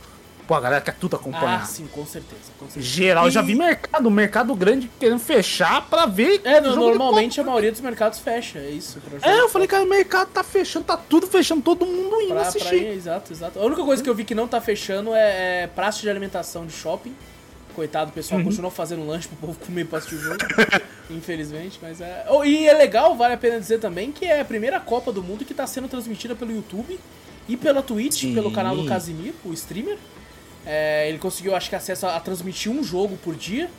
pô, 0.47 0.53
a 0.55 0.59
galera 0.61 0.81
quer 0.81 0.95
tudo 0.95 1.15
acompanhar. 1.15 1.61
Ah, 1.61 1.65
sim, 1.65 1.87
com 1.87 2.05
certeza, 2.05 2.41
com 2.59 2.65
certeza. 2.65 2.85
Geral, 2.85 3.25
eu 3.25 3.31
já 3.31 3.41
E- 3.41 3.45
vi 3.45 3.55
mercado, 3.55 4.09
mercado 4.11 4.53
grande 4.55 4.89
querendo 4.99 5.19
fechar 5.19 5.81
pra 5.89 6.05
ver. 6.05 6.41
É, 6.43 6.61
no- 6.61 6.75
normalmente 6.75 7.39
a 7.39 7.43
maioria 7.43 7.71
dos 7.71 7.81
mercados 7.81 8.19
fecha, 8.19 8.59
é 8.59 8.69
isso. 8.69 8.99
pra. 8.99 9.29
É, 9.31 9.39
eu 9.39 9.49
falei, 9.49 9.67
cara, 9.67 9.83
o 9.83 9.89
mercado 9.89 10.29
tá 10.29 10.43
fechando, 10.43 10.85
tá 10.85 10.97
tudo 10.97 11.27
fechando, 11.27 11.61
todo 11.61 11.85
mundo 11.85 12.15
indo 12.21 12.27
Pra, 12.27 12.35
pra 12.41 12.47
assistir. 12.49 12.75
ir, 12.75 12.87
exato, 12.89 13.31
exato. 13.33 13.59
A 13.59 13.65
única 13.65 13.83
coisa 13.83 14.03
que 14.03 14.09
eu 14.09 14.15
vi 14.15 14.23
que 14.23 14.35
não 14.35 14.47
tá 14.47 14.59
fechando 14.61 15.13
é, 15.13 15.63
é 15.63 15.67
praça 15.67 16.01
de 16.01 16.09
alimentação 16.09 16.65
de 16.65 16.73
shopping. 16.73 17.15
Coitado, 17.75 18.09
o 18.11 18.13
pessoal 18.13 18.39
Uhum. 18.39 18.45
continuou 18.45 18.71
fazendo 18.71 19.05
lanche 19.05 19.27
pro 19.27 19.35
povo 19.47 19.59
comer 19.65 19.85
pra 19.85 19.97
assistir 19.99 20.15
o 20.15 20.19
jogo. 20.19 20.37
infelizmente, 21.09 21.77
mas 21.81 21.99
é. 22.01 22.25
Oh, 22.29 22.43
e 22.43 22.65
é 22.67 22.73
legal, 22.73 23.15
vale 23.15 23.33
a 23.33 23.37
pena 23.37 23.59
dizer 23.59 23.79
também, 23.79 24.11
que 24.11 24.25
é 24.25 24.39
a 24.41 24.45
primeira 24.45 24.79
Copa 24.79 25.11
do 25.11 25.21
Mundo 25.21 25.43
que 25.45 25.53
tá 25.53 25.67
sendo 25.67 25.87
transmitida 25.87 26.35
pelo 26.35 26.51
YouTube 26.51 26.99
e 27.47 27.55
pela 27.57 27.81
Twitch, 27.83 28.21
Sim. 28.21 28.33
pelo 28.33 28.51
canal 28.51 28.75
do 28.75 28.85
Casimir, 28.85 29.33
o 29.43 29.53
streamer. 29.53 29.97
É, 30.65 31.07
ele 31.09 31.17
conseguiu, 31.19 31.55
acho 31.55 31.69
que, 31.69 31.75
acesso 31.75 32.05
a, 32.07 32.15
a 32.15 32.19
transmitir 32.19 32.71
um 32.71 32.83
jogo 32.83 33.17
por 33.23 33.35
dia. 33.35 33.69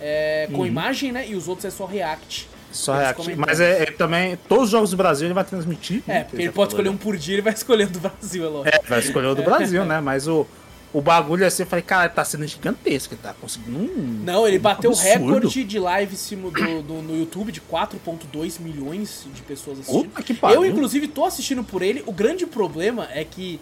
é, 0.00 0.48
com 0.52 0.60
Uhum. 0.60 0.66
imagem, 0.66 1.12
né? 1.12 1.26
E 1.28 1.34
os 1.34 1.46
outros 1.48 1.66
é 1.66 1.70
só 1.70 1.84
react. 1.84 2.48
Só 2.72 2.94
react. 2.96 3.34
Mas 3.36 3.60
é, 3.60 3.82
é 3.82 3.86
também. 3.86 4.38
Todos 4.48 4.64
os 4.66 4.70
jogos 4.70 4.90
do 4.92 4.96
Brasil 4.96 5.26
ele 5.26 5.34
vai 5.34 5.44
transmitir. 5.44 6.02
É, 6.08 6.12
né? 6.14 6.24
porque 6.24 6.36
já 6.38 6.42
ele 6.44 6.52
pode 6.52 6.72
escolher 6.72 6.88
um 6.88 6.96
por 6.96 7.16
dia, 7.18 7.34
ele 7.34 7.42
vai 7.42 7.52
escolher 7.54 7.84
o 7.86 7.90
do 7.90 8.00
Brasil, 8.00 8.44
é 8.44 8.48
lógico. 8.48 8.76
É, 8.76 8.88
vai 8.88 8.98
escolher 9.00 9.26
o 9.26 9.34
do 9.34 9.42
Brasil, 9.42 9.84
né? 9.84 10.00
Mas 10.00 10.26
o, 10.26 10.46
o 10.92 11.02
bagulho 11.02 11.44
assim, 11.46 11.64
eu 11.64 11.66
falei, 11.66 11.82
cara, 11.82 12.08
tá 12.08 12.24
sendo 12.24 12.46
gigantesco. 12.46 13.12
Ele 13.12 13.20
tá 13.22 13.34
conseguindo 13.38 13.76
um. 13.78 14.22
Não, 14.24 14.46
ele 14.48 14.58
bateu 14.58 14.90
o 14.90 14.94
recorde 14.94 15.64
de 15.64 15.78
live 15.78 16.16
do, 16.36 16.82
do- 16.82 17.02
no 17.02 17.18
YouTube 17.18 17.52
de 17.52 17.60
4.2 17.60 18.58
milhões 18.60 19.26
de 19.34 19.42
pessoas 19.42 19.80
assistindo. 19.80 20.04
Puta 20.08 20.22
que 20.22 20.32
pariu. 20.32 20.64
Eu, 20.64 20.70
inclusive, 20.70 21.08
tô 21.08 21.24
assistindo 21.26 21.62
por 21.62 21.82
ele. 21.82 22.02
O 22.06 22.12
grande 22.12 22.46
problema 22.46 23.06
é 23.12 23.22
que, 23.24 23.60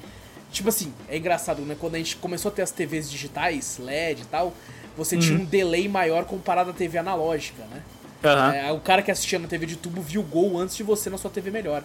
tipo 0.50 0.68
assim, 0.68 0.92
é 1.08 1.16
engraçado, 1.16 1.62
né? 1.62 1.76
Quando 1.78 1.94
a 1.94 1.98
gente 1.98 2.16
começou 2.16 2.50
a 2.50 2.52
ter 2.54 2.62
as 2.62 2.70
TVs 2.70 3.10
digitais, 3.10 3.78
LED 3.78 4.22
e 4.22 4.24
tal, 4.26 4.52
você 4.96 5.14
Uhum. 5.16 5.20
tinha 5.20 5.38
um 5.40 5.44
delay 5.44 5.88
maior 5.88 6.24
comparado 6.24 6.70
à 6.70 6.72
TV 6.72 6.98
analógica, 6.98 7.62
né? 7.70 7.82
Aham. 8.24 8.54
É, 8.54 8.72
o 8.72 8.80
cara 8.80 9.02
que 9.02 9.10
assistia 9.10 9.38
na 9.38 9.46
TV 9.46 9.64
de 9.66 9.76
tubo 9.76 10.00
viu 10.02 10.20
o 10.20 10.24
gol 10.24 10.58
antes 10.58 10.76
de 10.76 10.82
você 10.82 11.08
na 11.08 11.16
sua 11.18 11.30
TV 11.30 11.50
melhor. 11.50 11.84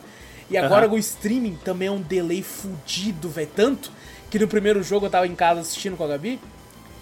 E 0.50 0.58
agora 0.58 0.86
Aham. 0.86 0.96
o 0.96 0.98
streaming 0.98 1.58
também 1.64 1.88
é 1.88 1.92
um 1.92 2.02
delay 2.02 2.42
fudido, 2.42 3.30
velho. 3.30 3.50
Tanto 3.56 3.92
que 4.30 4.40
no 4.40 4.48
primeiro 4.48 4.82
jogo 4.82 5.06
eu 5.06 5.10
tava 5.10 5.28
em 5.28 5.36
casa 5.36 5.62
assistindo 5.62 5.96
com 5.96 6.04
a 6.04 6.08
Gabi. 6.08 6.40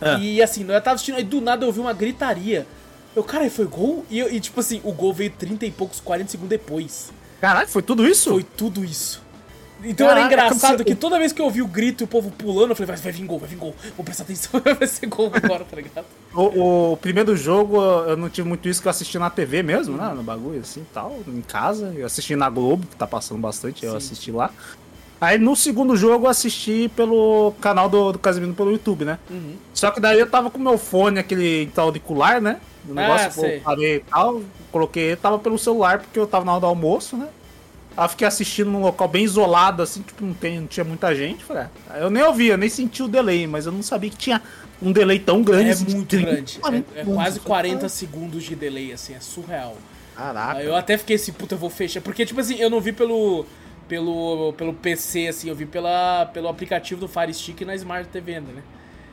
Ah. 0.02 0.18
E 0.20 0.42
assim, 0.42 0.62
eu 0.70 0.82
tava 0.82 0.96
assistindo, 0.96 1.16
aí 1.16 1.24
do 1.24 1.40
nada 1.40 1.64
eu 1.64 1.68
ouvi 1.68 1.80
uma 1.80 1.94
gritaria. 1.94 2.68
Eu, 3.16 3.24
cara, 3.24 3.50
foi 3.50 3.66
gol? 3.66 4.06
E, 4.10 4.20
e, 4.20 4.40
tipo 4.40 4.60
assim, 4.60 4.82
o 4.84 4.92
gol 4.92 5.14
veio 5.14 5.32
30 5.32 5.66
e 5.66 5.72
poucos, 5.72 6.00
40 6.00 6.32
segundos 6.32 6.50
depois. 6.50 7.12
Caralho, 7.40 7.68
foi 7.68 7.82
tudo 7.82 8.08
isso? 8.08 8.30
Foi 8.32 8.44
tudo 8.44 8.84
isso. 8.86 9.22
Então 9.84 10.10
era 10.10 10.22
engraçado 10.22 10.78
você- 10.78 10.84
que 10.84 10.96
toda 10.96 11.18
vez 11.18 11.32
que 11.32 11.42
eu 11.42 11.46
ouvi 11.46 11.62
o 11.62 11.68
grito 11.68 12.04
e 12.04 12.06
o 12.06 12.08
povo 12.08 12.32
pulando, 12.32 12.70
eu 12.72 12.76
falei, 12.76 12.88
vai, 12.88 12.98
vai 12.98 13.12
vir 13.12 13.26
gol, 13.26 13.40
vai 13.40 13.50
vir 13.50 13.56
gol, 13.58 13.76
vou 13.96 14.04
prestar 14.06 14.24
atenção, 14.24 14.62
vai 14.78 14.88
ser 14.88 15.06
gol 15.08 15.32
agora, 15.34 15.64
tá 15.66 15.76
ligado? 15.76 16.06
O, 16.34 16.92
o 16.94 16.98
primeiro 16.98 17.36
jogo 17.36 17.82
eu 17.82 18.16
não 18.18 18.30
tive 18.30 18.48
muito 18.48 18.68
isso 18.70 18.82
que 18.82 18.88
eu 18.88 18.92
assisti 18.92 19.18
na 19.20 19.30
TV 19.30 19.64
mesmo, 19.64 19.98
né? 19.98 20.14
No 20.16 20.24
bagulho 20.24 20.60
assim 20.62 20.86
tal, 20.94 21.20
em 21.28 21.42
casa. 21.42 21.94
Eu 21.96 22.06
assisti 22.06 22.36
na 22.36 22.50
Globo, 22.50 22.86
que 22.88 22.96
tá 22.96 23.08
passando 23.08 23.40
bastante, 23.42 23.86
eu 23.86 23.92
Sim. 23.92 23.98
assisti 23.98 24.32
lá. 24.32 24.52
Aí 25.20 25.38
no 25.38 25.56
segundo 25.56 25.96
jogo 25.96 26.26
eu 26.26 26.30
assisti 26.30 26.90
pelo 26.96 27.54
canal 27.62 27.88
do, 27.88 28.12
do 28.14 28.18
Casimiro 28.20 28.54
pelo 28.54 28.72
YouTube, 28.72 29.06
né? 29.06 29.20
Uhum. 29.30 29.56
Só 29.74 29.92
que 29.92 30.00
daí 30.00 30.20
eu 30.20 30.28
tava 30.30 30.50
com 30.50 30.58
meu 30.58 30.78
fone, 30.80 31.20
aquele 31.20 31.68
tal 31.76 31.86
auricular, 31.86 32.42
né? 32.42 32.60
O 32.90 32.94
negócio, 32.96 33.28
Ah, 33.28 33.32
sei. 33.32 33.58
eu 33.58 33.62
parei 33.62 33.96
e 33.98 34.00
tal, 34.00 34.42
coloquei, 34.72 35.16
tava 35.16 35.38
pelo 35.38 35.60
celular 35.60 36.00
porque 36.00 36.18
eu 36.18 36.26
tava 36.26 36.44
na 36.44 36.54
hora 36.54 36.62
do 36.62 36.66
almoço, 36.68 37.16
né? 37.16 37.28
Eu 37.98 38.10
fiquei 38.10 38.26
assistindo 38.28 38.72
num 38.72 38.82
local 38.82 39.08
bem 39.08 39.24
isolado, 39.24 39.84
assim, 39.84 40.02
tipo, 40.02 40.24
não, 40.26 40.34
tem, 40.34 40.60
não 40.60 40.68
tinha 40.68 40.84
muita 40.84 41.14
gente. 41.16 41.44
Falei, 41.44 41.66
ah, 41.90 41.98
eu 42.00 42.10
nem 42.10 42.24
ouvia, 42.24 42.56
nem 42.58 42.70
senti 42.70 43.04
o 43.04 43.08
delay, 43.08 43.46
mas 43.48 43.66
eu 43.66 43.72
não 43.72 43.84
sabia 43.84 44.10
que 44.10 44.18
tinha 44.18 44.42
um 44.82 44.92
delay 44.92 45.20
tão 45.20 45.44
grande. 45.44 45.70
É 45.70 45.74
assim, 45.74 45.86
muito 45.96 46.08
30, 46.08 46.32
grande, 46.32 46.60
40 46.60 46.88
é, 46.96 47.02
é 47.02 47.06
quase 47.06 47.38
Eu 47.38 47.44
falei, 47.44 47.72
40 47.72 47.90
segundos 47.90 48.44
de 48.44 48.56
delay, 48.56 48.94
assim, 48.94 49.14
é 49.14 49.20
surreal. 49.20 49.78
Caraca. 50.16 50.62
Eu 50.62 50.76
até 50.76 50.98
fiquei 50.98 51.16
assim, 51.16 51.32
puta, 51.34 51.56
eu 51.56 51.60
vou 51.60 51.70
fechar. 51.70 52.02
Porque, 52.02 52.26
tipo 52.26 52.40
assim, 52.40 52.56
eu 52.56 52.70
não 52.70 52.80
vi 52.80 52.92
pelo, 52.94 53.46
pelo, 53.88 54.54
pelo 54.54 54.74
PC, 54.74 55.28
assim, 55.28 55.50
eu 55.50 55.56
vi 55.56 55.66
pela, 55.66 56.26
pelo 56.34 56.48
aplicativo 56.48 57.02
do 57.02 57.08
Fire 57.08 57.34
Stick 57.34 57.62
na 57.62 57.76
Smart 57.76 58.08
TV 58.10 58.36
ainda, 58.36 58.52
né? 58.54 58.62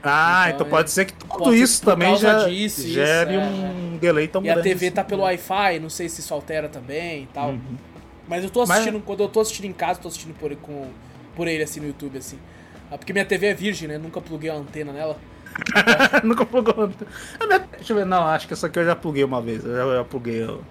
Ah, 0.02 0.44
Então, 0.46 0.54
então, 0.54 0.66
é- 0.68 0.70
pode 0.70 0.90
ser 0.92 1.04
que 1.06 1.12
tudo 1.14 1.52
isso 1.52 1.82
também 1.82 2.16
já 2.16 2.44
disso, 2.48 2.80
isso, 2.82 2.88
gere 2.88 3.34
é, 3.34 3.38
um 3.40 3.96
delay 3.98 4.28
tão 4.28 4.44
E 4.44 4.48
a 4.48 4.54
grande. 4.54 4.68
TV 4.68 4.90
tá 4.92 5.00
assim. 5.00 5.10
pelo 5.10 5.22
Wi-Fi, 5.22 5.80
não 5.80 5.90
sei 5.90 6.08
se 6.08 6.20
isso 6.20 6.32
altera 6.32 6.68
também 6.68 7.24
e 7.24 7.26
tal. 7.26 7.50
Uhum. 7.50 7.76
Mas 8.28 8.44
eu 8.44 8.50
tô 8.50 8.60
Mas- 8.60 8.70
assistindo, 8.70 9.00
quando 9.02 9.22
eu 9.22 9.28
tô 9.28 9.40
assistindo 9.40 9.64
em 9.66 9.72
casa, 9.72 9.98
eu 9.98 10.02
tô 10.02 10.08
assistindo 10.08 10.34
por, 10.38 10.54
com, 10.56 10.88
por 11.34 11.48
ele, 11.48 11.62
assim, 11.62 11.80
no 11.80 11.86
YouTube, 11.86 12.18
assim. 12.18 12.38
Ah, 12.90 12.98
Porque 12.98 13.12
minha 13.12 13.24
TV 13.24 13.46
é 13.48 13.54
virgem, 13.54 13.88
né? 13.88 13.98
Nunca 13.98 14.20
pluguei 14.20 14.50
uma 14.50 14.60
antena 14.60 14.92
nela. 14.92 15.16
Nunca 16.22 16.44
plugou. 16.44 16.90
Ah, 17.40 17.46
minha- 17.46 17.58
Deixa 17.58 17.92
eu 17.92 17.96
ver, 17.96 18.06
não, 18.06 18.24
acho 18.26 18.46
que 18.46 18.52
essa 18.52 18.66
aqui 18.66 18.78
eu 18.78 18.84
já 18.84 18.94
pluguei 18.94 19.24
uma 19.24 19.40
vez. 19.40 19.64
Eu 19.64 19.74
já, 19.74 19.82
eu 19.82 19.96
já 19.98 20.04
pluguei. 20.04 20.42
eu- 20.44 20.62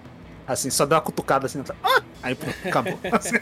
Assim, 0.46 0.70
só 0.70 0.86
deu 0.86 0.96
uma 0.96 1.02
cutucada 1.02 1.44
assim. 1.46 1.62
Ah! 1.84 2.00
Aí 2.22 2.34
pronto, 2.34 2.56
acabou. 2.64 2.98
Assim. 3.12 3.36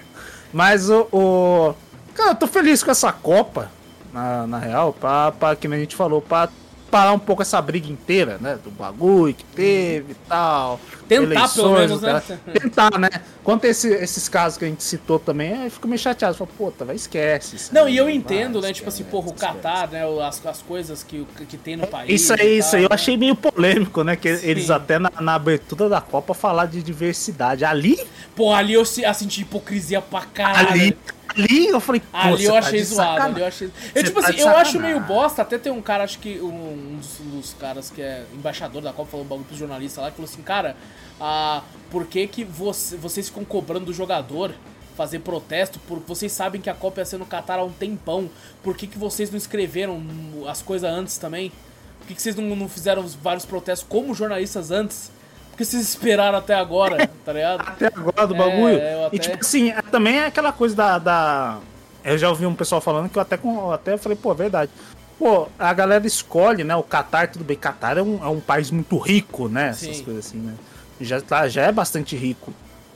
Mas 0.53 0.91
o, 0.91 1.07
o- 1.13 1.75
Cara, 2.15 2.31
eu 2.31 2.35
tô 2.35 2.47
feliz 2.49 2.83
com 2.83 2.91
essa 2.91 3.13
Copa, 3.13 3.71
na, 4.13 4.47
na 4.47 4.59
real, 4.59 4.93
pra, 4.93 5.31
pra, 5.31 5.55
que 5.55 5.67
a 5.69 5.79
gente 5.79 5.95
falou, 5.95 6.21
pra 6.21 6.49
parar 6.91 7.13
um 7.13 7.19
pouco 7.19 7.43
essa 7.43 7.61
briga 7.63 7.89
inteira, 7.93 8.39
né? 8.41 8.59
Do 8.63 8.71
bagulho 8.71 9.35
que 9.35 9.45
teve 9.45 10.13
e 10.13 10.17
tal. 10.29 10.81
Tentar, 11.09 11.49
pelo 11.49 11.73
menos, 11.73 12.01
né? 12.03 12.23
Tentar, 12.53 12.99
né? 12.99 13.09
Quanto 13.45 13.65
a 13.67 13.69
esse- 13.69 13.93
esses 13.95 14.29
casos 14.29 14.59
que 14.59 14.65
a 14.65 14.69
gente 14.69 14.83
citou 14.83 15.19
também, 15.19 15.55
aí 15.55 15.71
fico 15.71 15.87
meio 15.87 15.99
chateado. 15.99 16.35
Falo, 16.37 16.51
puta, 16.59 16.85
vai, 16.85 16.97
esquece. 16.97 17.57
isso 17.57 17.75
Não, 17.75 17.89
e 17.89 17.97
eu 17.97 18.05
vai, 18.07 18.15
entendo, 18.15 18.55
né? 18.61 18.71
esquece, 18.71 18.75
Tipo 18.75 18.89
assim, 18.89 19.05
porra, 19.05 19.29
o. 19.29 19.33
Catar, 19.35 19.89
né? 19.89 20.03
As, 20.27 20.45
as 20.45 20.63
coisas 20.63 21.03
que, 21.03 21.27
que 21.49 21.57
tem 21.57 21.77
no 21.77 21.87
país. 21.87 22.21
Isso 22.21 22.33
aí, 22.33 22.59
isso 22.59 22.75
aí, 22.77 22.83
eu 22.83 22.89
né? 22.89 22.95
achei 22.95 23.17
meio 23.17 23.37
polêmico, 23.37 24.03
né? 24.03 24.17
Que 24.17 24.37
Sim. 24.37 24.47
eles 24.49 24.71
até 24.71 24.99
na, 24.99 25.11
na 25.21 25.35
abertura 25.35 25.89
da 25.89 26.01
Copa 26.01 26.35
falar 26.35 26.67
de 26.67 26.83
diversidade. 26.83 27.65
Ali, 27.65 27.99
Porra, 28.35 28.59
ali 28.59 28.75
eu, 28.75 28.85
se- 28.85 29.03
eu 29.03 29.15
senti 29.15 29.43
hipocrisia 29.43 30.01
pra 30.03 30.23
caralho. 30.23 30.69
ali, 30.69 30.99
ali 31.29 31.67
eu 31.69 31.81
falei, 31.81 32.01
pô, 32.01 32.07
Ali 32.19 32.45
eu 32.45 32.53
tá 32.53 32.59
achei 32.59 32.81
de 32.81 32.85
zoado, 32.87 33.23
ali 33.23 33.41
eu 33.41 33.47
achei. 33.47 33.71
Eu, 33.95 34.05
tipo 34.05 34.21
tá 34.21 34.29
assim, 34.29 34.41
eu 34.41 34.49
acho 34.57 34.79
meio 34.81 35.01
bosta, 35.01 35.41
até 35.43 35.57
tem 35.57 35.73
um 35.73 35.81
cara, 35.81 36.05
acho 36.05 36.19
que 36.19 36.39
um, 36.41 36.47
um 36.49 36.97
dos, 36.99 37.09
dos 37.21 37.55
caras 37.55 37.91
que 37.91 38.03
é 38.03 38.25
embaixador 38.35 38.83
da 38.83 38.93
Copa, 38.93 39.11
falou 39.11 39.25
um 39.25 39.29
bagulho 39.29 39.47
pros 39.47 39.59
jornalistas 39.59 40.03
lá, 40.05 40.11
que 40.11 40.17
falou 40.17 40.31
assim, 40.31 40.43
cara, 40.43 40.77
ah, 41.21 41.63
por 41.91 42.07
que 42.07 42.27
que 42.27 42.45
você, 42.45 42.97
vocês 42.97 43.29
ficam 43.29 43.45
cobrando 43.45 43.87
do 43.87 43.93
jogador 43.93 44.53
fazer 44.97 45.19
protesto, 45.19 45.79
porque 45.87 46.05
vocês 46.09 46.33
sabem 46.33 46.61
que 46.61 46.71
a 46.71 46.75
Copa 46.75 47.01
ia 47.01 47.05
ser 47.05 47.19
no 47.19 47.27
Qatar 47.27 47.59
há 47.59 47.65
um 47.65 47.71
tempão, 47.71 48.31
por 48.63 48.75
que 48.77 48.87
que 48.87 48.99
vocês 48.99 49.31
não 49.31 49.37
escreveram 49.37 50.03
as 50.49 50.63
coisas 50.63 50.91
antes 50.91 51.19
também? 51.19 51.53
Por 51.99 52.07
que 52.09 52.15
que 52.15 52.23
vocês 52.23 52.35
não, 52.35 52.57
não 52.57 52.69
fizeram 52.69 53.07
vários 53.23 53.45
protestos 53.45 53.87
como 53.89 54.15
jornalistas 54.15 54.71
antes? 54.71 55.11
Por 55.51 55.59
que 55.59 55.65
vocês 55.67 55.83
esperaram 55.83 56.39
até 56.39 56.55
agora, 56.55 57.07
tá 57.25 57.33
ligado? 57.33 57.61
Até 57.61 57.87
agora 57.87 58.27
do 58.27 58.35
É, 58.35 58.39
bagulho. 58.39 58.79
eu 58.79 59.07
até- 59.07 59.17
E 59.17 59.19
tipo 59.19 59.39
assim, 59.41 59.71
é- 59.71 59.83
também 59.83 60.17
é 60.19 60.27
aquela 60.27 60.53
coisa 60.53 60.75
da, 60.75 60.99
da- 60.99 61.59
Eu 62.05 62.17
já 62.17 62.29
ouvi 62.31 62.47
um 62.47 62.55
pessoal 62.55 62.81
falando 62.81 63.11
que 63.11 63.19
eu 63.19 63.23
até, 63.23 63.37
com, 63.37 63.55
eu 63.59 63.73
até 63.73 63.97
falei, 63.99 64.17
pô, 64.17 64.31
é 64.33 64.35
verdade. 64.35 64.71
Pô, 65.19 65.49
a 65.59 65.73
galera 65.75 66.07
escolhe, 66.07 66.63
né? 66.63 66.75
O 66.77 66.83
Qatar, 66.83 67.31
tudo 67.33 67.45
bem. 67.45 67.57
Qatar 67.57 67.99
é 67.99 68.03
um, 68.03 68.23
é 68.25 68.29
um 68.29 68.39
país 68.41 68.71
muito 68.71 68.97
rico, 68.99 69.49
né? 69.49 69.69
Essas 69.71 69.97
Sim. 69.97 70.05
coisas 70.05 70.27
assim, 70.27 70.39
né? 70.39 70.55
Já, 71.01 71.21
tá, 71.21 71.49
já 71.49 71.63
é 71.63 71.73
bastante 71.73 72.17
rico. 72.17 72.53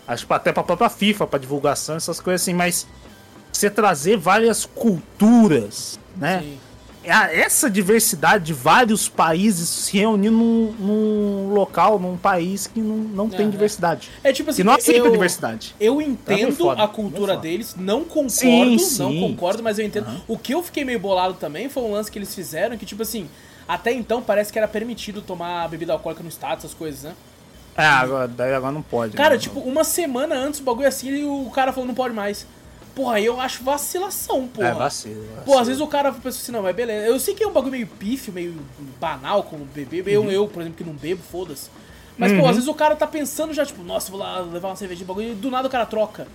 Acho 0.06 0.26
que 0.26 0.32
até 0.32 0.52
pra 0.52 0.62
própria 0.62 0.88
FIFA, 0.88 1.26
pra 1.26 1.38
divulgação, 1.38 1.96
essas 1.96 2.18
coisas 2.20 2.42
assim, 2.42 2.54
mas 2.54 2.86
você 3.52 3.68
trazer 3.70 4.16
várias 4.16 4.64
culturas, 4.64 5.98
né? 6.16 6.40
Sim. 6.40 6.58
a- 7.08 7.32
essa 7.32 7.70
diversidade 7.70 8.44
de 8.44 8.52
vários 8.52 9.08
países 9.08 9.66
se 9.70 9.96
reunir 9.96 10.28
num, 10.28 10.70
num 10.78 11.54
local, 11.54 11.98
num 11.98 12.14
país 12.16 12.66
que 12.66 12.78
não, 12.78 12.96
não 12.96 13.28
tem 13.30 13.40
Aham. 13.40 13.50
diversidade. 13.50 14.10
É 14.22 14.32
tipo 14.34 14.50
assim, 14.50 14.58
Que 14.58 14.64
não 14.64 14.74
aceita 14.74 15.06
eu, 15.06 15.10
diversidade. 15.10 15.74
Eu 15.80 16.02
entendo 16.02 16.54
foda, 16.54 16.82
a 16.82 16.86
cultura 16.88 17.38
deles, 17.38 17.74
não 17.74 18.04
concordo, 18.04 18.30
Sim, 18.30 18.98
não 18.98 19.10
sim. 19.12 19.20
concordo, 19.20 19.62
mas 19.62 19.78
eu 19.78 19.86
entendo. 19.86 20.06
O 20.28 20.36
que 20.36 20.52
eu 20.52 20.62
fiquei 20.62 20.84
meio 20.84 21.00
bolado 21.00 21.34
também 21.34 21.70
foi 21.70 21.82
um 21.84 21.92
lance 21.92 22.10
que 22.10 22.18
eles 22.18 22.34
fizeram, 22.34 22.76
que 22.76 22.84
tipo 22.84 23.00
assim, 23.02 23.26
até 23.66 23.92
então 23.92 24.20
parece 24.20 24.52
que 24.52 24.58
era 24.58 24.68
permitido 24.68 25.22
tomar 25.22 25.66
bebida 25.70 25.94
alcoólica 25.94 26.22
no 26.22 26.28
estado, 26.28 26.58
essas 26.58 26.74
coisas, 26.74 27.02
né? 27.04 27.14
É, 27.80 27.86
agora, 27.86 28.28
daí 28.28 28.54
agora 28.54 28.72
não 28.72 28.82
pode. 28.82 29.16
Cara, 29.16 29.34
né? 29.34 29.40
tipo, 29.40 29.60
uma 29.60 29.84
semana 29.84 30.34
antes 30.34 30.60
o 30.60 30.62
bagulho 30.62 30.88
assim 30.88 31.08
e 31.10 31.24
o 31.24 31.50
cara 31.50 31.72
falou 31.72 31.86
não 31.86 31.94
pode 31.94 32.14
mais. 32.14 32.46
Porra, 32.94 33.14
aí 33.16 33.24
eu 33.26 33.40
acho 33.40 33.62
vacilação, 33.62 34.46
porra. 34.48 34.68
É, 34.68 34.72
vacilo. 34.74 35.24
Pô, 35.44 35.56
às 35.58 35.68
vezes 35.68 35.80
o 35.80 35.86
cara 35.86 36.12
pensa 36.12 36.38
assim, 36.40 36.52
não, 36.52 36.62
mas 36.62 36.74
beleza. 36.74 37.06
Eu 37.06 37.18
sei 37.20 37.34
que 37.34 37.42
é 37.42 37.46
um 37.46 37.52
bagulho 37.52 37.72
meio 37.72 37.86
pífio, 37.86 38.32
meio 38.32 38.54
banal, 39.00 39.44
como 39.44 39.64
beber. 39.64 40.06
Eu, 40.08 40.30
eu, 40.30 40.46
por 40.48 40.60
exemplo, 40.60 40.76
que 40.78 40.84
não 40.84 40.92
bebo, 40.92 41.22
foda-se. 41.22 41.70
Mas, 42.18 42.32
pô, 42.32 42.38
Uhum. 42.42 42.48
às 42.48 42.56
vezes 42.56 42.68
o 42.68 42.74
cara 42.74 42.94
tá 42.96 43.06
pensando 43.06 43.54
já, 43.54 43.64
tipo, 43.64 43.82
nossa, 43.82 44.10
vou 44.10 44.20
lá 44.20 44.40
levar 44.40 44.68
uma 44.68 44.76
cervejinha, 44.76 45.06
bagulho, 45.06 45.30
e 45.30 45.34
do 45.34 45.50
nada 45.50 45.68
o 45.68 45.70
cara 45.70 45.86
troca. 45.86 46.26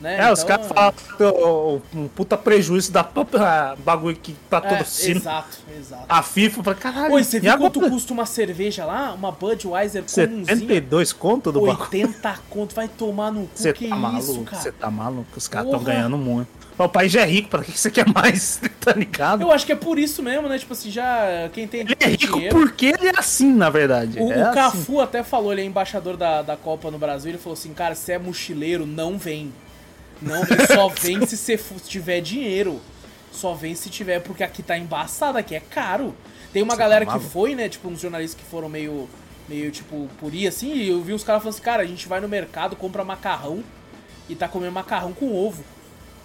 Né? 0.00 0.16
É, 0.18 0.32
os 0.32 0.42
Então, 0.44 0.56
caras 0.58 0.68
falam 0.68 1.82
um 1.94 2.08
puta 2.08 2.36
prejuízo 2.36 2.92
da 2.92 3.02
própria 3.02 3.74
bagulho 3.84 4.16
que 4.16 4.32
tá 4.48 4.58
É, 4.58 4.76
todo 4.76 4.84
sino. 4.86 5.18
exato, 5.20 5.58
exato. 5.76 6.04
A 6.08 6.22
FIFA 6.22 6.62
fala, 6.62 6.76
caralho. 6.76 7.14
Oi, 7.14 7.24
você 7.24 7.40
viu 7.40 7.50
agora? 7.52 7.70
quanto 7.70 7.90
custa 7.90 8.12
uma 8.12 8.24
cerveja 8.26 8.84
lá? 8.84 9.12
Uma 9.12 9.32
Budweiser 9.32 10.04
comumzinha? 10.04 10.44
72 10.46 11.12
conto 11.12 11.50
do 11.50 11.60
bagulho. 11.62 11.80
80 11.80 12.38
conto, 12.48 12.74
vai 12.74 12.86
tomar 12.86 13.32
no 13.32 13.42
cu, 13.42 13.48
Você 13.54 13.72
que 13.72 13.88
tá 13.88 13.96
maluco? 13.96 14.44
cara? 14.44 14.62
Você 14.62 14.72
tá 14.72 14.90
maluco? 14.90 15.26
Os 15.36 15.48
caras 15.48 15.66
estão 15.66 15.80
Porra. 15.80 15.92
ganhando 15.94 16.16
muito. 16.16 16.48
O 16.78 16.88
país 16.88 17.10
já 17.10 17.22
é 17.22 17.24
rico, 17.26 17.48
pra 17.48 17.64
que 17.64 17.76
você 17.76 17.90
quer 17.90 18.06
mais? 18.06 18.60
tá 18.80 18.92
ligado? 18.92 19.42
Eu 19.42 19.50
acho 19.50 19.66
que 19.66 19.72
é 19.72 19.76
por 19.76 19.98
isso 19.98 20.22
mesmo, 20.22 20.48
né? 20.48 20.60
Tipo 20.60 20.74
assim, 20.74 20.92
já 20.92 21.50
quem 21.52 21.66
tem 21.66 21.80
Ele 21.80 21.96
é 21.98 22.06
rico 22.10 22.34
dinheiro... 22.34 22.54
porque 22.56 22.86
ele 22.86 23.08
é 23.08 23.18
assim, 23.18 23.52
na 23.52 23.68
verdade. 23.68 24.16
O, 24.20 24.32
é 24.32 24.38
o 24.38 24.44
assim. 24.44 24.54
Cafu 24.54 25.00
até 25.00 25.24
falou, 25.24 25.50
ele 25.50 25.62
é 25.62 25.64
embaixador 25.64 26.16
da, 26.16 26.40
da 26.40 26.56
Copa 26.56 26.88
no 26.88 26.96
Brasil, 26.98 27.30
ele 27.32 27.38
falou 27.38 27.54
assim, 27.54 27.74
cara, 27.74 27.96
se 27.96 28.12
é 28.12 28.18
mochileiro, 28.18 28.86
não 28.86 29.18
vem. 29.18 29.52
Não 30.20 30.42
só 30.66 30.88
vem 30.88 31.24
se 31.26 31.36
você 31.36 31.58
tiver 31.86 32.20
dinheiro. 32.20 32.80
Só 33.30 33.54
vem 33.54 33.74
se 33.74 33.88
tiver, 33.88 34.20
porque 34.20 34.42
aqui 34.42 34.62
tá 34.62 34.76
embaçado, 34.76 35.38
aqui 35.38 35.54
é 35.54 35.60
caro. 35.60 36.14
Tem 36.52 36.62
uma 36.62 36.74
Você 36.74 36.78
galera 36.78 37.06
tá 37.06 37.18
que 37.18 37.24
foi, 37.24 37.54
né, 37.54 37.68
tipo, 37.68 37.88
uns 37.88 38.00
jornalistas 38.00 38.40
que 38.40 38.48
foram 38.50 38.68
meio, 38.68 39.08
meio 39.48 39.70
tipo, 39.70 40.08
por 40.18 40.34
ir 40.34 40.48
assim, 40.48 40.74
e 40.74 40.88
eu 40.88 41.02
vi 41.02 41.12
os 41.12 41.22
caras 41.22 41.42
falando 41.42 41.54
assim, 41.54 41.62
cara, 41.62 41.82
a 41.82 41.86
gente 41.86 42.08
vai 42.08 42.20
no 42.20 42.28
mercado, 42.28 42.74
compra 42.74 43.04
macarrão 43.04 43.62
e 44.28 44.34
tá 44.34 44.48
comendo 44.48 44.72
macarrão 44.72 45.12
com 45.12 45.32
ovo. 45.34 45.62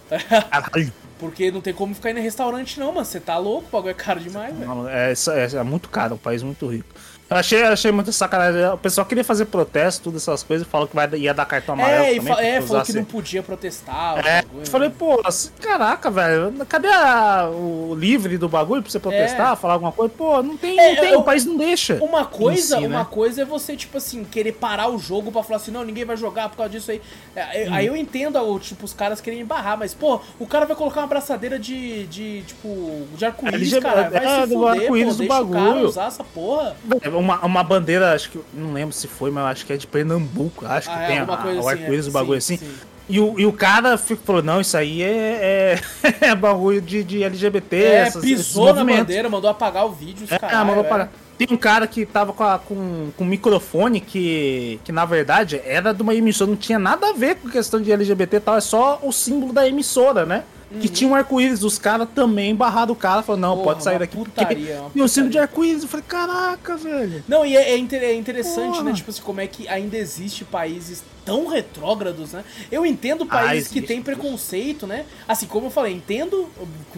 Caralho. 0.10 0.92
Porque 1.20 1.52
não 1.52 1.62
tem 1.62 1.74
como 1.74 1.94
ficar 1.94 2.12
indo 2.12 2.20
em 2.20 2.24
restaurante 2.24 2.80
não, 2.80 2.92
mano, 2.92 3.06
você 3.06 3.20
tá 3.20 3.38
louco, 3.38 3.68
o 3.68 3.72
bagulho 3.72 3.92
é 3.92 3.94
caro 3.94 4.20
demais, 4.20 4.54
velho. 4.54 4.68
Não, 4.68 4.90
É, 4.90 5.14
é, 5.14 5.56
é 5.56 5.64
muito 5.64 5.88
caro, 5.88 6.16
um 6.16 6.18
país 6.18 6.44
muito 6.44 6.68
rico. 6.68 6.88
Achei, 7.34 7.64
achei 7.64 7.92
muito 7.92 8.12
sacanagem. 8.12 8.66
O 8.68 8.78
pessoal 8.78 9.06
queria 9.06 9.24
fazer 9.24 9.46
protesto, 9.46 10.04
todas 10.04 10.22
essas 10.22 10.44
coisas, 10.44 10.68
falou 10.68 10.88
que 10.88 10.96
vai, 10.96 11.10
ia 11.16 11.34
dar 11.34 11.46
cartão 11.46 11.74
amarelo 11.76 12.04
É, 12.06 12.16
também. 12.16 12.34
fa- 12.36 12.42
é 12.44 12.54
falou 12.62 12.66
usar 12.66 12.84
que 12.86 12.94
não 12.94 13.02
assim. 13.02 13.12
podia 13.12 13.44
protestar. 13.44 14.18
É, 14.26 14.42
bagulho, 14.42 14.62
eu 14.64 14.66
falei, 14.68 14.90
né? 14.90 14.96
pô, 14.98 15.22
assim, 15.26 15.50
caraca, 15.62 16.10
velho, 16.12 16.54
cadê 16.68 16.88
a- 16.88 17.50
o 17.50 17.96
livre 17.98 18.38
do 18.38 18.48
bagulho 18.50 18.82
pra 18.82 18.92
você 18.92 19.00
protestar, 19.00 19.56
falar 19.58 19.74
alguma 19.74 19.92
coisa? 19.92 20.14
Pô, 20.18 20.42
não 20.44 20.58
tem, 20.58 20.80
É, 20.80 20.96
não 20.96 21.02
tem 21.02 21.12
eu- 21.14 21.20
o 21.20 21.24
país 21.24 21.46
não 21.46 21.58
deixa. 21.58 21.96
Uma 22.04 22.26
coisa, 22.26 22.78
si, 22.78 22.86
uma 22.86 23.00
né? 23.00 23.08
coisa 23.10 23.42
é 23.42 23.46
você, 23.46 23.76
tipo 23.76 23.98
assim, 23.98 24.24
querer 24.24 24.54
parar 24.54 24.90
o 24.90 24.98
jogo 24.98 25.32
pra 25.32 25.44
falar 25.44 25.58
assim, 25.58 25.72
não, 25.72 25.84
ninguém 25.84 26.06
vai 26.06 26.18
jogar 26.18 26.50
por 26.50 26.58
causa 26.58 26.72
disso 26.72 26.92
aí. 26.92 27.02
É, 27.36 27.64
Hum. 27.70 27.74
Aí 27.74 27.86
eu 27.88 27.96
entendo, 27.96 28.60
tipo, 28.60 28.84
os 28.86 28.94
caras 28.94 29.20
querem 29.22 29.44
barrar, 29.46 29.78
mas, 29.78 29.94
pô, 29.94 30.20
o 30.40 30.46
cara 30.46 30.66
vai 30.66 30.76
colocar 30.76 31.00
uma 31.02 31.06
abraçadeira 31.06 31.58
de, 31.60 32.06
de 32.08 32.42
tipo, 32.44 33.08
de 33.16 33.26
arco-íris, 33.26 33.80
cara. 33.80 34.10
Vai 34.10 34.26
é, 34.26 34.42
se 34.42 34.48
do 34.48 34.54
fuder, 34.54 34.58
pô, 34.60 34.68
arco-íris 34.84 35.18
do 35.18 35.26
bagulho. 35.28 35.88
usar 35.88 36.08
essa 36.08 36.24
porra. 36.24 36.76
Uma, 37.24 37.40
uma 37.46 37.64
bandeira, 37.64 38.14
acho 38.14 38.30
que, 38.32 38.40
não 38.54 38.74
lembro 38.74 38.94
se 38.94 39.08
foi, 39.08 39.32
mas 39.32 39.46
acho 39.46 39.66
que 39.66 39.72
é 39.72 39.78
de 39.78 39.88
Pernambuco, 39.88 40.66
acho 40.66 40.90
que 40.90 40.96
Ah, 40.96 41.04
é, 41.04 41.08
tem 41.08 41.20
a, 41.20 41.24
o 41.26 41.32
assim, 41.32 41.70
arco-íris 41.70 42.08
é. 42.08 42.12
bagulho 42.12 42.42
Sim, 42.42 42.56
assim. 42.56 42.66
sim. 42.66 42.74
E 43.08 43.20
o, 43.20 43.40
e 43.40 43.46
o 43.46 43.54
cara 43.54 43.98
falou, 43.98 44.42
não, 44.44 44.60
isso 44.62 44.76
aí 44.78 45.02
é, 45.02 45.80
é, 46.02 46.06
é 46.32 46.36
bagulho 46.36 46.82
de, 46.82 47.04
de 47.04 47.24
LGBT, 47.24 47.76
É, 47.78 47.96
essas, 47.96 48.22
pisou 48.22 48.74
na 48.74 48.84
bandeira, 48.84 49.30
mandou 49.30 49.50
apagar 49.50 49.86
o 49.86 49.92
vídeo, 49.92 50.26
É, 50.30 50.38
caralho, 50.38 50.68
mandou 50.68 50.84
é. 50.84 50.88
pagar. 50.88 51.12
tem 51.38 51.48
um 51.52 51.58
cara 51.58 51.88
que 51.88 52.06
tava 52.06 52.34
com, 52.34 52.44
a, 52.44 52.60
com, 52.60 53.10
com 53.18 53.24
um 53.24 53.28
microfone 53.28 54.00
que, 54.02 54.80
que, 54.84 54.92
na 54.92 55.06
verdade, 55.06 55.62
era 55.66 55.94
de 55.94 56.02
uma 56.02 56.14
emissora, 56.14 56.50
não 56.52 56.58
tinha 56.58 56.80
nada 56.80 57.10
a 57.10 57.14
ver 57.14 57.36
com 57.36 57.50
questão 57.50 57.82
de 57.82 57.92
LGBT 57.92 58.36
e 58.38 58.40
tal, 58.40 58.58
é 58.58 58.62
só 58.62 59.00
o 59.02 59.12
símbolo 59.14 59.54
da 59.54 59.68
emissora, 59.68 60.26
né? 60.26 60.44
Uhum. 60.74 60.80
Que 60.80 60.90
tinha 60.90 61.10
um 61.10 61.14
arco-íris, 61.14 61.64
os 61.64 61.78
caras 61.78 62.08
também 62.16 62.56
barraram 62.56 62.94
o 62.94 62.96
cara, 62.96 63.22
falou, 63.22 63.40
não, 63.40 63.54
Porra, 63.58 63.66
pode 63.66 63.84
sair 63.84 64.00
daqui. 64.00 64.18
Putaria, 64.18 64.80
porque... 64.84 65.00
E 65.00 65.02
o 65.02 65.08
símbolo 65.08 65.32
de 65.32 65.38
arco-íris, 65.38 65.84
eu 65.84 65.88
falei, 65.88 66.06
caraca, 66.08 66.76
velho. 66.76 67.24
Não, 67.28 67.46
e 67.46 67.56
é, 67.56 67.72
é, 67.72 67.76
é 67.76 68.16
interessante, 68.16 68.78
Porra. 68.78 68.84
né? 68.84 68.94
Tipo 68.94 69.12
assim, 69.12 69.22
como 69.22 69.40
é 69.40 69.46
que 69.46 69.68
ainda 69.68 69.96
existe 69.96 70.44
países 70.44 71.04
tão 71.24 71.48
retrógrados, 71.48 72.34
né? 72.34 72.44
Eu 72.72 72.86
entendo 72.86 73.26
países 73.26 73.70
ah, 73.70 73.74
que 73.74 73.82
têm 73.82 74.02
preconceito, 74.02 74.88
né? 74.88 75.06
Assim, 75.28 75.46
como 75.46 75.68
eu 75.68 75.72
falei, 75.72 75.94
entendo 75.94 76.50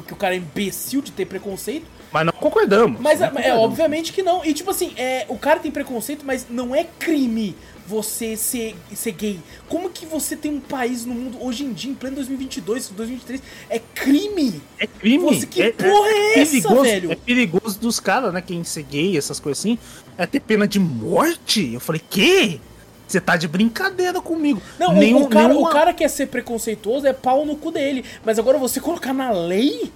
que 0.07 0.13
o 0.13 0.15
cara 0.15 0.35
é 0.35 0.37
imbecil 0.37 1.01
de 1.01 1.11
ter 1.11 1.25
preconceito. 1.25 1.85
Mas 2.11 2.25
não 2.25 2.33
concordamos. 2.33 2.99
Mas 3.01 3.19
não 3.19 3.27
é, 3.27 3.29
concordamos. 3.29 3.59
é, 3.59 3.63
obviamente 3.63 4.13
que 4.13 4.23
não. 4.23 4.43
E 4.43 4.53
tipo 4.53 4.71
assim, 4.71 4.93
é, 4.95 5.25
o 5.27 5.37
cara 5.37 5.59
tem 5.59 5.69
preconceito, 5.69 6.25
mas 6.25 6.47
não 6.49 6.73
é 6.73 6.85
crime 6.97 7.55
você 7.87 8.35
ser, 8.35 8.75
ser 8.93 9.11
gay? 9.11 9.39
Como 9.69 9.89
que 9.89 10.05
você 10.05 10.35
tem 10.35 10.51
um 10.51 10.59
país 10.59 11.05
no 11.05 11.13
mundo 11.13 11.37
hoje 11.41 11.63
em 11.63 11.73
dia, 11.73 11.91
em 11.91 11.95
pleno 11.95 12.15
2022, 12.15 12.89
2023, 12.89 13.41
é 13.69 13.79
crime? 13.79 14.61
É 14.79 14.87
crime. 14.87 15.23
Você, 15.25 15.45
que 15.45 15.61
é, 15.61 15.71
porra 15.71 16.09
é, 16.09 16.11
é, 16.11 16.39
essa, 16.39 16.51
perigoso, 16.51 16.83
velho? 16.83 17.11
É 17.11 17.15
perigoso 17.15 17.79
dos 17.79 17.99
caras, 17.99 18.33
né? 18.33 18.41
Quem 18.41 18.63
ser 18.63 18.83
gay, 18.83 19.17
essas 19.17 19.39
coisas 19.39 19.59
assim, 19.59 19.77
é 20.17 20.25
ter 20.25 20.39
pena 20.39 20.67
de 20.67 20.79
morte. 20.79 21.73
Eu 21.73 21.79
falei, 21.79 22.01
que? 22.09 22.59
Você 23.07 23.21
tá 23.21 23.37
de 23.37 23.47
brincadeira 23.47 24.19
comigo. 24.19 24.61
Não, 24.79 24.93
nenhum, 24.93 25.23
o, 25.23 25.27
cara, 25.27 25.49
nenhuma... 25.49 25.69
o 25.69 25.71
cara 25.71 25.93
que 25.93 25.99
quer 25.99 26.09
ser 26.09 26.27
preconceituoso 26.27 27.05
é 27.05 27.13
pau 27.13 27.45
no 27.45 27.55
cu 27.55 27.71
dele. 27.71 28.03
Mas 28.25 28.39
agora 28.39 28.57
você 28.57 28.79
colocar 28.79 29.13
na 29.13 29.31
lei 29.31 29.91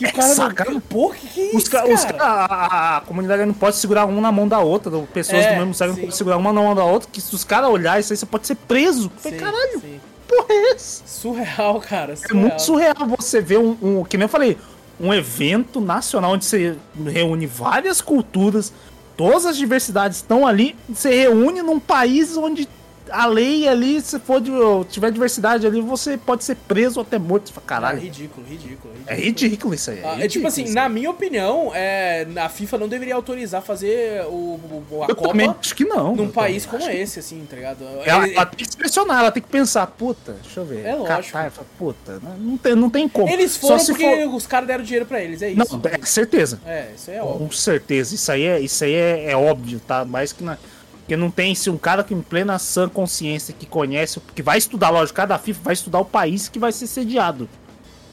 que 0.00 0.06
é, 0.06 0.12
cara 0.12 0.34
saca, 0.34 0.64
não... 0.64 0.80
Porra, 0.80 1.14
que, 1.14 1.28
que 1.28 1.40
é 1.40 1.56
os, 1.56 1.68
cara? 1.68 1.92
Os 1.92 2.04
cara, 2.04 2.24
a, 2.24 2.96
a, 2.96 3.00
comunidade 3.02 3.44
não 3.44 3.52
pode 3.52 3.76
segurar 3.76 4.06
um 4.06 4.20
na 4.20 4.32
mão 4.32 4.48
da 4.48 4.58
outra. 4.58 4.90
Pessoas 5.12 5.44
é, 5.44 5.52
do 5.52 5.58
mesmo 5.58 5.74
sexo 5.74 5.92
não 5.92 6.00
podem 6.00 6.16
segurar 6.16 6.36
uma 6.38 6.52
na 6.52 6.62
mão 6.62 6.74
da 6.74 6.84
outra. 6.84 7.08
Que 7.10 7.20
se 7.20 7.34
os 7.34 7.44
caras 7.44 7.68
olharem 7.68 8.00
isso 8.00 8.12
aí, 8.12 8.16
você 8.16 8.26
pode 8.26 8.46
ser 8.46 8.54
preso. 8.54 9.12
Sim, 9.18 9.32
caralho, 9.32 9.80
sim. 9.80 10.00
porra 10.26 10.46
é 10.48 10.72
essa? 10.72 11.02
Surreal, 11.06 11.80
cara. 11.80 12.16
Surreal. 12.16 12.30
É 12.30 12.40
muito 12.40 12.62
surreal 12.62 13.06
você 13.08 13.42
ver 13.42 13.58
um, 13.58 13.76
um. 13.82 14.04
Que 14.04 14.16
nem 14.16 14.24
eu 14.24 14.28
falei, 14.28 14.56
um 14.98 15.12
evento 15.12 15.80
nacional 15.80 16.32
onde 16.32 16.46
você 16.46 16.76
reúne 17.06 17.46
várias 17.46 18.00
culturas, 18.00 18.72
todas 19.16 19.44
as 19.44 19.56
diversidades 19.56 20.18
estão 20.18 20.46
ali, 20.46 20.74
você 20.88 21.10
reúne 21.10 21.60
num 21.62 21.78
país 21.78 22.36
onde 22.38 22.66
a 23.10 23.26
lei 23.26 23.68
ali, 23.68 24.00
se 24.00 24.18
for 24.18 24.40
de, 24.40 24.50
tiver 24.88 25.10
diversidade 25.10 25.66
ali, 25.66 25.80
você 25.80 26.16
pode 26.16 26.44
ser 26.44 26.56
preso 26.56 27.00
até 27.00 27.18
morto. 27.18 27.48
Você 27.48 27.52
fala, 27.52 27.66
caralho. 27.66 27.98
É 27.98 28.02
ridículo, 28.02 28.46
ridículo, 28.46 28.94
ridículo. 28.94 29.04
É 29.06 29.14
ridículo 29.14 29.74
isso 29.74 29.90
aí. 29.90 29.98
É, 29.98 30.00
ridículo, 30.00 30.24
é 30.24 30.28
tipo 30.28 30.46
assim, 30.46 30.72
na 30.72 30.88
minha 30.88 31.10
opinião, 31.10 31.72
é, 31.74 32.26
a 32.36 32.48
FIFA 32.48 32.78
não 32.78 32.88
deveria 32.88 33.14
autorizar 33.14 33.62
fazer 33.62 34.24
o, 34.26 34.60
o 34.90 35.02
a 35.02 35.06
Eu 35.08 35.16
Copa 35.16 35.56
acho 35.60 35.74
que 35.74 35.84
não. 35.84 36.14
num 36.14 36.30
país 36.30 36.66
como 36.66 36.88
esse, 36.88 37.18
assim, 37.18 37.46
tá 37.48 37.56
ligado? 37.56 37.84
Ela, 38.04 38.28
ela, 38.28 38.46
tem 38.46 38.64
que 38.64 38.72
selecionar, 38.72 39.20
ela 39.20 39.32
tem 39.32 39.42
que 39.42 39.48
pensar, 39.48 39.86
puta, 39.86 40.36
deixa 40.42 40.60
eu 40.60 40.64
ver. 40.64 40.84
É 40.84 40.94
lógico. 40.94 41.32
Catar, 41.32 41.64
puta, 41.78 42.20
não 42.38 42.56
tem, 42.56 42.74
não 42.74 42.90
tem 42.90 43.08
como. 43.08 43.28
Eles 43.28 43.56
foram 43.56 43.84
porque 43.84 44.24
for... 44.24 44.34
os 44.34 44.46
caras 44.46 44.66
deram 44.66 44.84
dinheiro 44.84 45.06
pra 45.06 45.22
eles, 45.22 45.42
é 45.42 45.50
isso. 45.50 45.58
Não, 45.58 45.80
é 45.84 46.04
certeza. 46.04 46.60
É, 46.66 46.90
isso 46.94 47.10
aí 47.10 47.16
é 47.16 47.22
óbvio. 47.22 47.46
Com 47.46 47.52
certeza, 47.52 48.14
isso 48.14 48.32
aí 48.32 48.42
é, 48.44 48.60
isso 48.60 48.84
aí 48.84 48.94
é, 48.94 49.30
é 49.30 49.36
óbvio, 49.36 49.80
tá? 49.80 50.04
Mais 50.04 50.32
que 50.32 50.42
na. 50.42 50.58
Porque 51.10 51.20
não 51.20 51.28
tem 51.28 51.56
se 51.56 51.68
um 51.68 51.76
cara 51.76 52.04
que 52.04 52.14
em 52.14 52.22
plena 52.22 52.56
sã 52.56 52.88
consciência 52.88 53.52
que 53.52 53.66
conhece, 53.66 54.20
que 54.32 54.44
vai 54.44 54.58
estudar, 54.58 54.90
lógico, 54.90 55.16
cada 55.16 55.36
FIFA 55.40 55.60
vai 55.60 55.74
estudar 55.74 55.98
o 55.98 56.04
país 56.04 56.48
que 56.48 56.56
vai 56.56 56.70
ser 56.70 56.86
sediado. 56.86 57.48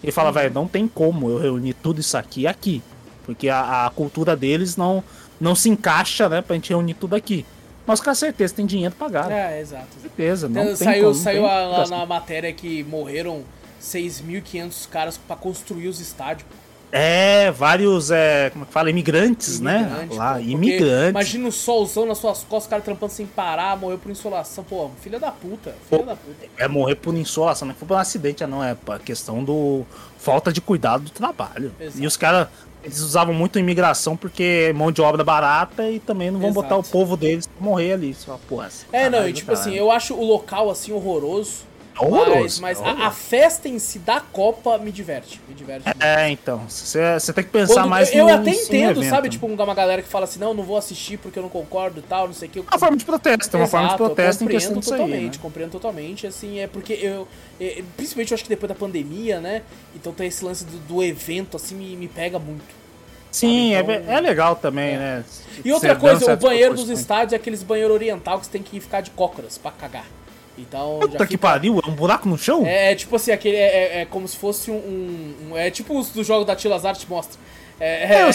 Ele 0.01 0.11
fala, 0.11 0.31
velho, 0.31 0.51
não 0.51 0.67
tem 0.67 0.87
como 0.87 1.29
eu 1.29 1.37
reunir 1.37 1.75
tudo 1.75 2.01
isso 2.01 2.17
aqui 2.17 2.47
aqui. 2.47 2.81
Porque 3.23 3.49
a, 3.49 3.85
a, 3.85 3.89
cultura 3.91 4.35
deles 4.35 4.75
não, 4.75 5.03
não 5.39 5.53
se 5.53 5.69
encaixa, 5.69 6.27
né, 6.27 6.41
pra 6.41 6.55
gente 6.55 6.71
reunir 6.71 6.95
tudo 6.95 7.15
aqui. 7.15 7.45
Mas 7.85 8.01
com 8.01 8.15
certeza 8.15 8.55
tem 8.55 8.65
dinheiro 8.65 8.95
pagado. 8.95 9.31
É, 9.31 9.61
exato. 9.61 9.89
Certeza, 10.01 10.49
não 10.49 10.63
então, 10.63 10.75
tem 10.75 10.87
Saiu, 10.87 11.03
como, 11.03 11.13
saiu 11.13 11.43
tem 11.43 11.69
lá 11.69 11.87
na 11.87 12.03
matéria 12.03 12.51
que 12.51 12.83
morreram 12.83 13.43
6.500 13.79 14.89
caras 14.89 15.17
para 15.17 15.35
construir 15.35 15.87
os 15.87 15.99
estádios. 15.99 16.49
É, 16.91 17.51
vários, 17.51 18.11
é, 18.11 18.49
como 18.51 18.63
é 18.63 18.67
que 18.67 18.73
fala? 18.73 18.89
Imigrantes, 18.89 19.59
né? 19.59 19.81
Imigrante, 19.81 20.09
né? 20.09 20.17
Lá, 20.17 20.33
pô, 20.35 20.39
imigrantes. 20.39 21.09
Imagina 21.09 21.47
o 21.49 21.51
solzão 21.51 22.05
nas 22.05 22.17
suas 22.17 22.43
costas, 22.43 22.65
o 22.65 22.69
cara 22.69 22.81
trampando 22.81 23.11
sem 23.11 23.25
parar, 23.25 23.77
morreu 23.77 23.97
por 23.97 24.09
insolação. 24.09 24.63
Pô, 24.63 24.89
filha 25.01 25.19
da 25.19 25.31
puta, 25.31 25.75
filha 25.89 26.03
pô, 26.03 26.05
da 26.05 26.15
puta. 26.15 26.47
É 26.57 26.67
morrer 26.67 26.95
por 26.95 27.13
insolação, 27.13 27.67
não 27.67 27.75
foi 27.75 27.87
por 27.87 27.95
um 27.95 27.97
acidente, 27.97 28.45
não. 28.45 28.63
É 28.63 28.75
a 28.87 28.99
questão 28.99 29.43
do 29.43 29.85
falta 30.17 30.51
de 30.51 30.61
cuidado 30.61 31.03
do 31.03 31.09
trabalho. 31.11 31.73
Exato. 31.79 32.01
E 32.01 32.07
os 32.07 32.15
caras, 32.15 32.47
eles 32.83 32.99
usavam 33.01 33.33
muito 33.33 33.59
imigração 33.59 34.15
porque 34.15 34.67
é 34.69 34.73
mão 34.73 34.91
de 34.91 35.01
obra 35.01 35.23
barata 35.23 35.89
e 35.89 35.99
também 35.99 36.31
não 36.31 36.39
vão 36.39 36.51
Exato. 36.51 36.63
botar 36.63 36.77
o 36.77 36.83
povo 36.83 37.17
deles 37.17 37.47
pra 37.47 37.65
morrer 37.65 37.93
ali. 37.93 38.13
Só, 38.13 38.39
pô, 38.47 38.63
é, 38.93 39.09
não, 39.09 39.27
e 39.27 39.33
tipo 39.33 39.51
assim, 39.51 39.73
eu 39.75 39.91
acho 39.91 40.13
o 40.13 40.25
local 40.25 40.69
assim 40.69 40.93
horroroso. 40.93 41.67
Horroroso. 41.99 42.61
Mas, 42.61 42.79
mas 42.79 42.99
a, 42.99 43.07
a, 43.07 43.11
festa 43.11 43.67
em 43.67 43.79
si 43.79 43.99
da 43.99 44.19
Copa 44.19 44.77
me 44.77 44.91
diverte. 44.91 45.41
Me 45.47 45.53
diverte 45.53 45.87
é, 45.99 46.29
então. 46.29 46.63
Você 46.67 47.33
tem 47.33 47.43
que 47.43 47.49
pensar 47.49 47.73
Quando, 47.75 47.89
mais 47.89 48.13
Eu, 48.13 48.29
eu 48.29 48.35
até 48.35 48.51
entendo, 48.51 49.03
sabe? 49.03 49.29
Tipo, 49.29 49.47
uma 49.47 49.73
galera 49.73 50.01
que 50.01 50.07
fala 50.07 50.25
assim, 50.25 50.39
não, 50.39 50.53
não 50.53 50.63
vou 50.63 50.77
assistir 50.77 51.17
porque 51.17 51.39
eu 51.39 51.43
não 51.43 51.49
concordo 51.49 51.99
e 51.99 52.03
tal, 52.03 52.27
não 52.27 52.33
sei 52.33 52.47
o 52.47 52.51
que. 52.51 52.59
É 52.59 52.61
uma 52.61 52.79
forma 52.79 52.97
de 52.97 53.05
protesto, 53.05 53.57
é 53.57 53.59
uma 53.59 53.67
forma 53.67 53.89
de 53.89 53.97
protesto 53.97 54.43
em 54.43 54.47
questão 54.47 54.77
disso 54.77 54.91
totalmente, 54.91 55.15
aí, 55.15 55.25
né? 55.25 55.39
compreendo 55.41 55.71
totalmente, 55.71 56.27
assim, 56.27 56.59
é 56.59 56.67
porque 56.67 56.93
eu... 56.93 57.27
É, 57.59 57.83
principalmente 57.95 58.31
eu 58.31 58.35
acho 58.35 58.43
que 58.43 58.49
depois 58.49 58.69
da 58.69 58.75
pandemia, 58.75 59.39
né? 59.39 59.63
Então 59.95 60.13
tem 60.13 60.27
esse 60.27 60.45
lance 60.45 60.63
do, 60.63 60.77
do 60.79 61.03
evento, 61.03 61.57
assim, 61.57 61.75
me, 61.75 61.95
me 61.95 62.07
pega 62.07 62.37
muito. 62.37 62.77
Sim, 63.31 63.73
é 63.73 63.81
então, 63.81 63.93
é, 63.93 64.15
é, 64.15 64.19
legal 64.19 64.55
também, 64.55 64.95
é. 64.95 64.97
né? 64.97 65.25
E 65.63 65.71
outra 65.71 65.95
coisa, 65.95 66.33
o 66.33 66.37
banheiro 66.37 66.75
dos 66.75 66.89
estádios 66.89 67.33
é 67.33 67.35
aqueles 67.35 67.63
banheiros 67.63 67.93
oriental 67.93 68.39
que 68.39 68.45
você 68.45 68.51
tem 68.51 68.63
que 68.63 68.79
ficar 68.79 69.01
de 69.01 69.11
cócoras 69.11 69.57
pra 69.57 69.71
cagar. 69.71 70.05
Então. 70.57 70.99
Puta 70.99 71.25
que 71.25 71.33
fica... 71.33 71.47
pariu, 71.47 71.79
é 71.83 71.89
um 71.89 71.93
buraco 71.93 72.27
no 72.27 72.37
chão? 72.37 72.65
É, 72.65 72.91
é 72.91 72.95
tipo 72.95 73.15
assim, 73.15 73.31
aquele. 73.31 73.55
É, 73.55 73.59
é, 73.59 74.01
é 74.01 74.05
como 74.05 74.27
se 74.27 74.35
fosse 74.37 74.71
um, 74.71 75.35
um, 75.51 75.57
É 75.57 75.69
tipo 75.69 75.97
os 75.97 76.09
do 76.09 76.23
jogo 76.23 76.43
da 76.43 76.55
Tilas 76.55 76.85
Art 76.85 77.03
mostra. 77.07 77.39
É, 77.79 78.21
é, 78.21 78.31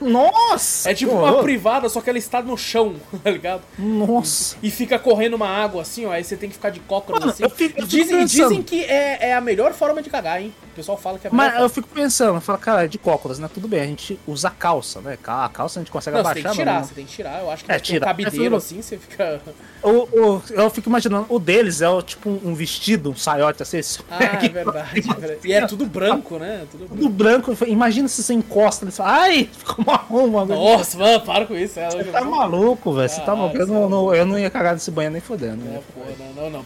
Nossa! 0.00 0.90
É 0.90 0.94
tipo 0.94 1.12
uma 1.12 1.42
privada, 1.42 1.88
só 1.88 2.00
que 2.00 2.10
ela 2.10 2.18
está 2.18 2.42
no 2.42 2.56
chão, 2.58 2.96
tá 3.24 3.30
ligado? 3.30 3.62
Nossa! 3.78 4.56
E, 4.62 4.70
fica 4.70 4.98
correndo 4.98 5.34
uma 5.34 5.48
água 5.48 5.82
assim, 5.82 6.04
ó. 6.04 6.12
Aí 6.12 6.22
você 6.22 6.36
tem 6.36 6.48
que 6.48 6.54
ficar 6.54 6.70
de 6.70 6.80
cócoras 6.80 7.24
assim. 7.24 7.42
Eu 7.42 7.50
fico, 7.50 7.80
eu 7.80 7.86
dizem, 7.86 8.24
dizem 8.24 8.62
que 8.62 8.84
é, 8.84 9.30
é 9.30 9.34
a 9.34 9.40
melhor 9.40 9.72
forma 9.72 10.02
de 10.02 10.10
cagar, 10.10 10.42
hein? 10.42 10.52
O 10.72 10.74
pessoal 10.74 10.98
fala 10.98 11.18
que 11.18 11.26
é 11.26 11.30
a 11.30 11.32
Mas 11.32 11.58
eu 11.58 11.68
fico 11.68 11.88
pensando, 11.88 12.36
eu 12.36 12.40
falo, 12.40 12.58
cara, 12.58 12.84
é 12.84 12.88
de 12.88 12.98
cócoras, 12.98 13.38
né? 13.38 13.48
Tudo 13.52 13.66
bem, 13.66 13.80
a 13.80 13.86
gente 13.86 14.18
usa 14.26 14.50
calça, 14.50 15.00
né? 15.00 15.18
A 15.26 15.48
calça 15.48 15.80
a 15.80 15.82
gente 15.82 15.90
consegue 15.90 16.14
não, 16.14 16.20
abaixar. 16.20 16.42
Você 16.42 16.42
tem 16.42 16.52
que 16.52 16.58
tirar, 16.58 16.74
não. 16.74 16.84
você 16.84 16.94
tem 16.94 17.06
que 17.06 17.12
tirar. 17.12 17.40
Eu 17.40 17.50
acho 17.50 17.64
que 17.64 17.72
é, 17.72 17.78
tira. 17.78 18.04
um 18.04 18.08
cabideiro 18.08 18.56
assim, 18.56 18.82
você 18.82 18.98
fica. 18.98 19.40
O, 19.82 19.90
o, 19.90 20.42
eu 20.50 20.70
fico 20.70 20.88
imaginando, 20.88 21.26
o 21.28 21.40
deles 21.40 21.82
é 21.82 21.88
o, 21.88 22.00
tipo 22.00 22.30
um 22.30 22.54
vestido, 22.54 23.10
um 23.10 23.16
saiote 23.16 23.64
assim. 23.64 23.80
Ah, 24.08 24.22
é 24.40 24.48
verdade, 24.48 25.00
é 25.00 25.20
verdade. 25.20 25.40
E 25.42 25.52
é 25.52 25.66
tudo 25.66 25.84
branco, 25.86 26.38
né? 26.38 26.64
Tudo 26.70 26.86
branco. 26.86 27.02
Tudo 27.02 27.08
branco. 27.10 27.56
Imagina 27.66 28.06
se 28.06 28.22
você 28.22 28.32
encosta, 28.32 28.81
ele 28.84 28.92
fala, 28.92 29.12
ai! 29.12 29.48
ficou 29.56 29.84
marrom, 29.84 30.26
mano. 30.28 30.54
Nossa, 30.54 30.98
mano, 30.98 31.20
para 31.20 31.46
com 31.46 31.56
isso. 31.56 31.74
Você 31.74 32.04
tá 32.04 32.24
maluco, 32.24 32.92
velho. 32.92 33.08
Você 33.08 33.20
tá 33.20 33.34
maluco. 33.34 33.56
Eu 33.56 33.66
não, 33.66 33.88
não, 33.88 34.14
eu 34.14 34.26
não 34.26 34.38
ia 34.38 34.50
cagar 34.50 34.74
nesse 34.74 34.90
banheiro 34.90 35.12
nem 35.12 35.22
fodendo. 35.22 35.62
É, 35.68 35.80
porra, 35.94 36.32
não, 36.36 36.50
não, 36.50 36.58
não. 36.58 36.64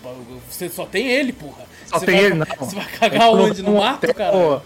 Você 0.51 0.69
só 0.69 0.85
tem 0.87 1.09
ele, 1.09 1.33
porra. 1.33 1.65
Só 1.87 1.99
você 1.99 2.07
tem 2.07 2.17
vai, 2.17 2.25
ele, 2.25 2.35
não. 2.35 2.47
Você 2.59 2.77
vai 2.77 2.87
cagar 2.87 3.23
é 3.23 3.31
onde? 3.31 3.63
No 3.63 3.77
mato, 3.79 4.13
cara? 4.15 4.63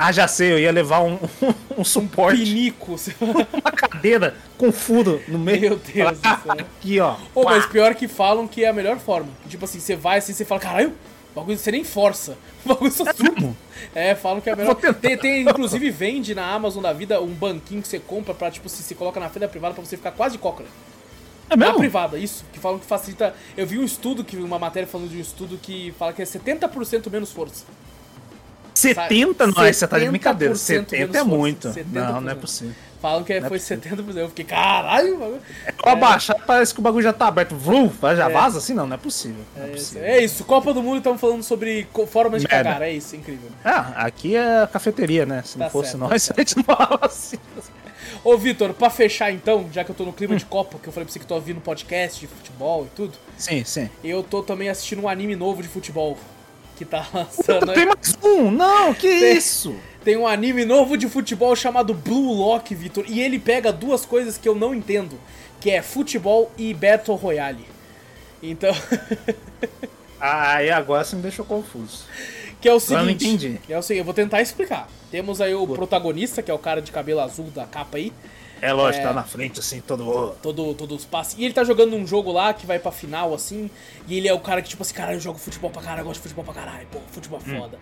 Ah, 0.00 0.12
já 0.12 0.28
sei, 0.28 0.52
eu 0.52 0.58
ia 0.60 0.70
levar 0.70 1.00
um, 1.00 1.18
um 1.76 1.82
suporte. 1.82 2.40
Um 2.40 2.44
pinico. 2.44 2.94
Uma 3.52 3.72
cadeira 3.72 4.36
com 4.56 4.70
furo 4.70 5.20
no 5.26 5.40
meio. 5.40 5.60
Meu 5.60 5.76
Deus 5.76 6.18
do 6.18 6.22
céu. 6.22 6.38
Aqui, 6.48 7.00
ó. 7.00 7.16
Pô, 7.34 7.42
mas 7.42 7.66
pior 7.66 7.94
que 7.96 8.06
falam 8.06 8.46
que 8.46 8.64
é 8.64 8.68
a 8.68 8.72
melhor 8.72 8.98
forma. 8.98 9.28
Tipo 9.48 9.64
assim, 9.64 9.80
você 9.80 9.96
vai 9.96 10.18
assim, 10.18 10.32
você 10.32 10.44
fala, 10.44 10.60
caralho, 10.60 10.94
bagulho 11.38 11.58
você 11.58 11.70
nem 11.70 11.84
força. 11.84 12.36
O 12.64 12.68
bagulho 12.68 12.90
só 12.90 13.04
subo. 13.14 13.56
É, 13.94 14.14
falam 14.14 14.40
que 14.40 14.50
é 14.50 14.56
melhor. 14.56 14.74
Tem, 14.74 15.16
tem, 15.16 15.42
inclusive, 15.42 15.90
vende 15.90 16.34
na 16.34 16.44
Amazon 16.52 16.82
da 16.82 16.92
vida 16.92 17.20
um 17.22 17.32
banquinho 17.32 17.80
que 17.80 17.88
você 17.88 17.98
compra 17.98 18.34
pra, 18.34 18.50
tipo, 18.50 18.68
se 18.68 18.82
você 18.82 18.94
coloca 18.94 19.20
na 19.20 19.28
da 19.28 19.48
privada 19.48 19.74
pra 19.74 19.82
você 19.82 19.96
ficar 19.96 20.10
quase 20.10 20.32
de 20.32 20.38
cócora. 20.38 20.68
É 21.48 21.56
mesmo? 21.56 21.74
Na 21.74 21.78
privada, 21.78 22.18
isso. 22.18 22.44
Que 22.52 22.58
falam 22.58 22.78
que 22.78 22.84
facilita. 22.84 23.34
Eu 23.56 23.66
vi 23.66 23.78
um 23.78 23.84
estudo, 23.84 24.24
que 24.24 24.36
uma 24.36 24.58
matéria 24.58 24.86
falando 24.86 25.08
de 25.08 25.16
um 25.16 25.20
estudo 25.20 25.56
que 25.56 25.94
fala 25.98 26.12
que 26.12 26.20
é 26.20 26.24
70% 26.24 27.10
menos 27.10 27.32
força. 27.32 27.64
70? 28.74 29.46
Não, 29.46 29.52
você 29.54 29.86
tá 29.86 29.98
de 29.98 30.08
brincadeira. 30.08 30.54
70 30.54 31.18
é 31.18 31.22
muito. 31.22 31.68
70%. 31.68 31.84
Não, 31.92 32.20
não 32.20 32.30
é 32.30 32.34
possível. 32.34 32.74
Falam 33.00 33.22
que 33.22 33.38
não 33.38 33.48
foi 33.48 33.58
é 33.58 33.60
70%. 33.60 34.16
Eu 34.16 34.28
fiquei, 34.28 34.44
caralho, 34.44 35.40
É, 35.64 35.70
pra 35.70 35.92
é. 35.92 35.96
baixar, 35.96 36.34
parece 36.34 36.74
que 36.74 36.80
o 36.80 36.82
bagulho 36.82 37.02
já 37.02 37.12
tá 37.12 37.28
aberto. 37.28 37.54
Vrum, 37.54 37.90
já 38.02 38.28
é. 38.28 38.32
vaza 38.32 38.58
assim? 38.58 38.74
Não, 38.74 38.86
não 38.86 38.94
é 38.94 38.98
possível. 38.98 39.44
Não 39.56 39.64
é, 39.64 39.68
é, 39.68 39.70
possível. 39.70 40.04
é, 40.04 40.24
isso. 40.24 40.44
Copa 40.44 40.74
do 40.74 40.82
Mundo 40.82 40.98
estamos 40.98 41.20
falando 41.20 41.42
sobre 41.44 41.86
formas 42.08 42.42
de 42.42 42.48
cagar. 42.48 42.82
É 42.82 42.92
isso, 42.92 43.14
incrível. 43.14 43.50
Ah, 43.64 44.04
aqui 44.04 44.34
é 44.34 44.66
cafeteria, 44.66 45.24
né? 45.24 45.42
Se 45.44 45.56
tá 45.56 45.64
não 45.64 45.70
fosse 45.70 45.92
certo, 45.92 46.00
nós, 46.00 46.26
tá 46.26 46.34
a 46.36 46.40
gente 46.40 46.56
não 46.56 46.64
falava 46.64 47.06
assim. 47.06 47.38
Ô, 48.24 48.36
Vitor, 48.36 48.74
pra 48.74 48.90
fechar 48.90 49.30
então, 49.30 49.68
já 49.72 49.84
que 49.84 49.90
eu 49.90 49.94
tô 49.94 50.04
no 50.04 50.12
clima 50.12 50.34
hum. 50.34 50.38
de 50.38 50.44
Copa, 50.44 50.78
que 50.82 50.88
eu 50.88 50.92
falei 50.92 51.04
pra 51.04 51.12
você 51.12 51.20
que 51.20 51.26
tô 51.26 51.36
ouvindo 51.36 51.60
podcast 51.60 52.18
de 52.18 52.26
futebol 52.26 52.84
e 52.84 52.96
tudo. 52.96 53.12
Sim, 53.36 53.62
sim. 53.64 53.88
Eu 54.02 54.24
tô 54.24 54.42
também 54.42 54.68
assistindo 54.68 55.02
um 55.02 55.08
anime 55.08 55.36
novo 55.36 55.62
de 55.62 55.68
futebol 55.68 56.18
que 56.76 56.84
tá 56.84 57.06
lançando. 57.14 57.72
Tem 57.74 57.86
mais 57.86 58.18
um! 58.22 58.50
Não, 58.50 58.92
que 58.92 59.08
tem, 59.08 59.36
isso? 59.36 59.74
Tem 60.08 60.16
um 60.16 60.26
anime 60.26 60.64
novo 60.64 60.96
de 60.96 61.06
futebol 61.06 61.54
chamado 61.54 61.92
Blue 61.92 62.32
Lock, 62.32 62.74
Vitor, 62.74 63.04
e 63.06 63.20
ele 63.20 63.38
pega 63.38 63.70
duas 63.70 64.06
coisas 64.06 64.38
que 64.38 64.48
eu 64.48 64.54
não 64.54 64.74
entendo, 64.74 65.20
que 65.60 65.70
é 65.70 65.82
futebol 65.82 66.50
e 66.56 66.72
Battle 66.72 67.14
Royale. 67.14 67.66
Então, 68.42 68.74
Aí 70.18 70.70
agora 70.70 71.04
você 71.04 71.14
me 71.14 71.20
deixou 71.20 71.44
confuso. 71.44 72.06
que 72.58 72.66
é 72.66 72.72
o 72.72 72.76
Eu 72.76 72.80
não 72.80 73.04
seguinte, 73.04 73.26
entendi. 73.26 73.60
é 73.68 73.76
o 73.76 73.82
seguinte, 73.82 73.98
eu 73.98 74.04
vou 74.06 74.14
tentar 74.14 74.40
explicar. 74.40 74.88
Temos 75.10 75.42
aí 75.42 75.54
o 75.54 75.66
protagonista, 75.66 76.42
que 76.42 76.50
é 76.50 76.54
o 76.54 76.58
cara 76.58 76.80
de 76.80 76.90
cabelo 76.90 77.20
azul 77.20 77.50
da 77.50 77.66
capa 77.66 77.98
aí, 77.98 78.10
É 78.62 78.72
lógico, 78.72 79.04
tá 79.04 79.12
na 79.12 79.24
frente 79.24 79.60
assim, 79.60 79.82
todo. 79.82 80.34
todo, 80.42 80.72
todos 80.72 81.00
os 81.00 81.04
passes. 81.04 81.38
E 81.38 81.44
ele 81.44 81.52
tá 81.52 81.64
jogando 81.64 81.94
um 81.94 82.06
jogo 82.06 82.32
lá 82.32 82.54
que 82.54 82.64
vai 82.64 82.78
pra 82.78 82.90
final, 82.90 83.34
assim. 83.34 83.68
E 84.08 84.16
ele 84.16 84.26
é 84.26 84.32
o 84.32 84.40
cara 84.40 84.62
que, 84.62 84.70
tipo 84.70 84.80
assim, 84.82 84.94
cara, 84.94 85.12
eu 85.12 85.20
jogo 85.20 85.38
futebol 85.38 85.68
pra 85.70 85.82
caralho, 85.82 86.00
eu 86.00 86.04
gosto 86.06 86.16
de 86.22 86.22
futebol 86.30 86.46
pra 86.46 86.54
caralho, 86.54 86.86
pô, 86.90 86.98
futebol 87.12 87.38
é 87.46 87.58
foda. 87.58 87.78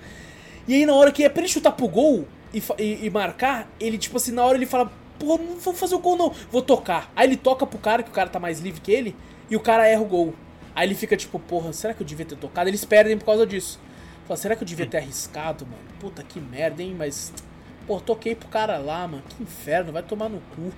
E 0.69 0.75
aí, 0.75 0.87
na 0.87 0.95
hora 0.95 1.13
que 1.13 1.25
é 1.25 1.29
pra 1.29 1.41
ele 1.43 1.49
chutar 1.49 1.73
pro 1.73 1.89
gol 1.89 2.27
e, 2.53 2.63
e- 2.79 3.07
e 3.07 3.11
marcar, 3.11 3.69
ele, 3.79 3.99
tipo 3.99 4.17
assim, 4.17 4.33
na 4.33 4.45
hora 4.45 4.57
ele 4.59 4.67
fala, 4.67 4.91
pô, 5.19 5.39
não 5.39 5.57
vou 5.57 5.73
fazer 5.75 5.95
o 5.95 5.99
gol 5.99 6.17
não, 6.17 6.33
vou 6.51 6.63
tocar. 6.63 7.11
Aí 7.15 7.27
ele 7.29 7.37
toca 7.37 7.67
pro 7.67 7.79
cara, 7.79 8.03
que 8.03 8.11
o 8.11 8.13
cara 8.13 8.29
tá 8.29 8.39
mais 8.41 8.61
livre 8.61 8.81
que 8.81 8.91
ele, 8.93 9.15
e 9.51 9.57
o 9.57 9.61
cara 9.61 9.87
erra 9.87 10.03
o 10.03 10.07
gol. 10.07 10.35
Aí 10.75 10.87
ele 10.87 10.95
fica 10.95 11.17
tipo, 11.17 11.39
porra, 11.39 11.73
será 11.73 11.95
que 11.95 12.03
eu 12.03 12.07
devia 12.07 12.27
ter 12.27 12.37
tocado? 12.37 12.69
Eles 12.69 12.85
perdem 12.85 13.17
por 13.17 13.25
causa 13.27 13.47
disso. 13.47 13.79
Fala, 14.27 14.37
será 14.37 14.57
que 14.57 14.63
eu 14.63 14.67
devia 14.67 14.87
ter 14.87 14.99
arriscado, 14.99 15.65
mano? 15.65 15.79
Puta 16.01 16.23
que 16.23 16.41
merda, 16.41 16.83
hein? 16.83 16.95
Mas, 16.99 17.33
pô, 17.87 18.01
toquei 18.01 18.35
pro 18.35 18.49
cara 18.49 18.77
lá, 18.79 19.07
mano. 19.07 19.23
Que 19.29 19.43
inferno, 19.43 19.93
vai 19.93 20.03
tomar 20.03 20.29
no 20.29 20.41
cu. 20.55 20.73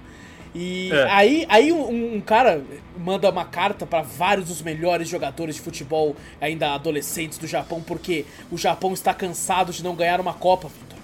E 0.60 0.90
É. 0.92 1.04
aí, 1.10 1.46
aí 1.48 1.72
um, 1.72 2.16
um 2.16 2.20
cara 2.20 2.60
manda 2.98 3.30
uma 3.30 3.44
carta 3.44 3.86
pra 3.86 4.02
vários 4.02 4.48
dos 4.48 4.60
melhores 4.60 5.08
jogadores 5.08 5.54
de 5.54 5.60
futebol, 5.60 6.16
ainda 6.40 6.74
adolescentes 6.74 7.38
do 7.38 7.46
Japão, 7.46 7.80
porque 7.80 8.26
o 8.50 8.58
Japão 8.58 8.92
está 8.92 9.14
cansado 9.14 9.72
de 9.72 9.84
não 9.84 9.94
ganhar 9.94 10.20
uma 10.20 10.34
Copa, 10.34 10.66
Vitor. 10.66 10.98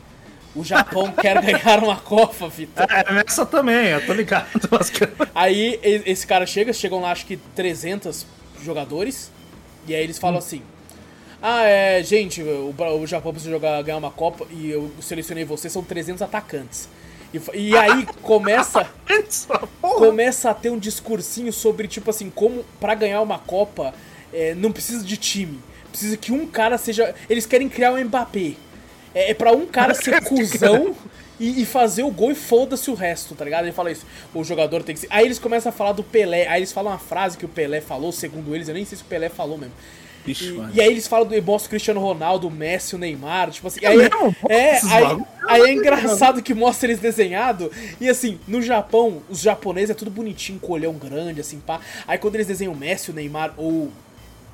O 0.57 0.65
Japão 0.65 1.13
quer 1.23 1.41
ganhar 1.41 1.85
uma 1.85 1.95
Copa, 1.97 2.49
Vitor. 2.49 2.85
É, 2.91 3.13
nessa 3.13 3.47
também, 3.47 3.91
eu 3.91 4.05
tô 4.05 4.13
ligado. 4.13 4.49
Aí 5.33 5.79
esse 5.83 6.27
cara 6.27 6.47
chega, 6.47 6.73
chegam 6.73 7.01
lá 7.01 7.13
acho 7.13 7.25
que 7.25 7.37
300 7.37 8.27
jogadores, 8.61 9.31
e 9.87 9.95
aí 9.95 10.03
eles 10.03 10.19
falam 10.19 10.39
assim: 10.39 10.63
Ah, 11.41 11.63
é, 11.63 12.03
gente, 12.03 12.43
o, 12.43 12.75
o 13.01 13.07
Japão 13.07 13.31
precisa 13.31 13.53
jogar, 13.53 13.81
ganhar 13.83 13.99
uma 13.99 14.11
Copa 14.11 14.47
e 14.51 14.69
eu 14.71 14.91
selecionei 15.01 15.45
você, 15.45 15.71
são 15.71 15.85
300 15.85 16.23
atacantes. 16.23 16.89
E, 17.35 17.69
e 17.69 17.77
aí 17.77 18.07
começa, 18.23 18.89
começa 19.81 20.51
a 20.51 20.55
ter 20.55 20.71
um 20.71 20.79
discursinho 20.79 21.53
sobre, 21.53 21.89
tipo 21.89 22.11
assim, 22.11 22.31
como 22.31 22.65
pra 22.81 22.95
ganhar 22.95 23.21
uma 23.21 23.39
Copa 23.39 23.93
é, 24.33 24.55
não 24.55 24.73
precisa 24.73 25.05
de 25.05 25.17
time, 25.17 25.61
precisa 25.91 26.17
que 26.17 26.33
um 26.33 26.47
cara 26.47 26.77
seja. 26.77 27.15
Eles 27.29 27.47
querem 27.47 27.69
criar 27.69 27.93
um 27.93 28.05
Mbappé. 28.05 28.55
É, 29.15 29.31
é 29.31 29.35
pra 29.35 29.53
um 29.53 29.67
cara 29.67 29.95
ser 29.95 30.21
cuzão 30.23 30.95
e, 31.39 31.63
e 31.63 31.65
fazer 31.67 32.03
o 32.03 32.11
gol 32.11 32.33
e 32.33 32.35
foda-se 32.35 32.91
o 32.91 32.95
resto, 32.95 33.35
tá 33.35 33.45
ligado? 33.45 33.65
Ele 33.65 33.73
fala 33.73 33.93
isso. 33.93 34.05
O 34.35 34.43
jogador 34.43 34.83
tem 34.83 34.95
que 34.95 35.03
ser. 35.03 35.09
Aí 35.11 35.25
eles 35.25 35.39
começam 35.39 35.71
a 35.71 35.73
falar 35.73 35.93
do 35.93 36.03
Pelé. 36.03 36.49
Aí 36.49 36.59
eles 36.59 36.73
falam 36.73 36.93
uma 36.93 36.99
frase 36.99 37.39
que 37.39 37.45
o 37.45 37.49
Pelé 37.49 37.81
falou, 37.81 38.11
segundo 38.11 38.55
eles. 38.55 38.69
Eu 38.69 38.75
nem 38.75 38.85
sei 38.85 38.99
se 38.99 39.05
o 39.05 39.07
Pelé 39.07 39.29
falou 39.29 39.57
mesmo. 39.57 39.75
Ixi, 40.27 40.61
E, 40.73 40.77
e 40.77 40.81
aí 40.81 40.89
eles 40.89 41.07
falam 41.07 41.27
do 41.27 41.43
mostra 41.43 41.67
o 41.67 41.71
Cristiano 41.71 42.01
Ronaldo, 42.01 42.49
o 42.49 42.51
Messi, 42.51 42.95
o 42.95 42.99
Neymar, 42.99 43.51
tipo 43.51 43.67
assim. 43.67 43.81
É 43.83 43.89
Aí, 43.89 44.11
é, 44.49 44.77
Esses 44.77 44.91
aí, 44.91 45.05
bagulho. 45.05 45.27
aí 45.49 45.63
é 45.63 45.73
engraçado 45.73 46.43
que 46.43 46.55
mostra 46.55 46.89
eles 46.89 47.01
desenhado. 47.01 47.71
E 48.01 48.09
assim, 48.09 48.39
no 48.47 48.63
Japão, 48.63 49.23
os 49.29 49.41
japoneses 49.41 49.91
é 49.91 49.95
tudo 49.95 50.11
bonitinho, 50.11 50.59
com 50.59 50.73
olhão 50.73 50.95
grande, 50.95 51.41
assim, 51.41 51.61
pá. 51.61 51.81
Aí 52.07 52.19
quando 52.19 52.37
eles 52.37 52.47
desenham 52.47 52.73
o 52.73 52.77
Messi, 52.77 53.11
o 53.11 53.15
Neymar 53.15 53.53
ou 53.57 53.93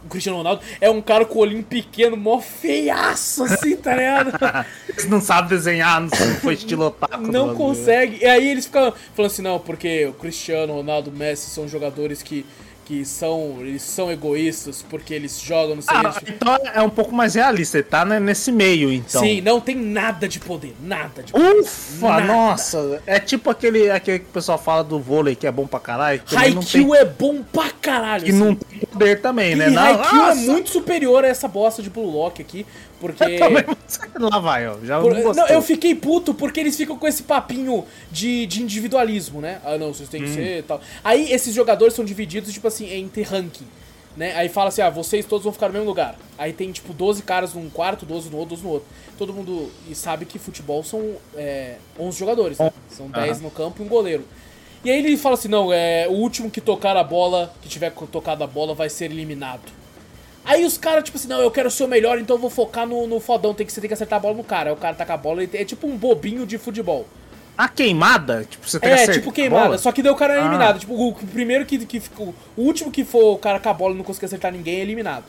o 0.05 0.09
Cristiano 0.09 0.39
Ronaldo, 0.39 0.63
é 0.81 0.89
um 0.89 1.03
cara 1.03 1.25
com 1.25 1.39
o 1.39 1.43
olhinho 1.43 1.63
pequeno, 1.63 2.17
mó 2.17 2.41
feiaço, 2.41 3.45
assim, 3.45 3.77
tá 3.77 3.95
ligado? 3.95 4.33
Eles 4.89 5.07
não 5.07 5.21
sabem 5.21 5.51
desenhar, 5.51 6.01
não 6.01 6.09
foi 6.09 6.55
estilo 6.55 6.87
otaku. 6.87 7.27
não 7.31 7.55
consegue. 7.55 8.19
E 8.23 8.27
aí 8.27 8.49
eles 8.49 8.65
ficam 8.67 8.93
falando 9.15 9.31
assim, 9.31 9.43
não, 9.43 9.59
porque 9.59 10.07
o 10.07 10.15
Cristiano, 10.15 10.73
Ronaldo, 10.75 11.11
o 11.11 11.13
Messi 11.13 11.51
são 11.51 11.69
jogadores 11.69 12.23
que, 12.23 12.47
que 12.91 13.05
são, 13.05 13.59
eles 13.61 13.83
são 13.83 14.11
egoístas, 14.11 14.85
porque 14.91 15.15
eles 15.15 15.41
jogam, 15.41 15.81
sei 15.81 15.95
Ah, 15.97 16.13
então 16.27 16.59
é 16.75 16.83
um 16.83 16.91
pouco 16.91 17.15
mais 17.15 17.37
realista, 17.37 17.79
ele 17.79 17.85
tá 17.85 18.05
né, 18.05 18.19
nesse 18.19 18.51
meio, 18.51 18.93
então. 18.93 19.23
Sim, 19.23 19.41
não 19.43 19.61
tem 19.61 19.77
nada 19.77 20.27
de 20.27 20.41
poder, 20.41 20.75
nada 20.83 21.23
de 21.23 21.31
poder. 21.31 21.61
Ufa, 21.61 22.09
Nada. 22.09 22.25
nossa, 22.27 23.01
é 23.07 23.21
tipo 23.21 23.49
aquele, 23.49 23.89
aquele 23.93 24.19
que 24.19 24.25
o 24.25 24.33
pessoal 24.33 24.59
fala 24.59 24.83
do 24.83 24.99
vôlei 24.99 25.37
que 25.37 25.47
é 25.47 25.53
bom 25.53 25.69
pra 25.69 25.79
caralho, 25.79 26.21
tem, 26.29 26.37
Haikyuu 26.37 26.93
é 26.97 27.05
bom 27.05 27.45
pra 27.45 27.71
caralho. 27.71 28.25
que 28.25 28.31
assim. 28.31 28.39
não 28.41 28.57
tem 28.57 28.81
poder 28.81 29.21
também, 29.21 29.55
né? 29.55 29.69
E 29.69 29.71
Não, 29.71 29.83
Haikyuu 29.83 30.25
é 30.27 30.35
muito 30.35 30.71
superior 30.71 31.25
a 31.25 31.29
essa 31.29 31.47
bosta 31.47 31.81
de 31.81 31.89
Blue 31.91 32.11
Lock 32.11 32.43
aqui, 32.43 32.67
porque... 32.99 33.39
também- 33.39 33.65
Lá 34.19 34.39
vai, 34.41 34.69
ó, 34.69 34.75
já 34.85 35.01
Por- 35.01 35.15
não 35.15 35.33
não, 35.33 35.47
eu 35.47 35.63
fiquei 35.63 35.95
puto 35.95 36.35
porque 36.35 36.59
eles 36.61 36.77
ficam 36.77 36.97
com 36.99 37.07
esse 37.09 37.23
papinho 37.23 37.85
de, 38.11 38.47
de 38.47 38.63
individualismo, 38.63 39.41
né? 39.41 39.59
Ah, 39.65 39.79
não, 39.79 39.95
vocês 39.95 40.09
têm 40.09 40.23
Hum. 40.23 40.25
que 40.25 40.31
ser 40.35 40.59
e 40.59 40.63
tal. 40.63 40.81
Aí 41.03 41.33
esses 41.33 41.55
jogadores 41.55 41.95
são 41.95 42.05
divididos, 42.05 42.53
tipo 42.53 42.67
assim, 42.69 42.80
entre 42.85 43.23
ranking, 43.23 43.67
né? 44.17 44.35
Aí 44.37 44.49
fala 44.49 44.69
assim, 44.69 44.83
ah, 44.83 44.91
vocês 44.91 45.25
todos 45.25 45.45
vão 45.45 45.53
ficar 45.53 45.69
no 45.69 45.75
mesmo 45.75 45.89
lugar. 45.89 46.17
Aí 46.39 46.53
tem, 46.53 46.71
tipo, 46.73 46.93
12 46.93 47.23
caras 47.23 47.55
num 47.55 47.69
quarto, 47.71 48.07
12 48.07 48.31
no 48.31 48.37
outro, 48.37 48.51
12 48.51 48.63
no 48.63 48.71
outro. 48.71 48.89
Todo 49.19 49.33
mundo 49.33 49.71
sabe 49.95 50.25
que 50.25 50.39
futebol 50.39 50.83
são 50.83 51.17
é, 51.37 51.77
11 51.99 52.19
jogadores, 52.19 52.59
né? 52.59 52.73
São 52.89 53.09
10 53.09 53.41
no 53.41 53.51
campo 53.51 53.83
e 53.83 53.87
um 53.87 53.89
goleiro. 53.89 54.25
E 54.83 54.91
aí 54.91 54.99
ele 54.99 55.17
fala 55.17 55.35
assim, 55.35 55.49
não, 55.49 55.73
é, 55.73 56.09
o 56.09 56.13
último 56.13 56.51
que 56.51 56.61
tocar 56.61 56.97
a 56.97 57.05
bola, 57.05 57.53
que 57.61 57.69
tiver 57.69 57.93
tocado 58.11 58.43
a 58.43 58.47
bola, 58.47 58.75
vai 58.75 58.89
ser 58.89 59.07
eliminado. 59.07 59.71
Aí 60.43 60.65
os 60.65 60.79
caras, 60.79 61.05
tipo 61.05 61.19
assim, 61.19 61.29
não, 61.29 61.41
eu 61.41 61.51
quero 61.51 61.71
ser 61.71 61.85
o 61.85 61.89
melhor, 61.89 62.19
então 62.19 62.37
eu 62.37 62.41
vou 62.41 62.49
focar 62.49 62.87
no, 62.87 63.07
no 63.07 63.21
fodão, 63.21 63.53
tem 63.53 63.67
que, 63.67 63.73
você 63.73 63.81
tem 63.81 63.89
que 63.89 63.95
acertar 63.95 64.17
a 64.19 64.21
bola 64.21 64.35
no 64.35 64.45
cara. 64.45 64.71
Aí 64.71 64.75
o 64.75 64.79
cara 64.79 64.95
tá 64.95 65.05
com 65.05 65.13
a 65.13 65.17
bola, 65.17 65.43
ele 65.43 65.51
é 65.55 65.65
tipo 65.65 65.87
um 65.87 65.97
bobinho 65.97 66.47
de 66.47 66.57
futebol. 66.57 67.07
A 67.63 67.69
queimada, 67.69 68.47
tipo, 68.49 68.67
você 68.67 68.81
tem 68.81 68.91
É, 68.91 69.07
tipo 69.09 69.31
queimada, 69.31 69.65
bola? 69.67 69.79
só 69.79 69.93
que 69.93 70.03
daí 70.03 70.11
o 70.11 70.17
cara 70.17 70.33
é 70.33 70.39
Ah. 70.39 70.41
eliminado. 70.41 70.79
Tipo, 70.79 70.95
o, 70.95 71.13
primeiro 71.15 71.67
que, 71.67 71.85
que 71.85 72.01
ficou. 72.01 72.35
O 72.57 72.63
último 72.63 72.91
que 72.91 73.05
for 73.05 73.35
o 73.35 73.39
cara 73.39 73.61
com 73.61 73.69
a 73.69 73.75
bola 73.75 73.93
e 73.95 73.99
não 73.99 74.05
conseguir 74.05 74.25
acertar 74.27 74.51
ninguém 74.51 74.77
é 74.77 74.81
eliminado. 74.81 75.25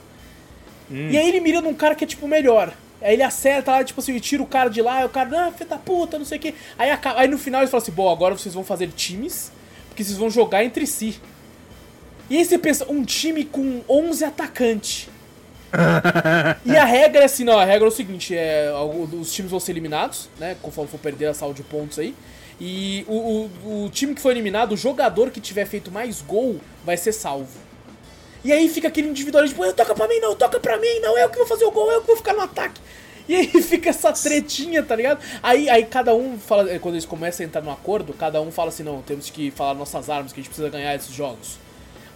Hum. 0.90 1.10
E 1.10 1.18
aí 1.18 1.28
ele 1.28 1.42
mira 1.42 1.60
num 1.60 1.74
cara 1.74 1.94
que 1.94 2.06
é 2.06 2.08
tipo 2.08 2.26
melhor. 2.30 2.72
Aí 3.02 3.16
ele 3.16 3.24
acerta 3.24 3.72
lá, 3.72 3.84
tipo 3.84 4.00
assim, 4.00 4.18
tira 4.20 4.42
o 4.42 4.46
cara 4.46 4.70
de 4.70 4.82
lá, 4.82 5.02
e 5.02 5.06
o 5.06 5.10
cara, 5.10 5.48
ah, 5.48 5.52
filho 5.52 5.70
da 5.70 5.78
puta, 5.78 6.18
não 6.18 6.24
sei 6.26 6.38
o 6.38 6.42
que. 6.42 6.56
Aí, 6.80 6.90
acaba- 6.90 7.20
aí 7.20 7.28
no 7.28 7.38
final 7.38 7.60
eles 7.62 7.70
falam 7.70 7.82
assim, 7.84 7.92
bom, 7.92 8.10
agora 8.10 8.38
vocês 8.38 8.54
vão 8.54 8.64
fazer 8.64 8.88
times, 8.96 9.52
porque 9.90 10.02
vocês 10.02 10.18
vão 10.18 10.30
jogar 10.30 10.64
entre 10.64 10.88
si. 10.88 11.20
E 12.30 12.38
aí 12.38 12.46
você 12.46 12.58
pensa, 12.58 12.86
um 12.90 13.04
time 13.04 13.44
com 13.44 13.82
11 13.90 14.24
atacantes. 14.24 15.10
e 16.66 16.76
a 16.76 16.86
regra 16.86 17.22
é 17.22 17.26
assim, 17.26 17.44
não, 17.44 17.58
a 17.58 17.66
regra 17.66 17.88
é 17.88 17.90
o 17.90 17.92
seguinte, 17.92 18.36
é, 18.36 18.72
os 19.14 19.32
times 19.32 19.52
vão 19.52 19.60
ser 19.60 19.72
eliminados, 19.72 20.30
né, 20.40 20.56
conforme 20.62 20.90
for 20.90 21.00
perder 21.00 21.28
a 21.28 21.34
saldo 21.34 21.56
de 21.56 21.64
pontos 21.64 21.98
aí. 22.00 22.16
E 22.60 23.04
o, 23.08 23.50
o, 23.66 23.86
o 23.86 23.90
time 23.90 24.14
que 24.14 24.22
foi 24.22 24.34
eliminado, 24.34 24.74
o 24.74 24.78
jogador 24.78 25.32
que 25.32 25.42
tiver 25.42 25.66
feito 25.66 25.90
mais 25.90 26.22
gol, 26.22 26.60
vai 26.86 26.96
ser 26.96 27.12
salvo. 27.12 27.60
E 28.44 28.52
aí 28.52 28.68
fica 28.70 28.88
aquele 28.88 29.08
individualismo, 29.08 29.64
tipo, 29.64 29.76
toca 29.76 29.96
pra 29.96 30.08
mim 30.08 30.20
não, 30.20 30.36
toca 30.36 30.60
pra 30.60 30.78
mim, 30.78 31.00
não, 31.02 31.18
eu 31.18 31.30
que 31.30 31.38
vou 31.38 31.48
fazer 31.48 31.66
o 31.66 31.72
gol, 31.72 31.92
eu 31.92 32.02
que 32.02 32.08
vou 32.08 32.18
ficar 32.18 32.34
no 32.34 32.42
ataque. 32.42 32.82
E 33.28 33.36
aí 33.36 33.48
fica 33.62 33.90
essa 33.90 34.12
tretinha, 34.12 34.84
tá 34.84 34.96
ligado? 34.96 35.20
Aí, 35.42 35.70
aí 35.70 35.86
cada 35.86 36.14
um 36.14 36.38
fala, 36.38 36.72
eh, 36.72 36.80
quando 36.80 36.96
eles 36.96 37.06
começam 37.06 37.46
a 37.46 37.48
entrar 37.48 37.62
no 37.62 37.72
acordo, 37.72 38.14
cada 38.14 38.42
um 38.42 38.52
fala 38.52 38.70
assim, 38.70 38.84
não, 38.84 39.02
temos 39.02 39.30
que 39.30 39.52
falar 39.52 39.74
nossas 39.74 40.10
armas, 40.10 40.34
que 40.34 40.40
a 40.40 40.44
gente 40.44 40.50
precisa 40.50 40.70
ganhar 40.70 40.94
esses 40.96 41.14
jogos. 41.14 41.58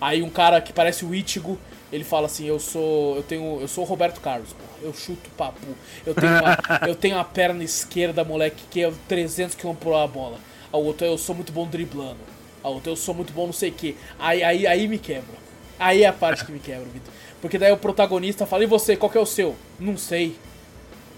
Aí 0.02 0.22
um 0.22 0.30
cara 0.30 0.60
que 0.62 0.74
parece 0.74 1.06
o 1.06 1.14
Ichigo, 1.14 1.58
ele 1.92 2.04
fala 2.04 2.26
assim, 2.26 2.46
eu 2.46 2.60
sou. 2.60 3.16
Eu 3.18 3.24
tenho. 3.24 3.62
Eu 3.62 3.68
sou 3.68 3.84
o 3.84 3.88
Roberto 3.88 4.20
Carlos, 4.22 4.50
pô. 4.54 4.64
Eu 4.86 4.94
chuto 4.94 5.30
papo. 5.38 5.60
Eu 6.06 6.14
tenho 6.14 6.32
uma, 6.34 6.58
eu 6.88 6.96
tenho 6.96 7.16
uma 7.16 7.24
perna 7.24 7.64
esquerda, 7.64 8.24
moleque, 8.24 8.64
que 8.70 8.84
é 8.84 8.92
300 9.08 9.56
km 9.56 9.74
por 9.76 9.94
hora 9.94 10.04
a 10.04 10.08
bola. 10.08 10.38
A 10.72 10.78
outra, 10.78 11.08
eu 11.08 11.18
sou 11.18 11.36
muito 11.36 11.52
bom 11.52 11.66
driblando. 11.68 12.20
A 12.64 12.70
outra, 12.70 12.92
eu 12.92 12.96
sou 12.96 13.14
muito 13.14 13.32
bom 13.32 13.46
não 13.46 13.54
sei 13.54 13.70
o 13.70 13.74
que. 13.74 13.96
Aí, 14.20 14.44
aí, 14.44 14.68
aí 14.68 14.88
me 14.88 14.98
quebra. 14.98 15.36
Aí 15.80 16.04
é 16.04 16.08
a 16.08 16.14
parte 16.14 16.44
que 16.44 16.52
me 16.52 16.60
quebra, 16.60 16.86
Vitor. 16.86 17.14
Porque 17.42 17.58
daí 17.58 17.72
o 17.72 17.78
protagonista 17.78 18.46
fala, 18.46 18.64
e 18.64 18.68
você, 18.68 18.96
qual 18.98 19.10
que 19.10 19.18
é 19.18 19.22
o 19.22 19.26
seu? 19.26 19.56
Não 19.80 19.98
sei. 19.98 20.36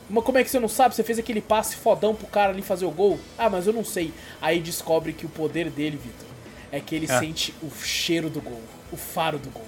Mas 0.10 0.24
como 0.24 0.38
é 0.38 0.44
que 0.44 0.50
você 0.50 0.60
não 0.60 0.68
sabe? 0.68 0.94
Você 0.96 1.04
fez 1.04 1.18
aquele 1.20 1.42
passe 1.42 1.76
fodão 1.76 2.14
pro 2.14 2.28
cara 2.28 2.52
ali 2.52 2.62
fazer 2.62 2.86
o 2.86 2.92
gol? 2.92 3.20
Ah, 3.38 3.50
mas 3.50 3.66
eu 3.68 3.74
não 3.74 3.84
sei. 3.86 4.14
Aí 4.42 4.60
descobre 4.60 5.14
que 5.14 5.26
o 5.26 5.30
poder 5.30 5.70
dele, 5.70 5.98
Vitor, 5.98 6.28
é 6.72 6.80
que 6.80 6.96
ele 6.96 7.06
É. 7.10 7.20
sente 7.20 7.54
o 7.62 7.70
cheiro 7.84 8.30
do 8.30 8.42
gol, 8.42 8.62
o 8.92 8.98
faro 8.98 9.38
do 9.40 9.50
gol. 9.50 9.66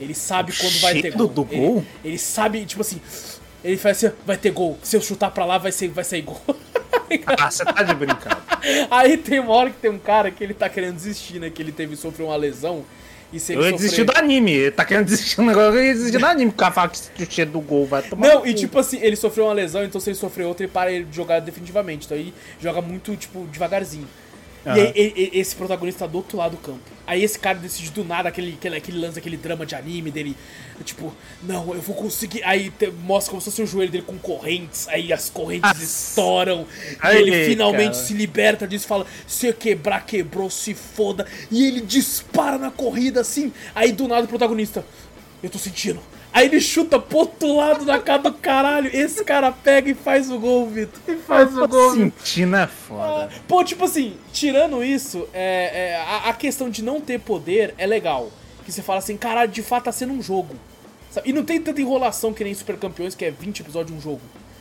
Ele 0.00 0.14
sabe 0.14 0.52
O 0.52 0.56
quando 0.56 0.80
vai 0.80 1.00
ter 1.02 1.12
gol. 1.12 1.28
do 1.28 1.46
Ele- 1.50 1.60
gol? 1.60 1.84
Ele, 2.04 2.18
sabe, 2.18 2.64
tipo 2.64 2.80
assim, 2.80 3.00
ele 3.62 3.76
faz 3.76 4.02
assim, 4.02 4.14
vai 4.26 4.36
ter 4.36 4.50
gol. 4.50 4.78
Se 4.82 4.96
eu 4.96 5.02
chutar 5.02 5.30
pra 5.30 5.44
lá, 5.44 5.58
vai, 5.58 5.70
ser, 5.72 5.88
vai 5.88 6.04
sair 6.04 6.22
gol. 6.22 6.40
Ah, 7.38 7.50
você 7.50 7.64
tá 7.64 7.82
de 7.82 7.92
brincadeira. 7.92 8.40
Aí 8.88 9.16
tem 9.16 9.40
uma 9.40 9.52
hora 9.52 9.68
que 9.70 9.76
tem 9.78 9.90
um 9.90 9.98
cara 9.98 10.30
que 10.30 10.44
ele 10.44 10.54
tá 10.54 10.68
querendo 10.68 10.94
desistir, 10.94 11.40
né? 11.40 11.50
Que 11.50 11.60
ele 11.60 11.72
teve, 11.72 11.96
sofreu 11.96 12.26
uma 12.26 12.36
lesão. 12.36 12.84
E 13.32 13.40
se 13.40 13.52
ele 13.52 13.60
Eu 13.60 13.64
ia 13.64 13.70
sofrer... 13.72 13.82
desistir 13.82 14.04
do 14.04 14.12
anime, 14.16 14.52
ele 14.52 14.70
tá 14.70 14.84
querendo 14.84 15.06
desistir 15.06 15.34
do 15.36 15.42
negócio, 15.42 15.76
eu 15.78 15.84
ia 15.84 15.92
desistir 15.92 16.18
do 16.18 16.26
anime, 16.26 16.52
porque 16.52 16.58
o 16.62 16.64
cara 16.66 16.72
fala 16.72 16.88
que 16.88 17.22
o 17.24 17.30
cheiro 17.30 17.50
do 17.50 17.60
gol 17.60 17.84
vai 17.84 18.02
tomar. 18.02 18.28
Não, 18.28 18.46
e 18.46 18.54
tipo 18.54 18.78
assim, 18.78 18.98
ele 19.02 19.16
sofreu 19.16 19.46
uma 19.46 19.52
lesão, 19.52 19.82
então 19.84 20.00
se 20.00 20.08
ele 20.10 20.16
sofrer 20.16 20.44
outra, 20.44 20.64
ele 20.64 20.72
para 20.72 21.02
de 21.02 21.16
jogar 21.16 21.40
definitivamente. 21.40 22.06
Então 22.06 22.16
aí 22.16 22.32
joga 22.60 22.80
muito, 22.80 23.16
tipo, 23.16 23.44
devagarzinho. 23.50 24.06
E 24.66 24.68
aí, 24.68 24.92
e- 24.94 25.30
e- 25.36 25.40
esse 25.40 25.56
protagonista 25.56 26.00
tá 26.00 26.06
do 26.06 26.18
outro 26.18 26.36
lado 26.36 26.52
do 26.52 26.56
campo. 26.58 26.80
Aí 27.06 27.24
esse 27.24 27.38
cara 27.38 27.58
decide 27.58 27.90
do 27.90 28.04
nada 28.04 28.28
aquele, 28.28 28.52
aquele, 28.54 28.76
aquele 28.76 28.98
lance, 28.98 29.18
aquele 29.18 29.36
drama 29.36 29.64
de 29.66 29.74
anime 29.74 30.10
dele. 30.10 30.36
Tipo, 30.84 31.12
não, 31.42 31.74
eu 31.74 31.80
vou 31.80 31.96
conseguir. 31.96 32.42
Aí 32.44 32.70
te- 32.70 32.90
mostra 32.90 33.30
como 33.30 33.40
se 33.40 33.46
fosse 33.50 33.62
o 33.62 33.66
joelho 33.66 33.90
dele 33.90 34.04
com 34.06 34.18
correntes. 34.18 34.86
Aí 34.88 35.12
as 35.12 35.28
correntes 35.30 35.68
Nossa. 35.68 35.82
estouram. 35.82 36.66
Aí, 37.00 37.16
e 37.16 37.20
ele 37.22 37.44
finalmente 37.46 37.92
cara. 37.94 38.04
se 38.06 38.12
liberta 38.14 38.68
disso 38.68 38.84
e 38.84 38.88
fala: 38.88 39.06
se 39.26 39.46
eu 39.46 39.54
quebrar, 39.54 40.04
quebrou, 40.06 40.50
se 40.50 40.74
foda. 40.74 41.26
E 41.50 41.66
ele 41.66 41.80
dispara 41.80 42.58
na 42.58 42.70
corrida 42.70 43.22
assim. 43.22 43.52
Aí 43.74 43.92
do 43.92 44.06
nada 44.06 44.24
o 44.24 44.28
protagonista, 44.28 44.84
eu 45.42 45.48
tô 45.50 45.58
sentindo. 45.58 46.00
Aí 46.32 46.46
ele 46.46 46.60
chuta 46.60 46.98
pro 46.98 47.18
outro 47.18 47.56
lado 47.56 47.84
da 47.84 47.98
cara 47.98 48.22
do 48.22 48.32
caralho. 48.32 48.88
Esse 48.94 49.24
cara 49.24 49.50
pega 49.50 49.90
e 49.90 49.94
faz 49.94 50.30
o 50.30 50.38
gol, 50.38 50.68
Vitor. 50.68 51.00
E 51.08 51.16
faz 51.16 51.56
o 51.58 51.66
gol. 51.66 51.92
Sentindo 51.94 52.56
é 52.56 52.66
foda. 52.66 53.28
Pô, 53.48 53.64
tipo 53.64 53.84
assim, 53.84 54.16
tirando 54.32 54.82
isso, 54.84 55.28
é, 55.34 55.90
é, 55.92 55.96
a, 55.96 56.30
a 56.30 56.32
questão 56.32 56.70
de 56.70 56.82
não 56.84 57.00
ter 57.00 57.18
poder 57.18 57.74
é 57.76 57.86
legal. 57.86 58.30
Que 58.64 58.70
você 58.70 58.80
fala 58.82 59.00
assim, 59.00 59.16
caralho, 59.16 59.50
de 59.50 59.62
fato 59.62 59.84
tá 59.84 59.92
sendo 59.92 60.12
um 60.12 60.22
jogo. 60.22 60.54
sabe? 61.10 61.28
E 61.30 61.32
não 61.32 61.44
tem 61.44 61.60
tanta 61.60 61.80
enrolação 61.80 62.32
que 62.32 62.44
nem 62.44 62.54
Super 62.54 62.76
Campeões, 62.76 63.14
que 63.16 63.24
é 63.24 63.30
20 63.32 63.60
episódios 63.60 63.90
de 63.92 63.98
um 63.98 64.00
jogo. 64.00 64.20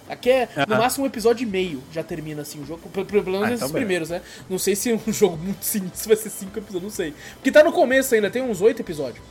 Aqui 0.10 0.32
é, 0.32 0.50
no 0.68 0.76
máximo, 0.76 1.04
um 1.04 1.08
episódio 1.08 1.44
e 1.44 1.46
meio 1.46 1.84
já 1.92 2.02
termina 2.02 2.42
assim 2.42 2.60
o 2.60 2.66
jogo. 2.66 2.82
Pelo 2.90 3.22
menos 3.22 3.44
Ah, 3.44 3.48
esses 3.50 3.58
então 3.62 3.70
primeiros, 3.70 4.10
né? 4.10 4.24
Não 4.50 4.58
sei 4.58 4.76
se 4.76 4.92
um 4.92 5.00
jogo 5.14 5.38
muito 5.38 5.64
sinistro 5.64 6.08
vai 6.08 6.18
ser 6.18 6.32
5 6.32 6.58
episódios, 6.58 6.82
não 6.82 6.90
sei. 6.90 7.14
Porque 7.36 7.52
tá 7.52 7.64
no 7.64 7.72
começo 7.72 8.16
ainda, 8.16 8.28
tem 8.32 8.42
uns 8.42 8.60
8 8.60 8.82
episódios. 8.82 9.24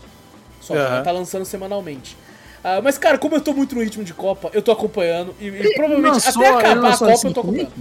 Só 0.60 0.74
que 0.74 0.80
Aham. 0.80 1.02
tá 1.02 1.10
lançando 1.12 1.44
semanalmente. 1.44 2.16
Ah, 2.62 2.80
mas, 2.82 2.98
cara, 2.98 3.16
como 3.18 3.36
eu 3.36 3.40
tô 3.40 3.52
muito 3.54 3.74
no 3.74 3.82
ritmo 3.82 4.02
de 4.02 4.12
Copa, 4.12 4.50
eu 4.52 4.60
tô 4.60 4.72
acompanhando. 4.72 5.34
E, 5.40 5.46
e 5.46 5.74
provavelmente 5.74 6.12
Lançou- 6.14 6.42
até 6.44 6.48
acabar 6.70 6.92
a 6.94 6.96
Copa 6.98 7.28
eu 7.28 7.32
tô 7.32 7.40
acompanhando. 7.40 7.72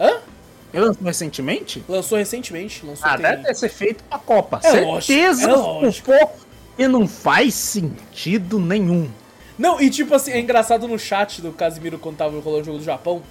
Hã? 0.00 0.16
Ele 0.74 0.84
lançou 0.84 1.04
recentemente? 1.04 1.84
Lançou 1.88 2.18
recentemente. 2.18 2.84
Lançou 2.84 3.08
Ah, 3.08 3.16
tem- 3.16 3.22
deve 3.42 3.54
ser 3.54 3.68
feito 3.68 4.04
pra 4.04 4.18
Copa. 4.18 4.60
É 4.62 4.70
Certeza. 4.70 5.46
lógico, 5.52 6.12
é 6.12 6.20
lógico. 6.20 6.38
E 6.76 6.86
não 6.88 7.06
faz 7.08 7.54
sentido 7.54 8.58
nenhum. 8.58 9.08
Não, 9.58 9.80
e 9.80 9.88
tipo 9.90 10.14
assim, 10.14 10.30
é 10.32 10.38
engraçado 10.38 10.86
no 10.86 10.98
chat 10.98 11.40
do 11.40 11.50
Casimiro 11.52 11.98
quando 11.98 12.16
tava 12.16 12.38
rolando 12.40 12.62
o 12.62 12.64
jogo 12.64 12.78
do 12.78 12.84
Japão. 12.84 13.22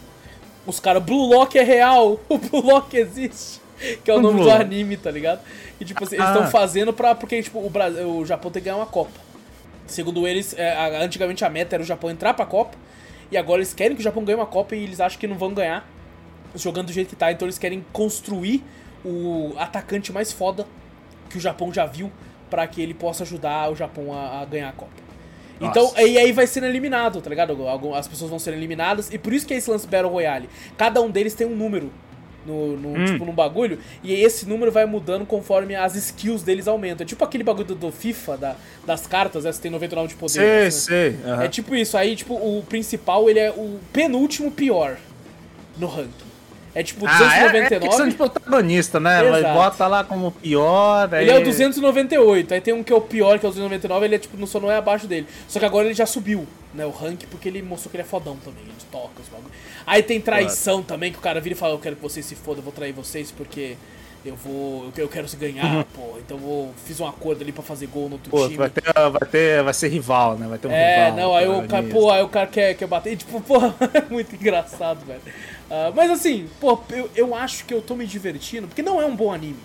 Os 0.66 0.80
caras, 0.80 1.02
Blue 1.04 1.28
Lock 1.30 1.58
é 1.58 1.64
real, 1.64 2.20
o 2.28 2.38
Blue 2.38 2.62
Lock 2.62 2.98
existe. 2.98 3.62
Que 4.04 4.10
é 4.12 4.14
o 4.14 4.22
nome 4.22 4.42
do 4.42 4.50
anime, 4.50 4.98
tá 4.98 5.12
ligado? 5.12 5.40
E 5.80 5.86
tipo 5.86 6.04
assim, 6.04 6.16
eles 6.16 6.28
Ah. 6.28 6.34
estão 6.34 6.48
fazendo 6.50 6.92
pra. 6.94 7.14
Porque, 7.16 7.42
tipo, 7.42 7.60
o, 7.60 7.70
Brasil, 7.70 8.10
o 8.10 8.26
Japão 8.26 8.50
tem 8.52 8.62
que 8.62 8.66
ganhar 8.66 8.78
uma 8.78 8.86
Copa. 8.88 9.20
Segundo 9.86 10.28
eles, 10.28 10.54
é, 10.58 10.76
antigamente 11.04 11.46
a 11.46 11.50
meta 11.50 11.76
era 11.76 11.84
o 11.84 11.86
Japão 11.86 12.10
entrar 12.10 12.34
pra 12.34 12.46
Copa. 12.46 12.76
E 13.32 13.38
agora 13.38 13.60
eles 13.60 13.74
querem 13.74 13.96
que 13.96 14.02
o 14.02 14.04
Japão 14.04 14.24
ganhe 14.24 14.38
uma 14.38 14.46
Copa 14.46 14.76
e 14.76 14.84
eles 14.84 15.00
acham 15.00 15.20
que 15.20 15.28
não 15.28 15.38
vão 15.38 15.54
ganhar 15.54 15.88
jogando 16.56 16.88
do 16.88 16.94
jeito 16.94 17.10
que 17.10 17.16
tá. 17.16 17.32
Então 17.32 17.46
eles 17.46 17.58
querem 17.58 17.86
construir 17.94 18.64
o 19.06 19.54
atacante 19.58 20.12
mais 20.12 20.32
foda 20.32 20.66
que 21.30 21.38
o 21.38 21.40
Japão 21.40 21.72
já 21.74 21.86
viu 21.86 22.12
pra 22.50 22.66
que 22.68 22.82
ele 22.82 22.94
possa 22.94 23.24
ajudar 23.24 23.72
o 23.72 23.76
Japão 23.76 24.14
a, 24.14 24.42
a 24.42 24.46
ganhar 24.46 24.70
a 24.70 24.74
Copa. 24.74 24.92
Então, 25.60 25.92
e 25.98 26.18
aí 26.18 26.32
vai 26.32 26.46
sendo 26.46 26.68
eliminado, 26.68 27.20
tá 27.22 27.30
ligado? 27.30 27.58
As 27.96 28.08
pessoas 28.08 28.30
vão 28.30 28.38
sendo 28.40 28.54
eliminadas, 28.56 29.12
e 29.12 29.18
por 29.18 29.34
isso 29.34 29.46
que 29.48 29.54
é 29.54 29.58
esse 29.58 29.70
lance 29.70 29.88
Battle 29.88 30.12
Royale. 30.12 30.48
Cada 30.78 31.02
um 31.02 31.10
deles 31.10 31.34
tem 31.34 31.48
um 31.48 31.56
número 31.56 31.92
no, 32.48 32.78
no- 32.78 32.98
Hum. 32.98 33.06
tipo, 33.06 33.26
num 33.26 33.34
bagulho, 33.34 33.78
e 34.04 34.14
esse 34.14 34.48
número 34.48 34.72
vai 34.72 34.86
mudando 34.86 35.26
conforme 35.26 35.76
as 35.76 35.96
skills 35.96 36.42
deles 36.44 36.68
aumentam. 36.68 37.04
É 37.04 37.08
tipo 37.08 37.24
aquele 37.24 37.44
bagulho 37.44 37.66
do, 37.68 37.76
do 37.76 37.92
FIFA, 37.92 38.38
da- 38.38 38.56
das 38.86 39.06
cartas, 39.06 39.46
essa 39.46 39.62
tem 39.62 39.70
99 39.70 40.08
de 40.10 40.16
poder. 40.16 40.32
Sei, 40.32 40.64
né? 40.64 40.72
sei. 40.72 41.20
aham. 41.32 41.44
É 41.44 41.48
tipo 41.50 41.76
isso, 41.76 41.98
aí 41.98 42.16
tipo, 42.16 42.34
o 42.34 42.64
principal 42.68 43.30
ele 43.30 43.40
é 43.40 43.52
o 43.52 43.78
penúltimo 43.92 44.50
pior 44.52 44.98
no 45.78 45.88
ranking. 45.88 46.28
É 46.80 46.84
tipo 46.84 47.08
Ah, 47.08 47.12
é, 47.12 47.16
é 47.16 47.80
299. 47.80 47.88
questão 47.88 48.08
de 48.08 48.16
protagonista, 48.16 49.00
né? 49.00 49.28
Exato. 49.40 49.54
Bota 49.56 49.88
lá 49.88 50.04
como 50.04 50.32
pior. 50.32 51.12
Ele 51.14 51.32
é 51.32 51.34
aí- 51.36 51.42
o 51.42 51.46
298, 51.46 52.54
aí 52.54 52.62
tem 52.62 52.74
um 52.74 52.84
que 52.84 52.94
é 52.94 52.96
o 52.96 53.02
pior, 53.02 53.40
que 53.40 53.46
é 53.46 53.50
o 53.50 53.52
299, 53.52 54.06
ele 54.06 54.16
é 54.16 54.20
tipo, 54.20 54.38
não 54.38 54.46
só 54.46 54.60
não 54.60 54.70
é 54.72 54.78
abaixo 54.78 55.08
dele. 55.08 55.26
Só 55.48 55.58
que 55.60 55.66
agora 55.66 55.86
ele 55.86 55.96
já 55.96 56.06
subiu, 56.06 56.46
né, 56.76 56.86
o 56.86 56.92
rank, 56.92 57.24
porque 57.32 57.48
ele 57.50 57.64
mostrou 57.64 57.90
que 57.90 57.98
ele 57.98 58.04
é 58.04 58.06
fodão 58.06 58.36
também, 58.38 58.62
ele 58.64 58.74
toca 58.92 59.22
os 59.22 59.28
bagulho. 59.28 59.52
Aí 59.88 60.04
tem 60.04 60.22
traição 60.22 60.84
também, 60.84 61.12
que 61.12 61.18
o 61.18 61.22
cara 61.22 61.42
vira 61.42 61.56
e 61.56 61.58
fala, 61.58 61.74
eu 61.74 61.80
quero 61.80 61.96
que 61.96 62.02
vocês 62.04 62.24
se 62.26 62.36
fodam, 62.36 62.60
eu 62.60 62.64
vou 62.64 62.72
trair 62.74 62.92
vocês 62.94 63.32
porque 63.32 63.76
eu 64.26 64.36
vou. 64.36 64.92
Eu 64.98 65.08
quero, 65.08 65.28
se 65.28 65.38
ganhar, 65.38 65.86
pô. 65.96 66.18
Então 66.20 66.36
eu 66.38 66.44
vou. 66.44 66.74
Fiz 66.86 67.00
um 67.00 67.08
acordo 67.08 67.42
ali 67.44 67.52
pra 67.54 67.64
fazer 67.64 67.88
gol 67.88 68.08
no 68.10 68.14
outro 68.16 68.30
Pô, 68.30 68.44
time. 68.46 68.58
vai 68.58 68.70
ter, 68.70 68.82
vai 68.94 69.30
ter. 69.32 69.64
Vai 69.64 69.74
ser 69.74 69.88
rival, 69.88 70.36
né? 70.38 70.48
Vai 70.48 70.58
ter 70.58 70.68
um 70.68 70.72
É, 70.72 71.06
rival. 71.06 71.18
não, 71.18 71.36
aí 71.36 71.48
o 71.48 71.66
cara, 71.68 71.84
pô, 71.84 72.12
aí 72.12 72.22
o 72.24 72.28
cara 72.28 72.48
quer, 72.48 72.74
quer 72.76 72.88
bater. 72.88 73.14
E, 73.14 73.16
tipo, 73.16 73.40
porra, 73.42 73.74
é 73.94 74.02
muito 74.12 74.36
engraçado, 74.36 75.06
velho. 75.06 75.22
Ah, 75.70 75.92
mas 75.96 76.10
assim, 76.12 76.48
pô, 76.60 76.80
eu, 76.90 77.10
eu 77.16 77.36
acho 77.36 77.66
que 77.66 77.74
eu 77.74 77.82
tô 77.82 77.96
me 77.96 78.06
divertindo, 78.06 78.68
porque 78.68 78.82
não 78.82 79.02
é 79.02 79.06
um 79.06 79.16
bom 79.16 79.34
anime. 79.34 79.60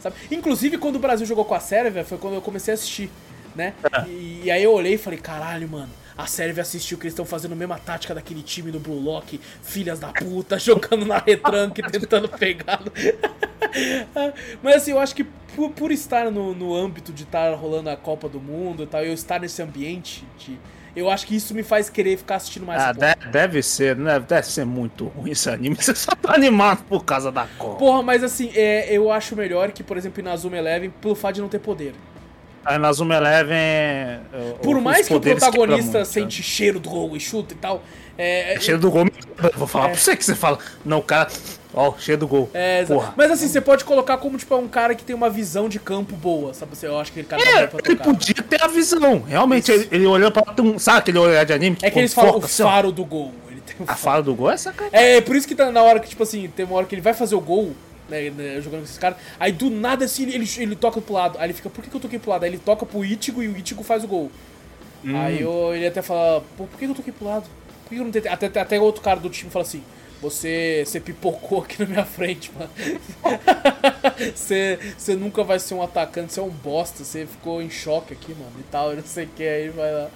Sabe? 0.00 0.16
Inclusive, 0.30 0.78
quando 0.78 0.96
o 0.96 0.98
Brasil 0.98 1.26
jogou 1.26 1.44
com 1.44 1.54
a 1.54 1.60
Sérvia, 1.60 2.04
foi 2.04 2.18
quando 2.18 2.34
eu 2.34 2.42
comecei 2.42 2.72
a 2.72 2.74
assistir, 2.74 3.10
né? 3.54 3.74
E, 4.06 4.42
e 4.44 4.50
aí 4.50 4.62
eu 4.62 4.72
olhei 4.72 4.94
e 4.94 4.98
falei, 4.98 5.18
caralho, 5.18 5.68
mano. 5.68 5.90
A 6.16 6.26
Sérvia 6.26 6.62
assistiu 6.62 6.96
que 6.96 7.04
eles 7.04 7.12
estão 7.12 7.26
fazendo 7.26 7.52
a 7.52 7.56
mesma 7.56 7.78
tática 7.78 8.14
daquele 8.14 8.42
time 8.42 8.70
do 8.70 8.80
Blue 8.80 8.98
Lock, 8.98 9.38
filhas 9.62 9.98
da 9.98 10.08
puta, 10.08 10.58
jogando 10.60 11.04
na 11.04 11.18
retranque, 11.18 11.82
tentando 11.82 12.28
pegar. 12.28 12.80
Mas 14.62 14.76
assim, 14.76 14.92
eu 14.92 14.98
acho 14.98 15.14
que 15.14 15.24
por, 15.24 15.70
por 15.72 15.92
estar 15.92 16.30
no, 16.30 16.54
no 16.54 16.74
âmbito 16.74 17.12
de 17.12 17.24
estar 17.24 17.54
rolando 17.54 17.90
a 17.90 17.96
Copa 17.96 18.30
do 18.30 18.40
Mundo 18.40 18.84
e 18.84 18.86
tal, 18.86 19.04
eu 19.04 19.12
estar 19.12 19.40
nesse 19.40 19.60
ambiente, 19.60 20.24
de, 20.38 20.58
eu 20.96 21.10
acho 21.10 21.26
que 21.26 21.36
isso 21.36 21.54
me 21.54 21.62
faz 21.62 21.88
querer 21.90 22.16
ficar 22.16 22.36
assistindo 22.36 22.64
mais 22.66 22.82
Ah, 22.82 22.92
de- 22.92 23.30
deve 23.30 23.62
ser, 23.62 23.94
né? 23.96 24.18
Deve 24.18 24.46
ser 24.46 24.64
muito 24.64 25.04
ruim 25.06 25.30
esse 25.32 25.48
anime. 25.50 25.76
Você 25.80 25.94
só 25.94 26.12
tá 26.14 26.34
animado 26.34 26.82
por 26.88 27.04
causa 27.04 27.30
da 27.30 27.46
Copa. 27.58 27.76
Porra, 27.78 28.02
mas 28.02 28.24
assim, 28.24 28.50
é, 28.54 28.88
eu 28.90 29.12
acho 29.12 29.36
melhor 29.36 29.70
que, 29.72 29.82
por 29.84 29.96
exemplo, 29.96 30.20
em 30.20 30.24
Nazuma 30.24 30.56
Eleven, 30.56 30.90
pelo 31.00 31.14
fato 31.14 31.34
de 31.36 31.40
não 31.42 31.48
ter 31.48 31.58
poder. 31.60 31.94
Aí 32.64 32.78
na 32.78 32.92
Zuma 32.92 33.14
Eleven. 33.14 33.56
eh, 33.56 34.18
Por 34.60 34.80
mais 34.80 35.06
que 35.06 35.14
o 35.14 35.20
protagonista 35.20 35.50
quebram 35.52 35.78
muito, 35.78 36.04
sente 36.04 36.42
cheiro 36.42 36.80
do 36.80 36.90
gol 36.90 37.16
e 37.16 37.20
chuta 37.20 37.54
e 37.54 37.56
tal, 37.56 37.80
é, 38.18 38.54
né? 38.54 38.60
Cheiro 38.60 38.80
do 38.80 38.90
gol. 38.90 39.06
eu 39.06 39.50
Vou 39.56 39.68
falar 39.68 39.90
pra 39.90 39.96
você 39.98 40.16
que 40.16 40.24
você 40.24 40.34
fala. 40.34 40.58
Não, 40.84 40.98
o 40.98 41.02
cara. 41.02 41.28
Ó, 41.78 41.92
cheiro 41.98 42.20
do 42.20 42.26
gol. 42.26 42.48
É, 42.54 42.84
Porra. 42.86 43.12
mas 43.16 43.30
assim, 43.30 43.46
você 43.48 43.60
pode 43.60 43.84
colocar 43.84 44.16
como, 44.16 44.38
tipo, 44.38 44.54
é 44.54 44.56
um 44.56 44.66
cara 44.66 44.94
que 44.94 45.04
tem 45.04 45.14
uma 45.14 45.28
visão 45.28 45.68
de 45.68 45.78
campo 45.78 46.16
boa, 46.16 46.54
sabe? 46.54 46.74
Você- 46.74 46.86
Eu 46.86 46.98
acho 46.98 47.12
que 47.12 47.20
ele 47.20 47.28
cara 47.28 47.42
tá 47.42 47.50
É, 47.50 47.66
pra 47.66 47.80
ele 47.84 47.96
podia 47.96 48.34
ter 48.42 48.62
a 48.62 48.66
visão. 48.66 49.20
Realmente, 49.20 49.70
ele, 49.70 49.88
ele 49.92 50.06
olhou 50.06 50.30
pra. 50.32 50.42
um- 50.62 50.78
Sabe 50.78 50.98
aquele 51.00 51.18
olhar 51.18 51.44
de 51.44 51.52
anime? 51.52 51.76
É 51.82 51.90
que 51.90 51.98
eles 51.98 52.14
falam 52.14 52.36
o 52.38 52.44
assim, 52.44 52.62
faro 52.62 52.90
do 52.90 53.04
gol. 53.04 53.30
Ele 53.50 53.60
tem 53.60 53.76
o 53.78 53.82
A 53.82 53.86
faro. 53.88 53.98
fala 53.98 54.22
do 54.22 54.34
gol 54.34 54.50
é 54.50 54.56
sacanagem. 54.56 54.98
É, 54.98 55.20
por 55.20 55.36
isso 55.36 55.46
que 55.46 55.54
tá 55.54 55.70
na 55.70 55.82
hora 55.82 56.00
que, 56.00 56.08
tipo 56.08 56.22
assim, 56.22 56.48
tem 56.56 56.64
uma 56.64 56.76
hora 56.76 56.86
que 56.86 56.94
ele 56.94 57.02
vai 57.02 57.12
fazer 57.12 57.34
o 57.34 57.40
gol, 57.42 57.74
né, 58.08 58.30
né, 58.30 58.60
jogando 58.62 58.80
com 58.80 58.84
esses 58.86 58.96
caras, 58.98 59.18
aí 59.38 59.52
do 59.52 59.68
nada 59.68 60.04
assim 60.06 60.22
ele, 60.22 60.34
ele, 60.36 60.50
ele 60.58 60.76
toca 60.76 60.98
pro 61.00 61.12
lado. 61.12 61.36
Aí 61.38 61.44
ele 61.46 61.52
fica, 61.52 61.68
por 61.68 61.84
que, 61.84 61.90
que 61.90 61.96
eu 61.96 62.00
toquei 62.00 62.18
pro 62.18 62.30
lado? 62.30 62.44
Aí 62.44 62.50
ele 62.50 62.58
toca 62.58 62.86
pro 62.86 63.04
Ichigo 63.04 63.42
e 63.42 63.48
o 63.48 63.56
Ichigo 63.58 63.82
faz 63.82 64.02
o 64.02 64.08
gol. 64.08 64.30
Hum. 65.04 65.14
Aí 65.14 65.42
eu, 65.42 65.74
ele 65.74 65.86
até 65.86 66.00
fala, 66.00 66.42
pô, 66.56 66.64
por 66.64 66.78
que, 66.78 66.86
que 66.86 66.90
eu 66.90 66.94
toquei 66.94 67.12
pro 67.12 67.26
lado? 67.28 67.44
Por 67.84 67.90
que, 67.90 67.94
que 67.96 68.00
eu 68.00 68.04
não 68.04 68.10
tentei? 68.10 68.30
Até, 68.32 68.46
até, 68.46 68.60
até 68.60 68.80
outro 68.80 69.02
cara 69.02 69.20
do 69.20 69.28
time 69.28 69.50
fala 69.50 69.64
assim, 69.64 69.82
você, 70.30 70.82
você 70.86 71.00
pipocou 71.00 71.62
aqui 71.62 71.82
na 71.82 71.88
minha 71.88 72.04
frente, 72.04 72.50
mano. 72.56 72.70
você, 74.34 74.78
você 74.96 75.14
nunca 75.14 75.42
vai 75.44 75.58
ser 75.58 75.74
um 75.74 75.82
atacante, 75.82 76.32
você 76.32 76.40
é 76.40 76.42
um 76.42 76.48
bosta, 76.50 77.04
você 77.04 77.26
ficou 77.26 77.60
em 77.62 77.70
choque 77.70 78.12
aqui, 78.12 78.32
mano, 78.34 78.52
e 78.58 78.62
tal, 78.64 78.92
e 78.92 78.96
não 78.96 79.04
sei 79.04 79.24
o 79.24 79.28
que, 79.28 79.42
aí 79.46 79.68
vai 79.68 79.92
lá. 79.92 80.08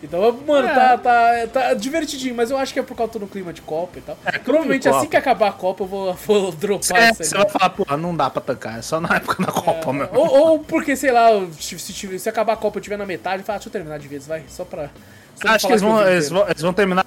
Então, 0.00 0.20
mano, 0.46 0.68
É. 0.68 0.74
tá, 0.74 0.96
tá, 0.98 1.46
tá 1.52 1.74
divertidinho, 1.74 2.32
mas 2.32 2.52
eu 2.52 2.56
acho 2.56 2.72
que 2.72 2.78
é 2.78 2.82
por 2.84 2.96
causa 2.96 3.18
do 3.18 3.26
clima 3.26 3.52
de 3.52 3.60
Copa 3.62 3.98
e 3.98 4.00
tal. 4.02 4.16
Provavelmente 4.44 4.82
de 4.82 4.88
Copa. 4.88 5.00
assim 5.00 5.08
que 5.08 5.16
acabar 5.16 5.48
a 5.48 5.52
Copa 5.52 5.82
eu 5.82 5.88
vou, 5.88 6.14
vou 6.24 6.52
dropar 6.52 6.96
É, 7.02 7.10
isso 7.10 7.22
aí. 7.22 7.28
você 7.28 7.36
vai 7.36 7.48
falar, 7.48 7.70
porra, 7.70 7.96
não 7.96 8.14
dá 8.14 8.30
pra 8.30 8.40
tancar. 8.40 8.78
É 8.78 8.82
só 8.82 9.00
na 9.00 9.16
época 9.16 9.44
da 9.44 9.50
Copa 9.50 9.92
mesmo. 9.92 10.16
Ou, 10.16 10.38
ou 10.50 10.58
porque, 10.60 10.94
sei 10.94 11.10
lá, 11.10 11.30
se, 11.58 11.76
se, 11.80 12.18
se 12.20 12.28
acabar 12.28 12.52
a 12.52 12.56
Copa 12.56 12.78
eu 12.78 12.82
tiver 12.82 12.96
na 12.96 13.04
metade, 13.04 13.42
fala, 13.42 13.56
ah, 13.56 13.58
deixa 13.58 13.68
eu 13.68 13.72
terminar 13.72 13.98
de 13.98 14.06
vez, 14.06 14.24
vai, 14.24 14.44
só 14.48 14.64
pra. 14.64 14.88
Só 15.34 15.48
Acho 15.48 15.66
que 15.66 15.72
eles 15.72 15.82
vão, 15.82 15.96
vi 15.98 16.10
eles, 16.12 16.28
vão, 16.30 16.48
eles 16.48 16.62
vão 16.62 16.72
terminar 16.72 17.04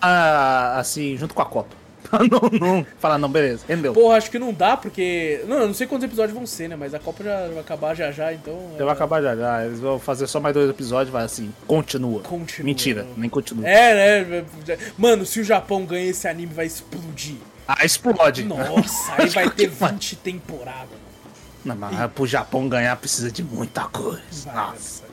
assim, 0.78 1.16
junto 1.16 1.34
com 1.34 1.42
a 1.42 1.46
Copa. 1.46 1.74
não, 2.30 2.60
não. 2.60 2.86
Falar, 3.00 3.18
não, 3.18 3.30
beleza, 3.30 3.64
rendeu. 3.68 3.94
Porra, 3.94 4.18
acho 4.18 4.30
que 4.30 4.40
não 4.40 4.54
dá, 4.54 4.76
porque. 4.76 5.44
Não, 5.48 5.58
eu 5.58 5.68
não 5.68 5.74
sei 5.74 5.88
quantos 5.88 6.06
episódios 6.06 6.36
vão 6.36 6.46
ser, 6.46 6.68
né? 6.70 6.76
Mas 6.76 6.94
a 6.94 7.00
Copa 7.00 7.24
já 7.24 7.48
vai 7.48 7.60
acabar 7.60 7.96
já 7.96 8.12
já, 8.12 8.34
então. 8.34 8.58
Já 8.78 8.86
vai 8.86 8.94
acabar 8.94 9.22
já 9.22 9.36
já. 9.36 9.66
Eles 9.66 9.80
vão 9.80 10.00
fazer 10.00 10.28
só 10.28 10.40
mais 10.40 10.54
dois 10.54 10.70
episódios, 10.70 11.12
vai 11.12 11.24
assim, 11.24 11.54
continua. 11.68 12.22
Continua. 12.22 12.66
Mentira, 12.66 13.08
nem 13.16 13.30
continua. 13.30 13.68
É, 13.68 14.24
né? 14.26 14.46
Mano, 14.98 15.26
se 15.26 15.40
o 15.40 15.44
Japão 15.44 15.86
ganha 15.86 16.10
esse 16.10 16.28
anime, 16.28 16.54
vai 16.54 16.66
explodir. 16.66 17.38
Ah, 17.68 17.86
explode. 17.86 18.44
Nossa, 18.44 19.14
aí 19.18 19.30
vai 19.30 19.50
ter 19.50 19.68
20 19.70 20.16
temporadas. 20.18 21.02
Não, 21.64 21.76
mas 21.76 22.12
pro 22.12 22.26
Japão 22.26 22.68
ganhar 22.68 22.96
precisa 22.98 23.32
de 23.32 23.44
muita 23.44 23.84
coisa. 23.86 24.22
Vai, 24.46 24.56
Nossa. 24.56 25.04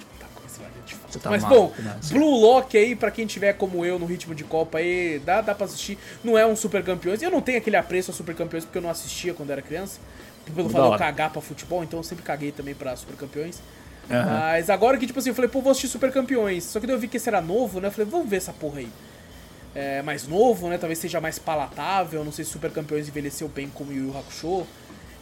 Tá 1.19 1.31
Mas 1.31 1.43
maluco, 1.43 1.75
bom, 1.77 1.83
né? 1.83 1.97
Blue 2.11 2.41
Lock 2.41 2.77
aí, 2.77 2.95
pra 2.97 3.11
quem 3.11 3.27
tiver 3.27 3.53
como 3.55 3.85
eu 3.85 3.99
no 3.99 4.07
ritmo 4.07 4.35
de 4.35 4.45
Copa 4.45 4.79
aí, 4.79 5.21
dá, 5.25 5.41
dá 5.41 5.55
pra 5.55 5.67
assistir. 5.67 5.99
Não 6.23 6.37
é 6.37 6.47
um 6.47 6.57
Super 6.57 6.83
Campeões. 6.83 7.23
Eu 7.23 7.31
não 7.31 7.41
tenho 7.41 7.59
aquele 7.59 7.77
apreço 7.77 8.11
a 8.11 8.15
Super 8.15 8.35
Campeões 8.35 8.65
porque 8.65 8.79
eu 8.79 8.83
não 8.83 8.91
assistia 8.91 9.35
quando 9.35 9.51
era 9.51 9.63
criança. 9.63 10.01
Pelo 10.55 10.71
fato 10.71 10.87
de 10.87 10.93
eu 10.93 10.99
cagar 10.99 11.31
pra 11.31 11.43
futebol, 11.43 11.85
então 11.85 11.99
eu 11.99 12.03
sempre 12.03 12.25
caguei 12.25 12.51
também 12.53 12.75
pra 12.75 12.97
Super 12.97 13.17
Campeões. 13.17 13.61
Aham. 14.11 14.25
Mas 14.25 14.71
agora 14.71 14.97
que, 14.97 15.07
tipo 15.07 15.19
assim, 15.19 15.29
eu 15.29 15.35
falei, 15.35 15.51
pô, 15.51 15.61
vou 15.61 15.71
assistir 15.71 15.89
Super 15.89 16.11
Campeões. 16.11 16.65
Só 16.65 16.81
que 16.81 16.87
daí 16.87 16.97
eu 16.97 16.99
vi 16.99 17.09
que 17.09 17.19
esse 17.19 17.29
era 17.29 17.43
novo, 17.43 17.81
né? 17.81 17.89
Eu 17.89 17.93
falei, 17.93 18.11
vamos 18.11 18.29
ver 18.29 18.37
essa 18.37 18.53
porra 18.53 18.79
aí. 18.79 18.89
É 19.75 20.01
mais 20.01 20.27
novo, 20.27 20.69
né? 20.69 20.79
Talvez 20.79 20.99
seja 20.99 21.21
mais 21.21 21.39
palatável. 21.39 22.25
Não 22.25 22.33
sei 22.33 22.45
se 22.45 22.51
Super 22.51 22.71
Campeões 22.71 23.07
envelheceu 23.07 23.47
bem 23.49 23.69
como 23.69 23.93
Yu 23.93 24.07
Yu 24.07 24.19
Hakusho. 24.19 24.67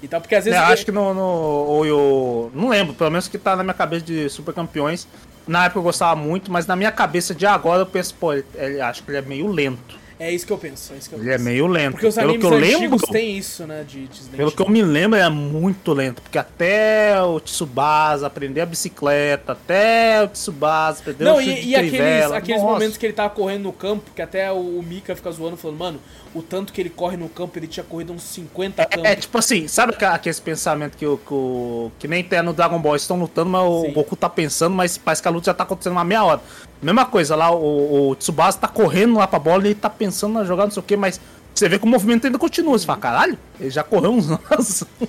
e 0.02 0.08
tal, 0.08 0.20
porque 0.20 0.34
às 0.34 0.44
vezes... 0.44 0.58
É, 0.58 0.62
acho 0.62 0.84
que 0.84 0.92
no... 0.92 1.12
no 1.14 1.84
eu, 1.84 2.50
não 2.54 2.68
lembro, 2.68 2.94
pelo 2.94 3.10
menos 3.10 3.28
que 3.28 3.38
tá 3.38 3.56
na 3.56 3.62
minha 3.62 3.74
cabeça 3.74 4.04
de 4.04 4.28
Super 4.28 4.54
Campeões. 4.54 5.06
Na 5.46 5.66
época 5.66 5.78
eu 5.78 5.82
gostava 5.84 6.16
muito, 6.16 6.50
mas 6.50 6.66
na 6.66 6.74
minha 6.74 6.90
cabeça 6.90 7.34
de 7.34 7.46
agora 7.46 7.82
eu 7.82 7.86
penso, 7.86 8.14
pô, 8.14 8.32
ele, 8.32 8.44
ele, 8.54 8.80
acho 8.80 9.02
que 9.02 9.10
ele 9.10 9.18
é 9.18 9.22
meio 9.22 9.46
lento. 9.46 10.06
É 10.18 10.32
isso 10.32 10.46
que 10.46 10.52
eu 10.52 10.56
penso, 10.56 10.94
é 10.94 10.96
isso 10.96 11.10
que 11.10 11.14
eu 11.14 11.18
Ele 11.18 11.28
penso. 11.28 11.42
é 11.42 11.44
meio 11.44 11.66
lento. 11.66 11.92
Porque 11.92 12.06
os 12.06 12.14
Pelo 12.14 12.30
animes 12.30 12.46
que 12.48 12.52
eu 12.52 12.56
antigos 12.58 13.02
lembro, 13.02 13.06
têm 13.12 13.36
isso, 13.36 13.66
né, 13.66 13.84
de, 13.86 14.08
de 14.08 14.20
Pelo 14.30 14.50
que 14.50 14.62
eu 14.62 14.68
me 14.68 14.82
lembro, 14.82 15.18
é 15.18 15.28
muito 15.28 15.92
lento. 15.92 16.22
Porque 16.22 16.38
até 16.38 17.22
o 17.22 17.38
Tsubasa 17.38 18.26
aprender 18.26 18.62
a 18.62 18.66
bicicleta, 18.66 19.52
até 19.52 20.22
o 20.24 20.28
Tsubasa 20.28 21.00
aprender 21.00 21.24
Não, 21.24 21.36
o 21.36 21.40
chute 21.40 21.50
e, 21.50 21.62
de 21.62 21.68
e 21.68 21.76
aqueles, 21.76 22.32
aqueles 22.32 22.62
momentos 22.62 22.96
que 22.96 23.04
ele 23.04 23.12
tava 23.12 23.28
correndo 23.28 23.64
no 23.64 23.74
campo, 23.74 24.10
que 24.16 24.22
até 24.22 24.50
o 24.50 24.82
Mika 24.82 25.14
fica 25.14 25.30
zoando, 25.30 25.58
falando, 25.58 25.78
mano, 25.78 26.00
o 26.34 26.42
tanto 26.42 26.72
que 26.72 26.80
ele 26.80 26.90
corre 26.90 27.16
no 27.16 27.28
campo, 27.28 27.58
ele 27.58 27.66
tinha 27.66 27.84
corrido 27.84 28.12
uns 28.12 28.22
50 28.22 28.84
campos. 28.84 29.04
É 29.04 29.16
tipo 29.16 29.38
assim, 29.38 29.68
sabe 29.68 29.94
aqueles 30.04 30.40
pensamentos 30.40 30.98
que, 30.98 31.06
o, 31.06 31.18
que, 31.18 32.00
que 32.00 32.08
nem 32.08 32.22
tem 32.22 32.42
no 32.42 32.52
Dragon 32.52 32.78
Ball, 32.78 32.92
eles 32.92 33.02
estão 33.02 33.18
lutando, 33.18 33.50
mas 33.50 33.62
Sim. 33.62 33.88
o 33.88 33.92
Goku 33.92 34.16
tá 34.16 34.28
pensando, 34.28 34.74
mas 34.74 34.98
parece 34.98 35.22
que 35.22 35.28
a 35.28 35.30
luta 35.30 35.46
já 35.46 35.54
tá 35.54 35.64
acontecendo 35.64 35.92
uma 35.92 36.04
meia 36.04 36.24
hora. 36.24 36.40
Mesma 36.82 37.06
coisa, 37.06 37.34
lá 37.34 37.50
o, 37.50 38.10
o 38.10 38.14
Tsubasa 38.16 38.58
tá 38.58 38.68
correndo 38.68 39.16
lá 39.16 39.26
pra 39.26 39.38
bola 39.38 39.64
e 39.64 39.68
ele 39.68 39.74
tá 39.74 39.88
pensando 39.88 40.34
na 40.34 40.44
jogada, 40.44 40.66
não 40.66 40.72
sei 40.72 40.80
o 40.80 40.84
que, 40.84 40.96
mas 40.96 41.20
você 41.56 41.70
vê 41.70 41.78
que 41.78 41.86
o 41.86 41.88
movimento 41.88 42.26
ainda 42.26 42.38
continua. 42.38 42.78
Você 42.78 42.84
fala, 42.84 42.98
caralho, 42.98 43.38
ele 43.58 43.70
já 43.70 43.82
correu 43.82 44.10
uns, 44.12 44.28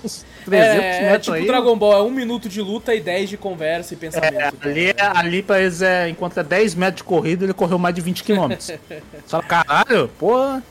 uns 0.02 0.26
300 0.45 0.52
é, 0.52 0.98
é 0.98 1.02
metros 1.02 1.23
tipo 1.23 1.35
aí. 1.35 1.45
Dragon 1.45 1.77
Ball, 1.77 1.94
é 1.94 2.02
um 2.02 2.10
minuto 2.10 2.48
de 2.48 2.61
luta 2.61 2.95
e 2.95 3.02
10 3.02 3.30
de 3.31 3.38
conversa 3.38 3.94
e 3.94 3.98
pensamento. 3.98 4.34
É, 4.34 4.52
ali, 4.61 4.85
é- 4.88 4.95
ali 4.98 5.44
pra 5.44 5.60
eles 5.60 5.81
é, 5.81 6.07
enquanto 6.07 6.38
é 6.39 6.44
10 6.44 6.76
metros 6.76 6.98
de 6.98 7.03
corrida, 7.03 7.44
ele 7.44 7.53
correu 7.53 7.77
mais 7.77 7.94
de 7.94 7.99
20 7.99 8.23
km. 8.23 8.56
Você 8.57 8.80
fala, 9.27 9.44
caralho, 9.44 10.10
pô. 10.18 10.61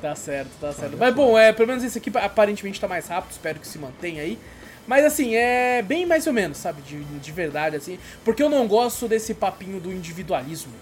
Tá 0.00 0.14
certo, 0.14 0.50
tá 0.60 0.72
certo. 0.72 0.96
Mas 0.96 1.14
bom, 1.14 1.38
é, 1.38 1.52
pelo 1.52 1.68
menos 1.68 1.82
esse 1.82 1.98
aqui 1.98 2.10
aparentemente 2.14 2.80
tá 2.80 2.86
mais 2.86 3.08
rápido, 3.08 3.32
espero 3.32 3.58
que 3.58 3.66
se 3.66 3.78
mantenha 3.78 4.22
aí. 4.22 4.38
Mas 4.86 5.04
assim, 5.04 5.34
é 5.34 5.82
bem 5.82 6.06
mais 6.06 6.26
ou 6.26 6.32
menos, 6.32 6.58
sabe? 6.58 6.80
De, 6.82 7.02
de 7.02 7.32
verdade, 7.32 7.76
assim. 7.76 7.98
Porque 8.24 8.42
eu 8.42 8.48
não 8.48 8.68
gosto 8.68 9.08
desse 9.08 9.34
papinho 9.34 9.80
do 9.80 9.92
individualismo. 9.92 10.72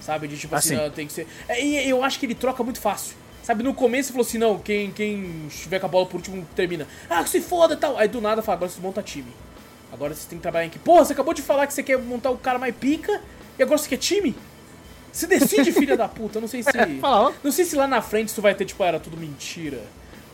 Sabe? 0.00 0.28
De 0.28 0.36
tipo 0.36 0.54
assim, 0.54 0.74
Assim. 0.74 0.82
não, 0.84 0.90
tem 0.90 1.06
que 1.06 1.12
ser. 1.12 1.26
É, 1.48 1.64
e 1.64 1.88
eu 1.88 2.04
acho 2.04 2.18
que 2.18 2.26
ele 2.26 2.34
troca 2.34 2.62
muito 2.62 2.80
fácil. 2.80 3.16
Sabe, 3.42 3.62
no 3.62 3.72
começo 3.72 4.10
ele 4.10 4.12
falou 4.12 4.26
assim, 4.26 4.36
não, 4.38 4.58
quem, 4.58 4.90
quem 4.90 5.46
estiver 5.48 5.80
com 5.80 5.86
a 5.86 5.88
bola 5.88 6.04
por 6.04 6.16
último 6.16 6.46
termina. 6.54 6.86
Ah, 7.08 7.24
que 7.24 7.30
se 7.30 7.40
foda 7.40 7.74
e 7.74 7.76
tal. 7.78 7.96
Aí 7.96 8.06
do 8.06 8.20
nada 8.20 8.42
fala, 8.42 8.56
agora 8.56 8.70
você 8.70 8.80
monta 8.80 9.02
time. 9.02 9.32
Agora 9.90 10.14
você 10.14 10.28
tem 10.28 10.38
que 10.38 10.42
trabalhar 10.42 10.66
em 10.66 10.68
equipe. 10.68 10.84
Porra, 10.84 11.04
você 11.06 11.14
acabou 11.14 11.32
de 11.32 11.40
falar 11.40 11.66
que 11.66 11.72
você 11.72 11.82
quer 11.82 11.96
montar 11.98 12.30
o 12.30 12.36
cara 12.36 12.58
mais 12.58 12.74
pica 12.76 13.22
e 13.58 13.62
agora 13.62 13.78
você 13.78 13.88
quer 13.88 13.96
time? 13.96 14.36
Se 15.12 15.26
decide, 15.26 15.72
filha 15.72 15.96
da 15.96 16.08
puta. 16.08 16.40
Não 16.40 16.48
sei 16.48 16.62
se. 16.62 16.70
Ó. 17.02 17.32
Não 17.42 17.50
sei 17.52 17.64
se 17.64 17.76
lá 17.76 17.86
na 17.86 18.00
frente 18.00 18.28
isso 18.28 18.42
vai 18.42 18.54
ter, 18.54 18.64
tipo, 18.64 18.82
era 18.84 19.00
tudo 19.00 19.16
mentira. 19.16 19.80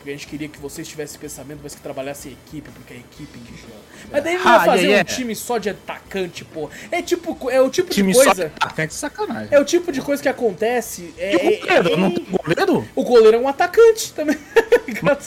Porque 0.05 0.13
a 0.13 0.17
gente 0.17 0.27
queria 0.27 0.47
que 0.47 0.59
vocês 0.59 0.87
tivessem 0.87 1.19
pensamento, 1.19 1.61
mas 1.63 1.73
que 1.73 1.81
trabalhassem 1.81 2.31
em 2.33 2.37
equipe, 2.45 2.69
porque 2.69 2.93
é 2.93 2.97
a 2.97 2.99
equipe 2.99 3.39
que 3.39 3.53
joga. 3.59 3.73
Mas 4.11 4.23
daí 4.23 4.35
não 4.37 4.41
Ah, 4.47 4.57
vai 4.59 4.65
fazer 4.67 4.81
yeah, 4.83 4.85
um 4.87 4.89
yeah. 4.91 5.15
time 5.15 5.35
só 5.35 5.57
de 5.57 5.69
atacante, 5.71 6.45
pô. 6.45 6.69
É 6.91 7.01
tipo, 7.01 7.49
é 7.49 7.59
o 7.59 7.71
tipo 7.71 7.89
Time 7.89 8.11
de 8.11 8.17
só 8.19 8.25
coisa. 8.25 8.49
de 8.49 8.53
atacante, 8.55 8.93
sacanagem. 8.93 9.47
É 9.49 9.59
o 9.59 9.65
tipo 9.65 9.91
de 9.91 10.03
coisa 10.03 10.21
que 10.21 10.29
acontece. 10.29 11.11
É, 11.17 11.33
E 11.33 11.35
o 11.35 11.59
goleiro? 11.59 11.89
é- 11.93 11.97
Não 11.97 12.11
tem 12.11 12.23
goleiro? 12.23 12.87
O 12.95 13.03
goleiro 13.03 13.37
é 13.37 13.39
um 13.39 13.47
atacante 13.47 14.13
também. 14.13 14.37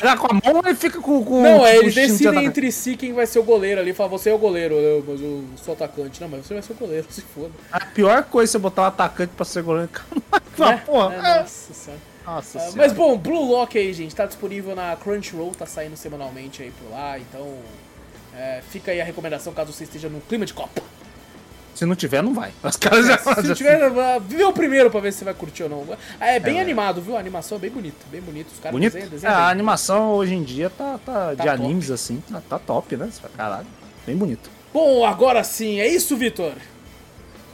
Tá 0.01 0.17
com 0.17 0.29
a 0.29 0.35
mão 0.53 0.63
ele 0.65 0.75
fica 0.77 1.01
com. 1.01 1.23
com 1.25 1.43
Não, 1.43 1.67
é, 1.67 1.77
eles 1.77 1.93
de 1.93 2.01
decidem 2.03 2.29
atacante. 2.29 2.47
entre 2.47 2.73
si 2.73 2.97
quem 2.97 3.13
vai 3.13 3.27
ser 3.27 3.41
o 3.41 3.43
goleiro 3.43 3.81
ali. 3.81 3.93
Fala, 3.93 4.09
você 4.09 4.31
é 4.31 4.33
o 4.35 4.39
goleiro, 4.39 4.77
eu, 4.77 5.05
mas 5.07 5.21
eu 5.21 5.45
sou 5.63 5.75
atacante. 5.75 6.21
Não, 6.21 6.29
mas 6.29 6.47
você 6.47 6.55
vai 6.55 6.63
ser 6.63 6.73
o 6.73 6.77
goleiro, 6.77 7.07
se 7.11 7.21
foda. 7.21 7.51
A 7.73 7.81
pior 7.85 8.23
coisa 8.25 8.49
é 8.49 8.53
você 8.53 8.59
botar 8.59 8.83
um 8.83 8.87
atacante 8.87 9.33
pra 9.37 9.45
ser 9.45 9.63
goleiro. 9.65 9.91
Né? 10.59 10.83
porra. 10.87 11.15
É, 11.15 11.41
nossa 11.41 11.73
senhora. 11.75 12.01
Nossa 12.35 12.59
senhora. 12.59 12.73
mas 12.77 12.93
bom, 12.93 13.17
Blue 13.17 13.45
Lock 13.51 13.79
aí, 13.79 13.93
gente, 13.93 14.15
tá 14.15 14.27
disponível 14.27 14.75
na 14.77 14.95
Crunchyroll, 14.97 15.53
tá 15.55 15.65
saindo 15.67 15.97
semanalmente 15.97 16.63
aí 16.63 16.71
por 16.71 16.91
lá, 16.91 17.19
então 17.19 17.57
é, 18.37 18.63
fica 18.71 18.91
aí 18.91 19.01
a 19.01 19.05
recomendação 19.05 19.53
caso 19.55 19.73
você 19.73 19.85
esteja 19.85 20.09
num 20.09 20.21
clima 20.21 20.45
de 20.45 20.53
Copa. 20.53 20.83
Se 21.75 21.87
não 21.87 21.95
tiver, 21.95 22.23
não 22.25 22.35
vai. 22.35 22.53
Os 22.63 22.77
caras 22.77 23.07
já 23.07 23.17
Se 23.19 23.55
tiver, 23.55 23.81
ah, 23.85 24.19
vê 24.19 24.43
o 24.43 24.53
primeiro 24.53 24.91
pra 24.91 24.99
ver 24.99 25.13
se 25.13 25.21
você 25.21 25.25
vai 25.27 25.35
curtir 25.35 25.63
ou 25.63 25.69
não. 25.69 25.87
É 26.19 26.41
bem 26.41 26.59
É. 26.59 26.61
animado, 26.61 27.01
viu? 27.01 27.17
A 27.17 27.21
animação 27.21 27.57
é 27.57 27.61
bem 27.61 27.71
bonita, 27.71 28.05
bem 28.11 28.21
bonita. 28.21 28.51
Os 28.53 28.59
caras 28.59 28.73
Bonito. 28.73 28.93
desenham, 28.95 29.07
É, 29.07 29.11
desenham 29.11 29.35
a 29.35 29.39
bem. 29.43 29.51
animação 29.51 30.11
hoje 30.11 30.35
em 30.35 30.43
dia 30.43 30.69
tá, 30.71 30.99
tá, 31.07 31.13
Tá 31.13 31.31
de 31.31 31.37
top. 31.37 31.49
animes 31.51 31.91
assim, 31.93 32.21
tá, 32.31 32.43
tá 32.49 32.59
top, 32.59 32.97
né? 32.97 33.09
Caralho, 33.37 33.67
bem 34.05 34.17
bonito. 34.17 34.51
Bom, 34.75 35.05
agora 35.07 35.45
sim, 35.45 35.81
é 35.81 35.87
isso, 35.87 36.17
Vitor? 36.17 36.53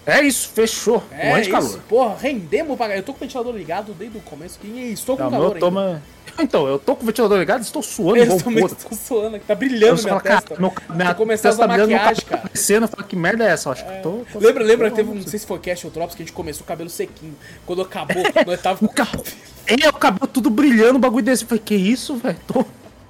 É 0.06 0.20
isso, 0.22 0.48
fechou. 0.50 1.02
É 1.10 1.28
Morrendo 1.28 1.34
de 1.36 1.40
isso, 1.42 1.50
calor. 1.50 1.80
porra, 1.88 2.16
rendemos 2.20 2.76
pra... 2.76 2.94
Eu 2.96 3.02
tô 3.02 3.12
com 3.12 3.18
o 3.18 3.20
ventilador 3.20 3.54
ligado 3.54 3.92
desde 3.94 4.18
o 4.18 4.20
começo 4.20 4.58
e 4.62 4.92
estou 4.92 5.16
com 5.16 5.22
Não, 5.24 5.30
calor 5.30 5.58
toma... 5.58 6.02
Então, 6.38 6.66
eu 6.66 6.78
tô 6.80 6.96
com 6.96 7.04
o 7.04 7.06
ventilador 7.06 7.38
ligado 7.38 7.60
e 7.60 7.62
estou 7.64 7.80
suando 7.82 8.16
Eu 8.16 8.36
também 8.38 8.64
estou 8.64 8.98
suando 8.98 9.36
aqui, 9.36 9.46
tá 9.46 9.54
brilhando 9.54 10.02
minha 10.02 10.08
falo, 10.14 10.20
cara, 10.20 10.40
testa. 10.42 10.60
meu, 10.60 10.72
minha 10.90 11.06
Vou 11.06 11.14
começar 11.14 11.48
a 11.48 11.52
testa 11.52 11.64
usar 11.64 11.72
tá 11.72 11.78
maquiagem, 11.78 12.24
cabelo 12.24 12.26
cara. 12.28 12.48
crescendo, 12.48 12.84
eu 12.84 12.88
falo, 12.88 13.04
que 13.04 13.16
merda 13.16 13.44
é 13.44 13.48
essa? 13.52 13.68
Eu 13.68 13.72
acho 13.72 13.84
que 13.86 13.92
tô... 14.02 14.10
tô- 14.32 14.38
Lembra, 14.40 14.64
lembra 14.64 14.90
que 14.90 14.96
teve 14.96 15.10
um, 15.10 15.14
não 15.14 15.22
sei 15.26 15.38
se 15.38 15.46
foi 15.46 15.58
Cash 15.60 15.84
ou 15.84 15.90
Drops, 15.90 16.14
que 16.16 16.22
a 16.22 16.26
gente 16.26 16.34
começou 16.34 16.64
o 16.64 16.66
cabelo 16.66 16.90
sequinho. 16.90 17.34
Quando 17.64 17.82
acabou, 17.82 18.22
nós 18.46 18.60
tava 18.60 18.78
com 18.80 18.86
O 18.86 18.88
cabelo... 18.88 19.22
É, 19.66 19.88
o 19.88 19.92
cabelo 19.92 20.26
tudo 20.26 20.50
brilhando, 20.50 20.96
o 20.96 20.98
bagulho 20.98 21.24
desse. 21.24 21.44
Eu 21.44 21.48
falei, 21.48 21.62
que 21.64 21.74
isso, 21.74 22.16
velho? 22.16 22.36
Tô... 22.46 22.64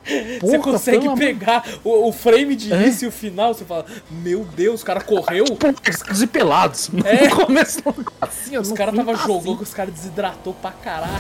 Você 0.05 0.39
Porra, 0.41 0.59
consegue 0.59 0.99
pelo 1.01 1.13
amor- 1.13 1.19
pegar 1.19 1.65
o, 1.83 2.09
o 2.09 2.13
frame 2.13 2.55
de 2.57 2.73
É? 2.73 2.77
início 2.77 3.07
e 3.07 3.09
o 3.09 3.13
final, 3.13 3.55
você 3.55 3.65
fala, 3.65 3.87
meu 4.11 4.45
Deus, 4.45 4.83
o 4.83 4.85
cara 4.85 5.01
correu, 5.01 5.45
e 6.23 6.27
pelados. 6.27 6.91
É. 7.05 7.29
No 7.29 7.37
começo, 7.37 7.81
assim, 8.21 8.57
os 8.57 8.73
caras 8.73 8.95
tava 8.95 9.15
jogando, 9.15 9.61
os 9.63 9.75
caras 9.75 9.93
desidratou 9.95 10.55
pra 10.55 10.71
caralho. 10.73 11.15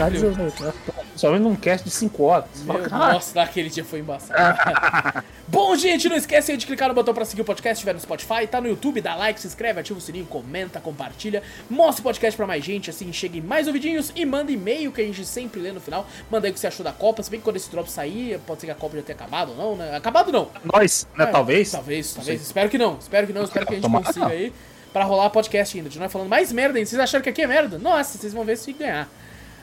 Só 1.16 1.31
vendo 1.31 1.47
um 1.48 1.55
cast 1.56 1.85
de 1.85 1.94
5 1.94 2.23
horas. 2.23 2.47
Você 2.55 2.73
Meu, 2.73 2.89
nossa, 2.90 3.35
naquele 3.39 3.69
dia 3.70 3.85
foi 3.85 4.01
embaçado. 4.01 4.35
Bom, 5.47 5.77
gente, 5.77 6.09
não 6.09 6.16
esquece 6.16 6.51
aí 6.51 6.56
de 6.56 6.66
clicar 6.66 6.89
no 6.89 6.94
botão 6.94 7.15
pra 7.15 7.24
seguir 7.24 7.43
o 7.43 7.44
podcast, 7.44 7.77
se 7.77 7.78
estiver 7.81 7.93
no 7.94 8.01
Spotify, 8.01 8.47
tá 8.51 8.61
no 8.61 8.66
YouTube, 8.66 9.01
dá 9.01 9.15
like, 9.15 9.39
se 9.40 9.47
inscreve, 9.47 9.78
ativa 9.81 9.98
o 9.98 10.02
sininho, 10.02 10.24
comenta, 10.27 10.81
compartilha, 10.81 11.43
mostra 11.70 12.01
o 12.01 12.02
podcast 12.05 12.36
pra 12.36 12.47
mais 12.47 12.65
gente, 12.65 12.90
assim 12.90 13.12
cheguem 13.12 13.40
mais 13.43 13.66
ouvidinhos 13.66 14.11
e 14.16 14.24
manda 14.24 14.51
e-mail 14.51 14.90
que 14.90 15.01
a 15.01 15.05
gente 15.05 15.24
sempre 15.24 15.61
lê 15.61 15.70
no 15.70 15.81
final. 15.81 16.06
Manda 16.31 16.47
aí 16.47 16.51
o 16.51 16.55
que 16.55 16.59
você 16.61 16.66
achou 16.66 16.82
da 16.82 16.93
Copa, 16.93 17.23
se 17.23 17.31
bem 17.31 17.39
que 17.39 17.44
quando 17.44 17.56
esse 17.56 17.70
drop 17.70 17.90
sair, 17.90 18.40
pode 18.47 18.61
ser 18.62 18.66
que 18.69 18.73
a 18.74 18.76
Copa 18.76 18.96
já 18.96 19.02
tenha 19.02 19.16
acabado 19.16 19.52
ou 19.52 19.56
não, 19.56 19.76
né? 19.76 19.96
Acabado 19.96 20.30
não. 20.30 20.48
Nós, 20.64 21.06
né? 21.16 21.24
É, 21.24 21.26
Talvez. 21.28 21.70
Talvez, 21.70 22.14
talvez. 22.14 22.42
Espero 22.42 22.68
que 22.68 22.78
não. 22.78 22.98
Espero 22.98 23.26
que 23.26 23.32
não. 23.32 23.44
Espero 23.44 23.66
que 23.66 23.72
a 23.72 23.76
gente 23.76 23.82
Tomara 23.82 24.05
consiga 24.05 24.26
aí 24.26 24.52
pra 24.92 25.05
rolar 25.05 25.30
podcast 25.30 25.76
ainda. 25.76 25.88
De 25.88 25.98
nós 25.98 26.12
falando 26.12 26.28
mais 26.28 26.52
merda 26.52 26.78
ainda. 26.78 26.88
Vocês 26.88 27.01
acharam 27.01 27.22
que 27.22 27.30
aqui 27.30 27.42
é 27.42 27.46
merda? 27.46 27.78
Nossa, 27.78 28.18
vocês 28.18 28.32
vão 28.32 28.44
ver 28.44 28.56
se 28.56 28.72
ganhar. 28.72 29.09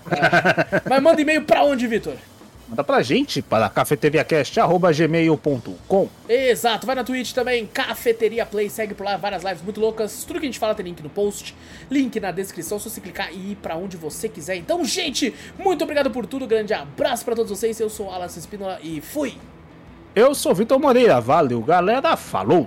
É. 0.10 0.82
Mas 0.90 1.02
manda 1.02 1.22
e-mail 1.22 1.44
pra 1.44 1.64
onde, 1.64 1.86
Vitor? 1.88 2.16
Manda 2.72 2.84
pra 2.86 3.04
gente 3.04 3.42
para 3.42 3.68
cafeteriacast.gmail.com 3.70 6.08
Exato, 6.30 6.88
vai 6.88 6.96
na 6.96 7.04
Twitch 7.04 7.34
também, 7.34 7.68
Cafeteria 7.68 8.46
Play, 8.46 8.70
segue 8.70 8.94
por 8.94 9.04
lá, 9.04 9.18
várias 9.18 9.44
lives 9.44 9.62
muito 9.62 9.82
loucas. 9.82 10.24
Tudo 10.24 10.40
que 10.40 10.46
a 10.46 10.48
gente 10.48 10.58
fala 10.58 10.74
tem 10.74 10.86
link 10.86 11.04
no 11.04 11.10
post, 11.10 11.54
link 11.90 12.18
na 12.22 12.32
descrição, 12.32 12.80
só 12.80 12.90
você 12.90 13.02
clicar 13.02 13.34
e 13.34 13.52
ir 13.52 13.58
pra 13.58 13.76
onde 13.76 13.98
você 13.98 14.30
quiser. 14.30 14.56
Então, 14.56 14.86
gente, 14.86 15.36
muito 15.60 15.84
obrigado 15.84 16.10
por 16.12 16.26
tudo, 16.26 16.48
grande 16.48 16.74
abraço 16.74 17.26
pra 17.26 17.36
todos 17.36 17.52
vocês. 17.52 17.78
Eu 17.78 17.90
sou 17.90 18.08
o 18.08 18.10
Alan 18.10 18.28
Espínola 18.28 18.80
e 18.82 19.02
fui! 19.02 19.34
Eu 20.16 20.34
sou 20.34 20.56
Vitor 20.56 20.80
Moreira. 20.80 21.20
Valeu, 21.20 21.62
galera. 21.62 22.16
Falou! 22.16 22.66